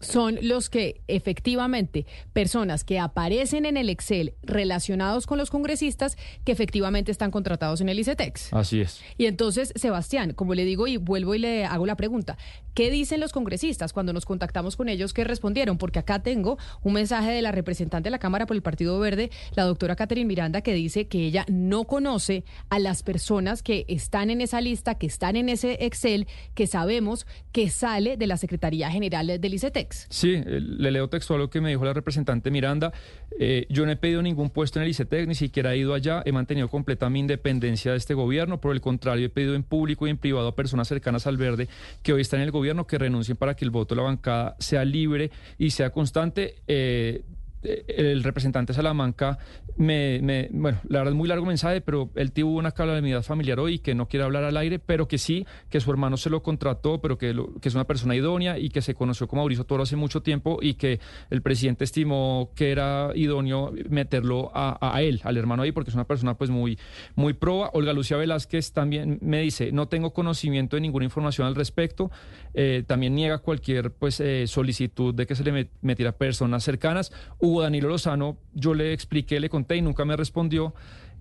Son 0.01 0.39
los 0.43 0.71
que 0.71 1.03
efectivamente, 1.09 2.07
personas 2.33 2.85
que 2.85 2.99
aparecen 2.99 3.67
en 3.67 3.77
el 3.77 3.89
Excel 3.91 4.35
relacionados 4.43 5.27
con 5.27 5.39
los 5.39 5.51
congresistas 5.51 6.17
que 6.45 6.53
efectivamente 6.53 7.13
están 7.13 7.31
contratados 7.31 7.81
en 7.81 7.89
el 7.89 7.99
ICETEX. 7.99 8.53
Así 8.53 8.81
es. 8.81 9.01
Y 9.19 9.27
entonces, 9.27 9.73
Sebastián, 9.77 10.33
como 10.33 10.55
le 10.55 10.65
digo 10.65 10.87
y 10.87 10.97
vuelvo 10.97 11.35
y 11.35 11.39
le 11.39 11.65
hago 11.65 11.87
la 11.87 11.97
pregunta, 11.97 12.39
¿qué 12.75 12.91
dicen 12.91 13.21
los 13.21 13.33
congresistas 13.33 13.93
cuando 13.93 14.13
nos 14.13 14.25
contactamos 14.25 14.77
con 14.77 14.89
ellos? 14.89 15.13
¿Qué 15.13 15.25
respondieron? 15.25 15.79
Porque 15.79 15.99
acá 15.99 16.23
tengo 16.23 16.59
un 16.83 16.95
mensaje 16.95 17.31
de 17.31 17.43
la 17.43 17.53
representante 17.53 18.07
de 18.07 18.11
la 18.11 18.19
Cámara 18.19 18.47
por 18.47 18.57
el 18.57 18.63
Partido 18.63 18.99
Verde, 18.99 19.31
la 19.55 19.65
doctora 19.65 19.97
Catherine 19.97 20.27
Miranda, 20.27 20.63
que 20.63 20.73
dice 20.73 21.07
que 21.09 21.27
ella 21.27 21.45
no 21.49 21.85
conoce 21.85 22.45
a 22.69 22.79
las 22.79 23.03
personas 23.03 23.63
que 23.63 23.85
están 23.89 24.31
en 24.31 24.41
esa 24.41 24.61
lista, 24.61 24.97
que 24.97 25.07
están 25.07 25.37
en 25.37 25.49
ese 25.49 25.85
Excel, 25.85 26.27
que 26.55 26.67
sabemos 26.67 27.27
que 27.53 27.69
sale 27.71 28.17
de 28.17 28.27
la 28.27 28.37
Secretaría 28.37 28.91
General 28.91 29.41
del 29.41 29.55
ICETEX. 29.55 29.90
Sí, 30.09 30.43
le 30.45 30.91
leo 30.91 31.09
textual 31.09 31.41
lo 31.41 31.51
que 31.51 31.61
me 31.61 31.71
dijo 31.71 31.85
la 31.85 31.93
representante 31.93 32.51
Miranda. 32.51 32.93
Eh, 33.39 33.67
yo 33.69 33.87
no 33.87 33.93
he 33.93 33.97
pedido 33.97 34.23
ningún 34.23 34.51
puesto 34.51 34.79
en 34.79 34.85
el 34.85 34.91
ICETEC, 34.91 35.27
ni 35.27 35.35
siquiera 35.35 35.75
he 35.75 35.79
ido 35.79 35.95
allá. 35.95 36.23
He 36.25 36.33
mantenido 36.33 36.69
completa 36.69 37.09
mi 37.11 37.21
independencia 37.21 37.93
de 37.93 37.99
este 37.99 38.15
gobierno. 38.15 38.61
Por 38.61 38.73
el 38.73 38.81
contrario, 38.81 39.27
he 39.27 39.31
pedido 39.31 39.55
en 39.55 39.63
público 39.63 40.07
y 40.07 40.11
en 40.11 40.19
privado 40.19 40.49
a 40.49 40.55
personas 40.55 40.89
cercanas 40.89 41.27
al 41.27 41.37
verde 41.37 41.69
que 42.03 42.13
hoy 42.13 42.21
están 42.23 42.41
en 42.41 42.47
el 42.47 42.51
gobierno 42.51 42.87
que 42.87 42.99
renuncien 42.99 43.37
para 43.37 43.55
que 43.55 43.65
el 43.65 43.71
voto 43.71 43.95
de 43.95 44.01
la 44.01 44.07
bancada 44.07 44.57
sea 44.59 44.85
libre 44.85 45.31
y 45.59 45.71
sea 45.71 45.91
constante. 45.91 46.57
Eh, 46.67 47.23
el 47.63 48.23
representante 48.23 48.73
Salamanca 48.73 49.39
me, 49.77 50.49
bueno, 50.53 50.79
la 50.89 50.99
verdad 50.99 51.13
es 51.13 51.17
muy 51.17 51.29
largo 51.29 51.47
mensaje, 51.47 51.81
pero 51.81 52.11
él 52.15 52.33
tuvo 52.33 52.57
una 52.59 52.73
calamidad 52.73 53.23
familiar 53.23 53.59
hoy 53.61 53.79
que 53.79 53.95
no 53.95 54.09
quiere 54.09 54.25
hablar 54.25 54.45
al 54.45 54.57
aire, 54.57 54.79
pero 54.79 55.09
que 55.09 55.19
sí, 55.19 55.47
que 55.69 55.81
su 55.81 55.91
hermano 55.91 56.17
se 56.17 56.31
lo 56.31 56.43
contrató, 56.43 57.01
pero 57.01 57.17
que, 57.19 57.33
lo- 57.35 57.55
que 57.61 57.69
es 57.69 57.75
una 57.75 57.87
persona 57.87 58.15
idónea 58.15 58.59
y 58.59 58.69
que 58.71 58.83
se 58.83 58.95
conoció 58.95 59.29
con 59.29 59.39
Mauricio 59.39 59.65
Toro 59.65 59.83
hace 59.83 59.97
mucho 59.97 60.23
tiempo 60.23 60.59
y 60.61 60.75
que 60.75 61.01
el 61.31 61.43
presidente 61.43 61.85
estimó 61.85 62.51
que 62.55 62.71
era 62.73 63.11
idóneo 63.15 63.73
meterlo 63.89 64.51
a, 64.55 65.01
él, 65.03 65.21
al 65.25 65.37
hermano 65.37 65.63
ahí, 65.63 65.73
porque 65.73 65.91
es 65.91 65.95
una 65.95 66.07
persona 66.07 66.35
pues 66.37 66.51
muy, 66.51 66.79
muy 67.15 67.33
proba. 67.35 67.71
Olga 67.73 67.93
Lucía 67.93 68.17
Velázquez 68.17 68.73
también 68.73 69.19
me 69.23 69.41
dice, 69.41 69.73
no 69.73 69.89
tengo 69.89 70.13
conocimiento 70.13 70.77
de 70.77 70.83
ninguna 70.83 71.05
información 71.05 71.47
al 71.47 71.55
respecto, 71.55 72.11
eh, 72.55 72.85
también 72.87 73.15
niega 73.15 73.39
cualquier 73.39 73.93
pues 73.93 74.21
eh, 74.21 74.47
solicitud 74.47 75.15
de 75.15 75.27
que 75.27 75.35
se 75.35 75.45
le 75.45 75.53
met- 75.53 75.71
metiera 75.83 76.13
personas 76.13 76.65
cercanas. 76.65 77.13
Hugo 77.51 77.63
Danilo 77.63 77.89
Lozano, 77.89 78.39
yo 78.55 78.75
le 78.75 78.93
expliqué, 78.93 79.41
le 79.41 79.49
conté 79.49 79.77
y 79.77 79.83
nunca 79.83 80.05
me 80.05 80.17
respondió. 80.17 80.75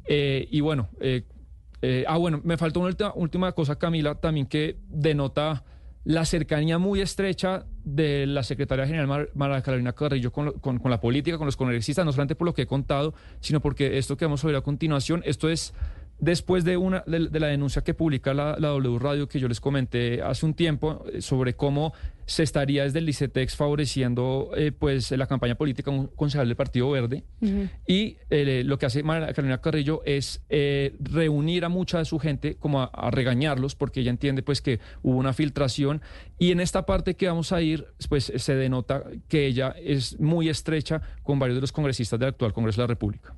Eh, 0.06 0.48
y 0.52 0.62
bueno, 0.62 0.90
eh, 1.02 1.24
eh, 1.82 2.06
ah, 2.08 2.18
bueno, 2.18 2.42
me 2.44 2.58
faltó 2.58 2.80
una 2.80 2.94
última, 3.16 3.52
cosa, 3.54 3.78
Camila, 3.78 4.16
también 4.16 4.46
que 4.46 4.78
denota 4.90 5.64
la 6.06 6.26
cercanía 6.26 6.78
muy 6.78 7.02
estrecha 7.02 7.66
de 7.84 8.26
la 8.26 8.44
secretaria 8.44 8.86
general 8.88 9.08
Mar- 9.08 9.30
Mara 9.36 9.62
Carolina 9.62 9.94
Carrillo 9.94 10.32
con, 10.32 10.54
con- 10.60 10.80
con 10.80 10.90
la 10.92 11.00
política, 11.02 11.38
con 11.38 11.46
los 11.46 11.58
congresistas, 11.58 12.06
no 12.06 12.12
solamente 12.12 12.36
por 12.36 12.46
lo 12.48 12.54
que 12.54 12.64
he 12.64 12.68
contado, 12.68 13.14
sino 13.42 13.60
porque 13.60 13.98
esto 13.98 14.16
que 14.18 14.26
vamos 14.26 14.44
a 14.44 14.48
ver 14.48 14.56
a 14.56 14.62
continuación, 14.62 15.22
esto 15.26 15.50
es 15.50 15.74
después 16.20 16.64
de 16.64 16.78
una 16.78 17.04
de, 17.08 17.40
la 17.40 17.48
denuncia 17.48 17.84
que 17.84 17.94
publica 17.94 18.34
la, 18.34 18.58
la 18.60 18.70
W 18.70 19.00
Radio 19.00 19.28
que 19.28 19.40
yo 19.40 19.48
les 19.48 19.60
comenté 19.60 20.22
hace 20.22 20.46
un 20.46 20.54
tiempo 20.54 21.06
eh, 21.12 21.22
sobre 21.22 21.56
cómo 21.56 21.94
se 22.30 22.44
estaría 22.44 22.84
desde 22.84 23.00
el 23.00 23.10
ICETEX 23.10 23.56
favoreciendo 23.56 24.52
eh, 24.56 24.72
pues 24.72 25.10
la 25.10 25.26
campaña 25.26 25.56
política 25.56 25.92
concejal 26.16 26.48
del 26.48 26.56
Partido 26.56 26.92
Verde. 26.92 27.24
Y 27.88 28.18
eh, 28.30 28.62
lo 28.64 28.78
que 28.78 28.86
hace 28.86 29.02
María 29.02 29.34
Carolina 29.34 29.60
Carrillo 29.62 30.04
es 30.06 30.44
eh, 30.48 30.96
reunir 31.00 31.66
a 31.66 31.70
mucha 31.70 31.98
de 31.98 32.06
su 32.06 32.20
gente 32.20 32.56
como 32.56 32.82
a, 32.82 32.86
a 32.86 33.10
regañarlos 33.10 33.74
porque 33.74 34.02
ella 34.02 34.12
entiende 34.12 34.44
pues 34.44 34.62
que 34.62 34.80
hubo 35.02 35.18
una 35.18 35.34
filtración. 35.34 36.04
Y 36.38 36.52
en 36.52 36.60
esta 36.60 36.86
parte 36.86 37.16
que 37.16 37.28
vamos 37.28 37.52
a 37.52 37.64
ir 37.64 37.88
pues 38.08 38.32
se 38.36 38.56
denota 38.56 39.06
que 39.28 39.48
ella 39.48 39.74
es 39.82 40.20
muy 40.20 40.50
estrecha 40.50 41.02
con 41.24 41.40
varios 41.40 41.58
de 41.58 41.62
los 41.62 41.72
congresistas 41.72 42.20
del 42.20 42.30
actual 42.30 42.54
Congreso 42.54 42.80
de 42.82 42.84
la 42.84 42.94
República. 42.94 43.34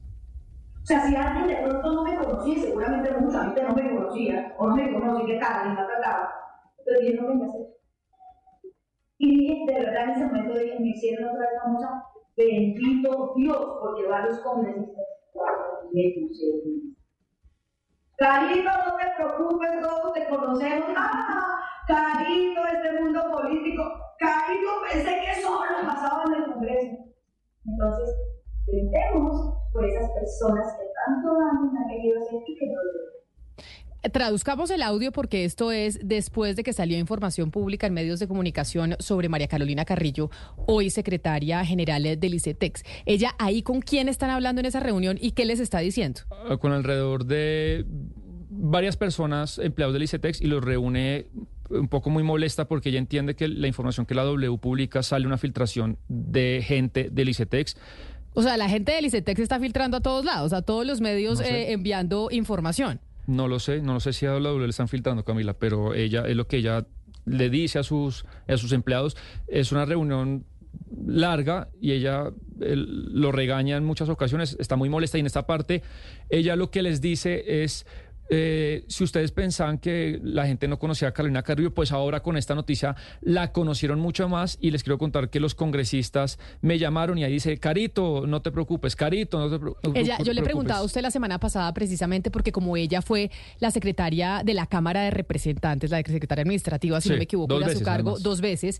O 0.82 0.86
sea, 0.86 1.02
si 1.02 1.16
alguien 1.16 1.48
de 1.48 1.56
pronto 1.58 1.92
no 1.94 2.04
me 2.04 2.16
conocía, 2.16 2.60
seguramente 2.60 3.12
mucha 3.12 3.44
no 3.44 3.76
me 3.76 3.96
conocía, 3.96 4.56
o 4.58 4.68
no 4.68 4.76
me 4.76 4.94
conoce, 4.94 5.26
¿qué 5.26 5.38
tal? 5.38 5.70
Me 5.70 5.76
trataba. 5.76 6.34
Entonces 6.80 7.06
dije, 7.06 7.22
no 7.22 7.44
a 7.44 7.46
hacer. 7.46 7.62
Y 9.20 9.38
dije, 9.38 9.66
de 9.68 9.86
verdad, 9.86 10.04
en 10.04 10.10
ese 10.10 10.26
momento 10.26 10.54
dije, 10.56 10.80
me 10.80 10.88
hicieron 10.90 11.30
otra 11.30 11.42
vez 11.42 11.62
famosa, 11.62 12.04
bendito 12.36 13.34
Dios, 13.36 13.78
porque 13.80 14.08
varios 14.08 14.40
congresistas, 14.40 15.06
me. 15.94 16.04
Carito, 18.18 18.70
no 18.70 18.98
te 18.98 19.06
preocupes, 19.18 19.82
todos 19.82 20.14
te 20.14 20.28
conocemos. 20.28 20.88
¡Ah! 20.96 21.58
Carito, 21.88 22.66
este 22.66 23.02
mundo 23.02 23.32
político. 23.32 23.84
Carito, 24.20 24.70
pensé 24.92 25.22
que 25.22 25.42
solo 25.42 25.62
pasaba 25.86 26.24
en 26.28 26.44
el 26.44 26.52
Congreso. 26.52 26.98
Entonces, 27.66 28.16
brindemos 28.68 29.61
por 29.72 29.86
esas 29.86 30.10
personas 30.12 30.66
que 30.78 30.86
tanto 31.06 31.30
daño 31.34 31.72
han 31.78 31.90
querido 31.90 32.20
hacer 32.22 32.40
y 32.48 32.56
que 32.58 32.66
no 32.68 32.74
lo 32.74 32.84
logran. 32.84 33.22
Traduzcamos 34.12 34.72
el 34.72 34.82
audio 34.82 35.12
porque 35.12 35.46
esto 35.46 35.72
es 35.72 36.00
después 36.04 36.56
de 36.56 36.64
que 36.64 36.74
salió 36.74 36.98
información 36.98 37.52
pública 37.52 37.86
en 37.86 37.94
medios 37.94 38.20
de 38.20 38.28
comunicación 38.28 38.96
sobre 38.98 39.30
María 39.30 39.48
Carolina 39.48 39.86
Carrillo, 39.86 40.32
hoy 40.66 40.90
secretaria 40.90 41.64
general 41.64 42.04
del 42.20 42.34
ICETEX. 42.34 42.84
Ella 43.06 43.36
ahí 43.38 43.62
con 43.62 43.80
quién 43.82 44.10
están 44.10 44.32
hablando 44.32 44.60
en 44.60 44.66
esa 44.66 44.80
reunión 44.80 45.20
y 45.22 45.34
qué 45.34 45.46
les 45.46 45.60
está 45.60 45.80
diciendo. 45.80 46.22
Ah, 46.32 46.58
con 46.58 46.72
alrededor 46.72 47.26
de 47.26 47.86
varias 48.50 48.98
personas 48.98 49.60
empleados 49.60 49.94
del 49.94 50.04
ICETEX 50.04 50.42
y 50.42 50.48
los 50.48 50.64
reúne 50.64 51.28
un 51.70 51.88
poco 51.88 52.10
muy 52.10 52.24
molesta 52.24 52.66
porque 52.66 52.90
ella 52.90 53.00
entiende 53.00 53.36
que 53.36 53.48
la 53.48 53.68
información 53.68 54.06
que 54.06 54.16
la 54.16 54.24
W 54.24 54.58
publica 54.58 55.04
sale 55.04 55.28
una 55.28 55.38
filtración 55.38 55.98
de 56.08 56.64
gente 56.66 57.10
del 57.12 57.30
ICETEX. 57.30 57.78
O 58.34 58.42
sea, 58.44 58.58
la 58.58 58.70
gente 58.70 58.94
del 58.94 59.06
ICETEX 59.06 59.40
está 59.42 59.60
filtrando 59.60 59.98
a 59.98 60.02
todos 60.02 60.24
lados, 60.26 60.54
a 60.54 60.62
todos 60.62 60.86
los 60.86 61.02
medios 61.02 61.40
No 61.40 61.46
sé. 61.46 61.64
eh, 61.64 61.72
enviando 61.74 62.30
información. 62.32 63.00
No 63.28 63.48
lo 63.48 63.60
sé, 63.60 63.82
no 63.82 63.94
lo 63.94 64.00
sé 64.00 64.14
si 64.14 64.26
a 64.26 64.32
W 64.32 64.60
le 64.66 64.70
están 64.70 64.88
filtrando, 64.88 65.24
Camila, 65.24 65.54
pero 65.54 65.94
ella 65.94 66.26
es 66.28 66.36
lo 66.36 66.48
que 66.48 66.58
ella 66.58 66.86
le 67.26 67.50
dice 67.50 67.80
a 67.80 67.84
sus, 67.84 68.26
a 68.48 68.58
sus 68.58 68.72
empleados. 68.72 69.16
Es 69.48 69.72
una 69.72 69.86
reunión 69.86 70.46
larga 71.06 71.70
y 71.80 71.92
ella 71.92 72.32
lo 72.58 73.32
regaña 73.32 73.78
en 73.78 73.84
muchas 73.86 74.10
ocasiones, 74.10 74.56
está 74.60 74.76
muy 74.76 74.90
molesta 74.90 75.18
y 75.18 75.22
en 75.22 75.26
esta 75.28 75.46
parte 75.46 75.84
ella 76.30 76.56
lo 76.56 76.72
que 76.72 76.82
les 76.82 77.02
dice 77.02 77.64
es 77.64 77.86
eh, 78.34 78.86
si 78.88 79.04
ustedes 79.04 79.34
pensaban 79.34 79.78
que 79.78 80.18
la 80.24 80.48
gente 80.48 80.70
no 80.70 80.80
conocía 80.80 81.10
a 81.10 81.12
Carolina 81.12 81.44
Carrillo, 81.44 81.74
pues 81.74 81.92
ahora 81.92 82.24
con 82.24 82.38
esta 82.38 82.56
noticia 82.56 82.96
la 83.20 83.52
conocieron 83.52 84.00
mucho 84.00 84.30
más 84.30 84.58
y 84.62 84.72
les 84.72 84.84
quiero 84.84 84.98
contar 84.98 85.30
que 85.30 85.42
los 85.42 85.54
congresistas 85.54 86.40
me 86.62 86.80
llamaron 86.80 87.18
y 87.18 87.26
ahí 87.26 87.34
dice, 87.34 87.58
Carito, 87.58 88.26
no 88.26 88.42
te 88.42 88.52
preocupes, 88.52 88.96
Carito, 88.96 89.38
no 89.38 89.50
te 89.50 89.60
preocupes. 89.60 90.10
yo 90.24 90.32
le 90.32 90.44
preguntaba 90.44 90.80
a 90.80 90.84
usted 90.84 91.02
la 91.02 91.12
semana 91.12 91.42
pasada 91.42 91.74
precisamente 91.74 92.32
porque 92.32 92.54
como 92.54 92.78
ella 92.78 93.02
fue 93.02 93.32
la 93.60 93.70
secretaria 93.70 94.44
de 94.46 94.54
la 94.54 94.66
Cámara 94.66 95.02
de 95.02 95.12
Representantes, 95.12 95.92
la 95.92 95.98
secretaria 95.98 96.44
administrativa, 96.44 97.02
si 97.02 97.10
no 97.10 97.18
me 97.18 97.24
equivoco, 97.24 97.60
era 97.60 97.74
su 97.74 97.82
cargo 97.82 98.18
dos 98.18 98.40
veces, 98.40 98.80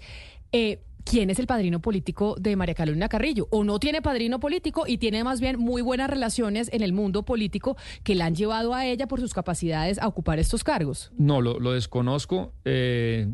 eh, 0.54 0.80
quién 1.04 1.30
es 1.30 1.40
el 1.40 1.48
padrino 1.48 1.82
político 1.82 2.36
de 2.40 2.56
María 2.56 2.76
Carolina 2.76 3.10
Carrillo. 3.10 3.48
O 3.52 3.64
no 3.64 3.80
tiene 3.80 4.02
padrino 4.02 4.40
político 4.40 4.86
y 4.88 4.98
tiene 4.98 5.24
más 5.24 5.42
bien 5.42 5.60
muy 5.60 5.82
buenas 5.82 6.10
relaciones 6.10 6.70
en 6.74 6.82
el 6.82 6.94
mundo 6.94 7.24
político 7.24 7.78
que 8.04 8.16
la 8.16 8.26
han 8.26 8.36
llevado 8.36 8.74
a 8.74 8.86
ella 8.86 9.08
por 9.08 9.20
sus 9.20 9.34
capacidades 9.34 10.00
a 10.00 10.08
ocupar 10.08 10.40
estos 10.40 10.64
cargos. 10.64 11.12
No, 11.18 11.42
lo, 11.42 11.72
desconozco. 11.72 12.54
Eh, 12.66 13.28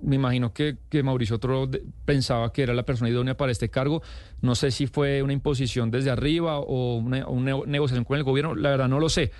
me 0.00 0.16
imagino 0.16 0.52
que, 0.52 0.76
Mauricio 1.02 1.38
Toro 1.38 1.68
pensaba 2.04 2.52
que 2.52 2.62
era 2.62 2.74
la 2.74 2.84
persona 2.84 3.10
idónea 3.10 3.36
para 3.36 3.52
este 3.52 3.68
cargo. 3.68 4.02
No 4.40 4.54
sé 4.54 4.70
si 4.70 4.86
fue 4.86 5.22
una 5.22 5.32
imposición 5.32 5.90
desde 5.90 6.10
arriba 6.10 6.58
o 6.58 6.96
una, 6.96 7.26
negociación 7.66 8.04
con 8.04 8.16
el 8.16 8.24
gobierno. 8.24 8.54
La 8.54 8.70
verdad 8.70 8.88
no 8.88 9.00
lo 9.00 9.08
sé. 9.08 9.32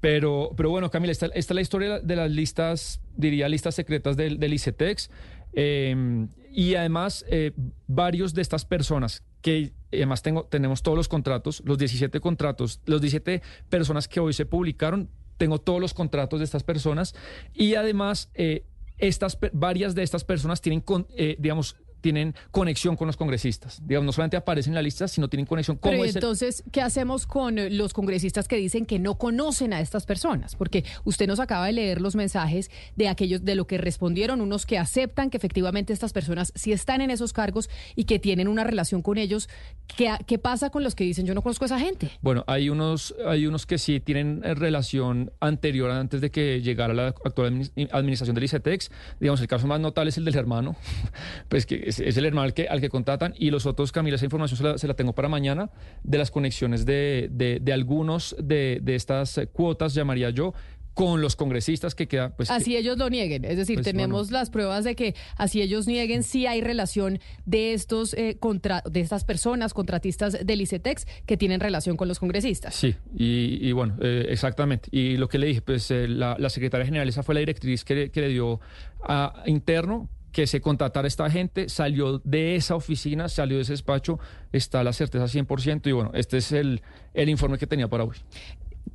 Pero, 0.00 0.50
pero 0.56 0.68
bueno, 0.68 0.90
Camila, 0.90 1.12
esta, 1.12 1.26
esta 1.26 1.38
es 1.38 1.54
la 1.54 1.60
historia 1.62 1.98
de 1.98 2.16
las 2.16 2.30
listas, 2.30 3.00
diría 3.16 3.48
listas 3.48 3.74
secretas 3.74 4.16
del, 4.16 4.38
del 4.38 4.52
ICETEX. 4.52 5.10
Eh, 5.54 6.26
y 6.54 6.76
además, 6.76 7.24
eh, 7.28 7.50
varios 7.88 8.32
de 8.32 8.42
estas 8.42 8.64
personas 8.64 9.24
que 9.42 9.72
además 9.92 10.22
tengo, 10.22 10.44
tenemos 10.44 10.82
todos 10.82 10.96
los 10.96 11.08
contratos, 11.08 11.62
los 11.66 11.78
17 11.78 12.20
contratos, 12.20 12.80
los 12.86 13.00
17 13.00 13.42
personas 13.68 14.06
que 14.06 14.20
hoy 14.20 14.32
se 14.32 14.46
publicaron, 14.46 15.10
tengo 15.36 15.58
todos 15.58 15.80
los 15.80 15.94
contratos 15.94 16.38
de 16.38 16.44
estas 16.44 16.62
personas. 16.62 17.16
Y 17.52 17.74
además 17.74 18.30
eh, 18.34 18.64
estas 18.98 19.36
varias 19.52 19.96
de 19.96 20.04
estas 20.04 20.22
personas 20.22 20.60
tienen, 20.60 20.84
eh, 21.16 21.34
digamos, 21.40 21.76
tienen 22.04 22.34
conexión 22.50 22.96
con 22.96 23.06
los 23.06 23.16
congresistas. 23.16 23.80
Digamos, 23.82 24.04
no 24.04 24.12
solamente 24.12 24.36
aparecen 24.36 24.72
en 24.72 24.74
la 24.74 24.82
lista, 24.82 25.08
sino 25.08 25.26
tienen 25.28 25.46
conexión 25.46 25.78
con 25.78 25.90
Pero 25.90 26.04
entonces, 26.04 26.62
¿qué 26.70 26.82
hacemos 26.82 27.26
con 27.26 27.56
los 27.78 27.94
congresistas 27.94 28.46
que 28.46 28.56
dicen 28.56 28.84
que 28.84 28.98
no 28.98 29.14
conocen 29.14 29.72
a 29.72 29.80
estas 29.80 30.04
personas? 30.04 30.54
Porque 30.54 30.84
usted 31.04 31.26
nos 31.26 31.40
acaba 31.40 31.64
de 31.64 31.72
leer 31.72 32.02
los 32.02 32.14
mensajes 32.14 32.70
de 32.94 33.08
aquellos 33.08 33.42
de 33.42 33.54
lo 33.54 33.66
que 33.66 33.78
respondieron, 33.78 34.42
unos 34.42 34.66
que 34.66 34.76
aceptan 34.76 35.30
que 35.30 35.38
efectivamente 35.38 35.94
estas 35.94 36.12
personas 36.12 36.52
sí 36.54 36.72
están 36.72 37.00
en 37.00 37.10
esos 37.10 37.32
cargos 37.32 37.70
y 37.96 38.04
que 38.04 38.18
tienen 38.18 38.48
una 38.48 38.64
relación 38.64 39.00
con 39.00 39.16
ellos. 39.16 39.48
¿Qué, 39.96 40.12
qué 40.26 40.38
pasa 40.38 40.68
con 40.68 40.84
los 40.84 40.94
que 40.94 41.04
dicen 41.04 41.24
yo 41.24 41.32
no 41.32 41.40
conozco 41.40 41.64
a 41.64 41.68
esa 41.68 41.78
gente? 41.78 42.10
Bueno, 42.20 42.44
hay 42.46 42.68
unos, 42.68 43.14
hay 43.26 43.46
unos 43.46 43.64
que 43.64 43.78
sí 43.78 43.98
tienen 43.98 44.42
eh, 44.44 44.54
relación 44.54 45.32
anterior 45.40 45.90
antes 45.90 46.20
de 46.20 46.30
que 46.30 46.60
llegara 46.60 46.92
la 46.92 47.06
actual 47.24 47.70
administración 47.92 48.34
del 48.34 48.44
ICETEX. 48.44 48.90
Digamos, 49.20 49.40
el 49.40 49.48
caso 49.48 49.66
más 49.66 49.80
notable 49.80 50.10
es 50.10 50.18
el 50.18 50.26
del 50.26 50.36
hermano, 50.36 50.76
pues 51.48 51.64
que 51.64 51.93
es, 52.00 52.16
el 52.16 52.24
hermano 52.24 52.44
al 52.44 52.54
que, 52.54 52.68
al 52.68 52.80
que 52.80 52.88
contratan. 52.88 53.34
Y 53.36 53.50
los 53.50 53.66
otros, 53.66 53.92
Camila, 53.92 54.16
esa 54.16 54.24
información 54.24 54.78
se 54.78 54.86
la, 54.86 54.94
tengo 54.94 55.14
para 55.14 55.28
mañana, 55.28 55.70
de 56.02 56.18
las 56.18 56.30
conexiones 56.30 56.86
de, 56.86 57.28
de, 57.30 57.72
algunos 57.72 58.36
de, 58.38 58.78
de 58.82 58.94
estas 58.94 59.40
cuotas, 59.52 59.94
llamaría 59.94 60.30
yo, 60.30 60.54
con 60.94 61.20
los 61.20 61.36
congresistas 61.36 61.94
que 61.94 62.06
quedan. 62.06 62.32
Pues, 62.36 62.50
así 62.50 62.76
ellos 62.76 62.96
lo 62.96 63.10
nieguen. 63.10 63.44
Es 63.44 63.56
decir, 63.56 63.76
pues, 63.76 63.84
tenemos 63.84 64.30
las 64.30 64.48
pruebas 64.48 64.84
de 64.84 64.94
que 64.94 65.14
así 65.36 65.60
ellos 65.60 65.86
nieguen 65.86 66.22
si 66.22 66.46
hay 66.46 66.60
relación 66.60 67.18
de 67.44 67.74
estos 67.74 68.14
eh, 68.14 68.36
contra, 68.38 68.82
de 68.88 69.00
estas 69.00 69.24
personas 69.24 69.74
contratistas 69.74 70.38
del 70.46 70.60
ICETEX 70.60 71.06
que 71.26 71.36
tienen 71.36 71.60
relación 71.60 71.96
con 71.96 72.08
los 72.08 72.20
congresistas. 72.20 72.74
Sí, 72.74 72.94
y, 73.14 73.72
bueno, 73.72 73.96
eh, 74.00 74.26
exactamente. 74.30 74.88
Y 74.92 75.16
lo 75.16 75.28
que 75.28 75.38
le 75.38 75.48
dije, 75.48 75.62
pues 75.62 75.90
eh, 75.90 76.06
la, 76.08 76.36
la, 76.38 76.48
secretaria 76.48 76.86
general, 76.86 77.08
esa 77.08 77.24
fue 77.24 77.34
la 77.34 77.40
directriz 77.40 77.84
que, 77.84 78.10
que 78.10 78.20
le 78.20 78.28
dio 78.28 78.60
a 79.02 79.42
interno 79.46 80.08
que 80.34 80.48
se 80.48 80.60
contratara 80.60 81.06
esta 81.06 81.30
gente, 81.30 81.68
salió 81.68 82.18
de 82.18 82.56
esa 82.56 82.74
oficina, 82.74 83.28
salió 83.28 83.56
de 83.56 83.62
ese 83.62 83.72
despacho, 83.72 84.18
está 84.52 84.82
la 84.82 84.92
certeza 84.92 85.26
100% 85.26 85.86
y 85.86 85.92
bueno, 85.92 86.10
este 86.12 86.38
es 86.38 86.50
el, 86.50 86.82
el 87.14 87.28
informe 87.28 87.56
que 87.56 87.68
tenía 87.68 87.86
para 87.86 88.02
hoy. 88.02 88.16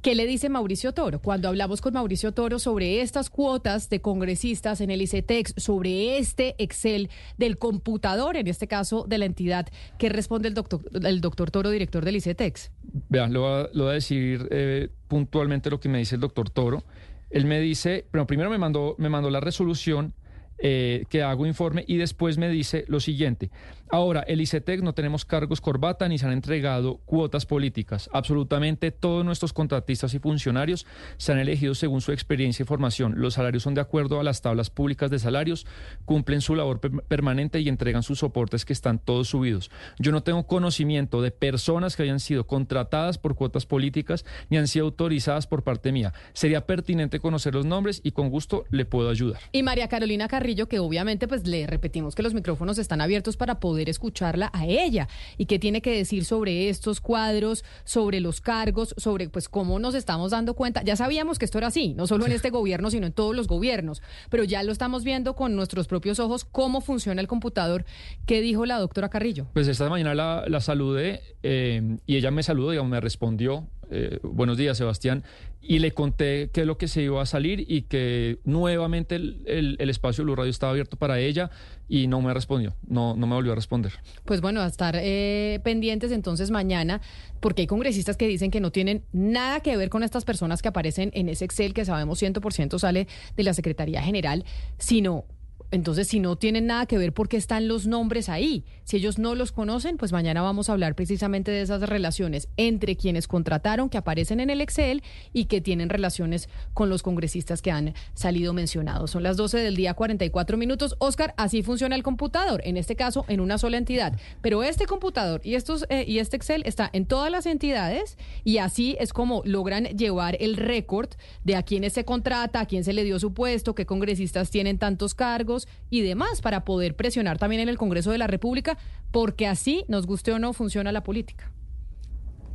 ¿Qué 0.02 0.16
le 0.16 0.28
dice 0.28 0.50
Mauricio 0.50 0.94
Toro? 0.94 1.22
Cuando 1.22 1.48
hablamos 1.48 1.80
con 1.80 1.94
Mauricio 1.94 2.34
Toro 2.34 2.60
sobre 2.60 3.00
estas 3.00 3.30
cuotas 3.30 3.90
de 3.90 4.02
congresistas 4.02 4.82
en 4.82 4.92
el 4.92 5.02
ICETEX, 5.02 5.54
sobre 5.56 6.18
este 6.18 6.56
Excel 6.58 7.10
del 7.38 7.58
computador, 7.58 8.36
en 8.36 8.48
este 8.48 8.68
caso 8.68 9.06
de 9.08 9.18
la 9.18 9.26
entidad, 9.26 9.70
¿qué 9.98 10.10
responde 10.10 10.50
el 10.50 10.54
doctor, 10.54 10.82
el 10.94 11.22
doctor 11.22 11.52
Toro, 11.52 11.70
director 11.70 12.04
del 12.04 12.18
ICETEX? 12.18 12.70
Vean, 13.08 13.32
lo 13.32 13.70
voy 13.74 13.90
a, 13.90 13.94
decir 13.94 14.46
eh, 14.52 14.90
puntualmente 15.08 15.70
lo 15.70 15.80
que 15.80 15.88
me 15.88 16.00
dice 16.00 16.16
el 16.16 16.22
doctor 16.22 16.50
Toro. 16.50 16.84
Él 17.30 17.46
me 17.46 17.62
dice, 17.62 18.06
pero 18.12 18.28
primero 18.28 18.50
me 18.50 18.58
mandó, 18.58 18.96
me 18.98 19.08
mandó 19.08 19.30
la 19.30 19.40
resolución 19.40 20.14
eh, 20.62 21.06
que 21.10 21.24
hago 21.24 21.46
informe 21.46 21.84
y 21.88 21.98
después 21.98 22.38
me 22.38 22.50
dice 22.50 22.86
lo 22.88 23.00
siguiente. 23.00 23.50
Ahora, 23.92 24.22
el 24.22 24.40
ICETEC 24.40 24.84
no 24.84 24.94
tenemos 24.94 25.26
cargos 25.26 25.62
corbata 25.62 26.08
ni 26.08 26.20
se 26.20 26.28
han 26.28 26.32
entregado 26.32 26.98
cuotas 27.06 27.48
políticas. 27.48 28.08
Absolutamente 28.14 28.92
todos 28.92 29.26
nuestros 29.26 29.52
contratistas 29.52 30.14
y 30.14 30.20
funcionarios 30.20 30.86
se 31.18 31.32
han 31.32 31.40
elegido 31.40 31.74
según 31.74 32.02
su 32.02 32.12
experiencia 32.12 32.62
y 32.62 32.68
formación. 32.68 33.16
Los 33.18 33.34
salarios 33.34 33.64
son 33.64 33.74
de 33.74 33.82
acuerdo 33.82 34.20
a 34.20 34.24
las 34.24 34.44
tablas 34.44 34.70
públicas 34.70 35.10
de 35.10 35.18
salarios, 35.18 35.66
cumplen 36.06 36.42
su 36.42 36.54
labor 36.54 36.80
permanente 36.80 37.62
y 37.62 37.68
entregan 37.70 38.04
sus 38.04 38.20
soportes 38.20 38.64
que 38.64 38.74
están 38.74 39.00
todos 39.00 39.30
subidos. 39.30 39.72
Yo 39.98 40.12
no 40.12 40.22
tengo 40.22 40.46
conocimiento 40.46 41.24
de 41.24 41.32
personas 41.32 41.96
que 41.96 42.04
hayan 42.04 42.20
sido 42.20 42.46
contratadas 42.46 43.18
por 43.18 43.34
cuotas 43.34 43.66
políticas 43.66 44.24
ni 44.52 44.58
han 44.58 44.68
sido 44.68 44.86
autorizadas 44.86 45.48
por 45.48 45.64
parte 45.64 45.92
mía. 45.92 46.14
Sería 46.34 46.68
pertinente 46.68 47.20
conocer 47.20 47.56
los 47.56 47.66
nombres 47.66 48.02
y 48.04 48.12
con 48.12 48.30
gusto 48.30 48.66
le 48.70 48.86
puedo 48.86 49.10
ayudar. 49.10 49.42
Y 49.52 49.64
María 49.64 49.88
Carolina 49.88 50.28
Carrillo, 50.28 50.68
que 50.68 50.78
obviamente 50.78 51.28
pues 51.28 51.48
le 51.48 51.66
repetimos 51.66 52.14
que 52.14 52.22
los 52.22 52.36
micrófonos 52.36 52.78
están 52.78 53.02
abiertos 53.02 53.36
para 53.36 53.60
poder 53.60 53.79
escucharla 53.88 54.50
a 54.52 54.66
ella 54.66 55.08
y 55.38 55.46
qué 55.46 55.60
tiene 55.60 55.82
que 55.82 55.96
decir 55.96 56.26
sobre 56.26 56.70
estos 56.70 57.00
cuadros, 57.00 57.64
sobre 57.86 58.20
los 58.20 58.42
cargos, 58.42 58.94
sobre 58.98 59.30
pues 59.30 59.48
cómo 59.48 59.80
nos 59.80 59.96
estamos 59.96 60.32
dando 60.32 60.56
cuenta. 60.56 60.84
Ya 60.84 60.96
sabíamos 60.96 61.40
que 61.40 61.46
esto 61.46 61.60
era 61.60 61.68
así, 61.68 61.94
no 61.94 62.08
solo 62.08 62.26
en 62.26 62.32
este 62.32 62.50
gobierno, 62.50 62.90
sino 62.90 63.08
en 63.08 63.14
todos 63.14 63.36
los 63.36 63.48
gobiernos, 63.48 64.02
pero 64.30 64.44
ya 64.44 64.64
lo 64.64 64.72
estamos 64.72 65.04
viendo 65.04 65.36
con 65.36 65.56
nuestros 65.56 65.88
propios 65.88 66.20
ojos 66.20 66.44
cómo 66.44 66.82
funciona 66.82 67.22
el 67.22 67.28
computador. 67.28 67.86
¿Qué 68.26 68.42
dijo 68.42 68.66
la 68.66 68.80
doctora 68.80 69.10
Carrillo? 69.10 69.46
Pues 69.54 69.68
esta 69.68 69.88
mañana 69.88 70.16
la, 70.16 70.60
saludé 70.60 71.22
eh, 71.44 71.98
y 72.06 72.16
ella 72.18 72.32
me 72.32 72.44
saludó, 72.44 72.72
digamos, 72.72 72.90
me 72.92 73.00
respondió 73.00 73.68
eh, 73.92 74.20
buenos 74.22 74.58
días, 74.58 74.78
Sebastián, 74.78 75.24
y 75.62 75.80
le 75.80 75.92
conté 75.92 76.50
qué 76.54 76.62
es 76.62 76.68
lo 76.68 76.78
que 76.78 76.88
se 76.88 77.02
iba 77.02 77.22
a 77.22 77.26
salir 77.26 77.66
y 77.68 77.84
que 77.84 78.40
nuevamente 78.46 79.16
el, 79.16 79.78
espacio 79.80 80.24
de 80.24 80.36
Radio 80.36 80.50
estaba 80.50 80.72
abierto 80.72 80.98
para 80.98 81.20
ella 81.20 81.52
y 81.88 82.08
no 82.08 82.22
me 82.22 82.34
respondió, 82.34 82.76
no, 82.88 83.16
no 83.16 83.28
me 83.28 83.36
volvió 83.36 83.52
a 83.52 83.56
responder. 83.56 83.94
Pues 84.26 84.42
bueno, 84.42 84.62
a 84.62 84.68
estar 84.68 84.96
eh, 84.98 85.60
pendientes 85.64 86.12
entonces 86.12 86.50
mañana, 86.50 87.02
porque 87.40 87.64
hay 87.64 87.68
congresistas 87.68 88.16
que 88.16 88.28
dicen 88.28 88.52
que 88.52 88.62
no 88.62 88.72
tienen 88.72 89.04
nada 89.12 89.60
que 89.60 89.76
ver 89.76 89.90
con 89.90 90.04
estas 90.04 90.26
personas 90.26 90.62
que 90.62 90.70
aparecen 90.70 91.12
en 91.14 91.30
ese 91.30 91.46
Excel 91.46 91.74
que 91.74 91.86
sabemos 91.86 92.22
100% 92.22 92.80
sale 92.80 93.08
de 93.36 93.44
la 93.44 93.54
Secretaría 93.54 94.02
General, 94.02 94.46
sino 94.78 95.26
entonces, 95.72 96.08
si 96.08 96.20
no 96.20 96.36
tienen 96.36 96.66
nada 96.66 96.88
que 96.88 96.98
ver, 96.98 97.14
¿por 97.14 97.30
qué 97.30 97.38
están 97.38 97.68
los 97.68 97.86
nombres 97.86 98.28
ahí? 98.28 98.66
Si 98.90 98.98
ellos 98.98 99.20
no 99.20 99.36
los 99.36 99.52
conocen, 99.52 99.98
pues 99.98 100.12
mañana 100.12 100.42
vamos 100.42 100.68
a 100.68 100.72
hablar 100.72 100.96
precisamente 100.96 101.52
de 101.52 101.62
esas 101.62 101.80
relaciones 101.84 102.48
entre 102.58 102.96
quienes 102.96 103.28
contrataron, 103.28 103.88
que 103.88 104.00
aparecen 104.00 104.40
en 104.40 104.50
el 104.50 104.62
Excel 104.62 105.04
y 105.32 105.46
que 105.46 105.62
tienen 105.62 105.90
relaciones 105.90 106.50
con 106.74 106.90
los 106.90 107.04
congresistas 107.04 107.62
que 107.62 107.70
han 107.70 107.94
salido 108.16 108.52
mencionados. 108.52 109.12
Son 109.12 109.22
las 109.22 109.38
12 109.38 109.60
del 109.60 109.76
día, 109.76 109.94
44 109.94 110.58
minutos. 110.58 110.96
Oscar, 110.98 111.36
así 111.38 111.62
funciona 111.62 111.96
el 111.96 112.02
computador, 112.02 112.62
en 112.66 112.78
este 112.78 112.96
caso 112.96 113.26
en 113.28 113.42
una 113.42 113.60
sola 113.60 113.78
entidad. 113.78 114.18
Pero 114.42 114.64
este 114.64 114.88
computador 114.88 115.40
y, 115.44 115.54
estos, 115.54 115.86
eh, 115.90 116.04
y 116.08 116.18
este 116.18 116.38
Excel 116.38 116.64
está 116.66 116.90
en 116.92 117.06
todas 117.06 117.30
las 117.30 117.46
entidades 117.46 118.18
y 118.44 118.58
así 118.58 118.98
es 119.00 119.14
como 119.14 119.44
logran 119.46 119.84
llevar 119.84 120.36
el 120.40 120.58
récord 120.58 121.10
de 121.44 121.56
a 121.56 121.62
quiénes 121.62 121.94
se 121.94 122.06
contrata, 122.06 122.62
a 122.62 122.66
quién 122.66 122.84
se 122.84 122.94
le 122.94 123.04
dio 123.04 123.20
su 123.20 123.36
puesto, 123.36 123.76
qué 123.76 123.86
congresistas 123.86 124.50
tienen 124.50 124.80
tantos 124.80 125.14
cargos 125.14 125.68
y 125.92 126.02
demás 126.02 126.42
para 126.42 126.66
poder 126.66 126.96
presionar 126.96 127.38
también 127.38 127.62
en 127.62 127.70
el 127.70 127.78
Congreso 127.78 128.10
de 128.10 128.18
la 128.18 128.26
República, 128.26 128.79
porque 129.12 129.48
así, 129.48 129.86
nos 129.88 130.06
guste 130.06 130.32
o 130.32 130.40
no, 130.40 130.54
funciona 130.54 130.92
la 130.92 131.04
política. 131.04 131.52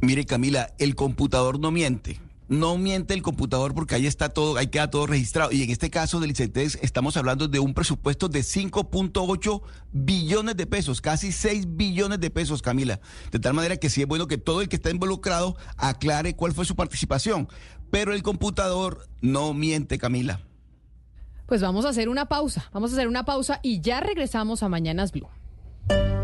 Mire, 0.00 0.24
Camila, 0.24 0.74
el 0.78 0.94
computador 0.94 1.58
no 1.58 1.70
miente. 1.70 2.20
No 2.46 2.76
miente 2.76 3.14
el 3.14 3.22
computador 3.22 3.72
porque 3.74 3.94
ahí 3.94 4.06
está 4.06 4.28
todo, 4.28 4.58
ahí 4.58 4.66
queda 4.66 4.90
todo 4.90 5.06
registrado. 5.06 5.50
Y 5.50 5.62
en 5.62 5.70
este 5.70 5.88
caso 5.88 6.20
del 6.20 6.32
ICETEX 6.32 6.78
estamos 6.82 7.16
hablando 7.16 7.48
de 7.48 7.58
un 7.58 7.72
presupuesto 7.72 8.28
de 8.28 8.40
5.8 8.40 9.62
billones 9.92 10.54
de 10.54 10.66
pesos, 10.66 11.00
casi 11.00 11.32
6 11.32 11.74
billones 11.74 12.20
de 12.20 12.28
pesos, 12.30 12.60
Camila. 12.60 13.00
De 13.32 13.38
tal 13.38 13.54
manera 13.54 13.78
que 13.78 13.88
sí 13.88 14.02
es 14.02 14.06
bueno 14.06 14.26
que 14.26 14.36
todo 14.36 14.60
el 14.60 14.68
que 14.68 14.76
está 14.76 14.90
involucrado 14.90 15.56
aclare 15.78 16.36
cuál 16.36 16.52
fue 16.52 16.66
su 16.66 16.76
participación. 16.76 17.48
Pero 17.90 18.12
el 18.12 18.22
computador 18.22 19.08
no 19.22 19.54
miente, 19.54 19.96
Camila. 19.96 20.42
Pues 21.46 21.62
vamos 21.62 21.86
a 21.86 21.90
hacer 21.90 22.10
una 22.10 22.26
pausa, 22.26 22.68
vamos 22.74 22.90
a 22.90 22.94
hacer 22.94 23.08
una 23.08 23.24
pausa 23.24 23.60
y 23.62 23.80
ya 23.80 24.00
regresamos 24.00 24.62
a 24.62 24.68
Mañanas 24.68 25.12
Blue. 25.12 25.28
Bye. 25.88 26.23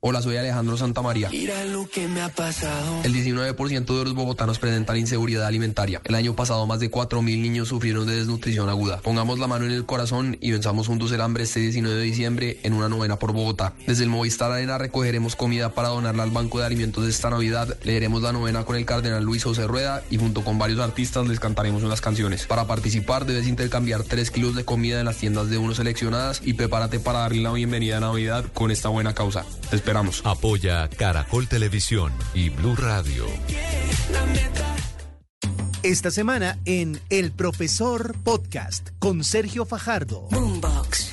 Hola, 0.00 0.22
soy 0.22 0.36
Alejandro 0.36 0.76
Santamaría. 0.76 1.28
Mira 1.28 1.64
lo 1.64 1.90
que 1.90 2.06
me 2.06 2.22
ha 2.22 2.28
pasado. 2.28 3.00
El 3.02 3.12
19% 3.12 3.98
de 3.98 4.04
los 4.04 4.14
bogotanos 4.14 4.60
presentan 4.60 4.96
inseguridad 4.96 5.44
alimentaria. 5.44 6.00
El 6.04 6.14
año 6.14 6.36
pasado 6.36 6.64
más 6.68 6.78
de 6.78 6.88
4.000 6.88 7.20
niños 7.24 7.66
sufrieron 7.66 8.06
de 8.06 8.14
desnutrición 8.14 8.68
aguda. 8.68 9.00
Pongamos 9.00 9.40
la 9.40 9.48
mano 9.48 9.64
en 9.64 9.72
el 9.72 9.86
corazón 9.86 10.38
y 10.40 10.52
venzamos 10.52 10.86
juntos 10.86 11.10
el 11.10 11.20
hambre 11.20 11.42
este 11.42 11.58
19 11.58 11.96
de 11.96 12.02
diciembre 12.04 12.60
en 12.62 12.74
una 12.74 12.88
novena 12.88 13.18
por 13.18 13.32
Bogotá. 13.32 13.72
Desde 13.88 14.04
el 14.04 14.08
Movistar 14.08 14.52
Arena 14.52 14.78
recogeremos 14.78 15.34
comida 15.34 15.74
para 15.74 15.88
donarla 15.88 16.22
al 16.22 16.30
Banco 16.30 16.60
de 16.60 16.66
Alimentos 16.66 17.02
de 17.02 17.10
esta 17.10 17.30
Navidad. 17.30 17.76
Leeremos 17.82 18.22
la 18.22 18.30
novena 18.30 18.64
con 18.64 18.76
el 18.76 18.86
cardenal 18.86 19.24
Luis 19.24 19.42
José 19.42 19.66
Rueda 19.66 20.04
y 20.10 20.18
junto 20.18 20.44
con 20.44 20.58
varios 20.58 20.78
artistas 20.78 21.26
les 21.26 21.40
cantaremos 21.40 21.82
unas 21.82 22.00
canciones. 22.00 22.46
Para 22.46 22.68
participar 22.68 23.26
debes 23.26 23.48
intercambiar 23.48 24.04
3 24.04 24.30
kilos 24.30 24.54
de 24.54 24.64
comida 24.64 25.00
en 25.00 25.06
las 25.06 25.16
tiendas 25.16 25.50
de 25.50 25.58
uno 25.58 25.74
seleccionadas 25.74 26.40
y 26.44 26.52
prepárate 26.52 27.00
para 27.00 27.18
darle 27.18 27.42
la 27.42 27.50
bienvenida 27.50 27.96
a 27.96 28.00
Navidad 28.00 28.44
con 28.54 28.70
esta 28.70 28.90
buena 28.90 29.12
causa. 29.12 29.44
Esperamos. 29.88 30.20
Apoya 30.26 30.86
Caracol 30.90 31.48
Televisión 31.48 32.12
y 32.34 32.50
Blue 32.50 32.76
Radio. 32.76 33.24
Esta 35.82 36.10
semana 36.10 36.58
en 36.66 37.00
El 37.08 37.32
Profesor 37.32 38.14
Podcast 38.22 38.90
con 38.98 39.24
Sergio 39.24 39.64
Fajardo. 39.64 40.28
Boombox. 40.30 41.12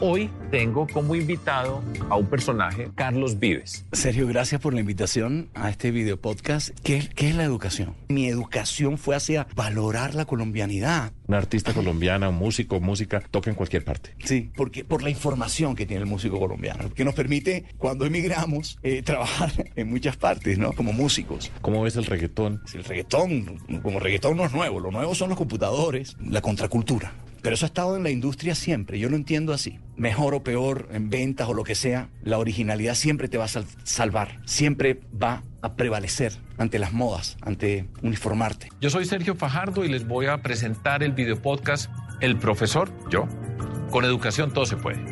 Hoy 0.00 0.30
tengo 0.50 0.86
como 0.86 1.14
invitado 1.16 1.82
a 2.08 2.16
un 2.16 2.26
personaje, 2.26 2.90
Carlos 2.94 3.40
Vives. 3.40 3.84
Sergio, 3.92 4.28
gracias 4.28 4.60
por 4.60 4.74
la 4.74 4.80
invitación 4.80 5.48
a 5.54 5.70
este 5.70 5.90
video 5.90 6.20
podcast. 6.20 6.70
¿Qué, 6.82 7.08
qué 7.16 7.30
es 7.30 7.34
la 7.34 7.44
educación? 7.44 7.96
Mi 8.08 8.28
educación 8.28 8.98
fue 8.98 9.16
hacia 9.16 9.48
valorar 9.56 10.14
la 10.14 10.24
colombianidad. 10.24 11.12
Una 11.26 11.38
artista 11.38 11.72
colombiana, 11.72 12.28
un 12.28 12.36
músico, 12.36 12.80
música, 12.80 13.20
toca 13.30 13.50
en 13.50 13.56
cualquier 13.56 13.84
parte. 13.84 14.14
Sí, 14.24 14.50
porque 14.54 14.84
por 14.84 15.02
la 15.02 15.10
información 15.10 15.74
que 15.74 15.86
tiene 15.86 16.02
el 16.02 16.08
músico 16.08 16.38
colombiano, 16.38 16.92
que 16.92 17.04
nos 17.04 17.14
permite, 17.14 17.64
cuando 17.78 18.04
emigramos, 18.04 18.78
eh, 18.82 19.02
trabajar 19.02 19.52
en 19.76 19.88
muchas 19.88 20.16
partes, 20.16 20.58
¿no? 20.58 20.72
Como 20.72 20.92
músicos. 20.92 21.50
¿Cómo 21.62 21.82
ves 21.82 21.96
el 21.96 22.04
reggaetón? 22.04 22.62
El 22.74 22.84
reggaetón, 22.84 23.58
como 23.82 24.00
reggaetón 24.00 24.36
no 24.36 24.44
es 24.44 24.52
nuevo, 24.52 24.80
lo 24.80 24.90
nuevo 24.90 25.14
son 25.14 25.30
los 25.30 25.38
computadores, 25.38 26.16
la 26.20 26.40
contracultura. 26.40 27.12
Pero 27.44 27.56
eso 27.56 27.66
ha 27.66 27.68
estado 27.68 27.94
en 27.94 28.02
la 28.02 28.08
industria 28.08 28.54
siempre, 28.54 28.98
yo 28.98 29.10
lo 29.10 29.16
entiendo 29.16 29.52
así. 29.52 29.78
Mejor 29.98 30.32
o 30.32 30.42
peor, 30.42 30.88
en 30.92 31.10
ventas 31.10 31.46
o 31.46 31.52
lo 31.52 31.62
que 31.62 31.74
sea, 31.74 32.08
la 32.22 32.38
originalidad 32.38 32.94
siempre 32.94 33.28
te 33.28 33.36
va 33.36 33.44
a 33.44 33.48
sal 33.48 33.66
salvar, 33.82 34.40
siempre 34.46 35.02
va 35.22 35.42
a 35.60 35.74
prevalecer 35.74 36.32
ante 36.56 36.78
las 36.78 36.94
modas, 36.94 37.36
ante 37.42 37.86
uniformarte. 38.00 38.70
Yo 38.80 38.88
soy 38.88 39.04
Sergio 39.04 39.34
Fajardo 39.34 39.84
y 39.84 39.90
les 39.90 40.08
voy 40.08 40.24
a 40.24 40.40
presentar 40.40 41.02
el 41.02 41.12
video 41.12 41.42
podcast 41.42 41.90
El 42.22 42.38
Profesor, 42.38 42.90
yo. 43.10 43.28
Con 43.90 44.06
educación 44.06 44.54
todo 44.54 44.64
se 44.64 44.78
puede. 44.78 45.04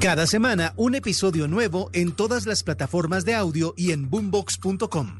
Cada 0.00 0.28
semana 0.28 0.74
un 0.76 0.94
episodio 0.94 1.48
nuevo 1.48 1.90
en 1.92 2.12
todas 2.12 2.46
las 2.46 2.62
plataformas 2.62 3.24
de 3.24 3.34
audio 3.34 3.74
y 3.76 3.90
en 3.90 4.08
boombox.com. 4.08 5.18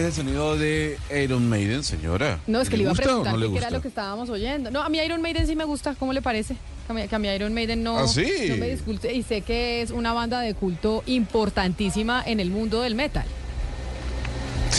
es 0.00 0.06
el 0.06 0.12
sonido 0.24 0.56
de 0.56 0.98
Iron 1.22 1.48
Maiden, 1.48 1.84
señora. 1.84 2.40
No, 2.46 2.60
es 2.60 2.70
que 2.70 2.76
le 2.76 2.84
iba 2.84 2.92
a 2.92 2.94
preguntar 2.94 3.36
no 3.36 3.52
qué 3.52 3.58
era 3.58 3.70
lo 3.70 3.82
que 3.82 3.88
estábamos 3.88 4.30
oyendo. 4.30 4.70
No, 4.70 4.80
a 4.82 4.88
mí 4.88 4.98
Iron 4.98 5.20
Maiden 5.20 5.46
sí 5.46 5.54
me 5.56 5.64
gusta, 5.64 5.94
¿cómo 5.94 6.12
le 6.12 6.22
parece? 6.22 6.54
Que 6.86 6.92
a 6.92 6.94
mí, 6.94 7.08
que 7.08 7.14
a 7.14 7.18
mí 7.18 7.28
Iron 7.28 7.52
Maiden 7.52 7.82
no, 7.82 7.98
¿Ah, 7.98 8.08
sí? 8.08 8.26
no 8.48 8.56
me 8.56 8.70
disculpe 8.70 9.12
y 9.12 9.22
sé 9.22 9.42
que 9.42 9.82
es 9.82 9.90
una 9.90 10.12
banda 10.12 10.40
de 10.40 10.54
culto 10.54 11.02
importantísima 11.06 12.22
en 12.24 12.40
el 12.40 12.50
mundo 12.50 12.82
del 12.82 12.94
metal. 12.94 13.24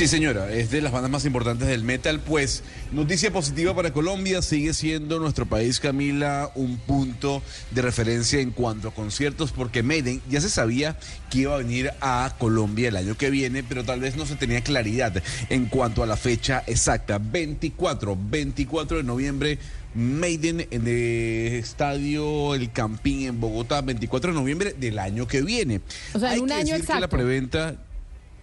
Sí, 0.01 0.07
señora, 0.07 0.51
es 0.51 0.71
de 0.71 0.81
las 0.81 0.91
bandas 0.91 1.11
más 1.11 1.25
importantes 1.25 1.67
del 1.67 1.83
metal. 1.83 2.19
Pues, 2.21 2.63
noticia 2.91 3.31
positiva 3.31 3.75
para 3.75 3.93
Colombia, 3.93 4.41
sigue 4.41 4.73
siendo 4.73 5.19
nuestro 5.19 5.45
país, 5.45 5.80
Camila, 5.80 6.49
un 6.55 6.77
punto 6.77 7.43
de 7.69 7.83
referencia 7.83 8.39
en 8.39 8.49
cuanto 8.49 8.88
a 8.88 8.95
conciertos, 8.95 9.51
porque 9.51 9.83
Maiden 9.83 10.19
ya 10.27 10.41
se 10.41 10.49
sabía 10.49 10.97
que 11.30 11.41
iba 11.41 11.53
a 11.53 11.59
venir 11.59 11.91
a 12.01 12.33
Colombia 12.39 12.88
el 12.88 12.95
año 12.95 13.15
que 13.15 13.30
viene, 13.30 13.61
pero 13.61 13.83
tal 13.83 13.99
vez 13.99 14.15
no 14.15 14.25
se 14.25 14.35
tenía 14.35 14.61
claridad 14.61 15.21
en 15.49 15.67
cuanto 15.67 16.01
a 16.01 16.07
la 16.07 16.17
fecha 16.17 16.63
exacta. 16.65 17.19
24, 17.19 18.17
24 18.19 18.97
de 18.97 19.03
noviembre. 19.03 19.59
Maiden 19.93 20.65
en 20.71 20.88
el 20.88 21.53
estadio 21.59 22.55
El 22.55 22.71
Campín 22.71 23.27
en 23.27 23.39
Bogotá, 23.39 23.81
24 23.81 24.31
de 24.31 24.39
noviembre 24.39 24.73
del 24.80 24.97
año 24.97 25.27
que 25.27 25.43
viene. 25.43 25.81
O 26.15 26.19
sea, 26.19 26.30
en 26.30 26.33
Hay 26.33 26.39
un 26.39 26.47
que 26.47 26.53
año 26.53 26.73
decir 26.73 26.88
que 26.88 26.93
la 26.93 26.97
exacto. 26.97 27.17
preventa 27.17 27.75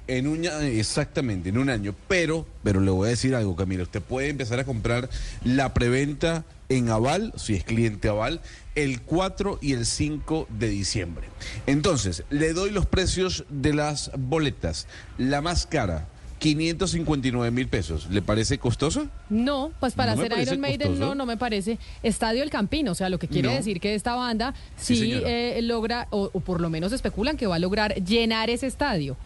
en 0.09 0.27
un 0.27 0.45
exactamente, 0.45 1.51
en 1.51 1.59
un 1.59 1.71
año. 1.71 1.95
Pero, 2.09 2.47
pero 2.63 2.81
le 2.81 2.91
voy 2.91 3.07
a 3.07 3.11
decir 3.11 3.35
algo, 3.35 3.55
Camila. 3.55 3.83
Usted 3.85 4.03
puede 4.03 4.29
empezar 4.29 4.59
a 4.59 4.65
comprar 4.65 5.09
la 5.45 5.73
preventa 5.75 6.45
en 6.69 6.89
Aval, 6.91 7.33
si 7.37 7.55
es 7.55 7.65
cliente 7.65 8.09
Aval, 8.09 8.41
el 8.75 9.01
4 9.03 9.59
y 9.63 9.73
el 9.73 9.87
5 9.87 10.49
de 10.51 10.69
diciembre. 10.69 11.29
Entonces, 11.67 12.25
le 12.31 12.53
doy 12.53 12.71
los 12.71 12.87
precios 12.87 13.45
de 13.49 13.73
las 13.75 14.11
boletas. 14.19 14.87
La 15.17 15.41
más 15.41 15.67
cara, 15.67 16.07
559 16.39 17.51
mil 17.51 17.69
pesos. 17.69 18.09
¿Le 18.11 18.23
parece 18.23 18.59
costoso? 18.59 19.09
No, 19.29 19.73
pues 19.81 19.95
para 19.95 20.15
No 20.15 20.23
hacer 20.23 20.39
Iron 20.41 20.61
Maiden 20.61 20.89
costoso. 20.89 21.09
no, 21.09 21.15
no 21.15 21.27
me 21.27 21.37
parece. 21.37 21.79
Estadio 22.03 22.43
El 22.43 22.51
Campín, 22.51 22.89
o 22.89 22.95
sea, 22.95 23.09
lo 23.09 23.19
que 23.19 23.29
quiere 23.29 23.49
No. 23.49 23.55
decir 23.55 23.81
que 23.81 23.95
esta 23.95 24.15
banda 24.15 24.55
Sí, 24.77 25.13
eh, 25.25 25.59
logra, 25.63 26.07
o, 26.11 26.31
o 26.33 26.41
por 26.41 26.61
lo 26.61 26.71
menos 26.71 26.93
especulan 26.93 27.37
que 27.37 27.47
va 27.47 27.57
a 27.57 27.59
lograr 27.59 27.95
llenar 28.05 28.51
ese 28.51 28.67
estadio. 28.67 29.17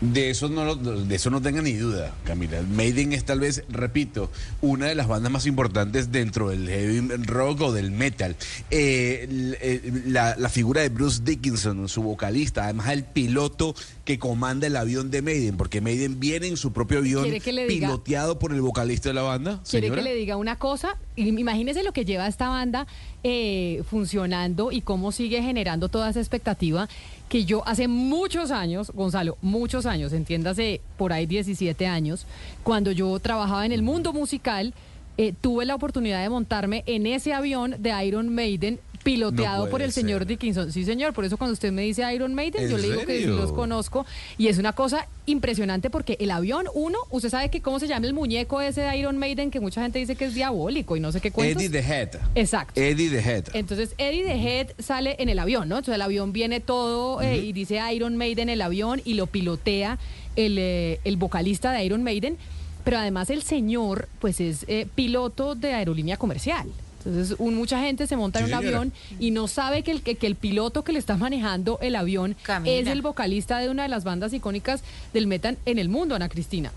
De 0.00 0.30
eso 0.30 0.48
no 0.48 0.64
lo- 0.64 0.76
de 0.76 1.14
eso 1.16 1.28
no 1.28 1.42
tenga 1.42 1.60
ni 1.60 1.72
duda, 1.72 2.14
Camila. 2.24 2.62
Maiden 2.62 3.12
es 3.12 3.24
tal 3.24 3.40
vez, 3.40 3.64
repito, 3.68 4.30
una 4.60 4.86
de 4.86 4.94
las 4.94 5.08
bandas 5.08 5.32
más 5.32 5.44
importantes 5.46 6.12
dentro 6.12 6.50
del 6.50 6.68
heavy 6.68 7.00
rock 7.24 7.62
o 7.62 7.72
del 7.72 7.90
metal. 7.90 8.36
Eh, 8.70 9.26
eh, 9.60 10.02
la, 10.06 10.36
la 10.36 10.48
figura 10.48 10.82
de 10.82 10.88
Bruce 10.88 11.22
Dickinson, 11.24 11.88
su 11.88 12.02
vocalista, 12.02 12.64
además 12.64 12.90
el 12.90 13.02
piloto 13.04 13.74
que 14.04 14.20
comanda 14.20 14.68
el 14.68 14.76
avión 14.76 15.10
de 15.10 15.20
Maiden, 15.20 15.56
porque 15.56 15.80
Maiden 15.80 16.20
viene 16.20 16.46
en 16.46 16.56
su 16.56 16.72
propio 16.72 16.98
avión 16.98 17.24
¿Quiere 17.24 17.40
que 17.40 17.52
le 17.52 17.66
diga- 17.66 17.88
piloteado 17.88 18.38
por 18.38 18.52
el 18.52 18.60
vocalista 18.60 19.08
de 19.08 19.14
la 19.14 19.22
banda. 19.22 19.60
Quiere 19.68 19.88
señora? 19.88 20.02
que 20.02 20.08
le 20.08 20.14
diga 20.14 20.36
una 20.36 20.56
cosa, 20.56 20.96
imagínese 21.16 21.82
lo 21.82 21.92
que 21.92 22.04
lleva 22.04 22.28
esta 22.28 22.48
banda 22.48 22.86
eh, 23.24 23.82
funcionando 23.90 24.70
y 24.70 24.80
cómo 24.80 25.10
sigue 25.10 25.42
generando 25.42 25.88
toda 25.88 26.08
esa 26.08 26.20
expectativa 26.20 26.88
que 27.28 27.44
yo 27.44 27.66
hace 27.66 27.88
muchos 27.88 28.50
años, 28.50 28.90
Gonzalo, 28.94 29.36
muchos 29.42 29.86
años, 29.86 30.12
entiéndase 30.12 30.80
por 30.96 31.12
ahí 31.12 31.26
17 31.26 31.86
años, 31.86 32.26
cuando 32.62 32.90
yo 32.92 33.18
trabajaba 33.20 33.66
en 33.66 33.72
el 33.72 33.82
mundo 33.82 34.12
musical, 34.12 34.72
eh, 35.18 35.34
tuve 35.38 35.66
la 35.66 35.74
oportunidad 35.74 36.22
de 36.22 36.30
montarme 36.30 36.84
en 36.86 37.06
ese 37.06 37.34
avión 37.34 37.74
de 37.78 38.06
Iron 38.06 38.34
Maiden 38.34 38.78
piloteado 39.08 39.64
No 39.64 39.70
por 39.70 39.80
el 39.80 39.90
señor 39.92 40.20
ser. 40.20 40.28
Dickinson. 40.28 40.70
Sí, 40.70 40.84
señor, 40.84 41.14
por 41.14 41.24
eso 41.24 41.38
cuando 41.38 41.54
usted 41.54 41.72
me 41.72 41.82
dice 41.82 42.02
Iron 42.14 42.34
Maiden, 42.34 42.64
¿En 42.64 42.70
yo 42.70 42.76
le 42.76 42.90
digo 42.90 43.06
que 43.06 43.20
sí 43.20 43.24
los 43.24 43.52
conozco 43.52 44.04
y 44.36 44.48
es 44.48 44.58
una 44.58 44.72
cosa 44.72 45.06
impresionante 45.24 45.88
porque 45.88 46.18
el 46.20 46.30
avión, 46.30 46.66
uno, 46.74 46.98
usted 47.10 47.30
sabe 47.30 47.48
que 47.50 47.62
cómo 47.62 47.78
se 47.78 47.88
llama 47.88 48.06
el 48.06 48.12
muñeco 48.12 48.60
ese 48.60 48.82
de 48.82 48.96
Iron 48.98 49.16
Maiden 49.16 49.50
que 49.50 49.60
mucha 49.60 49.80
gente 49.80 49.98
dice 49.98 50.14
que 50.14 50.26
es 50.26 50.34
diabólico 50.34 50.94
y 50.96 51.00
no 51.00 51.10
sé 51.10 51.22
qué 51.22 51.30
cuentos. 51.30 51.62
Eddie 51.62 51.70
the 51.70 51.86
Head. 51.86 52.08
Exacto. 52.34 52.78
Eddie 52.78 53.08
the 53.08 53.20
Head. 53.20 53.44
Entonces 53.54 53.94
Eddie 53.96 54.24
the 54.24 54.34
Head 54.34 54.72
sale 54.78 55.16
en 55.18 55.30
el 55.30 55.38
avión, 55.38 55.68
¿no? 55.68 55.76
Entonces 55.78 55.94
el 55.94 56.02
avión 56.02 56.34
viene 56.34 56.60
todo 56.60 57.22
eh, 57.22 57.38
y 57.38 57.52
dice 57.52 57.80
Iron 57.94 58.16
Maiden 58.16 58.50
en 58.50 58.54
el 58.54 58.62
avión 58.62 59.00
y 59.06 59.14
lo 59.14 59.26
pilotea 59.26 59.98
el, 60.36 60.58
eh, 60.58 61.00
el 61.04 61.16
vocalista 61.16 61.72
de 61.72 61.82
Iron 61.84 62.02
Maiden, 62.02 62.36
pero 62.84 62.98
además 62.98 63.30
el 63.30 63.42
señor 63.42 64.08
pues 64.20 64.40
es 64.40 64.66
eh, 64.68 64.86
piloto 64.94 65.54
de 65.54 65.72
aerolínea 65.72 66.18
comercial. 66.18 66.68
Entonces, 67.08 67.36
un, 67.38 67.54
mucha 67.54 67.80
gente 67.80 68.06
se 68.06 68.16
monta 68.16 68.38
en 68.38 68.44
un 68.46 68.50
señora. 68.50 68.68
avión 68.68 68.92
y 69.18 69.30
no 69.30 69.48
sabe 69.48 69.82
que 69.82 69.90
el, 69.90 70.02
que, 70.02 70.14
que 70.16 70.26
el 70.26 70.34
piloto 70.34 70.84
que 70.84 70.92
le 70.92 70.98
está 70.98 71.16
manejando 71.16 71.78
el 71.80 71.96
avión 71.96 72.36
es 72.64 72.86
el 72.86 73.02
vocalista 73.02 73.58
de 73.58 73.70
una 73.70 73.84
de 73.84 73.88
las 73.88 74.04
bandas 74.04 74.32
icónicas 74.32 74.82
del 75.12 75.26
metal 75.26 75.56
en 75.64 75.78
el 75.78 75.88
mundo, 75.88 76.14
Ana 76.14 76.28
Cristina. 76.28 76.70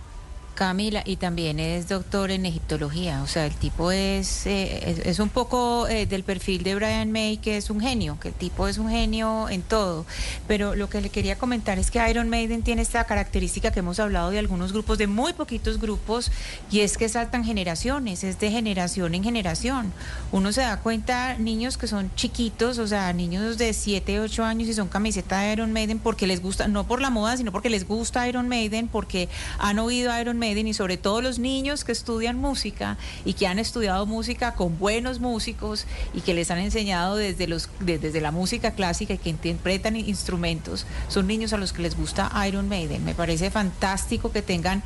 Camila, 0.53 1.01
y 1.05 1.15
también 1.15 1.59
es 1.59 1.87
doctor 1.87 2.29
en 2.29 2.45
egiptología, 2.45 3.21
o 3.23 3.27
sea, 3.27 3.45
el 3.45 3.55
tipo 3.55 3.91
es, 3.91 4.45
eh, 4.45 5.01
es, 5.05 5.19
un 5.19 5.29
poco 5.29 5.87
eh, 5.87 6.05
del 6.05 6.23
perfil 6.23 6.63
de 6.63 6.75
Brian 6.75 7.11
May, 7.11 7.37
que 7.37 7.57
es 7.57 7.69
un 7.69 7.79
genio, 7.79 8.19
que 8.19 8.27
el 8.27 8.33
tipo 8.33 8.67
es 8.67 8.77
un 8.77 8.89
genio 8.89 9.49
en 9.49 9.61
todo. 9.61 10.05
Pero 10.47 10.75
lo 10.75 10.89
que 10.89 11.01
le 11.01 11.09
quería 11.09 11.37
comentar 11.37 11.79
es 11.79 11.89
que 11.89 12.07
Iron 12.09 12.29
Maiden 12.29 12.61
tiene 12.61 12.81
esta 12.81 13.03
característica 13.05 13.71
que 13.71 13.79
hemos 13.79 13.99
hablado 13.99 14.29
de 14.29 14.39
algunos 14.39 14.73
grupos, 14.73 14.97
de 14.97 15.07
muy 15.07 15.33
poquitos 15.33 15.79
grupos, 15.79 16.31
y 16.69 16.81
es 16.81 16.97
que 16.97 17.09
saltan 17.09 17.43
generaciones, 17.43 18.23
es 18.23 18.39
de 18.39 18.51
generación 18.51 19.15
en 19.15 19.23
generación. 19.23 19.93
Uno 20.31 20.51
se 20.51 20.61
da 20.61 20.77
cuenta, 20.81 21.35
niños 21.37 21.77
que 21.77 21.87
son 21.87 22.11
chiquitos, 22.15 22.77
o 22.77 22.87
sea, 22.87 23.11
niños 23.13 23.57
de 23.57 23.73
7, 23.73 24.19
8 24.19 24.43
años 24.43 24.69
y 24.69 24.73
son 24.73 24.89
camiseta 24.89 25.39
de 25.39 25.53
Iron 25.53 25.73
Maiden 25.73 25.99
porque 25.99 26.27
les 26.27 26.41
gusta, 26.41 26.67
no 26.67 26.85
por 26.85 27.01
la 27.01 27.09
moda, 27.09 27.37
sino 27.37 27.51
porque 27.51 27.69
les 27.69 27.87
gusta 27.87 28.27
Iron 28.27 28.47
Maiden, 28.47 28.87
porque 28.87 29.29
han 29.57 29.79
oído 29.79 30.17
Iron 30.19 30.37
Maiden 30.37 30.40
y 30.43 30.73
sobre 30.73 30.97
todo 30.97 31.21
los 31.21 31.37
niños 31.37 31.83
que 31.83 31.91
estudian 31.91 32.35
música 32.37 32.97
y 33.25 33.33
que 33.33 33.45
han 33.45 33.59
estudiado 33.59 34.07
música 34.07 34.55
con 34.55 34.79
buenos 34.79 35.19
músicos 35.19 35.85
y 36.15 36.21
que 36.21 36.33
les 36.33 36.49
han 36.49 36.57
enseñado 36.57 37.15
desde 37.15 37.45
los 37.47 37.69
de- 37.79 37.99
desde 37.99 38.21
la 38.21 38.31
música 38.31 38.71
clásica 38.71 39.13
y 39.13 39.17
que 39.19 39.29
interpretan 39.29 39.95
instrumentos, 39.95 40.87
son 41.09 41.27
niños 41.27 41.53
a 41.53 41.57
los 41.57 41.73
que 41.73 41.83
les 41.83 41.95
gusta 41.95 42.31
Iron 42.47 42.67
Maiden. 42.69 43.05
Me 43.05 43.13
parece 43.13 43.51
fantástico 43.51 44.31
que 44.31 44.41
tengan 44.41 44.81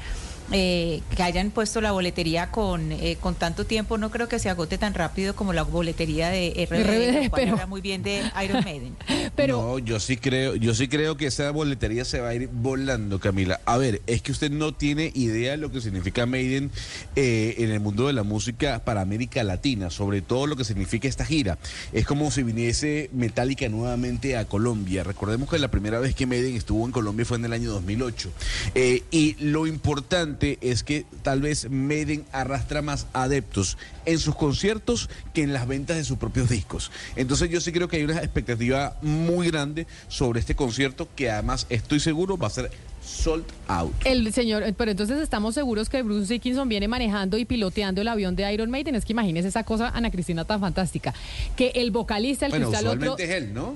eh, 0.52 1.02
que 1.16 1.24
hayan 1.24 1.50
puesto 1.52 1.82
la 1.82 1.92
boletería 1.92 2.52
con, 2.52 2.92
eh, 2.92 3.18
con 3.20 3.36
tanto 3.36 3.66
tiempo, 3.66 3.98
no 3.98 4.12
creo 4.12 4.28
que 4.28 4.38
se 4.40 4.50
agote 4.50 4.78
tan 4.78 4.94
rápido 4.94 5.36
como 5.36 5.54
la 5.54 5.64
boletería 5.64 6.30
de 6.30 6.68
RBD, 6.70 7.32
pero- 7.36 7.54
habla 7.54 7.68
muy 7.68 7.82
bien 7.82 8.04
de 8.04 8.22
Iron 8.44 8.64
Maiden. 8.64 8.96
no, 9.48 9.80
yo 9.80 10.00
sí 10.00 10.18
creo, 10.18 10.56
yo 10.56 10.74
sí 10.76 10.88
creo 10.88 11.18
que 11.18 11.28
esa 11.28 11.50
boletería 11.52 12.06
se 12.06 12.20
va 12.20 12.30
a 12.30 12.36
ir 12.36 12.50
volando, 12.52 13.20
Camila. 13.20 13.60
A 13.66 13.78
ver, 13.78 14.02
es 14.08 14.22
que 14.22 14.32
usted 14.32 14.52
no 14.52 14.74
tiene 14.74 15.12
idea 15.16 15.52
de 15.52 15.58
lo 15.58 15.72
que 15.72 15.82
significa 15.82 16.26
Maiden 16.26 16.72
eh, 17.16 17.56
en 17.60 17.72
el 17.72 17.80
mundo 17.80 18.08
de 18.08 18.14
la 18.14 18.24
música 18.24 18.84
para 18.86 19.02
América 19.02 19.44
Latina, 19.44 19.90
sobre 19.90 20.22
todo 20.22 20.48
lo 20.48 20.56
que 20.56 20.64
significa 20.64 21.08
esta 21.08 21.26
gira. 21.26 21.58
Es 21.94 22.06
como 22.06 22.30
si 22.32 22.44
viniese 22.44 23.10
Metallica 23.14 23.68
nuevamente 23.70 24.38
a 24.38 24.46
Colombia. 24.46 25.04
Recordemos 25.04 25.50
que 25.50 25.60
la 25.60 25.70
primera 25.70 26.00
vez 26.00 26.14
que 26.16 26.26
Maiden 26.26 26.56
estuvo 26.56 26.86
en 26.86 26.92
Colombia 26.92 27.26
fue 27.26 27.38
en 27.38 27.46
el 27.46 27.54
año 27.54 27.72
2008. 27.72 28.32
Eh, 28.76 29.04
y 29.12 29.36
lo 29.40 29.68
importante 29.68 30.35
es 30.44 30.84
que 30.84 31.06
tal 31.24 31.42
vez 31.42 31.70
Maiden 31.70 32.26
arrastra 32.32 32.82
más 32.82 33.08
adeptos 33.14 33.78
en 34.06 34.20
sus 34.20 34.36
conciertos 34.36 35.10
que 35.34 35.44
en 35.44 35.54
las 35.54 35.68
ventas 35.68 35.98
de 35.98 36.04
sus 36.04 36.18
propios 36.18 36.50
discos. 36.50 36.92
Entonces 37.16 37.50
yo 37.50 37.62
sí 37.62 37.72
creo 37.72 37.88
que 37.88 37.98
hay 37.98 38.04
una 38.04 38.18
expectativa 38.18 38.98
muy 39.02 39.48
grande 39.48 39.88
sobre 40.08 40.40
este 40.40 40.56
concierto 40.56 41.08
que 41.16 41.32
además 41.32 41.66
estoy 41.70 42.00
seguro 42.00 42.38
va 42.38 42.48
a 42.48 42.52
ser 42.52 42.72
sold 43.04 43.46
out. 43.68 43.94
El 44.04 44.32
señor, 44.34 44.64
eh, 44.64 44.74
pero 44.76 44.92
entonces 44.92 45.20
estamos 45.20 45.54
seguros 45.54 45.90
que 45.90 46.02
Bruce 46.02 46.34
Dickinson 46.34 46.68
viene 46.68 46.88
manejando 46.88 47.38
y 47.38 47.46
piloteando 47.46 48.02
el 48.02 48.08
avión 48.08 48.36
de 48.36 48.52
Iron 48.52 48.72
Maiden. 48.72 48.96
Es 48.96 49.06
que 49.06 49.14
imagínese 49.14 49.48
esa 49.48 49.64
cosa, 49.64 49.90
Ana 49.90 50.12
Cristina, 50.12 50.46
tan 50.46 50.60
fantástica. 50.60 51.14
Que 51.56 51.72
el 51.76 51.92
vocalista, 51.92 52.48
el 52.48 52.52
Bueno, 52.52 52.70
que 52.70 52.76
está 52.76 52.90
al 52.90 52.98
otro. 52.98 53.18
es 53.18 53.30
él, 53.30 53.54
¿no? 53.54 53.76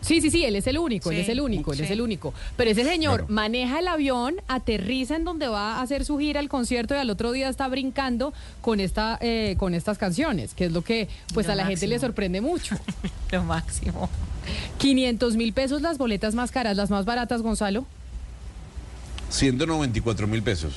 Sí, 0.00 0.20
sí, 0.20 0.30
sí, 0.30 0.44
él 0.44 0.56
es 0.56 0.66
el 0.66 0.78
único, 0.78 1.10
él 1.10 1.18
es 1.18 1.28
el 1.28 1.40
único, 1.40 1.72
él 1.72 1.80
es 1.80 1.90
el 1.90 2.00
único. 2.00 2.32
Pero 2.56 2.70
ese 2.70 2.84
señor 2.84 3.20
Claro. 3.20 3.32
maneja 3.32 3.78
el 3.80 3.88
avión, 3.88 4.36
aterriza 4.48 5.16
en 5.16 5.24
donde 5.24 5.46
va 5.48 5.74
a 5.76 5.82
hacer 5.82 6.04
su 6.04 6.18
gira, 6.18 6.40
el 6.40 6.48
concierto, 6.48 6.94
y 6.94 6.98
al 6.98 7.10
otro 7.10 7.32
día 7.32 7.48
está 7.48 7.68
brincando 7.68 8.32
con 8.62 8.80
esta, 8.80 9.18
eh, 9.20 9.56
con 9.58 9.74
estas 9.74 9.98
canciones, 9.98 10.54
que 10.54 10.64
es 10.66 10.72
lo 10.72 10.82
que 10.82 11.08
pues 11.34 11.46
Lo 11.46 11.52
a 11.52 11.56
la 11.56 11.66
gente 11.66 11.86
le 11.86 11.98
sorprende 11.98 12.40
mucho. 12.40 12.76
Lo 13.30 13.44
máximo. 13.44 14.08
500 14.78 15.36
mil 15.36 15.52
pesos 15.52 15.82
las 15.82 15.98
boletas 15.98 16.34
más 16.34 16.50
caras, 16.50 16.76
las 16.76 16.90
más 16.90 17.04
baratas, 17.04 17.42
Gonzalo. 17.42 17.84
194 19.28 20.26
mil 20.26 20.42
pesos. 20.42 20.72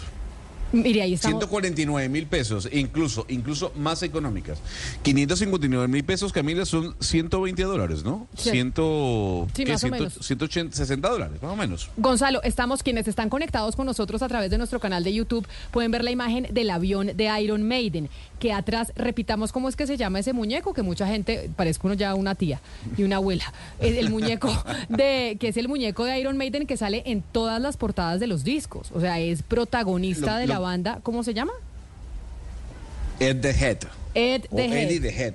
Mire, 0.74 1.04
ahí 1.04 1.14
estamos. 1.14 1.40
149 1.40 2.10
mil 2.10 2.26
pesos, 2.26 2.68
incluso, 2.72 3.26
incluso 3.30 3.72
más 3.76 4.02
económicas. 4.04 4.58
559 5.04 5.88
mil 5.88 6.04
pesos, 6.04 6.34
Camila, 6.34 6.66
son 6.66 6.96
120 7.00 7.62
dólares, 7.64 8.04
¿no? 8.04 8.28
Sí. 8.36 8.50
Ciento, 8.50 9.48
Sí, 9.56 9.64
¿qué? 9.66 9.72
más 9.72 9.84
o 9.84 9.88
Ciento- 9.88 10.04
menos. 10.04 10.14
180, 10.26 10.76
60 10.76 11.10
dólares, 11.10 11.42
más 11.42 11.52
o 11.52 11.56
menos. 11.56 11.90
Gonzalo, 11.98 12.42
estamos 12.44 12.82
quienes 12.84 13.08
están 13.08 13.30
conectados 13.30 13.76
con 13.76 13.86
nosotros 13.86 14.22
a 14.24 14.28
través 14.28 14.50
de 14.50 14.58
nuestro 14.58 14.80
canal 14.80 15.04
de 15.04 15.14
YouTube, 15.14 15.48
pueden 15.72 15.92
ver 15.92 16.04
la 16.04 16.12
imagen 16.12 16.48
del 16.52 16.70
avión 16.72 17.12
de 17.16 17.42
Iron 17.42 17.64
Maiden, 17.68 18.10
que 18.44 18.52
atrás, 18.52 18.92
repitamos 18.98 19.54
cómo 19.54 19.70
es 19.70 19.78
que 19.78 19.88
se 19.88 19.96
llama 19.96 20.20
ese 20.20 20.34
muñeco, 20.34 20.74
que 20.74 20.82
mucha 20.82 21.08
gente, 21.08 21.50
parezco 21.56 21.88
uno 21.88 21.94
ya 21.94 22.14
una 22.14 22.36
tía 22.36 22.60
y 22.98 23.04
una 23.04 23.16
abuela, 23.16 23.54
el, 23.80 23.96
el 23.96 24.10
muñeco 24.10 24.52
de, 24.90 25.38
que 25.40 25.48
es 25.48 25.56
el 25.56 25.70
muñeco 25.70 26.04
de 26.04 26.20
Iron 26.20 26.36
Maiden 26.36 26.68
que 26.68 26.76
sale 26.76 27.04
en 27.06 27.22
todas 27.22 27.62
las 27.62 27.78
portadas 27.78 28.20
de 28.20 28.28
los 28.28 28.44
discos, 28.44 28.92
o 28.94 29.00
sea, 29.00 29.18
es 29.22 29.44
protagonista 29.44 30.34
Lo- 30.34 30.40
de 30.40 30.48
la 30.48 30.60
banda, 30.60 31.00
¿cómo 31.04 31.24
se 31.24 31.34
llama? 31.34 31.54
Ed 33.22 33.40
the 33.40 33.52
Head. 33.52 33.78
Ed 34.14 34.42
o 34.52 34.56
the 34.58 34.66
Head. 34.66 34.78
Eddie 34.90 35.00
the 35.00 35.10
Head. 35.24 35.34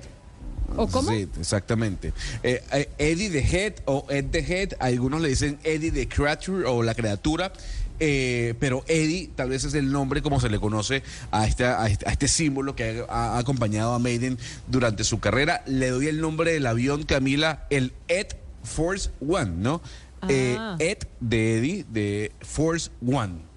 ¿O 0.77 0.87
cómo? 0.87 1.09
Sí, 1.09 1.27
exactamente. 1.39 2.13
Eh, 2.43 2.61
eh, 2.71 2.89
Eddie 2.99 3.31
the 3.31 3.39
Head 3.39 3.73
o 3.85 4.05
Ed 4.11 4.25
the 4.29 4.39
Head, 4.39 4.73
algunos 4.79 5.19
le 5.19 5.29
dicen 5.29 5.57
Eddie 5.63 5.91
the 5.91 6.07
Creature 6.07 6.65
o 6.67 6.83
la 6.83 6.93
criatura. 6.93 7.51
Eh, 7.99 8.53
pero 8.59 8.83
Eddie 8.87 9.29
tal 9.35 9.49
vez 9.49 9.63
es 9.63 9.73
el 9.73 9.91
nombre 9.91 10.21
como 10.21 10.39
se 10.39 10.49
le 10.49 10.59
conoce 10.59 11.03
a 11.31 11.45
este, 11.47 11.65
a 11.65 11.87
este, 11.87 12.07
a 12.07 12.11
este 12.11 12.27
símbolo 12.27 12.75
que 12.75 13.03
ha, 13.09 13.35
ha 13.35 13.37
acompañado 13.39 13.93
a 13.93 13.99
Maiden 13.99 14.37
durante 14.67 15.03
su 15.03 15.19
carrera. 15.19 15.63
Le 15.67 15.89
doy 15.89 16.07
el 16.07 16.21
nombre 16.21 16.51
del 16.53 16.65
avión, 16.65 17.03
Camila, 17.03 17.65
el 17.69 17.93
Ed 18.07 18.27
Force 18.63 19.09
One, 19.27 19.51
¿no? 19.57 19.81
Eh, 20.27 20.55
Ah. 20.59 20.75
Ed 20.79 20.97
de 21.21 21.57
Eddie 21.59 21.85
de 21.89 22.31
Force 22.41 22.89
One. 23.05 23.47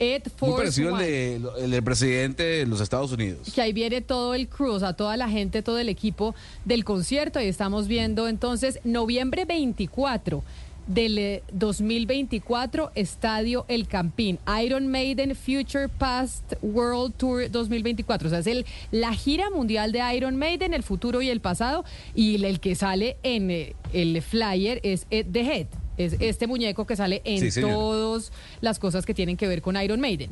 Ed 0.00 0.22
Muy 0.26 0.32
Force 0.50 0.56
parecido 0.56 0.88
al 0.88 0.94
One. 0.94 1.04
de- 1.06 1.40
el 1.64 1.70
del 1.70 1.82
presidente 1.82 2.42
de 2.42 2.66
los 2.66 2.80
Estados 2.80 3.12
Unidos. 3.12 3.52
que 3.54 3.60
ahí 3.62 3.72
viene 3.72 4.00
todo 4.00 4.34
el 4.34 4.48
crew, 4.48 4.72
o 4.72 4.80
sea, 4.80 4.92
toda 4.92 5.16
la 5.16 5.28
gente, 5.28 5.62
todo 5.62 5.78
el 5.78 5.88
equipo 5.88 6.34
del 6.64 6.84
concierto. 6.84 7.40
Y 7.40 7.46
estamos 7.46 7.86
viendo 7.88 8.28
entonces 8.28 8.80
noviembre 8.84 9.44
24 9.44 10.42
del 10.86 11.18
eh, 11.18 11.42
2024, 11.52 12.92
Estadio 12.94 13.64
El 13.68 13.86
Campín, 13.88 14.38
Iron 14.62 14.88
Maiden 14.88 15.34
Future 15.34 15.88
Past 15.88 16.54
World 16.62 17.14
Tour 17.16 17.50
2024. 17.50 18.26
O 18.26 18.30
sea, 18.30 18.38
es 18.40 18.46
el, 18.46 18.66
la 18.90 19.12
gira 19.12 19.50
mundial 19.50 19.92
de 19.92 20.00
Iron 20.14 20.36
Maiden, 20.36 20.74
el 20.74 20.82
futuro 20.82 21.22
y 21.22 21.30
el 21.30 21.40
pasado. 21.40 21.84
Y 22.14 22.36
el, 22.36 22.44
el 22.44 22.60
que 22.60 22.74
sale 22.74 23.16
en 23.22 23.50
eh, 23.50 23.74
el 23.92 24.20
flyer 24.22 24.80
es 24.82 25.06
Ed 25.10 25.26
The 25.30 25.40
Head. 25.40 25.66
Es 25.96 26.16
este 26.18 26.46
muñeco 26.46 26.86
que 26.86 26.96
sale 26.96 27.22
en 27.24 27.50
Sí, 27.50 27.60
todas 27.60 28.32
las 28.60 28.78
cosas 28.78 29.06
que 29.06 29.14
tienen 29.14 29.36
que 29.36 29.46
ver 29.46 29.62
con 29.62 29.80
Iron 29.80 30.00
Maiden. 30.00 30.30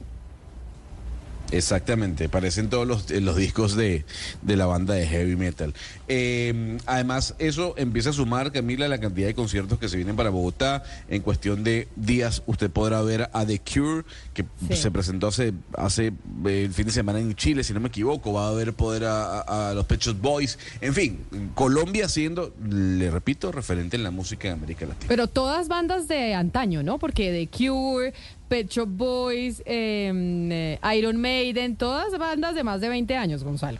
Exactamente, 1.52 2.28
parecen 2.28 2.68
todos 2.70 2.86
los, 2.86 3.10
eh, 3.10 3.20
los 3.20 3.36
discos 3.36 3.76
de, 3.76 4.04
de 4.42 4.56
la 4.56 4.66
banda 4.66 4.94
de 4.94 5.06
heavy 5.06 5.36
metal. 5.36 5.74
Eh, 6.08 6.78
además, 6.86 7.34
eso 7.38 7.74
empieza 7.76 8.10
a 8.10 8.12
sumar, 8.12 8.50
Camila, 8.52 8.88
la 8.88 8.98
cantidad 8.98 9.26
de 9.26 9.34
conciertos 9.34 9.78
que 9.78 9.88
se 9.88 9.96
vienen 9.96 10.16
para 10.16 10.30
Bogotá. 10.30 10.82
En 11.08 11.22
cuestión 11.22 11.62
de 11.62 11.88
días, 11.96 12.42
usted 12.46 12.70
podrá 12.70 13.02
ver 13.02 13.28
a 13.32 13.44
The 13.46 13.60
Cure, 13.60 14.04
que 14.34 14.44
Sí. 14.68 14.76
se 14.76 14.90
presentó 14.90 15.28
hace, 15.28 15.52
hace 15.76 16.12
eh, 16.46 16.64
el 16.64 16.72
fin 16.72 16.86
de 16.86 16.92
semana 16.92 17.20
en 17.20 17.34
Chile, 17.34 17.62
si 17.64 17.72
no 17.72 17.80
me 17.80 17.88
equivoco. 17.88 18.32
Va 18.32 18.46
a 18.46 18.48
haber 18.50 18.72
poder 18.74 19.04
a, 19.04 19.40
a- 19.42 19.70
a 19.70 19.74
los 19.74 19.86
Pechos 19.86 20.20
Boys. 20.20 20.58
En 20.80 20.94
fin, 20.94 21.20
Colombia 21.54 22.08
siendo, 22.08 22.54
le 22.68 23.10
repito, 23.10 23.52
referente 23.52 23.96
en 23.96 24.02
la 24.02 24.10
música 24.10 24.48
de 24.48 24.54
América 24.54 24.86
Latina. 24.86 25.06
Pero 25.08 25.26
todas 25.26 25.68
bandas 25.68 26.08
de 26.08 26.34
antaño, 26.34 26.82
¿no? 26.82 26.98
Porque 26.98 27.30
The 27.30 27.56
Cure, 27.56 28.14
Pet 28.52 28.68
Shop 28.68 28.86
Boys, 28.86 29.62
eh, 29.64 30.12
eh, 30.84 30.94
Iron 30.98 31.16
Maiden, 31.18 31.74
todas 31.76 32.18
bandas 32.18 32.54
de 32.54 32.62
más 32.62 32.82
de 32.82 32.90
20 32.90 33.16
años, 33.16 33.44
Gonzalo. 33.44 33.78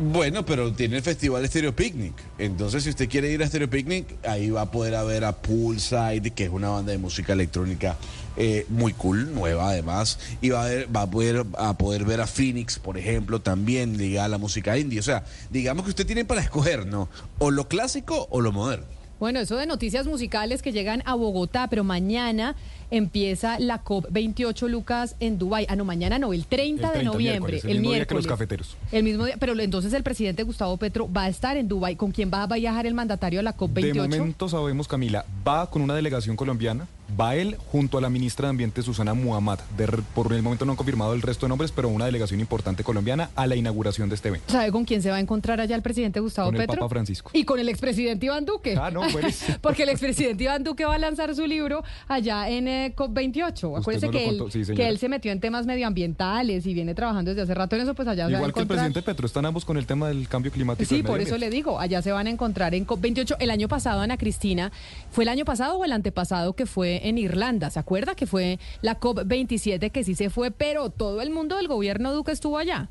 Bueno, 0.00 0.46
pero 0.46 0.72
tiene 0.72 0.96
el 0.96 1.02
festival 1.02 1.46
Stereo 1.46 1.76
Picnic. 1.76 2.14
Entonces, 2.38 2.84
si 2.84 2.88
usted 2.88 3.06
quiere 3.06 3.30
ir 3.30 3.42
a 3.42 3.46
Stereo 3.46 3.68
Picnic, 3.68 4.06
ahí 4.26 4.48
va 4.48 4.62
a 4.62 4.70
poder 4.70 4.94
a 4.94 5.02
ver 5.02 5.24
a 5.26 5.32
Poolside, 5.32 6.30
que 6.30 6.44
es 6.44 6.50
una 6.50 6.70
banda 6.70 6.92
de 6.92 6.96
música 6.96 7.34
electrónica 7.34 7.96
eh, 8.38 8.64
muy 8.70 8.94
cool, 8.94 9.34
nueva 9.34 9.68
además. 9.68 10.18
Y 10.40 10.48
va 10.48 10.62
a, 10.64 10.68
ver- 10.68 10.96
va 10.96 11.02
a 11.02 11.10
poder, 11.10 11.44
a 11.58 11.76
poder 11.76 12.06
ver 12.06 12.22
a 12.22 12.26
Phoenix, 12.26 12.78
por 12.78 12.96
ejemplo, 12.96 13.42
también 13.42 13.98
ligada 13.98 14.24
a 14.24 14.28
la 14.28 14.38
música 14.38 14.78
indie. 14.78 15.00
O 15.00 15.02
sea, 15.02 15.24
digamos 15.50 15.84
que 15.84 15.90
usted 15.90 16.06
tiene 16.06 16.24
para 16.24 16.40
escoger, 16.40 16.86
¿no? 16.86 17.10
O 17.38 17.50
lo 17.50 17.68
clásico 17.68 18.26
o 18.30 18.40
lo 18.40 18.52
moderno. 18.52 18.86
Bueno, 19.20 19.40
eso 19.40 19.56
de 19.56 19.66
noticias 19.66 20.06
musicales 20.06 20.62
que 20.62 20.70
llegan 20.72 21.02
a 21.04 21.14
Bogotá, 21.14 21.66
pero 21.68 21.82
mañana 21.82 22.54
empieza 22.90 23.58
la 23.58 23.82
COP28 23.82 24.68
Lucas 24.68 25.16
en 25.18 25.38
Dubái. 25.38 25.66
Ah, 25.68 25.76
no, 25.76 25.84
mañana 25.84 26.18
no, 26.18 26.32
el 26.32 26.46
30, 26.46 26.86
El 26.86 26.92
30, 26.92 26.98
de 26.98 27.04
noviembre, 27.04 27.52
miércoles, 27.52 27.64
el 27.64 27.70
el 27.70 27.76
mismo 27.78 27.90
día 27.90 27.98
que 28.06 28.14
miércoles. 28.14 28.24
los 28.24 28.32
cafeteros. 28.32 28.76
El 28.92 29.02
mismo 29.02 29.24
día, 29.26 29.36
pero 29.38 29.58
entonces 29.58 29.92
el 29.92 30.02
presidente 30.02 30.44
Gustavo 30.44 30.76
Petro 30.76 31.10
va 31.12 31.24
a 31.24 31.28
estar 31.28 31.56
en 31.56 31.66
Dubái. 31.68 31.96
¿Con 31.96 32.12
quién 32.12 32.30
va 32.32 32.44
a 32.44 32.46
viajar 32.46 32.86
el 32.86 32.94
mandatario 32.94 33.40
a 33.40 33.42
la 33.42 33.52
De 33.52 33.58
COP28? 33.58 33.94
momento 33.96 34.48
sabemos, 34.48 34.86
Camila, 34.86 35.24
va 35.46 35.68
con 35.68 35.82
una 35.82 35.94
delegación 35.94 36.36
colombiana 36.36 36.86
Va 37.18 37.34
él 37.36 37.56
junto 37.72 37.96
a 37.96 38.00
la 38.00 38.10
ministra 38.10 38.46
de 38.46 38.50
Ambiente 38.50 38.82
Susana 38.82 39.14
Muhammad. 39.14 39.58
De- 39.76 39.86
por 40.14 40.32
el 40.32 40.42
momento 40.42 40.64
no 40.66 40.72
han 40.72 40.76
confirmado 40.76 41.14
el 41.14 41.22
resto 41.22 41.46
de 41.46 41.48
nombres, 41.48 41.72
pero 41.72 41.88
una 41.88 42.04
delegación 42.04 42.38
importante 42.38 42.84
colombiana 42.84 43.30
a 43.34 43.46
la 43.46 43.56
inauguración 43.56 44.08
de 44.10 44.14
este 44.14 44.28
evento. 44.28 44.52
¿Sabe 44.52 44.70
con 44.70 44.84
quién 44.84 45.00
se 45.00 45.10
va 45.10 45.16
a 45.16 45.20
encontrar 45.20 45.60
allá 45.60 45.74
el 45.74 45.80
presidente 45.82 46.20
Gustavo 46.20 46.48
Con 46.48 46.56
el 46.56 46.62
Petro? 46.62 46.80
Papa 46.80 46.90
Francisco. 46.90 47.30
Y 47.32 47.44
con 47.44 47.58
el 47.58 47.68
expresidente 47.70 48.26
Iván 48.26 48.44
Duque. 48.44 48.76
Ah, 48.78 48.90
no, 48.90 49.08
buenísimo. 49.10 49.56
Porque 49.62 49.84
el 49.84 49.88
expresidente 49.88 50.44
Iván 50.44 50.62
Duque 50.64 50.84
va 50.84 50.96
a 50.96 50.98
lanzar 50.98 51.34
su 51.34 51.46
libro 51.46 51.82
allá 52.08 52.48
en 52.50 52.68
eh, 52.68 52.92
COP28. 52.94 53.78
Acuérdese 53.78 54.06
nos 54.06 54.14
lo 54.14 54.18
que, 54.20 54.28
él, 54.58 54.66
sí, 54.66 54.74
que 54.74 54.88
él 54.88 54.98
se 54.98 55.08
metió 55.08 55.32
en 55.32 55.40
temas 55.40 55.64
medioambientales 55.66 56.66
y 56.66 56.74
viene 56.74 56.94
trabajando 56.94 57.30
desde 57.30 57.42
hace 57.42 57.54
rato 57.54 57.74
en 57.76 57.82
eso, 57.82 57.94
pues 57.94 58.06
allá 58.06 58.26
se 58.26 58.32
va 58.32 58.38
a 58.38 58.40
Igual 58.40 58.52
que 58.52 58.60
el 58.60 58.64
encontrar. 58.64 58.86
presidente 58.86 59.02
Petro, 59.10 59.26
están 59.26 59.46
ambos 59.46 59.64
con 59.64 59.78
el 59.78 59.86
tema 59.86 60.08
del 60.08 60.28
cambio 60.28 60.52
climático. 60.52 60.86
Sí, 60.88 61.02
por 61.02 61.20
eso 61.20 61.38
le 61.38 61.48
digo, 61.48 61.80
allá 61.80 62.02
se 62.02 62.12
van 62.12 62.26
a 62.26 62.30
encontrar 62.30 62.74
en 62.74 62.86
COP28. 62.86 63.36
El 63.40 63.50
año 63.50 63.66
pasado, 63.66 64.02
Ana 64.02 64.18
Cristina, 64.18 64.70
¿fue 65.10 65.24
el 65.24 65.28
año 65.28 65.44
pasado 65.46 65.78
o 65.78 65.84
el 65.84 65.92
antepasado 65.92 66.52
que 66.52 66.66
fue 66.66 66.97
en 67.04 67.18
Irlanda? 67.18 67.70
¿Se 67.70 67.78
acuerda 67.78 68.14
que 68.14 68.26
fue 68.26 68.58
la 68.82 68.98
COP27 68.98 69.90
que 69.90 70.04
sí 70.04 70.14
se 70.14 70.30
fue, 70.30 70.50
pero 70.50 70.90
todo 70.90 71.20
el 71.20 71.30
mundo 71.30 71.56
del 71.56 71.68
gobierno 71.68 72.12
Duque 72.12 72.32
estuvo 72.32 72.58
allá? 72.58 72.88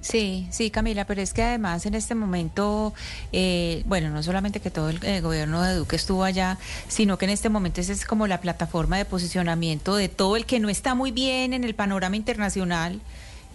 Sí, 0.00 0.46
sí, 0.50 0.68
Camila, 0.68 1.06
pero 1.06 1.22
es 1.22 1.32
que 1.32 1.42
además 1.42 1.86
en 1.86 1.94
este 1.94 2.14
momento, 2.14 2.92
eh, 3.32 3.82
bueno, 3.86 4.10
no 4.10 4.22
solamente 4.22 4.60
que 4.60 4.70
todo 4.70 4.90
el 4.90 5.02
eh, 5.02 5.22
gobierno 5.22 5.62
de 5.62 5.74
Duque 5.74 5.96
estuvo 5.96 6.24
allá, 6.24 6.58
sino 6.88 7.16
que 7.16 7.24
en 7.24 7.30
este 7.30 7.48
momento 7.48 7.80
esa 7.80 7.94
es 7.94 8.04
como 8.04 8.26
la 8.26 8.42
plataforma 8.42 8.98
de 8.98 9.06
posicionamiento 9.06 9.96
de 9.96 10.10
todo 10.10 10.36
el 10.36 10.44
que 10.44 10.60
no 10.60 10.68
está 10.68 10.94
muy 10.94 11.10
bien 11.10 11.54
en 11.54 11.64
el 11.64 11.74
panorama 11.74 12.16
internacional. 12.16 13.00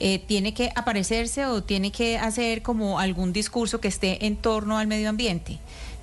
eh, 0.01 0.23
tiene 0.27 0.53
que 0.53 0.71
aparecerse 0.75 1.45
o 1.45 1.61
tiene 1.61 1.91
que 1.91 2.17
hacer 2.17 2.61
como 2.61 2.99
algún 2.99 3.33
discurso 3.33 3.81
que 3.81 3.89
esté 3.89 4.25
en 4.25 4.37
torno 4.37 4.77
al 4.77 4.87
medio 4.87 5.09
ambiente. 5.09 5.59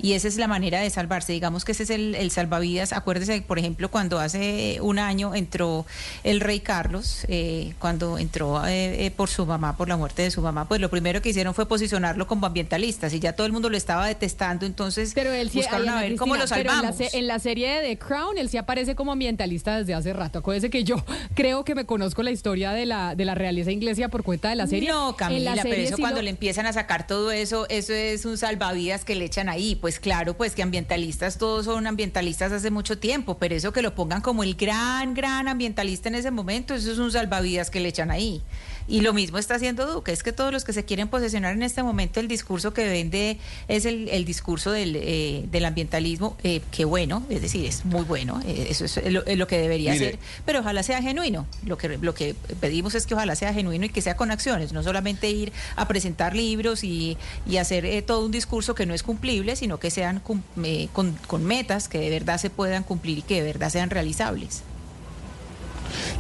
Y 0.07 0.13
esa 0.13 0.29
es 0.29 0.37
la 0.37 0.47
manera 0.47 0.79
de 0.79 0.89
salvarse. 0.89 1.33
Digamos 1.33 1.65
que 1.65 1.73
ese 1.73 1.83
es 1.83 1.91
el, 1.91 2.15
el 2.15 2.31
salvavidas. 2.31 2.93
Acuérdese, 2.93 3.43
por 3.43 3.59
ejemplo, 3.59 3.91
cuando 3.91 4.21
hace 4.21 4.79
un 4.81 5.01
año 5.01 5.35
entró 5.35 5.85
el 6.23 6.39
rey 6.39 6.61
Carlos, 6.61 7.27
eh, 7.27 7.75
cuando 7.81 8.17
entró 8.17 8.65
eh, 8.69 9.07
eh, 9.07 9.11
por 9.11 9.29
su 9.29 9.45
mamá, 9.47 9.77
por 9.77 9.89
la 9.89 9.97
muerte 9.97 10.23
de 10.23 10.31
su 10.31 10.43
mamá, 10.43 10.69
pues 10.69 10.81
lo 10.81 10.91
primero 10.91 11.21
que 11.21 11.31
hicieron 11.31 11.55
fue 11.55 11.67
posicionarlo 11.67 12.29
como 12.29 12.47
ambientalista. 12.47 13.09
Y 13.09 13.19
ya 13.19 13.33
todo 13.33 13.49
el 13.49 13.53
mundo 13.53 13.69
lo 13.69 13.77
estaba 13.77 14.07
detestando, 14.07 14.65
entonces 14.65 15.11
Pero 15.13 15.33
él 15.33 15.51
sí, 15.51 15.59
buscaron 15.59 15.89
a 15.89 16.01
ver 16.01 16.15
cómo 16.15 16.37
lo 16.37 16.43
Cristina, 16.43 16.63
pero 16.63 16.71
en 16.71 16.83
la 16.83 16.91
salvamos. 16.93 17.15
En 17.15 17.27
la, 17.27 17.39
serie 17.41 17.69
de 17.69 17.89
The 17.89 17.99
Crown, 17.99 18.39
él 18.39 18.49
sí 18.49 18.59
aparece 18.59 18.95
como 18.95 19.11
ambientalista 19.11 19.77
desde 19.77 19.95
hace 19.95 20.13
rato. 20.13 20.39
Acuérdese 20.39 20.71
que 20.71 20.85
yo 20.85 21.05
creo 21.35 21.65
que 21.65 21.75
me 21.75 21.85
conozco 21.85 22.23
la 22.23 22.31
historia 22.31 22.71
de 22.71 22.87
la, 22.87 23.17
de 23.17 23.25
la 23.25 23.35
realeza 23.35 23.73
inglesa 23.73 24.07
por 24.09 24.23
cuenta 24.23 24.51
de 24.51 24.55
la 24.55 24.69
serie. 24.69 24.89
No, 24.89 25.17
Camila, 25.17 25.57
la 25.57 25.65
pero 25.65 25.83
eso 25.83 25.97
cuando 25.99 26.23
le 26.23 26.31
empiezan 26.31 26.67
a 26.67 26.73
sacar 26.73 27.09
todo 27.09 27.33
eso, 27.33 27.67
eso 27.71 27.93
es 27.93 28.25
un 28.25 28.39
salvavidas 28.39 29.05
que 29.05 29.17
le 29.17 29.25
echan 29.25 29.49
ahí. 29.49 29.75
Pues 29.75 29.96
claro, 30.01 30.37
pues 30.37 30.55
que 30.55 30.63
ambientalistas, 30.63 31.39
todos 31.39 31.67
son 31.67 31.87
ambientalistas 31.87 32.53
hace 32.53 32.71
mucho 32.71 32.99
tiempo, 32.99 33.39
pero 33.39 33.55
eso 33.55 33.73
que 33.73 33.83
lo 33.83 33.95
pongan 33.95 34.21
como 34.21 34.43
el 34.43 34.55
gran, 34.55 35.15
gran 35.15 35.49
ambientalista 35.49 36.09
en 36.09 36.17
ese 36.17 36.31
momento, 36.31 36.75
eso 36.75 36.93
es 36.93 36.99
un 36.99 37.13
salvavidas 37.13 37.71
que 37.71 37.81
le 37.81 37.89
echan 37.89 38.11
ahí. 38.11 38.43
Y 38.89 39.01
lo 39.01 39.13
mismo 39.13 39.39
está 39.39 39.57
haciendo 39.57 39.85
Duque, 39.93 40.13
es 40.13 40.23
que 40.23 40.33
todos 40.33 40.53
los 40.53 40.65
que 40.65 40.73
se 40.73 40.85
quieren 40.85 41.09
posesionar 41.09 41.53
en 41.55 41.65
este 41.65 41.83
momento, 41.83 42.21
el 42.21 42.29
discurso 42.29 42.73
que 42.73 42.89
vende 42.89 43.39
es 43.67 43.85
el, 43.85 44.09
el 44.11 44.25
discurso 44.25 44.71
del, 44.71 44.95
eh, 44.95 45.45
del 45.51 45.65
ambientalismo, 45.65 46.37
eh, 46.45 46.61
que 46.71 46.85
bueno, 46.85 47.25
es 47.29 47.43
decir, 47.43 47.67
es 47.67 47.85
muy 47.85 48.05
bueno, 48.05 48.41
eh, 48.47 48.69
eso 48.71 48.85
es 48.85 49.13
lo, 49.13 49.27
es 49.27 49.37
lo 49.37 49.49
que 49.49 49.59
debería 49.59 49.93
Mire. 49.93 50.11
ser, 50.11 50.19
pero 50.45 50.61
ojalá 50.61 50.85
sea 50.85 51.03
genuino. 51.03 51.47
Lo 51.65 51.77
que, 51.77 51.99
lo 51.99 52.15
que 52.15 52.37
pedimos 52.61 52.95
es 52.95 53.07
que 53.07 53.15
ojalá 53.15 53.35
sea 53.35 53.53
genuino 53.53 53.87
y 53.87 53.89
que 53.89 54.03
sea 54.03 54.17
con 54.17 54.31
acciones, 54.31 54.73
no 54.73 54.85
solamente 54.85 55.29
ir 55.31 55.53
a 55.75 55.89
presentar 55.89 56.37
libros 56.37 56.85
y, 56.85 57.17
y 57.45 57.57
hacer 57.57 57.87
eh, 57.87 58.03
todo 58.03 58.25
un 58.25 58.31
discurso 58.31 58.77
que 58.77 58.87
no 58.87 58.95
es 58.95 59.03
cumplible, 59.03 59.57
sino 59.57 59.81
que 59.81 59.91
sean 59.91 60.21
cum- 60.21 60.43
eh, 60.63 60.89
con, 60.93 61.13
con 61.27 61.43
metas 61.43 61.89
que 61.89 61.99
de 61.99 62.11
verdad 62.11 62.39
se 62.39 62.51
puedan 62.51 62.85
cumplir 62.85 63.19
y 63.19 63.23
que 63.23 63.43
de 63.43 63.53
verdad 63.53 63.69
sean 63.71 63.91
realizables. 63.91 64.63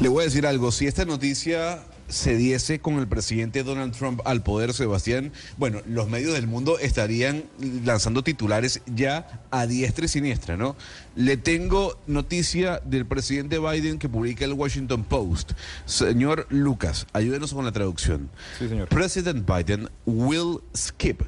Le 0.00 0.08
voy 0.08 0.22
a 0.22 0.24
decir 0.24 0.46
algo, 0.46 0.72
si 0.72 0.88
esta 0.88 1.04
noticia 1.04 1.80
se 2.08 2.36
diese 2.36 2.78
con 2.80 2.98
el 2.98 3.06
presidente 3.06 3.62
Donald 3.62 3.94
Trump 3.96 4.20
al 4.24 4.42
poder, 4.42 4.72
Sebastián, 4.72 5.32
bueno, 5.56 5.80
los 5.86 6.08
medios 6.08 6.34
del 6.34 6.46
mundo 6.46 6.78
estarían 6.78 7.44
lanzando 7.84 8.22
titulares 8.22 8.82
ya 8.86 9.42
a 9.50 9.66
diestra 9.66 10.04
y 10.04 10.08
siniestra, 10.08 10.56
¿no? 10.56 10.76
Le 11.14 11.36
tengo 11.36 11.98
noticia 12.06 12.80
del 12.84 13.06
presidente 13.06 13.58
Biden 13.58 13.98
que 13.98 14.08
publica 14.08 14.44
el 14.44 14.52
Washington 14.52 15.04
Post. 15.04 15.52
Señor 15.84 16.46
Lucas, 16.50 17.06
ayúdenos 17.12 17.52
con 17.52 17.64
la 17.64 17.72
traducción. 17.72 18.30
Sí, 18.58 18.68
señor. 18.68 18.88
President 18.88 19.46
Biden 19.46 19.88
will 20.04 20.60
skip 20.74 21.22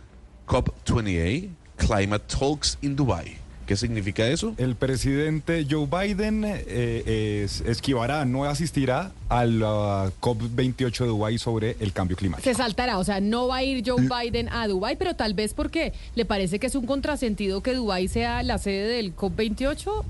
COP28 0.47 1.51
climate 1.77 2.25
talks 2.27 2.77
in 2.83 2.97
Dubai. 2.97 3.48
¿Qué 3.69 3.77
significa 3.77 4.27
eso? 4.27 4.55
El 4.57 4.77
presidente 4.77 5.67
Joe 5.71 5.87
Biden 5.87 6.43
eh, 6.47 7.43
es- 7.45 7.61
esquivará, 7.61 8.25
no 8.25 8.45
asistirá 8.47 9.13
a 9.29 9.45
la 9.45 10.11
COP28 10.23 11.01
de 11.01 11.07
Dubái 11.07 11.37
sobre 11.37 11.77
el 11.81 11.93
cambio 11.93 12.17
climático. 12.17 12.49
Se 12.49 12.55
saltará, 12.55 12.97
o 12.99 13.05
sea, 13.05 13.21
no 13.21 13.47
va 13.47 13.57
a 13.57 13.63
ir 13.63 13.83
Joe 13.87 14.09
Biden 14.09 14.49
a 14.49 14.67
Dubái, 14.69 14.97
pero 14.97 15.15
tal 15.17 15.35
vez 15.35 15.53
porque 15.53 15.93
le 16.15 16.25
parece 16.25 16.59
que 16.59 16.67
es 16.67 16.75
un 16.77 16.87
contrasentido 16.87 17.63
que 17.63 17.75
Dubái 17.75 18.09
sea 18.09 18.43
la 18.43 18.57
sede 18.57 18.89
del 18.89 19.15
COP28. 19.15 20.03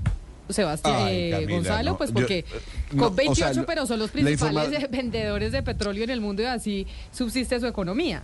Sebastián 0.51 0.95
Ay, 0.97 1.15
eh, 1.17 1.29
Camila, 1.31 1.51
Gonzalo, 1.57 1.91
no, 1.91 1.97
pues 1.97 2.09
yo, 2.11 2.13
porque 2.13 2.39
eh, 2.39 2.45
no, 2.93 3.11
COP28, 3.11 3.29
o 3.29 3.35
sea, 3.35 3.53
lo- 3.53 3.65
pero 3.65 3.85
son 3.85 3.99
los 3.99 4.09
principales 4.09 4.69
informa- 4.71 4.87
vendedores 4.89 5.51
de 5.51 5.61
petróleo 5.63 6.05
en 6.05 6.09
el 6.11 6.21
mundo 6.21 6.41
y 6.41 6.45
así 6.45 6.87
subsiste 7.11 7.59
su 7.59 7.67
economía. 7.67 8.23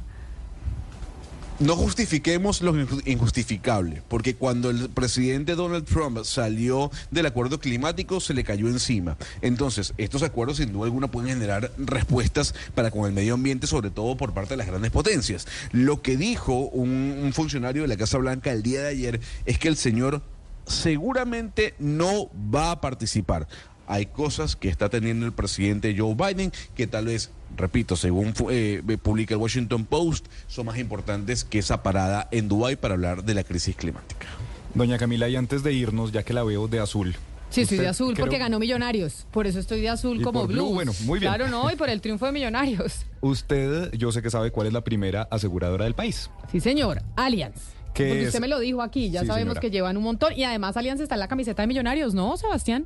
No 1.58 1.78
justifiquemos 1.78 2.62
lo 2.62 2.74
inju- 2.74 3.02
injustificable, 3.06 4.02
porque 4.10 4.36
cuando 4.36 4.70
el 4.70 4.90
presidente 4.90 5.56
Donald 5.56 5.86
Trump 5.86 6.20
salió 6.26 6.92
del 7.12 7.28
acuerdo 7.28 7.62
climático 7.62 8.20
se 8.20 8.34
le 8.34 8.44
cayó 8.44 8.68
encima. 8.68 9.16
Entonces, 9.42 9.94
estos 9.98 10.22
acuerdos 10.22 10.58
sin 10.58 10.74
duda 10.74 10.86
alguna 10.86 11.08
pueden 11.10 11.30
generar 11.30 11.72
respuestas 11.78 12.54
para 12.76 12.92
con 12.92 13.06
el 13.06 13.14
medio 13.14 13.36
ambiente, 13.36 13.68
sobre 13.68 13.90
todo 13.90 14.18
por 14.18 14.34
parte 14.34 14.50
de 14.52 14.58
las 14.58 14.68
grandes 14.68 14.92
potencias. 14.92 15.48
Lo 15.72 16.02
que 16.02 16.18
dijo 16.18 16.54
un, 16.58 16.90
un 17.24 17.32
funcionario 17.32 17.84
de 17.84 17.88
la 17.88 17.96
Casa 17.96 18.18
Blanca 18.18 18.52
el 18.52 18.62
día 18.62 18.82
de 18.82 18.90
ayer 18.90 19.22
es 19.46 19.58
que 19.58 19.70
el 19.70 19.78
señor 19.78 20.22
seguramente 20.68 21.74
no 21.80 22.30
va 22.54 22.72
a 22.72 22.82
participar. 22.82 23.48
Hay 23.88 24.08
cosas 24.08 24.56
que 24.56 24.70
está 24.70 24.90
teniendo 24.90 25.26
el 25.26 25.32
presidente 25.34 25.96
Joe 25.98 26.16
Biden 26.16 26.52
que 26.76 26.88
tal 26.88 27.06
vez, 27.06 27.30
repito, 27.56 27.96
según 27.96 28.34
fu- 28.34 28.50
eh, 28.50 28.82
publica 29.02 29.34
el 29.36 29.40
Washington 29.42 29.86
Post, 29.86 30.26
son 30.48 30.66
más 30.66 30.78
importantes 30.80 31.44
que 31.44 31.60
esa 31.60 31.84
parada 31.84 32.28
en 32.32 32.48
Dubái 32.48 32.76
para 32.76 32.96
hablar 32.96 33.24
de 33.24 33.34
la 33.36 33.44
crisis 33.44 33.76
climática. 33.76 34.28
Doña 34.74 34.98
Camila, 34.98 35.30
y 35.30 35.36
antes 35.36 35.64
de 35.64 35.72
irnos, 35.74 36.12
ya 36.12 36.24
que 36.24 36.34
la 36.34 36.44
veo 36.44 36.68
de 36.68 36.80
azul. 36.80 37.16
Sí, 37.52 37.62
estoy 37.62 37.78
de 37.78 37.88
azul 37.88 38.14
creo- 38.16 38.26
porque 38.26 38.40
ganó 38.40 38.60
Millonarios. 38.60 39.26
Por 39.32 39.48
eso 39.48 39.60
estoy 39.60 39.80
de 39.80 39.88
azul 39.88 40.20
Y 40.20 40.24
como 40.24 40.42
por 40.42 40.50
Blue, 40.50 40.64
Blue. 40.66 40.74
bueno, 40.74 40.92
muy 41.02 41.20
bien. 41.20 41.32
Claro, 41.32 41.48
no, 41.48 41.72
y 41.72 41.76
por 41.76 41.90
el 41.90 42.02
triunfo 42.02 42.26
de 42.26 42.32
Millonarios. 42.34 43.06
Usted, 43.22 43.94
yo 43.94 44.12
sé 44.12 44.22
que 44.22 44.30
sabe 44.30 44.52
cuál 44.52 44.68
es 44.68 44.74
la 44.74 44.82
primera 44.82 45.28
aseguradora 45.32 45.86
del 45.86 45.94
país. 45.94 46.30
Sí, 46.52 46.60
señor. 46.60 47.02
Allianz. 47.16 47.56
¿Qué 47.94 48.08
Porque 48.08 48.22
es? 48.24 48.28
usted 48.28 48.42
me 48.42 48.50
lo 48.50 48.60
dijo 48.60 48.82
aquí, 48.82 49.10
ya 49.10 49.22
Sí, 49.22 49.28
sabemos 49.28 49.54
señora. 49.54 49.62
que 49.62 49.72
llevan 49.72 49.96
un 49.96 50.04
montón. 50.04 50.34
Y 50.36 50.44
además 50.44 50.76
Allianz 50.76 51.00
está 51.00 51.16
en 51.16 51.20
la 51.20 51.30
camiseta 51.30 51.62
de 51.64 51.68
Millonarios, 51.68 52.14
¿no, 52.14 52.36
Sebastián? 52.36 52.86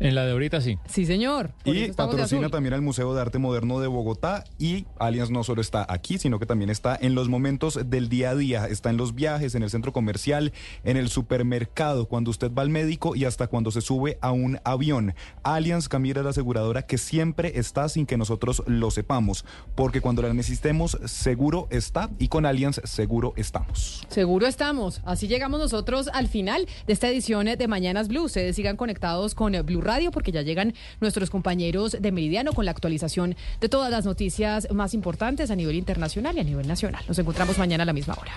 En 0.00 0.14
la 0.14 0.24
de 0.24 0.32
ahorita 0.32 0.60
sí. 0.62 0.78
Sí, 0.88 1.04
señor. 1.04 1.52
Y 1.64 1.92
patrocina 1.92 2.48
también 2.48 2.72
al 2.72 2.80
Museo 2.80 3.14
de 3.14 3.20
Arte 3.20 3.38
Moderno 3.38 3.80
de 3.80 3.86
Bogotá 3.86 4.44
y 4.58 4.86
Allianz 4.98 5.30
no 5.30 5.44
solo 5.44 5.60
está 5.60 5.86
aquí, 5.88 6.18
sino 6.18 6.38
que 6.38 6.46
también 6.46 6.70
está 6.70 6.98
en 7.00 7.14
los 7.14 7.28
momentos 7.28 7.78
del 7.90 8.08
día 8.08 8.30
a 8.30 8.34
día, 8.34 8.66
está 8.66 8.88
en 8.88 8.96
los 8.96 9.14
viajes, 9.14 9.54
en 9.54 9.62
el 9.62 9.68
centro 9.68 9.92
comercial, 9.92 10.52
en 10.84 10.96
el 10.96 11.08
supermercado, 11.10 12.06
cuando 12.06 12.30
usted 12.30 12.50
va 12.52 12.62
al 12.62 12.70
médico 12.70 13.14
y 13.14 13.26
hasta 13.26 13.46
cuando 13.46 13.70
se 13.70 13.82
sube 13.82 14.18
a 14.22 14.32
un 14.32 14.58
avión. 14.64 15.14
Allianz 15.42 15.88
Camila 15.88 16.20
es 16.20 16.24
la 16.24 16.30
aseguradora 16.30 16.82
que 16.82 16.96
siempre 16.96 17.58
está 17.58 17.88
sin 17.88 18.06
que 18.06 18.16
nosotros 18.16 18.62
lo 18.66 18.90
sepamos, 18.90 19.44
porque 19.74 20.00
cuando 20.00 20.22
la 20.22 20.32
necesitemos 20.32 20.98
seguro 21.04 21.68
está 21.70 22.08
y 22.18 22.28
con 22.28 22.46
Allianz 22.46 22.80
seguro 22.84 23.34
estamos. 23.36 24.06
Seguro 24.08 24.46
estamos. 24.46 25.02
Así 25.04 25.28
llegamos 25.28 25.60
nosotros 25.60 26.08
al 26.12 26.28
final 26.28 26.66
de 26.86 26.92
esta 26.92 27.08
edición 27.08 27.46
de 27.46 27.68
Mañanas 27.68 28.08
Blue. 28.08 28.24
Ustedes 28.24 28.56
sigan 28.56 28.76
conectados 28.76 29.34
con 29.34 29.59
eh, 29.60 29.62
Blue 29.62 29.80
Radio 29.80 30.10
porque 30.10 30.32
ya 30.32 30.42
llegan 30.42 30.74
nuestros 31.00 31.30
compañeros 31.30 31.96
de 32.00 32.12
Meridiano 32.12 32.52
con 32.52 32.64
la 32.64 32.70
actualización 32.72 33.36
de 33.60 33.68
todas 33.68 33.90
las 33.90 34.04
noticias 34.04 34.68
más 34.72 34.94
importantes 34.94 35.50
a 35.50 35.56
nivel 35.56 35.76
internacional 35.76 36.36
y 36.36 36.40
a 36.40 36.44
nivel 36.44 36.66
nacional. 36.66 37.04
Nos 37.06 37.18
encontramos 37.18 37.58
mañana 37.58 37.82
a 37.82 37.86
la 37.86 37.92
misma 37.92 38.14
hora. 38.14 38.32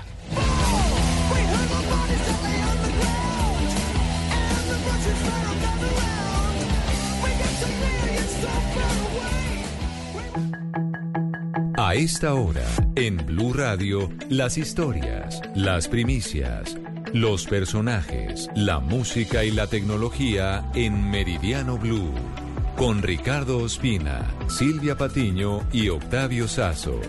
A 11.76 11.96
esta 11.96 12.34
hora, 12.34 12.66
en 12.96 13.18
Blue 13.18 13.52
Radio, 13.52 14.10
las 14.30 14.58
historias, 14.58 15.42
las 15.56 15.88
primicias, 15.88 16.78
los 17.14 17.46
personajes, 17.46 18.50
la 18.56 18.80
música 18.80 19.44
y 19.44 19.52
la 19.52 19.68
tecnología 19.68 20.68
en 20.74 21.12
Meridiano 21.12 21.78
Blue. 21.78 22.12
Con 22.76 23.04
Ricardo 23.04 23.60
Ospina, 23.60 24.34
Silvia 24.48 24.98
Patiño 24.98 25.62
y 25.72 25.90
Octavio 25.90 26.48
Sazo. 26.48 27.00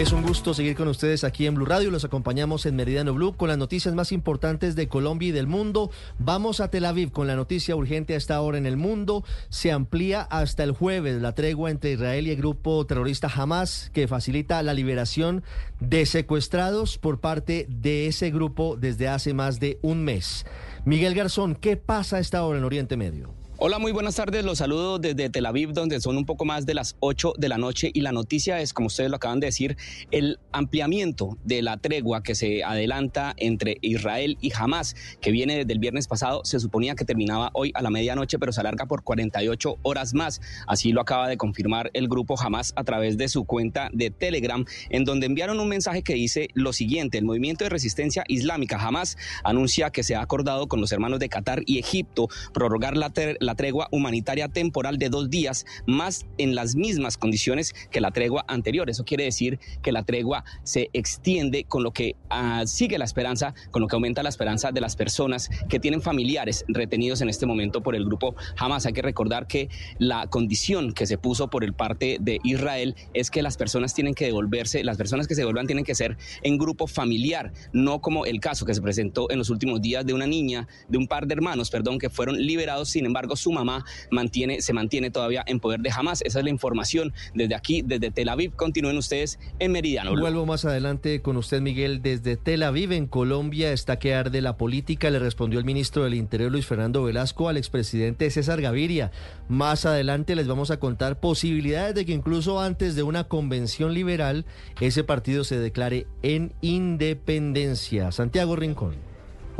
Es 0.00 0.12
un 0.12 0.22
gusto 0.22 0.54
seguir 0.54 0.76
con 0.76 0.88
ustedes 0.88 1.24
aquí 1.24 1.46
en 1.46 1.54
Blue 1.54 1.66
Radio. 1.66 1.90
Los 1.90 2.06
acompañamos 2.06 2.64
en 2.64 2.74
Meridiano 2.74 3.12
Blue 3.12 3.36
con 3.36 3.48
las 3.48 3.58
noticias 3.58 3.94
más 3.94 4.12
importantes 4.12 4.74
de 4.74 4.88
Colombia 4.88 5.28
y 5.28 5.32
del 5.32 5.46
mundo. 5.46 5.90
Vamos 6.18 6.60
a 6.60 6.70
Tel 6.70 6.86
Aviv 6.86 7.12
con 7.12 7.26
la 7.26 7.36
noticia 7.36 7.76
urgente 7.76 8.14
a 8.14 8.16
esta 8.16 8.40
hora 8.40 8.56
en 8.56 8.64
el 8.64 8.78
mundo. 8.78 9.24
Se 9.50 9.70
amplía 9.70 10.22
hasta 10.22 10.64
el 10.64 10.72
jueves 10.72 11.20
la 11.20 11.34
tregua 11.34 11.70
entre 11.70 11.92
Israel 11.92 12.26
y 12.26 12.30
el 12.30 12.38
grupo 12.38 12.86
terrorista 12.86 13.28
Hamas 13.28 13.90
que 13.92 14.08
facilita 14.08 14.62
la 14.62 14.72
liberación 14.72 15.42
de 15.80 16.06
secuestrados 16.06 16.96
por 16.96 17.20
parte 17.20 17.66
de 17.68 18.06
ese 18.06 18.30
grupo 18.30 18.76
desde 18.76 19.06
hace 19.06 19.34
más 19.34 19.60
de 19.60 19.78
un 19.82 20.02
mes. 20.02 20.46
Miguel 20.86 21.14
Garzón, 21.14 21.54
¿qué 21.54 21.76
pasa 21.76 22.16
a 22.16 22.20
esta 22.20 22.42
hora 22.42 22.58
en 22.58 22.64
Oriente 22.64 22.96
Medio? 22.96 23.39
Hola, 23.62 23.78
muy 23.78 23.92
buenas 23.92 24.14
tardes. 24.14 24.42
Los 24.42 24.56
saludo 24.56 24.98
desde 24.98 25.28
Tel 25.28 25.44
Aviv, 25.44 25.74
donde 25.74 26.00
son 26.00 26.16
un 26.16 26.24
poco 26.24 26.46
más 26.46 26.64
de 26.64 26.72
las 26.72 26.96
8 27.00 27.34
de 27.36 27.50
la 27.50 27.58
noche. 27.58 27.90
Y 27.92 28.00
la 28.00 28.10
noticia 28.10 28.58
es, 28.62 28.72
como 28.72 28.86
ustedes 28.86 29.10
lo 29.10 29.16
acaban 29.16 29.38
de 29.38 29.48
decir, 29.48 29.76
el 30.10 30.38
ampliamiento 30.50 31.36
de 31.44 31.60
la 31.60 31.76
tregua 31.76 32.22
que 32.22 32.34
se 32.34 32.64
adelanta 32.64 33.34
entre 33.36 33.76
Israel 33.82 34.38
y 34.40 34.50
Hamas, 34.54 34.96
que 35.20 35.30
viene 35.30 35.58
desde 35.58 35.74
el 35.74 35.78
viernes 35.78 36.08
pasado. 36.08 36.40
Se 36.42 36.58
suponía 36.58 36.94
que 36.94 37.04
terminaba 37.04 37.50
hoy 37.52 37.70
a 37.74 37.82
la 37.82 37.90
medianoche, 37.90 38.38
pero 38.38 38.50
se 38.50 38.62
alarga 38.62 38.86
por 38.86 39.02
48 39.02 39.76
horas 39.82 40.14
más. 40.14 40.40
Así 40.66 40.92
lo 40.92 41.02
acaba 41.02 41.28
de 41.28 41.36
confirmar 41.36 41.90
el 41.92 42.08
grupo 42.08 42.40
Hamas 42.40 42.72
a 42.76 42.84
través 42.84 43.18
de 43.18 43.28
su 43.28 43.44
cuenta 43.44 43.90
de 43.92 44.10
Telegram, 44.10 44.64
en 44.88 45.04
donde 45.04 45.26
enviaron 45.26 45.60
un 45.60 45.68
mensaje 45.68 46.02
que 46.02 46.14
dice 46.14 46.48
lo 46.54 46.72
siguiente: 46.72 47.18
el 47.18 47.26
movimiento 47.26 47.64
de 47.64 47.68
resistencia 47.68 48.24
islámica 48.26 48.78
Hamas 48.80 49.18
anuncia 49.44 49.90
que 49.90 50.02
se 50.02 50.14
ha 50.14 50.22
acordado 50.22 50.66
con 50.66 50.80
los 50.80 50.92
hermanos 50.92 51.20
de 51.20 51.28
Qatar 51.28 51.62
y 51.66 51.78
Egipto 51.78 52.28
prorrogar 52.54 52.96
la, 52.96 53.12
la 53.38 53.49
la 53.50 53.56
tregua 53.56 53.88
humanitaria 53.90 54.46
temporal 54.46 54.96
de 54.96 55.08
dos 55.08 55.28
días, 55.28 55.66
más 55.84 56.24
en 56.38 56.54
las 56.54 56.76
mismas 56.76 57.16
condiciones 57.16 57.74
que 57.90 58.00
la 58.00 58.12
tregua 58.12 58.44
anterior. 58.46 58.88
Eso 58.88 59.04
quiere 59.04 59.24
decir 59.24 59.58
que 59.82 59.90
la 59.90 60.04
tregua 60.04 60.44
se 60.62 60.88
extiende 60.92 61.64
con 61.64 61.82
lo 61.82 61.92
que 61.92 62.14
uh, 62.30 62.64
sigue 62.64 62.96
la 62.96 63.04
esperanza, 63.04 63.54
con 63.72 63.82
lo 63.82 63.88
que 63.88 63.96
aumenta 63.96 64.22
la 64.22 64.28
esperanza 64.28 64.70
de 64.70 64.80
las 64.80 64.94
personas 64.94 65.50
que 65.68 65.80
tienen 65.80 66.00
familiares 66.00 66.64
retenidos 66.68 67.22
en 67.22 67.28
este 67.28 67.44
momento 67.44 67.82
por 67.82 67.96
el 67.96 68.04
grupo 68.04 68.36
Hamas. 68.56 68.86
Hay 68.86 68.92
que 68.92 69.02
recordar 69.02 69.48
que 69.48 69.68
la 69.98 70.28
condición 70.28 70.92
que 70.92 71.06
se 71.06 71.18
puso 71.18 71.50
por 71.50 71.64
el 71.64 71.72
parte 71.72 72.18
de 72.20 72.38
Israel 72.44 72.94
es 73.14 73.32
que 73.32 73.42
las 73.42 73.56
personas 73.56 73.94
tienen 73.94 74.14
que 74.14 74.26
devolverse, 74.26 74.84
las 74.84 74.96
personas 74.96 75.26
que 75.26 75.34
se 75.34 75.40
devuelvan 75.40 75.66
tienen 75.66 75.84
que 75.84 75.96
ser 75.96 76.16
en 76.44 76.56
grupo 76.56 76.86
familiar, 76.86 77.52
no 77.72 78.00
como 78.00 78.26
el 78.26 78.38
caso 78.38 78.64
que 78.64 78.74
se 78.74 78.80
presentó 78.80 79.28
en 79.28 79.38
los 79.38 79.50
últimos 79.50 79.82
días 79.82 80.06
de 80.06 80.14
una 80.14 80.28
niña, 80.28 80.68
de 80.88 80.98
un 80.98 81.08
par 81.08 81.26
de 81.26 81.34
hermanos, 81.34 81.68
perdón, 81.68 81.98
que 81.98 82.10
fueron 82.10 82.36
liberados, 82.40 82.90
sin 82.90 83.06
embargo, 83.06 83.34
su 83.40 83.52
mamá 83.52 83.84
mantiene, 84.10 84.60
se 84.60 84.72
mantiene 84.72 85.10
todavía 85.10 85.42
en 85.46 85.60
poder 85.60 85.80
de 85.80 85.90
Hamas. 85.90 86.22
Esa 86.22 86.38
es 86.38 86.44
la 86.44 86.50
información 86.50 87.12
desde 87.34 87.54
aquí, 87.54 87.82
desde 87.82 88.10
Tel 88.10 88.28
Aviv. 88.28 88.54
Continúen 88.54 88.96
ustedes 88.96 89.38
en 89.58 89.72
Meridiano. 89.72 90.14
Vuelvo 90.16 90.46
más 90.46 90.64
adelante 90.64 91.22
con 91.22 91.36
usted, 91.36 91.60
Miguel, 91.60 92.02
desde 92.02 92.36
Tel 92.36 92.62
Aviv, 92.62 92.92
en 92.92 93.06
Colombia, 93.06 93.72
está 93.72 93.98
que 93.98 94.14
arde 94.14 94.40
la 94.40 94.56
política. 94.56 95.10
Le 95.10 95.18
respondió 95.18 95.58
el 95.58 95.64
ministro 95.64 96.04
del 96.04 96.14
Interior, 96.14 96.50
Luis 96.52 96.66
Fernando 96.66 97.02
Velasco, 97.02 97.48
al 97.48 97.56
expresidente 97.56 98.30
César 98.30 98.60
Gaviria. 98.60 99.10
Más 99.48 99.86
adelante 99.86 100.36
les 100.36 100.46
vamos 100.46 100.70
a 100.70 100.78
contar 100.78 101.20
posibilidades 101.20 101.94
de 101.94 102.04
que 102.04 102.12
incluso 102.12 102.60
antes 102.60 102.94
de 102.94 103.02
una 103.02 103.24
convención 103.24 103.94
liberal, 103.94 104.44
ese 104.80 105.04
partido 105.04 105.44
se 105.44 105.58
declare 105.58 106.06
en 106.22 106.52
independencia. 106.60 108.12
Santiago 108.12 108.56
Rincón. 108.56 109.09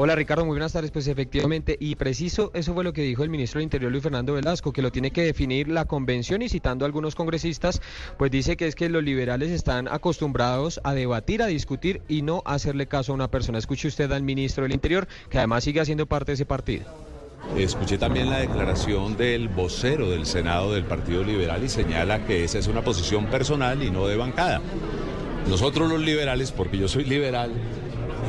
Hola 0.02 0.14
Ricardo, 0.14 0.46
muy 0.46 0.54
buenas 0.54 0.72
tardes. 0.72 0.90
Pues 0.92 1.08
efectivamente, 1.08 1.76
y 1.78 1.94
preciso, 1.94 2.50
eso 2.54 2.72
fue 2.72 2.84
lo 2.84 2.94
que 2.94 3.02
dijo 3.02 3.22
el 3.22 3.28
ministro 3.28 3.58
del 3.58 3.64
Interior 3.64 3.92
Luis 3.92 4.02
Fernando 4.02 4.32
Velasco, 4.32 4.72
que 4.72 4.80
lo 4.80 4.90
tiene 4.90 5.10
que 5.10 5.22
definir 5.22 5.68
la 5.68 5.84
convención 5.84 6.40
y 6.40 6.48
citando 6.48 6.86
a 6.86 6.88
algunos 6.88 7.14
congresistas, 7.14 7.82
pues 8.16 8.30
dice 8.30 8.56
que 8.56 8.66
es 8.66 8.74
que 8.74 8.88
los 8.88 9.04
liberales 9.04 9.50
están 9.50 9.88
acostumbrados 9.88 10.80
a 10.84 10.94
debatir, 10.94 11.42
a 11.42 11.48
discutir 11.48 12.00
y 12.08 12.22
no 12.22 12.42
hacerle 12.46 12.86
caso 12.86 13.12
a 13.12 13.14
una 13.14 13.30
persona. 13.30 13.58
Escuche 13.58 13.88
usted 13.88 14.10
al 14.12 14.22
ministro 14.22 14.62
del 14.62 14.72
Interior, 14.72 15.06
que 15.28 15.36
además 15.36 15.64
sigue 15.64 15.80
haciendo 15.80 16.06
parte 16.06 16.30
de 16.32 16.36
ese 16.36 16.46
partido. 16.46 16.86
Escuché 17.58 17.98
también 17.98 18.30
la 18.30 18.38
declaración 18.38 19.18
del 19.18 19.50
vocero 19.50 20.08
del 20.08 20.24
Senado 20.24 20.72
del 20.72 20.84
Partido 20.84 21.22
Liberal 21.22 21.62
y 21.62 21.68
señala 21.68 22.24
que 22.24 22.44
esa 22.44 22.58
es 22.58 22.68
una 22.68 22.82
posición 22.82 23.26
personal 23.26 23.82
y 23.82 23.90
no 23.90 24.06
de 24.06 24.16
bancada. 24.16 24.62
Nosotros 25.46 25.90
los 25.90 26.00
liberales, 26.00 26.52
porque 26.52 26.78
yo 26.78 26.88
soy 26.88 27.04
liberal, 27.04 27.52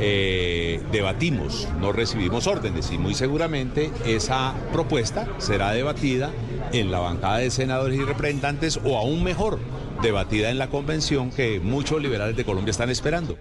eh, 0.04 0.82
debatimos, 0.90 1.68
no 1.80 1.92
recibimos 1.92 2.48
órdenes 2.48 2.90
y 2.90 2.98
muy 2.98 3.14
seguramente 3.14 3.92
esa 4.04 4.52
propuesta 4.72 5.28
será 5.38 5.70
debatida 5.70 6.32
en 6.72 6.90
la 6.90 6.98
bancada 6.98 7.38
de 7.38 7.52
senadores 7.52 8.00
y 8.00 8.02
representantes 8.02 8.80
o 8.84 8.98
aún 8.98 9.22
mejor, 9.22 9.60
debatida 10.02 10.50
en 10.50 10.58
la 10.58 10.68
convención 10.70 11.30
que 11.30 11.60
muchos 11.60 12.02
liberales 12.02 12.34
de 12.34 12.44
Colombia 12.44 12.72
están 12.72 12.90
esperando. 12.90 13.38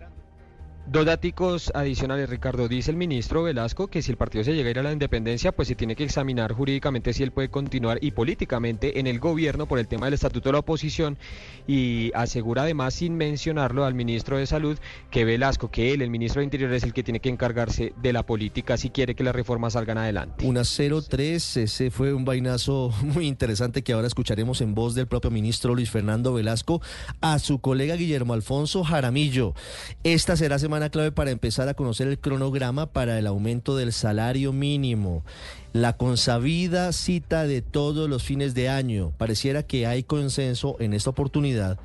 Dos 0.91 1.05
datos 1.05 1.71
adicionales, 1.73 2.29
Ricardo. 2.29 2.67
Dice 2.67 2.91
el 2.91 2.97
ministro 2.97 3.43
Velasco 3.43 3.87
que 3.87 4.01
si 4.01 4.11
el 4.11 4.17
partido 4.17 4.43
se 4.43 4.53
llega 4.53 4.67
a 4.67 4.71
ir 4.71 4.79
a 4.79 4.83
la 4.83 4.91
independencia, 4.91 5.53
pues 5.53 5.69
se 5.69 5.75
tiene 5.75 5.95
que 5.95 6.03
examinar 6.03 6.51
jurídicamente 6.51 7.13
si 7.13 7.23
él 7.23 7.31
puede 7.31 7.47
continuar 7.47 7.97
y 8.01 8.11
políticamente 8.11 8.99
en 8.99 9.07
el 9.07 9.17
gobierno 9.21 9.67
por 9.67 9.79
el 9.79 9.87
tema 9.87 10.07
del 10.07 10.15
estatuto 10.15 10.49
de 10.49 10.53
la 10.53 10.59
oposición. 10.59 11.17
Y 11.65 12.11
asegura 12.13 12.63
además, 12.63 12.95
sin 12.95 13.15
mencionarlo, 13.15 13.85
al 13.85 13.93
ministro 13.93 14.37
de 14.37 14.45
Salud 14.45 14.77
que 15.09 15.23
Velasco, 15.23 15.71
que 15.71 15.93
él, 15.93 16.01
el 16.01 16.09
ministro 16.09 16.41
de 16.41 16.43
Interior, 16.43 16.73
es 16.73 16.83
el 16.83 16.91
que 16.91 17.03
tiene 17.03 17.21
que 17.21 17.29
encargarse 17.29 17.93
de 18.01 18.11
la 18.11 18.25
política 18.25 18.75
si 18.75 18.89
quiere 18.89 19.15
que 19.15 19.23
las 19.23 19.33
reformas 19.33 19.73
salgan 19.73 19.97
adelante. 19.97 20.45
Una 20.45 20.61
0-3, 20.61 21.61
ese 21.61 21.89
fue 21.89 22.13
un 22.13 22.25
vainazo 22.25 22.93
muy 23.01 23.27
interesante 23.27 23.81
que 23.81 23.93
ahora 23.93 24.07
escucharemos 24.07 24.59
en 24.59 24.75
voz 24.75 24.93
del 24.93 25.07
propio 25.07 25.31
ministro 25.31 25.73
Luis 25.73 25.89
Fernando 25.89 26.33
Velasco 26.33 26.81
a 27.21 27.39
su 27.39 27.59
colega 27.59 27.95
Guillermo 27.95 28.33
Alfonso 28.33 28.83
Jaramillo. 28.83 29.53
Esta 30.03 30.35
será 30.35 30.59
semana 30.59 30.80
clave 30.89 31.11
para 31.11 31.31
empezar 31.31 31.69
a 31.69 31.73
conocer 31.73 32.07
el 32.07 32.19
cronograma 32.19 32.87
para 32.87 33.19
el 33.19 33.27
aumento 33.27 33.75
del 33.75 33.93
salario 33.93 34.53
mínimo. 34.53 35.23
La 35.73 35.95
consabida 35.95 36.91
cita 36.91 37.47
de 37.47 37.61
todos 37.61 38.09
los 38.09 38.23
fines 38.23 38.53
de 38.53 38.69
año. 38.69 39.13
Pareciera 39.17 39.63
que 39.63 39.87
hay 39.87 40.03
consenso 40.03 40.75
en 40.79 40.93
esta 40.93 41.11
oportunidad 41.11 41.79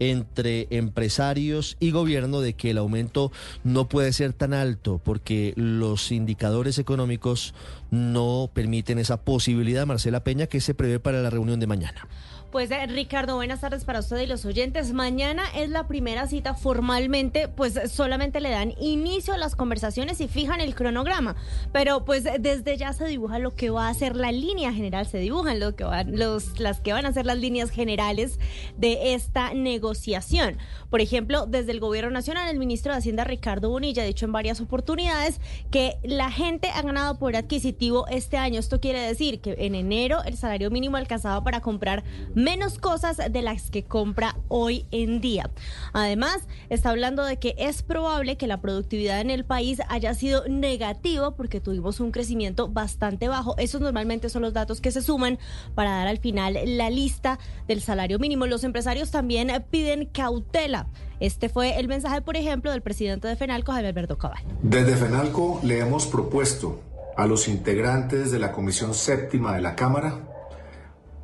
entre 0.00 0.66
empresarios 0.70 1.76
y 1.80 1.90
gobierno 1.90 2.40
de 2.40 2.54
que 2.54 2.70
el 2.70 2.78
aumento 2.78 3.32
no 3.64 3.88
puede 3.88 4.12
ser 4.12 4.32
tan 4.32 4.54
alto 4.54 5.00
porque 5.04 5.52
los 5.56 6.12
indicadores 6.12 6.78
económicos 6.78 7.54
no 7.90 8.50
permiten 8.52 8.98
esa 8.98 9.22
posibilidad. 9.22 9.86
Marcela 9.86 10.24
Peña, 10.24 10.46
que 10.46 10.60
se 10.60 10.74
prevé 10.74 11.00
para 11.00 11.22
la 11.22 11.30
reunión 11.30 11.60
de 11.60 11.66
mañana? 11.66 12.08
Pues 12.50 12.70
eh, 12.70 12.86
Ricardo, 12.86 13.34
buenas 13.34 13.60
tardes 13.60 13.84
para 13.84 14.00
usted 14.00 14.20
y 14.20 14.26
los 14.26 14.46
oyentes. 14.46 14.94
Mañana 14.94 15.42
es 15.54 15.68
la 15.68 15.86
primera 15.86 16.26
cita 16.28 16.54
formalmente, 16.54 17.46
pues 17.46 17.78
solamente 17.92 18.40
le 18.40 18.48
dan 18.48 18.72
inicio 18.80 19.34
a 19.34 19.36
las 19.36 19.54
conversaciones 19.54 20.18
y 20.22 20.28
fijan 20.28 20.62
el 20.62 20.74
cronograma. 20.74 21.36
Pero 21.72 22.06
pues 22.06 22.24
desde 22.24 22.78
ya 22.78 22.94
se 22.94 23.04
dibuja 23.04 23.38
lo 23.38 23.54
que 23.54 23.68
va 23.68 23.88
a 23.88 23.94
ser 23.94 24.16
la 24.16 24.32
línea 24.32 24.72
general, 24.72 25.06
se 25.06 25.18
dibujan 25.18 25.60
lo 25.60 25.76
que 25.76 25.84
van, 25.84 26.18
los, 26.18 26.58
las 26.58 26.80
que 26.80 26.94
van 26.94 27.04
a 27.04 27.12
ser 27.12 27.26
las 27.26 27.36
líneas 27.36 27.68
generales 27.68 28.40
de 28.78 29.12
esta 29.12 29.52
negociación. 29.52 30.56
Por 30.88 31.02
ejemplo, 31.02 31.44
desde 31.44 31.72
el 31.72 31.80
gobierno 31.80 32.10
nacional, 32.10 32.48
el 32.48 32.58
ministro 32.58 32.92
de 32.92 32.98
Hacienda 32.98 33.24
Ricardo 33.24 33.68
Bonilla 33.68 34.04
ha 34.04 34.06
dicho 34.06 34.24
en 34.24 34.32
varias 34.32 34.62
oportunidades 34.62 35.38
que 35.70 35.98
la 36.02 36.30
gente 36.30 36.70
ha 36.70 36.80
ganado 36.80 37.18
poder 37.18 37.36
adquisitivo 37.36 38.06
este 38.08 38.38
año. 38.38 38.58
Esto 38.58 38.80
quiere 38.80 39.02
decir 39.02 39.42
que 39.42 39.54
en 39.58 39.74
enero 39.74 40.22
el 40.24 40.38
salario 40.38 40.70
mínimo 40.70 40.96
alcanzaba 40.96 41.44
para 41.44 41.60
comprar 41.60 42.04
menos 42.38 42.78
cosas 42.78 43.16
de 43.30 43.42
las 43.42 43.70
que 43.70 43.82
compra 43.82 44.36
hoy 44.46 44.86
en 44.92 45.20
día. 45.20 45.50
Además, 45.92 46.38
está 46.70 46.90
hablando 46.90 47.24
de 47.24 47.38
que 47.38 47.54
es 47.58 47.82
probable 47.82 48.36
que 48.36 48.46
la 48.46 48.60
productividad 48.60 49.20
en 49.20 49.30
el 49.30 49.44
país 49.44 49.80
haya 49.88 50.14
sido 50.14 50.46
negativa 50.48 51.34
porque 51.34 51.60
tuvimos 51.60 51.98
un 51.98 52.12
crecimiento 52.12 52.68
bastante 52.68 53.28
bajo. 53.28 53.56
Esos 53.58 53.80
normalmente 53.80 54.28
son 54.28 54.42
los 54.42 54.52
datos 54.52 54.80
que 54.80 54.92
se 54.92 55.02
suman 55.02 55.38
para 55.74 55.90
dar 55.90 56.06
al 56.06 56.18
final 56.18 56.56
la 56.64 56.90
lista 56.90 57.40
del 57.66 57.82
salario 57.82 58.20
mínimo. 58.20 58.46
Los 58.46 58.62
empresarios 58.62 59.10
también 59.10 59.50
piden 59.70 60.06
cautela. 60.06 60.86
Este 61.18 61.48
fue 61.48 61.80
el 61.80 61.88
mensaje, 61.88 62.22
por 62.22 62.36
ejemplo, 62.36 62.70
del 62.70 62.82
presidente 62.82 63.26
de 63.26 63.34
FENALCO, 63.34 63.72
Javier 63.72 63.88
Alberto 63.88 64.16
Cabal. 64.16 64.42
Desde 64.62 64.96
FENALCO 64.96 65.60
le 65.64 65.80
hemos 65.80 66.06
propuesto 66.06 66.80
a 67.16 67.26
los 67.26 67.48
integrantes 67.48 68.30
de 68.30 68.38
la 68.38 68.52
Comisión 68.52 68.94
Séptima 68.94 69.56
de 69.56 69.60
la 69.60 69.74
Cámara 69.74 70.20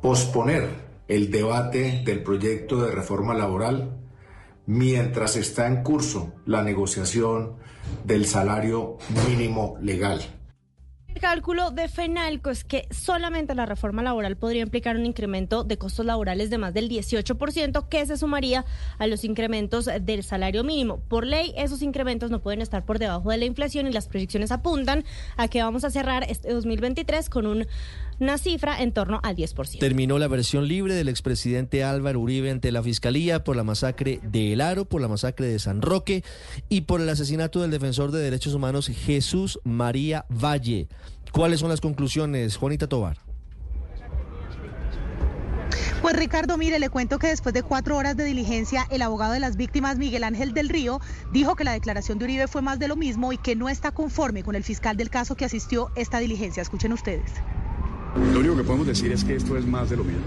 posponer 0.01 0.84
el 1.07 1.31
debate 1.31 2.01
del 2.03 2.23
proyecto 2.23 2.83
de 2.83 2.91
reforma 2.91 3.33
laboral 3.33 3.97
mientras 4.65 5.35
está 5.35 5.67
en 5.67 5.83
curso 5.83 6.33
la 6.45 6.63
negociación 6.63 7.57
del 8.03 8.25
salario 8.25 8.97
mínimo 9.27 9.77
legal. 9.81 10.21
El 11.15 11.21
cálculo 11.21 11.71
de 11.71 11.87
FENALCO 11.87 12.49
es 12.49 12.65
que 12.65 12.89
solamente 12.91 13.55
la 13.55 13.65
reforma 13.65 14.03
laboral 14.03 14.35
podría 14.35 14.63
implicar 14.63 14.97
un 14.97 15.05
incremento 15.05 15.63
de 15.63 15.77
costos 15.77 16.05
laborales 16.05 16.49
de 16.49 16.57
más 16.57 16.73
del 16.73 16.89
18%, 16.89 17.87
que 17.87 18.05
se 18.05 18.17
sumaría 18.17 18.65
a 18.97 19.07
los 19.07 19.23
incrementos 19.23 19.89
del 20.01 20.25
salario 20.25 20.65
mínimo. 20.65 20.99
Por 21.07 21.25
ley, 21.25 21.53
esos 21.55 21.81
incrementos 21.81 22.31
no 22.31 22.41
pueden 22.41 22.61
estar 22.61 22.83
por 22.83 22.99
debajo 22.99 23.31
de 23.31 23.37
la 23.37 23.45
inflación 23.45 23.87
y 23.87 23.93
las 23.93 24.09
proyecciones 24.09 24.51
apuntan 24.51 25.05
a 25.37 25.47
que 25.47 25.63
vamos 25.63 25.85
a 25.85 25.89
cerrar 25.89 26.25
este 26.29 26.51
2023 26.51 27.29
con 27.29 27.47
un 27.47 27.65
una 28.19 28.37
cifra 28.37 28.81
en 28.81 28.91
torno 28.91 29.19
al 29.23 29.35
10%. 29.35 29.79
Terminó 29.79 30.19
la 30.19 30.27
versión 30.27 30.67
libre 30.67 30.93
del 30.93 31.09
expresidente 31.09 31.83
Álvaro 31.83 32.19
Uribe 32.19 32.51
ante 32.51 32.71
la 32.71 32.83
Fiscalía 32.83 33.43
por 33.43 33.55
la 33.55 33.63
masacre 33.63 34.19
de 34.23 34.53
El 34.53 34.61
Aro, 34.61 34.85
por 34.85 35.01
la 35.01 35.07
masacre 35.07 35.47
de 35.47 35.59
San 35.59 35.81
Roque 35.81 36.23
y 36.69 36.81
por 36.81 37.01
el 37.01 37.09
asesinato 37.09 37.61
del 37.61 37.71
defensor 37.71 38.11
de 38.11 38.19
derechos 38.19 38.53
humanos 38.53 38.87
Jesús 38.87 39.59
María 39.63 40.25
Valle. 40.29 40.87
¿Cuáles 41.31 41.59
son 41.59 41.69
las 41.69 41.81
conclusiones, 41.81 42.55
Juanita 42.55 42.87
Tobar? 42.87 43.17
Pues 46.01 46.15
Ricardo, 46.17 46.55
mire, 46.57 46.77
le 46.77 46.89
cuento 46.89 47.17
que 47.17 47.27
después 47.27 47.51
de 47.53 47.63
cuatro 47.63 47.97
horas 47.97 48.15
de 48.15 48.25
diligencia, 48.25 48.85
el 48.91 49.01
abogado 49.01 49.33
de 49.33 49.39
las 49.39 49.57
víctimas, 49.57 49.97
Miguel 49.97 50.23
Ángel 50.23 50.53
del 50.53 50.69
Río, 50.69 51.01
dijo 51.33 51.55
que 51.55 51.63
la 51.63 51.73
declaración 51.73 52.19
de 52.19 52.25
Uribe 52.25 52.47
fue 52.47 52.61
más 52.61 52.77
de 52.77 52.87
lo 52.87 52.95
mismo 52.95 53.33
y 53.33 53.37
que 53.37 53.55
no 53.55 53.69
está 53.69 53.91
conforme 53.91 54.43
con 54.43 54.55
el 54.55 54.63
fiscal 54.63 54.97
del 54.97 55.09
caso 55.09 55.35
que 55.35 55.45
asistió 55.45 55.89
esta 55.95 56.19
diligencia. 56.19 56.61
Escuchen 56.61 56.93
ustedes. 56.93 57.31
Lo 58.33 58.39
único 58.39 58.55
que 58.55 58.63
podemos 58.63 58.87
decir 58.87 59.11
es 59.11 59.23
que 59.23 59.35
esto 59.35 59.57
es 59.57 59.65
más 59.65 59.89
de 59.89 59.97
lo 59.97 60.03
mismo. 60.03 60.23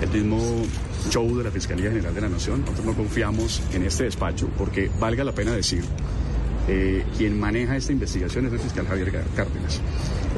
El 0.00 0.08
mismo 0.10 0.62
show 1.10 1.36
de 1.36 1.44
la 1.44 1.50
Fiscalía 1.50 1.90
General 1.90 2.14
de 2.14 2.20
la 2.20 2.28
Nación. 2.28 2.60
Nosotros 2.60 2.86
no 2.86 2.94
confiamos 2.94 3.62
en 3.72 3.82
este 3.82 4.04
despacho 4.04 4.48
porque 4.56 4.90
valga 4.98 5.24
la 5.24 5.32
pena 5.32 5.52
decir 5.52 5.84
eh, 6.68 7.04
quien 7.16 7.38
maneja 7.38 7.76
esta 7.76 7.92
investigación 7.92 8.46
es 8.46 8.52
el 8.52 8.60
fiscal 8.60 8.86
Javier 8.86 9.10
Cárdenas, 9.34 9.80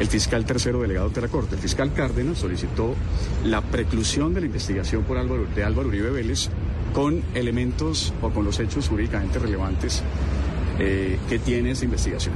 el 0.00 0.06
fiscal 0.06 0.44
tercero 0.44 0.80
delegado 0.80 1.10
de 1.10 1.20
la 1.20 1.28
Corte. 1.28 1.56
El 1.56 1.60
fiscal 1.60 1.92
Cárdenas 1.92 2.38
solicitó 2.38 2.94
la 3.44 3.60
preclusión 3.60 4.32
de 4.32 4.40
la 4.40 4.46
investigación 4.46 5.04
por 5.04 5.18
Álvaro, 5.18 5.46
de 5.54 5.64
Álvaro 5.64 5.88
Uribe 5.88 6.10
Vélez 6.10 6.48
con 6.94 7.22
elementos 7.34 8.14
o 8.22 8.30
con 8.30 8.44
los 8.44 8.58
hechos 8.60 8.88
jurídicamente 8.88 9.38
relevantes 9.38 10.02
eh, 10.78 11.18
que 11.28 11.38
tiene 11.38 11.72
esa 11.72 11.84
investigación. 11.84 12.34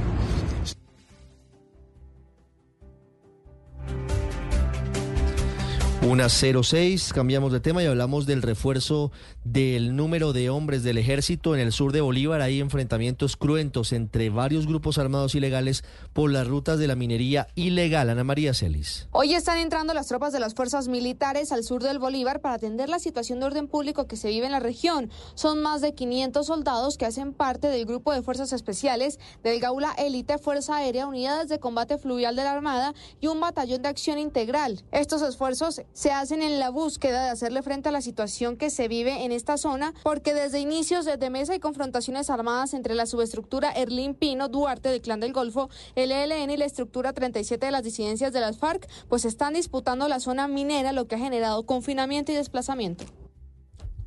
Una 6.09 6.29
06, 6.29 7.11
cambiamos 7.11 7.51
de 7.51 7.59
tema 7.59 7.83
y 7.83 7.85
hablamos 7.85 8.25
del 8.25 8.41
refuerzo 8.41 9.11
del 9.43 9.93
número 9.93 10.31
de 10.31 10.49
hombres 10.49 10.81
del 10.83 10.97
ejército 10.97 11.53
en 11.53 11.59
el 11.59 11.73
sur 11.73 11.91
de 11.91 11.99
Bolívar. 11.99 12.39
Hay 12.39 12.61
enfrentamientos 12.61 13.35
cruentos 13.35 13.91
entre 13.91 14.29
varios 14.29 14.67
grupos 14.67 14.99
armados 14.99 15.35
ilegales 15.35 15.83
por 16.13 16.31
las 16.31 16.47
rutas 16.47 16.79
de 16.79 16.87
la 16.87 16.95
minería 16.95 17.49
ilegal. 17.55 18.09
Ana 18.09 18.23
María 18.23 18.53
Celis. 18.53 19.09
Hoy 19.11 19.33
están 19.33 19.57
entrando 19.57 19.93
las 19.93 20.07
tropas 20.07 20.31
de 20.31 20.39
las 20.39 20.55
fuerzas 20.55 20.87
militares 20.87 21.51
al 21.51 21.65
sur 21.65 21.83
del 21.83 21.99
Bolívar 21.99 22.39
para 22.39 22.55
atender 22.55 22.87
la 22.87 22.99
situación 22.99 23.41
de 23.41 23.47
orden 23.47 23.67
público 23.67 24.07
que 24.07 24.15
se 24.15 24.29
vive 24.29 24.45
en 24.45 24.53
la 24.53 24.61
región. 24.61 25.11
Son 25.35 25.61
más 25.61 25.81
de 25.81 25.93
500 25.93 26.47
soldados 26.47 26.97
que 26.97 27.05
hacen 27.05 27.33
parte 27.33 27.67
del 27.67 27.85
grupo 27.85 28.13
de 28.13 28.21
fuerzas 28.21 28.53
especiales 28.53 29.19
del 29.43 29.59
Gaula 29.59 29.91
Élite, 29.97 30.37
Fuerza 30.37 30.77
Aérea, 30.77 31.05
Unidades 31.05 31.49
de 31.49 31.59
Combate 31.59 31.97
Fluvial 31.97 32.37
de 32.37 32.45
la 32.45 32.53
Armada 32.53 32.93
y 33.19 33.27
un 33.27 33.41
batallón 33.41 33.81
de 33.81 33.89
acción 33.89 34.19
integral. 34.19 34.85
Estos 34.93 35.21
esfuerzos 35.21 35.81
se 35.97 36.11
hacen 36.11 36.43
en 36.43 36.59
la 36.59 36.69
búsqueda 36.69 37.23
de 37.23 37.31
hacerle 37.31 37.63
frente 37.63 37.89
a 37.89 37.91
la 37.91 38.01
situación 38.01 38.55
que 38.55 38.69
se 38.69 38.87
vive 38.87 39.25
en 39.25 39.31
esta 39.31 39.57
zona, 39.57 39.95
porque 40.03 40.35
desde 40.35 40.59
inicios 40.59 41.05
de 41.05 41.29
mesa 41.31 41.53
hay 41.53 41.59
confrontaciones 41.59 42.29
armadas 42.29 42.75
entre 42.75 42.93
la 42.93 43.07
subestructura 43.07 43.71
Erlín 43.71 44.13
Pino 44.13 44.47
Duarte 44.47 44.89
del 44.89 45.01
Clan 45.01 45.19
del 45.19 45.33
Golfo, 45.33 45.71
el 45.95 46.11
ELN 46.11 46.51
y 46.51 46.57
la 46.57 46.65
estructura 46.65 47.13
37 47.13 47.65
de 47.65 47.71
las 47.71 47.81
disidencias 47.81 48.31
de 48.31 48.41
las 48.41 48.59
FARC, 48.59 48.87
pues 49.09 49.25
están 49.25 49.55
disputando 49.55 50.07
la 50.07 50.19
zona 50.19 50.47
minera, 50.47 50.91
lo 50.91 51.07
que 51.07 51.15
ha 51.15 51.19
generado 51.19 51.65
confinamiento 51.65 52.31
y 52.31 52.35
desplazamiento. 52.35 53.05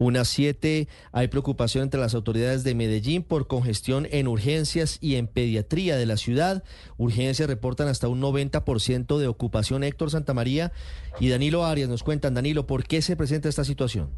Unas 0.00 0.28
siete, 0.28 0.88
hay 1.12 1.28
preocupación 1.28 1.82
entre 1.82 2.00
las 2.00 2.14
autoridades 2.14 2.64
de 2.64 2.74
Medellín 2.74 3.22
por 3.22 3.46
congestión 3.46 4.08
en 4.10 4.28
urgencias 4.28 4.96
y 5.02 5.16
en 5.16 5.26
pediatría 5.26 5.98
de 5.98 6.06
la 6.06 6.16
ciudad. 6.16 6.64
Urgencias 6.96 7.46
reportan 7.46 7.86
hasta 7.86 8.08
un 8.08 8.18
90% 8.18 9.18
de 9.18 9.26
ocupación. 9.26 9.84
Héctor 9.84 10.10
Santamaría 10.10 10.72
y 11.20 11.28
Danilo 11.28 11.66
Arias 11.66 11.90
nos 11.90 12.02
cuentan, 12.02 12.32
Danilo, 12.32 12.66
¿por 12.66 12.84
qué 12.84 13.02
se 13.02 13.14
presenta 13.14 13.50
esta 13.50 13.62
situación? 13.62 14.08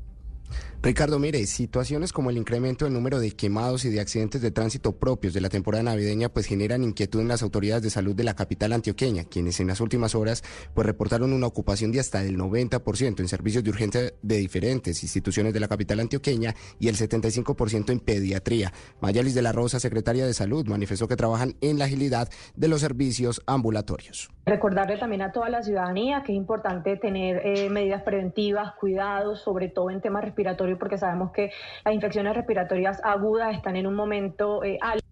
Ricardo, 0.82 1.18
mire, 1.18 1.46
situaciones 1.46 2.12
como 2.12 2.30
el 2.30 2.36
incremento 2.36 2.84
del 2.84 2.94
número 2.94 3.20
de 3.20 3.30
quemados 3.32 3.84
y 3.84 3.90
de 3.90 4.00
accidentes 4.00 4.42
de 4.42 4.50
tránsito 4.50 4.92
propios 4.96 5.32
de 5.32 5.40
la 5.40 5.48
temporada 5.48 5.84
navideña 5.84 6.28
pues 6.28 6.46
generan 6.46 6.82
inquietud 6.82 7.20
en 7.20 7.28
las 7.28 7.42
autoridades 7.42 7.82
de 7.82 7.90
salud 7.90 8.16
de 8.16 8.24
la 8.24 8.34
capital 8.34 8.72
antioqueña, 8.72 9.24
quienes 9.24 9.60
en 9.60 9.68
las 9.68 9.80
últimas 9.80 10.14
horas 10.14 10.42
pues 10.74 10.86
reportaron 10.86 11.32
una 11.32 11.46
ocupación 11.46 11.92
de 11.92 12.00
hasta 12.00 12.22
el 12.24 12.36
90% 12.36 13.20
en 13.20 13.28
servicios 13.28 13.62
de 13.62 13.70
urgencia 13.70 14.00
de 14.22 14.36
diferentes 14.38 15.02
instituciones 15.02 15.54
de 15.54 15.60
la 15.60 15.68
capital 15.68 16.00
antioqueña 16.00 16.54
y 16.78 16.88
el 16.88 16.96
75% 16.96 17.90
en 17.90 18.00
pediatría. 18.00 18.72
Mayalis 19.00 19.34
de 19.34 19.42
la 19.42 19.52
Rosa, 19.52 19.78
secretaria 19.78 20.26
de 20.26 20.34
Salud, 20.34 20.66
manifestó 20.66 21.06
que 21.06 21.16
trabajan 21.16 21.54
en 21.60 21.78
la 21.78 21.84
agilidad 21.84 22.28
de 22.56 22.68
los 22.68 22.80
servicios 22.80 23.42
ambulatorios. 23.46 24.30
Recordarle 24.44 24.98
también 24.98 25.22
a 25.22 25.30
toda 25.30 25.48
la 25.48 25.62
ciudadanía 25.62 26.24
que 26.24 26.32
es 26.32 26.36
importante 26.36 26.96
tener 26.96 27.46
eh, 27.46 27.70
medidas 27.70 28.02
preventivas, 28.02 28.72
cuidados, 28.74 29.40
sobre 29.40 29.68
todo 29.68 29.90
en 29.90 30.00
temas 30.00 30.24
respiratorios, 30.24 30.41
porque 30.78 30.98
sabemos 30.98 31.32
que 31.32 31.50
las 31.84 31.94
infecciones 31.94 32.34
respiratorias 32.34 33.00
agudas 33.04 33.54
están 33.54 33.76
en 33.76 33.86
un 33.86 33.94
momento 33.94 34.62
eh, 34.64 34.78
alto. 34.80 35.02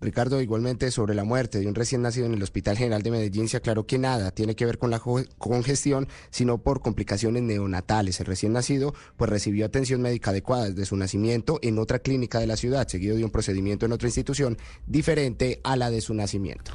Ricardo, 0.00 0.42
igualmente 0.42 0.90
sobre 0.90 1.14
la 1.14 1.24
muerte 1.24 1.58
de 1.58 1.66
un 1.66 1.74
recién 1.74 2.02
nacido 2.02 2.26
en 2.26 2.34
el 2.34 2.42
Hospital 2.42 2.76
General 2.76 3.02
de 3.02 3.10
Medellín, 3.10 3.48
se 3.48 3.56
aclaró 3.56 3.86
que 3.86 3.98
nada 3.98 4.30
tiene 4.32 4.54
que 4.54 4.66
ver 4.66 4.78
con 4.78 4.90
la 4.90 5.00
congestión, 5.00 6.08
sino 6.30 6.58
por 6.58 6.82
complicaciones 6.82 7.42
neonatales. 7.42 8.20
El 8.20 8.26
recién 8.26 8.52
nacido 8.52 8.94
pues 9.16 9.30
recibió 9.30 9.64
atención 9.64 10.02
médica 10.02 10.30
adecuada 10.30 10.68
desde 10.68 10.84
su 10.84 10.96
nacimiento 10.96 11.58
en 11.62 11.78
otra 11.78 12.00
clínica 12.00 12.38
de 12.38 12.46
la 12.46 12.56
ciudad, 12.56 12.86
seguido 12.86 13.16
de 13.16 13.24
un 13.24 13.30
procedimiento 13.30 13.86
en 13.86 13.92
otra 13.92 14.08
institución 14.08 14.58
diferente 14.86 15.60
a 15.64 15.76
la 15.76 15.90
de 15.90 16.02
su 16.02 16.12
nacimiento. 16.12 16.72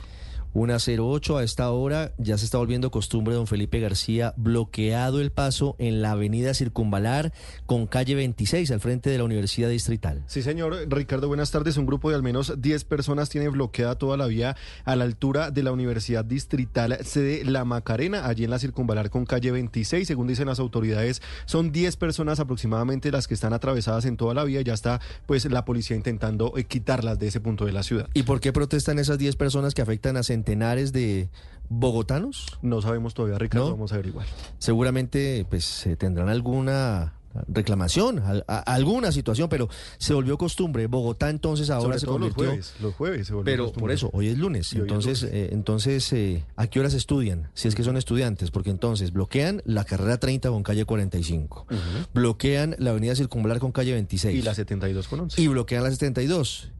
Una 0.51 0.77
08 0.77 1.37
a 1.37 1.43
esta 1.43 1.69
hora 1.69 2.11
ya 2.17 2.37
se 2.39 2.45
está 2.45 2.57
volviendo 2.57 2.89
costumbre, 2.89 3.35
don 3.35 3.45
Felipe 3.45 3.79
García, 3.79 4.33
bloqueado 4.35 5.21
el 5.21 5.31
paso 5.31 5.75
en 5.77 6.01
la 6.01 6.11
avenida 6.11 6.55
Circunvalar 6.55 7.33
con 7.67 7.85
calle 7.85 8.15
26 8.15 8.71
al 8.71 8.79
frente 8.79 9.11
de 9.11 9.19
la 9.19 9.25
Universidad 9.25 9.69
Distrital. 9.69 10.23
Sí, 10.25 10.41
señor. 10.41 10.75
Ricardo, 10.89 11.27
buenas 11.27 11.51
tardes. 11.51 11.77
Un 11.77 11.85
grupo 11.85 12.09
de 12.09 12.15
al 12.15 12.23
menos 12.23 12.59
10 12.59 12.83
personas 12.85 13.29
tiene 13.29 13.47
bloqueada 13.49 13.95
toda 13.95 14.17
la 14.17 14.25
vía 14.25 14.55
a 14.85 14.95
la 14.95 15.03
altura 15.03 15.51
de 15.51 15.61
la 15.61 15.71
Universidad 15.71 16.25
Distrital 16.25 16.97
sede 17.03 17.43
La 17.45 17.63
Macarena, 17.63 18.25
allí 18.25 18.43
en 18.43 18.49
la 18.49 18.57
Circunvalar 18.57 19.11
con 19.11 19.25
calle 19.25 19.51
26. 19.51 20.07
Según 20.07 20.25
dicen 20.25 20.47
las 20.47 20.59
autoridades, 20.59 21.21
son 21.45 21.71
10 21.71 21.95
personas 21.97 22.39
aproximadamente 22.39 23.11
las 23.11 23.27
que 23.27 23.35
están 23.35 23.53
atravesadas 23.53 24.05
en 24.05 24.17
toda 24.17 24.33
la 24.33 24.43
vía. 24.45 24.61
Ya 24.61 24.73
está 24.73 24.99
pues 25.27 25.45
la 25.45 25.63
policía 25.63 25.95
intentando 25.95 26.53
eh, 26.57 26.63
quitarlas 26.63 27.19
de 27.19 27.27
ese 27.27 27.39
punto 27.39 27.65
de 27.65 27.71
la 27.71 27.83
ciudad. 27.83 28.09
¿Y 28.15 28.23
por 28.23 28.39
qué 28.39 28.51
protestan 28.51 28.97
esas 28.97 29.19
10 29.19 29.35
personas 29.35 29.75
que 29.75 29.83
afectan 29.83 30.17
a 30.17 30.23
centenares 30.39 30.93
de 30.93 31.29
bogotanos? 31.67 32.57
No 32.61 32.81
sabemos 32.81 33.13
todavía, 33.13 33.37
Ricardo, 33.37 33.71
vamos 33.71 33.91
a 33.91 33.95
averiguar. 33.95 34.25
Seguramente 34.57 35.45
pues 35.49 35.87
tendrán 35.97 36.29
alguna 36.29 37.13
reclamación, 37.47 38.23
alguna 38.47 39.11
situación, 39.11 39.49
pero 39.49 39.69
se 39.97 40.13
volvió 40.13 40.37
costumbre. 40.37 40.87
Bogotá 40.87 41.29
entonces 41.29 41.69
ahora 41.69 41.99
se 41.99 42.07
convirtió 42.07 42.45
los 42.45 42.47
jueves, 42.47 42.73
los 42.81 42.95
jueves 42.95 43.27
se 43.27 43.33
Pero 43.43 43.65
costumbre. 43.65 43.81
por 43.81 43.91
eso 43.91 44.09
hoy 44.13 44.29
es 44.29 44.37
lunes, 44.37 44.73
entonces 44.73 45.23
eh, 45.23 45.49
entonces 45.51 46.11
eh, 46.13 46.43
¿a 46.55 46.67
qué 46.67 46.79
horas 46.79 46.93
estudian? 46.95 47.49
Si 47.53 47.67
es 47.67 47.75
que 47.75 47.83
son 47.83 47.97
estudiantes, 47.97 48.49
porque 48.49 48.71
entonces 48.71 49.11
bloquean 49.13 49.61
la 49.65 49.83
carrera 49.83 50.17
30 50.17 50.49
con 50.49 50.63
calle 50.63 50.85
45. 50.85 51.67
Bloquean 52.13 52.75
la 52.79 52.91
avenida 52.91 53.13
Circunvalar 53.15 53.59
con 53.59 53.71
calle 53.73 53.93
26 53.93 54.39
y 54.39 54.41
la 54.41 54.55
72 54.55 55.07
con 55.07 55.19
11. 55.19 55.41
Y 55.41 55.47
bloquean 55.47 55.83
la 55.83 55.91
72. 55.91 56.71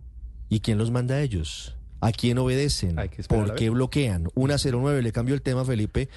¿Y 0.50 0.62
quién 0.62 0.80
los 0.80 0.90
manda 0.90 1.16
a 1.16 1.22
ellos? 1.22 1.76
¿A 2.02 2.12
quién 2.12 2.38
obedecen? 2.38 2.96
¿Por 3.28 3.56
qué 3.56 3.70
bloquean? 3.70 4.30
109, 4.36 5.02
le 5.02 5.12
cambio 5.12 5.36
el 5.36 5.42
tema, 5.42 5.66
Felipe. 5.66 6.10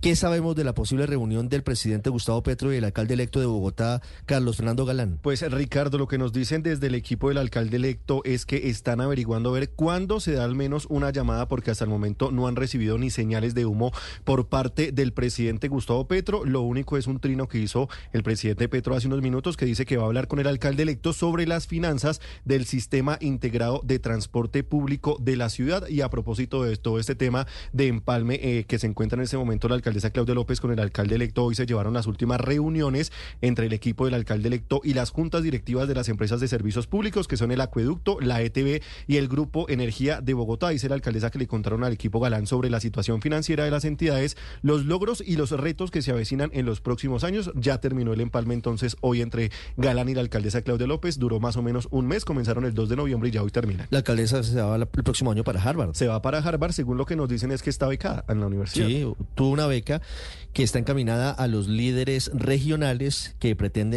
¿Qué 0.00 0.14
sabemos 0.14 0.54
de 0.54 0.62
la 0.62 0.74
posible 0.74 1.06
reunión 1.06 1.48
del 1.48 1.64
presidente 1.64 2.08
Gustavo 2.08 2.40
Petro 2.44 2.72
y 2.72 2.76
el 2.76 2.84
alcalde 2.84 3.14
electo 3.14 3.40
de 3.40 3.46
Bogotá, 3.46 4.00
Carlos 4.26 4.56
Fernando 4.56 4.86
Galán? 4.86 5.18
Pues 5.20 5.42
Ricardo, 5.50 5.98
lo 5.98 6.06
que 6.06 6.18
nos 6.18 6.32
dicen 6.32 6.62
desde 6.62 6.86
el 6.86 6.94
equipo 6.94 7.28
del 7.28 7.38
alcalde 7.38 7.78
electo 7.78 8.22
es 8.24 8.46
que 8.46 8.68
están 8.68 9.00
averiguando 9.00 9.50
a 9.50 9.54
ver 9.54 9.70
cuándo 9.70 10.20
se 10.20 10.34
da 10.34 10.44
al 10.44 10.54
menos 10.54 10.86
una 10.88 11.10
llamada, 11.10 11.48
porque 11.48 11.72
hasta 11.72 11.82
el 11.82 11.90
momento 11.90 12.30
no 12.30 12.46
han 12.46 12.54
recibido 12.54 12.96
ni 12.96 13.10
señales 13.10 13.56
de 13.56 13.66
humo 13.66 13.90
por 14.22 14.46
parte 14.46 14.92
del 14.92 15.12
presidente 15.12 15.66
Gustavo 15.66 16.06
Petro. 16.06 16.44
Lo 16.44 16.60
único 16.60 16.96
es 16.96 17.08
un 17.08 17.18
trino 17.18 17.48
que 17.48 17.58
hizo 17.58 17.88
el 18.12 18.22
presidente 18.22 18.68
Petro 18.68 18.94
hace 18.94 19.08
unos 19.08 19.20
minutos 19.20 19.56
que 19.56 19.66
dice 19.66 19.84
que 19.84 19.96
va 19.96 20.04
a 20.04 20.06
hablar 20.06 20.28
con 20.28 20.38
el 20.38 20.46
alcalde 20.46 20.84
electo 20.84 21.12
sobre 21.12 21.44
las 21.44 21.66
finanzas 21.66 22.20
del 22.44 22.66
sistema 22.66 23.18
integrado 23.20 23.80
de 23.82 23.98
transporte 23.98 24.62
público 24.62 25.16
de 25.20 25.34
la 25.34 25.48
ciudad. 25.48 25.88
Y 25.88 26.02
a 26.02 26.08
propósito 26.08 26.62
de 26.62 26.76
todo 26.76 27.00
este 27.00 27.16
tema 27.16 27.48
de 27.72 27.88
empalme 27.88 28.38
eh, 28.40 28.64
que 28.68 28.78
se 28.78 28.86
encuentra 28.86 29.16
en 29.16 29.24
ese 29.24 29.36
momento 29.36 29.66
el 29.66 29.72
alcalde 29.72 29.87
alcaldesa 29.88 30.10
Claudia 30.10 30.34
López 30.34 30.60
con 30.60 30.70
el 30.70 30.80
alcalde 30.80 31.14
electo 31.14 31.44
hoy 31.44 31.54
se 31.54 31.64
llevaron 31.64 31.94
las 31.94 32.06
últimas 32.06 32.38
reuniones 32.38 33.10
entre 33.40 33.66
el 33.66 33.72
equipo 33.72 34.04
del 34.04 34.12
alcalde 34.12 34.48
electo 34.48 34.82
y 34.84 34.92
las 34.92 35.10
juntas 35.10 35.42
directivas 35.42 35.88
de 35.88 35.94
las 35.94 36.10
empresas 36.10 36.40
de 36.40 36.48
servicios 36.48 36.86
públicos, 36.86 37.26
que 37.26 37.38
son 37.38 37.52
el 37.52 37.60
Acueducto, 37.62 38.20
la 38.20 38.42
ETB 38.42 38.82
y 39.06 39.16
el 39.16 39.28
Grupo 39.28 39.66
Energía 39.70 40.20
de 40.20 40.34
Bogotá. 40.34 40.68
Dice 40.68 40.90
la 40.90 40.94
alcaldesa 40.94 41.30
que 41.30 41.38
le 41.38 41.46
contaron 41.46 41.84
al 41.84 41.92
equipo 41.94 42.20
Galán 42.20 42.46
sobre 42.46 42.68
la 42.68 42.80
situación 42.80 43.22
financiera 43.22 43.64
de 43.64 43.70
las 43.70 43.86
entidades, 43.86 44.36
los 44.60 44.84
logros 44.84 45.22
y 45.26 45.36
los 45.36 45.52
retos 45.52 45.90
que 45.90 46.02
se 46.02 46.10
avecinan 46.10 46.50
en 46.52 46.66
los 46.66 46.82
próximos 46.82 47.24
años. 47.24 47.50
Ya 47.54 47.80
terminó 47.80 48.12
el 48.12 48.20
empalme 48.20 48.52
entonces 48.52 48.96
hoy 49.00 49.22
entre 49.22 49.50
Galán 49.78 50.10
y 50.10 50.14
la 50.14 50.20
alcaldesa 50.20 50.60
Claudia 50.60 50.86
López. 50.86 51.18
Duró 51.18 51.40
más 51.40 51.56
o 51.56 51.62
menos 51.62 51.88
un 51.90 52.06
mes, 52.06 52.26
comenzaron 52.26 52.66
el 52.66 52.74
2 52.74 52.90
de 52.90 52.96
noviembre 52.96 53.30
y 53.30 53.32
ya 53.32 53.42
hoy 53.42 53.50
termina. 53.50 53.86
La 53.88 53.98
alcaldesa 53.98 54.42
se 54.42 54.60
va 54.60 54.76
el 54.76 54.86
próximo 54.86 55.32
año 55.32 55.44
para 55.44 55.62
Harvard. 55.62 55.94
Se 55.94 56.08
va 56.08 56.20
para 56.20 56.38
Harvard, 56.38 56.72
según 56.72 56.98
lo 56.98 57.06
que 57.06 57.16
nos 57.16 57.28
dicen 57.28 57.52
es 57.52 57.62
que 57.62 57.70
está 57.70 57.86
becada 57.86 58.26
en 58.28 58.40
la 58.40 58.46
universidad. 58.46 58.86
Sí, 58.86 59.06
tuvo 59.34 59.48
una 59.48 59.66
beca 59.66 59.77
que 59.82 60.62
está 60.62 60.78
encaminada 60.78 61.30
a 61.30 61.46
los 61.46 61.68
líderes 61.68 62.30
regionales 62.34 63.34
que 63.38 63.54
pretenden 63.56 63.96